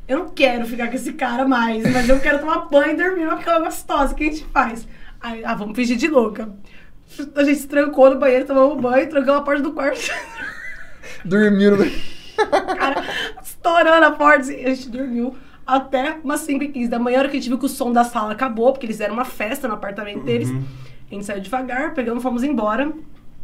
Eu 0.07 0.19
não 0.19 0.29
quero 0.29 0.67
ficar 0.67 0.89
com 0.89 0.95
esse 0.97 1.13
cara 1.15 1.47
mais, 1.47 1.83
mas 1.93 2.09
eu 2.09 2.19
quero 2.21 2.39
tomar 2.41 2.67
banho 2.71 2.93
e 2.93 2.97
dormir 2.97 3.25
numa 3.25 3.39
cama 3.39 3.67
gostosa. 3.67 4.13
O 4.13 4.17
que 4.17 4.25
a 4.25 4.27
gente 4.27 4.45
faz? 4.53 4.87
Aí, 5.21 5.45
ah, 5.45 5.55
vamos 5.55 5.75
fingir 5.77 5.97
de 5.97 6.09
louca. 6.09 6.49
A 7.37 7.45
gente 7.45 7.61
se 7.61 7.69
trancou 7.69 8.11
no 8.11 8.19
banheiro, 8.19 8.45
tomamos 8.47 8.81
banho, 8.81 9.09
trancamos 9.09 9.41
a 9.41 9.45
porta 9.45 9.63
do 9.63 9.73
quarto. 9.73 10.11
Dormiu 11.25 11.77
no 11.77 11.85
cara, 12.77 13.05
estourando 13.43 14.07
a 14.07 14.11
porta. 14.13 14.41
assim, 14.41 14.65
a 14.65 14.69
gente 14.75 14.89
dormiu 14.89 15.37
até 15.77 16.19
umas 16.23 16.41
5 16.41 16.65
e 16.65 16.69
15 16.69 16.89
da 16.89 16.99
manhã, 16.99 17.21
hora 17.21 17.29
que 17.29 17.37
a 17.37 17.41
gente 17.41 17.49
viu 17.49 17.59
que 17.59 17.67
o 17.67 17.69
som 17.69 17.93
da 17.93 18.05
sala 18.05 18.33
acabou, 18.33 18.73
porque 18.73 18.87
eles 18.87 18.97
fizeram 18.97 19.15
uma 19.15 19.25
festa 19.25 19.67
no 19.67 19.75
apartamento 19.75 20.23
deles. 20.25 20.51
A 21.11 21.15
gente 21.15 21.25
saiu 21.25 21.41
devagar, 21.41 21.95
pegamos, 21.95 22.23
fomos 22.23 22.43
embora, 22.43 22.93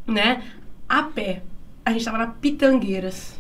né? 0.06 0.42
A 0.88 1.02
pé. 1.02 1.42
A 1.84 1.92
gente 1.92 2.05
tava 2.05 2.18
na 2.18 2.26
Pitangueiras. 2.26 3.38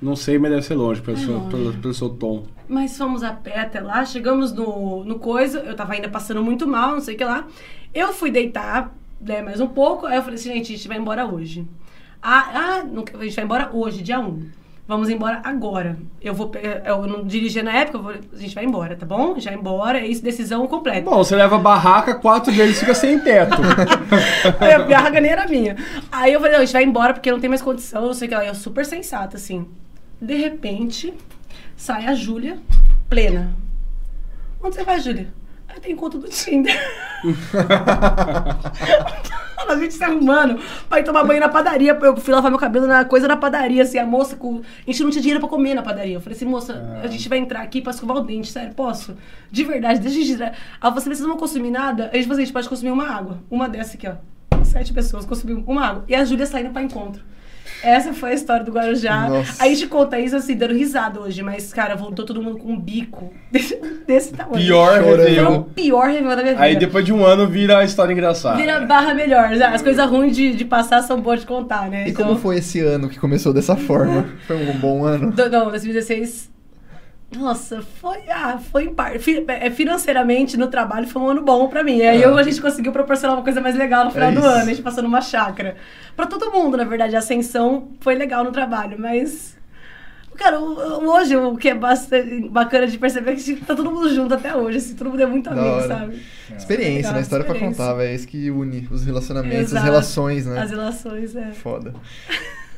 Não 0.00 0.16
sei, 0.16 0.38
mas 0.38 0.50
deve 0.50 0.62
ser 0.62 0.74
longe 0.74 1.02
pelo, 1.02 1.18
É 1.18 1.20
seu, 1.20 1.40
pelo, 1.42 1.72
pelo 1.74 1.94
seu 1.94 2.08
tom. 2.08 2.44
Mas 2.68 2.96
fomos 2.96 3.22
a 3.22 3.32
pé 3.32 3.60
até 3.60 3.80
lá, 3.80 4.04
chegamos 4.04 4.52
no, 4.52 5.04
no 5.04 5.18
coisa, 5.18 5.58
eu 5.60 5.76
tava 5.76 5.92
ainda 5.92 6.08
passando 6.08 6.42
muito 6.42 6.66
mal, 6.66 6.92
não 6.92 7.00
sei 7.00 7.14
o 7.14 7.18
que 7.18 7.24
lá. 7.24 7.46
Eu 7.92 8.12
fui 8.12 8.30
deitar, 8.30 8.94
né, 9.20 9.42
mais 9.42 9.60
um 9.60 9.66
pouco, 9.66 10.06
aí 10.06 10.16
eu 10.16 10.22
falei 10.22 10.36
assim, 10.36 10.52
gente, 10.54 10.72
a 10.72 10.76
gente 10.76 10.88
vai 10.88 10.96
embora 10.96 11.26
hoje. 11.26 11.66
Ah, 12.22 12.50
ah 12.54 12.84
não, 12.84 13.04
a 13.18 13.24
gente 13.24 13.36
vai 13.36 13.44
embora 13.44 13.70
hoje, 13.72 14.02
dia 14.02 14.18
1. 14.18 14.59
Vamos 14.90 15.08
embora 15.08 15.40
agora. 15.44 15.96
Eu 16.20 16.34
vou 16.34 16.50
eu 16.84 17.06
não 17.06 17.22
dirigia 17.22 17.62
na 17.62 17.70
época, 17.72 17.98
eu 17.98 18.02
vou- 18.02 18.12
a 18.12 18.36
gente 18.36 18.52
vai 18.56 18.64
embora, 18.64 18.96
tá 18.96 19.06
bom? 19.06 19.38
Já 19.38 19.52
embora, 19.54 20.00
é 20.00 20.04
isso, 20.08 20.20
decisão 20.20 20.66
completa. 20.66 21.08
Bom, 21.08 21.18
você 21.18 21.36
leva 21.36 21.54
a 21.54 21.58
barraca, 21.60 22.16
quatro 22.16 22.52
deles 22.52 22.80
fica 22.80 22.92
sem 22.92 23.20
teto. 23.20 23.54
A 24.58 24.78
barraca 24.90 25.20
nem 25.20 25.30
era 25.30 25.46
minha. 25.46 25.76
Aí 26.10 26.32
eu 26.32 26.40
falei, 26.40 26.54
não, 26.54 26.62
a 26.62 26.64
gente 26.64 26.72
vai 26.72 26.82
embora 26.82 27.14
porque 27.14 27.30
não 27.30 27.38
tem 27.38 27.48
mais 27.48 27.62
condição, 27.62 28.02
não 28.06 28.14
sei 28.14 28.26
o 28.26 28.28
que 28.30 28.34
lá. 28.34 28.44
E 28.44 28.48
eu 28.48 28.54
super 28.56 28.84
sensata, 28.84 29.36
assim. 29.36 29.64
De 30.20 30.34
repente, 30.34 31.14
sai 31.76 32.06
a 32.06 32.14
Júlia, 32.16 32.58
plena. 33.08 33.52
Onde 34.60 34.74
você 34.74 34.82
vai, 34.82 34.98
Júlia? 34.98 35.28
Tem 35.80 35.96
conta 35.96 36.18
do 36.18 36.28
Tinder. 36.28 36.78
a 39.72 39.76
gente 39.76 39.94
se 39.94 40.02
arrumando 40.02 40.60
pra 40.88 41.00
ir 41.00 41.04
tomar 41.04 41.24
banho 41.24 41.40
na 41.40 41.48
padaria. 41.48 41.96
Eu 42.00 42.16
fui 42.16 42.34
lavar 42.34 42.50
meu 42.50 42.58
cabelo 42.58 42.86
na 42.86 43.04
coisa 43.04 43.28
da 43.28 43.36
padaria, 43.36 43.82
assim, 43.82 43.98
a 43.98 44.06
moça 44.06 44.36
com. 44.36 44.60
A 44.60 44.90
gente 44.90 45.02
não 45.02 45.10
tinha 45.10 45.22
dinheiro 45.22 45.40
pra 45.40 45.48
comer 45.48 45.74
na 45.74 45.82
padaria. 45.82 46.14
Eu 46.14 46.20
falei 46.20 46.36
assim, 46.36 46.44
moça, 46.44 47.00
a 47.02 47.06
gente 47.06 47.28
vai 47.28 47.38
entrar 47.38 47.60
aqui 47.60 47.80
pra 47.80 47.92
escovar 47.92 48.16
o 48.18 48.20
dente, 48.20 48.50
sério, 48.50 48.74
posso? 48.74 49.16
De 49.50 49.64
verdade, 49.64 50.00
deixa 50.00 50.18
a 50.18 50.22
gente. 50.22 50.42
Ela 50.42 50.54
falou 50.80 50.98
assim, 50.98 51.06
vocês 51.06 51.20
não 51.20 51.28
vão 51.28 51.38
consumir 51.38 51.70
nada? 51.70 52.10
A 52.12 52.16
gente 52.16 52.24
falou 52.24 52.34
assim, 52.34 52.42
a 52.42 52.44
gente 52.46 52.52
pode 52.52 52.68
consumir 52.68 52.90
uma 52.90 53.08
água. 53.08 53.38
Uma 53.50 53.68
dessa 53.68 53.96
aqui, 53.96 54.08
ó. 54.08 54.14
Sete 54.64 54.92
pessoas 54.92 55.24
consumiu 55.24 55.64
uma 55.66 55.86
água. 55.86 56.04
E 56.08 56.14
a 56.14 56.24
Júlia 56.24 56.46
saindo 56.46 56.70
pra 56.70 56.82
encontro. 56.82 57.22
Essa 57.82 58.12
foi 58.12 58.30
a 58.30 58.34
história 58.34 58.64
do 58.64 58.72
Guarujá. 58.72 59.28
Nossa. 59.28 59.62
Aí 59.62 59.72
a 59.72 59.74
gente 59.74 59.86
conta 59.88 60.18
isso 60.18 60.36
assim, 60.36 60.54
dando 60.56 60.74
risada 60.74 61.20
hoje, 61.20 61.42
mas, 61.42 61.72
cara, 61.72 61.94
voltou 61.96 62.24
todo 62.24 62.42
mundo 62.42 62.58
com 62.58 62.72
um 62.72 62.78
bico 62.78 63.32
desse, 63.50 63.76
desse 64.06 64.32
tamanho. 64.32 64.56
Pior. 64.64 65.02
Foi 65.02 65.40
o 65.44 65.62
pior 65.64 66.06
Réveillon 66.08 66.28
da 66.36 66.42
minha 66.42 66.52
vida. 66.54 66.62
Aí 66.64 66.76
depois 66.76 67.04
de 67.04 67.12
um 67.12 67.24
ano 67.24 67.46
vira 67.46 67.78
a 67.78 67.84
história 67.84 68.12
engraçada. 68.12 68.56
Vira 68.56 68.80
barra 68.80 69.14
melhor. 69.14 69.50
As 69.52 69.82
coisas 69.82 70.08
ruins 70.08 70.36
de, 70.36 70.54
de 70.54 70.64
passar 70.64 71.02
são 71.02 71.20
boas 71.20 71.40
de 71.40 71.46
contar, 71.46 71.88
né? 71.90 72.08
E 72.08 72.12
como 72.12 72.36
foi 72.36 72.58
esse 72.58 72.80
ano 72.80 73.08
que 73.08 73.18
começou 73.18 73.52
dessa 73.52 73.76
forma? 73.76 74.26
Foi 74.46 74.56
um 74.56 74.72
bom 74.78 75.04
ano? 75.04 75.30
Do- 75.32 75.48
Não, 75.50 75.70
2016. 75.70 76.50
Nossa, 77.36 77.80
foi. 78.00 78.18
Ah, 78.28 78.58
foi 78.58 78.84
em 78.86 78.94
parte. 78.94 79.44
é, 79.48 79.70
Financeiramente, 79.70 80.56
no 80.56 80.66
trabalho, 80.66 81.06
foi 81.06 81.22
um 81.22 81.28
ano 81.30 81.42
bom 81.42 81.68
pra 81.68 81.84
mim. 81.84 82.00
Aí 82.02 82.22
Ah. 82.24 82.34
a 82.34 82.42
gente 82.42 82.60
conseguiu 82.60 82.90
proporcionar 82.92 83.36
uma 83.36 83.42
coisa 83.44 83.60
mais 83.60 83.76
legal 83.76 84.04
no 84.04 84.10
final 84.10 84.30
É 84.30 84.32
do 84.32 84.40
ano. 84.44 84.62
A 84.62 84.64
gente 84.64 84.82
passou 84.82 85.02
numa 85.02 85.20
chácara. 85.20 85.76
Pra 86.16 86.26
todo 86.26 86.50
mundo, 86.50 86.76
na 86.76 86.84
verdade, 86.84 87.14
a 87.14 87.20
ascensão 87.20 87.88
foi 88.00 88.14
legal 88.16 88.42
no 88.42 88.50
trabalho, 88.50 88.96
mas. 88.98 89.58
Cara, 90.36 90.58
hoje 90.58 91.36
o 91.36 91.54
que 91.56 91.68
é 91.68 91.74
bacana 92.50 92.86
de 92.86 92.96
perceber 92.96 93.32
é 93.32 93.36
que 93.36 93.56
tá 93.56 93.76
todo 93.76 93.90
mundo 93.90 94.08
junto 94.14 94.32
até 94.32 94.56
hoje, 94.56 94.78
assim, 94.78 94.94
todo 94.94 95.10
mundo 95.10 95.20
é 95.22 95.26
muito 95.26 95.50
amigo, 95.50 95.86
sabe? 95.86 96.22
Experiência, 96.56 96.96
Legal, 97.08 97.12
né? 97.14 97.20
História 97.20 97.44
pra 97.44 97.54
experiência. 97.54 97.84
contar, 97.84 97.94
velho. 97.98 98.10
É 98.10 98.14
isso 98.14 98.26
que 98.26 98.50
une 98.50 98.88
os 98.90 99.04
relacionamentos, 99.04 99.58
as 99.66 99.70
Exato. 99.72 99.84
relações, 99.84 100.46
né? 100.46 100.58
As 100.60 100.70
relações, 100.70 101.36
é. 101.36 101.50
Foda. 101.52 101.94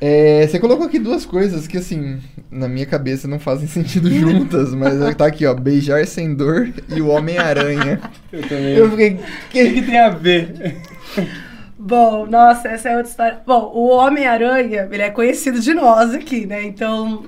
É, 0.04 0.44
você 0.48 0.58
colocou 0.58 0.84
aqui 0.86 0.98
duas 0.98 1.24
coisas 1.24 1.68
que, 1.68 1.78
assim, 1.78 2.18
na 2.50 2.66
minha 2.68 2.84
cabeça 2.84 3.28
não 3.28 3.38
fazem 3.38 3.68
sentido 3.68 4.10
juntas, 4.12 4.74
mas 4.74 5.14
tá 5.14 5.26
aqui, 5.26 5.46
ó. 5.46 5.54
Beijar 5.54 6.04
sem 6.08 6.34
dor 6.34 6.70
e 6.88 7.00
o 7.00 7.06
Homem-Aranha. 7.06 8.00
Eu 8.32 8.42
também. 8.42 8.74
Eu 8.74 8.90
fiquei. 8.90 9.10
O 9.12 9.48
que, 9.50 9.70
que 9.74 9.82
tem 9.82 10.00
a 10.00 10.08
ver? 10.10 10.76
Bom, 11.78 12.26
nossa, 12.26 12.66
essa 12.68 12.88
é 12.88 12.96
outra 12.96 13.10
história. 13.10 13.38
Bom, 13.46 13.70
o 13.74 13.90
Homem-Aranha, 13.96 14.88
ele 14.90 15.02
é 15.02 15.10
conhecido 15.10 15.60
de 15.60 15.72
nós 15.72 16.12
aqui, 16.14 16.46
né? 16.46 16.64
Então, 16.64 17.24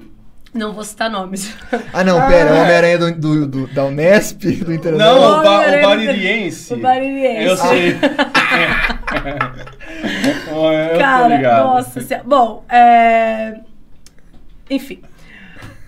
não 0.52 0.72
vou 0.72 0.82
citar 0.84 1.08
nomes. 1.10 1.52
Ah, 1.92 2.02
não, 2.04 2.20
pera. 2.28 2.54
O 2.54 2.58
Homem-Aranha 2.60 2.98
do, 2.98 3.12
do- 3.12 3.46
do- 3.46 3.66
da 3.68 3.84
Unesp, 3.84 4.42
do 4.64 4.72
Internacional. 4.72 5.18
Não, 5.18 5.40
o, 5.40 5.42
ba 5.42 5.58
o 5.60 5.82
baririense. 5.82 6.72
O 6.74 6.76
baririense. 6.76 7.44
Eu 7.46 7.56
sei. 7.56 7.96
Ó, 8.00 8.93
eu 10.92 10.98
Cara, 10.98 11.64
nossa 11.64 12.00
senhora. 12.00 12.24
Bom, 12.26 12.64
é... 12.68 13.54
Enfim. 14.70 15.00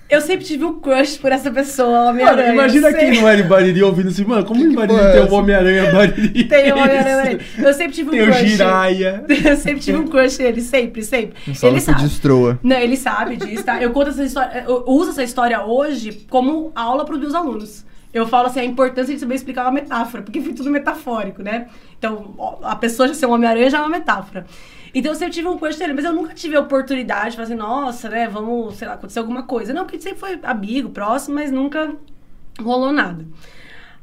Eu 0.09 0.21
sempre 0.21 0.45
tive 0.47 0.65
um 0.65 0.79
crush 0.79 1.19
por 1.19 1.33
essa 1.33 1.51
pessoa, 1.51 2.11
Homem-Aranha. 2.11 2.53
imagina 2.53 2.91
Sempre- 2.93 3.11
quem 3.11 3.21
não 3.21 3.29
é 3.29 3.35
de 3.35 3.43
Bariri 3.43 3.83
ouvindo 3.83 4.09
assim, 4.09 4.25
mano, 4.25 4.45
como 4.47 4.61
Que 4.61 4.67
em 4.67 4.71
que 4.71 4.77
Bariri 4.77 5.01
é 5.01 5.13
tem 5.13 5.23
o? 5.23 5.35
Homem-Aranha 5.35 5.93
Bariri? 5.93 6.45
Tem 6.47 6.73
o 6.73 6.77
Homem-Aranha. 6.79 7.39
Eu 7.59 7.75
sempre 7.75 7.93
tive 7.93 8.09
um 8.11 8.13
Tem 8.13 8.23
o 8.23 8.27
crush. 8.27 8.47
Jiraya. 8.47 9.25
Eu 9.45 9.57
sempre 9.57 9.81
tive 9.81 9.99
um 9.99 10.07
crush 10.07 10.39
nele, 10.39 10.61
sempre, 10.61 11.03
sempre. 11.03 11.55
Salve 11.57 11.75
Ele 11.75 11.81
sabe. 11.81 12.03
Destroa. 12.03 12.57
Não, 12.63 12.77
ele 12.77 12.97
sabe 12.97 13.37
disso, 13.37 13.65
tá? 13.65 13.83
Eu 13.83 13.91
conto 13.91 14.11
essa 14.11 14.23
história, 14.23 14.65
eu 14.69 14.85
uso 14.87 15.11
essa 15.11 15.25
história 15.25 15.65
hoje 15.65 16.25
como 16.31 16.71
aula 16.77 17.05
para 17.05 17.15
os 17.15 17.21
meus 17.21 17.35
alunos. 17.35 17.85
Eu 18.17 18.27
falo 18.27 18.47
assim, 18.47 18.61
a 18.61 18.65
importância 18.65 19.13
de 19.13 19.21
saber 19.21 19.35
explicar 19.35 19.65
uma 19.65 19.73
metáfora, 19.73 20.23
porque 20.23 20.41
foi 20.41 20.55
tudo 20.55 20.71
metafórico, 20.71 21.43
né? 21.43 21.69
Então, 21.99 22.59
a 22.63 22.75
pessoa 22.75 23.07
já 23.07 23.13
ser 23.13 23.27
um 23.27 23.33
Homem-Aranha 23.33 23.69
já 23.69 23.79
é 23.79 23.81
uma 23.83 23.91
metáfora. 23.91 24.47
Então, 24.95 25.13
eu 25.13 25.17
sempre 25.17 25.35
tive 25.35 25.49
um 25.49 25.59
crush 25.59 25.79
dele, 25.79 25.93
mas 25.93 26.07
eu 26.07 26.15
nunca 26.15 26.33
tive 26.33 26.57
a 26.57 26.61
oportunidade 26.61 27.33
de 27.33 27.37
fazer, 27.37 27.55
nossa, 27.55 28.09
né, 28.09 28.27
vamos, 28.27 28.77
sei 28.77 28.89
lá, 28.89 28.95
acontecer 28.95 29.19
alguma 29.19 29.43
coisa. 29.43 29.75
Não, 29.75 29.85
porque 29.85 30.01
sempre 30.01 30.19
foi 30.19 30.41
amigo, 30.43 30.89
próximo, 30.89 31.35
mas 31.35 31.53
nunca 31.53 31.95
rolou 32.59 32.91
nada. 32.91 33.27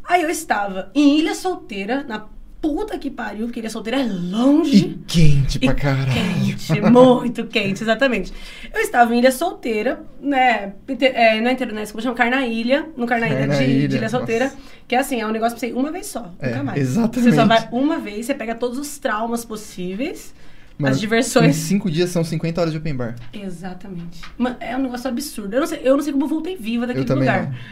Aí 0.04 0.22
eu 0.22 0.30
estava 0.30 0.92
em 0.94 1.18
Ilha 1.18 1.34
Solteira, 1.34 2.04
na 2.04 2.28
puta 2.64 2.98
que 2.98 3.12
pariu, 3.12 3.46
porque 3.46 3.60
Ilha 3.60 3.70
Solteira 3.70 4.00
é 4.00 4.06
longe. 4.06 4.78
E 4.86 4.94
quente 5.06 5.60
pra 5.60 5.72
E 5.74 5.76
caralho. 5.76 6.12
Quente, 6.14 6.82
muito 6.82 7.46
quente, 7.46 7.84
exatamente. 7.84 8.32
Eu 8.74 8.80
estava 8.80 9.14
em 9.14 9.20
Ilha 9.20 9.32
Solteira, 9.34 10.02
né? 10.22 10.72
É, 10.88 11.42
não 11.42 11.50
é 11.50 11.54
inteiro, 11.54 11.76
né? 11.76 11.86
Como 11.88 12.02
chama? 12.02 12.16
Carnaília, 12.16 12.88
no 12.96 13.06
Carnaília 13.06 13.42
de, 13.42 13.48
Carnaília, 13.50 13.88
de 13.90 13.96
Ilha 13.98 14.08
Solteira. 14.10 14.46
nossa. 14.46 14.58
Que 14.88 14.96
é 14.96 15.00
assim, 15.00 15.20
é 15.20 15.28
um 15.28 15.32
negócio 15.32 15.58
pra 15.58 15.60
você 15.60 15.74
ir 15.74 15.78
uma 15.78 15.92
vez 15.92 16.06
só, 16.06 16.34
É, 16.40 16.48
nunca 16.50 16.64
mais. 16.64 16.80
exatamente. 16.80 17.20
Você 17.30 17.36
só 17.36 17.46
vai 17.46 17.68
uma 17.72 18.00
vez, 18.00 18.26
você 18.26 18.34
pega 18.34 18.56
todos 18.56 18.78
os 18.80 18.98
traumas 18.98 19.44
possíveis, 19.46 20.34
Mano, 20.78 20.92
as 20.92 20.98
Em 20.98 21.02
diversões. 21.02 21.56
cinco 21.58 21.92
dias 21.92 22.10
são 22.10 22.24
50 22.24 22.60
horas 22.62 22.72
de 22.74 22.80
open 22.80 22.96
bar. 22.96 23.16
Exatamente. 23.32 24.22
Mano, 24.38 24.56
é 24.60 24.76
um 24.76 24.82
negócio 24.82 25.08
absurdo. 25.10 25.54
Eu 25.54 25.60
não 25.60 25.68
sei, 25.68 25.82
eu 25.84 25.96
não 25.96 26.04
sei 26.04 26.12
como 26.14 26.26
eu 26.26 26.30
voltei 26.30 26.56
viva 26.56 26.88
daquele 26.88 27.10
Eu 27.12 27.16
lugar. 27.16 27.44
não. 27.44 27.54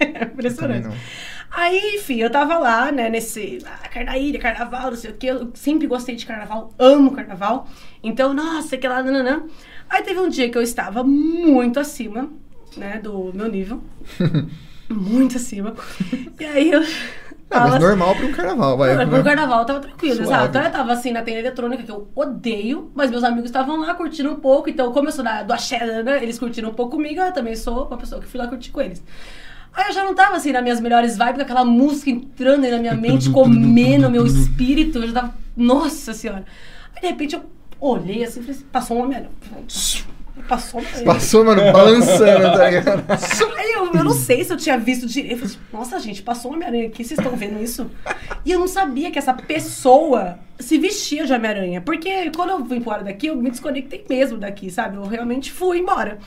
É 0.00 0.24
impressionante. 0.24 0.88
Aí, 1.56 1.96
enfim, 1.96 2.16
eu 2.16 2.28
tava 2.28 2.58
lá, 2.58 2.90
né, 2.90 3.08
nesse. 3.08 3.60
Ah, 3.64 3.88
carnaília, 3.88 4.40
carnaval, 4.40 4.90
não 4.90 4.96
sei 4.96 5.12
o 5.12 5.14
quê. 5.14 5.28
Eu 5.28 5.50
sempre 5.54 5.86
gostei 5.86 6.16
de 6.16 6.26
carnaval, 6.26 6.72
amo 6.76 7.12
carnaval. 7.12 7.68
Então, 8.02 8.34
nossa, 8.34 8.76
que 8.76 8.88
lá, 8.88 9.02
nananã. 9.02 9.44
Aí 9.88 10.02
teve 10.02 10.18
um 10.18 10.28
dia 10.28 10.50
que 10.50 10.58
eu 10.58 10.62
estava 10.62 11.04
muito 11.04 11.78
acima, 11.78 12.28
né, 12.76 12.98
do 12.98 13.30
meu 13.32 13.48
nível. 13.48 13.80
muito 14.90 15.36
acima. 15.36 15.74
E 16.40 16.44
aí 16.44 16.72
eu. 16.72 16.82
Ah, 17.50 17.68
mas 17.68 17.80
normal 17.80 18.16
pra 18.16 18.26
um 18.26 18.32
carnaval, 18.32 18.76
vai. 18.76 18.96
não, 18.96 19.06
né? 19.06 19.18
no 19.18 19.22
carnaval 19.22 19.60
eu 19.60 19.64
tava 19.64 19.80
tranquilo, 19.80 20.16
Suave. 20.16 20.30
exato. 20.32 20.58
Eu 20.58 20.72
tava 20.72 20.92
assim 20.92 21.12
na 21.12 21.22
tenda 21.22 21.38
eletrônica, 21.38 21.84
que 21.84 21.90
eu 21.90 22.08
odeio, 22.16 22.90
mas 22.94 23.10
meus 23.12 23.22
amigos 23.22 23.44
estavam 23.44 23.78
lá 23.78 23.94
curtindo 23.94 24.32
um 24.32 24.36
pouco. 24.36 24.68
Então, 24.68 24.92
como 24.92 25.06
eu 25.06 25.12
sou 25.12 25.22
da, 25.22 25.44
do 25.44 25.52
axé, 25.52 26.02
né, 26.02 26.20
eles 26.20 26.36
curtiram 26.36 26.70
um 26.70 26.74
pouco 26.74 26.96
comigo, 26.96 27.20
eu 27.20 27.32
também 27.32 27.54
sou 27.54 27.86
uma 27.86 27.96
pessoa 27.96 28.20
que 28.20 28.26
fui 28.26 28.40
lá 28.40 28.48
curtir 28.48 28.72
com 28.72 28.80
eles. 28.80 29.00
Aí 29.74 29.88
eu 29.88 29.92
já 29.92 30.04
não 30.04 30.14
tava 30.14 30.36
assim 30.36 30.52
nas 30.52 30.62
minhas 30.62 30.80
melhores 30.80 31.16
vibes, 31.16 31.34
com 31.34 31.42
aquela 31.42 31.64
música 31.64 32.10
entrando 32.10 32.64
aí 32.64 32.70
na 32.70 32.78
minha 32.78 32.94
mente, 32.94 33.30
comendo 33.30 34.08
meu 34.10 34.24
espírito. 34.26 34.98
Eu 34.98 35.08
já 35.08 35.14
tava. 35.14 35.34
Nossa 35.56 36.14
senhora. 36.14 36.44
Aí 36.94 37.02
de 37.02 37.06
repente 37.08 37.34
eu 37.34 37.42
olhei 37.80 38.24
assim 38.24 38.40
e 38.40 38.42
falei 38.42 38.56
assim: 38.56 38.66
passou 38.70 38.96
um 38.96 39.02
homem. 39.02 39.26
Passou. 40.48 40.82
Passou, 41.04 41.44
mano, 41.44 41.62
balançando, 41.72 42.56
tá 42.56 42.68
ligado? 42.68 43.04
Aí 43.56 43.72
eu, 43.72 43.92
eu 43.94 44.04
não 44.04 44.12
sei 44.12 44.44
se 44.44 44.52
eu 44.52 44.56
tinha 44.56 44.76
visto 44.76 45.06
direito. 45.06 45.32
Eu 45.32 45.38
falei, 45.38 45.54
assim, 45.54 45.58
nossa, 45.72 45.98
gente, 46.00 46.22
passou 46.22 46.50
um 46.50 46.54
Homem-Aranha 46.54 46.88
aqui, 46.88 47.04
vocês 47.04 47.18
estão 47.18 47.34
vendo 47.36 47.62
isso? 47.62 47.90
E 48.44 48.50
eu 48.50 48.58
não 48.58 48.68
sabia 48.68 49.10
que 49.10 49.18
essa 49.18 49.32
pessoa 49.32 50.38
se 50.58 50.76
vestia 50.76 51.24
de 51.24 51.32
Homem-Aranha. 51.32 51.80
Porque 51.80 52.30
quando 52.32 52.50
eu 52.50 52.64
vim 52.64 52.76
embora 52.76 53.02
daqui, 53.02 53.28
eu 53.28 53.36
me 53.36 53.50
desconectei 53.50 54.04
mesmo 54.08 54.36
daqui, 54.36 54.70
sabe? 54.70 54.96
Eu 54.96 55.06
realmente 55.06 55.52
fui 55.52 55.78
embora. 55.78 56.18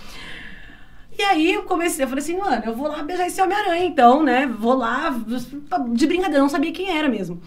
E 1.17 1.23
aí 1.23 1.53
eu 1.53 1.63
comecei, 1.63 2.05
eu 2.05 2.09
falei 2.09 2.23
assim, 2.23 2.37
mano, 2.37 2.61
eu 2.63 2.75
vou 2.75 2.87
lá 2.87 3.01
beijar 3.01 3.25
esse 3.25 3.41
Homem-Aranha, 3.41 3.85
então, 3.85 4.21
né? 4.21 4.45
Vou 4.45 4.75
lá, 4.75 5.09
de 5.93 6.05
brincadeira, 6.05 6.41
não 6.41 6.49
sabia 6.49 6.71
quem 6.71 6.95
era 6.95 7.09
mesmo. 7.09 7.41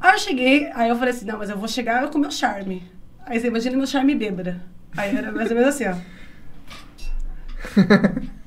Aí 0.00 0.14
eu 0.14 0.18
cheguei, 0.18 0.70
aí 0.74 0.88
eu 0.88 0.96
falei 0.96 1.12
assim, 1.12 1.26
não, 1.26 1.38
mas 1.38 1.50
eu 1.50 1.58
vou 1.58 1.68
chegar 1.68 2.08
com 2.08 2.16
o 2.16 2.20
meu 2.20 2.30
charme. 2.30 2.82
Aí 3.26 3.38
você 3.38 3.48
imagina 3.48 3.76
meu 3.76 3.86
charme 3.86 4.14
bêbada. 4.14 4.62
Aí 4.96 5.14
era 5.14 5.30
mais 5.30 5.50
ou 5.50 5.56
menos 5.56 5.74
assim, 5.74 5.84
ó. 5.86 5.94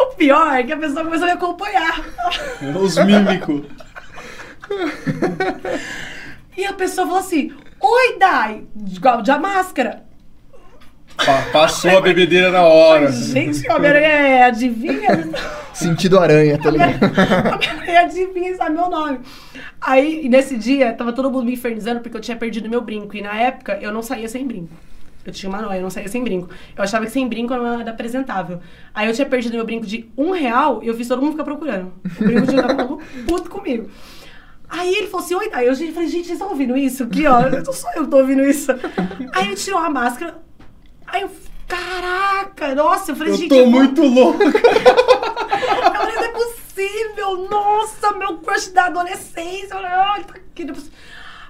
O 0.00 0.06
pior 0.18 0.54
é 0.54 0.62
que 0.62 0.72
a 0.72 0.76
pessoa 0.76 1.04
começou 1.04 1.24
a 1.24 1.30
me 1.30 1.36
acompanhar. 1.36 2.04
Os 2.80 2.96
mímicos. 2.98 3.66
E 6.56 6.64
a 6.64 6.72
pessoa 6.72 7.06
falou 7.06 7.20
assim: 7.20 7.52
Oi, 7.80 8.18
Dai! 8.18 8.64
Igual 8.90 9.22
de 9.22 9.30
a 9.30 9.38
máscara. 9.38 10.07
Pa- 11.24 11.42
passou 11.52 11.98
a 11.98 12.00
bebedeira 12.00 12.50
na 12.50 12.62
hora. 12.62 13.10
Gente, 13.10 13.68
Homem-Aranha 13.70 14.06
é 14.08 14.42
adivinha? 14.44 15.28
Sentido 15.74 16.18
aranha, 16.18 16.58
tá 16.58 16.70
ligado? 16.70 16.94
Homem-Aranha 17.54 18.00
adivinha, 18.00 18.56
sabe 18.56 18.74
meu 18.76 18.88
nome. 18.88 19.20
Aí, 19.80 20.28
nesse 20.28 20.56
dia, 20.56 20.92
tava 20.92 21.12
todo 21.12 21.30
mundo 21.30 21.44
me 21.46 21.52
infernizando 21.54 22.00
porque 22.00 22.16
eu 22.16 22.20
tinha 22.20 22.36
perdido 22.36 22.68
meu 22.68 22.80
brinco. 22.80 23.16
E 23.16 23.22
na 23.22 23.34
época, 23.36 23.78
eu 23.80 23.92
não 23.92 24.02
saía 24.02 24.28
sem 24.28 24.46
brinco. 24.46 24.70
Eu 25.24 25.32
tinha 25.32 25.50
uma 25.50 25.60
noia, 25.60 25.78
eu 25.78 25.82
não 25.82 25.90
saía 25.90 26.08
sem 26.08 26.22
brinco. 26.24 26.48
Eu 26.76 26.82
achava 26.82 27.04
que 27.04 27.12
sem 27.12 27.28
brinco 27.28 27.52
eu 27.52 27.62
não 27.62 27.80
era 27.80 27.90
apresentável. 27.90 28.60
Aí 28.94 29.06
eu 29.08 29.12
tinha 29.14 29.26
perdido 29.26 29.54
meu 29.56 29.64
brinco 29.64 29.86
de 29.86 30.08
um 30.16 30.30
real 30.30 30.80
e 30.82 30.88
eu 30.88 30.94
fiz 30.94 31.06
todo 31.06 31.20
mundo 31.20 31.32
ficar 31.32 31.44
procurando. 31.44 31.92
O 32.20 32.24
brinco 32.24 32.46
de 32.46 32.56
tava 32.56 32.74
todo 32.76 32.98
puto 33.26 33.50
comigo. 33.50 33.90
Aí 34.70 34.94
ele 34.94 35.06
falou 35.06 35.24
assim, 35.24 35.34
oi, 35.34 35.50
aí 35.52 35.66
eu 35.66 35.74
falei, 35.76 36.08
gente, 36.08 36.26
vocês 36.26 36.30
estão 36.30 36.48
ouvindo 36.50 36.76
isso? 36.76 37.04
Aqui, 37.04 37.26
ó, 37.26 37.40
não 37.48 37.72
sou 37.72 37.90
eu 37.96 38.04
que 38.04 38.10
tô 38.10 38.18
ouvindo 38.18 38.42
isso. 38.42 38.70
Aí 39.32 39.46
ele 39.46 39.54
tirou 39.56 39.78
a 39.80 39.88
máscara. 39.90 40.34
Aí 41.08 41.22
eu, 41.22 41.30
caraca, 41.66 42.74
nossa, 42.74 43.12
eu 43.12 43.16
falei, 43.16 43.32
Eu 43.32 43.36
gente, 43.36 43.48
tô 43.48 43.56
vou- 43.56 43.70
muito 43.70 44.02
louco. 44.02 44.42
eu 44.44 44.52
falei, 44.52 46.14
não 46.14 46.24
é 46.24 46.28
possível, 46.28 47.48
nossa, 47.50 48.12
meu 48.12 48.38
crush 48.38 48.68
da 48.72 48.86
adolescência. 48.86 49.64
Eu 49.66 49.68
falei, 49.80 49.90
ai, 49.90 50.24
tá 50.24 50.34
aqui, 50.34 50.64
não 50.64 50.72
é 50.72 50.74
possível. 50.74 50.98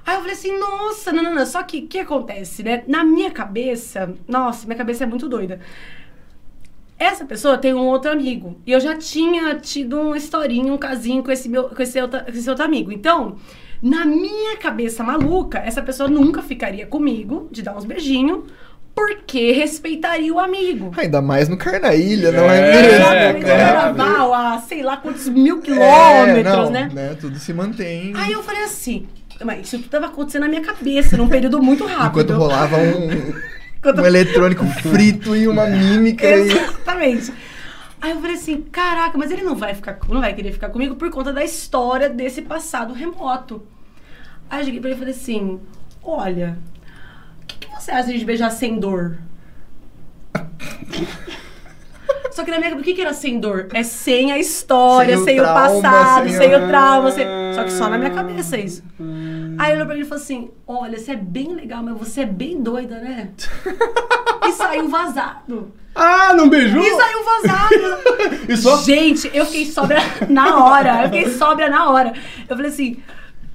Aí 0.07 0.15
eu 0.15 0.21
falei 0.21 0.35
assim, 0.35 0.59
nossa, 0.59 1.13
não, 1.13 1.23
não, 1.23 1.35
não. 1.35 1.45
Só 1.47 1.63
que 1.63 1.81
o 1.81 1.87
que 1.87 1.99
acontece, 1.99 2.63
né? 2.63 2.83
Na 2.87 3.05
minha 3.05 3.31
cabeça, 3.31 4.15
nossa, 4.27 4.67
minha 4.67 4.77
cabeça 4.79 5.05
é 5.05 5.07
muito 5.07 5.29
doida. 5.29 5.61
Essa 6.99 7.25
pessoa 7.25 7.59
tem 7.59 7.75
um 7.75 7.87
outro 7.87 8.11
amigo. 8.11 8.59
E 8.67 8.73
eu 8.73 8.81
já 8.81 8.97
tinha 8.97 9.55
tido 9.57 10.01
uma 10.01 10.17
historinha, 10.17 10.73
um 10.73 10.79
casinho 10.79 11.23
com 11.23 11.31
esse, 11.31 11.49
meu, 11.49 11.65
com 11.69 11.83
esse, 11.83 12.01
outro, 12.01 12.25
com 12.25 12.31
esse 12.31 12.49
outro 12.51 12.65
amigo. 12.65 12.91
Então, 12.91 13.37
na 13.83 14.05
minha 14.05 14.57
cabeça 14.57 15.05
maluca, 15.05 15.59
essa 15.59 15.81
pessoa 15.83 16.09
nunca 16.09 16.43
ficaria 16.43 16.87
comigo, 16.87 17.47
de 17.53 17.63
dar 17.63 17.77
uns 17.77 17.85
beijinhos, 17.85 18.45
porque 18.99 19.53
respeitaria 19.53 20.33
o 20.35 20.39
amigo. 20.39 20.91
Ainda 20.97 21.23
mais 21.23 21.49
no 21.49 21.57
Carnaília, 21.57 22.33
não 22.33 22.51
é, 22.51 22.59
É, 22.59 22.73
mesmo? 22.83 22.95
Exatamente, 22.97 23.45
claro. 23.45 23.95
carnaval, 23.95 24.35
a 24.35 24.59
sei 24.61 24.83
lá 24.83 24.97
quantos 24.97 25.29
mil 25.29 25.59
É, 25.59 25.63
quilômetros, 25.63 26.71
não, 26.71 26.71
né? 26.71 27.17
Tudo 27.21 27.39
se 27.39 27.53
mantém. 27.53 28.13
Aí 28.17 28.33
eu 28.33 28.43
falei 28.43 28.65
assim, 28.65 29.07
mas 29.45 29.67
isso 29.67 29.79
tudo 29.79 29.89
tava 29.91 30.07
acontecendo 30.07 30.43
na 30.43 30.49
minha 30.49 30.63
cabeça, 30.63 31.17
num 31.17 31.29
período 31.29 31.63
muito 31.63 31.85
rápido. 31.87 32.21
Enquanto 32.23 32.33
rolava 32.39 32.77
um, 32.77 33.33
Enquanto- 33.79 34.01
um 34.03 34.07
eletrônico 34.07 34.67
frito 34.67 35.37
e 35.37 35.47
uma 35.47 35.67
mímica. 35.71 36.27
E... 36.27 36.49
Exatamente. 36.51 37.33
Aí 38.01 38.11
eu 38.13 38.21
falei 38.21 38.37
assim, 38.37 38.63
caraca, 38.71 39.17
mas 39.19 39.31
ele 39.31 39.43
não 39.43 39.57
vai 39.57 39.75
ficar, 39.75 39.99
não 40.09 40.21
vai 40.21 40.33
querer 40.33 40.53
ficar 40.53 40.69
comigo 40.69 40.95
por 40.97 41.11
conta 41.11 41.33
da 41.33 41.45
história 41.45 42.09
desse 42.09 42.43
passado 42.43 42.93
remoto. 42.95 43.63
Aí 44.51 44.61
eu 44.61 44.65
cheguei 44.67 44.81
pra 44.81 44.91
ele 44.91 44.97
e 44.97 44.99
falei 45.01 45.15
assim, 45.15 45.61
olha, 46.03 46.57
você 47.81 47.91
acha 47.91 48.13
de 48.13 48.25
beijar 48.25 48.51
sem 48.51 48.79
dor? 48.79 49.19
Só 52.31 52.45
que 52.45 52.51
na 52.51 52.59
minha 52.59 52.71
cabeça, 52.71 52.91
o 52.91 52.95
que, 52.95 53.01
era 53.01 53.13
sem 53.13 53.41
dor? 53.41 53.69
É 53.73 53.83
sem 53.83 54.31
a 54.31 54.39
história, 54.39 55.15
Sem 55.17 55.23
o 55.23 55.25
sem, 55.25 55.41
o 55.41 55.43
trauma, 55.43 55.61
passado, 55.83 56.29
sem 56.29 56.39
sem, 56.39 56.55
o 56.55 56.69
trauma. 56.69 57.11
sem- 57.11 57.27
Só 57.55 57.65
que 57.65 57.73
só 57.73 57.89
na 57.89 57.99
minha 57.99 58.11
cabeça 58.11 58.57
isso. 58.57 58.83
Aí 59.59 59.73
ele 59.73 59.77
olhou 59.77 59.87
pra 59.87 59.95
mim 59.97 60.03
e 60.03 60.05
falou 60.05 60.23
assim: 60.23 60.51
Olha, 60.67 60.99
você 60.99 61.13
é 61.13 61.17
bem 61.17 61.55
legal, 61.55 61.83
mas 61.83 61.99
você 61.99 62.21
é 62.21 62.27
bem 62.27 62.63
doida, 62.63 62.99
né? 63.01 63.31
e 64.47 64.53
saiu 64.53 64.89
vazado. 64.89 65.73
Ah, 65.95 66.33
não 66.33 66.49
beijou? 66.49 66.81
E 66.81 66.91
saiu 66.97 67.25
vazado. 67.25 68.39
E 68.49 68.57
só- 68.57 68.77
Gente, 68.83 69.29
eu 69.35 69.45
fiquei 69.45 69.67
sóbria 69.67 70.01
na 70.29 70.65
hora. 70.65 71.03
Eu 71.03 71.11
fiquei 71.11 71.29
sóbria 71.33 71.69
na 71.69 71.91
hora. 71.91 72.13
Eu 72.49 72.55
falei 72.57 72.71
assim, 72.71 72.97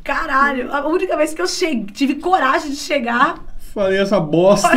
caralho, 0.03 0.71
a 0.73 0.85
única 0.87 1.15
vez 1.15 1.33
que 1.33 1.41
eu 1.41 1.47
cheguei, 1.47 1.85
tive 1.85 2.15
coragem 2.15 2.69
de 2.71 2.75
chegar. 2.77 3.35
Falei 3.73 3.99
essa 3.99 4.19
bosta. 4.19 4.69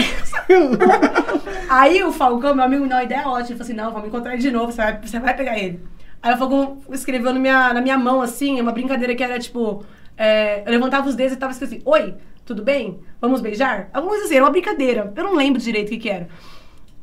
Aí 1.69 2.03
o 2.03 2.11
Falcão, 2.13 2.55
meu 2.55 2.65
amigo, 2.65 2.87
não, 2.87 2.97
a 2.97 3.05
ideia 3.05 3.21
é 3.21 3.27
ótima. 3.27 3.51
Ele 3.51 3.59
falou 3.59 3.63
assim: 3.63 3.73
não, 3.75 3.93
vamos 3.93 4.09
encontrar 4.09 4.33
ele 4.33 4.43
de 4.43 4.51
novo, 4.51 4.73
você 4.73 4.79
vai, 4.79 5.01
você 5.01 5.19
vai 5.19 5.37
pegar 5.37 5.59
ele. 5.59 5.83
Aí 6.23 6.35
o 6.35 6.39
Falcão 6.39 6.79
escreveu 6.91 7.33
na 7.33 7.39
minha, 7.39 7.75
na 7.75 7.81
minha 7.83 7.99
mão, 7.99 8.23
assim, 8.23 8.59
uma 8.61 8.73
brincadeira 8.73 9.15
que 9.15 9.23
era 9.23 9.39
tipo. 9.39 9.85
é, 10.17 10.63
eu 10.65 10.71
levantava 10.71 11.07
os 11.09 11.15
dedos 11.15 11.35
e 11.35 11.37
tava 11.37 11.53
escrito 11.53 11.75
assim: 11.75 11.83
Oi, 11.85 12.15
tudo 12.47 12.63
bem? 12.63 12.99
Vamos 13.21 13.43
beijar? 13.43 13.91
Alguma 13.93 14.13
coisa 14.13 14.25
assim, 14.25 14.37
era 14.37 14.45
uma 14.45 14.51
brincadeira. 14.51 15.13
Eu 15.15 15.25
não 15.25 15.35
lembro 15.35 15.61
direito 15.61 15.89
o 15.89 15.91
que, 15.91 15.99
que 15.99 16.09
era. 16.09 16.29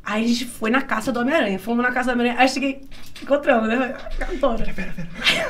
Aí 0.04 0.24
a 0.24 0.28
gente 0.28 0.46
foi 0.46 0.70
na 0.70 0.82
caça 0.82 1.12
do 1.12 1.20
Homem-Aranha. 1.20 1.58
Fomos 1.58 1.82
na 1.82 1.92
caça 1.92 2.10
do 2.10 2.14
Homem-Aranha. 2.14 2.42
Aí 2.42 2.48
cheguei. 2.48 2.82
Encontramos, 3.22 3.68
né? 3.68 3.94
Cantora. 4.18 4.64
Pera, 4.64 4.92
pera, 4.94 5.48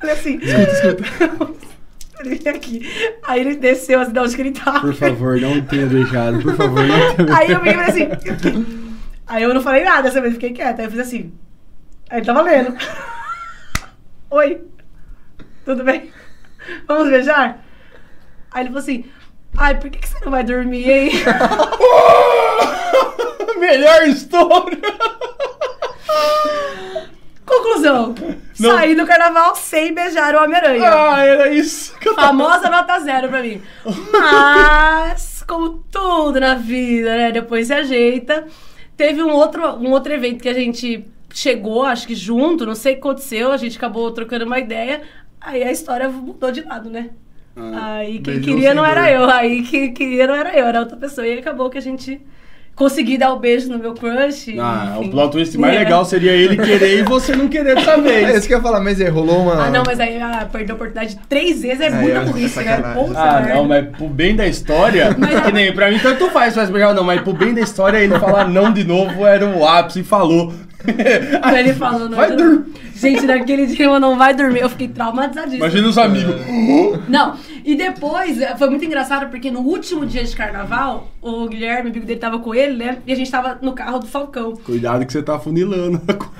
Falei 0.00 0.14
assim. 0.14 0.38
Escuta, 0.42 0.72
escuta. 0.72 1.72
Ele 2.22 2.36
veio 2.36 2.56
aqui. 2.56 2.88
Aí 3.22 3.40
ele 3.40 3.56
desceu 3.56 4.00
assim, 4.00 4.36
que 4.36 4.42
ele 4.42 4.52
tava. 4.52 4.80
Por 4.80 4.94
favor, 4.94 5.40
não 5.40 5.60
tenha 5.62 5.86
beijado. 5.86 6.42
Por 6.42 6.56
favor, 6.56 6.86
não 6.86 7.14
tenha 7.14 7.36
Aí 7.36 7.50
eu 7.50 7.60
fiquei 7.60 7.80
assim. 7.80 8.08
Aí 9.26 9.42
eu 9.42 9.52
não 9.52 9.62
falei 9.62 9.84
nada 9.84 10.02
dessa 10.02 10.20
vez, 10.20 10.34
fiquei 10.34 10.52
quieta. 10.52 10.82
Aí 10.82 10.86
eu 10.86 10.90
fiz 10.90 11.00
assim. 11.00 11.32
Aí 12.08 12.18
ele 12.18 12.26
tava 12.26 12.42
lendo. 12.42 12.74
Oi. 14.30 14.60
Tudo 15.64 15.84
bem? 15.84 16.10
Vamos 16.86 17.10
beijar? 17.10 17.64
Aí 18.50 18.62
ele 18.62 18.68
falou 18.68 18.82
assim. 18.82 19.04
Ai, 19.56 19.78
por 19.78 19.90
que, 19.90 19.98
que 19.98 20.08
você 20.08 20.24
não 20.24 20.30
vai 20.30 20.44
dormir, 20.44 20.88
hein? 20.88 21.10
Melhor 23.58 24.08
história! 24.08 24.78
Conclusão. 27.52 28.14
Não. 28.58 28.70
Saí 28.70 28.94
do 28.94 29.06
carnaval 29.06 29.54
sem 29.56 29.94
beijar 29.94 30.34
o 30.34 30.42
Homem-Aranha. 30.42 30.90
Ah, 30.90 31.24
era 31.24 31.52
isso 31.52 31.98
que 31.98 32.08
eu 32.08 32.14
tava... 32.14 32.28
Famosa 32.28 32.70
nota 32.70 33.00
zero 33.00 33.28
pra 33.28 33.42
mim. 33.42 33.60
Mas, 34.10 35.44
como 35.46 35.84
tudo 35.90 36.40
na 36.40 36.54
vida, 36.54 37.16
né? 37.16 37.32
Depois 37.32 37.66
se 37.66 37.74
ajeita. 37.74 38.46
Teve 38.96 39.22
um 39.22 39.32
outro, 39.32 39.76
um 39.76 39.90
outro 39.90 40.12
evento 40.12 40.42
que 40.42 40.48
a 40.48 40.54
gente 40.54 41.04
chegou, 41.32 41.84
acho 41.84 42.06
que 42.06 42.14
junto, 42.14 42.66
não 42.66 42.74
sei 42.74 42.92
o 42.92 42.96
que 42.96 43.00
aconteceu, 43.00 43.52
a 43.52 43.56
gente 43.56 43.76
acabou 43.76 44.10
trocando 44.10 44.44
uma 44.44 44.58
ideia. 44.58 45.02
Aí 45.40 45.62
a 45.62 45.72
história 45.72 46.08
mudou 46.08 46.52
de 46.52 46.62
lado, 46.62 46.88
né? 46.88 47.10
aí 47.54 48.20
quem 48.20 48.40
queria 48.40 48.72
não 48.72 48.84
era 48.84 49.02
dor. 49.02 49.10
eu. 49.10 49.30
Aí 49.30 49.62
quem 49.62 49.92
queria 49.92 50.26
não 50.26 50.34
era 50.34 50.56
eu, 50.58 50.66
era 50.66 50.80
outra 50.80 50.96
pessoa. 50.96 51.26
E 51.26 51.38
acabou 51.38 51.68
que 51.68 51.78
a 51.78 51.82
gente 51.82 52.20
consegui 52.74 53.18
dar 53.18 53.32
o 53.32 53.38
beijo 53.38 53.68
no 53.70 53.78
meu 53.78 53.94
crush. 53.94 54.56
Ah, 54.58 54.94
enfim. 54.98 55.08
o 55.08 55.10
plot 55.10 55.32
twist 55.32 55.58
mais 55.58 55.74
É. 55.76 55.78
legal 55.80 56.04
seria 56.04 56.32
ele 56.32 56.56
querer 56.56 56.98
e 56.98 57.02
você 57.02 57.36
não 57.36 57.46
querer 57.48 57.74
dessa 57.74 57.92
É 57.98 58.00
vez. 58.00 58.38
isso 58.38 58.46
que 58.48 58.54
eu 58.54 58.58
ia 58.58 58.62
falar, 58.62 58.80
mas 58.80 59.00
aí, 59.00 59.08
rolou 59.08 59.42
uma. 59.42 59.66
Ah, 59.66 59.70
não, 59.70 59.82
mas 59.86 60.00
aí 60.00 60.20
ah, 60.20 60.48
perder 60.50 60.72
a 60.72 60.74
oportunidade 60.74 61.18
três 61.28 61.62
vezes 61.62 61.80
é 61.80 61.90
muita 61.90 62.18
é 62.18 62.24
burrice, 62.24 62.58
né? 62.58 62.64
sacanagem. 62.76 63.04
Puta 63.04 63.20
Ah, 63.20 63.40
merda. 63.40 63.54
não, 63.54 63.64
mas 63.64 63.88
pro 63.96 64.08
bem 64.08 64.34
da 64.36 64.46
história, 64.46 65.14
que 65.44 65.52
nem 65.52 65.72
pra 65.72 65.90
mim 65.90 65.98
tanto 65.98 66.28
faz, 66.30 66.54
faz 66.54 66.70
ou 66.70 66.94
não, 66.94 67.04
mas 67.04 67.20
pro 67.20 67.32
bem 67.32 67.52
da 67.54 67.60
história 67.60 67.98
ele 67.98 68.18
falar 68.18 68.48
não 68.48 68.72
de 68.72 68.84
novo 68.84 69.24
era 69.26 69.46
o 69.46 69.66
ápice 69.66 70.00
e 70.00 70.04
falou. 70.04 70.52
Aí 71.42 71.60
ele 71.60 71.74
falou, 71.74 72.08
não 72.10 72.16
Vai. 72.16 72.30
Gente, 73.02 73.26
naquele 73.26 73.66
dia 73.66 73.86
eu 73.86 74.00
não 74.00 74.16
vai 74.16 74.32
dormir. 74.34 74.60
Eu 74.60 74.68
fiquei 74.68 74.88
traumatizadíssima. 74.88 75.56
Imagina 75.66 75.88
os 75.88 75.98
amigos. 75.98 76.34
Não, 77.08 77.34
e 77.64 77.74
depois 77.74 78.40
eh, 78.40 78.54
foi 78.56 78.70
muito 78.70 78.84
engraçado 78.84 79.28
porque 79.30 79.50
no 79.50 79.60
último 79.60 80.06
dia 80.06 80.24
de 80.24 80.34
carnaval, 80.34 81.08
o 81.20 81.46
Guilherme, 81.48 81.88
o 81.88 81.90
amigo 81.92 82.06
dele, 82.06 82.18
tava 82.20 82.38
com 82.38 82.54
ele, 82.54 82.76
né? 82.76 82.98
E 83.06 83.12
a 83.12 83.16
gente 83.16 83.30
tava 83.30 83.58
no 83.60 83.72
carro 83.72 83.98
do 83.98 84.06
Falcão. 84.06 84.54
Cuidado 84.56 85.04
que 85.04 85.12
você 85.12 85.22
tá 85.22 85.38
funilando 85.38 86.00
a 86.08 86.14
coisa. 86.14 86.32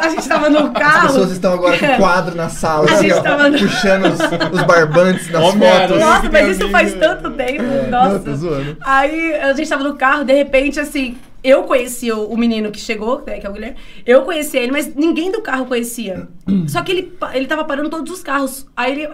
A 0.00 0.08
gente 0.08 0.28
tava 0.28 0.50
no 0.50 0.58
As 0.58 0.72
carro. 0.72 1.06
pessoas 1.08 1.30
estão 1.32 1.52
agora 1.54 1.78
com 1.78 1.86
quadro 1.96 2.34
na 2.34 2.48
sala, 2.48 2.88
A 2.90 2.94
assim, 2.94 3.08
gente 3.08 3.18
ó, 3.18 3.22
tava 3.22 3.48
no- 3.50 3.58
puxando 3.58 4.04
os, 4.06 4.20
os 4.60 4.62
barbantes 4.62 5.28
das 5.28 5.42
Homem-Aranha. 5.42 5.88
fotos. 5.88 6.02
Nossa, 6.04 6.30
mas 6.30 6.56
isso 6.56 6.68
faz 6.70 6.94
tanto 6.94 7.30
tempo. 7.32 7.64
Nossa. 7.90 8.08
Não, 8.14 8.18
tô 8.24 8.34
zoando. 8.34 8.76
Aí 8.80 9.34
a 9.36 9.52
gente 9.52 9.68
tava 9.68 9.84
no 9.84 9.94
carro, 9.94 10.24
de 10.24 10.32
repente, 10.34 10.78
assim, 10.80 11.16
eu 11.42 11.64
conheci 11.64 12.10
o, 12.10 12.36
menino 12.36 12.70
que 12.70 12.80
chegou, 12.80 13.22
né, 13.24 13.38
que 13.38 13.46
é 13.46 13.50
o 13.50 13.52
Guilherme. 13.52 13.76
Eu 14.04 14.22
conhecia 14.22 14.60
ele, 14.60 14.72
mas 14.72 14.94
ninguém 14.94 15.30
do 15.30 15.40
carro 15.40 15.66
conhecia. 15.66 16.28
Só 16.66 16.82
que 16.82 16.92
ele, 16.92 17.12
ele 17.32 17.46
tava 17.46 17.64
parando 17.64 17.88
todos 17.90 18.12
os 18.12 18.22
carros. 18.22 18.66
Aí 18.76 18.92
ele 18.92 19.08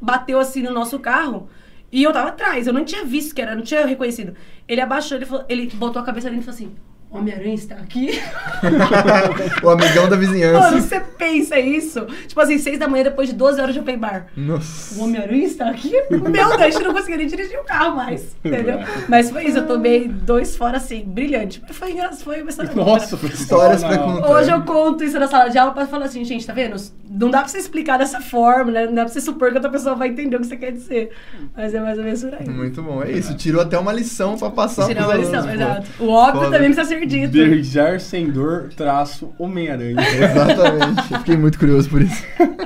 bateu 0.00 0.38
assim 0.38 0.62
no 0.62 0.72
nosso 0.72 0.98
carro 0.98 1.48
e 1.90 2.02
eu 2.02 2.12
tava 2.12 2.28
atrás. 2.28 2.66
Eu 2.66 2.72
não 2.72 2.84
tinha 2.84 3.04
visto 3.04 3.34
que 3.34 3.40
era, 3.42 3.54
não 3.54 3.62
tinha 3.62 3.86
reconhecido. 3.86 4.34
Ele 4.68 4.80
abaixou, 4.80 5.16
ele, 5.16 5.26
falou- 5.26 5.44
ele 5.48 5.66
botou 5.74 6.00
a 6.00 6.04
cabeça 6.04 6.28
dele 6.28 6.40
e 6.40 6.44
falou 6.44 6.54
assim: 6.54 6.72
Homem-Aranha 7.10 7.54
está 7.54 7.74
aqui? 7.74 8.20
o 9.62 9.68
amigão 9.70 10.08
da 10.08 10.16
Mano, 10.16 10.18
vizinhança. 10.18 10.80
você 10.80 11.00
pensa 11.00 11.58
isso? 11.58 12.06
Tipo 12.28 12.40
assim, 12.40 12.56
seis 12.58 12.78
da 12.78 12.86
manhã, 12.86 13.02
depois 13.04 13.28
de 13.28 13.34
12 13.34 13.60
horas 13.60 13.74
de 13.74 13.80
open 13.80 13.98
bar. 13.98 14.26
O 14.36 14.40
Nossa. 14.40 15.02
Homem-Aranha 15.02 15.44
está 15.44 15.68
aqui? 15.70 15.90
Meu 16.10 16.20
Deus, 16.20 16.56
gente 16.74 16.84
não 16.84 16.94
conseguia 16.94 17.16
nem 17.16 17.26
dirigir 17.26 17.58
o 17.58 17.64
carro 17.64 17.96
mais. 17.96 18.36
Entendeu? 18.44 18.78
Mas 19.08 19.30
foi 19.30 19.44
isso, 19.46 19.58
eu 19.58 19.66
tomei 19.66 20.06
dois 20.06 20.56
fora 20.56 20.76
assim, 20.76 21.02
brilhante. 21.04 21.60
Foi 21.72 21.90
engraçado, 21.92 22.22
foi 22.22 22.42
uma 22.42 22.50
história 22.50 22.74
Nossa, 22.74 23.16
foi 23.16 23.28
Histórias 23.30 23.82
pra 23.82 23.98
contar. 23.98 24.30
Hoje 24.30 24.50
eu 24.50 24.62
conto 24.62 25.02
isso 25.04 25.18
na 25.18 25.26
sala 25.26 25.48
de 25.48 25.58
aula 25.58 25.72
pra 25.72 25.86
falar 25.86 26.06
assim, 26.06 26.24
gente, 26.24 26.46
tá 26.46 26.52
vendo? 26.52 26.76
Não 27.08 27.30
dá 27.30 27.40
pra 27.40 27.48
você 27.48 27.58
explicar 27.58 27.98
dessa 27.98 28.20
forma, 28.20 28.70
né? 28.70 28.86
Não 28.86 28.94
dá 28.94 29.04
pra 29.04 29.12
você 29.12 29.20
supor 29.20 29.48
que 29.50 29.56
outra 29.56 29.70
pessoa 29.70 29.96
vai 29.96 30.08
entender 30.08 30.36
o 30.36 30.40
que 30.40 30.46
você 30.46 30.56
quer 30.56 30.70
dizer. 30.70 31.10
Mas 31.56 31.74
é 31.74 31.80
mais 31.80 31.98
ou 31.98 32.04
menos 32.04 32.22
por 32.22 32.34
aí. 32.34 32.48
Muito 32.48 32.82
bom, 32.82 33.02
é 33.02 33.10
isso. 33.10 33.34
Tirou 33.36 33.60
até 33.62 33.76
uma 33.78 33.92
lição 33.92 34.36
pra 34.38 34.50
passar 34.50 34.86
Tirar 34.86 35.06
pros 35.06 35.14
uma 35.14 35.24
lição, 35.24 35.42
pô. 35.42 35.50
exato. 35.50 35.86
O 35.98 36.08
óbvio 36.08 36.42
Foda. 36.44 36.56
também 36.56 36.72
precisa 36.72 36.84
ser 36.88 36.99
Beijar 37.06 38.00
sem 38.00 38.30
dor, 38.30 38.68
traço, 38.76 39.32
Homem-Aranha. 39.38 39.96
Exatamente. 40.00 41.12
Eu 41.12 41.18
fiquei 41.18 41.36
muito 41.36 41.58
curioso 41.58 41.88
por 41.88 42.02
isso. 42.02 42.24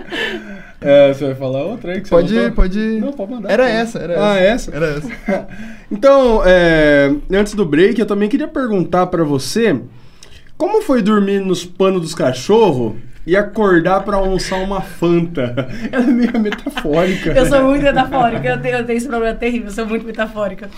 É, 0.86 1.15
você 1.15 1.24
vai 1.24 1.35
falar 1.35 1.62
outra 1.65 1.93
aí 1.93 2.01
que 2.02 2.09
você 2.09 2.15
Pode, 2.15 2.36
anotou? 2.36 2.55
pode. 2.56 2.78
Não, 3.01 3.11
pode 3.15 3.32
mandar. 3.32 3.51
Era 3.51 3.66
essa, 3.70 3.98
era 4.01 4.32
Ah, 4.32 4.36
essa. 4.39 4.70
essa? 4.70 4.77
Era 4.77 4.86
essa. 4.98 5.48
Então, 5.90 6.43
é, 6.44 7.11
antes 7.32 7.55
do 7.55 7.65
break, 7.65 7.98
eu 7.98 8.05
também 8.05 8.28
queria 8.28 8.47
perguntar 8.48 9.06
pra 9.06 9.24
você 9.24 9.81
como 10.59 10.82
foi 10.82 11.01
dormir 11.01 11.40
nos 11.40 11.65
panos 11.65 12.02
dos 12.02 12.15
cachorros 12.15 12.97
e 13.27 13.35
acordar 13.35 14.02
pra 14.02 14.16
almoçar 14.19 14.56
uma 14.56 14.82
Fanta. 14.82 15.69
Ela 15.90 16.05
é 16.05 16.06
meio 16.06 16.39
metafórica. 16.39 17.32
Eu 17.32 17.47
sou 17.47 17.62
muito 17.65 17.82
metafórica, 17.82 18.47
eu 18.47 18.61
tenho, 18.61 18.77
eu 18.77 18.85
tenho 18.85 18.97
esse 18.98 19.09
problema 19.09 19.35
terrível, 19.35 19.69
eu 19.69 19.73
sou 19.73 19.86
muito 19.86 20.05
metafórica. 20.05 20.69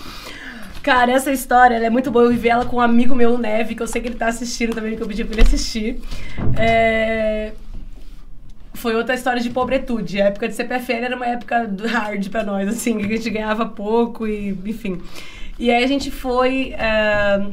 Cara, 0.87 1.11
essa 1.11 1.33
história 1.33 1.75
é 1.75 1.89
muito 1.89 2.09
boa. 2.09 2.23
Eu 2.23 2.29
vivi 2.31 2.47
ela 2.47 2.63
com 2.63 2.77
um 2.77 2.79
amigo 2.79 3.13
meu, 3.13 3.37
Neve, 3.37 3.75
que 3.75 3.83
eu 3.83 3.87
sei 3.87 4.01
que 4.01 4.07
ele 4.07 4.15
tá 4.15 4.27
assistindo 4.27 4.73
também, 4.73 4.95
que 4.95 5.03
eu 5.03 5.07
pedi 5.07 5.21
pra 5.25 5.33
ele 5.33 5.41
assistir. 5.41 5.99
É, 6.57 7.51
Foi 8.73 8.95
outra 8.95 9.13
história 9.13 9.41
de 9.41 9.49
pobretude. 9.49 10.21
A 10.21 10.27
época 10.27 10.47
de 10.47 10.53
CPFL 10.55 11.03
era 11.03 11.15
uma 11.17 11.25
época 11.25 11.69
hard 11.87 12.29
pra 12.29 12.41
nós, 12.41 12.69
assim, 12.69 12.97
que 12.99 13.03
a 13.03 13.17
gente 13.17 13.29
ganhava 13.29 13.65
pouco 13.65 14.25
e, 14.25 14.57
enfim. 14.65 15.01
E 15.59 15.69
aí 15.69 15.83
a 15.83 15.87
gente 15.87 16.09
foi. 16.09 16.73
é, 16.77 17.45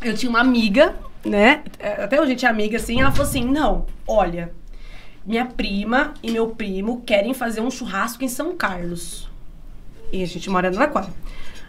Eu 0.00 0.14
tinha 0.14 0.30
uma 0.30 0.40
amiga, 0.40 0.94
né? 1.22 1.62
É, 1.78 2.04
Até 2.04 2.16
hoje 2.16 2.28
a 2.28 2.30
gente 2.30 2.46
é 2.46 2.48
amiga, 2.48 2.78
assim. 2.78 3.02
Ela 3.02 3.10
falou 3.10 3.26
assim: 3.28 3.44
não, 3.44 3.84
olha, 4.06 4.50
minha 5.26 5.44
prima 5.44 6.14
e 6.22 6.30
meu 6.30 6.48
primo 6.48 7.02
querem 7.04 7.34
fazer 7.34 7.60
um 7.60 7.70
churrasco 7.70 8.24
em 8.24 8.28
São 8.28 8.56
Carlos. 8.56 9.28
E 10.10 10.22
a 10.22 10.26
gente 10.26 10.48
mora 10.48 10.70
no 10.70 10.76
Araraquara. 10.78 11.12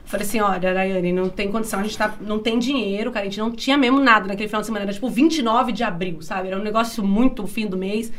Falei 0.09 0.25
assim, 0.25 0.39
olha, 0.39 0.73
Rayane, 0.73 1.13
não 1.13 1.29
tem 1.29 1.51
condição, 1.51 1.81
a 1.81 1.83
gente 1.83 1.95
tá, 1.95 2.15
não 2.19 2.39
tem 2.39 2.57
dinheiro, 2.57 3.11
cara, 3.11 3.27
a 3.27 3.29
gente 3.29 3.37
não 3.37 3.51
tinha 3.51 3.77
mesmo 3.77 3.99
nada 3.99 4.25
naquele 4.25 4.47
final 4.47 4.61
de 4.61 4.65
semana, 4.65 4.85
era 4.85 4.91
tipo 4.91 5.07
29 5.07 5.71
de 5.71 5.83
abril, 5.83 6.19
sabe? 6.23 6.47
Era 6.47 6.59
um 6.59 6.63
negócio 6.63 7.03
muito 7.03 7.45
fim 7.45 7.67
do 7.67 7.77
mês. 7.77 8.11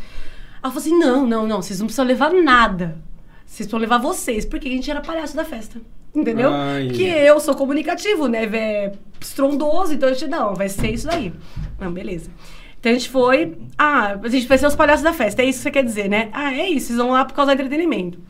Ela 0.63 0.73
falou 0.73 0.79
assim, 0.79 0.97
não, 0.97 1.27
não, 1.27 1.49
não, 1.49 1.61
vocês 1.61 1.81
não 1.81 1.87
precisam 1.87 2.05
levar 2.05 2.33
nada. 2.33 2.97
Vocês 3.45 3.67
precisam 3.67 3.81
levar 3.81 3.99
vocês, 3.99 4.45
porque 4.45 4.69
a 4.69 4.71
gente 4.71 4.89
era 4.89 5.01
palhaço 5.01 5.35
da 5.35 5.45
festa. 5.45 5.81
Entendeu? 6.15 6.51
Ai. 6.53 6.91
Que 6.91 7.03
eu 7.03 7.41
sou 7.41 7.57
comunicativo, 7.57 8.29
né? 8.29 8.45
É 8.45 8.93
estrondoso, 9.21 9.93
então 9.93 10.09
a 10.09 10.13
gente, 10.13 10.29
não, 10.29 10.55
vai 10.55 10.69
ser 10.69 10.93
isso 10.93 11.09
daí. 11.09 11.33
Não, 11.77 11.91
beleza. 11.91 12.31
Então 12.79 12.93
a 12.93 12.95
gente 12.95 13.11
foi. 13.11 13.59
Ah, 13.77 14.17
a 14.23 14.29
gente 14.29 14.47
vai 14.47 14.59
ser 14.59 14.69
os 14.69 14.77
palhaços 14.77 15.03
da 15.03 15.13
festa. 15.13 15.43
É 15.43 15.45
isso 15.45 15.59
que 15.59 15.63
você 15.65 15.71
quer 15.73 15.85
dizer, 15.85 16.09
né? 16.09 16.29
Ah, 16.33 16.55
é 16.55 16.69
isso. 16.69 16.87
Vocês 16.87 16.99
vão 16.99 17.11
lá 17.11 17.25
por 17.25 17.35
causa 17.35 17.51
do 17.51 17.61
entretenimento. 17.61 18.21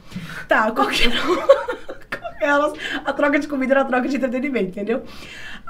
Tá, 0.48 0.70
qual 0.70 0.88
que 0.88 1.04
era 2.40 2.72
a 3.04 3.12
troca 3.12 3.38
de 3.38 3.46
comida 3.46 3.74
era 3.74 3.82
a 3.82 3.84
troca 3.84 4.08
de 4.08 4.16
entretenimento, 4.16 4.70
entendeu? 4.70 5.02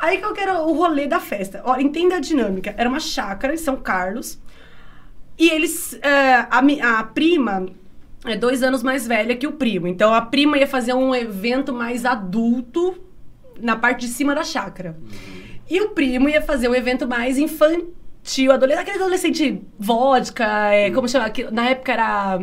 Aí 0.01 0.19
qual 0.19 0.33
que 0.33 0.41
era 0.41 0.63
o 0.63 0.73
rolê 0.73 1.07
da 1.07 1.21
festa? 1.21 1.63
Ó, 1.65 1.77
entenda 1.77 2.17
a 2.17 2.21
dinâmica. 2.21 2.75
Era 2.77 2.89
uma 2.89 3.01
chácara 3.01 3.53
em 3.53 3.59
São 3.59 3.77
Carlos. 3.77 4.39
E 5.39 5.49
eles. 5.49 5.99
é, 6.03 6.47
a, 6.51 6.99
a 6.99 7.05
prima 7.05 7.67
é 8.25 8.37
dois 8.37 8.63
anos 8.63 8.83
mais 8.83 9.07
velha 9.07 9.37
que 9.37 9.47
o 9.47 9.53
primo. 9.53 9.87
Então 9.87 10.13
a 10.13 10.23
prima 10.23 10.59
ia 10.59 10.67
fazer 10.67 10.95
um 10.95 11.15
evento 11.15 11.73
mais 11.73 12.05
adulto 12.05 12.97
na 13.61 13.77
parte 13.77 14.07
de 14.07 14.09
cima 14.09 14.35
da 14.35 14.45
chácara. 14.45 14.97
E 15.69 15.81
o 15.81 15.91
primo 15.91 16.29
ia 16.29 16.43
fazer 16.43 16.69
um 16.69 16.75
evento 16.75 17.07
mais 17.07 17.39
infantil, 17.39 18.53
adolescente, 18.53 18.83
aquele 18.83 18.99
adolescente 18.99 19.63
vodka, 19.79 20.45
é, 20.75 20.91
como 20.91 21.09
chama? 21.09 21.31
Que 21.31 21.51
Na 21.51 21.71
época 21.71 21.93
era. 21.93 22.39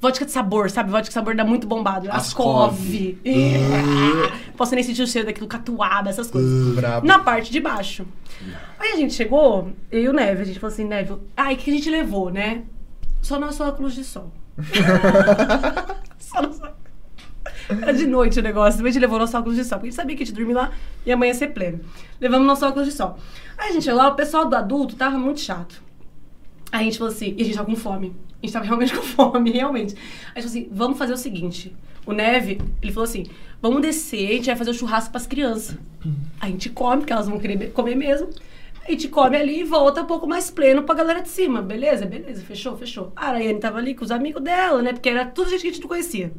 Vodka 0.00 0.24
de 0.24 0.30
sabor, 0.30 0.70
sabe? 0.70 0.90
Vodka 0.90 1.08
de 1.08 1.12
sabor 1.12 1.34
dá 1.36 1.44
muito 1.44 1.66
bombado. 1.66 2.10
Ascov. 2.10 2.72
Ascov. 2.72 3.18
É. 3.24 4.52
Posso 4.56 4.74
nem 4.74 4.82
sentir 4.82 5.02
o 5.02 5.06
cheiro 5.06 5.26
daquilo 5.26 5.46
catuaba, 5.46 6.08
essas 6.08 6.30
coisas. 6.30 6.74
Brabo. 6.74 7.06
Na 7.06 7.18
parte 7.18 7.52
de 7.52 7.60
baixo. 7.60 8.06
Aí 8.78 8.92
a 8.92 8.96
gente 8.96 9.12
chegou, 9.12 9.72
eu 9.90 10.02
e 10.02 10.08
o 10.08 10.12
Neve, 10.12 10.40
a 10.40 10.44
gente 10.44 10.58
falou 10.58 10.72
assim, 10.72 10.84
Neve, 10.84 11.14
ai, 11.36 11.54
o 11.54 11.56
que 11.58 11.70
a 11.70 11.74
gente 11.74 11.90
levou, 11.90 12.30
né? 12.30 12.62
Só 13.20 13.38
nosso 13.38 13.62
óculos 13.62 13.94
de 13.94 14.02
sol. 14.02 14.32
Só 16.18 16.40
nosso... 16.40 16.62
Era 17.68 17.92
de 17.92 18.06
noite 18.06 18.38
o 18.40 18.42
negócio, 18.42 18.82
a 18.82 18.90
gente 18.90 19.00
levou 19.00 19.18
nosso 19.18 19.36
óculos 19.36 19.56
de 19.56 19.64
sol, 19.64 19.78
porque 19.78 19.88
a 19.88 19.90
gente 19.90 19.96
sabia 19.96 20.16
que 20.16 20.22
a 20.22 20.26
gente 20.26 20.34
ia 20.34 20.44
dormir 20.44 20.54
lá 20.54 20.72
e 21.04 21.12
amanhã 21.12 21.34
ser 21.34 21.48
pleno. 21.48 21.80
Levamos 22.18 22.46
nosso 22.46 22.66
óculos 22.66 22.88
de 22.88 22.94
sol. 22.94 23.18
Aí 23.58 23.68
a 23.68 23.72
gente 23.72 23.84
chegou 23.84 23.98
lá, 23.98 24.08
o 24.08 24.14
pessoal 24.14 24.48
do 24.48 24.56
adulto 24.56 24.96
tava 24.96 25.18
muito 25.18 25.40
chato. 25.40 25.82
Aí 26.72 26.80
a 26.80 26.84
gente 26.84 26.96
falou 26.96 27.12
assim, 27.12 27.34
e 27.36 27.42
a 27.42 27.44
gente 27.44 27.54
tava 27.54 27.66
com 27.66 27.76
fome. 27.76 28.16
A 28.42 28.46
gente 28.46 28.52
tava 28.52 28.64
realmente 28.66 28.94
com 28.94 29.02
fome, 29.02 29.50
realmente. 29.50 29.94
Aí 30.34 30.36
a 30.36 30.40
gente 30.40 30.50
falou 30.50 30.58
assim, 30.62 30.68
vamos 30.72 30.98
fazer 30.98 31.12
o 31.12 31.16
seguinte. 31.16 31.74
O 32.06 32.12
Neve, 32.12 32.60
ele 32.82 32.92
falou 32.92 33.08
assim, 33.08 33.26
vamos 33.60 33.82
descer, 33.82 34.30
a 34.30 34.32
gente 34.32 34.46
vai 34.46 34.56
fazer 34.56 34.70
o 34.70 34.74
churrasco 34.74 35.10
pras 35.10 35.26
crianças. 35.26 35.76
A 36.40 36.46
gente 36.46 36.70
come, 36.70 36.98
porque 36.98 37.12
elas 37.12 37.28
vão 37.28 37.38
querer 37.38 37.70
comer 37.72 37.94
mesmo. 37.94 38.30
A 38.86 38.90
gente 38.90 39.08
come 39.08 39.36
ali 39.36 39.60
e 39.60 39.64
volta 39.64 40.02
um 40.02 40.06
pouco 40.06 40.26
mais 40.26 40.50
pleno 40.50 40.82
pra 40.82 40.94
galera 40.94 41.20
de 41.20 41.28
cima. 41.28 41.60
Beleza? 41.60 42.06
Beleza, 42.06 42.42
fechou, 42.42 42.76
fechou. 42.76 43.12
A 43.14 43.26
Araiane 43.28 43.60
tava 43.60 43.78
ali 43.78 43.94
com 43.94 44.04
os 44.04 44.10
amigos 44.10 44.42
dela, 44.42 44.82
né? 44.82 44.92
Porque 44.92 45.08
era 45.08 45.26
tudo 45.26 45.50
gente 45.50 45.60
que 45.60 45.68
a 45.68 45.70
gente 45.72 45.80
não 45.82 45.88
conhecia. 45.88 46.32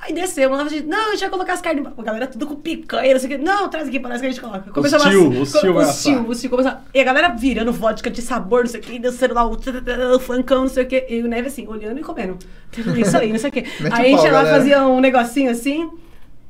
Aí 0.00 0.12
descemos, 0.12 0.56
lá, 0.56 0.64
a 0.64 0.68
gente, 0.68 0.86
não, 0.86 1.08
a 1.08 1.10
gente 1.10 1.20
vai 1.20 1.28
colocar 1.30 1.52
as 1.54 1.60
carnes. 1.60 1.84
A 1.96 2.02
galera 2.02 2.26
tudo 2.28 2.46
com 2.46 2.54
picanha, 2.54 3.12
não 3.14 3.20
sei 3.20 3.34
o 3.34 3.36
quê. 3.36 3.44
Não, 3.44 3.68
traz 3.68 3.88
aqui 3.88 3.98
pra 3.98 4.10
nós 4.10 4.20
que 4.20 4.26
a 4.28 4.30
gente 4.30 4.40
coloca. 4.40 4.70
Começou 4.70 5.00
tio, 5.00 5.78
a- 5.78 5.82
assar. 5.82 6.12
tio, 6.14 6.28
os 6.28 6.40
tio 6.40 6.50
começou 6.50 6.70
a- 6.72 6.82
E 6.94 7.00
a 7.00 7.04
galera 7.04 7.28
virando 7.30 7.72
vodka 7.72 8.08
de 8.08 8.22
sabor, 8.22 8.60
não 8.60 8.70
sei 8.70 8.78
o 8.80 8.82
quê, 8.84 8.98
dançando 9.00 9.34
lá 9.34 9.44
o, 9.44 9.56
o 10.14 10.20
funkão, 10.20 10.60
não 10.62 10.68
sei 10.68 10.84
o 10.84 10.86
quê. 10.86 11.04
E 11.08 11.20
o 11.20 11.26
Neve 11.26 11.48
assim, 11.48 11.66
olhando 11.66 11.98
e 11.98 12.02
comendo. 12.04 12.38
Isso 12.96 13.16
aí, 13.16 13.32
não 13.32 13.38
sei 13.40 13.50
o 13.50 13.52
quê. 13.52 13.64
Aí 13.90 14.12
a 14.12 14.16
o 14.16 14.20
gente 14.20 14.24
ia 14.24 14.32
lá, 14.32 14.44
fazia 14.46 14.86
um 14.86 15.00
negocinho 15.00 15.50
assim. 15.50 15.90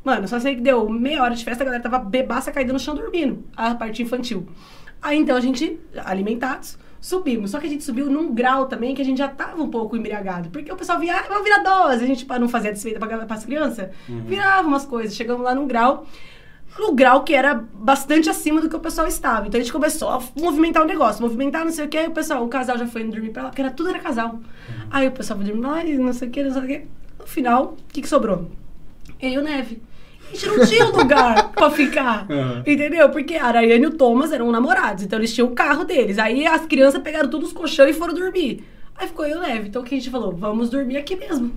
Mano, 0.04 0.28
só 0.28 0.38
sei 0.38 0.54
que 0.54 0.60
deu 0.60 0.88
meia 0.88 1.22
hora 1.22 1.34
de 1.34 1.42
festa, 1.42 1.62
a 1.62 1.66
galera 1.66 1.82
tava 1.82 1.98
bebaça 1.98 2.52
caída 2.52 2.72
no 2.72 2.78
chão 2.78 2.94
dormindo. 2.94 3.44
A 3.56 3.74
parte 3.74 4.02
infantil. 4.02 4.46
Aí 5.00 5.16
então 5.18 5.36
a 5.36 5.40
gente, 5.40 5.78
alimentados, 6.04 6.76
subimos. 7.00 7.50
Só 7.50 7.58
que 7.58 7.66
a 7.66 7.70
gente 7.70 7.84
subiu 7.84 8.10
num 8.10 8.32
grau 8.34 8.66
também 8.66 8.94
que 8.94 9.02
a 9.02 9.04
gente 9.04 9.18
já 9.18 9.28
tava 9.28 9.62
um 9.62 9.70
pouco 9.70 9.96
embriagado. 9.96 10.50
Porque 10.50 10.70
o 10.70 10.76
pessoal 10.76 10.98
via, 10.98 11.16
ah, 11.16 11.24
vamos 11.28 11.44
virar 11.44 11.62
dose. 11.62 12.04
A 12.04 12.06
gente, 12.06 12.24
pra 12.24 12.38
não 12.38 12.48
fazer 12.48 12.68
a 12.68 12.72
desfeita 12.72 12.98
pra, 12.98 13.26
as 13.28 13.44
crianças, 13.44 13.88
virava 14.08 14.66
umas 14.66 14.84
coisas. 14.84 15.14
Chegamos 15.14 15.44
lá 15.44 15.54
num 15.54 15.66
grau, 15.66 16.06
no 16.78 16.92
grau 16.92 17.24
que 17.24 17.34
era 17.34 17.54
bastante 17.54 18.28
acima 18.28 18.60
do 18.60 18.68
que 18.68 18.76
o 18.76 18.80
pessoal 18.80 19.06
estava. 19.06 19.46
Então 19.46 19.60
a 19.60 19.62
gente 19.62 19.72
começou 19.72 20.08
a 20.08 20.22
movimentar 20.36 20.82
o 20.82 20.86
negócio, 20.86 21.22
movimentar 21.22 21.64
não 21.64 21.72
sei 21.72 21.86
o 21.86 21.88
que. 21.88 21.98
O 22.06 22.12
pessoal, 22.12 22.44
o 22.44 22.48
casal 22.48 22.78
já 22.78 22.86
foi 22.86 23.02
indo 23.02 23.12
dormir 23.12 23.30
pra 23.30 23.44
lá, 23.44 23.48
porque 23.50 23.62
era, 23.62 23.70
tudo 23.70 23.90
era 23.90 23.98
casal. 23.98 24.40
Aí 24.90 25.06
o 25.06 25.12
pessoal 25.12 25.38
foi 25.38 25.46
dormir 25.48 25.66
lá 25.66 25.84
e 25.84 25.98
não 25.98 26.12
sei 26.12 26.28
o 26.28 26.30
que, 26.30 26.42
não 26.42 26.52
sei 26.52 26.62
o 26.62 26.66
que. 26.66 26.86
No 27.18 27.26
final, 27.26 27.64
o 27.64 27.92
que, 27.92 28.02
que 28.02 28.08
sobrou? 28.08 28.50
Eu 29.20 29.30
e 29.30 29.38
o 29.38 29.42
Neve. 29.42 29.82
A 30.30 30.34
gente 30.36 30.46
não 30.46 30.66
tinha 30.66 30.84
lugar 30.86 31.50
pra 31.56 31.70
ficar. 31.70 32.26
Uhum. 32.30 32.58
Entendeu? 32.66 33.08
Porque 33.10 33.34
a 33.36 33.46
Araiane 33.46 33.84
e 33.84 33.86
o 33.86 33.90
Thomas 33.96 34.30
eram 34.32 34.50
namorados, 34.52 35.02
então 35.04 35.18
eles 35.18 35.34
tinham 35.34 35.48
o 35.48 35.52
carro 35.54 35.84
deles. 35.84 36.18
Aí 36.18 36.46
as 36.46 36.66
crianças 36.66 37.02
pegaram 37.02 37.28
todos 37.30 37.48
os 37.48 37.52
colchões 37.54 37.94
e 37.96 37.98
foram 37.98 38.14
dormir. 38.14 38.64
Aí 38.96 39.06
ficou 39.06 39.24
eu 39.26 39.36
e 39.36 39.38
o 39.38 39.40
Neve. 39.40 39.68
Então 39.68 39.82
o 39.82 39.84
que 39.84 39.94
a 39.94 39.98
gente 39.98 40.10
falou? 40.10 40.32
Vamos 40.32 40.70
dormir 40.70 40.96
aqui 40.96 41.16
mesmo. 41.16 41.52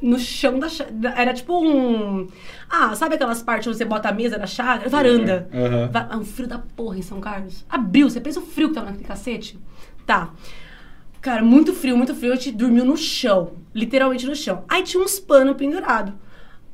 No 0.00 0.18
chão 0.18 0.58
da 0.60 0.68
chácara. 0.68 1.14
Era 1.16 1.34
tipo 1.34 1.58
um. 1.60 2.28
Ah, 2.70 2.94
sabe 2.94 3.16
aquelas 3.16 3.42
partes 3.42 3.66
onde 3.66 3.76
você 3.78 3.84
bota 3.84 4.08
a 4.08 4.12
mesa 4.12 4.38
na 4.38 4.46
chácara? 4.46 4.88
Varanda. 4.88 5.48
Uhum. 5.52 5.88
Va- 5.90 6.08
ah, 6.10 6.16
um 6.16 6.24
frio 6.24 6.46
da 6.48 6.58
porra 6.58 6.98
em 6.98 7.02
São 7.02 7.20
Carlos. 7.20 7.64
Abriu, 7.68 8.08
você 8.08 8.20
pensa 8.20 8.38
o 8.38 8.42
frio 8.46 8.68
que 8.68 8.74
tava 8.74 8.86
naquele 8.86 9.04
cacete? 9.04 9.58
Tá. 10.06 10.30
Cara, 11.20 11.42
muito 11.42 11.72
frio, 11.72 11.96
muito 11.96 12.14
frio. 12.14 12.32
A 12.32 12.36
gente 12.36 12.52
dormiu 12.52 12.84
no 12.84 12.96
chão. 12.96 13.52
Literalmente 13.74 14.24
no 14.24 14.36
chão. 14.36 14.62
Aí 14.68 14.82
tinha 14.84 15.02
uns 15.02 15.18
panos 15.18 15.56
pendurados. 15.56 16.14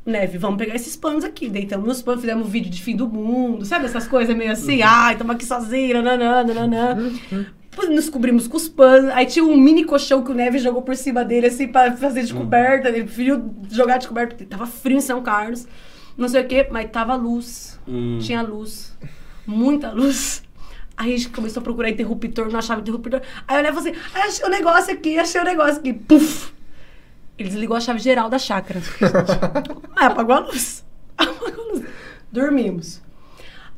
Neve, 0.06 0.36
vamos 0.36 0.58
pegar 0.58 0.74
esses 0.74 0.96
panos 0.96 1.24
aqui. 1.24 1.48
Deitamos 1.48 1.86
nos 1.88 2.02
panos, 2.02 2.20
fizemos 2.20 2.46
um 2.46 2.50
vídeo 2.50 2.70
de 2.70 2.82
fim 2.82 2.94
do 2.94 3.08
mundo. 3.08 3.64
Sabe 3.64 3.86
essas 3.86 4.06
coisas 4.06 4.36
meio 4.36 4.52
assim? 4.52 4.82
Ai, 4.82 5.16
tamo 5.16 5.32
aqui 5.32 5.44
sozinho, 5.46 6.02
nananã, 6.02 6.44
nananã. 6.44 7.10
Depois 7.70 7.88
nos 7.88 8.08
cobrimos 8.10 8.46
com 8.46 8.56
os 8.56 8.68
panos. 8.68 9.10
Aí 9.12 9.26
tinha 9.26 9.44
um 9.44 9.56
mini 9.56 9.82
colchão 9.84 10.22
que 10.22 10.30
o 10.30 10.34
Neve 10.34 10.58
jogou 10.58 10.82
por 10.82 10.94
cima 10.94 11.24
dele, 11.24 11.46
assim, 11.46 11.66
pra 11.66 11.96
fazer 11.96 12.22
de 12.22 12.34
coberta. 12.34 12.88
Ele 12.88 13.04
preferiu 13.04 13.52
jogar 13.70 13.96
de 13.98 14.06
coberta, 14.06 14.34
porque 14.34 14.44
tava 14.44 14.66
frio 14.66 14.98
em 14.98 15.00
São 15.00 15.22
Carlos. 15.22 15.66
Não 16.16 16.28
sei 16.28 16.42
o 16.42 16.46
quê, 16.46 16.68
mas 16.70 16.88
tava 16.90 17.14
luz. 17.16 17.80
Hum. 17.88 18.18
Tinha 18.20 18.42
luz. 18.42 18.96
Muita 19.46 19.90
luz. 19.90 20.42
Aí 20.96 21.12
a 21.14 21.16
gente 21.16 21.30
começou 21.30 21.60
a 21.60 21.64
procurar 21.64 21.90
interruptor, 21.90 22.48
não 22.50 22.58
achava 22.60 22.80
interruptor. 22.80 23.20
Aí 23.48 23.56
eu 23.56 23.60
olhava 23.60 23.80
assim, 23.80 23.92
"Ai, 24.14 24.28
achei 24.28 24.46
o 24.46 24.48
negócio 24.48 24.92
aqui, 24.92 25.18
achei 25.18 25.40
o 25.40 25.44
negócio 25.44 25.78
aqui. 25.80 25.92
Puf! 25.92 26.53
Ele 27.38 27.48
desligou 27.48 27.76
a 27.76 27.80
chave 27.80 27.98
geral 27.98 28.28
da 28.28 28.38
chácara. 28.38 28.80
Aí 29.96 30.06
apagou 30.06 30.34
a 30.36 30.38
luz. 30.40 30.84
Apagou 31.18 31.48
a 31.48 31.72
luz. 31.72 31.84
Dormimos. 32.30 33.00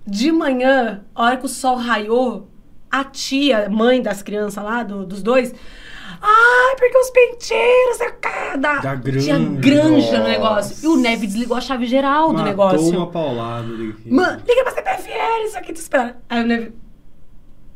De 0.06 0.30
manhã, 0.30 1.04
a 1.14 1.22
hora 1.24 1.36
que 1.36 1.46
o 1.46 1.48
sol 1.48 1.76
raiou, 1.76 2.48
a 2.90 3.02
tia, 3.04 3.68
mãe 3.68 4.00
das 4.00 4.22
crianças 4.22 4.62
lá, 4.62 4.82
do- 4.82 5.04
dos 5.04 5.22
dois, 5.22 5.52
ai, 6.22 6.76
porque 6.78 6.96
os 6.96 7.10
penteiros, 7.10 8.00
a 8.02 8.10
cada. 8.12 8.78
Da 8.80 8.94
granja. 8.94 9.20
Tinha 9.36 9.38
granja 9.60 10.18
no 10.18 10.24
negócio. 10.28 10.84
E 10.84 10.88
o 10.88 10.96
Neve 10.96 11.26
desligou 11.26 11.56
a 11.56 11.60
chave 11.60 11.86
geral 11.86 12.28
do 12.28 12.34
Matou 12.34 12.46
negócio. 12.48 12.96
uma 12.96 13.06
paulada 13.08 13.66
ali. 13.66 13.94
Mano, 14.06 14.42
liga 14.46 14.62
pra 14.62 14.72
CPFL, 14.72 15.44
isso 15.46 15.58
aqui 15.58 15.72
tu 15.72 15.76
espera. 15.80 16.16
Aí 16.28 16.42
o 16.42 16.46
Neve. 16.46 16.72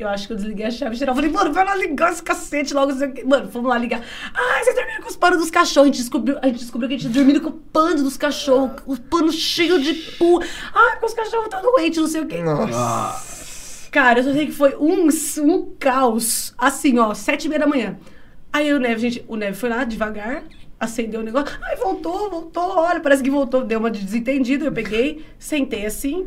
Eu 0.02 0.08
acho 0.08 0.26
que 0.26 0.32
eu 0.32 0.36
desliguei 0.36 0.66
a 0.66 0.70
chave 0.70 0.96
geral. 0.96 1.14
Falei, 1.14 1.30
mano, 1.30 1.52
vai 1.52 1.64
lá 1.64 1.74
ligar 1.74 2.12
esse 2.12 2.22
cacete 2.22 2.72
logo. 2.72 2.92
Mano, 3.26 3.48
vamos 3.50 3.68
lá 3.68 3.76
ligar. 3.76 4.02
Ai, 4.32 4.64
vocês 4.64 4.74
dormiram 4.74 5.02
com 5.02 5.08
os 5.08 5.16
panos 5.16 5.38
dos 5.38 5.50
cachorros. 5.50 5.88
A 5.88 5.92
gente 5.92 6.00
descobriu, 6.00 6.38
a 6.40 6.46
gente 6.46 6.58
descobriu 6.60 6.88
que 6.88 6.94
a 6.94 6.98
gente 6.98 7.12
dormido 7.12 7.40
com 7.40 7.50
o 7.50 7.52
pano 7.52 8.02
dos 8.02 8.16
cachorros. 8.16 8.82
O 8.86 8.96
pano 8.98 9.30
cheio 9.30 9.80
de 9.80 9.94
pu. 9.94 10.40
Ai, 10.74 10.92
porque 10.92 11.06
os 11.06 11.14
cachorros 11.14 11.44
estão 11.44 11.62
doentes, 11.62 11.98
não 11.98 12.08
sei 12.08 12.20
o 12.22 12.26
quê. 12.26 12.42
Nossa. 12.42 13.90
Cara, 13.90 14.20
eu 14.20 14.24
só 14.24 14.32
sei 14.32 14.46
que 14.46 14.52
foi 14.52 14.76
um, 14.76 15.08
um 15.42 15.74
caos. 15.78 16.54
Assim, 16.56 16.98
ó, 16.98 17.12
sete 17.12 17.44
e 17.44 17.48
meia 17.48 17.60
da 17.60 17.66
manhã. 17.66 17.98
Aí 18.52 18.72
o 18.72 18.78
Neve, 18.78 19.00
gente, 19.00 19.24
o 19.28 19.36
Neve 19.36 19.56
foi 19.56 19.68
lá 19.68 19.84
devagar, 19.84 20.44
acendeu 20.78 21.20
o 21.20 21.22
negócio. 21.22 21.56
Ai, 21.62 21.76
voltou, 21.76 22.30
voltou, 22.30 22.78
olha, 22.78 23.00
parece 23.00 23.22
que 23.22 23.30
voltou. 23.30 23.64
Deu 23.64 23.78
uma 23.78 23.90
de 23.90 24.02
desentendido. 24.02 24.64
Eu 24.64 24.72
peguei, 24.72 25.24
sentei 25.38 25.84
assim, 25.86 26.26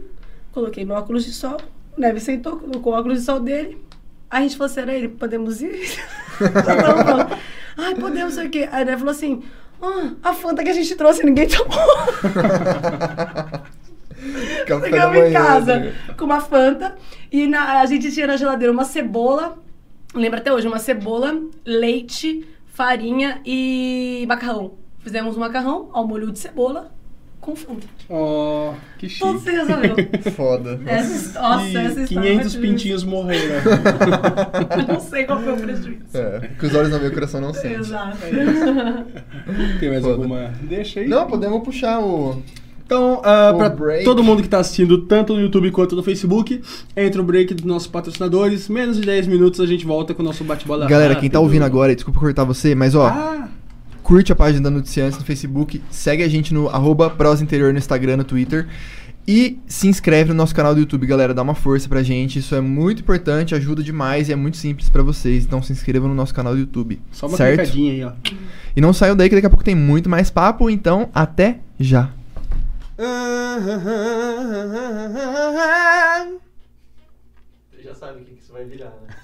coloquei 0.52 0.86
meu 0.86 0.95
óculos 0.95 1.26
de 1.26 1.34
sol. 1.34 1.58
O 1.98 2.02
Neve 2.02 2.20
sentou, 2.20 2.57
colocou 2.57 2.94
o 2.94 2.95
óculos 2.98 3.20
de 3.20 3.26
sol 3.26 3.40
dele. 3.40 3.82
A 4.30 4.41
gente 4.41 4.57
falou 4.57 4.72
assim, 4.72 4.82
era 4.82 4.94
ele, 4.94 5.10
podemos 5.10 5.61
ir? 5.61 5.80
Ai, 7.78 7.95
podemos, 7.95 8.34
sei 8.34 8.48
o 8.48 8.49
quê. 8.49 8.68
Aí 8.72 8.82
a 8.82 8.86
Neve 8.86 8.98
falou 8.99 9.11
assim, 9.11 9.44
ah, 9.82 10.11
a 10.24 10.34
Fanta 10.34 10.64
que 10.64 10.70
a 10.70 10.74
gente 10.74 10.95
trouxe, 10.95 11.24
ninguém 11.24 11.48
tomou. 11.48 11.72
Ficamos 14.84 15.18
em 15.18 15.34
casa 15.34 15.80
né? 15.80 15.94
com 16.18 16.26
uma 16.26 16.41
Fanta. 16.41 16.95
E 17.32 17.45
na- 17.48 17.80
a 17.82 17.86
gente 17.86 18.11
tinha 18.11 18.28
na 18.28 18.38
geladeira 18.38 18.72
uma 18.72 18.86
cebola. 18.86 19.57
Lembra 20.15 20.40
até 20.40 20.53
hoje? 20.53 20.68
Uma 20.68 20.80
cebola, 20.80 21.40
leite, 21.65 22.48
farinha 22.68 23.41
e 23.45 24.26
macarrão. 24.28 24.76
Fizemos 24.99 25.36
um 25.36 25.40
macarrão 25.40 25.90
ao 25.91 26.07
molho 26.07 26.32
de 26.32 26.40
cebola 26.40 26.91
com 27.44 27.56
Fanta. 27.56 27.86
ó, 28.10 28.74
que 28.98 29.10
chique. 29.10 29.22
Tudo 29.22 29.40
se 29.40 29.52
resolveu. 29.52 29.95
Foda. 30.36 30.80
Essa, 30.86 31.41
nossa, 31.41 31.65
e 31.68 31.76
essa 31.78 32.02
história. 32.02 32.32
500 32.32 32.53
foi 32.53 32.61
pintinhos 32.61 33.03
morreram. 33.03 33.56
Eu 34.88 34.94
não 34.94 34.99
sei 34.99 35.24
qual 35.26 35.40
foi 35.41 35.53
o 35.53 35.57
prejuízo. 35.57 35.99
É, 36.14 36.49
que 36.57 36.65
os 36.65 36.74
olhos 36.74 36.90
não 36.90 36.99
veem, 36.99 37.11
o 37.11 37.14
coração 37.14 37.41
não 37.41 37.53
sente. 37.53 37.76
Exato. 37.76 38.18
Tem 39.80 39.90
mais 39.90 40.02
Foda. 40.02 40.14
alguma? 40.14 40.53
Deixa 40.61 41.02
aí. 41.02 41.07
Não, 41.07 41.28
podemos 41.28 41.61
puxar 41.64 41.99
o. 41.99 42.41
Então, 42.86 43.20
uh, 43.20 43.57
pra 43.57 43.70
break. 43.70 44.03
todo 44.03 44.24
mundo 44.24 44.41
que 44.44 44.49
tá 44.49 44.60
assistindo, 44.60 44.99
tanto 45.06 45.34
no 45.34 45.41
YouTube 45.41 45.72
quanto 45.72 45.95
no 45.95 46.03
Facebook, 46.03 46.61
entra 46.95 47.22
o 47.22 47.24
break 47.26 47.53
dos 47.53 47.64
nossos 47.65 47.88
patrocinadores. 47.88 48.68
Menos 48.70 48.98
de 48.98 49.03
10 49.06 49.28
minutos 49.28 49.60
a 49.61 49.65
gente 49.65 49.86
volta 49.86 50.14
com 50.14 50.22
o 50.22 50.26
nosso 50.26 50.44
bate-bola 50.44 50.88
Galera, 50.88 51.15
quem 51.15 51.30
tá 51.30 51.38
rápido. 51.40 51.44
ouvindo 51.48 51.64
agora, 51.64 51.95
desculpa 51.95 52.20
cortar 52.20 52.44
você, 52.44 52.76
mas 52.76 52.94
ó, 52.94 53.07
Ah, 53.07 53.48
curte 54.04 54.32
a 54.32 54.36
página 54.36 54.64
da 54.64 54.70
Noticiantes 54.70 55.18
no 55.18 55.26
Facebook, 55.26 55.82
segue 55.90 56.22
a 56.22 56.28
gente 56.28 56.54
no 56.54 56.70
arroba 56.70 57.10
Prosa 57.10 57.42
Interior 57.44 57.72
no 57.72 57.80
Instagram, 57.80 58.18
no 58.18 58.24
Twitter. 58.24 58.68
E 59.26 59.58
se 59.66 59.88
inscreve 59.88 60.30
no 60.30 60.36
nosso 60.36 60.54
canal 60.54 60.74
do 60.74 60.82
YouTube, 60.82 61.08
galera. 61.08 61.34
Dá 61.34 61.42
uma 61.42 61.56
força 61.56 61.88
pra 61.88 62.04
gente. 62.04 62.40
Isso 62.40 62.54
é 62.54 62.60
muito 62.60 63.02
importante, 63.02 63.56
ajuda 63.56 63.82
demais 63.82 64.28
e 64.28 64.34
é 64.34 64.36
muito 64.36 64.58
simples 64.58 64.90
pra 64.90 65.02
vocês. 65.02 65.46
Então 65.46 65.64
se 65.64 65.72
inscrevam 65.72 66.10
no 66.10 66.16
nosso 66.16 66.34
canal 66.34 66.54
do 66.54 66.60
YouTube. 66.60 67.02
só 67.10 67.28
uma 67.28 67.38
certo? 67.38 67.62
clicadinha 67.62 67.94
aí, 67.94 68.04
ó. 68.04 68.12
E 68.76 68.82
não 68.82 68.92
saiam 68.92 69.16
daí 69.16 69.30
que 69.30 69.36
daqui 69.36 69.48
a 69.48 69.50
pouco 69.50 69.64
tem 69.64 69.76
muito 69.76 70.10
mais 70.10 70.30
papo. 70.30 70.70
Então, 70.70 71.10
até 71.16 71.60
já. 71.80 72.12
Você 77.72 77.82
já 77.82 77.96
sabe 77.96 78.20
o 78.20 78.26
que, 78.26 78.34
que 78.34 78.44
isso 78.44 78.52
vai 78.52 78.66
virar, 78.66 78.90
né? 78.90 79.23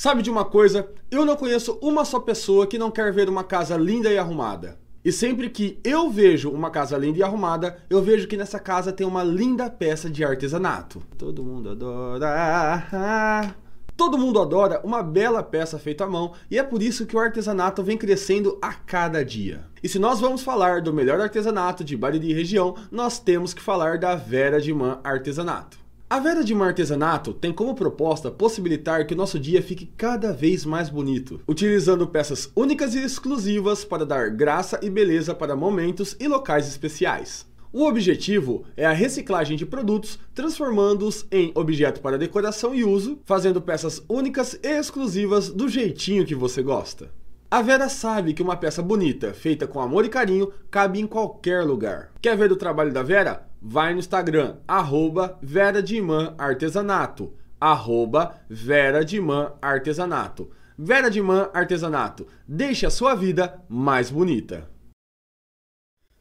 Sabe 0.00 0.22
de 0.22 0.30
uma 0.30 0.46
coisa? 0.46 0.88
Eu 1.10 1.26
não 1.26 1.36
conheço 1.36 1.78
uma 1.82 2.06
só 2.06 2.18
pessoa 2.18 2.66
que 2.66 2.78
não 2.78 2.90
quer 2.90 3.12
ver 3.12 3.28
uma 3.28 3.44
casa 3.44 3.76
linda 3.76 4.10
e 4.10 4.16
arrumada. 4.16 4.78
E 5.04 5.12
sempre 5.12 5.50
que 5.50 5.78
eu 5.84 6.08
vejo 6.08 6.48
uma 6.48 6.70
casa 6.70 6.96
linda 6.96 7.18
e 7.18 7.22
arrumada, 7.22 7.76
eu 7.90 8.00
vejo 8.00 8.26
que 8.26 8.34
nessa 8.34 8.58
casa 8.58 8.94
tem 8.94 9.06
uma 9.06 9.22
linda 9.22 9.68
peça 9.68 10.08
de 10.08 10.24
artesanato. 10.24 11.02
Todo 11.18 11.44
mundo 11.44 11.68
adora. 11.68 13.54
Todo 13.94 14.16
mundo 14.16 14.40
adora 14.40 14.80
uma 14.82 15.02
bela 15.02 15.42
peça 15.42 15.78
feita 15.78 16.04
à 16.04 16.08
mão 16.08 16.32
e 16.50 16.58
é 16.58 16.62
por 16.62 16.80
isso 16.80 17.04
que 17.04 17.14
o 17.14 17.20
artesanato 17.20 17.82
vem 17.82 17.98
crescendo 17.98 18.56
a 18.62 18.72
cada 18.72 19.22
dia. 19.22 19.66
E 19.82 19.88
se 19.88 19.98
nós 19.98 20.18
vamos 20.18 20.40
falar 20.40 20.80
do 20.80 20.94
melhor 20.94 21.20
artesanato 21.20 21.84
de 21.84 21.94
Bariri 21.94 22.32
região, 22.32 22.74
nós 22.90 23.18
temos 23.18 23.52
que 23.52 23.60
falar 23.60 23.98
da 23.98 24.14
Vera 24.14 24.62
de 24.62 24.72
Man 24.72 24.98
Artesanato. 25.04 25.79
A 26.12 26.18
Vera 26.18 26.42
de 26.42 26.52
Artesanato 26.54 27.32
tem 27.32 27.52
como 27.52 27.72
proposta 27.72 28.32
possibilitar 28.32 29.06
que 29.06 29.14
o 29.14 29.16
nosso 29.16 29.38
dia 29.38 29.62
fique 29.62 29.86
cada 29.96 30.32
vez 30.32 30.64
mais 30.64 30.90
bonito, 30.90 31.40
utilizando 31.46 32.04
peças 32.04 32.50
únicas 32.56 32.96
e 32.96 32.98
exclusivas 32.98 33.84
para 33.84 34.04
dar 34.04 34.28
graça 34.28 34.80
e 34.82 34.90
beleza 34.90 35.36
para 35.36 35.54
momentos 35.54 36.16
e 36.18 36.26
locais 36.26 36.66
especiais. 36.66 37.46
O 37.72 37.84
objetivo 37.84 38.64
é 38.76 38.84
a 38.84 38.92
reciclagem 38.92 39.56
de 39.56 39.64
produtos, 39.64 40.18
transformando-os 40.34 41.24
em 41.30 41.52
objeto 41.54 42.00
para 42.00 42.18
decoração 42.18 42.74
e 42.74 42.82
uso, 42.82 43.20
fazendo 43.24 43.62
peças 43.62 44.02
únicas 44.08 44.58
e 44.64 44.68
exclusivas 44.68 45.48
do 45.48 45.68
jeitinho 45.68 46.26
que 46.26 46.34
você 46.34 46.60
gosta. 46.60 47.08
A 47.48 47.62
Vera 47.62 47.88
sabe 47.88 48.34
que 48.34 48.42
uma 48.42 48.56
peça 48.56 48.82
bonita, 48.82 49.32
feita 49.32 49.64
com 49.64 49.78
amor 49.78 50.04
e 50.04 50.08
carinho, 50.08 50.52
cabe 50.72 50.98
em 50.98 51.06
qualquer 51.06 51.62
lugar. 51.62 52.10
Quer 52.20 52.36
ver 52.36 52.50
o 52.50 52.56
trabalho 52.56 52.92
da 52.92 53.04
Vera? 53.04 53.49
Vai 53.62 53.92
no 53.92 53.98
Instagram, 53.98 54.56
arroba 54.66 55.38
Vera 55.42 55.84
Imã 55.86 56.34
Artesanato. 56.38 57.34
Arroba 57.60 58.40
Vera 58.48 59.04
Imã 59.14 59.52
Artesanato. 59.60 60.50
Vera 60.78 61.08
Artesanato. 61.52 62.26
Deixe 62.48 62.86
a 62.86 62.90
sua 62.90 63.14
vida 63.14 63.62
mais 63.68 64.10
bonita. 64.10 64.66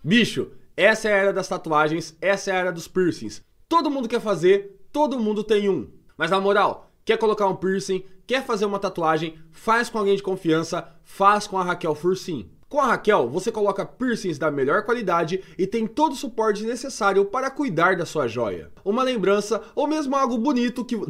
Bicho, 0.04 0.52
essa 0.76 1.08
é 1.08 1.14
a 1.14 1.18
era 1.18 1.34
das 1.34 1.48
tatuagens, 1.48 2.18
essa 2.22 2.52
é 2.52 2.56
a 2.56 2.58
era 2.58 2.72
dos 2.74 2.88
piercings. 2.90 3.42
Todo 3.70 3.90
mundo 3.90 4.10
quer 4.10 4.20
fazer, 4.20 4.86
todo 4.92 5.20
mundo 5.20 5.44
tem 5.44 5.70
um. 5.70 5.90
Mas 6.18 6.32
na 6.32 6.42
moral, 6.42 6.92
quer 7.06 7.18
colocar 7.18 7.48
um 7.48 7.56
piercing, 7.56 8.04
quer 8.28 8.46
fazer 8.46 8.66
uma 8.66 8.80
tatuagem, 8.80 9.40
faz 9.52 9.90
com 9.90 9.98
alguém 9.98 10.16
de 10.16 10.24
confiança, 10.24 10.90
faz 11.04 11.48
com 11.48 11.58
a 11.58 11.64
Raquel 11.64 11.96
Fursim. 11.96 12.50
Com 12.70 12.80
a 12.80 12.86
Raquel, 12.86 13.28
você 13.28 13.52
coloca 13.52 13.84
piercings 13.84 14.38
da 14.38 14.52
melhor 14.52 14.84
qualidade 14.84 15.44
e 15.58 15.66
tem 15.66 15.88
todo 15.88 16.12
o 16.12 16.16
suporte 16.16 16.64
necessário 16.64 17.26
para 17.26 17.50
cuidar 17.50 17.98
da 17.98 18.06
sua 18.06 18.28
joia. 18.28 18.70
Uma 18.86 19.02
lembrança 19.02 19.60
ou 19.76 19.88
mesmo 19.88 20.16
algo 20.16 20.38
bonito 20.38 20.86
que. 20.86 20.96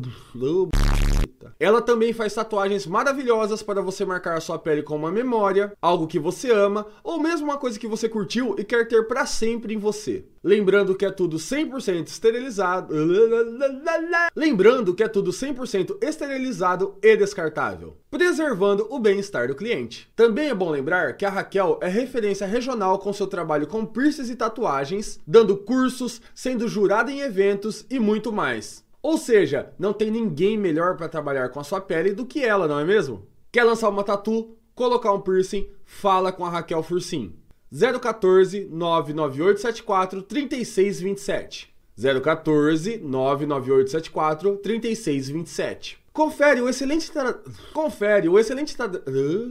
Ela 1.59 1.81
também 1.81 2.13
faz 2.13 2.33
tatuagens 2.33 2.85
maravilhosas 2.87 3.61
para 3.61 3.81
você 3.81 4.05
marcar 4.05 4.37
a 4.37 4.41
sua 4.41 4.57
pele 4.57 4.81
com 4.81 4.95
uma 4.95 5.11
memória, 5.11 5.73
algo 5.81 6.07
que 6.07 6.17
você 6.17 6.49
ama, 6.51 6.85
ou 7.03 7.19
mesmo 7.19 7.47
uma 7.47 7.57
coisa 7.57 7.77
que 7.77 7.87
você 7.87 8.07
curtiu 8.07 8.55
e 8.57 8.63
quer 8.63 8.87
ter 8.87 9.07
para 9.07 9.25
sempre 9.25 9.73
em 9.73 9.77
você. 9.77 10.25
Lembrando 10.41 10.95
que 10.95 11.05
é 11.05 11.11
tudo 11.11 11.35
100% 11.37 12.07
esterilizado. 12.07 12.93
Lembrando 14.33 14.93
que 14.93 15.03
é 15.03 15.07
tudo 15.07 15.31
100% 15.31 15.97
esterilizado 16.01 16.95
e 17.01 17.17
descartável, 17.17 17.97
preservando 18.09 18.87
o 18.89 18.99
bem-estar 18.99 19.47
do 19.47 19.55
cliente. 19.55 20.09
Também 20.15 20.49
é 20.49 20.55
bom 20.55 20.69
lembrar 20.69 21.15
que 21.15 21.25
a 21.25 21.29
Raquel 21.29 21.79
é 21.81 21.87
referência 21.87 22.47
regional 22.47 22.97
com 22.99 23.13
seu 23.13 23.27
trabalho 23.27 23.67
com 23.67 23.85
piercings 23.85 24.29
e 24.29 24.35
tatuagens, 24.35 25.19
dando 25.25 25.57
cursos, 25.57 26.21
sendo 26.33 26.67
jurada 26.67 27.11
em 27.11 27.21
eventos 27.21 27.85
e 27.89 27.99
muito 27.99 28.31
mais. 28.31 28.83
Ou 29.01 29.17
seja, 29.17 29.71
não 29.77 29.93
tem 29.93 30.11
ninguém 30.11 30.57
melhor 30.57 30.97
para 30.97 31.07
trabalhar 31.07 31.49
com 31.49 31.59
a 31.59 31.63
sua 31.63 31.79
pele 31.79 32.13
do 32.13 32.25
que 32.25 32.43
ela, 32.43 32.67
não 32.67 32.79
é 32.79 32.83
mesmo? 32.83 33.27
Quer 33.51 33.63
lançar 33.63 33.89
uma 33.89 34.03
tatu, 34.03 34.57
colocar 34.75 35.13
um 35.13 35.21
piercing? 35.21 35.69
Fala 35.85 36.31
com 36.31 36.45
a 36.45 36.49
Raquel 36.49 36.83
Fursim. 36.83 37.33
014 37.71 38.65
99874 38.65 40.21
3627. 40.23 41.73
014 41.95 42.97
99874 42.97 44.57
3627. 44.57 45.99
Confere 46.19 46.59
o 46.59 46.67
excelente 46.67 47.09
tra... 47.09 47.33
Confere 47.71 48.27
o 48.27 48.37
excelente 48.37 48.75
tra... 48.75 48.89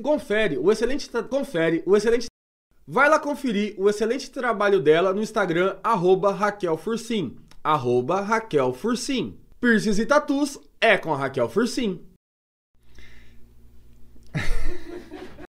Confere 0.03 0.59
o 0.59 0.71
excelente 0.71 1.09
tra... 1.09 1.23
Confere 1.23 1.83
o 1.87 1.97
excelente 1.97 2.27
Vai 2.87 3.09
lá 3.09 3.19
conferir 3.19 3.75
o 3.79 3.89
excelente 3.89 4.31
trabalho 4.31 4.79
dela 4.79 5.15
no 5.15 5.23
Instagram 5.23 5.79
arroba 5.83 6.31
Raquel 6.31 6.77
Fursim. 6.77 7.39
Arroba 7.65 8.21
Raquel 8.21 8.75
Fursim. 8.75 9.39
E 9.63 10.05
tatus 10.05 10.59
é 10.79 10.99
com 10.99 11.15
a 11.15 11.17
Raquel 11.17 11.49
Fursim. 11.49 12.03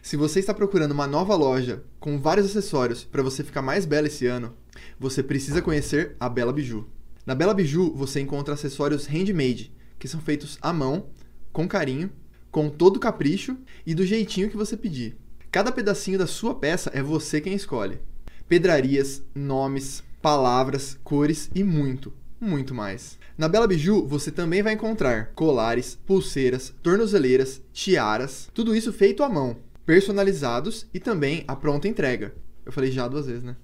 Se 0.00 0.16
você 0.16 0.40
está 0.40 0.54
procurando 0.54 0.92
uma 0.92 1.06
nova 1.06 1.36
loja 1.36 1.84
com 2.00 2.18
vários 2.18 2.46
acessórios 2.46 3.04
para 3.04 3.22
você 3.22 3.44
ficar 3.44 3.60
mais 3.60 3.84
bela 3.84 4.06
esse 4.06 4.26
ano, 4.26 4.56
você 4.98 5.22
precisa 5.22 5.60
conhecer 5.60 6.16
a 6.18 6.26
Bela 6.26 6.54
Biju. 6.54 6.88
Na 7.26 7.34
Bela 7.34 7.52
Biju 7.52 7.92
você 7.94 8.18
encontra 8.18 8.54
acessórios 8.54 9.06
handmade, 9.06 9.70
que 10.02 10.08
são 10.08 10.20
feitos 10.20 10.58
à 10.60 10.72
mão, 10.72 11.06
com 11.52 11.68
carinho, 11.68 12.10
com 12.50 12.68
todo 12.68 12.98
capricho 12.98 13.56
e 13.86 13.94
do 13.94 14.04
jeitinho 14.04 14.50
que 14.50 14.56
você 14.56 14.76
pedir. 14.76 15.16
Cada 15.48 15.70
pedacinho 15.70 16.18
da 16.18 16.26
sua 16.26 16.56
peça 16.56 16.90
é 16.92 17.00
você 17.00 17.40
quem 17.40 17.54
escolhe. 17.54 18.00
Pedrarias, 18.48 19.22
nomes, 19.32 20.02
palavras, 20.20 20.98
cores 21.04 21.48
e 21.54 21.62
muito, 21.62 22.12
muito 22.40 22.74
mais. 22.74 23.16
Na 23.38 23.46
Bela 23.46 23.68
Biju 23.68 24.04
você 24.08 24.32
também 24.32 24.60
vai 24.60 24.72
encontrar 24.72 25.26
colares, 25.36 25.96
pulseiras, 26.04 26.74
tornozeleiras, 26.82 27.62
tiaras, 27.72 28.50
tudo 28.52 28.74
isso 28.74 28.92
feito 28.92 29.22
à 29.22 29.28
mão, 29.28 29.56
personalizados 29.86 30.84
e 30.92 30.98
também 30.98 31.44
a 31.46 31.54
pronta 31.54 31.86
entrega. 31.86 32.34
Eu 32.66 32.72
falei 32.72 32.90
já 32.90 33.06
duas 33.06 33.26
vezes, 33.26 33.44
né? 33.44 33.54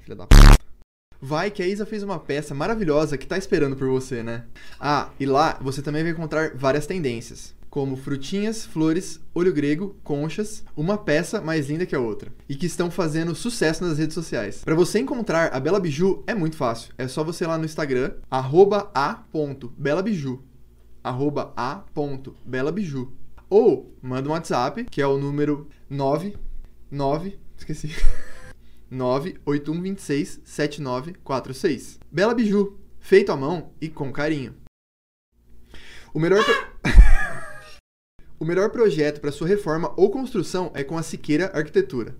Filha 0.00 0.16
da 0.16 0.26
p. 0.26 0.57
Vai 1.20 1.50
que 1.50 1.62
a 1.62 1.66
Isa 1.66 1.84
fez 1.84 2.04
uma 2.04 2.20
peça 2.20 2.54
maravilhosa 2.54 3.18
que 3.18 3.26
tá 3.26 3.36
esperando 3.36 3.74
por 3.74 3.88
você, 3.88 4.22
né? 4.22 4.44
Ah, 4.78 5.10
e 5.18 5.26
lá 5.26 5.58
você 5.60 5.82
também 5.82 6.04
vai 6.04 6.12
encontrar 6.12 6.52
várias 6.54 6.86
tendências, 6.86 7.56
como 7.68 7.96
frutinhas, 7.96 8.64
flores, 8.64 9.20
olho 9.34 9.52
grego, 9.52 9.96
conchas, 10.04 10.62
uma 10.76 10.96
peça 10.96 11.40
mais 11.40 11.68
linda 11.68 11.84
que 11.84 11.96
a 11.96 12.00
outra, 12.00 12.32
e 12.48 12.54
que 12.54 12.66
estão 12.66 12.88
fazendo 12.88 13.34
sucesso 13.34 13.84
nas 13.84 13.98
redes 13.98 14.14
sociais. 14.14 14.62
Para 14.64 14.76
você 14.76 15.00
encontrar 15.00 15.52
a 15.52 15.58
Bela 15.58 15.80
Biju 15.80 16.22
é 16.24 16.34
muito 16.34 16.56
fácil, 16.56 16.94
é 16.96 17.08
só 17.08 17.24
você 17.24 17.42
ir 17.42 17.48
lá 17.48 17.58
no 17.58 17.64
Instagram, 17.64 18.12
a.belabiju, 18.30 20.40
a.belabiju, 21.02 23.12
ou 23.50 23.92
manda 24.00 24.28
um 24.28 24.32
WhatsApp, 24.32 24.84
que 24.84 25.02
é 25.02 25.06
o 25.06 25.18
número 25.18 25.68
99, 25.90 27.36
esqueci, 27.56 27.92
98126 28.90 30.40
7946. 30.44 31.98
Bela 32.10 32.34
Biju, 32.34 32.78
feito 33.00 33.32
à 33.32 33.36
mão 33.36 33.72
e 33.80 33.88
com 33.88 34.12
carinho. 34.12 34.54
O 36.12 36.18
melhor 36.18 36.44
pro- 36.44 36.92
O 38.40 38.44
melhor 38.44 38.70
projeto 38.70 39.20
para 39.20 39.32
sua 39.32 39.48
reforma 39.48 39.92
ou 39.96 40.10
construção 40.10 40.70
é 40.74 40.84
com 40.84 40.96
a 40.96 41.02
Siqueira 41.02 41.50
Arquitetura. 41.52 42.16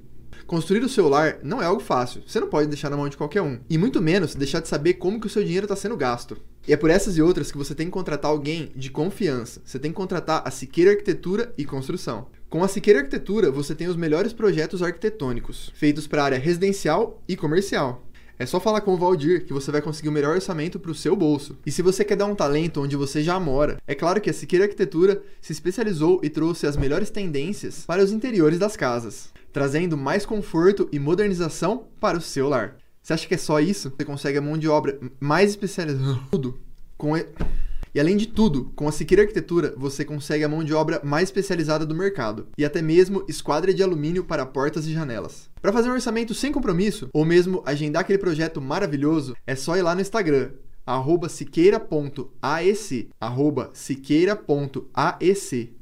Construir 0.49 0.83
o 0.83 0.89
seu 0.89 1.09
lar 1.09 1.39
não 1.43 1.63
é 1.63 1.67
algo 1.67 1.81
fácil, 1.81 2.23
você 2.27 2.41
não 2.41 2.49
pode 2.49 2.69
deixar 2.69 2.89
na 2.91 2.97
mão 2.97 3.09
de 3.09 3.17
qualquer 3.17 3.43
um, 3.43 3.61
e 3.69 3.77
muito 3.79 4.01
menos 4.01 4.35
deixar 4.35 4.61
de 4.61 4.67
saber 4.69 4.95
como 4.95 5.21
que 5.21 5.27
o 5.27 5.31
seu 5.31 5.45
dinheiro 5.45 5.67
está 5.67 5.77
sendo 5.77 5.97
gasto. 5.97 6.39
E 6.67 6.73
é 6.73 6.77
por 6.77 6.91
essas 6.91 7.17
e 7.17 7.23
outras 7.23 7.53
que 7.53 7.59
você 7.59 7.75
tem 7.75 7.87
que 7.87 7.93
contratar 7.93 8.31
alguém 8.31 8.73
de 8.75 8.91
confiança. 8.91 9.61
Você 9.65 9.79
tem 9.79 9.91
que 9.91 9.97
contratar 9.97 10.43
a 10.45 10.51
Siqueira 10.51 10.91
Arquitetura 10.91 11.53
e 11.57 11.65
Construção. 11.65 12.27
Com 12.51 12.65
a 12.65 12.69
Siqueira 12.69 13.01
Arquitetura, 13.01 13.51
você 13.51 13.75
tem 13.75 13.89
os 13.89 13.97
melhores 13.97 14.33
projetos 14.33 14.83
arquitetônicos, 14.83 15.71
feitos 15.75 16.07
para 16.07 16.23
a 16.23 16.25
área 16.25 16.39
residencial 16.39 17.23
e 17.29 17.37
comercial. 17.37 18.03
É 18.39 18.47
só 18.47 18.59
falar 18.59 18.81
com 18.81 18.95
o 18.95 18.97
Valdir 18.97 19.45
que 19.45 19.53
você 19.53 19.71
vai 19.71 19.83
conseguir 19.83 20.09
o 20.09 20.13
melhor 20.13 20.35
orçamento 20.35 20.81
para 20.81 20.91
o 20.91 20.95
seu 20.95 21.15
bolso. 21.15 21.59
E 21.67 21.71
se 21.71 21.83
você 21.83 22.07
quer 22.07 22.17
dar 22.17 22.25
um 22.25 22.35
talento 22.35 22.81
onde 22.81 22.97
você 22.97 23.23
já 23.23 23.39
mora, 23.39 23.77
é 23.87 23.95
claro 23.95 24.19
que 24.19 24.31
a 24.31 24.33
Siqueira 24.33 24.65
Arquitetura 24.65 25.21
se 25.43 25.53
especializou 25.53 26.21
e 26.23 26.31
trouxe 26.31 26.67
as 26.67 26.75
melhores 26.75 27.11
tendências 27.11 27.85
para 27.85 28.03
os 28.03 28.13
interiores 28.13 28.59
das 28.59 28.79
casas. 28.79 29.31
trazendo 29.53 29.97
mais 29.97 30.25
conforto 30.25 30.89
e 30.91 30.99
modernização 30.99 31.85
para 32.01 32.17
o 32.17 32.21
seu 32.21 32.49
lar. 32.49 32.77
Você 33.03 33.13
acha 33.13 33.29
que 33.29 33.35
é 33.35 33.39
só 33.39 33.61
isso? 33.61 33.93
Você 33.95 34.05
consegue 34.05 34.39
a 34.39 34.43
mão 34.43 34.57
de 34.57 34.69
obra 34.69 34.99
mais 35.21 35.51
especializada, 35.51 36.19
com 36.97 37.17
e... 37.17 37.27
E 37.95 38.01
além 38.01 38.17
de 38.17 38.27
tudo, 38.27 38.73
com 38.77 38.89
a 38.89 38.93
Siqueira 38.93 39.23
Arquitetura, 39.23 39.75
você 39.77 40.05
consegue 40.05 40.45
a 40.45 40.49
mão 40.49 40.63
de 40.63 40.75
obra 40.75 41.01
mais 41.05 41.29
especializada 41.29 41.87
do 41.87 41.95
mercado 41.95 42.49
e 42.57 42.65
até 42.65 42.83
mesmo 42.83 43.25
esquadra 43.29 43.73
de 43.73 43.83
alumínio 43.83 44.25
para 44.25 44.47
portas 44.47 44.87
e 44.87 44.93
janelas. 44.93 45.49
Para 45.61 45.73
fazer 45.73 45.89
um 45.89 45.95
orçamento 45.95 46.35
sem 46.35 46.53
compromisso 46.53 47.09
ou 47.13 47.25
mesmo 47.25 47.63
agendar 47.67 48.03
aquele 48.03 48.19
projeto 48.19 48.61
maravilhoso, 48.61 49.35
é 49.47 49.57
só 49.57 49.77
ir 49.77 49.83
lá 49.83 49.95
no 49.95 50.01
Instagram 50.01 50.51
arroba 50.89 51.29
siqueira.aec, 51.29 53.11
arroba 53.21 53.71
siqueira.aec. 53.75 55.77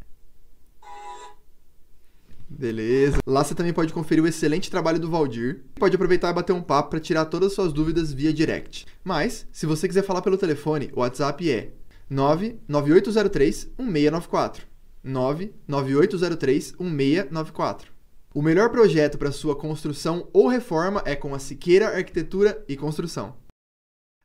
Beleza. 2.48 3.18
Lá 3.26 3.44
você 3.44 3.54
também 3.54 3.72
pode 3.72 3.92
conferir 3.92 4.24
o 4.24 4.26
excelente 4.26 4.70
trabalho 4.70 4.98
do 4.98 5.10
Valdir. 5.10 5.62
Pode 5.76 5.94
aproveitar 5.94 6.30
e 6.30 6.32
bater 6.32 6.52
um 6.52 6.62
papo 6.62 6.90
para 6.90 7.00
tirar 7.00 7.26
todas 7.26 7.48
as 7.48 7.54
suas 7.54 7.72
dúvidas 7.72 8.12
via 8.12 8.32
direct. 8.32 8.86
Mas, 9.04 9.46
se 9.52 9.66
você 9.66 9.86
quiser 9.86 10.02
falar 10.02 10.22
pelo 10.22 10.36
telefone, 10.36 10.90
o 10.94 11.00
WhatsApp 11.00 11.50
é 11.50 11.70
99803 12.08 13.72
1694. 13.78 14.66
99803 15.02 16.74
1694. 16.78 17.92
O 18.34 18.42
melhor 18.42 18.70
projeto 18.70 19.16
para 19.16 19.32
sua 19.32 19.56
construção 19.56 20.28
ou 20.32 20.46
reforma 20.46 21.02
é 21.06 21.16
com 21.16 21.34
a 21.34 21.38
Siqueira 21.38 21.96
Arquitetura 21.96 22.62
e 22.68 22.76
Construção. 22.76 23.34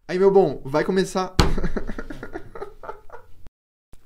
Aí, 0.06 0.20
meu 0.20 0.30
bom, 0.30 0.62
vai 0.66 0.84
começar. 0.84 1.34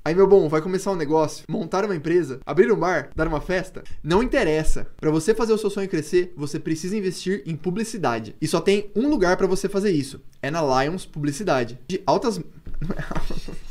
Aí, 0.04 0.14
meu 0.14 0.28
bom, 0.28 0.48
vai 0.48 0.62
começar 0.62 0.92
um 0.92 0.96
negócio, 0.96 1.44
montar 1.48 1.84
uma 1.84 1.96
empresa, 1.96 2.38
abrir 2.46 2.70
um 2.70 2.76
bar, 2.76 3.10
dar 3.16 3.26
uma 3.26 3.40
festa? 3.40 3.82
Não 4.00 4.22
interessa. 4.22 4.86
Para 5.00 5.10
você 5.10 5.34
fazer 5.34 5.52
o 5.52 5.58
seu 5.58 5.68
sonho 5.68 5.88
crescer, 5.88 6.32
você 6.36 6.60
precisa 6.60 6.96
investir 6.96 7.42
em 7.44 7.56
publicidade. 7.56 8.36
E 8.40 8.46
só 8.46 8.60
tem 8.60 8.92
um 8.94 9.08
lugar 9.08 9.36
para 9.36 9.48
você 9.48 9.68
fazer 9.68 9.90
isso. 9.90 10.22
É 10.40 10.48
na 10.48 10.62
Lions 10.62 11.04
Publicidade. 11.04 11.80
De 11.88 12.00
altas 12.06 12.38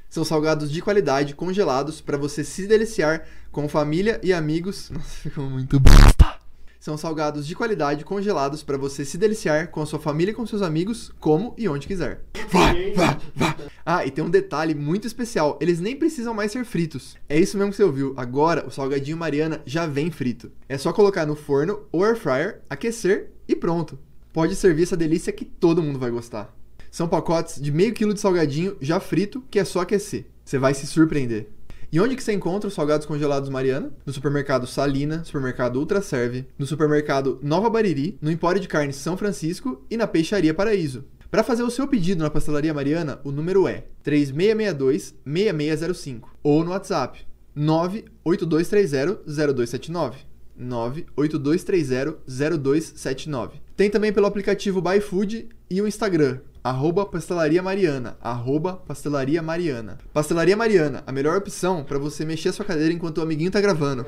São 0.09 0.25
salgados 0.25 0.71
de 0.71 0.81
qualidade, 0.81 1.35
congelados, 1.35 2.01
para 2.01 2.17
você 2.17 2.43
se 2.43 2.65
deliciar 2.65 3.27
com 3.51 3.69
família 3.69 4.19
e 4.23 4.33
amigos. 4.33 4.89
Nossa, 4.91 5.05
ficou 5.21 5.47
muito 5.47 5.79
bosta! 5.79 6.39
São 6.79 6.97
salgados 6.97 7.45
de 7.45 7.53
qualidade, 7.53 8.03
congelados, 8.03 8.63
para 8.63 8.77
você 8.77 9.05
se 9.05 9.19
deliciar 9.19 9.67
com 9.67 9.81
a 9.81 9.85
sua 9.85 9.99
família 9.99 10.31
e 10.31 10.33
com 10.33 10.47
seus 10.47 10.63
amigos, 10.63 11.11
como 11.19 11.53
e 11.57 11.69
onde 11.69 11.85
quiser. 11.85 12.23
Vá, 12.49 12.73
vá, 12.95 13.19
vá! 13.35 13.55
Ah, 13.85 14.03
e 14.03 14.09
tem 14.09 14.23
um 14.23 14.29
detalhe 14.31 14.73
muito 14.73 15.05
especial: 15.05 15.59
eles 15.61 15.79
nem 15.79 15.95
precisam 15.95 16.33
mais 16.33 16.51
ser 16.51 16.65
fritos. 16.65 17.15
É 17.27 17.39
isso 17.39 17.55
mesmo 17.57 17.69
que 17.69 17.77
você 17.77 17.83
ouviu. 17.83 18.15
Agora, 18.17 18.65
o 18.65 18.71
salgadinho 18.71 19.17
Mariana 19.17 19.61
já 19.63 19.85
vem 19.85 20.09
frito. 20.09 20.51
É 20.67 20.77
só 20.77 20.91
colocar 20.91 21.27
no 21.27 21.35
forno 21.35 21.81
ou 21.91 22.03
air 22.03 22.15
fryer, 22.15 22.61
aquecer 22.67 23.29
e 23.47 23.55
pronto. 23.55 23.99
Pode 24.33 24.55
servir 24.55 24.83
essa 24.83 24.97
delícia 24.97 25.33
que 25.33 25.45
todo 25.45 25.83
mundo 25.83 25.99
vai 25.99 26.09
gostar. 26.09 26.55
São 26.91 27.07
pacotes 27.07 27.61
de 27.61 27.71
meio 27.71 27.93
quilo 27.93 28.13
de 28.13 28.19
salgadinho 28.19 28.75
já 28.81 28.99
frito, 28.99 29.41
que 29.49 29.59
é 29.59 29.63
só 29.63 29.79
aquecer. 29.81 30.25
Você 30.43 30.57
vai 30.57 30.73
se 30.73 30.85
surpreender. 30.87 31.47
E 31.91 31.99
onde 31.99 32.15
que 32.15 32.23
você 32.23 32.33
encontra 32.33 32.67
os 32.67 32.75
salgados 32.75 33.07
congelados 33.07 33.49
Mariana? 33.49 33.91
No 34.05 34.13
supermercado 34.13 34.67
Salina, 34.67 35.23
supermercado 35.23 35.77
Ultra 35.77 36.01
Serve, 36.01 36.45
no 36.57 36.65
supermercado 36.65 37.39
Nova 37.41 37.69
Bariri, 37.69 38.17
no 38.21 38.31
Empório 38.31 38.61
de 38.61 38.67
Carne 38.67 38.93
São 38.93 39.17
Francisco 39.17 39.83
e 39.89 39.97
na 39.97 40.05
Peixaria 40.05 40.53
Paraíso. 40.53 41.03
Para 41.31 41.43
fazer 41.43 41.63
o 41.63 41.69
seu 41.69 41.87
pedido 41.87 42.23
na 42.23 42.29
Pastelaria 42.29 42.73
Mariana, 42.73 43.19
o 43.23 43.31
número 43.31 43.65
é 43.67 43.85
3662-6605 44.03 46.23
ou 46.43 46.63
no 46.63 46.71
WhatsApp 46.71 47.19
98230-0279. 47.57 50.29
98230-0279. 50.59 53.51
Tem 53.77 53.89
também 53.89 54.11
pelo 54.11 54.27
aplicativo 54.27 54.81
ByFood 54.81 55.47
e 55.69 55.81
o 55.81 55.87
Instagram, 55.87 56.41
arroba 56.63 57.05
Pastelaria 57.05 57.61
Mariana, 57.61 58.17
arroba 58.21 58.73
Pastelaria 58.73 59.41
Mariana. 59.41 59.97
Pastelaria 60.13 60.57
Mariana, 60.57 61.03
a 61.05 61.11
melhor 61.11 61.37
opção 61.37 61.83
para 61.83 61.97
você 61.97 62.25
mexer 62.25 62.49
a 62.49 62.53
sua 62.53 62.65
cadeira 62.65 62.93
enquanto 62.93 63.19
o 63.19 63.21
amiguinho 63.21 63.51
tá 63.51 63.61
gravando. 63.61 64.05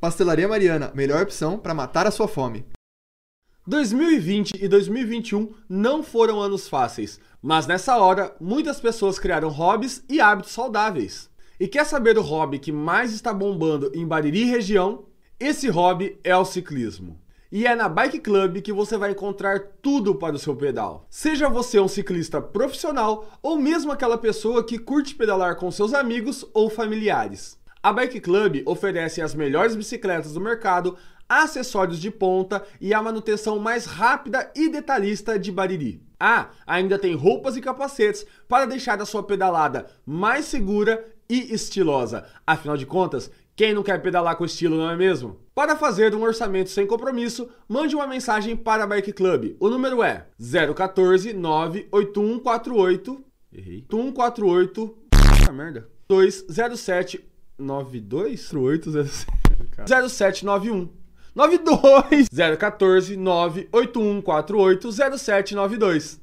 Pastelaria 0.00 0.48
Mariana, 0.48 0.90
melhor 0.94 1.22
opção 1.22 1.58
para 1.58 1.74
matar 1.74 2.06
a 2.06 2.10
sua 2.10 2.26
fome. 2.26 2.64
2020 3.66 4.54
e 4.60 4.66
2021 4.66 5.52
não 5.68 6.02
foram 6.02 6.40
anos 6.40 6.66
fáceis, 6.66 7.20
mas 7.42 7.66
nessa 7.66 7.98
hora 7.98 8.34
muitas 8.40 8.80
pessoas 8.80 9.18
criaram 9.18 9.50
hobbies 9.50 10.02
e 10.08 10.20
hábitos 10.20 10.52
saudáveis. 10.52 11.30
E 11.60 11.68
quer 11.68 11.84
saber 11.84 12.16
o 12.16 12.22
hobby 12.22 12.58
que 12.58 12.72
mais 12.72 13.12
está 13.12 13.34
bombando 13.34 13.92
em 13.94 14.06
Bariri 14.06 14.44
região? 14.44 15.04
Esse 15.38 15.68
hobby 15.68 16.18
é 16.24 16.34
o 16.34 16.44
ciclismo. 16.44 17.19
E 17.52 17.66
é 17.66 17.74
na 17.74 17.88
Bike 17.88 18.20
Club 18.20 18.60
que 18.60 18.72
você 18.72 18.96
vai 18.96 19.10
encontrar 19.10 19.58
tudo 19.82 20.14
para 20.14 20.36
o 20.36 20.38
seu 20.38 20.54
pedal. 20.54 21.04
Seja 21.10 21.48
você 21.48 21.80
um 21.80 21.88
ciclista 21.88 22.40
profissional 22.40 23.26
ou 23.42 23.58
mesmo 23.58 23.90
aquela 23.90 24.16
pessoa 24.16 24.64
que 24.64 24.78
curte 24.78 25.16
pedalar 25.16 25.56
com 25.56 25.68
seus 25.68 25.92
amigos 25.92 26.46
ou 26.54 26.70
familiares. 26.70 27.58
A 27.82 27.92
Bike 27.92 28.20
Club 28.20 28.62
oferece 28.66 29.20
as 29.20 29.34
melhores 29.34 29.74
bicicletas 29.74 30.34
do 30.34 30.40
mercado, 30.40 30.96
acessórios 31.28 31.98
de 31.98 32.08
ponta 32.08 32.64
e 32.80 32.94
a 32.94 33.02
manutenção 33.02 33.58
mais 33.58 33.84
rápida 33.84 34.48
e 34.54 34.68
detalhista 34.68 35.36
de 35.36 35.50
Bariri. 35.50 36.00
Ah, 36.20 36.50
ainda 36.64 37.00
tem 37.00 37.16
roupas 37.16 37.56
e 37.56 37.60
capacetes 37.60 38.24
para 38.46 38.64
deixar 38.64 39.02
a 39.02 39.06
sua 39.06 39.24
pedalada 39.24 39.86
mais 40.06 40.44
segura 40.44 41.04
e 41.28 41.52
estilosa. 41.52 42.26
Afinal 42.46 42.76
de 42.76 42.84
contas, 42.84 43.30
quem 43.56 43.74
não 43.74 43.82
quer 43.82 44.00
pedalar 44.00 44.36
com 44.36 44.44
estilo, 44.44 44.76
não 44.76 44.90
é 44.90 44.96
mesmo? 44.96 45.40
Para 45.54 45.76
fazer 45.76 46.14
um 46.14 46.22
orçamento 46.22 46.70
sem 46.70 46.86
compromisso, 46.86 47.48
mande 47.68 47.94
uma 47.94 48.06
mensagem 48.06 48.56
para 48.56 48.84
a 48.84 48.86
Bike 48.86 49.12
Club. 49.12 49.56
O 49.60 49.68
número 49.68 50.02
é 50.02 50.26
014 50.74 51.32
98148 51.32 53.24
Errei. 53.52 53.84
148 53.90 54.96
ah, 55.48 55.52
merda. 55.52 55.88
207 56.08 57.20
92 57.58 58.52
0807 58.52 59.26
0791 59.86 60.88
92 61.34 62.28
014 62.58 63.16
98148 63.16 64.92
0792 64.92 66.20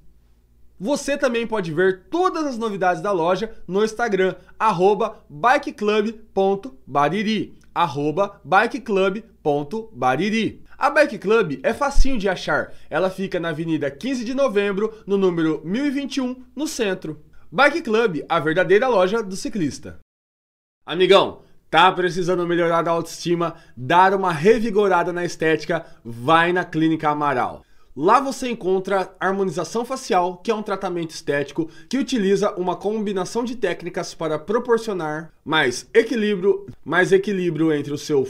você 0.80 1.18
também 1.18 1.48
pode 1.48 1.74
ver 1.74 2.04
todas 2.10 2.46
as 2.46 2.58
novidades 2.58 3.02
da 3.02 3.12
loja 3.12 3.52
no 3.68 3.84
Instagram, 3.84 4.36
arroba 4.60 5.24
bikeclub.bariri. 5.30 7.58
arroba 7.74 8.40
bikeclub.bariri. 8.44 10.68
A 10.78 10.92
Bike 10.92 11.18
Club 11.18 11.60
é 11.64 11.74
facinho 11.74 12.20
de 12.20 12.30
achar. 12.30 12.72
Ela 12.88 13.10
fica 13.10 13.40
na 13.40 13.50
Avenida 13.50 13.90
15 13.90 14.24
de 14.24 14.36
Novembro, 14.36 14.94
no 15.08 15.18
número 15.18 15.60
1021, 15.66 16.44
no 16.56 16.68
centro. 16.68 17.20
Bike 17.52 17.82
Club, 17.82 18.24
a 18.30 18.40
verdadeira 18.40 18.88
loja 18.88 19.24
do 19.24 19.36
ciclista. 19.36 19.98
Amigão, 20.86 21.42
tá 21.72 21.92
precisando 21.92 22.46
melhorar 22.46 22.88
a 22.88 22.92
autoestima, 22.92 23.56
dar 23.76 24.14
uma 24.14 24.32
revigorada 24.32 25.12
na 25.12 25.26
estética? 25.26 25.84
Vai 26.06 26.54
na 26.54 26.64
Clínica 26.64 27.10
Amaral. 27.10 27.66
Lá 28.00 28.20
você 28.20 28.52
encontra 28.52 29.12
harmonização 29.20 29.84
facial, 29.84 30.38
que 30.38 30.52
é 30.52 30.54
um 30.54 30.62
tratamento 30.62 31.10
estético 31.10 31.68
que 31.90 31.98
utiliza 31.98 32.52
uma 32.52 32.76
combinação 32.76 33.44
de 33.44 33.56
técnicas 33.56 34.14
para 34.14 34.38
proporcionar 34.38 35.34
mais 35.44 35.90
equilíbrio, 35.96 36.68
mais 36.86 37.12
equilíbrio 37.12 37.74
entre 37.74 37.92
o 37.92 37.98
seu 37.98 38.30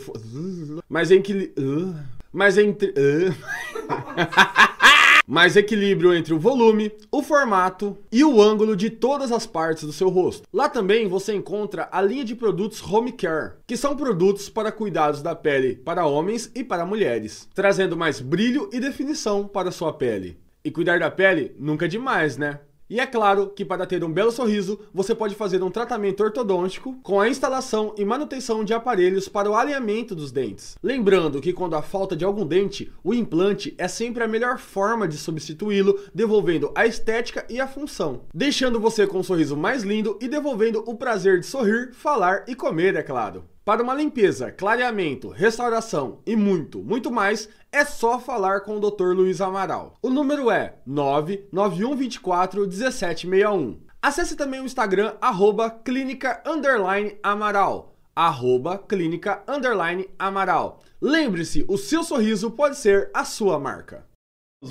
mais 0.88 1.11
equilíbrio, 1.11 1.94
mais 2.31 2.57
entre 2.57 2.94
mais 5.28 5.58
equilíbrio 5.58 6.14
entre 6.14 6.34
o 6.34 6.40
volume, 6.40 6.90
o 7.12 7.22
formato 7.22 7.98
e 8.10 8.24
o 8.24 8.41
ângulo 8.41 8.78
de 8.78 8.90
todas 8.90 9.30
as 9.30 9.45
partes 9.45 9.84
do 9.84 9.91
seu 9.91 10.08
rosto. 10.08 10.48
Lá 10.54 10.70
também 10.70 11.08
você 11.10 11.34
encontra 11.36 11.90
a 11.91 12.02
linha 12.02 12.24
de 12.24 12.34
produtos 12.34 12.82
Home 12.82 13.12
Care, 13.12 13.56
que 13.68 13.76
são 13.76 13.95
produtos 13.95 14.48
para 14.49 14.72
cuidados 14.72 15.22
da 15.22 15.36
pele 15.36 15.76
para 15.76 16.06
homens 16.06 16.49
e 16.56 16.64
para 16.64 16.86
mulheres, 16.86 17.49
trazendo 17.54 17.98
mais 17.98 18.22
brilho 18.22 18.70
e 18.72 18.80
definição 18.80 19.45
para 19.45 19.70
sua 19.70 19.91
pele. 19.91 20.40
E 20.64 20.72
cuidar 20.72 20.99
da 20.99 21.12
pele 21.12 21.54
nunca 21.60 21.86
é 21.86 21.90
demais, 21.90 22.38
né? 22.38 22.62
E 22.90 23.02
é 23.02 23.06
claro 23.06 23.50
que 23.50 23.66
para 23.66 23.86
ter 23.86 24.02
um 24.04 24.12
belo 24.12 24.32
sorriso, 24.32 24.80
você 24.94 25.14
pode 25.14 25.36
fazer 25.36 25.62
um 25.62 25.70
tratamento 25.70 26.24
ortodôntico 26.24 26.98
com 27.04 27.20
a 27.20 27.28
instalação 27.28 27.94
e 27.98 28.06
manutenção 28.06 28.64
de 28.64 28.74
aparelhos 28.74 29.28
para 29.28 29.52
o 29.52 29.56
alinhamento 29.56 30.16
dos 30.16 30.32
dentes. 30.32 30.78
Lembrando 30.82 31.42
que 31.42 31.52
quando 31.52 31.76
há 31.76 31.82
falta 31.82 32.16
de 32.16 32.24
algum 32.24 32.46
dente, 32.46 32.90
o 33.04 33.14
implante 33.14 33.76
é 33.78 33.90
sempre 33.90 34.24
a 34.24 34.28
melhor 34.28 34.58
forma 34.58 35.06
de 35.06 35.18
substituí-lo, 35.18 36.00
devolvendo 36.16 36.72
a 36.74 36.86
estética 36.86 37.46
e 37.50 37.60
a 37.60 37.68
função, 37.68 38.22
deixando 38.34 38.80
você 38.80 39.06
com 39.06 39.20
um 39.20 39.24
sorriso 39.24 39.58
mais 39.58 39.84
lindo 39.84 40.18
e 40.22 40.28
devolvendo 40.30 40.82
o 40.88 40.96
prazer 40.96 41.42
de 41.42 41.46
sorrir, 41.46 41.92
falar 41.92 42.46
e 42.48 42.56
comer, 42.56 42.96
é 42.96 43.04
claro. 43.04 43.44
Para 43.68 43.84
uma 43.84 43.94
limpeza, 43.94 44.50
clareamento, 44.50 45.28
restauração 45.28 46.20
e 46.26 46.38
muito, 46.38 46.80
muito 46.80 47.12
mais, 47.12 47.50
é 47.78 47.86
só 47.86 48.20
falar 48.20 48.62
com 48.62 48.78
o 48.78 48.80
Dr. 48.80 49.14
Luiz 49.14 49.40
Amaral. 49.40 49.94
O 50.02 50.10
número 50.10 50.49
é 50.49 50.74
99124 50.88 52.62
1761. 52.62 53.78
Acesse 54.02 54.36
também 54.36 54.60
o 54.60 54.66
Instagram, 54.66 55.14
arroba 55.22 55.70
clínica 55.70 56.41
underline 56.44 57.16
amaral. 57.22 57.95
Arroba 58.16 58.80
clínica 58.80 59.44
underline 59.48 60.10
amaral. 60.18 60.82
Lembre-se, 60.99 61.64
o 61.68 61.78
seu 61.78 62.04
sorriso 62.04 62.49
pode 62.49 62.78
ser 62.78 63.12
a 63.14 63.24
sua 63.24 63.60
marca. 63.60 64.04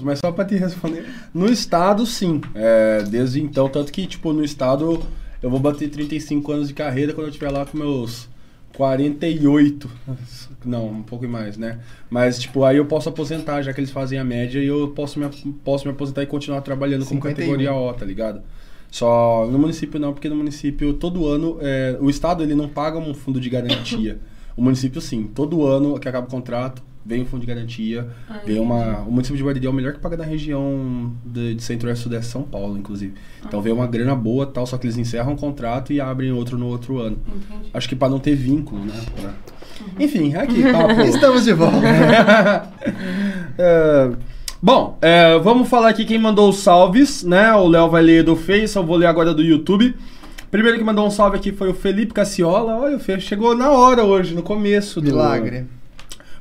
Mas 0.03 0.19
só 0.19 0.33
pra 0.33 0.45
te 0.45 0.57
responder, 0.57 1.07
no 1.33 1.47
estado 1.47 2.05
sim, 2.05 2.41
é, 2.57 3.05
desde 3.05 3.41
então, 3.41 3.69
tanto 3.69 3.93
que 3.93 4.05
tipo 4.09 4.33
no 4.33 4.43
estado 4.43 5.01
eu 5.41 5.49
vou 5.49 5.61
bater 5.61 5.89
35 5.89 6.51
anos 6.51 6.67
de 6.67 6.75
carreira 6.75 7.13
quando 7.13 7.27
eu 7.27 7.31
estiver 7.31 7.53
lá 7.53 7.65
com 7.65 7.79
meus 7.79 8.29
48. 8.77 9.91
Não, 10.65 10.89
um 10.89 11.03
pouco 11.03 11.27
mais, 11.27 11.57
né? 11.57 11.81
Mas, 12.11 12.39
tipo, 12.39 12.63
aí 12.65 12.77
eu 12.77 12.85
posso 12.85 13.09
aposentar, 13.09 13.63
já 13.63 13.73
que 13.73 13.81
eles 13.81 13.91
fazem 13.91 14.19
a 14.19 14.25
média, 14.25 14.61
e 14.61 14.67
eu 14.67 14.89
posso 14.89 15.19
me, 15.19 15.27
posso 15.65 15.87
me 15.87 15.93
aposentar 15.93 16.23
e 16.23 16.27
continuar 16.27 16.61
trabalhando 16.61 17.05
com 17.05 17.15
51. 17.15 17.35
categoria 17.35 17.73
O, 17.73 17.93
tá 17.95 18.05
ligado? 18.05 18.43
Só 18.91 19.47
no 19.47 19.59
município 19.59 19.99
não, 19.99 20.13
porque 20.13 20.29
no 20.29 20.37
município, 20.37 20.93
todo 20.95 21.27
ano, 21.27 21.59
é, 21.61 21.97
o 22.01 22.11
Estado 22.11 22.43
ele 22.43 22.55
não 22.55 22.69
paga 22.69 22.99
um 22.99 23.15
fundo 23.15 23.41
de 23.41 23.49
garantia. 23.49 24.19
o 24.57 24.63
município 24.63 25.01
sim, 25.01 25.25
todo 25.25 25.65
ano 25.67 25.99
que 25.99 26.09
acaba 26.09 26.27
o 26.27 26.31
contrato, 26.31 26.83
vem 27.07 27.23
um 27.23 27.27
fundo 27.27 27.41
de 27.43 27.47
garantia, 27.47 28.09
Ah, 28.29 28.41
vem 28.45 28.59
uma... 28.59 29.01
O 29.01 29.11
município 29.13 29.37
de 29.37 29.45
Guardião 29.45 29.71
é 29.71 29.73
o 29.73 29.77
melhor 29.77 29.93
que 29.93 30.01
paga 30.01 30.17
da 30.17 30.25
região 30.25 31.13
de, 31.25 31.55
de 31.55 31.63
centro-oeste 31.63 32.03
sudeste 32.03 32.33
São 32.33 32.43
Paulo, 32.43 32.77
inclusive. 32.77 33.15
Então 33.47 33.63
vem 33.63 33.73
uma 33.73 33.87
grana 33.87 34.15
boa 34.17 34.45
tal, 34.47 34.67
só 34.67 34.77
que 34.77 34.87
eles 34.87 34.99
encerram 34.99 35.35
o 35.35 35.37
contrato 35.37 35.93
e 35.93 36.01
abrem 36.01 36.33
outro 36.33 36.59
no 36.59 36.67
outro 36.67 36.99
ano. 36.99 37.19
Entendi. 37.29 37.71
Acho 37.73 37.89
que 37.89 37.95
para 37.95 38.09
não 38.09 38.19
ter 38.19 38.35
vínculo, 38.35 38.85
né? 38.85 38.95
Pra- 39.21 39.35
Enfim, 40.01 40.35
aqui, 40.35 40.63
papo. 40.73 41.01
Estamos 41.09 41.45
de 41.45 41.53
volta. 41.53 41.77
É, 43.59 44.11
bom, 44.63 44.99
é, 45.01 45.39
vamos 45.39 45.69
falar 45.69 45.89
aqui 45.89 46.05
quem 46.05 46.19
mandou 46.19 46.51
os 46.51 46.59
salves, 46.59 47.23
né? 47.25 47.53
O 47.55 47.67
Léo 47.69 47.89
vai 47.89 48.03
ler 48.03 48.23
do 48.23 48.37
Face, 48.37 48.77
eu 48.77 48.85
vou 48.85 48.97
ler 48.97 49.07
agora 49.07 49.33
do 49.33 49.43
YouTube. 49.43 49.95
Primeiro 50.51 50.79
que 50.79 50.85
mandou 50.85 51.07
um 51.07 51.11
salve 51.11 51.37
aqui 51.37 51.53
foi 51.53 51.69
o 51.69 51.75
Felipe 51.75 52.13
Cassiola. 52.15 52.77
Olha, 52.77 52.97
o 52.97 53.01
Fê 53.01 53.19
chegou 53.19 53.55
na 53.57 53.71
hora 53.71 54.05
hoje, 54.05 54.35
no 54.35 54.43
começo 54.43 55.01
do. 55.01 55.07
Milagre. 55.07 55.65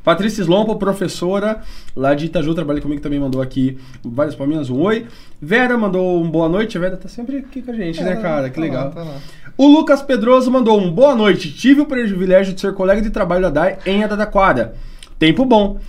Patrícia 0.06 0.44
Slompo, 0.44 0.76
professora 0.76 1.61
lá 1.95 2.14
de 2.14 2.27
Itaju, 2.27 2.53
trabalha 2.53 2.80
comigo 2.80 3.02
também, 3.02 3.19
mandou 3.19 3.41
aqui 3.41 3.77
várias 4.03 4.36
palminhas, 4.36 4.69
um 4.69 4.80
oi. 4.80 5.07
Vera 5.41 5.76
mandou 5.77 6.22
um 6.22 6.30
boa 6.30 6.48
noite, 6.48 6.77
a 6.77 6.82
Vera 6.82 6.95
tá 6.95 7.10
sempre 7.10 7.38
aqui 7.38 7.61
com 7.64 7.72
a 7.72 7.73
gente, 7.73 8.02
né, 8.03 8.15
cara? 8.18 8.49
Que 8.49 8.56
Tá 8.56 8.61
lá, 8.61 8.65
legal. 8.68 8.91
tá 8.91 9.03
lá. 9.03 9.18
O 9.57 9.68
Lucas 9.68 10.02
Pedroso 10.03 10.52
mandou 10.52 10.80
um 10.80 10.91
boa 10.91 11.15
noite. 11.15 11.52
Tive 11.52 11.82
o 11.82 11.86
privilégio 11.86 12.53
de 12.53 12.61
ser 12.61 12.73
colega 12.73 13.02
de 13.02 13.10
trabalho 13.10 13.41
da 13.41 13.49
DAI 13.49 13.80
em 13.86 14.03
Araraquara. 14.03 14.76
Tempo 15.18 15.44
bom. 15.44 15.80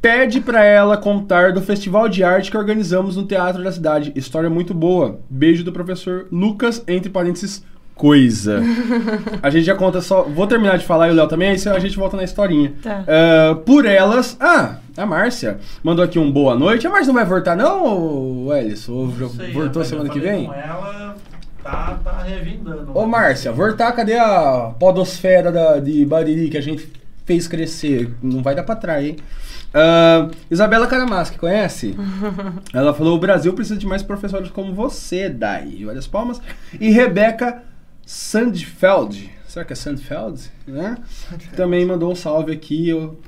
Pede 0.00 0.40
pra 0.40 0.64
ela 0.64 0.96
contar 0.96 1.52
do 1.52 1.60
festival 1.60 2.08
de 2.08 2.24
arte 2.24 2.50
que 2.50 2.56
organizamos 2.56 3.16
no 3.16 3.24
Teatro 3.24 3.62
da 3.62 3.70
Cidade. 3.70 4.12
História 4.16 4.48
muito 4.50 4.72
boa. 4.72 5.20
Beijo 5.28 5.62
do 5.62 5.72
professor 5.72 6.26
Lucas, 6.32 6.82
entre 6.88 7.10
parênteses, 7.10 7.62
coisa. 7.94 8.60
a 9.42 9.50
gente 9.50 9.64
já 9.64 9.74
conta 9.74 10.00
só. 10.00 10.22
Vou 10.22 10.46
terminar 10.46 10.78
de 10.78 10.84
falar 10.84 11.08
e 11.08 11.10
o 11.12 11.14
Léo 11.14 11.28
também, 11.28 11.50
aí 11.50 11.56
a 11.68 11.78
gente 11.78 11.96
volta 11.96 12.16
na 12.16 12.24
historinha. 12.24 12.72
Tá. 12.82 13.04
Ah, 13.06 13.54
por 13.66 13.86
elas. 13.86 14.36
Ah, 14.40 14.76
a 14.96 15.06
Márcia 15.06 15.58
mandou 15.82 16.04
aqui 16.04 16.18
um 16.18 16.30
boa 16.30 16.54
noite. 16.54 16.86
A 16.86 16.90
Márcia 16.90 17.08
não 17.08 17.14
vai 17.14 17.24
voltar, 17.24 17.56
não, 17.56 18.54
Elis? 18.56 18.88
Ou 18.88 19.10
já 19.16 19.28
sei, 19.28 19.52
voltou 19.52 19.84
semana 19.84 20.08
que 20.08 20.20
vem? 20.20 20.46
Com 20.46 20.54
ela, 20.54 21.16
tá, 21.62 22.00
tá 22.02 22.22
revindando. 22.22 22.96
Ô 22.96 23.06
Márcia, 23.06 23.52
voltar, 23.52 23.92
cadê 23.92 24.18
a 24.18 24.72
podosfera 24.78 25.52
da, 25.52 25.78
de 25.78 26.04
Bariri 26.04 26.48
que 26.50 26.58
a 26.58 26.62
gente 26.62 26.90
fez 27.24 27.46
crescer? 27.46 28.12
Não 28.22 28.42
vai 28.42 28.54
dar 28.54 28.64
pra 28.64 28.76
trás, 28.76 29.04
hein? 29.04 29.16
Ah, 29.74 30.28
Isabela 30.50 30.86
Caramaschi, 30.86 31.38
conhece? 31.38 31.96
Ela 32.74 32.92
falou: 32.92 33.16
o 33.16 33.20
Brasil 33.20 33.52
precisa 33.54 33.78
de 33.78 33.86
mais 33.86 34.02
professores 34.02 34.50
como 34.50 34.74
você, 34.74 35.28
Dai. 35.28 35.82
Várias 35.84 36.06
palmas. 36.06 36.40
E 36.78 36.90
Rebeca 36.90 37.62
Sandfeld. 38.12 39.30
Será 39.48 39.64
que 39.64 39.72
é 39.72 39.76
Sandfeld? 39.76 40.38
Né? 40.66 40.98
Também 41.56 41.82
mandou 41.86 42.12
um 42.12 42.14
salve 42.14 42.52
aqui. 42.52 42.90
Eu, 42.90 43.18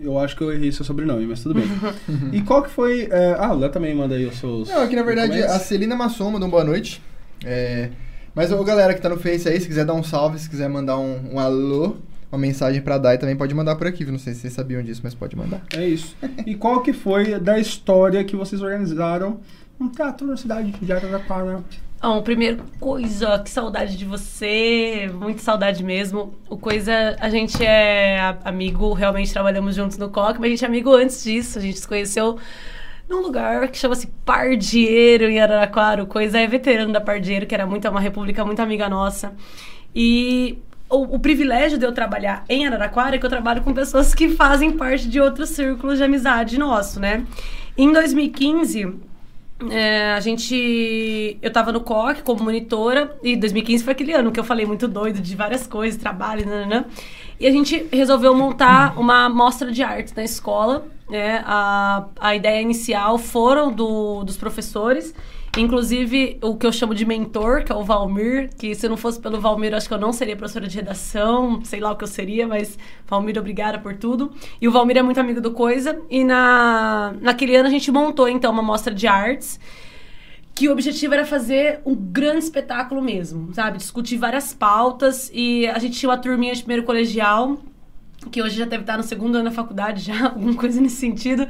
eu 0.00 0.16
acho 0.16 0.36
que 0.36 0.42
eu 0.42 0.52
errei 0.52 0.70
seu 0.70 0.84
sobrenome, 0.84 1.26
mas 1.26 1.42
tudo 1.42 1.56
bem. 1.56 1.64
e 2.32 2.40
qual 2.42 2.62
que 2.62 2.70
foi. 2.70 3.08
é, 3.10 3.36
ah, 3.36 3.52
o 3.52 3.58
Léo 3.58 3.70
também 3.70 3.92
manda 3.96 4.14
aí 4.14 4.24
os 4.26 4.36
seus. 4.36 4.68
Não, 4.68 4.82
aqui 4.82 4.94
na 4.94 5.02
verdade 5.02 5.32
documentos. 5.32 5.56
a 5.56 5.58
Celina 5.58 5.96
Masson 5.96 6.30
mandou 6.30 6.46
um 6.46 6.50
boa 6.52 6.62
noite. 6.62 7.02
É, 7.44 7.90
mas 8.32 8.52
ô, 8.52 8.62
galera 8.62 8.94
que 8.94 9.00
tá 9.00 9.08
no 9.08 9.18
Face 9.18 9.48
aí, 9.48 9.60
se 9.60 9.66
quiser 9.66 9.84
dar 9.84 9.94
um 9.94 10.04
salve, 10.04 10.38
se 10.38 10.48
quiser 10.48 10.68
mandar 10.68 10.98
um, 10.98 11.34
um 11.34 11.40
alô, 11.40 11.96
uma 12.30 12.38
mensagem 12.38 12.80
pra 12.80 12.96
Dai, 12.96 13.18
também 13.18 13.34
pode 13.34 13.52
mandar 13.56 13.74
por 13.74 13.88
aqui? 13.88 14.04
Não 14.04 14.20
sei 14.20 14.34
se 14.34 14.42
vocês 14.42 14.52
sabiam 14.52 14.80
disso, 14.84 15.00
mas 15.02 15.14
pode 15.14 15.34
mandar. 15.34 15.62
É 15.76 15.84
isso. 15.84 16.16
E 16.46 16.54
qual 16.54 16.80
que 16.80 16.92
foi 16.92 17.40
da 17.40 17.58
história 17.58 18.22
que 18.22 18.36
vocês 18.36 18.62
organizaram 18.62 19.40
um 19.80 19.88
teatro 19.88 20.26
na 20.26 20.36
cidade 20.36 20.72
de 20.72 20.92
Araraquara? 20.92 21.62
Bom, 22.00 22.22
primeiro, 22.22 22.62
coisa, 22.78 23.40
que 23.40 23.50
saudade 23.50 23.96
de 23.96 24.04
você, 24.04 25.10
muita 25.12 25.40
saudade 25.40 25.82
mesmo. 25.82 26.32
O 26.48 26.56
coisa, 26.56 27.16
a 27.18 27.28
gente 27.28 27.64
é 27.64 28.36
amigo, 28.44 28.92
realmente 28.92 29.32
trabalhamos 29.32 29.74
juntos 29.74 29.98
no 29.98 30.08
COC, 30.08 30.38
mas 30.38 30.46
a 30.46 30.50
gente 30.50 30.64
é 30.64 30.68
amigo 30.68 30.94
antes 30.94 31.24
disso. 31.24 31.58
A 31.58 31.62
gente 31.62 31.78
se 31.78 31.88
conheceu 31.88 32.38
num 33.08 33.20
lugar 33.20 33.66
que 33.68 33.78
chama-se 33.78 34.06
Pardieiro, 34.24 35.24
em 35.24 35.40
Araraquara. 35.40 36.02
O 36.02 36.06
coisa 36.06 36.38
é 36.38 36.46
veterano 36.46 36.92
da 36.92 37.00
Pardieiro, 37.00 37.46
que 37.46 37.54
era 37.54 37.66
muito, 37.66 37.88
uma 37.88 38.00
república 38.00 38.44
muito 38.44 38.60
amiga 38.60 38.88
nossa. 38.88 39.32
E 39.92 40.58
o, 40.88 41.16
o 41.16 41.18
privilégio 41.18 41.78
de 41.78 41.84
eu 41.84 41.92
trabalhar 41.92 42.44
em 42.48 42.64
Araraquara 42.64 43.16
é 43.16 43.18
que 43.18 43.26
eu 43.26 43.30
trabalho 43.30 43.62
com 43.62 43.74
pessoas 43.74 44.14
que 44.14 44.28
fazem 44.28 44.72
parte 44.72 45.08
de 45.08 45.20
outros 45.20 45.48
círculos 45.48 45.98
de 45.98 46.04
amizade 46.04 46.58
nosso, 46.58 47.00
né? 47.00 47.26
Em 47.76 47.92
2015, 47.92 48.94
é, 49.70 50.12
a 50.12 50.20
gente. 50.20 51.36
Eu 51.42 51.52
tava 51.52 51.72
no 51.72 51.80
COC 51.80 52.22
como 52.22 52.44
monitora, 52.44 53.16
e 53.22 53.36
2015 53.36 53.82
foi 53.82 53.92
aquele 53.92 54.12
ano 54.12 54.30
que 54.30 54.38
eu 54.38 54.44
falei 54.44 54.64
muito 54.64 54.86
doido 54.86 55.20
de 55.20 55.34
várias 55.34 55.66
coisas, 55.66 56.00
trabalho, 56.00 56.46
nananã. 56.46 56.84
E 57.40 57.46
a 57.46 57.50
gente 57.50 57.86
resolveu 57.92 58.34
montar 58.34 58.98
uma 58.98 59.28
mostra 59.28 59.70
de 59.72 59.82
arte 59.82 60.12
na 60.16 60.24
escola. 60.24 60.86
Né? 61.08 61.42
A, 61.44 62.04
a 62.20 62.36
ideia 62.36 62.60
inicial 62.60 63.18
foram 63.18 63.72
do, 63.72 64.22
dos 64.24 64.36
professores. 64.36 65.14
Inclusive, 65.58 66.38
o 66.40 66.56
que 66.56 66.64
eu 66.64 66.72
chamo 66.72 66.94
de 66.94 67.04
mentor, 67.04 67.64
que 67.64 67.72
é 67.72 67.74
o 67.74 67.82
Valmir, 67.82 68.48
que 68.56 68.76
se 68.76 68.88
não 68.88 68.96
fosse 68.96 69.20
pelo 69.20 69.40
Valmir, 69.40 69.74
acho 69.74 69.88
que 69.88 69.94
eu 69.94 69.98
não 69.98 70.12
seria 70.12 70.36
professora 70.36 70.68
de 70.68 70.76
redação, 70.76 71.60
sei 71.64 71.80
lá 71.80 71.90
o 71.90 71.96
que 71.96 72.04
eu 72.04 72.08
seria, 72.08 72.46
mas 72.46 72.78
Valmir, 73.08 73.36
obrigada 73.36 73.76
por 73.76 73.96
tudo. 73.96 74.30
E 74.60 74.68
o 74.68 74.70
Valmir 74.70 74.96
é 74.96 75.02
muito 75.02 75.18
amigo 75.18 75.40
do 75.40 75.50
Coisa. 75.50 76.00
E 76.08 76.22
na, 76.22 77.12
naquele 77.20 77.56
ano 77.56 77.66
a 77.66 77.70
gente 77.72 77.90
montou, 77.90 78.28
então, 78.28 78.52
uma 78.52 78.62
mostra 78.62 78.94
de 78.94 79.08
artes 79.08 79.58
que 80.54 80.68
o 80.68 80.72
objetivo 80.72 81.14
era 81.14 81.24
fazer 81.24 81.80
um 81.84 81.94
grande 81.94 82.44
espetáculo 82.44 83.00
mesmo, 83.00 83.52
sabe? 83.54 83.78
Discutir 83.78 84.16
várias 84.16 84.52
pautas 84.52 85.30
e 85.32 85.66
a 85.68 85.78
gente 85.78 85.96
tinha 85.98 86.10
uma 86.10 86.18
turminha 86.18 86.52
de 86.52 86.62
primeiro 86.62 86.82
colegial 86.82 87.58
que 88.30 88.42
hoje 88.42 88.56
já 88.56 88.64
deve 88.64 88.82
estar 88.82 88.96
no 88.96 89.02
segundo 89.02 89.36
ano 89.36 89.44
da 89.44 89.50
faculdade, 89.50 90.02
já, 90.02 90.26
alguma 90.30 90.54
coisa 90.54 90.80
nesse 90.80 90.96
sentido, 90.96 91.46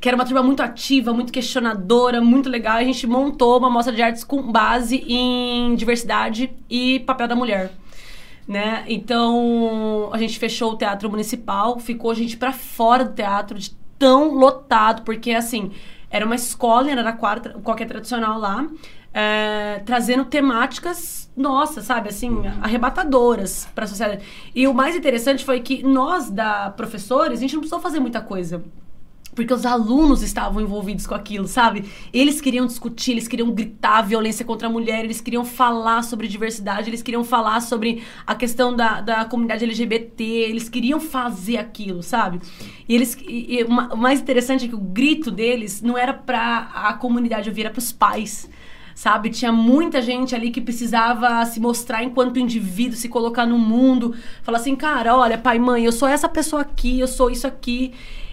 que 0.00 0.08
era 0.08 0.16
uma 0.16 0.24
turma 0.24 0.42
muito 0.42 0.62
ativa, 0.62 1.12
muito 1.12 1.32
questionadora, 1.32 2.20
muito 2.20 2.48
legal. 2.48 2.76
A 2.76 2.84
gente 2.84 3.06
montou 3.06 3.58
uma 3.58 3.70
mostra 3.70 3.94
de 3.94 4.02
artes 4.02 4.24
com 4.24 4.42
base 4.50 4.96
em 5.06 5.74
diversidade 5.74 6.50
e 6.68 7.00
papel 7.00 7.28
da 7.28 7.34
mulher. 7.36 7.72
Né? 8.46 8.84
Então, 8.88 10.08
a 10.12 10.18
gente 10.18 10.38
fechou 10.38 10.72
o 10.72 10.76
teatro 10.76 11.10
municipal, 11.10 11.78
ficou 11.78 12.10
a 12.10 12.14
gente 12.14 12.36
para 12.36 12.52
fora 12.52 13.04
do 13.04 13.12
teatro, 13.14 13.58
de 13.58 13.76
tão 13.98 14.34
lotado, 14.34 15.02
porque 15.02 15.32
assim, 15.32 15.72
era 16.10 16.24
uma 16.24 16.34
escola 16.34 16.88
em 16.88 16.92
Araraquara, 16.92 17.40
tra- 17.40 17.52
qualquer 17.62 17.86
tradicional 17.86 18.38
lá, 18.38 18.66
é, 19.12 19.82
trazendo 19.84 20.24
temáticas, 20.24 21.27
nossa, 21.38 21.80
sabe, 21.80 22.08
assim, 22.08 22.42
arrebatadoras 22.60 23.68
para 23.74 23.84
a 23.84 23.88
sociedade. 23.88 24.24
E 24.54 24.66
o 24.66 24.74
mais 24.74 24.96
interessante 24.96 25.44
foi 25.44 25.60
que 25.60 25.82
nós, 25.82 26.30
da 26.30 26.70
professores, 26.70 27.38
a 27.38 27.42
gente 27.42 27.54
não 27.54 27.60
precisou 27.60 27.80
fazer 27.80 28.00
muita 28.00 28.20
coisa. 28.20 28.62
Porque 29.34 29.54
os 29.54 29.64
alunos 29.64 30.20
estavam 30.20 30.60
envolvidos 30.60 31.06
com 31.06 31.14
aquilo, 31.14 31.46
sabe? 31.46 31.84
Eles 32.12 32.40
queriam 32.40 32.66
discutir, 32.66 33.12
eles 33.12 33.28
queriam 33.28 33.52
gritar 33.52 34.02
violência 34.02 34.44
contra 34.44 34.66
a 34.66 34.70
mulher, 34.70 35.04
eles 35.04 35.20
queriam 35.20 35.44
falar 35.44 36.02
sobre 36.02 36.26
diversidade, 36.26 36.90
eles 36.90 37.02
queriam 37.02 37.22
falar 37.22 37.60
sobre 37.60 38.02
a 38.26 38.34
questão 38.34 38.74
da, 38.74 39.00
da 39.00 39.24
comunidade 39.24 39.64
LGBT, 39.64 40.24
eles 40.24 40.68
queriam 40.68 40.98
fazer 40.98 41.58
aquilo, 41.58 42.02
sabe? 42.02 42.40
E 42.88 42.92
eles. 42.92 43.16
E, 43.28 43.60
e 43.60 43.62
o 43.62 43.96
mais 43.96 44.20
interessante 44.20 44.64
é 44.64 44.68
que 44.68 44.74
o 44.74 44.80
grito 44.80 45.30
deles 45.30 45.80
não 45.82 45.96
era 45.96 46.12
pra 46.12 46.70
a 46.74 46.94
comunidade 46.94 47.48
ouvir, 47.48 47.60
era 47.60 47.70
pros 47.70 47.92
pais 47.92 48.50
sabe? 48.98 49.30
Tinha 49.30 49.52
muita 49.52 50.02
gente 50.02 50.34
ali 50.34 50.50
que 50.50 50.60
precisava 50.60 51.44
se 51.46 51.60
mostrar 51.60 52.02
enquanto 52.02 52.40
indivíduo, 52.40 52.96
se 52.96 53.08
colocar 53.08 53.46
no 53.46 53.56
mundo, 53.56 54.12
falar 54.42 54.58
assim, 54.58 54.74
cara, 54.74 55.16
olha, 55.16 55.38
pai, 55.38 55.56
mãe, 55.56 55.84
eu 55.84 55.92
sou 55.92 56.08
essa 56.08 56.28
pessoa 56.28 56.62
aqui, 56.62 56.98
eu 56.98 57.06
sou 57.06 57.30
isso 57.30 57.46
aqui. 57.46 57.92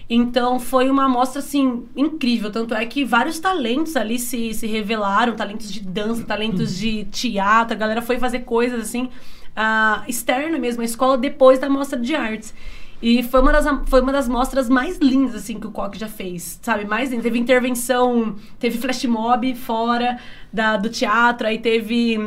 Então 0.09 0.59
foi 0.59 0.89
uma 0.89 1.05
amostra 1.05 1.37
assim 1.37 1.83
incrível, 1.95 2.51
tanto 2.51 2.73
é 2.73 2.83
que 2.83 3.05
vários 3.05 3.37
talentos 3.39 3.95
ali 3.95 4.17
se, 4.17 4.55
se 4.55 4.65
revelaram, 4.65 5.35
talentos 5.35 5.71
de 5.71 5.81
dança, 5.81 6.23
talentos 6.23 6.75
de 6.75 7.03
teatro, 7.05 7.75
a 7.75 7.79
galera 7.79 8.01
foi 8.01 8.17
fazer 8.17 8.39
coisas 8.39 8.81
assim 8.81 9.07
ah, 9.55 10.03
externa 10.07 10.57
mesmo 10.57 10.81
à 10.81 10.85
escola 10.85 11.15
depois 11.15 11.59
da 11.59 11.69
mostra 11.69 11.99
de 11.99 12.15
artes. 12.15 12.55
E 13.01 13.21
foi 13.23 13.41
uma 13.41 13.51
das, 13.51 13.65
foi 13.87 14.01
uma 14.01 14.11
das 14.11 14.27
mostras 14.27 14.69
mais 14.69 14.97
lindas, 14.97 15.35
assim, 15.35 15.59
que 15.59 15.67
o 15.67 15.71
Coque 15.71 15.99
já 15.99 16.07
fez, 16.07 16.59
sabe? 16.61 16.85
Mais 16.85 17.11
linda. 17.11 17.23
Teve 17.23 17.39
intervenção, 17.39 18.35
teve 18.57 18.77
flash 18.77 19.05
mob 19.05 19.53
fora 19.55 20.17
da, 20.51 20.77
do 20.77 20.89
teatro, 20.89 21.47
aí 21.47 21.59
teve 21.59 22.17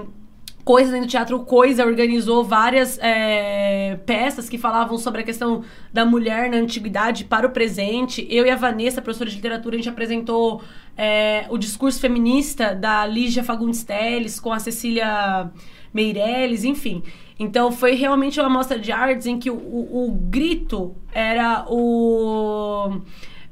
coisas 0.69 0.93
dentro 0.93 1.07
do 1.07 1.11
teatro. 1.11 1.41
Coisa 1.41 1.87
organizou 1.87 2.45
várias 2.45 2.99
é, 3.01 3.99
peças 4.05 4.51
que 4.51 4.59
falavam 4.59 4.99
sobre 4.99 5.23
a 5.23 5.25
questão 5.25 5.65
da 5.91 6.05
mulher 6.05 6.51
na 6.51 6.59
antiguidade 6.59 7.25
para 7.25 7.47
o 7.47 7.51
presente. 7.51 8.27
Eu 8.29 8.45
e 8.45 8.51
a 8.51 8.57
Vanessa, 8.57 9.01
professora 9.01 9.31
de 9.31 9.37
literatura, 9.37 9.77
a 9.77 9.79
gente 9.79 9.89
apresentou 9.89 10.63
é, 10.95 11.47
o 11.49 11.57
discurso 11.57 11.99
feminista 11.99 12.75
da 12.75 13.07
Lígia 13.07 13.43
Fagundes 13.43 13.83
Telles 13.83 14.39
com 14.39 14.53
a 14.53 14.59
Cecília 14.59 15.51
Meirelles, 15.95 16.65
enfim. 16.65 17.03
Então 17.39 17.71
foi 17.71 17.95
realmente 17.95 18.41
uma 18.41 18.49
mostra 18.51 18.79
de 18.79 18.91
artes 18.91 19.27
em 19.27 19.39
que 19.39 19.51
o, 19.51 19.55
o, 19.55 20.09
o 20.09 20.11
grito 20.13 20.97
era 21.13 21.65
o, 21.69 23.01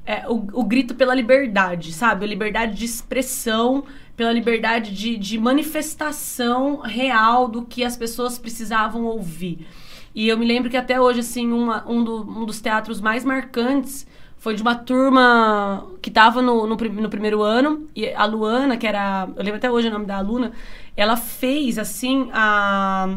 é, 0.04 0.26
o, 0.28 0.34
o 0.60 0.64
grito 0.64 0.94
pela 0.94 1.14
liberdade, 1.14 1.92
sabe? 1.92 2.24
A 2.24 2.28
liberdade 2.28 2.74
de 2.74 2.84
expressão, 2.84 3.84
pela 4.16 4.32
liberdade 4.32 4.92
de, 4.94 5.16
de 5.16 5.38
manifestação 5.38 6.80
real 6.80 7.46
do 7.48 7.62
que 7.64 7.84
as 7.84 7.96
pessoas 7.96 8.38
precisavam 8.38 9.04
ouvir. 9.04 9.66
E 10.14 10.28
eu 10.28 10.38
me 10.38 10.46
lembro 10.46 10.70
que 10.70 10.76
até 10.76 11.00
hoje, 11.00 11.20
assim, 11.20 11.52
uma, 11.52 11.88
um, 11.88 12.02
do- 12.02 12.22
um 12.22 12.44
dos 12.46 12.60
teatros 12.60 13.00
mais 13.00 13.24
marcantes 13.24 14.06
foi 14.38 14.54
de 14.54 14.62
uma 14.62 14.74
turma 14.74 15.86
que 16.00 16.08
estava 16.08 16.40
no, 16.40 16.66
no, 16.66 16.76
no 16.76 17.08
primeiro 17.10 17.42
ano, 17.42 17.88
e 17.94 18.08
a 18.14 18.24
Luana, 18.24 18.76
que 18.76 18.86
era. 18.86 19.28
Eu 19.36 19.42
lembro 19.42 19.56
até 19.58 19.70
hoje 19.70 19.88
o 19.88 19.90
nome 19.90 20.06
da 20.06 20.16
aluna, 20.16 20.52
ela 20.96 21.16
fez, 21.16 21.78
assim, 21.78 22.28
a, 22.32 23.16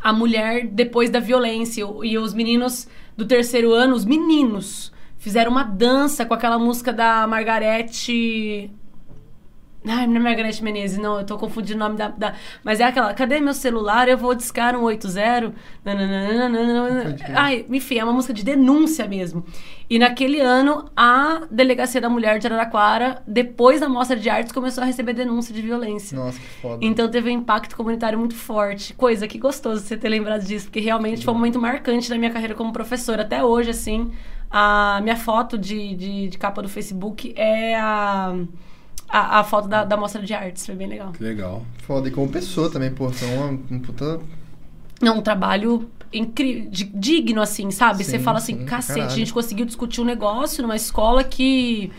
a 0.00 0.12
mulher 0.12 0.66
depois 0.66 1.10
da 1.10 1.20
violência. 1.20 1.84
E 2.02 2.18
os 2.18 2.32
meninos 2.34 2.88
do 3.16 3.26
terceiro 3.26 3.72
ano, 3.72 3.94
os 3.94 4.04
meninos, 4.04 4.92
fizeram 5.18 5.50
uma 5.50 5.64
dança 5.64 6.24
com 6.24 6.34
aquela 6.34 6.58
música 6.58 6.92
da 6.92 7.26
Margarete. 7.26 8.70
Ai, 9.86 10.06
não 10.06 10.16
é 10.16 10.18
Margarete 10.18 10.62
Menezes, 10.62 10.98
não, 10.98 11.18
eu 11.20 11.24
tô 11.24 11.38
confundindo 11.38 11.76
o 11.76 11.78
nome 11.78 11.96
da, 11.96 12.08
da- 12.08 12.34
Mas 12.64 12.80
é 12.80 12.84
aquela, 12.84 13.14
cadê 13.14 13.40
meu 13.40 13.54
celular? 13.54 14.08
Eu 14.08 14.18
vou 14.18 14.34
discar 14.34 14.76
um 14.76 14.82
80. 14.82 15.54
Nananana. 15.84 17.02
Pode 17.04 17.22
crer. 17.22 17.38
Ai, 17.38 17.64
enfim, 17.70 17.98
é 17.98 18.04
uma 18.04 18.12
música 18.12 18.34
de 18.34 18.44
denúncia 18.44 19.06
mesmo. 19.06 19.44
E 19.90 19.98
naquele 19.98 20.38
ano, 20.38 20.90
a 20.94 21.46
Delegacia 21.50 21.98
da 22.00 22.10
Mulher 22.10 22.38
de 22.38 22.46
Araraquara, 22.46 23.22
depois 23.26 23.80
da 23.80 23.88
Mostra 23.88 24.16
de 24.16 24.28
Artes, 24.28 24.52
começou 24.52 24.82
a 24.82 24.86
receber 24.86 25.14
denúncia 25.14 25.54
de 25.54 25.62
violência. 25.62 26.16
Nossa, 26.16 26.38
que 26.38 26.46
foda. 26.46 26.84
Então 26.84 27.08
teve 27.08 27.30
um 27.30 27.32
impacto 27.32 27.74
comunitário 27.74 28.18
muito 28.18 28.34
forte. 28.34 28.92
Coisa 28.92 29.26
que 29.26 29.38
gostoso 29.38 29.82
você 29.82 29.96
ter 29.96 30.10
lembrado 30.10 30.44
disso, 30.44 30.66
porque 30.66 30.80
realmente 30.80 31.24
foi 31.24 31.32
um 31.32 31.36
momento 31.38 31.58
marcante 31.58 32.10
da 32.10 32.18
minha 32.18 32.30
carreira 32.30 32.54
como 32.54 32.70
professora. 32.70 33.22
Até 33.22 33.42
hoje, 33.42 33.70
assim, 33.70 34.12
a 34.50 35.00
minha 35.02 35.16
foto 35.16 35.56
de, 35.56 35.94
de, 35.94 36.28
de 36.28 36.38
capa 36.38 36.60
do 36.60 36.68
Facebook 36.68 37.32
é 37.34 37.74
a, 37.74 38.36
a, 39.08 39.40
a 39.40 39.44
foto 39.44 39.68
da, 39.68 39.84
da 39.84 39.96
mostra 39.96 40.20
de 40.20 40.34
artes. 40.34 40.66
Foi 40.66 40.74
bem 40.74 40.86
legal. 40.86 41.12
Que 41.12 41.24
legal. 41.24 41.64
Foda. 41.78 42.08
E 42.08 42.10
como 42.10 42.28
pessoa 42.28 42.70
também, 42.70 42.90
pô. 42.90 43.08
Você 43.08 43.24
é 43.24 43.38
uma, 43.38 43.58
um 43.70 43.78
puta. 43.80 44.20
É 45.00 45.10
um 45.10 45.22
trabalho 45.22 45.90
incrível, 46.12 46.70
digno, 46.70 47.40
assim, 47.40 47.70
sabe? 47.70 48.02
Sim, 48.02 48.12
você 48.12 48.18
fala 48.18 48.40
sim, 48.40 48.54
assim, 48.54 48.64
pra 48.64 48.76
cacete, 48.76 48.98
a 48.98 49.02
caralho. 49.02 49.18
gente 49.18 49.32
conseguiu 49.32 49.66
discutir 49.66 50.00
um 50.00 50.04
negócio 50.04 50.62
numa 50.62 50.76
escola 50.76 51.22
que 51.22 51.92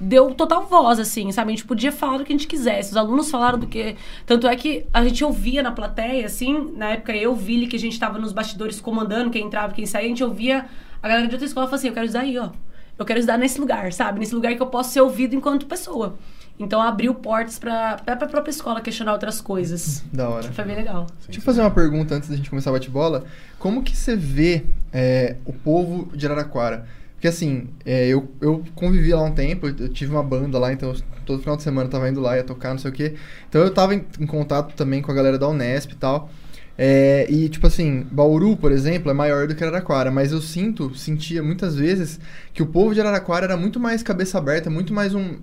deu 0.00 0.34
total 0.34 0.66
voz, 0.66 0.98
assim, 0.98 1.30
sabe? 1.30 1.52
A 1.52 1.54
gente 1.54 1.64
podia 1.64 1.92
falar 1.92 2.18
do 2.18 2.24
que 2.24 2.32
a 2.32 2.36
gente 2.36 2.48
quisesse. 2.48 2.90
Os 2.90 2.96
alunos 2.96 3.30
falaram 3.30 3.58
do 3.58 3.66
que. 3.66 3.96
Tanto 4.26 4.48
é 4.48 4.56
que 4.56 4.84
a 4.92 5.04
gente 5.04 5.24
ouvia 5.24 5.62
na 5.62 5.70
plateia, 5.70 6.26
assim, 6.26 6.72
na 6.76 6.90
época 6.90 7.16
eu, 7.16 7.34
Vili, 7.34 7.66
que 7.68 7.76
a 7.76 7.78
gente 7.78 7.98
tava 7.98 8.18
nos 8.18 8.32
bastidores 8.32 8.80
comandando 8.80 9.30
quem 9.30 9.46
entrava, 9.46 9.72
quem 9.72 9.86
saía, 9.86 10.06
a 10.06 10.08
gente 10.08 10.24
ouvia 10.24 10.66
a 11.02 11.08
galera 11.08 11.28
de 11.28 11.34
outra 11.34 11.46
escola 11.46 11.66
falar 11.66 11.76
assim: 11.76 11.88
eu 11.88 11.94
quero 11.94 12.06
estudar 12.06 12.24
aí, 12.24 12.36
ó. 12.38 12.50
Eu 12.98 13.04
quero 13.04 13.18
estudar 13.20 13.38
nesse 13.38 13.60
lugar, 13.60 13.92
sabe? 13.92 14.18
Nesse 14.18 14.34
lugar 14.34 14.54
que 14.54 14.62
eu 14.62 14.66
posso 14.66 14.90
ser 14.90 15.00
ouvido 15.00 15.34
enquanto 15.34 15.66
pessoa. 15.66 16.18
Então 16.58 16.80
abriu 16.80 17.14
portas 17.14 17.58
pra, 17.58 17.96
pra, 17.96 18.14
pra 18.16 18.28
própria 18.28 18.50
escola 18.50 18.80
questionar 18.80 19.12
outras 19.12 19.40
coisas. 19.40 20.04
Da 20.12 20.28
hora. 20.28 20.52
Foi 20.52 20.64
bem 20.64 20.76
legal. 20.76 21.06
Deixa 21.26 21.40
eu 21.40 21.44
fazer 21.44 21.60
uma 21.60 21.70
pergunta 21.70 22.14
antes 22.14 22.28
da 22.28 22.36
gente 22.36 22.48
começar 22.50 22.70
a 22.70 22.74
bate-bola. 22.74 23.24
Como 23.58 23.82
que 23.82 23.96
você 23.96 24.14
vê 24.14 24.64
é, 24.92 25.36
o 25.44 25.52
povo 25.52 26.14
de 26.16 26.24
Araraquara? 26.26 26.86
Porque 27.14 27.26
assim, 27.28 27.68
é, 27.84 28.06
eu, 28.08 28.30
eu 28.40 28.62
convivi 28.74 29.12
lá 29.12 29.22
um 29.22 29.32
tempo, 29.32 29.68
eu, 29.68 29.76
eu 29.76 29.88
tive 29.88 30.12
uma 30.12 30.22
banda 30.22 30.58
lá, 30.58 30.72
então 30.72 30.90
eu- 30.90 31.00
todo 31.24 31.40
final 31.40 31.56
de 31.56 31.62
semana 31.62 31.86
eu 31.86 31.90
tava 31.90 32.08
indo 32.08 32.20
lá, 32.20 32.36
ia 32.36 32.42
tocar, 32.44 32.70
não 32.70 32.78
sei 32.78 32.90
o 32.90 32.94
quê. 32.94 33.14
Então 33.48 33.60
eu 33.62 33.72
tava 33.72 33.94
em, 33.94 34.04
em 34.20 34.26
contato 34.26 34.74
também 34.74 35.00
com 35.00 35.10
a 35.10 35.14
galera 35.14 35.38
da 35.38 35.48
Unesp 35.48 35.92
e 35.92 35.96
tal. 35.96 36.30
É, 36.76 37.26
e 37.30 37.48
tipo 37.48 37.66
assim, 37.66 38.06
Bauru, 38.10 38.56
por 38.56 38.72
exemplo, 38.72 39.10
é 39.10 39.14
maior 39.14 39.46
do 39.46 39.54
que 39.54 39.62
Araraquara, 39.62 40.10
mas 40.10 40.32
eu 40.32 40.40
sinto, 40.40 40.94
sentia 40.96 41.42
muitas 41.42 41.76
vezes 41.76 42.18
que 42.52 42.62
o 42.62 42.66
povo 42.66 42.94
de 42.94 43.00
Araraquara 43.00 43.44
era 43.44 43.56
muito 43.56 43.78
mais 43.78 44.02
cabeça 44.02 44.38
aberta, 44.38 44.68
muito 44.70 44.92
mais 44.92 45.14
um, 45.14 45.36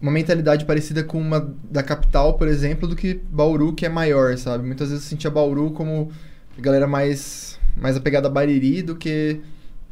uma 0.00 0.10
mentalidade 0.10 0.64
parecida 0.64 1.04
com 1.04 1.20
uma 1.20 1.54
da 1.70 1.82
capital, 1.82 2.34
por 2.34 2.48
exemplo, 2.48 2.88
do 2.88 2.96
que 2.96 3.20
Bauru, 3.30 3.74
que 3.74 3.84
é 3.84 3.88
maior, 3.88 4.36
sabe? 4.38 4.66
Muitas 4.66 4.90
vezes 4.90 5.04
eu 5.04 5.10
sentia 5.10 5.30
Bauru 5.30 5.70
como 5.72 6.10
galera 6.58 6.86
mais, 6.86 7.58
mais 7.76 7.96
apegada 7.96 8.28
a 8.28 8.30
Bariri 8.30 8.82
do 8.82 8.96
que 8.96 9.40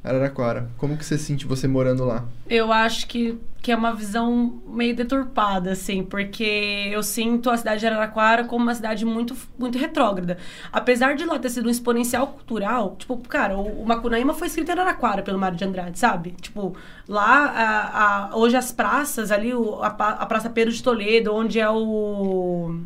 Araraquara. 0.02 0.70
Como 0.78 0.96
que 0.96 1.04
você 1.04 1.18
sente 1.18 1.46
você 1.46 1.66
morando 1.68 2.04
lá? 2.04 2.24
Eu 2.48 2.72
acho 2.72 3.06
que, 3.06 3.36
que 3.60 3.70
é 3.72 3.76
uma 3.76 3.92
visão 3.94 4.60
meio 4.66 4.94
deturpada, 4.94 5.72
assim, 5.72 6.02
porque 6.02 6.88
eu 6.92 7.02
sinto 7.02 7.50
a 7.50 7.56
cidade 7.56 7.80
de 7.80 7.86
Araraquara 7.86 8.44
como 8.44 8.62
uma 8.62 8.74
cidade 8.74 9.04
muito, 9.04 9.36
muito 9.58 9.76
retrógrada. 9.76 10.38
Apesar 10.72 11.14
de 11.14 11.24
lá 11.24 11.38
ter 11.38 11.50
sido 11.50 11.66
um 11.66 11.70
exponencial 11.70 12.28
cultural, 12.28 12.96
tipo, 12.98 13.16
cara, 13.28 13.56
o, 13.58 13.82
o 13.82 13.86
Macunaíma 13.86 14.32
foi 14.34 14.46
escrito 14.46 14.68
em 14.68 14.72
Araraquara 14.72 15.22
pelo 15.22 15.38
Mário 15.38 15.58
de 15.58 15.64
Andrade, 15.64 15.98
sabe? 15.98 16.30
Tipo, 16.40 16.74
lá, 17.08 17.44
a- 17.46 18.28
a- 18.32 18.36
hoje 18.36 18.56
as 18.56 18.70
praças 18.72 19.30
ali, 19.32 19.50
a, 19.52 19.86
a 19.88 20.26
Praça 20.26 20.48
Pedro 20.48 20.72
de 20.72 20.82
Toledo, 20.82 21.34
onde 21.34 21.58
é 21.60 21.68
o 21.68 22.80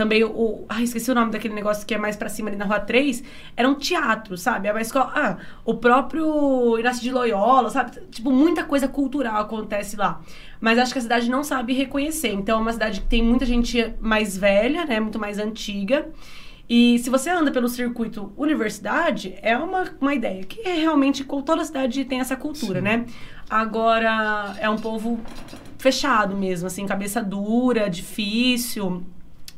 também 0.00 0.24
o. 0.24 0.64
Ai, 0.66 0.84
esqueci 0.84 1.10
o 1.10 1.14
nome 1.14 1.30
daquele 1.30 1.52
negócio 1.52 1.86
que 1.86 1.92
é 1.92 1.98
mais 1.98 2.16
pra 2.16 2.30
cima 2.30 2.48
ali 2.48 2.56
na 2.56 2.64
rua 2.64 2.80
3. 2.80 3.22
Era 3.54 3.68
um 3.68 3.74
teatro, 3.74 4.34
sabe? 4.34 4.66
É 4.66 4.72
uma 4.72 4.80
escola. 4.80 5.12
Ah, 5.14 5.36
o 5.62 5.74
próprio 5.74 6.78
Inácio 6.78 7.02
de 7.02 7.12
Loyola, 7.12 7.68
sabe? 7.68 8.00
Tipo, 8.10 8.32
muita 8.32 8.64
coisa 8.64 8.88
cultural 8.88 9.42
acontece 9.42 9.96
lá. 9.96 10.22
Mas 10.58 10.78
acho 10.78 10.94
que 10.94 10.98
a 10.98 11.02
cidade 11.02 11.28
não 11.28 11.44
sabe 11.44 11.74
reconhecer. 11.74 12.32
Então 12.32 12.58
é 12.58 12.62
uma 12.62 12.72
cidade 12.72 13.02
que 13.02 13.08
tem 13.08 13.22
muita 13.22 13.44
gente 13.44 13.94
mais 14.00 14.38
velha, 14.38 14.86
né? 14.86 14.98
Muito 15.00 15.18
mais 15.18 15.38
antiga. 15.38 16.08
E 16.66 16.98
se 17.00 17.10
você 17.10 17.28
anda 17.28 17.50
pelo 17.50 17.68
circuito 17.68 18.32
universidade, 18.38 19.34
é 19.42 19.54
uma, 19.54 19.84
uma 20.00 20.14
ideia. 20.14 20.42
Que 20.44 20.66
é 20.66 20.76
realmente 20.76 21.24
toda 21.24 21.60
a 21.60 21.64
cidade 21.66 22.06
tem 22.06 22.20
essa 22.20 22.36
cultura, 22.36 22.80
né? 22.80 23.04
Agora 23.50 24.56
é 24.58 24.70
um 24.70 24.78
povo 24.78 25.20
fechado 25.76 26.34
mesmo, 26.34 26.68
assim, 26.68 26.86
cabeça 26.86 27.22
dura, 27.22 27.90
difícil. 27.90 29.04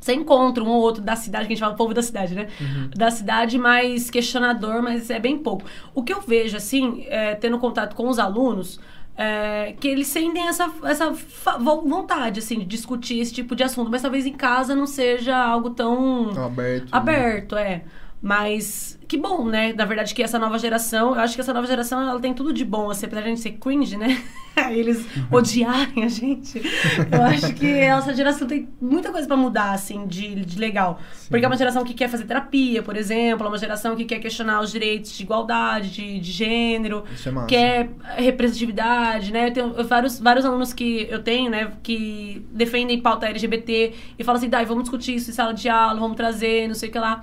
Você 0.02 0.14
encontra 0.14 0.64
um 0.64 0.68
ou 0.68 0.80
outro 0.82 1.00
da 1.00 1.14
cidade, 1.14 1.46
que 1.46 1.52
a 1.52 1.54
gente 1.54 1.64
fala 1.64 1.74
povo 1.76 1.94
da 1.94 2.02
cidade, 2.02 2.34
né? 2.34 2.48
Da 2.96 3.08
cidade 3.08 3.56
mais 3.56 4.10
questionador, 4.10 4.82
mas 4.82 5.08
é 5.10 5.20
bem 5.20 5.38
pouco. 5.38 5.64
O 5.94 6.02
que 6.02 6.12
eu 6.12 6.20
vejo, 6.20 6.56
assim, 6.56 7.04
é, 7.08 7.36
tendo 7.36 7.56
contato 7.60 7.94
com 7.94 8.08
os 8.08 8.18
alunos, 8.18 8.80
é, 9.16 9.74
que 9.78 9.86
eles 9.86 10.08
sentem 10.08 10.48
essa, 10.48 10.68
essa 10.82 11.12
vontade, 11.60 12.40
assim, 12.40 12.58
de 12.58 12.64
discutir 12.64 13.20
esse 13.20 13.32
tipo 13.32 13.54
de 13.54 13.62
assunto. 13.62 13.90
Mas 13.92 14.02
talvez 14.02 14.26
em 14.26 14.32
casa 14.32 14.74
não 14.74 14.86
seja 14.88 15.36
algo 15.36 15.70
tão 15.70 16.32
Tão 16.34 16.46
aberto. 16.46 16.88
aberto, 16.92 17.56
é. 17.56 17.82
Mas 18.22 18.96
que 19.08 19.18
bom, 19.18 19.44
né? 19.44 19.72
Na 19.72 19.84
verdade, 19.84 20.14
que 20.14 20.22
essa 20.22 20.38
nova 20.38 20.58
geração, 20.58 21.14
eu 21.14 21.20
acho 21.20 21.34
que 21.34 21.40
essa 21.40 21.52
nova 21.52 21.66
geração 21.66 22.00
ela 22.00 22.20
tem 22.20 22.32
tudo 22.32 22.52
de 22.52 22.64
bom, 22.64 22.88
assim, 22.88 23.04
apesar 23.04 23.20
de 23.22 23.26
a 23.26 23.30
gente 23.30 23.40
ser 23.42 23.52
cringe, 23.52 23.96
né? 23.96 24.22
Eles 24.70 25.04
odiarem 25.30 26.04
a 26.04 26.08
gente. 26.08 26.62
Eu 27.10 27.22
acho 27.22 27.52
que 27.52 27.66
essa 27.80 28.14
geração 28.14 28.46
tem 28.46 28.68
muita 28.80 29.10
coisa 29.10 29.26
pra 29.26 29.36
mudar, 29.36 29.72
assim, 29.72 30.06
de, 30.06 30.44
de 30.44 30.58
legal. 30.58 31.00
Porque 31.28 31.44
é 31.44 31.48
uma 31.48 31.56
geração 31.56 31.84
que 31.84 31.94
quer 31.94 32.08
fazer 32.08 32.24
terapia, 32.24 32.82
por 32.82 32.96
exemplo, 32.96 33.44
é 33.44 33.48
uma 33.48 33.58
geração 33.58 33.96
que 33.96 34.04
quer 34.04 34.20
questionar 34.20 34.60
os 34.60 34.70
direitos 34.70 35.12
de 35.12 35.22
igualdade, 35.24 35.90
de, 35.90 36.20
de 36.20 36.30
gênero, 36.30 37.04
Isso 37.12 37.28
é 37.28 37.32
massa. 37.32 37.48
quer 37.48 37.90
representatividade, 38.16 39.32
né? 39.32 39.48
Eu 39.48 39.52
tenho 39.52 39.84
vários, 39.84 40.20
vários 40.20 40.44
alunos 40.44 40.72
que 40.72 41.08
eu 41.10 41.22
tenho, 41.22 41.50
né, 41.50 41.72
que 41.82 42.46
defendem 42.52 43.00
pauta 43.00 43.26
LGBT 43.26 43.92
e 44.18 44.24
falam 44.24 44.38
assim, 44.38 44.48
Dai, 44.48 44.64
vamos 44.64 44.84
discutir 44.84 45.16
isso 45.16 45.30
em 45.30 45.34
sala 45.34 45.52
de 45.52 45.68
aula, 45.68 45.98
vamos 45.98 46.16
trazer, 46.16 46.68
não 46.68 46.74
sei 46.74 46.88
o 46.88 46.92
que 46.92 46.98
lá. 46.98 47.22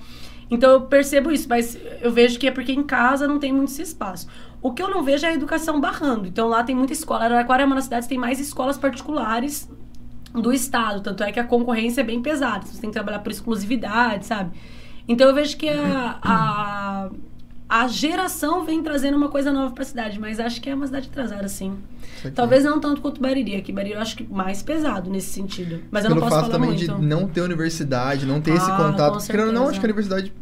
Então 0.50 0.72
eu 0.72 0.82
percebo 0.82 1.32
isso, 1.32 1.48
mas 1.48 1.78
eu 2.02 2.12
vejo 2.12 2.40
que 2.40 2.48
é 2.48 2.52
porque 2.52 2.72
em 2.72 2.84
casa 2.84 3.28
não 3.28 3.40
tem 3.40 3.54
muito 3.54 3.72
esse 3.72 3.84
espaço. 3.84 4.28
O 4.62 4.74
que 4.74 4.82
eu 4.82 4.90
não 4.90 5.04
vejo 5.04 5.26
é 5.26 5.30
a 5.30 5.34
educação 5.34 5.80
barrando. 5.80 6.28
Então 6.28 6.48
lá 6.48 6.64
tem 6.64 6.76
muita 6.76 6.94
escola. 6.94 7.26
Araraquara 7.26 7.64
é 7.64 7.66
uma 7.66 7.76
das 7.76 7.86
cidades 7.86 8.08
que 8.08 8.14
tem 8.14 8.20
mais 8.20 8.40
escolas 8.40 8.78
particulares 8.78 9.70
do 10.34 10.52
estado. 10.52 11.02
Tanto 11.02 11.24
é 11.24 11.32
que 11.32 11.40
a 11.40 11.44
concorrência 11.44 12.02
é 12.02 12.04
bem 12.04 12.22
pesada. 12.22 12.66
Você 12.66 12.82
tem 12.82 12.90
que 12.90 12.94
trabalhar 12.94 13.20
por 13.20 13.32
exclusividade, 13.32 14.26
sabe? 14.26 14.58
Então 15.08 15.28
eu 15.28 15.34
vejo 15.34 15.58
que 15.58 15.70
a, 15.70 16.20
a, 16.22 17.10
a 17.70 17.88
geração 17.88 18.66
vem 18.66 18.82
trazendo 18.82 19.16
uma 19.16 19.30
coisa 19.30 19.52
nova 19.52 19.74
pra 19.76 19.86
cidade, 19.86 20.20
mas 20.20 20.40
acho 20.40 20.60
que 20.60 20.70
é 20.70 20.74
uma 20.74 20.88
cidade 20.88 21.08
atrasada, 21.08 21.48
sim. 21.48 21.78
Talvez 22.34 22.64
não 22.64 22.80
tanto 22.80 23.00
quanto 23.00 23.22
Bariri. 23.22 23.56
Aqui 23.56 23.72
Bariri 23.72 23.94
eu 23.96 24.02
acho 24.02 24.18
que 24.18 24.24
mais 24.24 24.64
pesado 24.64 25.10
nesse 25.10 25.30
sentido. 25.30 25.80
Mas 25.92 26.04
eu 26.04 26.10
Pelo 26.10 26.20
não 26.22 26.28
posso 26.28 26.42
fato 26.42 26.52
falar 26.52 26.64
também 26.64 26.76
muito. 26.78 27.00
de 27.00 27.06
não 27.06 27.28
ter 27.28 27.42
universidade, 27.42 28.26
não 28.26 28.42
ter 28.42 28.56
esse 28.56 28.70
Ah, 28.70 28.76
contato. 28.78 29.12
com 29.14 29.18
Porque, 29.20 29.32
querendo 29.32 29.52
não, 29.54 29.70
acho 29.70 29.80
que 29.80 29.86
a 29.86 29.88
universidade 29.88 30.34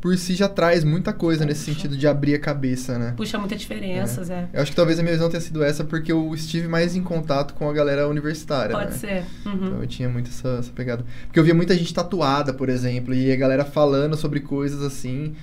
por 0.00 0.16
si 0.16 0.34
já 0.34 0.48
traz 0.48 0.84
muita 0.84 1.12
coisa 1.12 1.44
nesse 1.44 1.64
sentido 1.64 1.96
de 1.96 2.06
abrir 2.06 2.34
a 2.34 2.38
cabeça, 2.38 2.96
né? 2.96 3.14
Puxa 3.16 3.38
muitas 3.38 3.58
diferenças, 3.58 4.30
é. 4.30 4.48
Eu 4.52 4.62
acho 4.62 4.70
que 4.70 4.76
talvez 4.76 4.98
a 5.00 5.02
minha 5.02 5.12
visão 5.12 5.28
tenha 5.28 5.40
sido 5.40 5.64
essa 5.64 5.82
porque 5.82 6.12
eu 6.12 6.32
estive 6.32 6.68
mais 6.68 6.94
em 6.94 7.02
contato 7.02 7.54
com 7.54 7.68
a 7.68 7.72
galera 7.72 8.06
universitária, 8.06 8.76
Pode 8.76 8.92
né? 8.92 8.96
ser. 8.96 9.24
Uhum. 9.44 9.54
Então 9.66 9.80
eu 9.80 9.86
tinha 9.88 10.08
muito 10.08 10.30
essa, 10.30 10.48
essa 10.60 10.70
pegada. 10.72 11.04
Porque 11.26 11.40
eu 11.40 11.44
via 11.44 11.54
muita 11.54 11.74
gente 11.74 11.92
tatuada, 11.92 12.54
por 12.54 12.68
exemplo, 12.68 13.12
e 13.12 13.32
a 13.32 13.36
galera 13.36 13.64
falando 13.64 14.16
sobre 14.16 14.38
coisas 14.40 14.80
assim. 14.82 15.34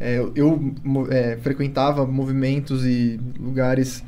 É, 0.00 0.18
eu 0.34 0.74
é, 1.10 1.36
frequentava 1.42 2.06
movimentos 2.06 2.84
e 2.86 3.20
lugares 3.38 4.02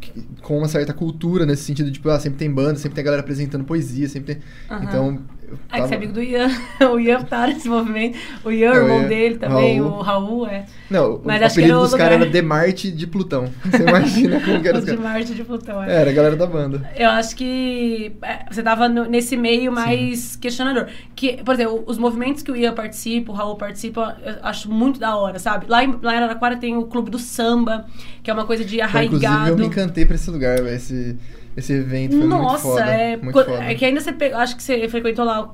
que- 0.00 0.22
com 0.40 0.58
uma 0.58 0.68
certa 0.68 0.94
cultura 0.94 1.44
nesse 1.44 1.64
sentido, 1.64 1.90
tipo, 1.90 2.08
ah, 2.08 2.18
sempre 2.20 2.38
tem 2.38 2.50
banda, 2.50 2.76
sempre 2.76 2.94
tem 2.94 3.04
galera 3.04 3.22
apresentando 3.22 3.64
poesia, 3.64 4.08
sempre 4.08 4.36
tem... 4.36 4.44
Aham. 4.70 4.84
Então... 4.84 5.22
Ah, 5.70 5.80
que 5.80 5.88
você 5.88 5.94
é 5.94 5.96
amigo 5.96 6.12
do 6.12 6.22
Ian. 6.22 6.48
o 6.92 6.98
Ian 7.00 7.22
tá 7.22 7.46
nesse 7.46 7.68
movimento. 7.68 8.18
O 8.44 8.50
Ian, 8.50 8.72
o 8.72 8.74
É, 8.74 8.78
o 8.78 8.82
irmão 8.82 9.00
Ian. 9.02 9.08
dele 9.08 9.38
também, 9.38 9.80
Raul. 9.80 9.92
o 9.98 10.02
Raul, 10.02 10.46
é. 10.46 10.64
Não, 10.90 11.20
Mas 11.24 11.40
o 11.42 11.44
apelido 11.46 11.80
dos 11.80 11.94
caras 11.94 12.20
era 12.20 12.30
de 12.30 12.42
Marte 12.42 12.90
de 12.90 13.06
Plutão. 13.06 13.46
Você 13.64 13.82
imagina 13.82 14.40
como 14.40 14.60
que 14.60 14.68
era 14.68 14.78
os 14.78 14.84
de 14.84 14.90
caras. 14.90 15.04
Marte 15.04 15.34
de 15.34 15.44
Plutão, 15.44 15.82
é. 15.82 15.92
Era 15.94 16.10
a 16.10 16.12
galera 16.12 16.36
da 16.36 16.46
banda. 16.46 16.90
Eu 16.96 17.10
acho 17.10 17.34
que 17.36 18.12
é, 18.22 18.44
você 18.50 18.62
tava 18.62 18.88
no- 18.88 19.04
nesse 19.06 19.36
meio 19.36 19.72
mais 19.72 20.36
questionador. 20.36 20.86
Que, 21.14 21.42
por 21.42 21.54
exemplo, 21.54 21.82
os 21.86 21.98
movimentos 21.98 22.42
que 22.42 22.50
o 22.50 22.56
Ian 22.56 22.74
participa, 22.74 23.32
o 23.32 23.34
Raul 23.34 23.56
participa, 23.56 24.16
eu 24.24 24.34
acho 24.42 24.70
muito 24.70 24.98
da 25.00 25.16
hora, 25.16 25.38
sabe? 25.38 25.66
Lá 25.68 25.82
em, 25.84 25.94
lá 26.02 26.14
em 26.14 26.16
Araraquara 26.18 26.56
tem 26.56 26.76
o 26.76 26.84
Clube 26.84 27.10
do 27.10 27.18
Samba, 27.18 27.86
que 28.22 28.30
é 28.30 28.34
uma 28.34 28.44
coisa 28.44 28.64
de 28.64 28.76
Então, 28.80 29.02
inclusive, 29.02 29.24
eu 29.26 29.30
arraigado. 29.32 29.58
me 29.58 29.66
encantei 29.66 30.04
pra 30.04 30.14
esse 30.16 30.30
lugar, 30.30 30.56
velho. 30.60 30.74
Esse, 30.76 31.16
esse 31.56 31.72
evento 31.72 32.12
foi 32.12 32.26
muito 32.26 32.30
Nossa, 32.42 32.62
foda. 32.62 32.80
é, 32.84 33.16
muito 33.16 33.32
foda. 33.32 33.64
é 33.64 33.74
que 33.74 33.84
ainda 33.84 34.00
você 34.00 34.12
pegou, 34.12 34.38
acho 34.38 34.56
que 34.56 34.62
você 34.62 34.88
frequentou 34.88 35.24
lá 35.24 35.50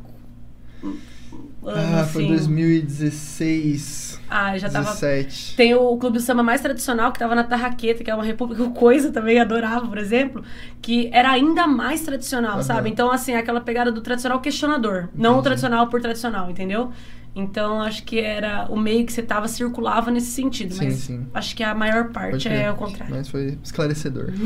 Ah, 1.66 2.04
foi 2.10 2.24
assim. 2.24 2.28
2016, 2.28 4.20
Ah, 4.30 4.56
já 4.56 4.68
tava 4.70 4.86
17. 4.90 5.56
Tem 5.56 5.74
o 5.74 5.96
Clube 5.96 6.18
do 6.18 6.22
Samba 6.22 6.42
mais 6.42 6.60
tradicional, 6.60 7.12
que 7.12 7.18
tava 7.18 7.34
na 7.34 7.44
Tarraqueta, 7.44 8.02
que 8.04 8.10
é 8.10 8.14
uma 8.14 8.24
república, 8.24 8.62
o 8.64 8.70
Coisa 8.72 9.10
também 9.10 9.38
adorava, 9.40 9.86
por 9.86 9.98
exemplo, 9.98 10.42
que 10.80 11.10
era 11.12 11.30
ainda 11.30 11.66
mais 11.66 12.00
tradicional, 12.02 12.62
sabe? 12.62 12.88
Então, 12.90 13.10
assim, 13.10 13.34
aquela 13.34 13.60
pegada 13.60 13.90
do 13.92 14.00
tradicional 14.00 14.40
questionador, 14.40 15.08
não 15.14 15.30
o 15.30 15.32
Entendi. 15.34 15.44
tradicional 15.44 15.86
por 15.88 16.00
tradicional, 16.00 16.50
entendeu? 16.50 16.90
Então, 17.34 17.80
acho 17.82 18.02
que 18.04 18.18
era 18.18 18.66
o 18.68 18.76
meio 18.76 19.04
que 19.06 19.12
você 19.12 19.22
tava 19.22 19.46
circulava 19.46 20.10
nesse 20.10 20.30
sentido, 20.32 20.74
Sim, 20.74 20.84
mas 20.86 20.94
sim. 20.94 21.26
acho 21.34 21.54
que 21.54 21.62
a 21.62 21.74
maior 21.74 22.04
Pode 22.04 22.12
parte 22.14 22.48
crer. 22.48 22.62
é 22.62 22.70
o 22.70 22.74
contrário. 22.74 23.14
Mas 23.14 23.28
foi 23.28 23.58
esclarecedor. 23.62 24.32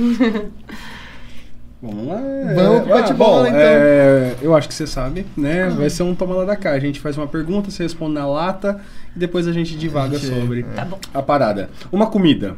Vamos 1.83 2.07
lá. 2.07 2.21
Vamos 2.55 2.83
pro 2.83 2.93
Ah, 2.95 3.01
bate-bola, 3.01 3.41
bom, 3.43 3.47
então. 3.49 3.61
é, 3.61 4.37
eu 4.41 4.55
acho 4.55 4.69
que 4.69 4.75
você 4.75 4.87
sabe, 4.87 5.27
né? 5.37 5.69
Vai 5.69 5.91
ser 5.91 6.05
um 6.05 6.15
toma 6.15 6.35
lá 6.37 6.45
da 6.45 6.55
cá. 6.57 6.71
A 6.71 6.79
gente 6.79 7.01
faz 7.01 7.17
uma 7.19 7.27
pergunta, 7.27 7.71
você 7.73 7.83
responde 7.83 8.15
na 8.15 8.25
lata 8.25 8.81
e 9.17 9.19
depois 9.19 9.49
a 9.49 9.53
gente 9.53 9.77
divaga 9.77 10.17
A 10.17 10.19
gente- 10.21 10.41
sobre 10.41 10.61
é. 10.61 10.63
Tá 10.77 10.85
bom. 10.85 10.99
a 11.13 11.21
parada. 11.23 11.69
Uma 11.91 12.07
comida. 12.07 12.55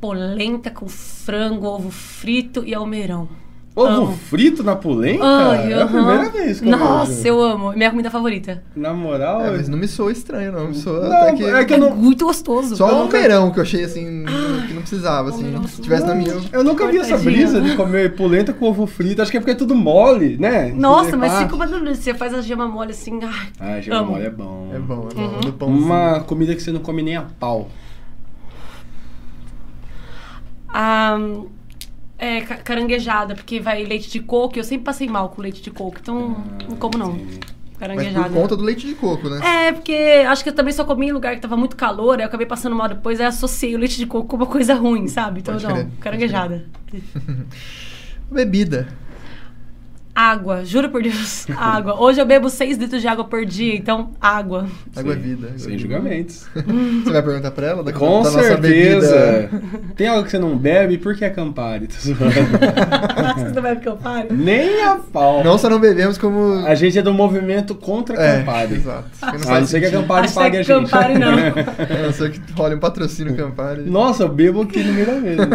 Polenta 0.00 0.70
com 0.70 0.86
frango, 0.88 1.66
ovo 1.66 1.90
frito 1.90 2.62
e 2.66 2.74
almeirão. 2.74 3.28
Ovo 3.76 3.88
Amo. 3.88 4.12
frito 4.16 4.62
na 4.62 4.76
polenta? 4.76 5.24
Ai, 5.24 5.72
é 5.72 5.82
a 5.82 5.86
primeira 5.86 6.28
vez 6.30 6.60
que 6.60 6.66
eu 6.68 6.76
Nossa, 6.78 7.10
vejo. 7.12 7.26
eu 7.28 7.42
amo. 7.42 7.72
Minha 7.72 7.90
comida 7.90 8.08
favorita. 8.08 8.62
Na 8.76 8.92
moral... 8.92 9.44
É, 9.44 9.50
mas 9.50 9.68
não 9.68 9.76
me 9.76 9.88
soa 9.88 10.12
estranho, 10.12 10.52
não. 10.52 10.68
Me 10.68 10.74
soa 10.76 11.08
Não, 11.08 11.16
até 11.16 11.32
que... 11.34 11.44
é 11.44 11.64
que 11.64 11.74
É 11.74 11.76
eu 11.76 11.80
não... 11.80 11.96
muito 11.96 12.24
gostoso. 12.24 12.76
Só 12.76 12.84
o 12.86 13.02
nunca- 13.02 13.16
almeirão 13.16 13.50
que 13.50 13.58
eu 13.58 13.62
achei, 13.64 13.82
assim, 13.82 14.08
não 14.24 14.32
precisava, 14.84 15.28
assim. 15.30 15.44
Almeirão. 15.44 15.66
Se 15.68 15.82
tivesse 15.82 16.06
na 16.06 16.14
minha... 16.14 16.30
eu- 16.30 16.42
Eu 16.52 16.64
nunca 16.64 16.86
vi 16.86 16.98
essa 16.98 17.16
brisa 17.18 17.60
de 17.60 17.76
comer 17.76 18.14
polenta 18.14 18.52
com 18.52 18.66
ovo 18.66 18.86
frito. 18.86 19.20
Acho 19.20 19.30
que 19.30 19.36
é 19.36 19.40
porque 19.40 19.50
é 19.52 19.54
tudo 19.54 19.74
mole, 19.74 20.36
né? 20.38 20.72
Nossa, 20.72 21.10
Você 21.10 21.16
mas 21.16 21.52
uma 21.52 21.66
delícia. 21.66 21.94
Você 22.12 22.14
faz 22.14 22.32
a 22.34 22.40
gema 22.40 22.68
mole 22.68 22.90
assim. 22.92 23.18
Ai, 23.22 23.78
Ah, 23.78 23.80
gema 23.80 23.96
amo. 23.98 24.12
mole 24.12 24.24
é 24.26 24.30
bom. 24.30 24.70
É 24.74 24.78
bom, 24.78 25.08
é 25.10 25.50
bom. 25.50 25.66
Uhum. 25.66 25.78
Uma 25.78 26.20
comida 26.20 26.54
que 26.54 26.62
você 26.62 26.70
não 26.72 26.80
come 26.80 27.02
nem 27.02 27.16
a 27.16 27.22
pau. 27.22 27.68
Ah, 30.68 31.16
é, 32.18 32.40
ca- 32.40 32.56
caranguejada, 32.56 33.34
porque 33.34 33.60
vai 33.60 33.84
leite 33.84 34.10
de 34.10 34.20
coco. 34.20 34.58
Eu 34.58 34.64
sempre 34.64 34.84
passei 34.84 35.08
mal 35.08 35.28
com 35.28 35.42
leite 35.42 35.62
de 35.62 35.70
coco, 35.70 35.98
então 36.00 36.36
não 36.68 36.76
como 36.76 36.98
não. 36.98 37.16
Entendi. 37.74 37.94
Mas 37.94 38.14
Caranguejada. 38.14 38.28
por 38.28 38.34
conta 38.34 38.56
do 38.56 38.62
leite 38.62 38.86
de 38.86 38.94
coco, 38.94 39.28
né? 39.28 39.40
É, 39.66 39.72
porque 39.72 40.24
acho 40.26 40.42
que 40.42 40.50
eu 40.50 40.54
também 40.54 40.72
só 40.72 40.84
comi 40.84 41.08
em 41.08 41.12
lugar 41.12 41.34
que 41.34 41.40
tava 41.40 41.56
muito 41.56 41.76
calor, 41.76 42.18
aí 42.18 42.22
eu 42.22 42.28
acabei 42.28 42.46
passando 42.46 42.74
mal 42.76 42.88
depois, 42.88 43.20
aí 43.20 43.26
associei 43.26 43.74
o 43.74 43.78
leite 43.78 43.96
de 43.96 44.06
coco 44.06 44.28
com 44.28 44.36
uma 44.36 44.46
coisa 44.46 44.74
ruim, 44.74 45.08
sabe? 45.08 45.40
Então 45.40 45.54
Pode 45.54 45.66
não, 45.66 45.90
caranguejada. 46.00 46.64
Bebida. 48.30 48.88
Água, 50.14 50.64
juro 50.64 50.90
por 50.90 51.02
Deus, 51.02 51.44
água. 51.58 52.00
Hoje 52.00 52.20
eu 52.20 52.26
bebo 52.26 52.48
6 52.48 52.78
litros 52.78 53.00
de 53.02 53.08
água 53.08 53.24
por 53.24 53.44
dia, 53.44 53.74
então 53.74 54.10
água. 54.20 54.66
Água 54.94 55.12
é 55.12 55.16
vida. 55.16 55.46
água 55.48 55.56
é 55.56 55.58
Sem 55.58 55.70
vida. 55.76 55.82
julgamentos. 55.82 56.46
Você 56.54 57.10
vai 57.10 57.20
perguntar 57.22 57.50
pra 57.50 57.66
ela? 57.66 57.82
Da, 57.82 57.92
Com 57.92 58.22
da 58.22 58.30
nossa 58.30 58.42
certeza. 58.42 59.48
bebida? 59.50 59.50
Tem 59.96 60.06
algo 60.06 60.22
que 60.24 60.30
você 60.30 60.38
não 60.38 60.56
bebe? 60.56 60.98
Por 60.98 61.16
que 61.16 61.24
é 61.24 61.30
Campari? 61.30 61.88
Vocês 61.90 62.16
não 62.16 63.64
eu 63.84 63.96
pare? 63.96 64.28
Nem 64.32 64.82
a 64.84 64.96
pau. 65.12 65.42
Não 65.42 65.58
só 65.58 65.68
não 65.68 65.80
bebemos, 65.80 66.16
como... 66.16 66.64
A 66.64 66.74
gente 66.76 66.96
é 66.98 67.02
do 67.02 67.12
movimento 67.12 67.74
contra 67.74 68.16
É, 68.16 68.38
Campari. 68.38 68.74
exato. 68.74 69.04
Porque 69.18 69.24
A 69.26 69.32
não 69.32 69.38
não 69.38 69.46
faz 69.48 69.68
ser 69.68 69.80
que 69.80 69.86
a. 69.86 69.90
Campari 69.90 70.22
Hashtag 70.22 70.44
pague 70.44 70.56
a 70.58 70.62
gente. 70.62 70.90
Campari 70.90 71.18
não. 71.18 71.32
A 71.32 72.02
não 72.06 72.12
ser 72.12 72.30
que 72.30 72.52
role 72.52 72.74
um 72.76 72.78
patrocínio 72.78 73.36
Campari. 73.36 73.82
Nossa, 73.82 74.22
eu 74.24 74.28
bebo 74.28 74.62
aqui 74.62 74.82
no 74.84 74.92
meio 74.92 75.06
da 75.06 75.12
mesa. 75.14 75.46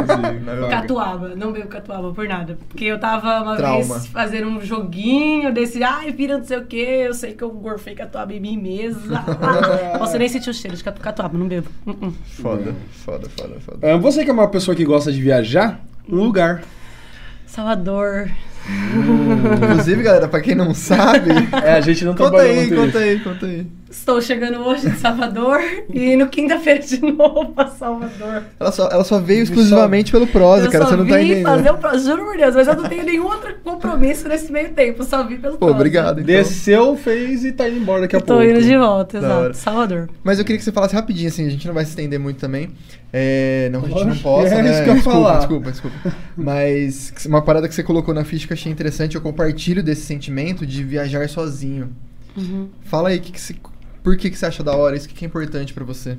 Não, 0.46 0.54
eu- 0.54 0.68
Catuaba, 0.70 1.30
não 1.36 1.52
bebo 1.54 1.68
catuaba 1.68 2.12
por 2.14 2.28
nada. 2.28 2.58
Porque 2.68 2.86
eu 2.86 3.00
tava 3.00 3.42
uma 3.42 3.56
Trauma. 3.56 3.96
vez 3.96 4.08
fazendo 4.08 4.49
um 4.50 4.62
joguinho 4.62 5.54
desse, 5.54 5.84
ai, 5.84 6.12
vira 6.12 6.38
não 6.38 6.44
sei 6.44 6.58
o 6.58 6.66
que, 6.66 6.78
eu 6.78 7.14
sei 7.14 7.34
que 7.34 7.44
eu 7.44 7.50
gorfei 7.52 7.96
catuaba 7.96 8.34
em 8.34 8.40
mim 8.40 8.58
mesma. 8.58 9.24
Você 10.00 10.18
nem 10.18 10.28
sentiu 10.30 10.52
o 10.52 10.54
cheiro 10.54 10.76
de 10.76 10.84
catu- 10.84 11.02
catuaba, 11.02 11.38
não 11.38 11.48
bebo. 11.48 11.68
Uh 11.86 11.92
-uh. 11.94 12.14
Foda, 12.42 12.76
foda, 12.92 13.30
foda, 13.38 13.60
foda. 13.60 13.94
Ah, 13.94 13.98
Você 13.98 14.24
que 14.24 14.30
é 14.30 14.34
uma 14.34 14.50
pessoa 14.50 14.76
que 14.76 14.84
gosta 14.86 15.12
de 15.12 15.22
viajar, 15.22 15.80
um 16.08 16.18
lugar. 16.18 16.64
Salvador. 17.46 18.30
Inclusive, 19.64 20.04
galera, 20.04 20.28
pra 20.28 20.42
quem 20.42 20.54
não 20.56 20.74
sabe... 20.74 21.30
É, 21.64 21.74
a 21.74 21.82
gente 21.82 22.06
não 22.06 22.14
conta 22.14 22.30
trabalhou 22.32 22.52
aí, 22.52 22.68
muito 22.68 22.76
conta 22.76 22.88
isso. 22.88 22.98
aí, 22.98 23.20
conta 23.20 23.46
aí. 23.46 23.68
Estou 23.90 24.22
chegando 24.22 24.60
hoje 24.60 24.88
de 24.88 24.98
Salvador 24.98 25.60
e 25.92 26.16
no 26.16 26.28
quinta-feira 26.28 26.80
de 26.80 27.02
novo 27.02 27.54
pra 27.54 27.68
Salvador. 27.68 28.44
Ela 28.60 28.72
só, 28.72 28.88
ela 28.88 29.04
só 29.04 29.20
veio 29.20 29.42
exclusivamente 29.42 30.12
pelo 30.12 30.28
prosa, 30.28 30.66
eu 30.66 30.72
cara, 30.72 30.84
só 30.86 30.92
você 30.92 30.96
não 30.98 31.06
vim 31.06 31.10
tá 31.12 31.22
entendendo. 31.24 31.44
fazer 31.46 31.72
o 31.72 31.78
pro... 31.78 31.98
Juro 32.00 32.24
por 32.26 32.38
Deus, 32.38 32.54
mas 32.56 32.68
eu 32.68 32.76
não 32.76 32.88
tenho 32.88 33.04
nenhum 33.04 33.26
outro 33.26 33.56
compromisso 33.64 34.28
nesse 34.28 34.52
meio 34.52 34.70
tempo. 34.74 35.04
Só 35.04 35.24
vim 35.26 35.38
pelo 35.38 35.54
Pô, 35.54 35.66
prosa. 35.66 35.74
obrigado, 35.76 36.22
então. 36.22 36.26
Desceu, 36.26 36.96
fez 36.96 37.44
e 37.44 37.52
tá 37.52 37.68
indo 37.68 37.78
embora 37.80 38.02
daqui 38.02 38.16
a 38.16 38.20
Eu 38.20 38.22
tô 38.22 38.36
pouco. 38.36 38.48
indo 38.50 38.62
de 38.62 38.78
volta, 38.78 39.18
exato. 39.18 39.54
Salvador. 39.58 40.10
Mas 40.24 40.38
eu 40.38 40.46
queria 40.46 40.60
que 40.60 40.64
você 40.64 40.72
falasse 40.72 40.94
rapidinho, 40.94 41.28
assim, 41.30 41.48
a 41.48 41.50
gente 41.50 41.66
não 41.66 41.74
vai 41.74 41.84
se 41.84 41.90
estender 41.90 42.20
muito 42.20 42.38
também. 42.40 42.70
É, 43.12 43.70
não 43.72 43.82
que 43.82 43.88
a 43.88 43.90
gente 43.90 44.00
não 44.02 44.08
Lógico, 44.10 44.22
possa, 44.30 44.54
é 44.54 44.62
né? 44.62 44.72
isso 44.72 44.84
que 44.84 44.90
eu 44.90 44.94
ia 44.94 45.00
desculpa, 45.00 45.20
falar. 45.20 45.38
desculpa, 45.40 45.72
desculpa. 45.72 45.98
Mas 46.38 47.14
uma 47.26 47.42
parada 47.42 47.68
que 47.68 47.74
você 47.74 47.82
colocou 47.82 48.14
na 48.14 48.24
ficha 48.24 48.46
que 48.46 48.54
eu 48.54 48.58
achei 48.58 48.72
interessante, 48.72 49.16
eu 49.16 49.22
compartilho 49.22 49.82
desse 49.82 50.02
sentimento 50.04 50.64
de 50.66 50.84
viajar 50.84 51.28
sozinho. 51.28 51.90
Fala 52.86 53.10
aí, 53.10 53.20
que 53.20 53.32
que 53.32 53.42
se- 53.42 53.56
por 54.10 54.18
que, 54.18 54.32
que 54.32 54.36
você 54.40 54.48
acha 54.48 54.64
da 54.64 54.76
hora 54.76 54.96
isso? 54.96 55.08
Que, 55.08 55.24
é 55.24 55.28
importante 55.28 55.72
pra 55.72 55.86
você? 55.86 56.18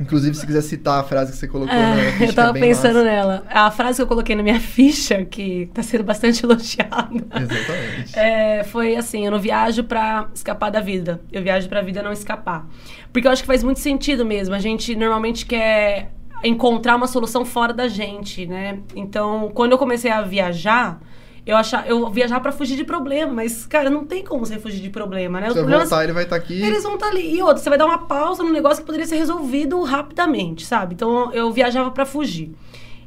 Inclusive, 0.00 0.36
se 0.36 0.46
quiser 0.46 0.62
citar 0.62 1.00
a 1.00 1.02
frase 1.02 1.32
que 1.32 1.38
você 1.38 1.48
colocou 1.48 1.74
na 1.74 1.96
É, 1.96 2.12
ficha, 2.12 2.24
eu 2.24 2.34
tava 2.34 2.56
é 2.56 2.60
pensando 2.60 2.94
massa. 2.94 3.04
nela. 3.04 3.42
A 3.50 3.68
frase 3.72 3.96
que 3.96 4.02
eu 4.02 4.06
coloquei 4.06 4.36
na 4.36 4.44
minha 4.44 4.60
ficha, 4.62 5.24
que 5.24 5.68
tá 5.74 5.82
sendo 5.82 6.04
bastante 6.04 6.44
elogiada. 6.44 7.16
Exatamente. 7.34 8.16
É, 8.16 8.62
foi 8.62 8.94
assim, 8.94 9.24
eu 9.24 9.32
não 9.32 9.40
viajo 9.40 9.82
pra 9.82 10.28
escapar 10.32 10.70
da 10.70 10.78
vida. 10.80 11.20
Eu 11.32 11.42
viajo 11.42 11.68
pra 11.68 11.82
vida 11.82 12.00
não 12.00 12.12
escapar. 12.12 12.64
Porque 13.12 13.26
eu 13.26 13.32
acho 13.32 13.42
que 13.42 13.46
faz 13.48 13.64
muito 13.64 13.80
sentido 13.80 14.24
mesmo. 14.24 14.54
A 14.54 14.60
gente 14.60 14.94
normalmente 14.94 15.44
quer 15.44 16.12
encontrar 16.44 16.94
uma 16.94 17.08
solução 17.08 17.44
fora 17.44 17.72
da 17.72 17.88
gente, 17.88 18.46
né? 18.46 18.78
Então, 18.94 19.50
quando 19.52 19.72
eu 19.72 19.78
comecei 19.78 20.12
a 20.12 20.22
viajar, 20.22 21.00
eu 21.44 21.56
achava, 21.56 21.86
eu 21.88 22.08
viajar 22.10 22.38
pra 22.40 22.52
fugir 22.52 22.76
de 22.76 22.84
problema, 22.84 23.32
mas 23.32 23.66
cara, 23.66 23.90
não 23.90 24.04
tem 24.04 24.22
como 24.24 24.44
você 24.46 24.58
fugir 24.58 24.80
de 24.80 24.90
problema, 24.90 25.40
né? 25.40 25.46
Se 25.50 25.58
eu 25.58 25.62
problemas- 25.62 25.88
voltar, 25.88 26.04
ele 26.04 26.12
vai 26.12 26.24
estar 26.24 26.36
aqui. 26.36 26.62
eles 26.62 26.82
vão 26.84 26.94
estar 26.94 27.08
ali. 27.08 27.34
E 27.36 27.42
outra, 27.42 27.58
você 27.58 27.68
vai 27.68 27.78
dar 27.78 27.86
uma 27.86 27.98
pausa 27.98 28.42
num 28.42 28.52
negócio 28.52 28.78
que 28.82 28.86
poderia 28.86 29.06
ser 29.06 29.16
resolvido 29.16 29.82
rapidamente, 29.82 30.64
sabe? 30.64 30.94
Então 30.94 31.32
eu 31.32 31.50
viajava 31.52 31.90
pra 31.90 32.04
fugir. 32.06 32.52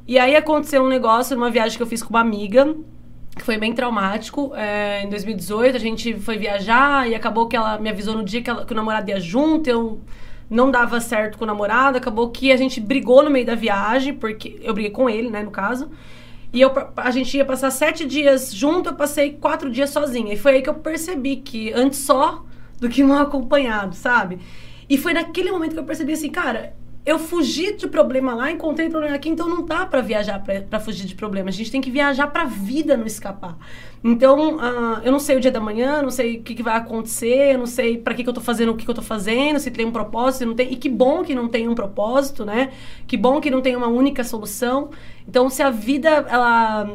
E 0.07 0.19
aí 0.19 0.35
aconteceu 0.35 0.83
um 0.83 0.87
negócio 0.89 1.35
numa 1.35 1.49
viagem 1.49 1.77
que 1.77 1.81
eu 1.83 1.87
fiz 1.87 2.03
com 2.03 2.09
uma 2.11 2.19
amiga, 2.21 2.75
que 3.35 3.43
foi 3.43 3.57
bem 3.57 3.73
traumático. 3.73 4.51
É, 4.55 5.03
em 5.03 5.09
2018, 5.09 5.75
a 5.75 5.79
gente 5.79 6.13
foi 6.19 6.37
viajar 6.37 7.09
e 7.09 7.15
acabou 7.15 7.47
que 7.47 7.55
ela 7.55 7.77
me 7.79 7.89
avisou 7.89 8.15
no 8.15 8.23
dia 8.23 8.41
que, 8.41 8.49
ela- 8.49 8.65
que 8.65 8.71
o 8.71 8.75
namorado 8.75 9.09
ia 9.09 9.19
junto. 9.19 9.69
Eu 9.69 9.99
não 10.49 10.69
dava 10.69 10.99
certo 11.01 11.37
com 11.37 11.43
o 11.43 11.47
namorado. 11.47 11.97
Acabou 11.97 12.29
que 12.29 12.51
a 12.51 12.57
gente 12.57 12.79
brigou 12.79 13.23
no 13.23 13.29
meio 13.31 13.45
da 13.45 13.55
viagem, 13.55 14.13
porque 14.13 14.59
eu 14.61 14.73
briguei 14.73 14.91
com 14.91 15.09
ele, 15.09 15.29
né, 15.29 15.41
no 15.41 15.51
caso. 15.51 15.89
E 16.53 16.61
eu, 16.61 16.71
a 16.95 17.11
gente 17.11 17.35
ia 17.35 17.45
passar 17.45 17.71
sete 17.71 18.05
dias 18.05 18.53
junto, 18.53 18.89
eu 18.89 18.95
passei 18.95 19.33
quatro 19.33 19.69
dias 19.69 19.89
sozinha. 19.89 20.33
E 20.33 20.37
foi 20.37 20.55
aí 20.55 20.61
que 20.61 20.69
eu 20.69 20.75
percebi 20.75 21.37
que 21.37 21.73
antes 21.73 21.99
só 21.99 22.45
do 22.79 22.89
que 22.89 23.03
mal 23.03 23.23
acompanhado, 23.27 23.95
sabe? 23.95 24.39
E 24.89 24.97
foi 24.97 25.13
naquele 25.13 25.51
momento 25.51 25.73
que 25.73 25.79
eu 25.79 25.85
percebi 25.85 26.13
assim, 26.13 26.29
cara, 26.29 26.75
eu 27.05 27.19
fugi 27.19 27.75
de 27.75 27.87
problema 27.87 28.33
lá, 28.33 28.49
encontrei 28.49 28.89
problema 28.89 29.15
aqui, 29.15 29.29
então 29.29 29.47
não 29.47 29.63
dá 29.63 29.85
pra 29.85 30.01
viajar 30.01 30.43
pra 30.69 30.79
fugir 30.79 31.05
de 31.05 31.13
problema. 31.13 31.49
A 31.49 31.51
gente 31.51 31.69
tem 31.69 31.79
que 31.79 31.91
viajar 31.91 32.25
pra 32.27 32.45
vida 32.45 32.97
não 32.97 33.05
escapar. 33.05 33.55
Então, 34.03 34.57
ah, 34.59 35.01
eu 35.03 35.11
não 35.11 35.19
sei 35.19 35.37
o 35.37 35.39
dia 35.39 35.51
da 35.51 35.59
manhã, 35.59 36.01
não 36.01 36.09
sei 36.09 36.37
o 36.37 36.41
que, 36.41 36.55
que 36.55 36.63
vai 36.63 36.75
acontecer, 36.75 37.53
eu 37.53 37.59
não 37.59 37.67
sei 37.67 37.99
pra 37.99 38.15
que, 38.15 38.23
que 38.23 38.29
eu 38.29 38.33
tô 38.33 38.41
fazendo 38.41 38.71
o 38.71 38.75
que, 38.75 38.85
que 38.85 38.89
eu 38.89 38.95
tô 38.95 39.03
fazendo, 39.03 39.59
se 39.59 39.69
tem 39.69 39.85
um 39.85 39.91
propósito, 39.91 40.39
se 40.39 40.45
não 40.45 40.55
tem. 40.55 40.73
E 40.73 40.75
que 40.75 40.89
bom 40.89 41.23
que 41.23 41.35
não 41.35 41.47
tem 41.47 41.67
um 41.67 41.75
propósito, 41.75 42.43
né? 42.43 42.71
Que 43.05 43.17
bom 43.17 43.39
que 43.39 43.51
não 43.51 43.61
tem 43.61 43.75
uma 43.75 43.87
única 43.87 44.23
solução. 44.23 44.89
Então, 45.27 45.47
se 45.47 45.61
a 45.61 45.69
vida, 45.69 46.09
ela. 46.09 46.89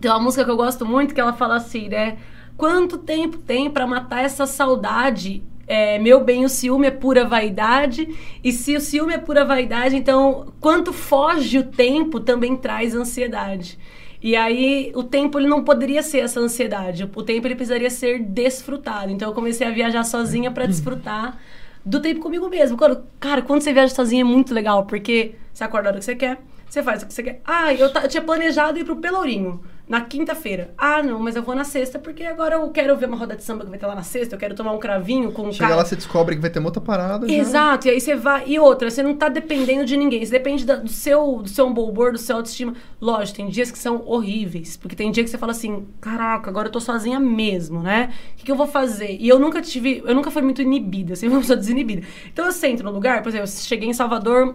Tem 0.00 0.10
uma 0.10 0.20
música 0.20 0.44
que 0.44 0.50
eu 0.50 0.56
gosto 0.56 0.86
muito 0.86 1.12
que 1.12 1.20
ela 1.20 1.32
fala 1.32 1.56
assim, 1.56 1.88
né? 1.88 2.18
Quanto 2.56 2.98
tempo 2.98 3.36
tem 3.38 3.68
pra 3.68 3.86
matar 3.86 4.24
essa 4.24 4.46
saudade? 4.46 5.42
É, 5.72 6.00
meu 6.00 6.24
bem, 6.24 6.44
o 6.44 6.48
ciúme 6.48 6.88
é 6.88 6.90
pura 6.90 7.24
vaidade. 7.24 8.08
E 8.42 8.50
se 8.50 8.76
o 8.76 8.80
ciúme 8.80 9.14
é 9.14 9.18
pura 9.18 9.44
vaidade, 9.44 9.94
então 9.94 10.52
quanto 10.60 10.92
foge 10.92 11.58
o 11.58 11.62
tempo 11.62 12.18
também 12.18 12.56
traz 12.56 12.92
ansiedade. 12.92 13.78
E 14.20 14.34
aí 14.34 14.90
o 14.96 15.04
tempo 15.04 15.38
ele 15.38 15.46
não 15.46 15.62
poderia 15.62 16.02
ser 16.02 16.18
essa 16.24 16.40
ansiedade. 16.40 17.08
O 17.14 17.22
tempo 17.22 17.46
ele 17.46 17.54
precisaria 17.54 17.88
ser 17.88 18.18
desfrutado. 18.18 19.12
Então 19.12 19.28
eu 19.28 19.34
comecei 19.34 19.64
a 19.64 19.70
viajar 19.70 20.02
sozinha 20.02 20.50
pra 20.50 20.66
desfrutar 20.66 21.38
do 21.86 22.00
tempo 22.00 22.18
comigo 22.18 22.48
mesmo. 22.48 22.76
Quando, 22.76 23.04
cara, 23.20 23.40
quando 23.40 23.60
você 23.60 23.72
viaja 23.72 23.94
sozinha 23.94 24.22
é 24.22 24.24
muito 24.24 24.52
legal, 24.52 24.86
porque 24.86 25.36
você 25.54 25.62
acorda 25.62 25.88
a 25.88 25.92
hora 25.92 25.98
que 26.00 26.04
você 26.04 26.16
quer, 26.16 26.38
você 26.68 26.82
faz 26.82 27.04
o 27.04 27.06
que 27.06 27.14
você 27.14 27.22
quer. 27.22 27.40
Ah, 27.44 27.72
eu, 27.72 27.86
eu 27.86 28.08
tinha 28.08 28.22
planejado 28.24 28.76
ir 28.76 28.84
pro 28.84 28.96
Pelourinho 28.96 29.60
na 29.90 30.00
quinta-feira. 30.02 30.72
Ah, 30.78 31.02
não, 31.02 31.18
mas 31.18 31.34
eu 31.34 31.42
vou 31.42 31.54
na 31.54 31.64
sexta, 31.64 31.98
porque 31.98 32.22
agora 32.22 32.54
eu 32.54 32.68
quero 32.70 32.96
ver 32.96 33.06
uma 33.08 33.16
roda 33.16 33.34
de 33.34 33.42
samba 33.42 33.64
que 33.64 33.70
vai 33.70 33.78
ter 33.78 33.86
lá 33.86 33.94
na 33.96 34.04
sexta, 34.04 34.36
eu 34.36 34.38
quero 34.38 34.54
tomar 34.54 34.70
um 34.72 34.78
cravinho 34.78 35.32
com 35.32 35.42
um 35.48 35.52
Chega 35.52 35.64
cara. 35.64 35.76
lá, 35.76 35.84
você 35.84 35.96
descobre 35.96 36.36
que 36.36 36.40
vai 36.40 36.48
ter 36.48 36.60
uma 36.60 36.68
outra 36.68 36.80
parada. 36.80 37.26
já. 37.28 37.34
Exato, 37.34 37.88
e 37.88 37.90
aí 37.90 38.00
você 38.00 38.14
vai. 38.14 38.44
E 38.46 38.56
outra, 38.58 38.88
você 38.88 39.02
não 39.02 39.16
tá 39.16 39.28
dependendo 39.28 39.84
de 39.84 39.96
ninguém. 39.96 40.24
Você 40.24 40.30
depende 40.30 40.64
da- 40.64 40.76
do 40.76 40.88
seu 40.88 41.42
do 41.42 41.48
seu 41.48 41.66
humor, 41.66 42.12
do 42.12 42.18
seu 42.18 42.36
autoestima. 42.36 42.72
Lógico, 43.00 43.38
tem 43.38 43.48
dias 43.48 43.70
que 43.72 43.78
são 43.78 44.02
horríveis. 44.06 44.76
Porque 44.76 44.94
tem 44.94 45.10
dia 45.10 45.24
que 45.24 45.28
você 45.30 45.36
fala 45.38 45.50
assim: 45.52 45.88
caraca, 46.00 46.48
agora 46.48 46.68
eu 46.68 46.72
tô 46.72 46.78
sozinha 46.80 47.18
mesmo, 47.18 47.82
né? 47.82 48.12
O 48.32 48.36
que, 48.36 48.44
que 48.44 48.50
eu 48.52 48.56
vou 48.56 48.68
fazer? 48.68 49.16
E 49.20 49.28
eu 49.28 49.40
nunca 49.40 49.60
tive. 49.60 50.02
Eu 50.06 50.14
nunca 50.14 50.30
fui 50.30 50.40
muito 50.42 50.62
inibida, 50.62 51.16
sempre 51.16 51.30
fui 51.30 51.36
uma 51.38 51.40
pessoa 51.40 51.56
desinibida. 51.56 52.06
Então 52.32 52.46
eu 52.46 52.52
sento 52.52 52.84
no 52.84 52.92
lugar, 52.92 53.22
por 53.22 53.30
exemplo, 53.30 53.44
eu 53.48 53.50
cheguei 53.50 53.88
em 53.88 53.92
Salvador. 53.92 54.54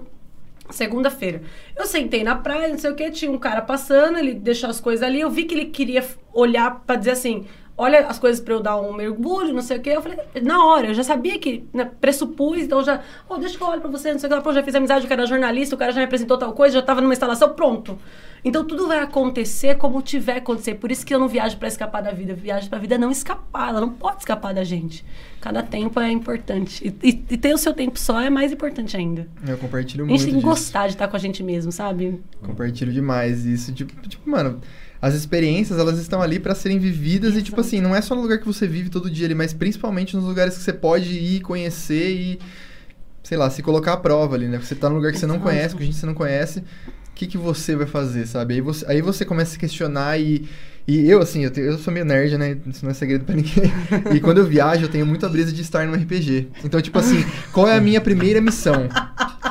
Segunda-feira. 0.70 1.42
Eu 1.76 1.86
sentei 1.86 2.24
na 2.24 2.36
praia, 2.36 2.70
não 2.70 2.78
sei 2.78 2.92
o 2.92 2.96
que, 2.96 3.12
tinha 3.12 3.32
um 3.32 3.38
cara 3.38 3.62
passando, 3.62 4.18
ele 4.18 4.34
deixou 4.34 4.70
as 4.70 4.80
coisas 4.80 5.06
ali. 5.06 5.22
Eu 5.22 5.30
vi 5.30 5.44
que 5.44 5.54
ele 5.54 5.66
queria 5.66 6.04
olhar 6.34 6.84
pra 6.86 6.96
dizer 6.96 7.12
assim: 7.12 7.46
olha 7.78 8.08
as 8.08 8.18
coisas 8.20 8.40
pra 8.42 8.54
eu 8.54 8.62
dar 8.62 8.78
um 8.80 8.94
mergulho, 8.94 9.54
não 9.54 9.62
sei 9.62 9.78
o 9.78 9.82
que. 9.82 9.90
Eu 9.90 10.02
falei, 10.02 10.18
na 10.42 10.66
hora, 10.66 10.88
eu 10.88 10.94
já 10.94 11.04
sabia 11.04 11.38
que, 11.38 11.68
né, 11.74 11.90
pressupus, 12.00 12.60
então 12.60 12.84
já, 12.84 13.02
oh, 13.30 13.38
deixa 13.38 13.58
que 13.58 13.64
eu 13.64 13.68
olho 13.68 13.82
pra 13.82 13.90
você, 13.90 14.12
não 14.12 14.20
sei 14.20 14.30
o 14.30 14.34
que. 14.34 14.42
Pô, 14.42 14.54
já 14.54 14.64
fiz 14.64 14.76
amizade, 14.76 15.06
o 15.06 15.10
cara 15.10 15.24
é 15.24 15.28
jornalista, 15.28 15.76
o 15.76 15.78
cara 15.78 15.92
já 15.92 16.00
me 16.00 16.06
apresentou 16.06 16.38
tal 16.38 16.54
coisa, 16.54 16.76
já 16.76 16.82
tava 16.82 17.02
numa 17.02 17.14
instalação, 17.14 17.54
pronto. 17.54 17.98
Então 18.44 18.64
tudo 18.64 18.88
vai 18.88 19.00
acontecer 19.00 19.76
como 19.76 20.00
tiver 20.04 20.34
a 20.34 20.38
acontecer. 20.38 20.76
Por 20.76 20.92
isso 20.92 21.04
que 21.04 21.12
eu 21.14 21.20
não 21.20 21.28
viajo 21.28 21.58
pra 21.58 21.68
escapar 21.68 22.02
da 22.04 22.12
vida, 22.12 22.34
eu 22.34 22.36
viajo 22.38 22.70
pra 22.70 22.78
vida 22.78 22.96
não 22.96 23.10
escapar, 23.10 23.70
ela 23.70 23.82
não 23.82 23.90
pode 23.90 24.20
escapar 24.20 24.54
da 24.54 24.64
gente. 24.64 25.04
Cada 25.42 25.64
tempo 25.64 26.00
é 26.00 26.12
importante. 26.12 26.88
E, 27.02 27.10
e, 27.10 27.26
e 27.32 27.38
ter 27.38 27.54
o 27.56 27.58
seu 27.58 27.74
tempo 27.74 27.98
só 28.00 28.22
é 28.22 28.30
mais 28.30 28.52
importante 28.52 28.96
ainda. 28.96 29.28
Eu 29.48 29.58
compartilho 29.58 30.04
A 30.04 30.08
muito 30.08 30.20
gente 30.20 30.32
tem 30.32 30.40
que 30.40 30.46
disso. 30.46 30.48
gostar 30.50 30.88
de 30.88 30.94
estar 30.94 31.08
com 31.08 31.16
a 31.16 31.20
gente 31.20 31.42
mesmo, 31.42 31.72
sabe? 31.72 32.22
Compartilho 32.44 32.94
demais 32.94 33.46
isso. 33.48 33.74
Tipo, 33.74 34.00
tipo, 34.08 34.30
mano, 34.30 34.62
as 35.06 35.14
experiências, 35.14 35.78
elas 35.78 36.00
estão 36.00 36.20
ali 36.20 36.40
pra 36.40 36.56
serem 36.56 36.80
vividas 36.80 37.36
e, 37.36 37.44
tipo 37.44 37.62
assim, 37.62 37.80
não 37.80 37.96
é 37.96 38.02
só 38.02 38.16
no 38.16 38.24
lugar 38.24 38.40
que 38.40 38.48
você 38.48 38.66
vive 38.66 38.90
todo 38.90 39.08
dia 39.08 39.28
ali, 39.28 39.36
mas 39.36 39.54
principalmente 39.54 40.16
nos 40.16 40.26
lugares 40.26 40.58
que 40.58 40.64
você 40.64 40.74
pode 40.74 41.20
ir, 41.20 41.42
conhecer 41.42 42.10
e, 42.10 42.40
sei 43.22 43.38
lá, 43.38 43.48
se 43.52 43.62
colocar 43.62 43.94
à 43.94 43.98
prova 43.98 44.34
ali, 44.34 44.48
né? 44.48 44.58
Você 44.58 44.74
tá 44.74 44.90
num 44.90 44.96
lugar 44.96 45.12
que 45.12 45.20
você 45.20 45.28
não 45.28 45.40
conhece, 45.40 45.76
com 45.76 45.82
gente 45.82 45.94
que 45.94 46.00
você 46.00 46.08
não 46.08 46.16
conhece, 46.16 46.58
o 46.60 47.14
que, 47.14 47.28
que 47.28 47.38
você 47.38 47.76
vai 47.76 47.86
fazer, 47.86 48.26
sabe? 48.26 48.56
Aí 48.56 48.62
você, 48.62 48.84
aí 48.88 49.00
você 49.00 49.24
começa 49.24 49.52
a 49.52 49.54
se 49.54 49.60
questionar 49.60 50.20
e. 50.20 50.50
E 50.88 51.10
eu, 51.10 51.20
assim, 51.20 51.44
eu, 51.44 51.50
tenho- 51.50 51.68
eu 51.68 51.78
sou 51.80 51.92
meio 51.92 52.06
nerd, 52.06 52.38
né? 52.38 52.56
Isso 52.68 52.86
não 52.86 52.92
é 52.92 52.94
segredo 52.94 53.26
pra 53.26 53.36
ninguém. 53.36 53.72
E 54.14 54.20
quando 54.20 54.38
eu 54.38 54.46
viajo, 54.46 54.84
eu 54.86 54.88
tenho 54.90 55.06
muita 55.06 55.28
brisa 55.28 55.52
de 55.52 55.62
estar 55.64 55.88
no 55.88 55.96
RPG. 55.96 56.48
Então, 56.64 56.80
tipo 56.80 57.00
assim, 57.00 57.26
qual 57.52 57.68
é 57.68 57.76
a 57.76 57.82
minha 57.82 58.00
primeira 58.00 58.40
missão? 58.40 58.88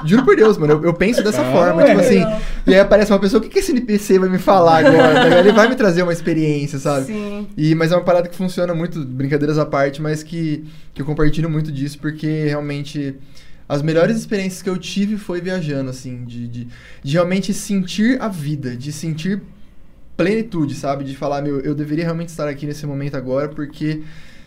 Juro 0.04 0.24
por 0.24 0.36
Deus, 0.36 0.56
mano, 0.56 0.74
eu, 0.74 0.84
eu 0.84 0.94
penso 0.94 1.24
dessa 1.24 1.42
Ah, 1.42 1.50
forma, 1.52 1.82
ué. 1.82 1.86
tipo 1.88 2.00
assim. 2.00 2.20
E 2.66 2.74
aí 2.74 2.78
aparece 2.80 3.12
uma 3.12 3.18
pessoa, 3.18 3.40
o 3.40 3.42
que, 3.42 3.48
que 3.50 3.58
esse 3.58 3.72
NPC 3.72 4.18
vai 4.18 4.28
me 4.28 4.38
falar 4.38 4.86
agora? 4.86 5.14
tá? 5.28 5.38
Ele 5.40 5.50
vai 5.52 5.68
me 5.68 5.74
trazer 5.74 6.02
uma 6.02 6.12
experiência, 6.12 6.78
sabe? 6.78 7.06
Sim. 7.06 7.48
E, 7.56 7.74
mas 7.74 7.90
é 7.90 7.96
uma 7.96 8.04
parada 8.04 8.28
que 8.28 8.36
funciona 8.36 8.72
muito, 8.72 9.04
brincadeiras 9.04 9.58
à 9.58 9.66
parte, 9.66 10.00
mas 10.00 10.22
que, 10.22 10.64
que 10.94 11.02
eu 11.02 11.06
compartilho 11.06 11.50
muito 11.50 11.72
disso, 11.72 11.98
porque 11.98 12.44
realmente 12.46 13.16
as 13.68 13.82
melhores 13.82 14.16
experiências 14.18 14.62
que 14.62 14.68
eu 14.70 14.76
tive 14.78 15.16
foi 15.16 15.40
viajando, 15.40 15.90
assim, 15.90 16.22
de, 16.24 16.46
de, 16.46 16.68
de 17.02 17.12
realmente 17.14 17.52
sentir 17.54 18.20
a 18.20 18.28
vida, 18.28 18.76
de 18.76 18.92
sentir 18.92 19.40
plenitude, 20.16 20.74
sabe? 20.74 21.04
De 21.04 21.16
falar, 21.16 21.42
meu, 21.42 21.60
eu 21.60 21.74
deveria 21.74 22.04
realmente 22.04 22.28
estar 22.28 22.48
aqui 22.48 22.66
nesse 22.66 22.86
momento 22.86 23.16
agora, 23.16 23.48
porque 23.48 24.02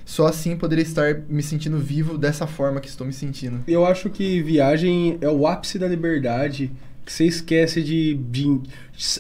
só 0.06 0.28
assim 0.28 0.56
poderia 0.56 0.84
estar 0.84 1.22
me 1.28 1.44
sentindo 1.44 1.78
vivo 1.78 2.18
dessa 2.18 2.48
forma 2.48 2.80
que 2.80 2.88
estou 2.88 3.06
me 3.06 3.14
sentindo. 3.14 3.64
Eu 3.68 3.86
acho 3.86 4.10
que 4.10 4.42
viagem 4.42 5.18
é 5.20 5.30
o 5.30 5.46
ápice 5.46 5.78
da 5.78 5.88
liberdade, 5.88 6.72
que 7.08 7.14
você 7.14 7.24
esquece 7.26 7.82
de. 7.82 8.16
de- 8.16 8.60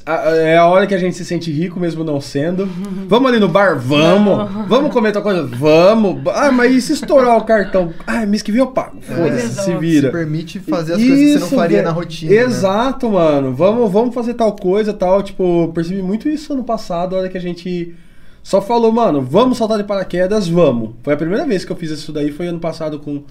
a- 0.05 0.31
é 0.35 0.57
a 0.57 0.65
hora 0.65 0.85
que 0.85 0.93
a 0.93 0.97
gente 0.97 1.15
se 1.15 1.23
sente 1.23 1.49
rico 1.51 1.79
mesmo 1.79 2.03
não 2.03 2.19
sendo. 2.19 2.65
Vamos 3.07 3.29
ali 3.31 3.39
no 3.39 3.47
bar? 3.47 3.79
Vamos! 3.79 4.67
Vamos 4.67 4.91
comer 4.91 5.07
outra 5.09 5.21
coisa? 5.21 5.43
Vamos! 5.43 6.21
Ah, 6.35 6.51
mas 6.51 6.73
e 6.75 6.81
se 6.81 6.93
estourar 6.93 7.37
o 7.37 7.45
cartão? 7.45 7.93
Ah, 8.05 8.25
mês 8.25 8.41
que 8.41 8.51
vem 8.51 8.59
eu 8.59 8.67
pago. 8.67 8.99
Foda-se, 9.01 9.45
Exato. 9.45 9.65
se 9.71 9.77
vira. 9.77 10.07
Se 10.07 10.11
permite 10.11 10.59
fazer 10.59 10.93
as 10.93 10.99
coisas 10.99 11.17
que 11.17 11.25
você 11.33 11.39
não 11.39 11.47
Isso, 11.47 11.55
faria 11.55 11.77
velho. 11.77 11.87
na 11.87 11.93
rotina. 11.93 12.31
né? 12.31 12.37
Exato, 12.41 13.09
mano. 13.09 13.53
Vamos, 13.53 13.89
vamos 13.91 14.13
fazer 14.13 14.33
tal 14.33 14.53
coisa 14.55 14.91
tal. 14.93 15.23
Tipo, 15.23 15.71
percebi 15.73 16.01
muito 16.01 16.27
isso 16.27 16.51
ano 16.53 16.63
passado, 16.65 17.15
a 17.15 17.19
hora 17.19 17.29
que 17.29 17.37
a 17.37 17.41
gente 17.41 17.95
só 18.43 18.61
falou, 18.61 18.91
mano, 18.91 19.21
vamos 19.21 19.57
saltar 19.57 19.77
de 19.77 19.83
paraquedas, 19.85 20.47
vamos. 20.47 20.91
Foi 21.03 21.13
a 21.13 21.17
primeira 21.17 21.45
vez 21.45 21.63
que 21.63 21.71
eu 21.71 21.75
fiz 21.75 21.91
isso 21.91 22.11
daí, 22.11 22.31
foi 22.31 22.47
ano 22.47 22.59
passado 22.59 22.99
com, 22.99 23.23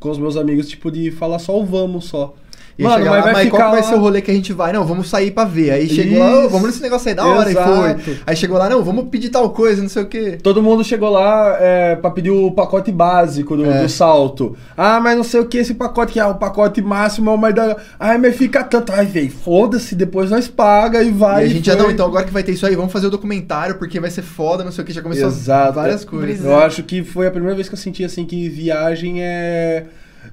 com 0.00 0.10
os 0.10 0.18
meus 0.18 0.36
amigos, 0.36 0.66
tipo, 0.68 0.90
de 0.90 1.10
falar 1.10 1.38
só 1.38 1.58
o 1.58 1.64
vamos 1.64 2.06
só. 2.06 2.34
E 2.78 2.82
chega 2.88 3.10
lá, 3.10 3.32
mas 3.32 3.48
qual 3.50 3.64
que 3.64 3.70
vai 3.76 3.82
ser 3.82 3.94
o 3.94 3.98
rolê 3.98 4.20
que 4.22 4.30
a 4.30 4.34
gente 4.34 4.52
vai? 4.52 4.72
Não, 4.72 4.84
vamos 4.84 5.08
sair 5.08 5.30
pra 5.30 5.44
ver. 5.44 5.70
Aí 5.72 5.88
chegou 5.88 6.18
lá, 6.18 6.30
Isso. 6.30 6.46
"Ô, 6.46 6.48
vamos 6.48 6.66
nesse 6.68 6.82
negócio 6.82 7.08
aí 7.08 7.14
da 7.14 7.26
hora, 7.26 7.50
Exato. 7.50 7.70
e 7.70 8.02
foi. 8.04 8.18
Aí 8.26 8.34
chegou 8.36 8.56
lá, 8.58 8.68
não, 8.68 8.82
vamos 8.82 9.08
pedir 9.10 9.28
tal 9.28 9.50
coisa, 9.50 9.82
não 9.82 9.88
sei 9.88 10.02
o 10.02 10.06
quê. 10.06 10.38
Todo 10.42 10.62
mundo 10.62 10.82
chegou 10.82 11.10
lá 11.10 11.56
é, 11.60 11.96
pra 11.96 12.10
pedir 12.10 12.30
o 12.30 12.50
pacote 12.50 12.90
básico 12.90 13.56
do, 13.56 13.64
É. 13.66 13.82
do 13.82 13.88
salto. 13.88 14.56
Ah, 14.76 14.98
mas 15.00 15.16
não 15.16 15.24
sei 15.24 15.40
o 15.40 15.46
que 15.46 15.58
esse 15.58 15.74
pacote 15.74 16.12
que 16.14 16.20
é 16.20 16.24
o 16.24 16.34
pacote 16.34 16.80
máximo, 16.80 17.36
mas 17.36 17.54
da. 17.54 17.76
Ai, 18.00 18.16
mas 18.18 18.36
fica 18.36 18.64
tanto. 18.64 18.92
Ai, 18.92 19.04
velho, 19.06 19.30
foda-se, 19.30 19.94
depois 19.94 20.30
nós 20.30 20.48
paga 20.48 21.02
e 21.02 21.10
vai. 21.10 21.42
e 21.42 21.46
a 21.46 21.48
gente 21.50 21.66
já, 21.66 21.76
não, 21.76 21.90
então 21.90 22.06
agora 22.06 22.24
que 22.24 22.32
vai 22.32 22.42
ter 22.42 22.52
isso 22.52 22.66
aí, 22.66 22.74
vamos 22.74 22.92
fazer 22.92 23.06
o 23.06 23.10
documentário, 23.10 23.74
porque 23.76 24.00
vai 24.00 24.10
ser 24.10 24.22
foda, 24.22 24.64
não 24.64 24.72
sei 24.72 24.82
o 24.82 24.86
que, 24.86 24.92
já 24.92 25.02
começou 25.02 25.28
Exato. 25.28 25.74
várias 25.74 26.04
coisas. 26.04 26.44
Eu 26.44 26.58
acho 26.58 26.82
que 26.82 27.04
foi 27.04 27.26
a 27.26 27.30
primeira 27.30 27.54
vez 27.54 27.68
que 27.68 27.74
eu 27.74 27.78
senti 27.78 28.04
assim 28.04 28.24
que 28.24 28.48
viagem 28.48 29.22
é. 29.22 29.84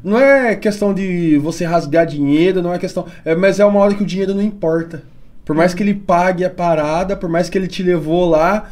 Não 0.04 0.20
é 0.20 0.56
questão 0.56 0.94
de 0.94 1.38
você 1.38 1.66
rasgar 1.66 2.06
dinheiro, 2.06 2.62
não 2.62 2.74
é 2.74 2.80
questão. 2.80 3.06
É, 3.26 3.36
mas 3.36 3.60
é 3.60 3.66
uma 3.66 3.80
hora 3.80 3.94
que 3.94 4.04
o 4.04 4.06
dinheiro 4.06 4.34
não 4.34 4.42
importa. 4.42 5.04
Por 5.46 5.56
mais 5.56 5.74
que 5.74 5.82
ele 5.84 5.94
pague 5.94 6.46
a 6.46 6.50
parada, 6.50 7.16
por 7.18 7.28
mais 7.30 7.50
que 7.50 7.58
ele 7.58 7.68
te 7.68 7.82
levou 7.84 8.30
lá, 8.30 8.70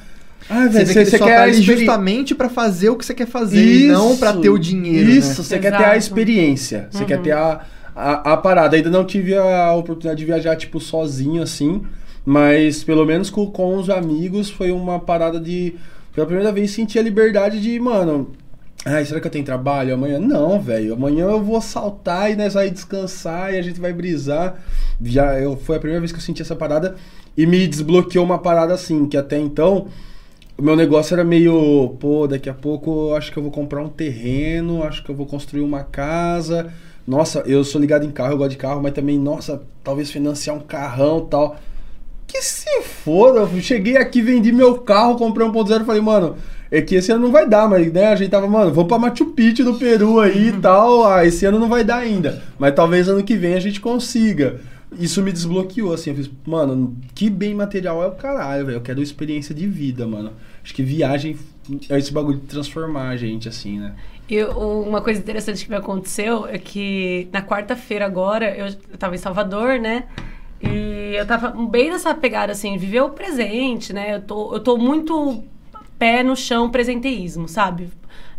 Ah, 0.50 0.64
Você 0.68 0.70
velho, 0.70 0.86
vê 0.86 0.94
você, 0.94 1.06
você 1.06 1.18
só 1.18 1.26
quer 1.26 1.36
tá 1.38 1.48
experi- 1.50 1.80
justamente 1.80 2.34
pra 2.36 2.48
fazer 2.48 2.90
o 2.90 2.96
que 2.96 3.06
você 3.06 3.14
quer 3.14 3.28
fazer 3.28 3.58
e 3.62 3.88
não 3.88 4.16
pra 4.16 4.32
ter 4.34 4.50
o 4.50 4.58
dinheiro, 4.58 5.10
Isso, 5.10 5.30
né? 5.30 5.34
você 5.36 5.60
quer 5.60 5.72
ter 5.72 5.78
a 5.78 5.82
Exato. 5.82 5.98
experiência. 5.98 6.88
Você 6.92 7.04
quer 7.04 7.20
ter 7.22 7.32
a, 7.32 7.62
a, 7.96 8.34
a 8.34 8.38
parada. 8.38 8.76
Ainda 8.78 8.90
não 8.90 9.04
tive 9.04 9.36
a 9.36 9.74
oportunidade 9.74 10.20
de 10.20 10.26
viajar, 10.26 10.56
tipo, 10.56 10.80
sozinho, 10.80 11.42
assim. 11.42 11.82
Mas 12.26 12.84
pelo 12.84 13.06
menos 13.06 13.30
com, 13.30 13.48
com 13.48 13.76
os 13.78 13.90
amigos 13.90 14.50
foi 14.50 14.72
uma 14.72 15.00
parada 15.00 15.40
de. 15.40 15.76
Pela 16.14 16.26
primeira 16.28 16.52
vez 16.52 16.72
senti 16.72 16.98
a 16.98 17.02
liberdade 17.02 17.60
de, 17.60 17.78
mano. 17.80 18.32
Ai, 18.90 19.04
será 19.04 19.20
que 19.20 19.28
eu 19.28 19.32
tenho 19.32 19.44
trabalho 19.44 19.94
amanhã? 19.94 20.18
Não, 20.18 20.62
velho. 20.62 20.94
Amanhã 20.94 21.26
eu 21.26 21.44
vou 21.44 21.60
saltar 21.60 22.32
e 22.32 22.38
nós 22.38 22.54
vai 22.54 22.70
descansar 22.70 23.54
e 23.54 23.58
a 23.58 23.62
gente 23.62 23.82
vai 23.82 23.92
brisar. 23.92 24.56
Já 25.04 25.38
eu, 25.38 25.58
foi 25.58 25.76
a 25.76 25.80
primeira 25.80 26.00
vez 26.00 26.14
que 26.14 26.18
eu 26.18 26.22
senti 26.22 26.42
essa 26.42 26.56
parada 26.56 26.96
e 27.36 27.46
me 27.46 27.68
desbloqueou 27.68 28.24
uma 28.24 28.40
parada 28.40 28.74
assim, 28.74 29.06
que 29.06 29.18
até 29.18 29.38
então 29.38 29.88
o 30.58 30.62
meu 30.62 30.74
negócio 30.74 31.14
era 31.14 31.24
meio, 31.26 31.98
pô, 32.00 32.28
daqui 32.28 32.50
a 32.50 32.54
pouco 32.54 33.14
acho 33.14 33.30
que 33.30 33.38
eu 33.38 33.44
vou 33.44 33.52
comprar 33.52 33.82
um 33.82 33.90
terreno, 33.90 34.82
acho 34.84 35.04
que 35.04 35.12
eu 35.12 35.16
vou 35.16 35.26
construir 35.26 35.62
uma 35.62 35.84
casa. 35.84 36.72
Nossa, 37.06 37.40
eu 37.46 37.66
sou 37.66 37.82
ligado 37.82 38.06
em 38.06 38.12
carro, 38.12 38.32
eu 38.34 38.38
gosto 38.38 38.52
de 38.52 38.58
carro, 38.58 38.82
mas 38.82 38.94
também, 38.94 39.20
nossa, 39.20 39.62
talvez 39.84 40.10
financiar 40.10 40.56
um 40.56 40.62
carrão 40.62 41.26
tal. 41.26 41.58
Que 42.26 42.42
se 42.42 42.82
foda, 42.84 43.40
eu 43.40 43.62
cheguei 43.62 43.98
aqui, 43.98 44.22
vendi 44.22 44.54
meu 44.54 44.80
carro, 44.80 45.18
comprei 45.18 45.46
um 45.46 45.52
1.0 45.52 45.82
e 45.82 45.86
falei, 45.86 46.02
mano, 46.02 46.38
é 46.70 46.82
que 46.82 46.96
esse 46.96 47.12
ano 47.12 47.24
não 47.24 47.32
vai 47.32 47.48
dar, 47.48 47.70
mas 47.70 47.92
né, 47.92 48.08
a 48.08 48.16
gente 48.16 48.30
tava, 48.30 48.48
mano, 48.48 48.74
vamos 48.74 48.88
pra 48.88 49.00
Machu 49.00 49.28
Picchu 49.28 49.64
do 49.64 49.76
Peru 49.76 50.20
aí 50.20 50.50
e 50.50 50.54
tal. 50.54 51.08
Ah, 51.08 51.26
esse 51.26 51.46
ano 51.46 51.60
não 51.60 51.70
vai 51.70 51.84
dar 51.84 51.98
ainda. 51.98 52.42
Mas 52.60 52.76
talvez 52.76 53.08
ano 53.08 53.24
que 53.24 53.36
vem 53.36 53.54
a 53.54 53.60
gente 53.60 53.80
consiga. 53.80 54.60
Isso 55.00 55.22
me 55.22 55.32
desbloqueou, 55.32 55.94
assim. 55.94 56.12
Eu 56.12 56.16
fiz, 56.16 56.30
mano, 56.46 56.96
que 57.14 57.30
bem 57.30 57.54
material 57.54 58.04
é 58.04 58.08
o 58.08 58.12
caralho, 58.12 58.66
velho. 58.66 58.78
Eu 58.78 58.82
quero 58.82 59.02
experiência 59.02 59.54
de 59.54 59.68
vida, 59.68 60.08
mano. 60.08 60.32
Acho 60.64 60.74
que 60.74 60.84
viagem 60.84 61.38
é 61.90 61.98
esse 61.98 62.12
bagulho 62.12 62.40
de 62.40 62.46
transformar 62.46 63.10
a 63.10 63.18
gente, 63.18 63.48
assim, 63.48 63.80
né? 63.80 63.94
E 64.30 64.44
uma 64.44 65.02
coisa 65.02 65.20
interessante 65.20 65.64
que 65.64 65.70
me 65.70 65.78
aconteceu 65.78 66.46
é 66.48 66.58
que 66.58 67.30
na 67.32 67.42
quarta-feira 67.42 68.06
agora, 68.06 68.54
eu, 68.56 68.66
eu 68.66 68.98
tava 68.98 69.16
em 69.16 69.18
Salvador, 69.18 69.80
né? 69.80 70.04
E 70.62 71.16
eu 71.16 71.26
tava 71.26 71.50
bem 71.68 71.90
nessa 71.90 72.14
pegada, 72.14 72.52
assim, 72.52 72.78
viver 72.78 73.02
o 73.02 73.10
presente, 73.10 73.94
né? 73.94 74.16
Eu 74.16 74.22
tô, 74.22 74.54
eu 74.54 74.60
tô 74.60 74.78
muito 74.78 75.44
pé 75.98 76.24
no 76.24 76.36
chão 76.36 76.70
presenteísmo, 76.70 77.48
sabe? 77.48 77.90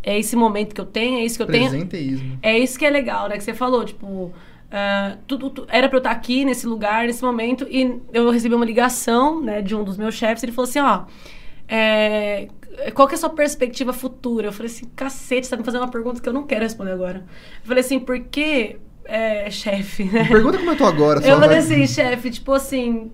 É 0.03 0.19
esse 0.19 0.37
momento 0.37 0.75
que 0.75 0.81
eu 0.81 0.87
tenho, 0.87 1.19
é 1.19 1.25
isso 1.25 1.37
que 1.37 1.43
eu 1.43 1.47
tenho. 1.47 1.69
Presenteísmo. 1.71 2.39
É 2.43 2.59
isso 2.59 2.79
que 2.79 2.87
é 2.87 2.91
legal, 2.91 3.29
né? 3.29 3.37
Que 3.37 3.45
você 3.45 3.53
falou, 3.53 3.85
tipo, 3.85 4.33
ah, 4.71 5.17
tudo, 5.27 5.51
tu- 5.51 5.67
era 5.69 5.89
pra 5.89 5.97
eu 5.97 6.01
estar 6.01 6.11
aqui 6.11 6.45
nesse 6.45 6.67
lugar, 6.67 7.07
nesse 7.07 7.23
momento, 7.23 7.67
e 7.71 8.01
eu 8.13 8.31
recebi 8.31 8.55
uma 8.55 8.65
ligação, 8.65 9.41
né, 9.43 9.61
de 9.63 9.75
um 9.75 9.83
dos 9.85 9.97
meus 9.99 10.15
chefes, 10.15 10.43
ele 10.43 10.53
falou 10.53 10.69
assim, 10.69 10.79
ó, 10.81 11.05
é, 11.67 12.49
qual 12.95 13.07
que 13.09 13.15
é 13.15 13.17
a 13.17 13.21
sua 13.21 13.31
perspectiva 13.31 13.93
futura? 13.93 14.49
Eu 14.49 14.53
falei 14.53 14.71
assim, 14.71 14.87
cacete, 14.97 15.47
você 15.47 15.51
tá 15.51 15.57
me 15.57 15.65
fazendo 15.65 15.83
uma 15.83 15.91
pergunta 15.91 16.21
que 16.21 16.29
eu 16.29 16.33
não 16.33 16.45
quero 16.45 16.63
responder 16.63 16.93
agora. 16.93 17.25
Eu 17.63 17.67
falei 17.67 17.81
assim, 17.83 17.99
por 17.99 18.19
que, 18.21 18.77
é, 19.09 19.51
chefe, 19.51 20.05
né? 20.05 20.25
Pergunta 20.29 20.59
como 20.59 20.71
eu 20.71 20.77
tô 20.77 20.85
agora. 20.85 21.19
Eu 21.21 21.41
falei 21.41 21.49
vai- 21.49 21.59
assim, 21.59 21.87
chefe, 21.87 22.31
tipo 22.31 22.53
assim, 22.53 23.11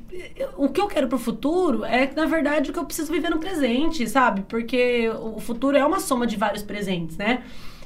o 0.56 0.68
que 0.68 0.80
eu 0.80 0.88
quero 0.88 1.06
pro 1.06 1.18
futuro 1.18 1.84
é, 1.84 2.10
na 2.14 2.26
verdade, 2.26 2.70
o 2.70 2.72
que 2.72 2.78
eu 2.78 2.84
preciso 2.84 3.12
viver 3.12 3.30
no 3.30 3.38
presente, 3.38 4.06
sabe? 4.08 4.42
Porque 4.48 5.08
o 5.08 5.38
futuro 5.38 5.76
é 5.76 5.86
uma 5.86 6.00
soma 6.00 6.26
de 6.26 6.36
vários 6.36 6.64
presentes, 6.64 7.16
né? 7.16 7.44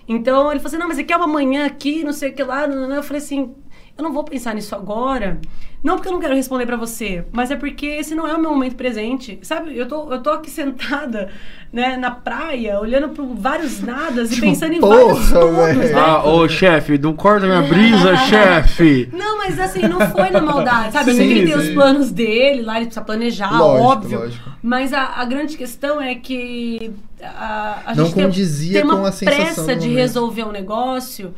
Então 0.08 0.50
ele 0.50 0.58
falou 0.58 0.68
assim, 0.68 0.78
não, 0.78 0.88
mas 0.88 0.96
você 0.96 1.04
quer 1.04 1.18
uma 1.18 1.26
manhã 1.26 1.66
aqui, 1.66 2.02
não 2.02 2.14
sei 2.14 2.30
o 2.30 2.34
que 2.34 2.42
lá, 2.42 2.66
eu 2.66 3.02
falei 3.02 3.22
assim, 3.22 3.54
eu 3.98 4.04
não 4.04 4.12
vou 4.12 4.22
pensar 4.24 4.54
nisso 4.54 4.74
agora. 4.74 5.38
Não 5.82 5.94
porque 5.96 6.08
eu 6.08 6.12
não 6.12 6.20
quero 6.20 6.34
responder 6.34 6.66
pra 6.66 6.76
você, 6.76 7.24
mas 7.30 7.50
é 7.52 7.56
porque 7.56 7.86
esse 7.86 8.12
não 8.14 8.26
é 8.26 8.34
o 8.34 8.40
meu 8.40 8.50
momento 8.50 8.74
presente. 8.74 9.38
Sabe, 9.42 9.76
eu 9.76 9.86
tô, 9.86 10.12
eu 10.12 10.20
tô 10.20 10.30
aqui 10.30 10.50
sentada, 10.50 11.28
né, 11.72 11.96
na 11.96 12.10
praia, 12.10 12.80
olhando 12.80 13.10
para 13.10 13.24
vários 13.24 13.80
nadas 13.80 14.32
e 14.36 14.40
pensando 14.40 14.72
em 14.72 14.80
porra, 14.80 14.96
vários 15.14 15.30
todos, 15.30 15.90
né? 15.90 15.92
Ah, 15.94 16.24
ô 16.28 16.48
chefe, 16.48 16.98
não 16.98 17.12
corta 17.12 17.46
minha 17.46 17.62
brisa, 17.62 18.16
chefe! 18.26 19.08
Não, 19.12 19.38
mas 19.38 19.58
assim, 19.60 19.82
não 19.82 20.00
foi 20.10 20.30
na 20.30 20.40
maldade, 20.40 20.92
sabe? 20.92 21.10
Eu 21.10 21.14
Sim, 21.14 21.20
sei 21.20 21.28
que 21.28 21.34
ele 21.34 21.52
tem 21.52 21.60
sim. 21.60 21.68
os 21.68 21.74
planos 21.74 22.10
dele 22.10 22.62
lá, 22.62 22.76
ele 22.78 22.86
precisa 22.86 23.04
planejar, 23.04 23.56
Lógico, 23.56 23.84
óbvio. 23.88 24.18
lógico. 24.20 24.50
Mas 24.60 24.92
a, 24.92 25.02
a 25.20 25.24
grande 25.24 25.56
questão 25.56 26.00
é 26.00 26.16
que 26.16 26.90
a, 27.22 27.82
a 27.86 27.94
Não 27.94 28.06
gente 28.06 28.14
tem- 28.14 28.24
condizia 28.24 28.80
tem, 28.80 28.84
uma 28.90 28.96
com 28.96 29.04
a 29.06 29.12
sensação 29.12 29.44
pressa 29.64 29.76
de 29.76 29.86
momento. 29.86 29.96
resolver 29.96 30.42
um 30.44 30.50
negócio 30.52 31.32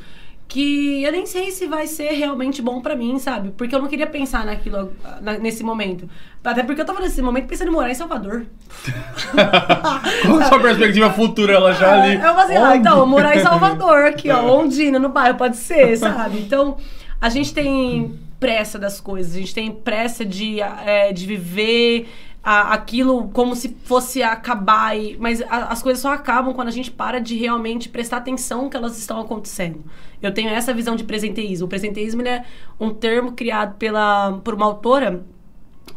que 0.51 1.05
eu 1.05 1.13
nem 1.13 1.25
sei 1.27 1.53
se 1.53 1.65
vai 1.69 1.87
ser 1.87 2.11
realmente 2.11 2.61
bom 2.61 2.81
pra 2.81 2.97
mim, 2.97 3.19
sabe? 3.21 3.53
Porque 3.57 3.73
eu 3.73 3.79
não 3.81 3.87
queria 3.87 4.07
pensar 4.07 4.45
naquilo 4.45 4.93
na- 5.23 5.39
nesse 5.39 5.63
momento. 5.63 6.11
Até 6.45 6.65
porque 6.65 6.81
eu 6.81 6.85
tava 6.85 7.01
nesse 7.01 7.23
momento 7.23 7.47
pensando 7.47 7.69
em 7.69 7.73
morar 7.73 7.89
em 7.89 7.95
Salvador. 7.95 8.47
Qual 10.27 10.41
a 10.41 10.45
sua 10.47 10.59
perspectiva 10.61 11.09
futura, 11.13 11.55
ela 11.55 11.73
já 11.73 12.03
ali? 12.03 12.15
Eu 12.17 12.21
falei 12.21 12.57
assim, 12.57 12.57
ah, 12.57 12.77
então, 12.77 13.07
morar 13.07 13.37
em 13.37 13.43
Salvador, 13.43 14.07
aqui, 14.07 14.29
ó, 14.31 14.59
Ondina, 14.61 14.99
no 14.99 15.09
bairro, 15.09 15.37
pode 15.39 15.57
ser, 15.57 15.97
sabe? 15.97 16.39
Então, 16.41 16.77
a 17.21 17.29
gente 17.29 17.55
tem 17.55 18.19
pressa 18.41 18.79
das 18.79 19.01
coisas, 19.01 19.37
a 19.37 19.39
gente 19.39 19.55
tem 19.55 19.71
pressa 19.71 20.25
de, 20.25 20.61
é, 20.61 21.13
de 21.13 21.27
viver 21.27 22.09
a- 22.43 22.73
aquilo 22.73 23.29
como 23.29 23.55
se 23.55 23.77
fosse 23.85 24.23
acabar, 24.23 24.97
e, 24.99 25.17
mas 25.19 25.43
a- 25.43 25.67
as 25.73 25.83
coisas 25.83 26.01
só 26.01 26.13
acabam 26.13 26.55
quando 26.55 26.69
a 26.69 26.73
gente 26.73 26.91
para 26.91 27.21
de 27.21 27.37
realmente 27.37 27.89
prestar 27.89 28.17
atenção 28.19 28.69
que 28.71 28.77
elas 28.77 28.99
estão 28.99 29.21
acontecendo. 29.21 29.85
Eu 30.23 30.33
tenho 30.33 30.49
essa 30.51 30.73
visão 30.73 30.97
de 30.97 31.05
presenteísmo. 31.05 31.67
O 31.67 31.69
presenteísmo 31.69 32.23
é 32.23 32.45
um 32.79 32.91
termo 32.95 33.33
criado 33.33 33.77
pela, 33.77 34.41
por 34.45 34.55
uma 34.55 34.67
autora 34.67 35.25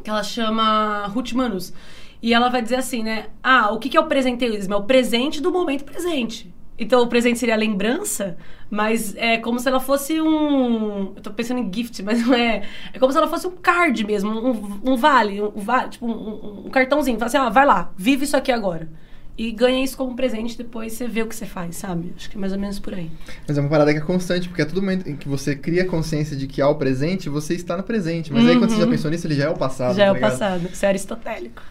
que 0.03 0.09
ela 0.09 0.23
chama 0.23 1.05
Ruth 1.07 1.31
Manus. 1.33 1.73
E 2.21 2.33
ela 2.33 2.49
vai 2.49 2.61
dizer 2.61 2.75
assim, 2.77 3.03
né? 3.03 3.27
Ah, 3.43 3.71
o 3.73 3.79
que 3.79 3.89
que 3.89 3.97
é 3.97 3.99
o 3.99 4.05
presenteísmo? 4.07 4.73
É 4.73 4.77
o 4.77 4.83
presente 4.83 5.41
do 5.41 5.51
momento 5.51 5.83
presente. 5.83 6.53
Então, 6.77 7.01
o 7.03 7.07
presente 7.07 7.37
seria 7.37 7.53
a 7.53 7.57
lembrança, 7.57 8.35
mas 8.69 9.15
é 9.15 9.37
como 9.37 9.59
se 9.59 9.67
ela 9.67 9.79
fosse 9.79 10.19
um... 10.19 11.13
Eu 11.15 11.21
tô 11.21 11.31
pensando 11.31 11.59
em 11.59 11.71
gift, 11.71 12.01
mas 12.01 12.25
não 12.25 12.33
é... 12.33 12.63
É 12.93 12.99
como 12.99 13.11
se 13.11 13.17
ela 13.17 13.27
fosse 13.27 13.45
um 13.45 13.51
card 13.51 14.03
mesmo, 14.05 14.31
um, 14.31 14.79
um 14.93 14.95
vale, 14.97 15.41
um, 15.41 15.51
vale, 15.55 15.89
tipo 15.89 16.05
um, 16.07 16.11
um- 16.11 16.63
um 16.67 16.69
cartãozinho. 16.69 17.17
Fala 17.19 17.27
assim, 17.27 17.37
ah, 17.37 17.49
vai 17.49 17.65
lá, 17.65 17.91
vive 17.95 18.23
isso 18.25 18.35
aqui 18.35 18.51
agora. 18.51 18.89
E 19.35 19.51
ganha 19.51 19.83
isso 19.83 19.97
como 19.97 20.15
presente, 20.15 20.55
depois 20.57 20.93
você 20.93 21.07
vê 21.07 21.23
o 21.23 21.27
que 21.27 21.35
você 21.35 21.45
faz, 21.47 21.75
sabe? 21.77 22.13
Acho 22.15 22.29
que 22.29 22.37
é 22.37 22.39
mais 22.39 22.53
ou 22.53 22.59
menos 22.59 22.77
por 22.79 22.93
aí. 22.93 23.09
Mas 23.47 23.57
é 23.57 23.61
uma 23.61 23.69
parada 23.69 23.91
que 23.91 23.97
é 23.97 24.01
constante, 24.01 24.47
porque 24.47 24.61
a 24.61 24.65
todo 24.65 24.79
momento 24.79 25.07
em 25.09 25.15
que 25.15 25.27
você 25.27 25.55
cria 25.55 25.85
consciência 25.85 26.35
de 26.37 26.45
que 26.45 26.61
há 26.61 26.67
o 26.69 26.75
presente, 26.75 27.29
você 27.29 27.55
está 27.55 27.75
no 27.75 27.81
presente. 27.83 28.31
Mas 28.31 28.47
aí 28.47 28.57
quando 28.59 28.69
você 28.71 28.81
já 28.81 28.87
pensou 28.87 29.09
nisso, 29.09 29.25
ele 29.25 29.33
já 29.35 29.45
é 29.45 29.49
o 29.49 29.55
passado. 29.57 29.89
Uhum. 29.91 29.95
Já 29.95 30.03
é 30.03 30.05
tá 30.07 30.11
o 30.11 30.15
ligado? 30.15 30.31
passado. 30.31 30.69
Isso 30.71 30.85
é 30.85 30.87
aristotélico. 30.87 31.63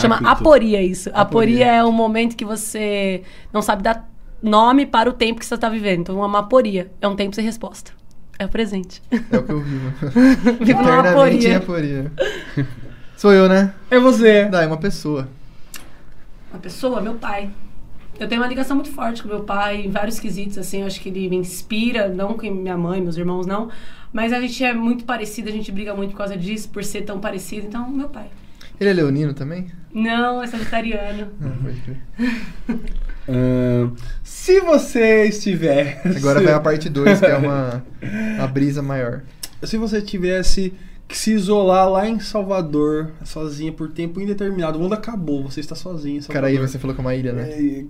Chama 0.00 0.16
aporia 0.28 0.82
isso. 0.82 1.08
Aporia. 1.10 1.66
Aporia. 1.66 1.66
é 1.66 1.84
um 1.84 1.92
momento 1.92 2.36
que 2.36 2.44
você 2.44 3.22
não 3.52 3.62
sabe 3.62 3.82
dar 3.82 4.11
nome 4.42 4.86
para 4.86 5.08
o 5.08 5.12
tempo 5.12 5.40
que 5.40 5.46
você 5.46 5.54
está 5.54 5.68
vivendo. 5.68 6.00
Então, 6.00 6.16
uma 6.18 6.40
aporia 6.40 6.90
é 7.00 7.08
um 7.08 7.16
tempo 7.16 7.34
sem 7.34 7.44
resposta. 7.44 7.92
É 8.38 8.44
o 8.44 8.48
presente. 8.48 9.00
É 9.10 9.38
o 9.38 9.42
que 9.42 9.52
eu 9.52 9.60
vivo. 9.60 9.92
Viva 10.64 10.80
uma 10.80 10.90
Eternamente 11.00 11.46
em 11.46 11.54
aporia. 11.54 12.12
aporia. 12.12 12.66
Sou 13.16 13.32
eu, 13.32 13.48
né? 13.48 13.72
É 13.90 14.00
você. 14.00 14.46
Dá, 14.46 14.62
é 14.62 14.66
uma 14.66 14.78
pessoa. 14.78 15.28
Uma 16.50 16.58
pessoa, 16.58 17.00
meu 17.00 17.14
pai. 17.14 17.50
Eu 18.18 18.28
tenho 18.28 18.40
uma 18.40 18.48
ligação 18.48 18.76
muito 18.76 18.90
forte 18.90 19.22
com 19.22 19.28
meu 19.28 19.44
pai 19.44 19.82
em 19.86 19.90
vários 19.90 20.18
quesitos, 20.18 20.58
assim. 20.58 20.80
Eu 20.80 20.86
acho 20.86 21.00
que 21.00 21.08
ele 21.08 21.28
me 21.28 21.36
inspira, 21.36 22.08
não 22.08 22.34
com 22.34 22.50
minha 22.50 22.76
mãe, 22.76 23.00
meus 23.00 23.16
irmãos, 23.16 23.46
não. 23.46 23.70
Mas 24.12 24.32
a 24.32 24.40
gente 24.40 24.62
é 24.64 24.74
muito 24.74 25.04
parecido, 25.04 25.48
a 25.48 25.52
gente 25.52 25.70
briga 25.70 25.94
muito 25.94 26.10
por 26.10 26.18
causa 26.18 26.36
disso, 26.36 26.68
por 26.68 26.82
ser 26.82 27.02
tão 27.02 27.20
parecido. 27.20 27.66
Então, 27.66 27.88
meu 27.88 28.08
pai. 28.08 28.26
Ele 28.80 28.90
é 28.90 28.92
leonino 28.92 29.32
também? 29.34 29.68
Não, 29.94 30.42
é 30.42 30.46
sagitariano. 30.46 31.28
Ah, 31.40 31.52
pode 31.62 31.80
crer. 31.80 32.00
Ahn, 33.28 33.92
se 34.22 34.60
você 34.60 35.24
estiver. 35.24 36.00
Agora 36.16 36.40
vai 36.40 36.52
a 36.52 36.60
parte 36.60 36.88
2, 36.88 37.20
que 37.20 37.26
é 37.26 37.36
uma, 37.36 37.84
uma 38.36 38.46
brisa 38.46 38.82
maior. 38.82 39.22
Se 39.62 39.76
você 39.76 40.02
tivesse 40.02 40.72
que 41.06 41.16
se 41.16 41.32
isolar 41.32 41.88
lá 41.90 42.08
em 42.08 42.18
Salvador, 42.18 43.12
sozinha 43.24 43.70
por 43.70 43.90
tempo 43.90 44.20
indeterminado, 44.20 44.78
o 44.78 44.82
mundo 44.82 44.94
acabou, 44.94 45.42
você 45.42 45.60
está 45.60 45.74
sozinha 45.74 46.18
em 46.18 46.20
Salvador. 46.20 46.34
Cara, 46.34 46.46
aí 46.46 46.58
você 46.58 46.78
falou 46.78 46.94
que 46.94 47.00
é 47.00 47.04
uma 47.04 47.14
ilha, 47.14 47.32
né? 47.32 47.60
E, 47.60 47.86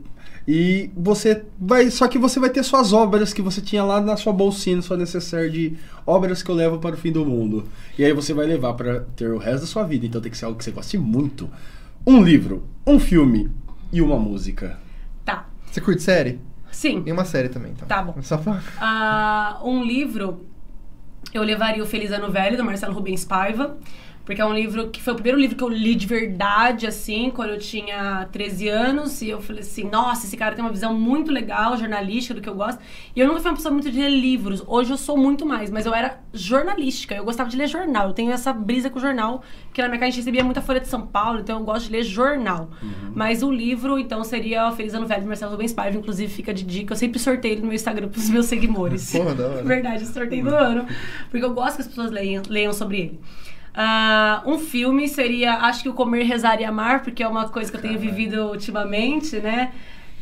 e 0.47 0.91
você 0.97 1.43
vai. 1.59 1.89
Só 1.91 2.09
que 2.09 2.19
você 2.19 2.41
vai 2.41 2.51
ter 2.51 2.63
suas 2.65 2.93
obras 2.93 3.33
que 3.33 3.41
você 3.41 3.61
tinha 3.61 3.85
lá 3.85 4.01
na 4.01 4.17
sua 4.17 4.33
bolsinha, 4.33 4.83
sua 4.83 4.97
necessaire 4.97 5.51
de 5.51 5.77
obras 6.05 6.43
que 6.43 6.51
eu 6.51 6.55
levo 6.55 6.79
para 6.79 6.97
o 6.97 6.99
fim 6.99 7.13
do 7.13 7.25
mundo. 7.25 7.65
E 7.97 8.05
aí 8.05 8.13
você 8.13 8.35
vai 8.35 8.45
levar 8.45 8.75
para 8.75 9.01
ter 9.15 9.31
o 9.31 9.39
resto 9.39 9.61
da 9.61 9.67
sua 9.67 9.85
vida. 9.85 10.05
Então 10.05 10.21
tem 10.21 10.31
que 10.31 10.37
ser 10.37 10.47
algo 10.47 10.59
que 10.59 10.65
você 10.65 10.73
goste 10.73 10.99
muito. 10.99 11.49
Um 12.05 12.23
livro, 12.23 12.65
um 12.85 12.99
filme 12.99 13.49
e 13.93 14.03
uma 14.03 14.19
música. 14.19 14.82
Você 15.73 15.81
curte 15.81 16.03
série? 16.03 16.39
Sim. 16.71 17.03
E 17.07 17.11
uma 17.11 17.25
série 17.25 17.49
também, 17.49 17.73
então. 17.73 17.89
Tá 17.89 18.03
bom. 18.03 18.21
Só 18.21 18.37
pra... 18.37 18.61
Ah, 18.79 19.59
um 19.65 19.83
livro, 19.83 20.45
eu 21.33 21.43
levaria 21.43 21.83
o 21.83 21.87
Feliz 21.87 22.13
Ano 22.13 22.31
Velho, 22.31 22.59
do 22.59 22.65
Marcelo 22.65 22.93
Rubens 22.93 23.25
Paiva, 23.25 23.79
Porque 24.25 24.41
é 24.41 24.45
um 24.45 24.55
livro 24.55 24.89
que 24.89 25.03
foi 25.03 25.13
o 25.13 25.17
primeiro 25.17 25.39
livro 25.39 25.57
que 25.57 25.65
eu 25.65 25.69
li 25.69 25.95
de 25.95 26.07
verdade, 26.07 26.87
assim, 26.87 27.31
quando 27.31 27.51
eu 27.51 27.59
tinha 27.59 28.29
13 28.31 28.69
anos. 28.69 29.21
E 29.21 29.31
eu 29.31 29.41
falei 29.41 29.63
assim, 29.63 29.85
nossa, 29.85 30.27
esse 30.27 30.37
cara 30.37 30.55
tem 30.55 30.65
uma 30.65 30.71
visão 30.71 30.95
muito 30.95 31.33
legal, 31.33 31.77
jornalística, 31.77 32.35
do 32.35 32.41
que 32.41 32.49
eu 32.49 32.55
gosto. 32.55 32.81
E 33.17 33.21
eu 33.21 33.27
nunca 33.27 33.41
fui 33.41 33.51
uma 33.51 33.57
pessoa 33.57 33.73
muito 33.73 33.91
de 33.91 33.99
ler 33.99 34.11
livros. 34.11 34.63
Hoje 34.67 34.93
eu 34.93 34.97
sou 34.97 35.17
muito 35.17 35.45
mais, 35.45 35.71
mas 35.71 35.87
eu 35.87 35.95
era 35.95 36.21
jornalística. 36.33 37.15
Eu 37.15 37.25
gostava 37.25 37.51
de 37.51 37.57
ler 37.57 37.67
jornal. 37.67 38.09
Eu 38.09 38.15
tenho 38.15 38.31
essa 38.31 38.53
brisa 38.53 38.89
com 38.89 39.01
jornal, 39.01 39.43
porque 39.67 39.83
na 39.83 39.89
minha 39.89 39.99
casa 39.99 40.09
a 40.09 40.11
gente 40.11 40.21
recebia 40.21 40.45
muita 40.45 40.63
Folha 40.63 40.81
de 40.81 40.89
São 40.89 41.07
Paulo, 41.07 41.41
então 41.41 41.59
eu 41.59 41.65
gosto 41.65 41.87
de 41.87 41.93
ler 41.93 42.03
jornal. 42.05 42.71
Mas 43.15 43.43
o 43.43 43.51
livro, 43.51 43.99
então, 43.99 44.23
seria 44.23 44.69
o 44.69 44.73
Feliz 44.73 44.95
Ano 44.95 45.07
Velho 45.07 45.23
do 45.23 45.27
Marcelo 45.27 45.53
Rubens 45.53 45.73
Paiva. 45.73 45.99
Inclusive, 45.99 46.33
fica 46.33 46.55
de 46.55 46.63
dica. 46.63 46.93
Eu 46.93 46.97
sempre 46.97 47.19
sorteio 47.19 47.55
ele 47.55 47.61
no 47.63 47.67
meu 47.67 47.75
Instagram 47.75 48.09
pros 48.09 48.29
meus 48.31 48.47
seguidores. 48.47 49.11
Porra, 49.13 49.35
da 49.35 49.47
hora. 49.49 49.63
Verdade, 49.65 50.07
sorteio 50.07 50.45
do 50.45 50.55
ano. 50.55 50.87
Porque 51.31 51.45
eu 51.45 51.53
gosto 51.53 51.77
que 51.77 51.83
as 51.83 51.89
pessoas 51.89 52.11
leiam, 52.11 52.43
leiam 52.49 52.73
sobre 52.73 52.99
ele. 53.01 53.21
Ah, 53.75 54.43
um 54.47 54.59
filme 54.59 55.09
seria, 55.09 55.55
acho 55.55 55.83
que 55.83 55.89
o 55.89 55.95
Comer, 55.95 56.25
Rezar 56.25 56.61
e 56.61 56.65
Amar, 56.65 57.03
porque 57.03 57.23
é 57.23 57.29
uma 57.29 57.49
coisa 57.49 57.71
que 57.71 57.77
eu 57.77 57.81
tenho 57.81 57.99
vivido 57.99 58.47
ultimamente, 58.49 59.37
né? 59.41 59.73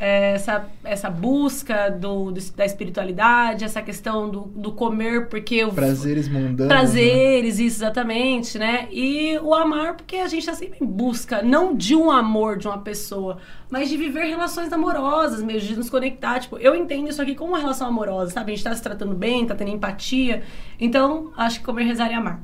É, 0.02 0.32
Essa, 0.32 0.64
essa 0.82 1.10
busca 1.10 1.90
do, 1.90 2.30
do- 2.30 2.52
da 2.56 2.64
espiritualidade, 2.64 3.64
essa 3.66 3.82
questão 3.82 4.30
do, 4.30 4.40
do 4.56 4.72
comer, 4.72 5.28
porque 5.28 5.56
eu. 5.56 5.70
Prazeres 5.70 6.26
mundanos. 6.26 6.58
né? 6.60 6.68
Prazeres, 6.68 7.58
isso, 7.58 7.76
exatamente, 7.84 8.58
né? 8.58 8.88
E 8.90 9.38
o 9.42 9.52
amar, 9.54 9.96
porque 9.96 10.16
a 10.16 10.26
gente 10.26 10.46
tá 10.46 10.54
sempre 10.54 10.78
em 10.80 10.86
busca, 10.86 11.42
não 11.42 11.76
de 11.76 11.94
um 11.94 12.10
amor 12.10 12.56
de 12.56 12.66
uma 12.66 12.78
pessoa, 12.78 13.36
mas 13.68 13.90
de 13.90 13.98
viver 13.98 14.24
relações 14.24 14.72
amorosas 14.72 15.42
mesmo, 15.42 15.68
de 15.68 15.76
nos 15.76 15.90
conectar. 15.90 16.38
Tipo, 16.40 16.56
eu 16.56 16.74
entendo 16.74 17.10
isso 17.10 17.20
aqui 17.20 17.34
como 17.34 17.50
uma 17.52 17.58
relação 17.58 17.86
amorosa, 17.86 18.30
sabe? 18.32 18.52
A 18.52 18.54
gente 18.54 18.64
tá 18.64 18.74
se 18.74 18.82
tratando 18.82 19.14
bem, 19.14 19.44
tá 19.44 19.54
tendo 19.54 19.70
empatia. 19.70 20.42
Então, 20.80 21.30
acho 21.36 21.58
que 21.58 21.64
comer, 21.66 21.84
rezar 21.84 22.10
e 22.10 22.14
amar. 22.14 22.40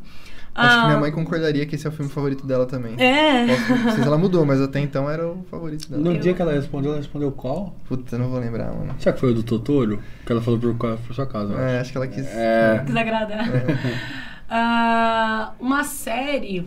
Acho 0.57 0.75
que 0.77 0.83
Ah, 0.85 0.87
minha 0.87 0.99
mãe 1.01 1.13
concordaria 1.13 1.67
que 1.67 1.75
esse 1.75 1.87
é 1.87 1.91
o 1.91 1.93
filme 1.93 2.11
favorito 2.11 2.47
dela 2.47 2.65
também. 2.65 2.95
É. 2.99 3.47
Não 3.47 3.93
sei 3.93 4.03
se 4.03 4.09
ela 4.09 4.17
mudou, 4.17 4.45
mas 4.47 4.61
até 4.61 4.81
então 4.81 5.09
era 5.11 5.27
o 5.27 5.45
favorito 5.51 5.89
dela. 5.91 6.03
No 6.03 6.19
dia 6.19 6.33
que 6.33 6.41
ela 6.41 6.53
respondeu, 6.53 6.93
ela 6.93 7.01
respondeu 7.01 7.31
qual? 7.31 7.77
Puta, 7.87 8.17
eu 8.17 8.19
não 8.19 8.31
vou 8.31 8.41
lembrar, 8.41 8.73
mano. 8.73 8.95
Será 8.99 9.13
que 9.13 9.21
foi 9.21 9.33
o 9.33 9.35
do 9.35 9.43
Totoro? 9.43 10.01
Que 10.25 10.33
ela 10.33 10.41
falou 10.41 10.59
por 10.59 11.15
sua 11.15 11.27
casa, 11.27 11.53
eu 11.53 11.59
acho. 11.59 11.67
É, 11.67 11.81
acho 11.81 11.93
que 11.93 11.97
ela 11.99 12.07
quis. 12.07 12.27
É. 12.27 12.83
Desagradar. 12.85 13.47
Ah, 14.49 15.55
uma 15.59 15.83
série. 15.83 16.65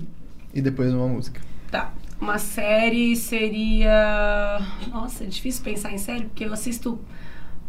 E 0.54 0.62
depois 0.62 0.94
uma 0.94 1.08
música. 1.08 1.40
Tá. 1.72 1.94
Uma 2.20 2.38
série 2.38 3.16
seria. 3.16 4.60
Nossa, 4.92 5.24
é 5.24 5.28
difícil 5.28 5.64
pensar 5.64 5.92
em 5.94 5.98
série, 5.98 6.26
porque 6.26 6.44
eu 6.44 6.52
assisto. 6.52 7.00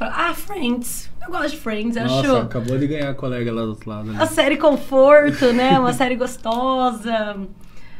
Ah, 0.00 0.34
Friends. 0.34 1.10
Eu 1.22 1.30
gosto 1.30 1.50
de 1.50 1.56
Friends, 1.58 1.96
acho. 1.96 2.14
Nossa, 2.14 2.42
acabou 2.42 2.78
de 2.78 2.86
ganhar 2.86 3.10
a 3.10 3.14
colega 3.14 3.52
lá 3.52 3.62
do 3.62 3.68
outro 3.70 3.88
lado. 3.90 4.10
A 4.10 4.12
Né? 4.14 4.26
série 4.26 4.56
conforto, 4.56 5.52
né? 5.52 5.78
Uma 5.78 5.92
série 5.94 6.16
gostosa. 6.16 7.36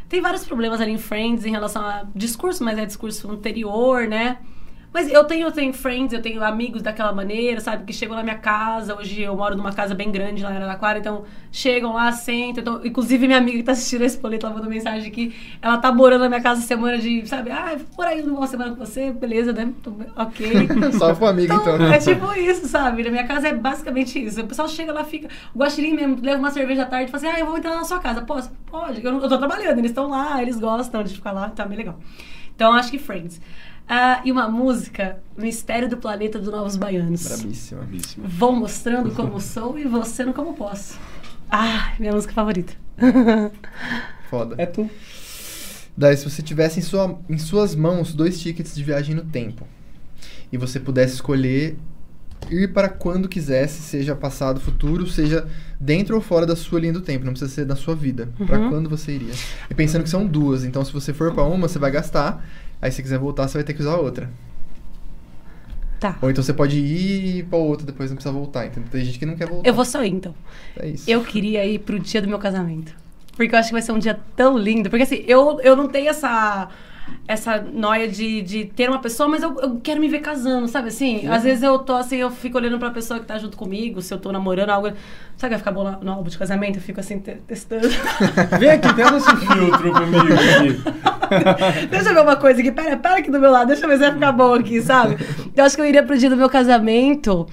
Tem 0.09 0.21
vários 0.21 0.45
problemas 0.45 0.81
ali 0.81 0.93
em 0.93 0.99
Friends 0.99 1.45
em 1.45 1.51
relação 1.51 1.83
a 1.85 2.05
discurso, 2.15 2.65
mas 2.65 2.79
é 2.79 2.85
discurso 2.87 3.31
anterior, 3.31 4.09
né? 4.09 4.39
Mas 4.93 5.09
eu 5.09 5.23
tenho, 5.23 5.47
eu 5.47 5.53
tenho 5.53 5.73
friends, 5.73 6.13
eu 6.13 6.21
tenho 6.21 6.43
amigos 6.43 6.83
daquela 6.83 7.13
maneira, 7.13 7.61
sabe? 7.61 7.85
Que 7.85 7.93
chegam 7.93 8.17
na 8.17 8.25
minha 8.25 8.39
casa. 8.39 8.97
Hoje 8.97 9.23
eu 9.23 9.37
moro 9.37 9.57
numa 9.57 9.73
casa 9.73 9.95
bem 9.95 10.11
grande 10.11 10.43
lá 10.43 10.53
em 10.53 10.57
Araraquara, 10.57 10.99
então 10.99 11.25
chegam 11.53 11.93
lá, 11.93 12.11
sentam. 12.11 12.61
Então, 12.61 12.81
inclusive, 12.85 13.25
minha 13.25 13.39
amiga 13.39 13.59
que 13.59 13.63
tá 13.63 13.71
assistindo 13.71 14.03
esse 14.03 14.19
boleto, 14.19 14.47
ela 14.47 14.55
mandou 14.57 14.69
mensagem 14.69 15.09
aqui. 15.09 15.33
Ela 15.63 15.79
tá 15.79 15.93
morando 15.93 16.23
na 16.23 16.29
minha 16.29 16.41
casa 16.41 16.61
semana 16.63 16.99
de, 16.99 17.25
sabe? 17.29 17.53
Ah, 17.53 17.75
vou 17.77 17.87
por 17.95 18.05
aí 18.05 18.21
uma 18.21 18.49
semana 18.49 18.71
com 18.75 18.85
você, 18.85 19.13
beleza, 19.13 19.53
né? 19.53 19.73
Tô 19.81 19.93
Ok. 20.17 20.51
Só 20.99 21.15
pro 21.15 21.27
amigo, 21.27 21.55
então. 21.55 21.75
Então, 21.77 21.93
é 21.93 21.99
tipo 21.99 22.33
isso, 22.35 22.67
sabe? 22.67 23.05
Na 23.05 23.11
minha 23.11 23.25
casa 23.29 23.47
é 23.47 23.55
basicamente 23.55 24.19
isso. 24.25 24.41
O 24.41 24.47
pessoal 24.49 24.67
chega 24.69 24.93
lá, 24.93 25.05
fica. 25.05 25.29
O 25.55 25.59
guaxinim 25.61 25.95
mesmo, 25.95 26.19
leva 26.21 26.39
uma 26.41 26.51
cerveja 26.51 26.83
à 26.83 26.87
tarde 26.87 27.09
e 27.09 27.13
fala 27.13 27.25
assim: 27.29 27.37
ah, 27.37 27.39
eu 27.39 27.47
vou 27.47 27.57
entrar 27.57 27.77
na 27.77 27.85
sua 27.85 28.01
casa. 28.01 28.23
Posso? 28.23 28.51
Pode. 28.67 29.05
Eu, 29.05 29.13
não- 29.13 29.23
eu 29.23 29.29
tô 29.29 29.39
trabalhando, 29.39 29.79
eles 29.79 29.93
estão 29.93 30.09
lá, 30.09 30.43
eles 30.43 30.59
gostam 30.59 31.05
de 31.05 31.15
ficar 31.15 31.31
lá, 31.31 31.49
tá 31.51 31.65
bem 31.65 31.79
legal. 31.79 31.97
Então, 32.57 32.73
acho 32.73 32.91
que 32.91 32.99
Friends. 32.99 33.41
Ah, 33.93 34.23
e 34.25 34.31
uma 34.31 34.49
música, 34.49 35.19
Mistério 35.37 35.89
do 35.89 35.97
Planeta 35.97 36.39
do 36.39 36.49
Novos 36.49 36.77
Baianos. 36.77 37.27
Brabíssima. 37.27 37.83
Vou 38.25 38.53
mostrando 38.53 39.11
como 39.11 39.41
sou 39.41 39.77
e 39.77 39.85
vou 39.85 40.05
sendo 40.05 40.33
como 40.33 40.55
posso. 40.55 40.97
Ah, 41.51 41.93
minha 41.99 42.13
música 42.13 42.33
favorita. 42.33 42.73
Foda. 44.31 44.55
É 44.59 44.65
tu. 44.65 44.89
Daí, 45.97 46.17
se 46.17 46.25
você 46.31 46.41
tivesse 46.41 46.79
em, 46.79 46.83
sua, 46.83 47.19
em 47.29 47.37
suas 47.37 47.75
mãos 47.75 48.15
dois 48.15 48.41
tickets 48.41 48.77
de 48.77 48.85
viagem 48.85 49.13
no 49.13 49.25
tempo 49.25 49.67
e 50.53 50.57
você 50.57 50.79
pudesse 50.79 51.15
escolher 51.15 51.77
ir 52.49 52.73
para 52.73 52.89
quando 52.89 53.29
quisesse, 53.29 53.83
seja 53.83 54.15
passado, 54.15 54.61
futuro, 54.61 55.05
seja 55.09 55.49
dentro 55.81 56.15
ou 56.15 56.23
fora 56.23 56.47
da 56.47 56.55
sua 56.55 56.79
linha 56.79 56.93
do 56.93 57.01
tempo, 57.01 57.25
não 57.25 57.33
precisa 57.33 57.53
ser 57.53 57.65
da 57.65 57.75
sua 57.75 57.97
vida. 57.97 58.29
Uhum. 58.39 58.71
quando 58.71 58.89
você 58.89 59.13
iria? 59.13 59.35
E 59.69 59.75
pensando 59.75 60.05
que 60.05 60.09
são 60.09 60.25
duas, 60.25 60.65
então 60.65 60.85
se 60.85 60.93
você 60.93 61.13
for 61.13 61.35
pra 61.35 61.43
uma, 61.43 61.69
você 61.69 61.79
vai 61.79 61.91
gastar, 61.91 62.47
aí 62.81 62.91
se 62.93 63.03
quiser 63.03 63.19
voltar, 63.19 63.49
você 63.49 63.59
vai 63.59 63.65
ter 63.65 63.75
que 63.75 63.81
usar 63.81 63.97
outra. 63.97 64.31
Tá. 66.01 66.17
Ou 66.23 66.31
então 66.31 66.43
você 66.43 66.55
pode 66.55 66.79
ir 66.79 67.45
pra 67.45 67.59
outra, 67.59 67.85
depois 67.85 68.11
não 68.11 68.17
precisa 68.17 68.33
voltar, 68.33 68.67
entendeu? 68.67 68.89
Tem 68.91 69.05
gente 69.05 69.19
que 69.19 69.27
não 69.27 69.37
quer 69.37 69.47
voltar. 69.47 69.69
Eu 69.69 69.75
vou 69.75 69.85
só 69.85 70.03
ir, 70.03 70.13
então. 70.13 70.35
É 70.79 70.89
isso. 70.89 71.09
Eu 71.09 71.23
queria 71.23 71.65
ir 71.67 71.79
pro 71.81 72.01
dia 72.01 72.23
do 72.23 72.29
meu 72.29 72.39
casamento. 72.39 72.95
Porque 73.37 73.55
eu 73.55 73.59
acho 73.59 73.69
que 73.69 73.75
vai 73.75 73.83
ser 73.83 73.93
um 73.93 73.99
dia 73.99 74.19
tão 74.35 74.57
lindo. 74.57 74.89
Porque 74.89 75.03
assim, 75.03 75.23
eu, 75.27 75.61
eu 75.61 75.77
não 75.77 75.89
tenho 75.89 76.09
essa. 76.09 76.69
Essa 77.29 77.61
noia 77.61 78.09
de, 78.09 78.43
de 78.43 78.65
ter 78.65 78.89
uma 78.91 78.99
pessoa, 78.99 79.29
mas 79.29 79.43
eu, 79.43 79.57
eu 79.61 79.81
quero 79.81 80.01
me 80.01 80.09
ver 80.09 80.19
casando, 80.21 80.67
sabe 80.67 80.89
assim? 80.89 81.29
Às 81.29 81.45
vezes 81.45 81.63
eu 81.63 81.79
tô 81.79 81.93
assim, 81.95 82.17
eu 82.17 82.31
fico 82.31 82.59
olhando 82.59 82.79
pra 82.79 82.91
pessoa 82.91 83.21
que 83.21 83.27
tá 83.27 83.39
junto 83.39 83.57
comigo, 83.57 84.03
se 84.03 84.13
eu 84.13 84.19
tô 84.19 84.33
namorando 84.33 84.71
algo. 84.71 84.89
Sabe 84.89 84.97
que 85.37 85.49
vai 85.51 85.59
ficar 85.59 85.71
bom 85.71 85.85
no- 85.85 86.01
no 86.05 86.13
álbum 86.13 86.29
de 86.29 86.37
casamento? 86.37 86.77
Eu 86.79 86.83
fico 86.83 86.99
assim, 87.01 87.19
te- 87.21 87.37
testando. 87.47 87.89
Vem 88.59 88.71
aqui, 88.71 88.93
tenta 88.95 89.17
esse 89.17 89.37
filtro 89.37 89.93
comigo 89.93 90.27
aqui. 90.35 91.87
deixa 91.89 92.11
eu 92.11 92.15
ver 92.15 92.21
uma 92.23 92.37
coisa 92.37 92.61
aqui. 92.61 92.73
Pera, 92.73 92.97
pera 92.97 93.19
aqui 93.19 93.31
do 93.31 93.39
meu 93.39 93.51
lado, 93.51 93.69
deixa 93.69 93.85
eu 93.85 93.89
ver 93.89 93.95
se 93.97 94.03
vai 94.03 94.13
ficar 94.13 94.33
bom 94.33 94.55
aqui, 94.55 94.83
sabe? 94.83 95.17
Eu 95.57 95.65
acho 95.65 95.77
que 95.77 95.83
eu 95.83 95.87
iria 95.87 96.03
pro 96.03 96.19
dia 96.19 96.29
do 96.29 96.37
meu 96.37 96.51
casamento. 96.51 97.47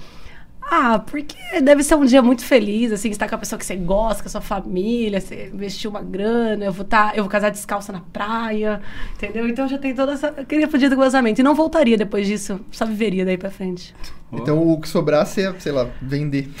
Ah, 0.70 0.98
porque 0.98 1.60
deve 1.62 1.82
ser 1.82 1.94
um 1.94 2.04
dia 2.04 2.20
muito 2.20 2.44
feliz, 2.44 2.92
assim, 2.92 3.08
estar 3.08 3.26
com 3.26 3.34
a 3.34 3.38
pessoa 3.38 3.58
que 3.58 3.64
você 3.64 3.74
gosta, 3.74 4.22
com 4.22 4.28
a 4.28 4.30
sua 4.30 4.40
família, 4.42 5.18
você 5.18 5.50
investiu 5.52 5.90
uma 5.90 6.02
grana, 6.02 6.66
eu 6.66 6.72
vou 6.72 6.84
tá, 6.84 7.12
eu 7.14 7.22
vou 7.22 7.30
casar 7.30 7.50
descalça 7.50 7.90
na 7.90 8.00
praia, 8.12 8.80
entendeu? 9.14 9.48
Então 9.48 9.66
já 9.66 9.78
tem 9.78 9.94
toda 9.94 10.12
essa. 10.12 10.34
Eu 10.36 10.44
queria 10.44 10.68
pro 10.68 10.78
dia 10.78 10.90
do 10.90 10.96
casamento. 10.96 11.38
E 11.38 11.42
não 11.42 11.54
voltaria 11.54 11.96
depois 11.96 12.26
disso, 12.26 12.60
só 12.70 12.84
viveria 12.84 13.24
daí 13.24 13.38
pra 13.38 13.50
frente. 13.50 13.94
Então 14.30 14.62
o 14.62 14.78
que 14.78 14.86
sobrasse 14.86 15.40
é, 15.40 15.54
sei 15.58 15.72
lá, 15.72 15.86
vender. 16.02 16.50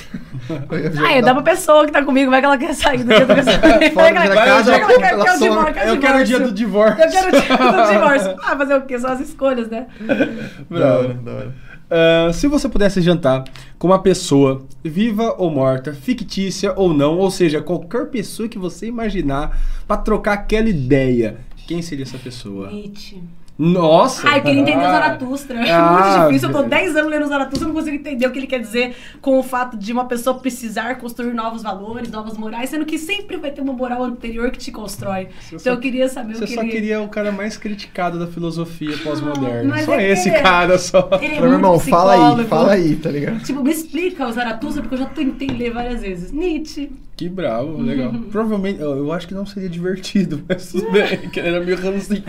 Ah, 1.04 1.12
é, 1.12 1.22
dá 1.22 1.34
pra 1.34 1.42
pessoa 1.42 1.84
que 1.84 1.92
tá 1.92 2.02
comigo, 2.02 2.30
vai 2.30 2.40
que 2.40 2.46
ela 2.46 2.56
quer 2.56 2.74
sair 2.74 3.04
do 3.04 3.14
dia 3.14 3.24
do 3.26 3.34
casamento. 3.34 3.92
Fora 3.92 4.12
da 4.12 4.34
casa, 4.34 4.74
ela 4.74 5.06
ela 5.06 5.36
divórcio, 5.36 5.74
quer 5.74 5.88
Eu 5.88 6.00
quero 6.00 6.18
o 6.18 6.24
dia 6.24 6.40
do 6.40 6.52
divórcio. 6.52 7.04
Eu 7.04 7.10
quero 7.10 7.28
o 7.28 7.30
dia 7.30 7.56
do 7.56 7.92
divórcio. 7.92 8.36
Ah, 8.42 8.56
fazer 8.56 8.74
o 8.74 8.82
quê? 8.82 8.98
São 8.98 9.10
as 9.10 9.20
escolhas, 9.20 9.68
né? 9.68 9.86
Hora, 10.70 11.14
da 11.14 11.32
hora. 11.32 11.67
Ah, 11.90 12.30
se 12.32 12.46
você 12.46 12.68
pudesse 12.68 13.00
jantar 13.00 13.44
com 13.78 13.86
uma 13.88 13.98
pessoa, 14.00 14.66
viva 14.84 15.34
ou 15.38 15.50
morta, 15.50 15.92
fictícia 15.94 16.72
ou 16.76 16.92
não, 16.92 17.18
ou 17.18 17.30
seja, 17.30 17.62
qualquer 17.62 18.10
pessoa 18.10 18.48
que 18.48 18.58
você 18.58 18.86
imaginar 18.86 19.58
pra 19.86 19.96
trocar 19.96 20.34
aquela 20.34 20.68
ideia, 20.68 21.38
quem 21.66 21.80
seria 21.82 22.04
essa 22.04 22.18
pessoa? 22.18 22.70
Nietzsche. 22.70 23.22
Nossa! 23.58 24.28
Ah, 24.28 24.38
eu 24.38 24.42
queria 24.44 24.60
entender 24.60 24.78
o 24.78 24.86
Ah. 24.86 24.92
Zaratustra. 24.92 25.58
É 25.66 25.70
Ah, 25.72 25.92
muito 25.92 26.26
difícil. 26.28 26.48
Eu 26.48 26.52
tô 26.52 26.58
velho. 26.58 26.70
10 26.70 26.96
anos 26.96 27.10
lendo 27.10 27.26
Zaratustra, 27.26 27.64
eu 27.64 27.72
não 27.72 27.74
consigo 27.74 27.96
entender 27.96 28.26
o 28.26 28.30
que 28.30 28.38
ele 28.38 28.46
quer 28.46 28.60
dizer 28.60 28.94
com 29.20 29.38
o 29.38 29.42
fato 29.42 29.76
de 29.76 29.92
uma 29.92 30.04
pessoa 30.04 30.38
precisar 30.38 30.94
construir 30.98 31.32
novos 31.34 31.62
valores, 31.62 32.08
novas 32.10 32.38
morais, 32.38 32.70
sendo 32.70 32.84
que 32.86 32.96
sempre 32.98 33.36
vai 33.36 33.50
ter 33.50 33.60
uma 33.60 33.72
moral 33.72 34.04
anterior 34.04 34.50
que 34.52 34.58
te 34.58 34.70
constrói. 34.70 35.28
Você 35.40 35.56
então 35.56 35.58
só- 35.58 35.70
eu 35.70 35.78
queria 35.80 36.08
saber 36.08 36.36
Você 36.36 36.44
o 36.44 36.46
que 36.46 36.54
só 36.54 36.62
ele... 36.62 36.70
queria 36.70 37.00
o 37.02 37.08
cara 37.08 37.32
mais 37.32 37.56
criticado 37.56 38.16
da 38.18 38.28
filosofia 38.28 38.96
pós-moderna. 39.02 39.70
mas 39.74 39.84
Só 39.86 39.94
é 39.94 40.08
esse 40.08 40.28
ele 40.28 40.36
é- 40.36 40.40
cara 40.42 40.78
só. 40.78 41.08
Ele 41.20 41.34
é 41.34 41.40
meu 41.40 41.52
irmão, 41.52 41.78
fala 41.80 42.12
aí, 42.12 42.18
psicólogo. 42.20 42.48
fala 42.48 42.72
aí, 42.72 42.94
tá 42.96 43.10
ligado? 43.10 43.42
Tipo, 43.42 43.62
me 43.64 43.70
explica 43.72 44.24
o 44.26 44.32
Zaratustra, 44.32 44.82
porque 44.82 44.94
eu 44.94 44.98
já 45.00 45.06
tentei 45.06 45.48
ler 45.48 45.72
várias 45.72 46.00
vezes. 46.00 46.30
Nietzsche. 46.30 46.92
Que 47.16 47.28
bravo, 47.28 47.82
legal. 47.82 48.12
Uhum. 48.12 48.22
Provavelmente, 48.30 48.80
eu, 48.80 48.96
eu 48.96 49.12
acho 49.12 49.26
que 49.26 49.34
não 49.34 49.44
seria 49.44 49.68
divertido, 49.68 50.40
mas 50.48 50.70
tudo 50.70 50.88
bem, 50.92 51.18
que 51.32 51.40
era 51.40 51.58
meio 51.60 51.76
ranzinza. 51.76 52.22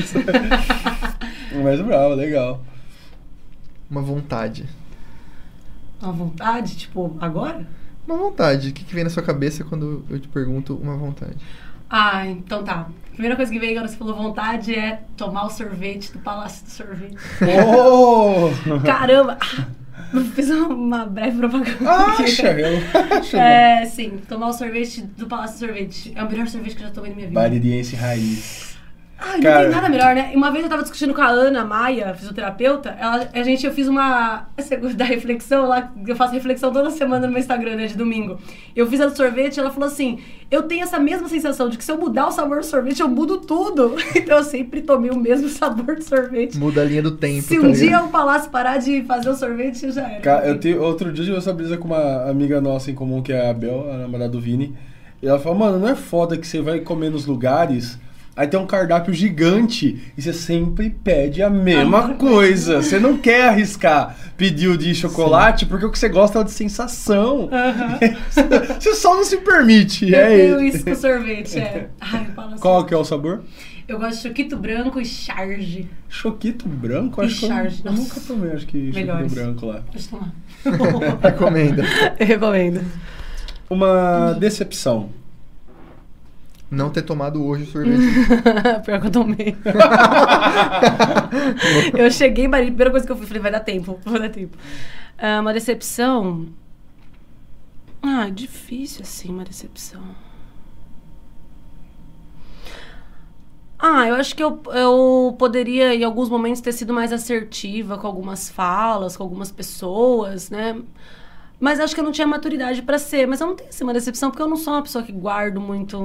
Mas 1.51 1.81
bravo, 1.81 2.15
legal. 2.15 2.63
Uma 3.89 4.01
vontade. 4.01 4.67
Uma 6.01 6.11
vontade, 6.11 6.77
tipo, 6.77 7.17
agora? 7.19 7.67
Uma 8.07 8.17
vontade. 8.17 8.69
O 8.69 8.73
que, 8.73 8.83
que 8.83 8.95
vem 8.95 9.03
na 9.03 9.09
sua 9.09 9.23
cabeça 9.23 9.63
quando 9.63 10.05
eu 10.09 10.19
te 10.19 10.27
pergunto 10.27 10.75
uma 10.75 10.95
vontade? 10.95 11.37
Ah, 11.89 12.25
então 12.27 12.63
tá. 12.63 12.87
A 13.07 13.11
primeira 13.11 13.35
coisa 13.35 13.51
que 13.51 13.59
veio 13.59 13.75
quando 13.75 13.87
você 13.87 13.97
falou 13.97 14.15
vontade 14.15 14.73
é 14.73 15.01
tomar 15.17 15.45
o 15.45 15.49
sorvete 15.49 16.11
do 16.13 16.19
Palácio 16.19 16.65
do 16.65 16.71
Sorvete. 16.71 17.17
Oh! 17.41 18.49
Caramba! 18.85 19.37
Ah, 19.41 19.65
Fiz 20.33 20.49
uma 20.49 21.05
breve 21.05 21.37
propaganda. 21.37 21.91
Acha, 21.91 22.51
eu 22.51 22.79
acho. 23.17 23.37
É, 23.37 23.85
sim, 23.85 24.17
tomar 24.27 24.47
o 24.47 24.53
sorvete 24.53 25.01
do 25.01 25.27
Palácio 25.27 25.59
do 25.59 25.65
Sorvete. 25.67 26.13
É 26.15 26.23
o 26.23 26.29
melhor 26.29 26.47
sorvete 26.47 26.75
que 26.75 26.83
eu 26.83 26.87
já 26.87 26.93
tomei 26.93 27.11
na 27.11 27.15
minha 27.15 27.27
vida. 27.27 27.39
Baririense 27.39 27.95
raiz. 27.95 28.77
Ai, 29.22 29.35
não 29.35 29.41
Cara. 29.43 29.61
tem 29.64 29.69
nada 29.75 29.89
melhor, 29.89 30.15
né? 30.15 30.31
Uma 30.33 30.49
vez 30.49 30.64
eu 30.64 30.69
tava 30.69 30.81
discutindo 30.81 31.14
com 31.14 31.22
a 31.22 31.27
Ana 31.27 31.65
Maia, 31.65 32.14
fisioterapeuta, 32.15 32.95
ela, 32.99 33.27
a 33.33 33.43
gente, 33.43 33.65
eu 33.65 33.73
fiz 33.73 33.88
uma. 33.88 34.48
Da 34.95 35.03
reflexão 35.06 35.67
lá, 35.67 35.91
eu 36.07 36.15
faço 36.15 36.33
reflexão 36.33 36.72
toda 36.72 36.89
semana 36.89 37.25
no 37.27 37.31
meu 37.33 37.39
Instagram, 37.41 37.75
né, 37.75 37.88
de 37.88 37.95
domingo. 37.98 38.39
Eu 38.75 38.88
fiz 38.88 39.01
a 39.01 39.07
do 39.07 39.15
sorvete 39.17 39.57
e 39.57 39.59
ela 39.59 39.72
falou 39.72 39.88
assim: 39.88 40.19
eu 40.49 40.64
tenho 40.64 40.83
essa 40.83 40.99
mesma 40.99 41.27
sensação 41.27 41.67
de 41.69 41.77
que 41.77 41.83
se 41.83 41.91
eu 41.91 41.98
mudar 41.98 42.27
o 42.27 42.31
sabor 42.31 42.59
do 42.59 42.65
sorvete, 42.65 43.01
eu 43.01 43.07
mudo 43.09 43.38
tudo. 43.38 43.95
Então 44.15 44.38
eu 44.38 44.43
sempre 44.43 44.81
tomei 44.81 45.09
o 45.11 45.17
mesmo 45.17 45.49
sabor 45.49 45.95
de 45.95 46.03
sorvete. 46.03 46.57
Muda 46.57 46.81
a 46.81 46.85
linha 46.85 47.01
do 47.01 47.11
tempo. 47.11 47.41
Se 47.41 47.59
tá 47.59 47.67
um 47.67 47.72
dia 47.72 48.01
o 48.03 48.09
Palácio 48.09 48.49
parar 48.49 48.77
de 48.77 49.01
fazer 49.03 49.30
o 49.30 49.35
sorvete, 49.35 49.85
eu 49.85 49.91
já 49.91 50.07
era. 50.07 50.22
Ca- 50.22 50.43
Eu 50.45 50.59
te, 50.59 50.73
outro 50.75 51.11
dia 51.11 51.23
eu 51.23 51.25
tive 51.27 51.38
essa 51.38 51.53
brisa 51.53 51.77
com 51.77 51.88
uma 51.88 52.30
amiga 52.30 52.59
nossa 52.61 52.89
em 52.91 52.95
comum, 52.95 53.22
que 53.22 53.33
é 53.33 53.49
a 53.49 53.53
Bel, 53.53 53.89
a 53.91 53.98
namorada 53.98 54.30
do 54.31 54.39
Vini. 54.39 54.75
E 55.22 55.27
ela 55.27 55.39
falou, 55.39 55.57
mano, 55.57 55.80
não 55.80 55.89
é 55.89 55.95
foda 55.95 56.38
que 56.38 56.48
você 56.48 56.61
vai 56.61 56.80
comer 56.80 57.09
nos 57.09 57.25
lugares, 57.25 57.98
aí 58.39 58.47
tem 58.47 58.57
um 58.57 58.65
cardápio 58.65 59.13
gigante 59.13 60.01
e 60.17 60.21
você 60.21 60.31
sempre 60.31 60.89
pede 60.89 61.43
a 61.43 61.49
mesma 61.49 62.13
coisa. 62.13 62.81
Você 62.81 62.97
não 62.97 63.17
quer 63.17 63.49
arriscar 63.49 64.15
pedir 64.37 64.69
o 64.69 64.77
de 64.77 64.95
chocolate 64.95 65.65
porque 65.65 65.85
o 65.85 65.91
que 65.91 65.99
você 65.99 66.07
gosta 66.07 66.39
é 66.39 66.41
o 66.41 66.45
de 66.45 66.51
sensação. 66.51 67.49
você 68.79 68.95
só 68.95 69.13
não 69.13 69.25
se 69.25 69.35
permite. 69.39 70.09
Eu 70.09 70.17
é 70.17 70.37
tenho 70.37 70.61
isso. 70.61 70.85
com 70.85 70.95
sorvete, 70.95 71.59
é. 71.59 71.89
Ai, 71.99 72.27
eu 72.33 72.43
assim. 72.43 72.59
Qual 72.59 72.85
que 72.85 72.93
é 72.93 72.97
o 72.97 73.03
sabor? 73.03 73.43
Eu 73.85 73.99
gosto 73.99 74.21
de 74.21 74.29
choquito 74.29 74.55
branco 74.55 75.01
e 75.01 75.05
charge. 75.05 75.89
Choquito 76.07 76.65
branco? 76.69 77.21
E 77.21 77.25
Acho 77.25 77.39
que 77.39 77.45
eu, 77.45 77.49
charge, 77.49 77.81
eu 77.83 77.91
nossa. 77.91 78.03
nunca 78.03 78.21
tomei, 78.21 78.51
acho 78.53 78.67
que 78.67 78.77
Melhores. 78.77 79.33
choquito 79.33 79.35
branco 79.35 79.65
lá. 79.65 79.83
Deixa 79.91 80.09
eu 80.15 80.77
tomar. 80.77 81.19
Recomenda. 81.21 81.83
Eu 82.17 82.25
recomendo. 82.25 82.81
Uma 83.69 84.31
decepção. 84.39 85.09
Não 86.72 86.91
ter 86.91 87.01
tomado 87.01 87.43
hoje 87.43 87.64
o 87.64 87.65
sorvete. 87.65 87.98
Pior 88.85 89.01
que 89.01 89.07
eu 89.07 89.11
tomei. 89.11 89.57
eu 91.98 92.11
cheguei 92.11 92.45
em 92.45 92.48
Marília, 92.48 92.69
a 92.69 92.73
primeira 92.73 92.91
coisa 92.91 93.07
que 93.07 93.11
eu 93.11 93.17
fui, 93.17 93.25
falei, 93.25 93.41
vai 93.41 93.51
dar 93.51 93.61
tempo, 93.61 93.99
vai 94.06 94.19
dar 94.19 94.30
tempo. 94.30 94.56
Ah, 95.17 95.39
uma 95.39 95.51
decepção. 95.51 96.48
Ah, 98.03 98.30
difícil 98.30 99.01
assim, 99.01 99.30
uma 99.30 99.43
decepção. 99.43 100.03
Ah, 103.80 104.07
eu 104.07 104.15
acho 104.15 104.35
que 104.35 104.43
eu, 104.43 104.61
eu 104.73 105.35
poderia, 105.39 105.95
em 105.95 106.03
alguns 106.03 106.30
momentos, 106.30 106.61
ter 106.61 106.73
sido 106.73 106.93
mais 106.93 107.11
assertiva 107.11 107.98
com 107.98 108.06
algumas 108.06 108.49
falas, 108.49 109.17
com 109.17 109.23
algumas 109.23 109.51
pessoas, 109.51 110.49
né? 110.49 110.80
Mas 111.59 111.80
acho 111.80 111.95
que 111.95 111.99
eu 111.99 112.06
não 112.06 112.11
tinha 112.11 112.27
maturidade 112.27 112.81
pra 112.83 112.99
ser. 112.99 113.27
Mas 113.27 113.41
eu 113.41 113.48
não 113.48 113.56
tenho 113.56 113.69
assim, 113.69 113.83
uma 113.83 113.93
decepção, 113.93 114.30
porque 114.30 114.43
eu 114.43 114.48
não 114.48 114.57
sou 114.57 114.73
uma 114.73 114.83
pessoa 114.83 115.03
que 115.03 115.11
guardo 115.11 115.59
muito 115.59 115.98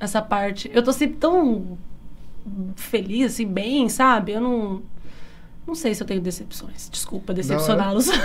essa 0.00 0.20
parte. 0.20 0.70
Eu 0.72 0.82
tô 0.82 0.92
sempre 0.92 1.16
tão 1.16 1.78
feliz, 2.76 3.32
assim, 3.32 3.46
bem, 3.46 3.88
sabe? 3.88 4.32
Eu 4.32 4.40
não. 4.40 4.82
Não 5.66 5.74
sei 5.74 5.94
se 5.94 6.02
eu 6.02 6.06
tenho 6.06 6.20
decepções. 6.20 6.90
Desculpa 6.90 7.32
decepcioná-los. 7.32 8.10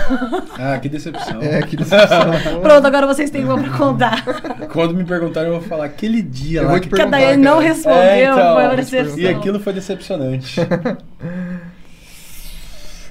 Ah, 0.58 0.78
que 0.78 0.90
decepção. 0.90 1.40
É, 1.40 1.62
que 1.62 1.74
decepção. 1.74 2.32
Pronto, 2.60 2.86
agora 2.86 3.06
vocês 3.06 3.30
têm 3.30 3.44
uma 3.44 3.58
pra 3.58 3.78
contar. 3.78 4.22
Quando 4.70 4.94
me 4.94 5.04
perguntarem, 5.04 5.50
eu 5.50 5.58
vou 5.58 5.66
falar 5.66 5.86
aquele 5.86 6.20
dia 6.20 6.60
Eu 6.60 6.64
lá 6.64 6.70
vou 6.72 6.80
te 6.80 6.88
que... 6.90 6.94
Que 6.94 7.00
a 7.00 7.06
Daiane 7.06 7.42
não 7.42 7.58
respondeu, 7.58 7.98
É, 7.98 8.24
então, 8.24 8.54
foi 8.54 8.64
uma 8.64 8.76
decepção. 8.76 9.18
E 9.18 9.26
aquilo 9.26 9.58
foi 9.58 9.72
decepcionante. 9.72 10.60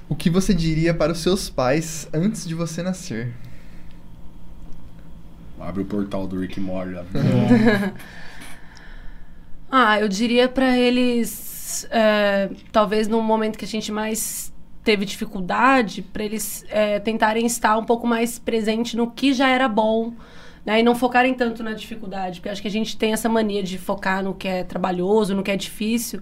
O 0.08 0.16
que 0.16 0.30
você 0.30 0.54
diria 0.54 0.94
para 0.94 1.12
os 1.12 1.20
seus 1.20 1.50
pais 1.50 2.08
antes 2.14 2.48
de 2.48 2.54
você 2.54 2.84
nascer? 2.84 3.34
Abre 5.60 5.82
o 5.82 5.86
portal 5.86 6.28
do 6.28 6.40
Rick 6.40 6.60
Morty 6.60 6.94
lá. 6.94 7.04
Ah, 9.72 9.99
eu 9.99 10.07
diria 10.07 10.48
pra 10.48 10.77
eles, 10.77 11.88
é, 11.91 12.49
talvez 12.72 13.07
no 13.07 13.22
momento 13.22 13.57
que 13.57 13.65
a 13.65 13.67
gente 13.67 13.91
mais 13.91 14.51
teve 14.83 15.06
dificuldade, 15.06 16.01
pra 16.01 16.23
eles 16.23 16.65
é, 16.69 16.99
tentarem 16.99 17.45
estar 17.45 17.77
um 17.77 17.85
pouco 17.85 18.07
mais 18.07 18.39
presente 18.39 18.98
no 18.98 19.11
que 19.11 19.33
já 19.33 19.48
era 19.48 19.67
bom, 19.67 20.14
né? 20.65 20.80
E 20.80 20.83
não 20.83 20.95
focarem 20.95 21.33
tanto 21.33 21.61
na 21.61 21.73
dificuldade, 21.73 22.39
porque 22.39 22.49
acho 22.49 22.61
que 22.61 22.67
a 22.67 22.72
gente 22.72 22.98
tem 22.98 23.14
essa 23.14 23.30
mania 23.30 23.61
de 23.61 23.77
focar 23.77 24.23
no 24.23 24.33
que 24.33 24.48
é 24.48 24.64
trabalhoso, 24.64 25.35
no 25.35 25.43
que 25.43 25.51
é 25.51 25.56
difícil. 25.56 26.22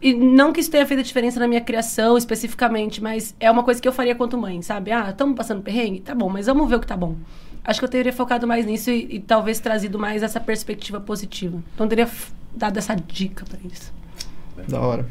E 0.00 0.12
não 0.14 0.52
que 0.52 0.60
isso 0.60 0.70
tenha 0.70 0.86
feito 0.86 1.02
diferença 1.02 1.40
na 1.40 1.48
minha 1.48 1.60
criação 1.60 2.16
especificamente, 2.16 3.02
mas 3.02 3.34
é 3.40 3.50
uma 3.50 3.62
coisa 3.62 3.80
que 3.80 3.88
eu 3.88 3.92
faria 3.92 4.14
quanto 4.14 4.36
mãe, 4.38 4.60
sabe? 4.62 4.90
Ah, 4.92 5.10
estamos 5.10 5.36
passando 5.36 5.62
perrengue? 5.62 6.00
Tá 6.00 6.14
bom, 6.14 6.28
mas 6.28 6.46
vamos 6.46 6.68
ver 6.68 6.76
o 6.76 6.80
que 6.80 6.86
tá 6.86 6.96
bom. 6.96 7.16
Acho 7.64 7.80
que 7.80 7.84
eu 7.84 7.90
teria 7.90 8.12
focado 8.12 8.46
mais 8.46 8.66
nisso 8.66 8.90
e, 8.90 9.16
e 9.16 9.20
talvez 9.20 9.60
trazido 9.60 9.98
mais 9.98 10.22
essa 10.22 10.38
perspectiva 10.38 11.00
positiva. 11.00 11.62
Então 11.74 11.88
teria 11.88 12.06
dado 12.56 12.78
essa 12.78 12.94
dica 12.94 13.44
pra 13.44 13.58
eles. 13.62 13.92
Da 14.68 14.80
hora. 14.80 15.06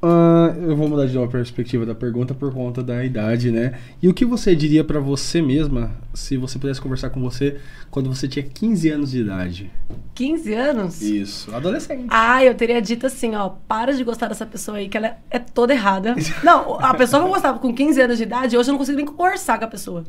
Ah, 0.00 0.54
eu 0.56 0.76
vou 0.76 0.88
mudar 0.88 1.06
de 1.06 1.18
uma 1.18 1.26
perspectiva 1.26 1.84
da 1.84 1.92
pergunta 1.92 2.32
por 2.32 2.54
conta 2.54 2.84
da 2.84 3.04
idade, 3.04 3.50
né? 3.50 3.76
E 4.00 4.08
o 4.08 4.14
que 4.14 4.24
você 4.24 4.54
diria 4.54 4.84
pra 4.84 5.00
você 5.00 5.42
mesma 5.42 5.90
se 6.14 6.36
você 6.36 6.56
pudesse 6.56 6.80
conversar 6.80 7.10
com 7.10 7.20
você 7.20 7.60
quando 7.90 8.08
você 8.08 8.28
tinha 8.28 8.44
15 8.44 8.88
anos 8.90 9.10
de 9.10 9.22
idade? 9.22 9.72
15 10.14 10.54
anos? 10.54 11.02
Isso, 11.02 11.52
adolescente. 11.52 12.06
Ah, 12.10 12.44
eu 12.44 12.54
teria 12.54 12.80
dito 12.80 13.06
assim, 13.06 13.34
ó, 13.34 13.48
para 13.66 13.92
de 13.92 14.04
gostar 14.04 14.28
dessa 14.28 14.46
pessoa 14.46 14.76
aí, 14.76 14.88
que 14.88 14.96
ela 14.96 15.16
é 15.28 15.38
toda 15.40 15.72
errada. 15.74 16.14
Não, 16.44 16.78
a 16.78 16.94
pessoa 16.94 17.20
que 17.20 17.28
eu 17.28 17.32
gostava 17.32 17.58
com 17.58 17.74
15 17.74 18.00
anos 18.00 18.18
de 18.18 18.22
idade, 18.22 18.56
hoje 18.56 18.70
eu 18.70 18.72
não 18.72 18.78
consigo 18.78 18.96
nem 18.96 19.06
conversar 19.06 19.58
com 19.58 19.64
a 19.64 19.68
pessoa. 19.68 20.04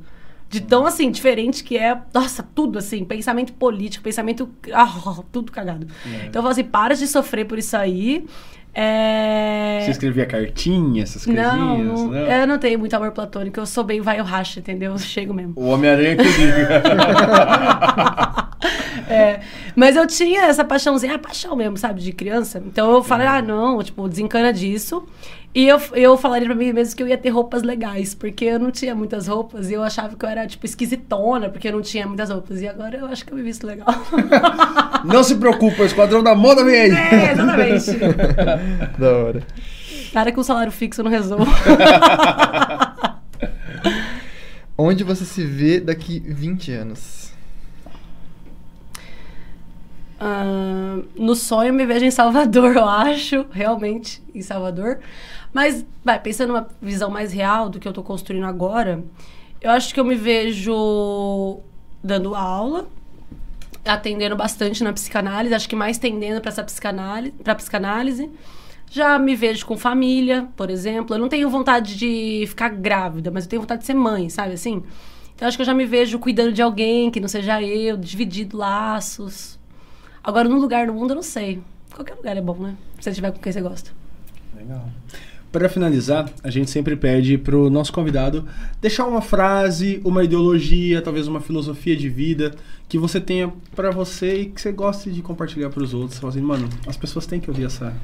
De 0.50 0.62
tão, 0.62 0.86
assim, 0.86 1.12
diferente 1.12 1.64
que 1.64 1.78
é, 1.78 1.96
nossa, 2.14 2.42
tudo 2.42 2.80
assim, 2.80 3.06
pensamento 3.06 3.54
político, 3.54 4.04
pensamento, 4.04 4.50
ah, 4.74 5.22
tudo 5.32 5.52
cagado. 5.52 5.86
Então 6.06 6.40
eu 6.40 6.42
falo 6.42 6.50
assim, 6.50 6.64
para 6.64 6.96
de 6.96 7.06
sofrer 7.06 7.46
por 7.46 7.60
isso 7.60 7.78
aí. 7.78 8.26
É... 8.74 9.82
Você 9.84 9.92
escrevia 9.92 10.26
cartinha, 10.26 11.04
essas 11.04 11.26
coisinhas? 11.26 11.54
Não, 11.54 11.78
Não, 12.08 12.16
eu 12.16 12.48
não 12.48 12.58
tenho 12.58 12.80
muito 12.80 12.96
amor 12.96 13.12
platônico, 13.12 13.60
eu 13.60 13.66
sou 13.66 13.84
bem 13.84 14.02
vai 14.02 14.20
o 14.22 14.24
racha, 14.24 14.60
entendeu? 14.60 14.94
Eu 14.94 14.98
chego 14.98 15.34
mesmo. 15.34 15.54
O 15.56 15.68
Homem-Aranha 15.68 16.16
que 16.16 16.22
eu 16.24 16.32
digo. 16.32 16.50
É, 19.10 19.40
mas 19.76 19.96
eu 19.96 20.06
tinha 20.06 20.44
essa 20.44 20.64
paixãozinha, 20.64 21.16
a 21.16 21.20
paixão 21.20 21.56
mesmo, 21.56 21.78
sabe, 21.78 22.00
de 22.00 22.12
criança. 22.14 22.62
Então 22.64 22.92
eu 22.92 23.04
falei, 23.04 23.26
ah, 23.26 23.42
não, 23.42 23.82
tipo, 23.82 24.08
desencana 24.08 24.54
disso. 24.54 25.04
E 25.54 25.68
eu, 25.68 25.82
eu 25.94 26.16
falaria 26.16 26.48
pra 26.48 26.56
mim 26.56 26.72
mesmo 26.72 26.96
que 26.96 27.02
eu 27.02 27.08
ia 27.08 27.18
ter 27.18 27.30
roupas 27.30 27.64
legais, 27.64 28.14
porque 28.14 28.46
eu 28.46 28.60
não 28.60 28.70
tinha 28.70 28.94
muitas 28.94 29.28
roupas 29.28 29.70
e 29.70 29.74
eu 29.74 29.82
achava 29.82 30.16
que 30.16 30.24
eu 30.24 30.30
era, 30.30 30.46
tipo, 30.46 30.64
esquisitona, 30.66 31.50
porque 31.50 31.68
eu 31.68 31.72
não 31.74 31.82
tinha 31.82 32.06
muitas 32.08 32.30
roupas. 32.30 32.62
E 32.62 32.68
agora 32.68 32.98
eu 32.98 33.08
acho 33.08 33.26
que 33.26 33.34
eu 33.34 33.38
me 33.38 33.42
visto 33.44 33.66
legal. 33.66 33.88
Não 35.06 35.24
se 35.24 35.36
preocupa, 35.36 35.84
o 35.84 35.86
Esquadrão 35.86 36.22
da 36.22 36.36
Moda 36.36 36.64
vem 36.64 36.76
aí. 36.76 36.92
é, 36.92 37.32
exatamente. 37.32 37.92
Da 39.00 39.12
hora. 39.16 39.44
Que 40.34 40.40
um 40.40 40.44
salário 40.44 40.72
fixo 40.72 41.02
não 41.02 41.10
resolva. 41.10 41.46
Onde 44.78 45.04
você 45.04 45.24
se 45.24 45.46
vê 45.46 45.80
daqui 45.80 46.20
20 46.20 46.72
anos? 46.74 47.29
Ah, 50.20 51.00
no 51.16 51.34
sonho 51.34 51.74
me 51.74 51.86
vejo 51.86 52.06
em 52.06 52.12
Salvador, 52.12 52.76
eu 52.78 52.86
acho, 52.86 53.46
realmente, 53.52 54.22
em 54.36 54.42
Salvador. 54.42 55.00
Mas, 55.54 55.86
vai, 56.04 56.20
pensando 56.20 56.50
numa 56.50 56.68
visão 56.82 57.10
mais 57.10 57.32
real 57.32 57.70
do 57.70 57.80
que 57.80 57.88
eu 57.88 57.94
tô 57.94 58.04
construindo 58.04 58.46
agora, 58.46 59.04
eu 59.62 59.72
acho 59.72 59.94
que 59.94 60.00
eu 60.00 60.06
me 60.06 60.16
vejo 60.16 61.60
dando 62.04 62.36
aula, 62.36 62.88
atendendo 63.86 64.36
bastante 64.36 64.84
na 64.84 64.94
psicanálise, 64.94 65.56
acho 65.56 65.70
que 65.70 65.76
mais 65.76 65.98
tendendo 65.98 66.42
para 66.42 66.50
essa 66.50 66.64
psicanálise, 66.64 67.32
para 67.44 67.56
psicanálise. 67.56 68.30
Já 68.92 69.20
me 69.20 69.36
vejo 69.36 69.66
com 69.66 69.78
família, 69.78 70.48
por 70.56 70.70
exemplo. 70.70 71.16
Eu 71.16 71.20
não 71.20 71.30
tenho 71.30 71.50
vontade 71.50 71.96
de 71.96 72.46
ficar 72.48 72.70
grávida, 72.70 73.30
mas 73.30 73.44
eu 73.44 73.50
tenho 73.50 73.62
vontade 73.62 73.82
de 73.82 73.86
ser 73.86 73.94
mãe, 73.94 74.30
sabe 74.30 74.54
assim? 74.54 74.84
Então 75.36 75.48
acho 75.48 75.58
que 75.58 75.62
eu 75.62 75.66
já 75.66 75.74
me 75.74 75.86
vejo 75.86 76.18
cuidando 76.20 76.52
de 76.52 76.62
alguém 76.62 77.12
que 77.12 77.20
não 77.20 77.28
seja 77.28 77.62
eu, 77.62 77.96
dividindo 77.96 78.58
laços. 78.58 79.59
Agora, 80.24 80.48
num 80.48 80.60
lugar 80.60 80.88
no 80.88 80.94
mundo, 80.94 81.12
eu 81.12 81.16
não 81.16 81.24
sei. 81.24 81.62
Qualquer 81.94 82.16
lugar 82.16 82.38
é 82.38 82.42
bom, 82.42 82.58
né? 82.58 82.76
Se 83.00 83.04
você 83.04 83.14
tiver 83.14 83.32
com 83.32 83.40
quem 83.40 83.52
você 83.52 83.62
gosta. 83.62 83.92
Legal. 84.56 84.90
Para 85.52 85.68
finalizar, 85.68 86.30
a 86.44 86.50
gente 86.52 86.70
sempre 86.70 86.96
pede 86.96 87.36
pro 87.36 87.72
nosso 87.72 87.92
convidado 87.92 88.48
deixar 88.80 89.08
uma 89.08 89.22
frase, 89.22 90.00
uma 90.06 90.24
ideologia, 90.24 91.02
talvez 91.02 91.28
uma 91.28 91.42
filosofia 91.42 91.98
de 91.98 92.08
vida 92.08 92.54
que 92.88 93.00
você 93.00 93.20
tenha 93.20 93.52
para 93.76 93.90
você 93.90 94.42
e 94.42 94.46
que 94.46 94.62
você 94.62 94.72
goste 94.72 95.12
de 95.12 95.24
compartilhar 95.24 95.72
para 95.72 95.82
os 95.82 95.92
outros. 95.94 96.16
Você 96.16 96.22
fala 96.22 96.34
assim, 96.34 96.42
mano, 96.42 96.70
as 96.86 96.96
pessoas 96.96 97.26
têm 97.26 97.40
que 97.40 97.50
ouvir 97.50 97.66
essa, 97.66 97.96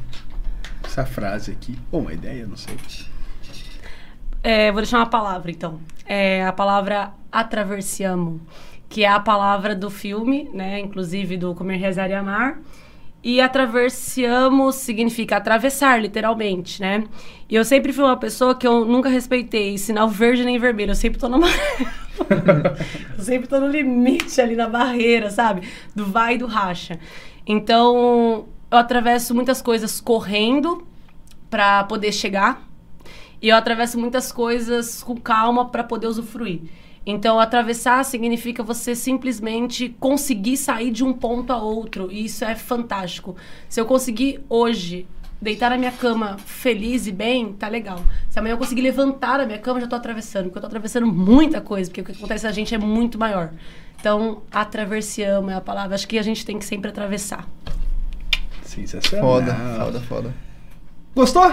essa 0.84 1.06
frase 1.06 1.52
aqui. 1.52 1.78
Ou 1.92 2.02
uma 2.02 2.14
ideia, 2.14 2.48
não 2.48 2.58
sei. 2.58 2.76
É, 4.42 4.72
vou 4.72 4.82
deixar 4.82 4.98
uma 4.98 5.10
palavra, 5.10 5.52
então. 5.52 5.80
É 6.04 6.46
a 6.46 6.52
palavra 6.52 7.14
attraversiamo, 7.32 8.42
que 8.90 9.04
é 9.04 9.08
a 9.08 9.20
palavra 9.20 9.76
do 9.76 9.90
filme, 9.90 10.50
né? 10.54 10.80
Inclusive 10.80 11.38
do 11.38 11.54
Comer, 11.54 11.78
Rezar 11.78 12.10
e 12.10 12.14
Amar. 12.14 12.60
E 13.24 13.42
attraversiamo 13.42 14.72
significa 14.72 15.38
atravessar, 15.38 16.00
literalmente, 16.00 16.80
né? 16.80 17.04
E 17.50 17.56
eu 17.56 17.66
sempre 17.66 17.92
fui 17.92 18.04
uma 18.04 18.18
pessoa 18.18 18.54
que 18.54 18.68
eu 18.68 18.86
nunca 18.86 19.10
respeitei 19.10 19.78
sinal 19.80 20.08
verde 20.08 20.46
nem 20.46 20.60
vermelho. 20.60 20.92
Eu 20.92 20.96
sempre 20.96 21.20
tô 21.20 21.26
amarelo. 21.26 21.60
eu 23.18 23.24
sempre 23.24 23.48
tô 23.48 23.60
no 23.60 23.68
limite 23.68 24.40
ali 24.40 24.56
na 24.56 24.70
barreira, 24.70 25.32
sabe? 25.32 25.68
Do 25.96 26.06
vai 26.06 26.36
e 26.36 26.38
do 26.38 26.46
racha. 26.46 27.00
Então, 27.48 28.46
eu 28.70 28.78
atravesso 28.78 29.34
muitas 29.34 29.62
coisas 29.62 30.00
correndo 30.00 30.86
para 31.50 31.84
poder 31.86 32.12
chegar 32.12 32.62
e 33.42 33.50
eu 33.50 33.56
atravesso 33.56 34.00
muitas 34.00 34.32
coisas 34.32 35.04
com 35.04 35.16
calma 35.16 35.70
para 35.70 35.84
poder 35.84 36.08
usufruir. 36.08 36.62
Então, 37.06 37.40
atravessar 37.40 38.04
significa 38.04 38.64
você 38.64 38.96
simplesmente 38.96 39.90
conseguir 40.00 40.58
sair 40.58 40.90
de 40.90 41.04
um 41.04 41.14
ponto 41.14 41.54
a 41.54 41.62
outro. 41.62 42.12
E 42.12 42.26
isso 42.26 42.44
é 42.44 42.56
fantástico. 42.56 43.36
Se 43.70 43.80
eu 43.80 43.86
conseguir 43.86 44.44
hoje 44.50 45.08
deitar 45.40 45.70
na 45.70 45.78
minha 45.78 45.92
cama 45.92 46.38
feliz 46.40 47.06
e 47.06 47.12
bem, 47.12 47.54
tá 47.54 47.68
legal. 47.68 48.00
Se 48.30 48.40
amanhã 48.40 48.54
eu 48.54 48.58
conseguir 48.58 48.82
levantar 48.82 49.40
a 49.40 49.46
minha 49.46 49.60
cama, 49.60 49.80
já 49.80 49.88
tô 49.88 49.96
atravessando. 49.96 50.46
Porque 50.46 50.58
eu 50.58 50.62
tô 50.62 50.68
atravessando 50.68 51.06
muita 51.06 51.62
coisa. 51.62 51.92
Porque 51.92 52.02
o 52.02 52.04
que 52.04 52.12
acontece 52.14 52.48
a 52.48 52.52
gente 52.52 52.74
é 52.74 52.78
muito 52.78 53.20
maior. 53.20 53.52
Então, 54.00 54.42
atravessiamo 54.52 55.52
é 55.52 55.54
a 55.54 55.62
palavra. 55.62 55.94
Acho 55.94 56.08
que 56.08 56.18
a 56.18 56.24
gente 56.24 56.44
tem 56.44 56.58
que 56.58 56.66
sempre 56.66 56.90
atravessar. 56.90 57.48
Sensacional. 58.64 59.30
Foda, 59.30 59.54
foda, 59.54 60.02
foda. 60.02 60.34
Gostou? 61.16 61.50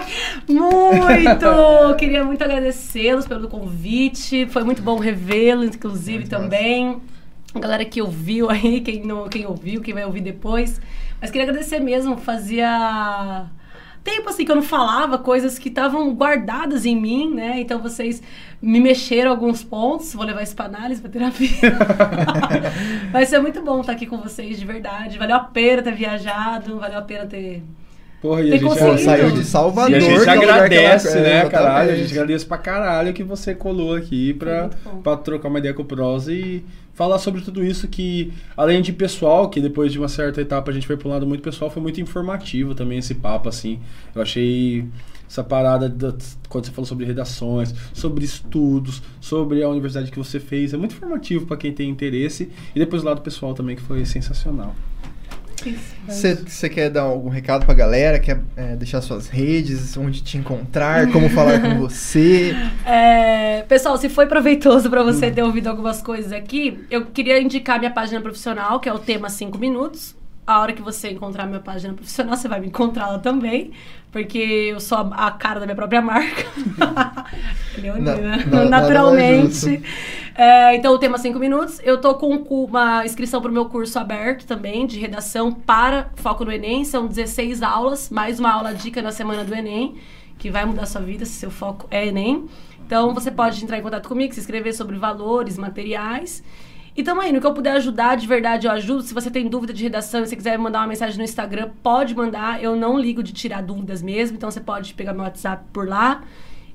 Muito! 0.49 1.47
Queria 1.97 2.24
muito 2.24 2.42
agradecê-los 2.42 3.28
pelo 3.28 3.49
convite. 3.49 4.44
Foi 4.47 4.65
muito 4.65 4.82
bom 4.82 4.99
revê-lo, 4.99 5.65
inclusive, 5.65 6.18
Muito 6.18 6.31
também. 6.31 7.00
A 7.55 7.60
galera 7.60 7.84
que 7.84 8.02
ouviu 8.02 8.50
aí, 8.50 8.81
quem, 8.81 9.05
não, 9.05 9.28
quem 9.28 9.47
ouviu, 9.47 9.81
quem 9.81 9.94
vai 9.94 10.05
ouvir 10.05 10.20
depois. 10.20 10.81
Mas 11.20 11.31
queria 11.31 11.49
agradecer 11.49 11.78
mesmo. 11.78 12.16
Fazia 12.16 13.47
tempo 14.02 14.28
assim 14.28 14.44
que 14.44 14.50
eu 14.50 14.57
não 14.57 14.62
falava 14.62 15.16
coisas 15.16 15.60
que 15.60 15.68
estavam 15.68 16.12
guardadas 16.12 16.84
em 16.84 16.97
mim, 16.97 17.32
né? 17.32 17.60
Então 17.60 17.78
vocês 17.78 18.20
me 18.60 18.81
mexeram 18.81 19.31
alguns 19.31 19.62
pontos. 19.62 20.12
Vou 20.12 20.24
levar 20.24 20.42
isso 20.42 20.57
pra 20.57 20.65
análise, 20.65 21.00
pra 21.00 21.08
terapia. 21.10 21.78
Vai 23.12 23.26
ser 23.26 23.39
muito 23.39 23.62
bom 23.62 23.81
estar 23.81 23.92
aqui 23.92 24.07
com 24.07 24.18
vocês, 24.18 24.58
de 24.58 24.65
verdade. 24.65 25.18
Valeu 25.18 25.36
a 25.36 25.41
pena 25.41 25.82
ter 25.82 25.94
viajado, 25.94 26.81
valeu 26.81 26.99
a 26.99 27.02
pena 27.02 27.26
ter 27.26 27.62
Porra, 28.23 28.41
e 28.42 28.52
a 28.52 28.57
gente. 28.57 28.65
Pô, 28.65 28.75
saiu 28.99 29.31
de 29.33 29.44
Salvador. 29.44 29.91
e 29.91 29.94
a 29.94 29.99
é 29.99 30.01
gente 30.01 30.23
que 30.23 30.31
ela- 30.31 30.42
agradece, 30.55 31.09
é, 31.09 31.15
né, 31.15 31.20
exatamente. 31.41 31.51
caralho? 31.51 31.91
A 31.92 31.97
gente 31.97 32.12
agradece 32.12 32.47
pra 32.47 32.57
caralho 32.59 33.12
que 33.12 33.25
você 33.25 33.52
colou 33.55 33.94
aqui 33.97 34.33
pra, 34.33 34.70
pra 35.02 35.17
trocar 35.17 35.49
uma 35.49 35.59
ideia 35.59 35.75
com 35.75 35.83
o 35.83 35.84
Prosa 35.84 36.33
e 36.33 36.65
falar 36.94 37.18
sobre 37.18 37.41
tudo 37.41 37.65
isso 37.65 37.89
que, 37.89 38.33
além 38.57 38.81
de 38.81 38.92
pessoal, 38.92 39.51
que 39.51 39.60
depois 39.60 39.91
de 39.91 39.99
uma 39.99 40.09
certa 40.09 40.41
etapa 40.41 40.70
a 40.70 40.75
gente 40.75 40.86
foi 40.86 40.97
pra 40.97 41.09
um 41.09 41.10
lado 41.10 41.26
muito 41.26 41.42
pessoal, 41.42 41.68
foi 41.70 41.83
muito 41.83 42.01
informativo 42.01 42.75
também 42.76 42.99
esse 42.99 43.15
papo, 43.15 43.49
assim. 43.49 43.81
Eu 44.15 44.23
achei 44.23 44.84
essa 45.28 45.42
parada 45.42 45.89
da- 45.89 46.15
quando 46.49 46.67
você 46.67 46.70
falou 46.70 46.86
sobre 46.86 47.05
redações, 47.07 47.75
sobre 47.94 48.25
estudos, 48.25 49.02
sobre 49.20 49.62
a 49.65 49.68
universidade 49.68 50.12
que 50.12 50.18
você 50.18 50.39
fez, 50.39 50.73
é 50.73 50.76
muito 50.76 50.94
informativo 50.94 51.44
pra 51.47 51.57
quem 51.57 51.73
tem 51.73 51.89
interesse 51.91 52.51
e 52.76 52.78
depois 52.78 53.02
o 53.02 53.07
lado 53.07 53.20
pessoal 53.23 53.52
também 53.55 53.75
que 53.75 53.83
foi 53.83 54.05
sensacional. 54.05 54.76
Você 56.07 56.68
quer 56.68 56.91
dar 56.91 57.02
algum 57.02 57.28
recado 57.28 57.65
pra 57.65 57.74
galera? 57.74 58.18
Quer 58.18 58.41
é, 58.57 58.76
deixar 58.76 59.00
suas 59.00 59.28
redes, 59.28 59.97
onde 59.97 60.23
te 60.23 60.36
encontrar, 60.36 61.10
como 61.10 61.28
falar 61.28 61.60
com 61.60 61.78
você? 61.81 62.55
É, 62.84 63.62
pessoal, 63.62 63.97
se 63.97 64.08
foi 64.08 64.26
proveitoso 64.26 64.91
para 64.91 65.02
você 65.02 65.31
ter 65.31 65.42
ouvido 65.42 65.68
algumas 65.68 66.02
coisas 66.02 66.32
aqui, 66.32 66.84
eu 66.91 67.07
queria 67.07 67.41
indicar 67.41 67.78
minha 67.78 67.91
página 67.91 68.20
profissional, 68.20 68.81
que 68.81 68.89
é 68.89 68.92
o 68.92 68.99
tema 68.99 69.28
5 69.28 69.58
minutos. 69.58 70.15
A 70.44 70.60
hora 70.60 70.72
que 70.72 70.82
você 70.82 71.10
encontrar 71.10 71.46
minha 71.46 71.60
página 71.60 71.94
profissional, 71.94 72.36
você 72.36 72.48
vai 72.48 72.58
me 72.58 72.66
encontrar 72.66 73.06
lá 73.06 73.18
também, 73.20 73.70
porque 74.10 74.38
eu 74.72 74.80
sou 74.80 74.98
a, 74.98 75.28
a 75.28 75.30
cara 75.30 75.60
da 75.60 75.66
minha 75.66 75.76
própria 75.76 76.02
marca. 76.02 76.44
Leonina, 77.78 78.44
mais 78.50 78.70
naturalmente. 78.70 79.82
É, 80.34 80.74
então, 80.74 80.94
o 80.94 80.98
tema 80.98 81.18
5 81.18 81.38
minutos. 81.38 81.80
Eu 81.84 82.00
tô 82.00 82.14
com 82.14 82.34
uma 82.36 83.04
inscrição 83.04 83.40
pro 83.40 83.52
meu 83.52 83.66
curso 83.66 83.98
aberto 83.98 84.46
também, 84.46 84.86
de 84.86 84.98
redação 84.98 85.52
para 85.52 86.10
foco 86.16 86.44
no 86.44 86.50
Enem. 86.50 86.84
São 86.84 87.06
16 87.06 87.62
aulas, 87.62 88.10
mais 88.10 88.40
uma 88.40 88.50
aula 88.52 88.74
dica 88.74 89.02
na 89.02 89.12
semana 89.12 89.44
do 89.44 89.54
Enem, 89.54 89.96
que 90.38 90.50
vai 90.50 90.64
mudar 90.64 90.82
a 90.82 90.86
sua 90.86 91.02
vida 91.02 91.24
se 91.24 91.32
seu 91.32 91.50
foco 91.50 91.86
é 91.90 92.06
Enem. 92.06 92.48
Então, 92.84 93.14
você 93.14 93.30
pode 93.30 93.62
entrar 93.62 93.78
em 93.78 93.82
contato 93.82 94.08
comigo, 94.08 94.34
se 94.34 94.40
inscrever 94.40 94.74
sobre 94.74 94.96
valores, 94.96 95.56
materiais. 95.56 96.42
E 96.96 97.02
também, 97.02 97.32
no 97.32 97.40
que 97.40 97.46
eu 97.46 97.54
puder 97.54 97.72
ajudar, 97.76 98.16
de 98.16 98.26
verdade, 98.26 98.66
eu 98.66 98.72
ajudo. 98.72 99.02
Se 99.02 99.14
você 99.14 99.30
tem 99.30 99.48
dúvida 99.48 99.72
de 99.72 99.82
redação 99.82 100.22
e 100.22 100.26
você 100.26 100.36
quiser 100.36 100.58
me 100.58 100.64
mandar 100.64 100.80
uma 100.80 100.88
mensagem 100.88 101.16
no 101.16 101.24
Instagram, 101.24 101.70
pode 101.82 102.14
mandar. 102.14 102.62
Eu 102.62 102.76
não 102.76 102.98
ligo 102.98 103.22
de 103.22 103.32
tirar 103.32 103.62
dúvidas 103.62 104.02
mesmo, 104.02 104.36
então 104.36 104.50
você 104.50 104.60
pode 104.60 104.92
pegar 104.94 105.12
meu 105.14 105.22
WhatsApp 105.22 105.64
por 105.72 105.88
lá. 105.88 106.22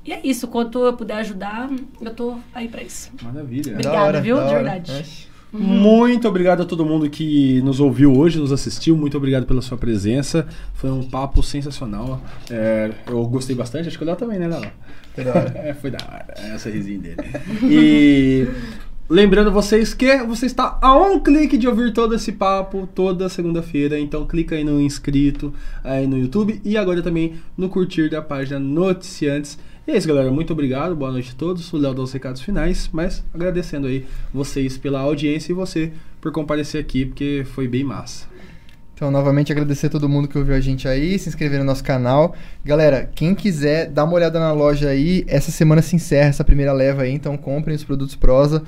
E 0.03 0.11
é 0.13 0.19
isso, 0.23 0.47
quanto 0.47 0.79
eu 0.79 0.93
puder 0.93 1.17
ajudar, 1.17 1.69
eu 2.01 2.13
tô 2.13 2.35
aí 2.55 2.67
pra 2.67 2.81
isso. 2.81 3.11
Maravilha. 3.21 3.73
Obrigada, 3.73 4.21
viu? 4.21 4.37
da 4.37 4.43
De 4.43 4.47
hora. 4.47 4.63
verdade. 4.63 4.91
Oxe. 5.01 5.27
Muito 5.51 6.27
obrigado 6.27 6.61
a 6.61 6.65
todo 6.65 6.85
mundo 6.85 7.09
que 7.09 7.61
nos 7.61 7.79
ouviu 7.79 8.13
hoje, 8.17 8.37
nos 8.39 8.51
assistiu. 8.51 8.97
Muito 8.97 9.15
obrigado 9.17 9.45
pela 9.45 9.61
sua 9.61 9.77
presença. 9.77 10.45
Foi 10.73 10.89
um 10.91 11.03
papo 11.03 11.41
sensacional. 11.41 12.21
É, 12.49 12.91
eu 13.07 13.25
gostei 13.27 13.55
bastante, 13.55 13.87
acho 13.87 13.97
que 13.97 14.03
o 14.03 14.07
Léo 14.07 14.15
também, 14.17 14.37
né, 14.39 14.47
Léo? 14.47 14.71
Foi 15.15 15.23
da 15.23 15.31
hora. 15.31 15.53
É, 15.55 15.73
foi 15.73 15.91
da 15.91 15.97
hora. 16.05 16.33
É 16.37 16.55
essa 16.55 16.69
risinha 16.69 16.99
dele. 16.99 17.17
E 17.63 18.47
lembrando 19.09 19.51
vocês 19.51 19.93
que 19.93 20.17
você 20.23 20.45
está 20.45 20.77
a 20.81 20.97
um 20.97 21.19
clique 21.19 21.57
de 21.57 21.67
ouvir 21.67 21.93
todo 21.93 22.13
esse 22.13 22.31
papo 22.31 22.87
toda 22.93 23.29
segunda-feira. 23.29 23.99
Então 23.99 24.25
clica 24.25 24.55
aí 24.55 24.63
no 24.63 24.81
inscrito 24.81 25.53
aí 25.83 26.05
no 26.05 26.17
YouTube 26.17 26.61
e 26.63 26.77
agora 26.77 27.01
também 27.01 27.35
no 27.57 27.69
curtir 27.69 28.09
da 28.09 28.21
página 28.21 28.59
Noticiantes. 28.59 29.57
E 29.87 29.91
é 29.91 29.97
isso, 29.97 30.07
galera. 30.07 30.29
Muito 30.29 30.51
obrigado. 30.51 30.95
Boa 30.95 31.11
noite 31.11 31.31
a 31.31 31.37
todos. 31.37 31.71
O 31.71 31.77
Léo 31.77 31.93
dá 31.93 32.01
os 32.01 32.11
recados 32.11 32.41
finais, 32.41 32.89
mas 32.91 33.23
agradecendo 33.33 33.87
aí 33.87 34.05
vocês 34.33 34.77
pela 34.77 34.99
audiência 34.99 35.53
e 35.53 35.55
você 35.55 35.93
por 36.19 36.31
comparecer 36.31 36.81
aqui, 36.81 37.05
porque 37.05 37.45
foi 37.53 37.67
bem 37.67 37.85
massa. 37.85 38.27
Então, 38.93 39.11
novamente, 39.11 39.51
agradecer 39.51 39.85
a 39.85 39.89
todo 39.91 40.09
mundo 40.09 40.27
que 40.27 40.35
ouviu 40.39 40.55
a 40.55 40.59
gente 40.59 40.87
aí, 40.87 41.19
se 41.19 41.29
inscrever 41.29 41.59
no 41.59 41.65
nosso 41.65 41.83
canal. 41.83 42.35
Galera, 42.65 43.07
quem 43.13 43.35
quiser, 43.35 43.91
dá 43.91 44.03
uma 44.03 44.13
olhada 44.15 44.39
na 44.39 44.51
loja 44.51 44.89
aí. 44.89 45.23
Essa 45.27 45.51
semana 45.51 45.83
se 45.83 45.95
encerra 45.95 46.29
essa 46.29 46.43
primeira 46.43 46.73
leva 46.73 47.03
aí, 47.03 47.11
então 47.11 47.37
comprem 47.37 47.75
os 47.75 47.83
produtos 47.83 48.15
Prosa. 48.15 48.63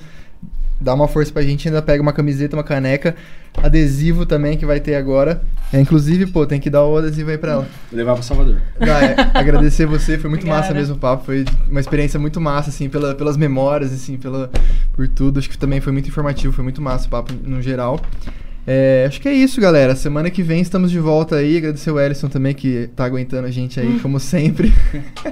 Dá 0.81 0.93
uma 0.93 1.07
força 1.07 1.31
pra 1.31 1.41
gente, 1.41 1.67
ainda 1.67 1.81
pega 1.81 2.01
uma 2.01 2.13
camiseta, 2.13 2.55
uma 2.55 2.63
caneca, 2.63 3.15
adesivo 3.57 4.25
também 4.25 4.57
que 4.57 4.65
vai 4.65 4.79
ter 4.79 4.95
agora. 4.95 5.41
É, 5.73 5.79
inclusive, 5.79 6.25
pô, 6.27 6.45
tem 6.45 6.59
que 6.59 6.69
dar 6.69 6.83
o 6.85 6.97
adesivo 6.97 7.29
aí 7.31 7.37
pra 7.37 7.51
ela. 7.51 7.67
Vou 7.91 7.97
levar 7.97 8.13
pra 8.13 8.23
Salvador. 8.23 8.57
Gá, 8.79 9.01
é, 9.03 9.15
agradecer 9.33 9.85
você, 9.85 10.17
foi 10.17 10.29
muito 10.29 10.47
massa 10.47 10.69
Obrigada. 10.69 10.79
mesmo 10.79 10.95
o 10.95 10.97
papo, 10.99 11.25
foi 11.25 11.45
uma 11.69 11.79
experiência 11.79 12.19
muito 12.19 12.39
massa, 12.39 12.69
assim, 12.69 12.89
pela, 12.89 13.13
pelas 13.13 13.35
memórias, 13.37 13.91
assim, 13.93 14.17
pela, 14.17 14.49
por 14.93 15.07
tudo. 15.07 15.39
Acho 15.39 15.49
que 15.49 15.57
também 15.57 15.81
foi 15.81 15.91
muito 15.91 16.07
informativo, 16.07 16.53
foi 16.53 16.63
muito 16.63 16.81
massa 16.81 17.07
o 17.07 17.09
papo 17.09 17.33
no 17.43 17.61
geral. 17.61 17.99
É, 18.65 19.05
acho 19.07 19.19
que 19.19 19.27
é 19.27 19.33
isso, 19.33 19.59
galera. 19.59 19.95
Semana 19.95 20.29
que 20.29 20.43
vem 20.43 20.61
estamos 20.61 20.91
de 20.91 20.99
volta 20.99 21.37
aí. 21.37 21.57
Agradecer 21.57 21.89
o 21.91 21.99
Ellison 21.99 22.29
também, 22.29 22.53
que 22.53 22.87
tá 22.95 23.03
aguentando 23.03 23.47
a 23.47 23.51
gente 23.51 23.79
aí, 23.79 23.99
como 23.99 24.19
sempre. 24.19 24.71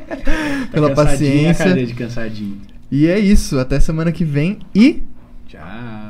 pela 0.72 0.90
Tá 0.90 0.96
cansadinho, 0.96 1.44
paciência. 1.54 1.66
Cadê 1.66 1.86
de 1.86 1.94
cansadinho? 1.94 2.58
E 2.92 3.06
é 3.08 3.20
isso. 3.20 3.60
Até 3.60 3.80
semana 3.80 4.12
que 4.12 4.26
vem 4.26 4.60
e. 4.74 5.04
Ciao. 5.48 6.07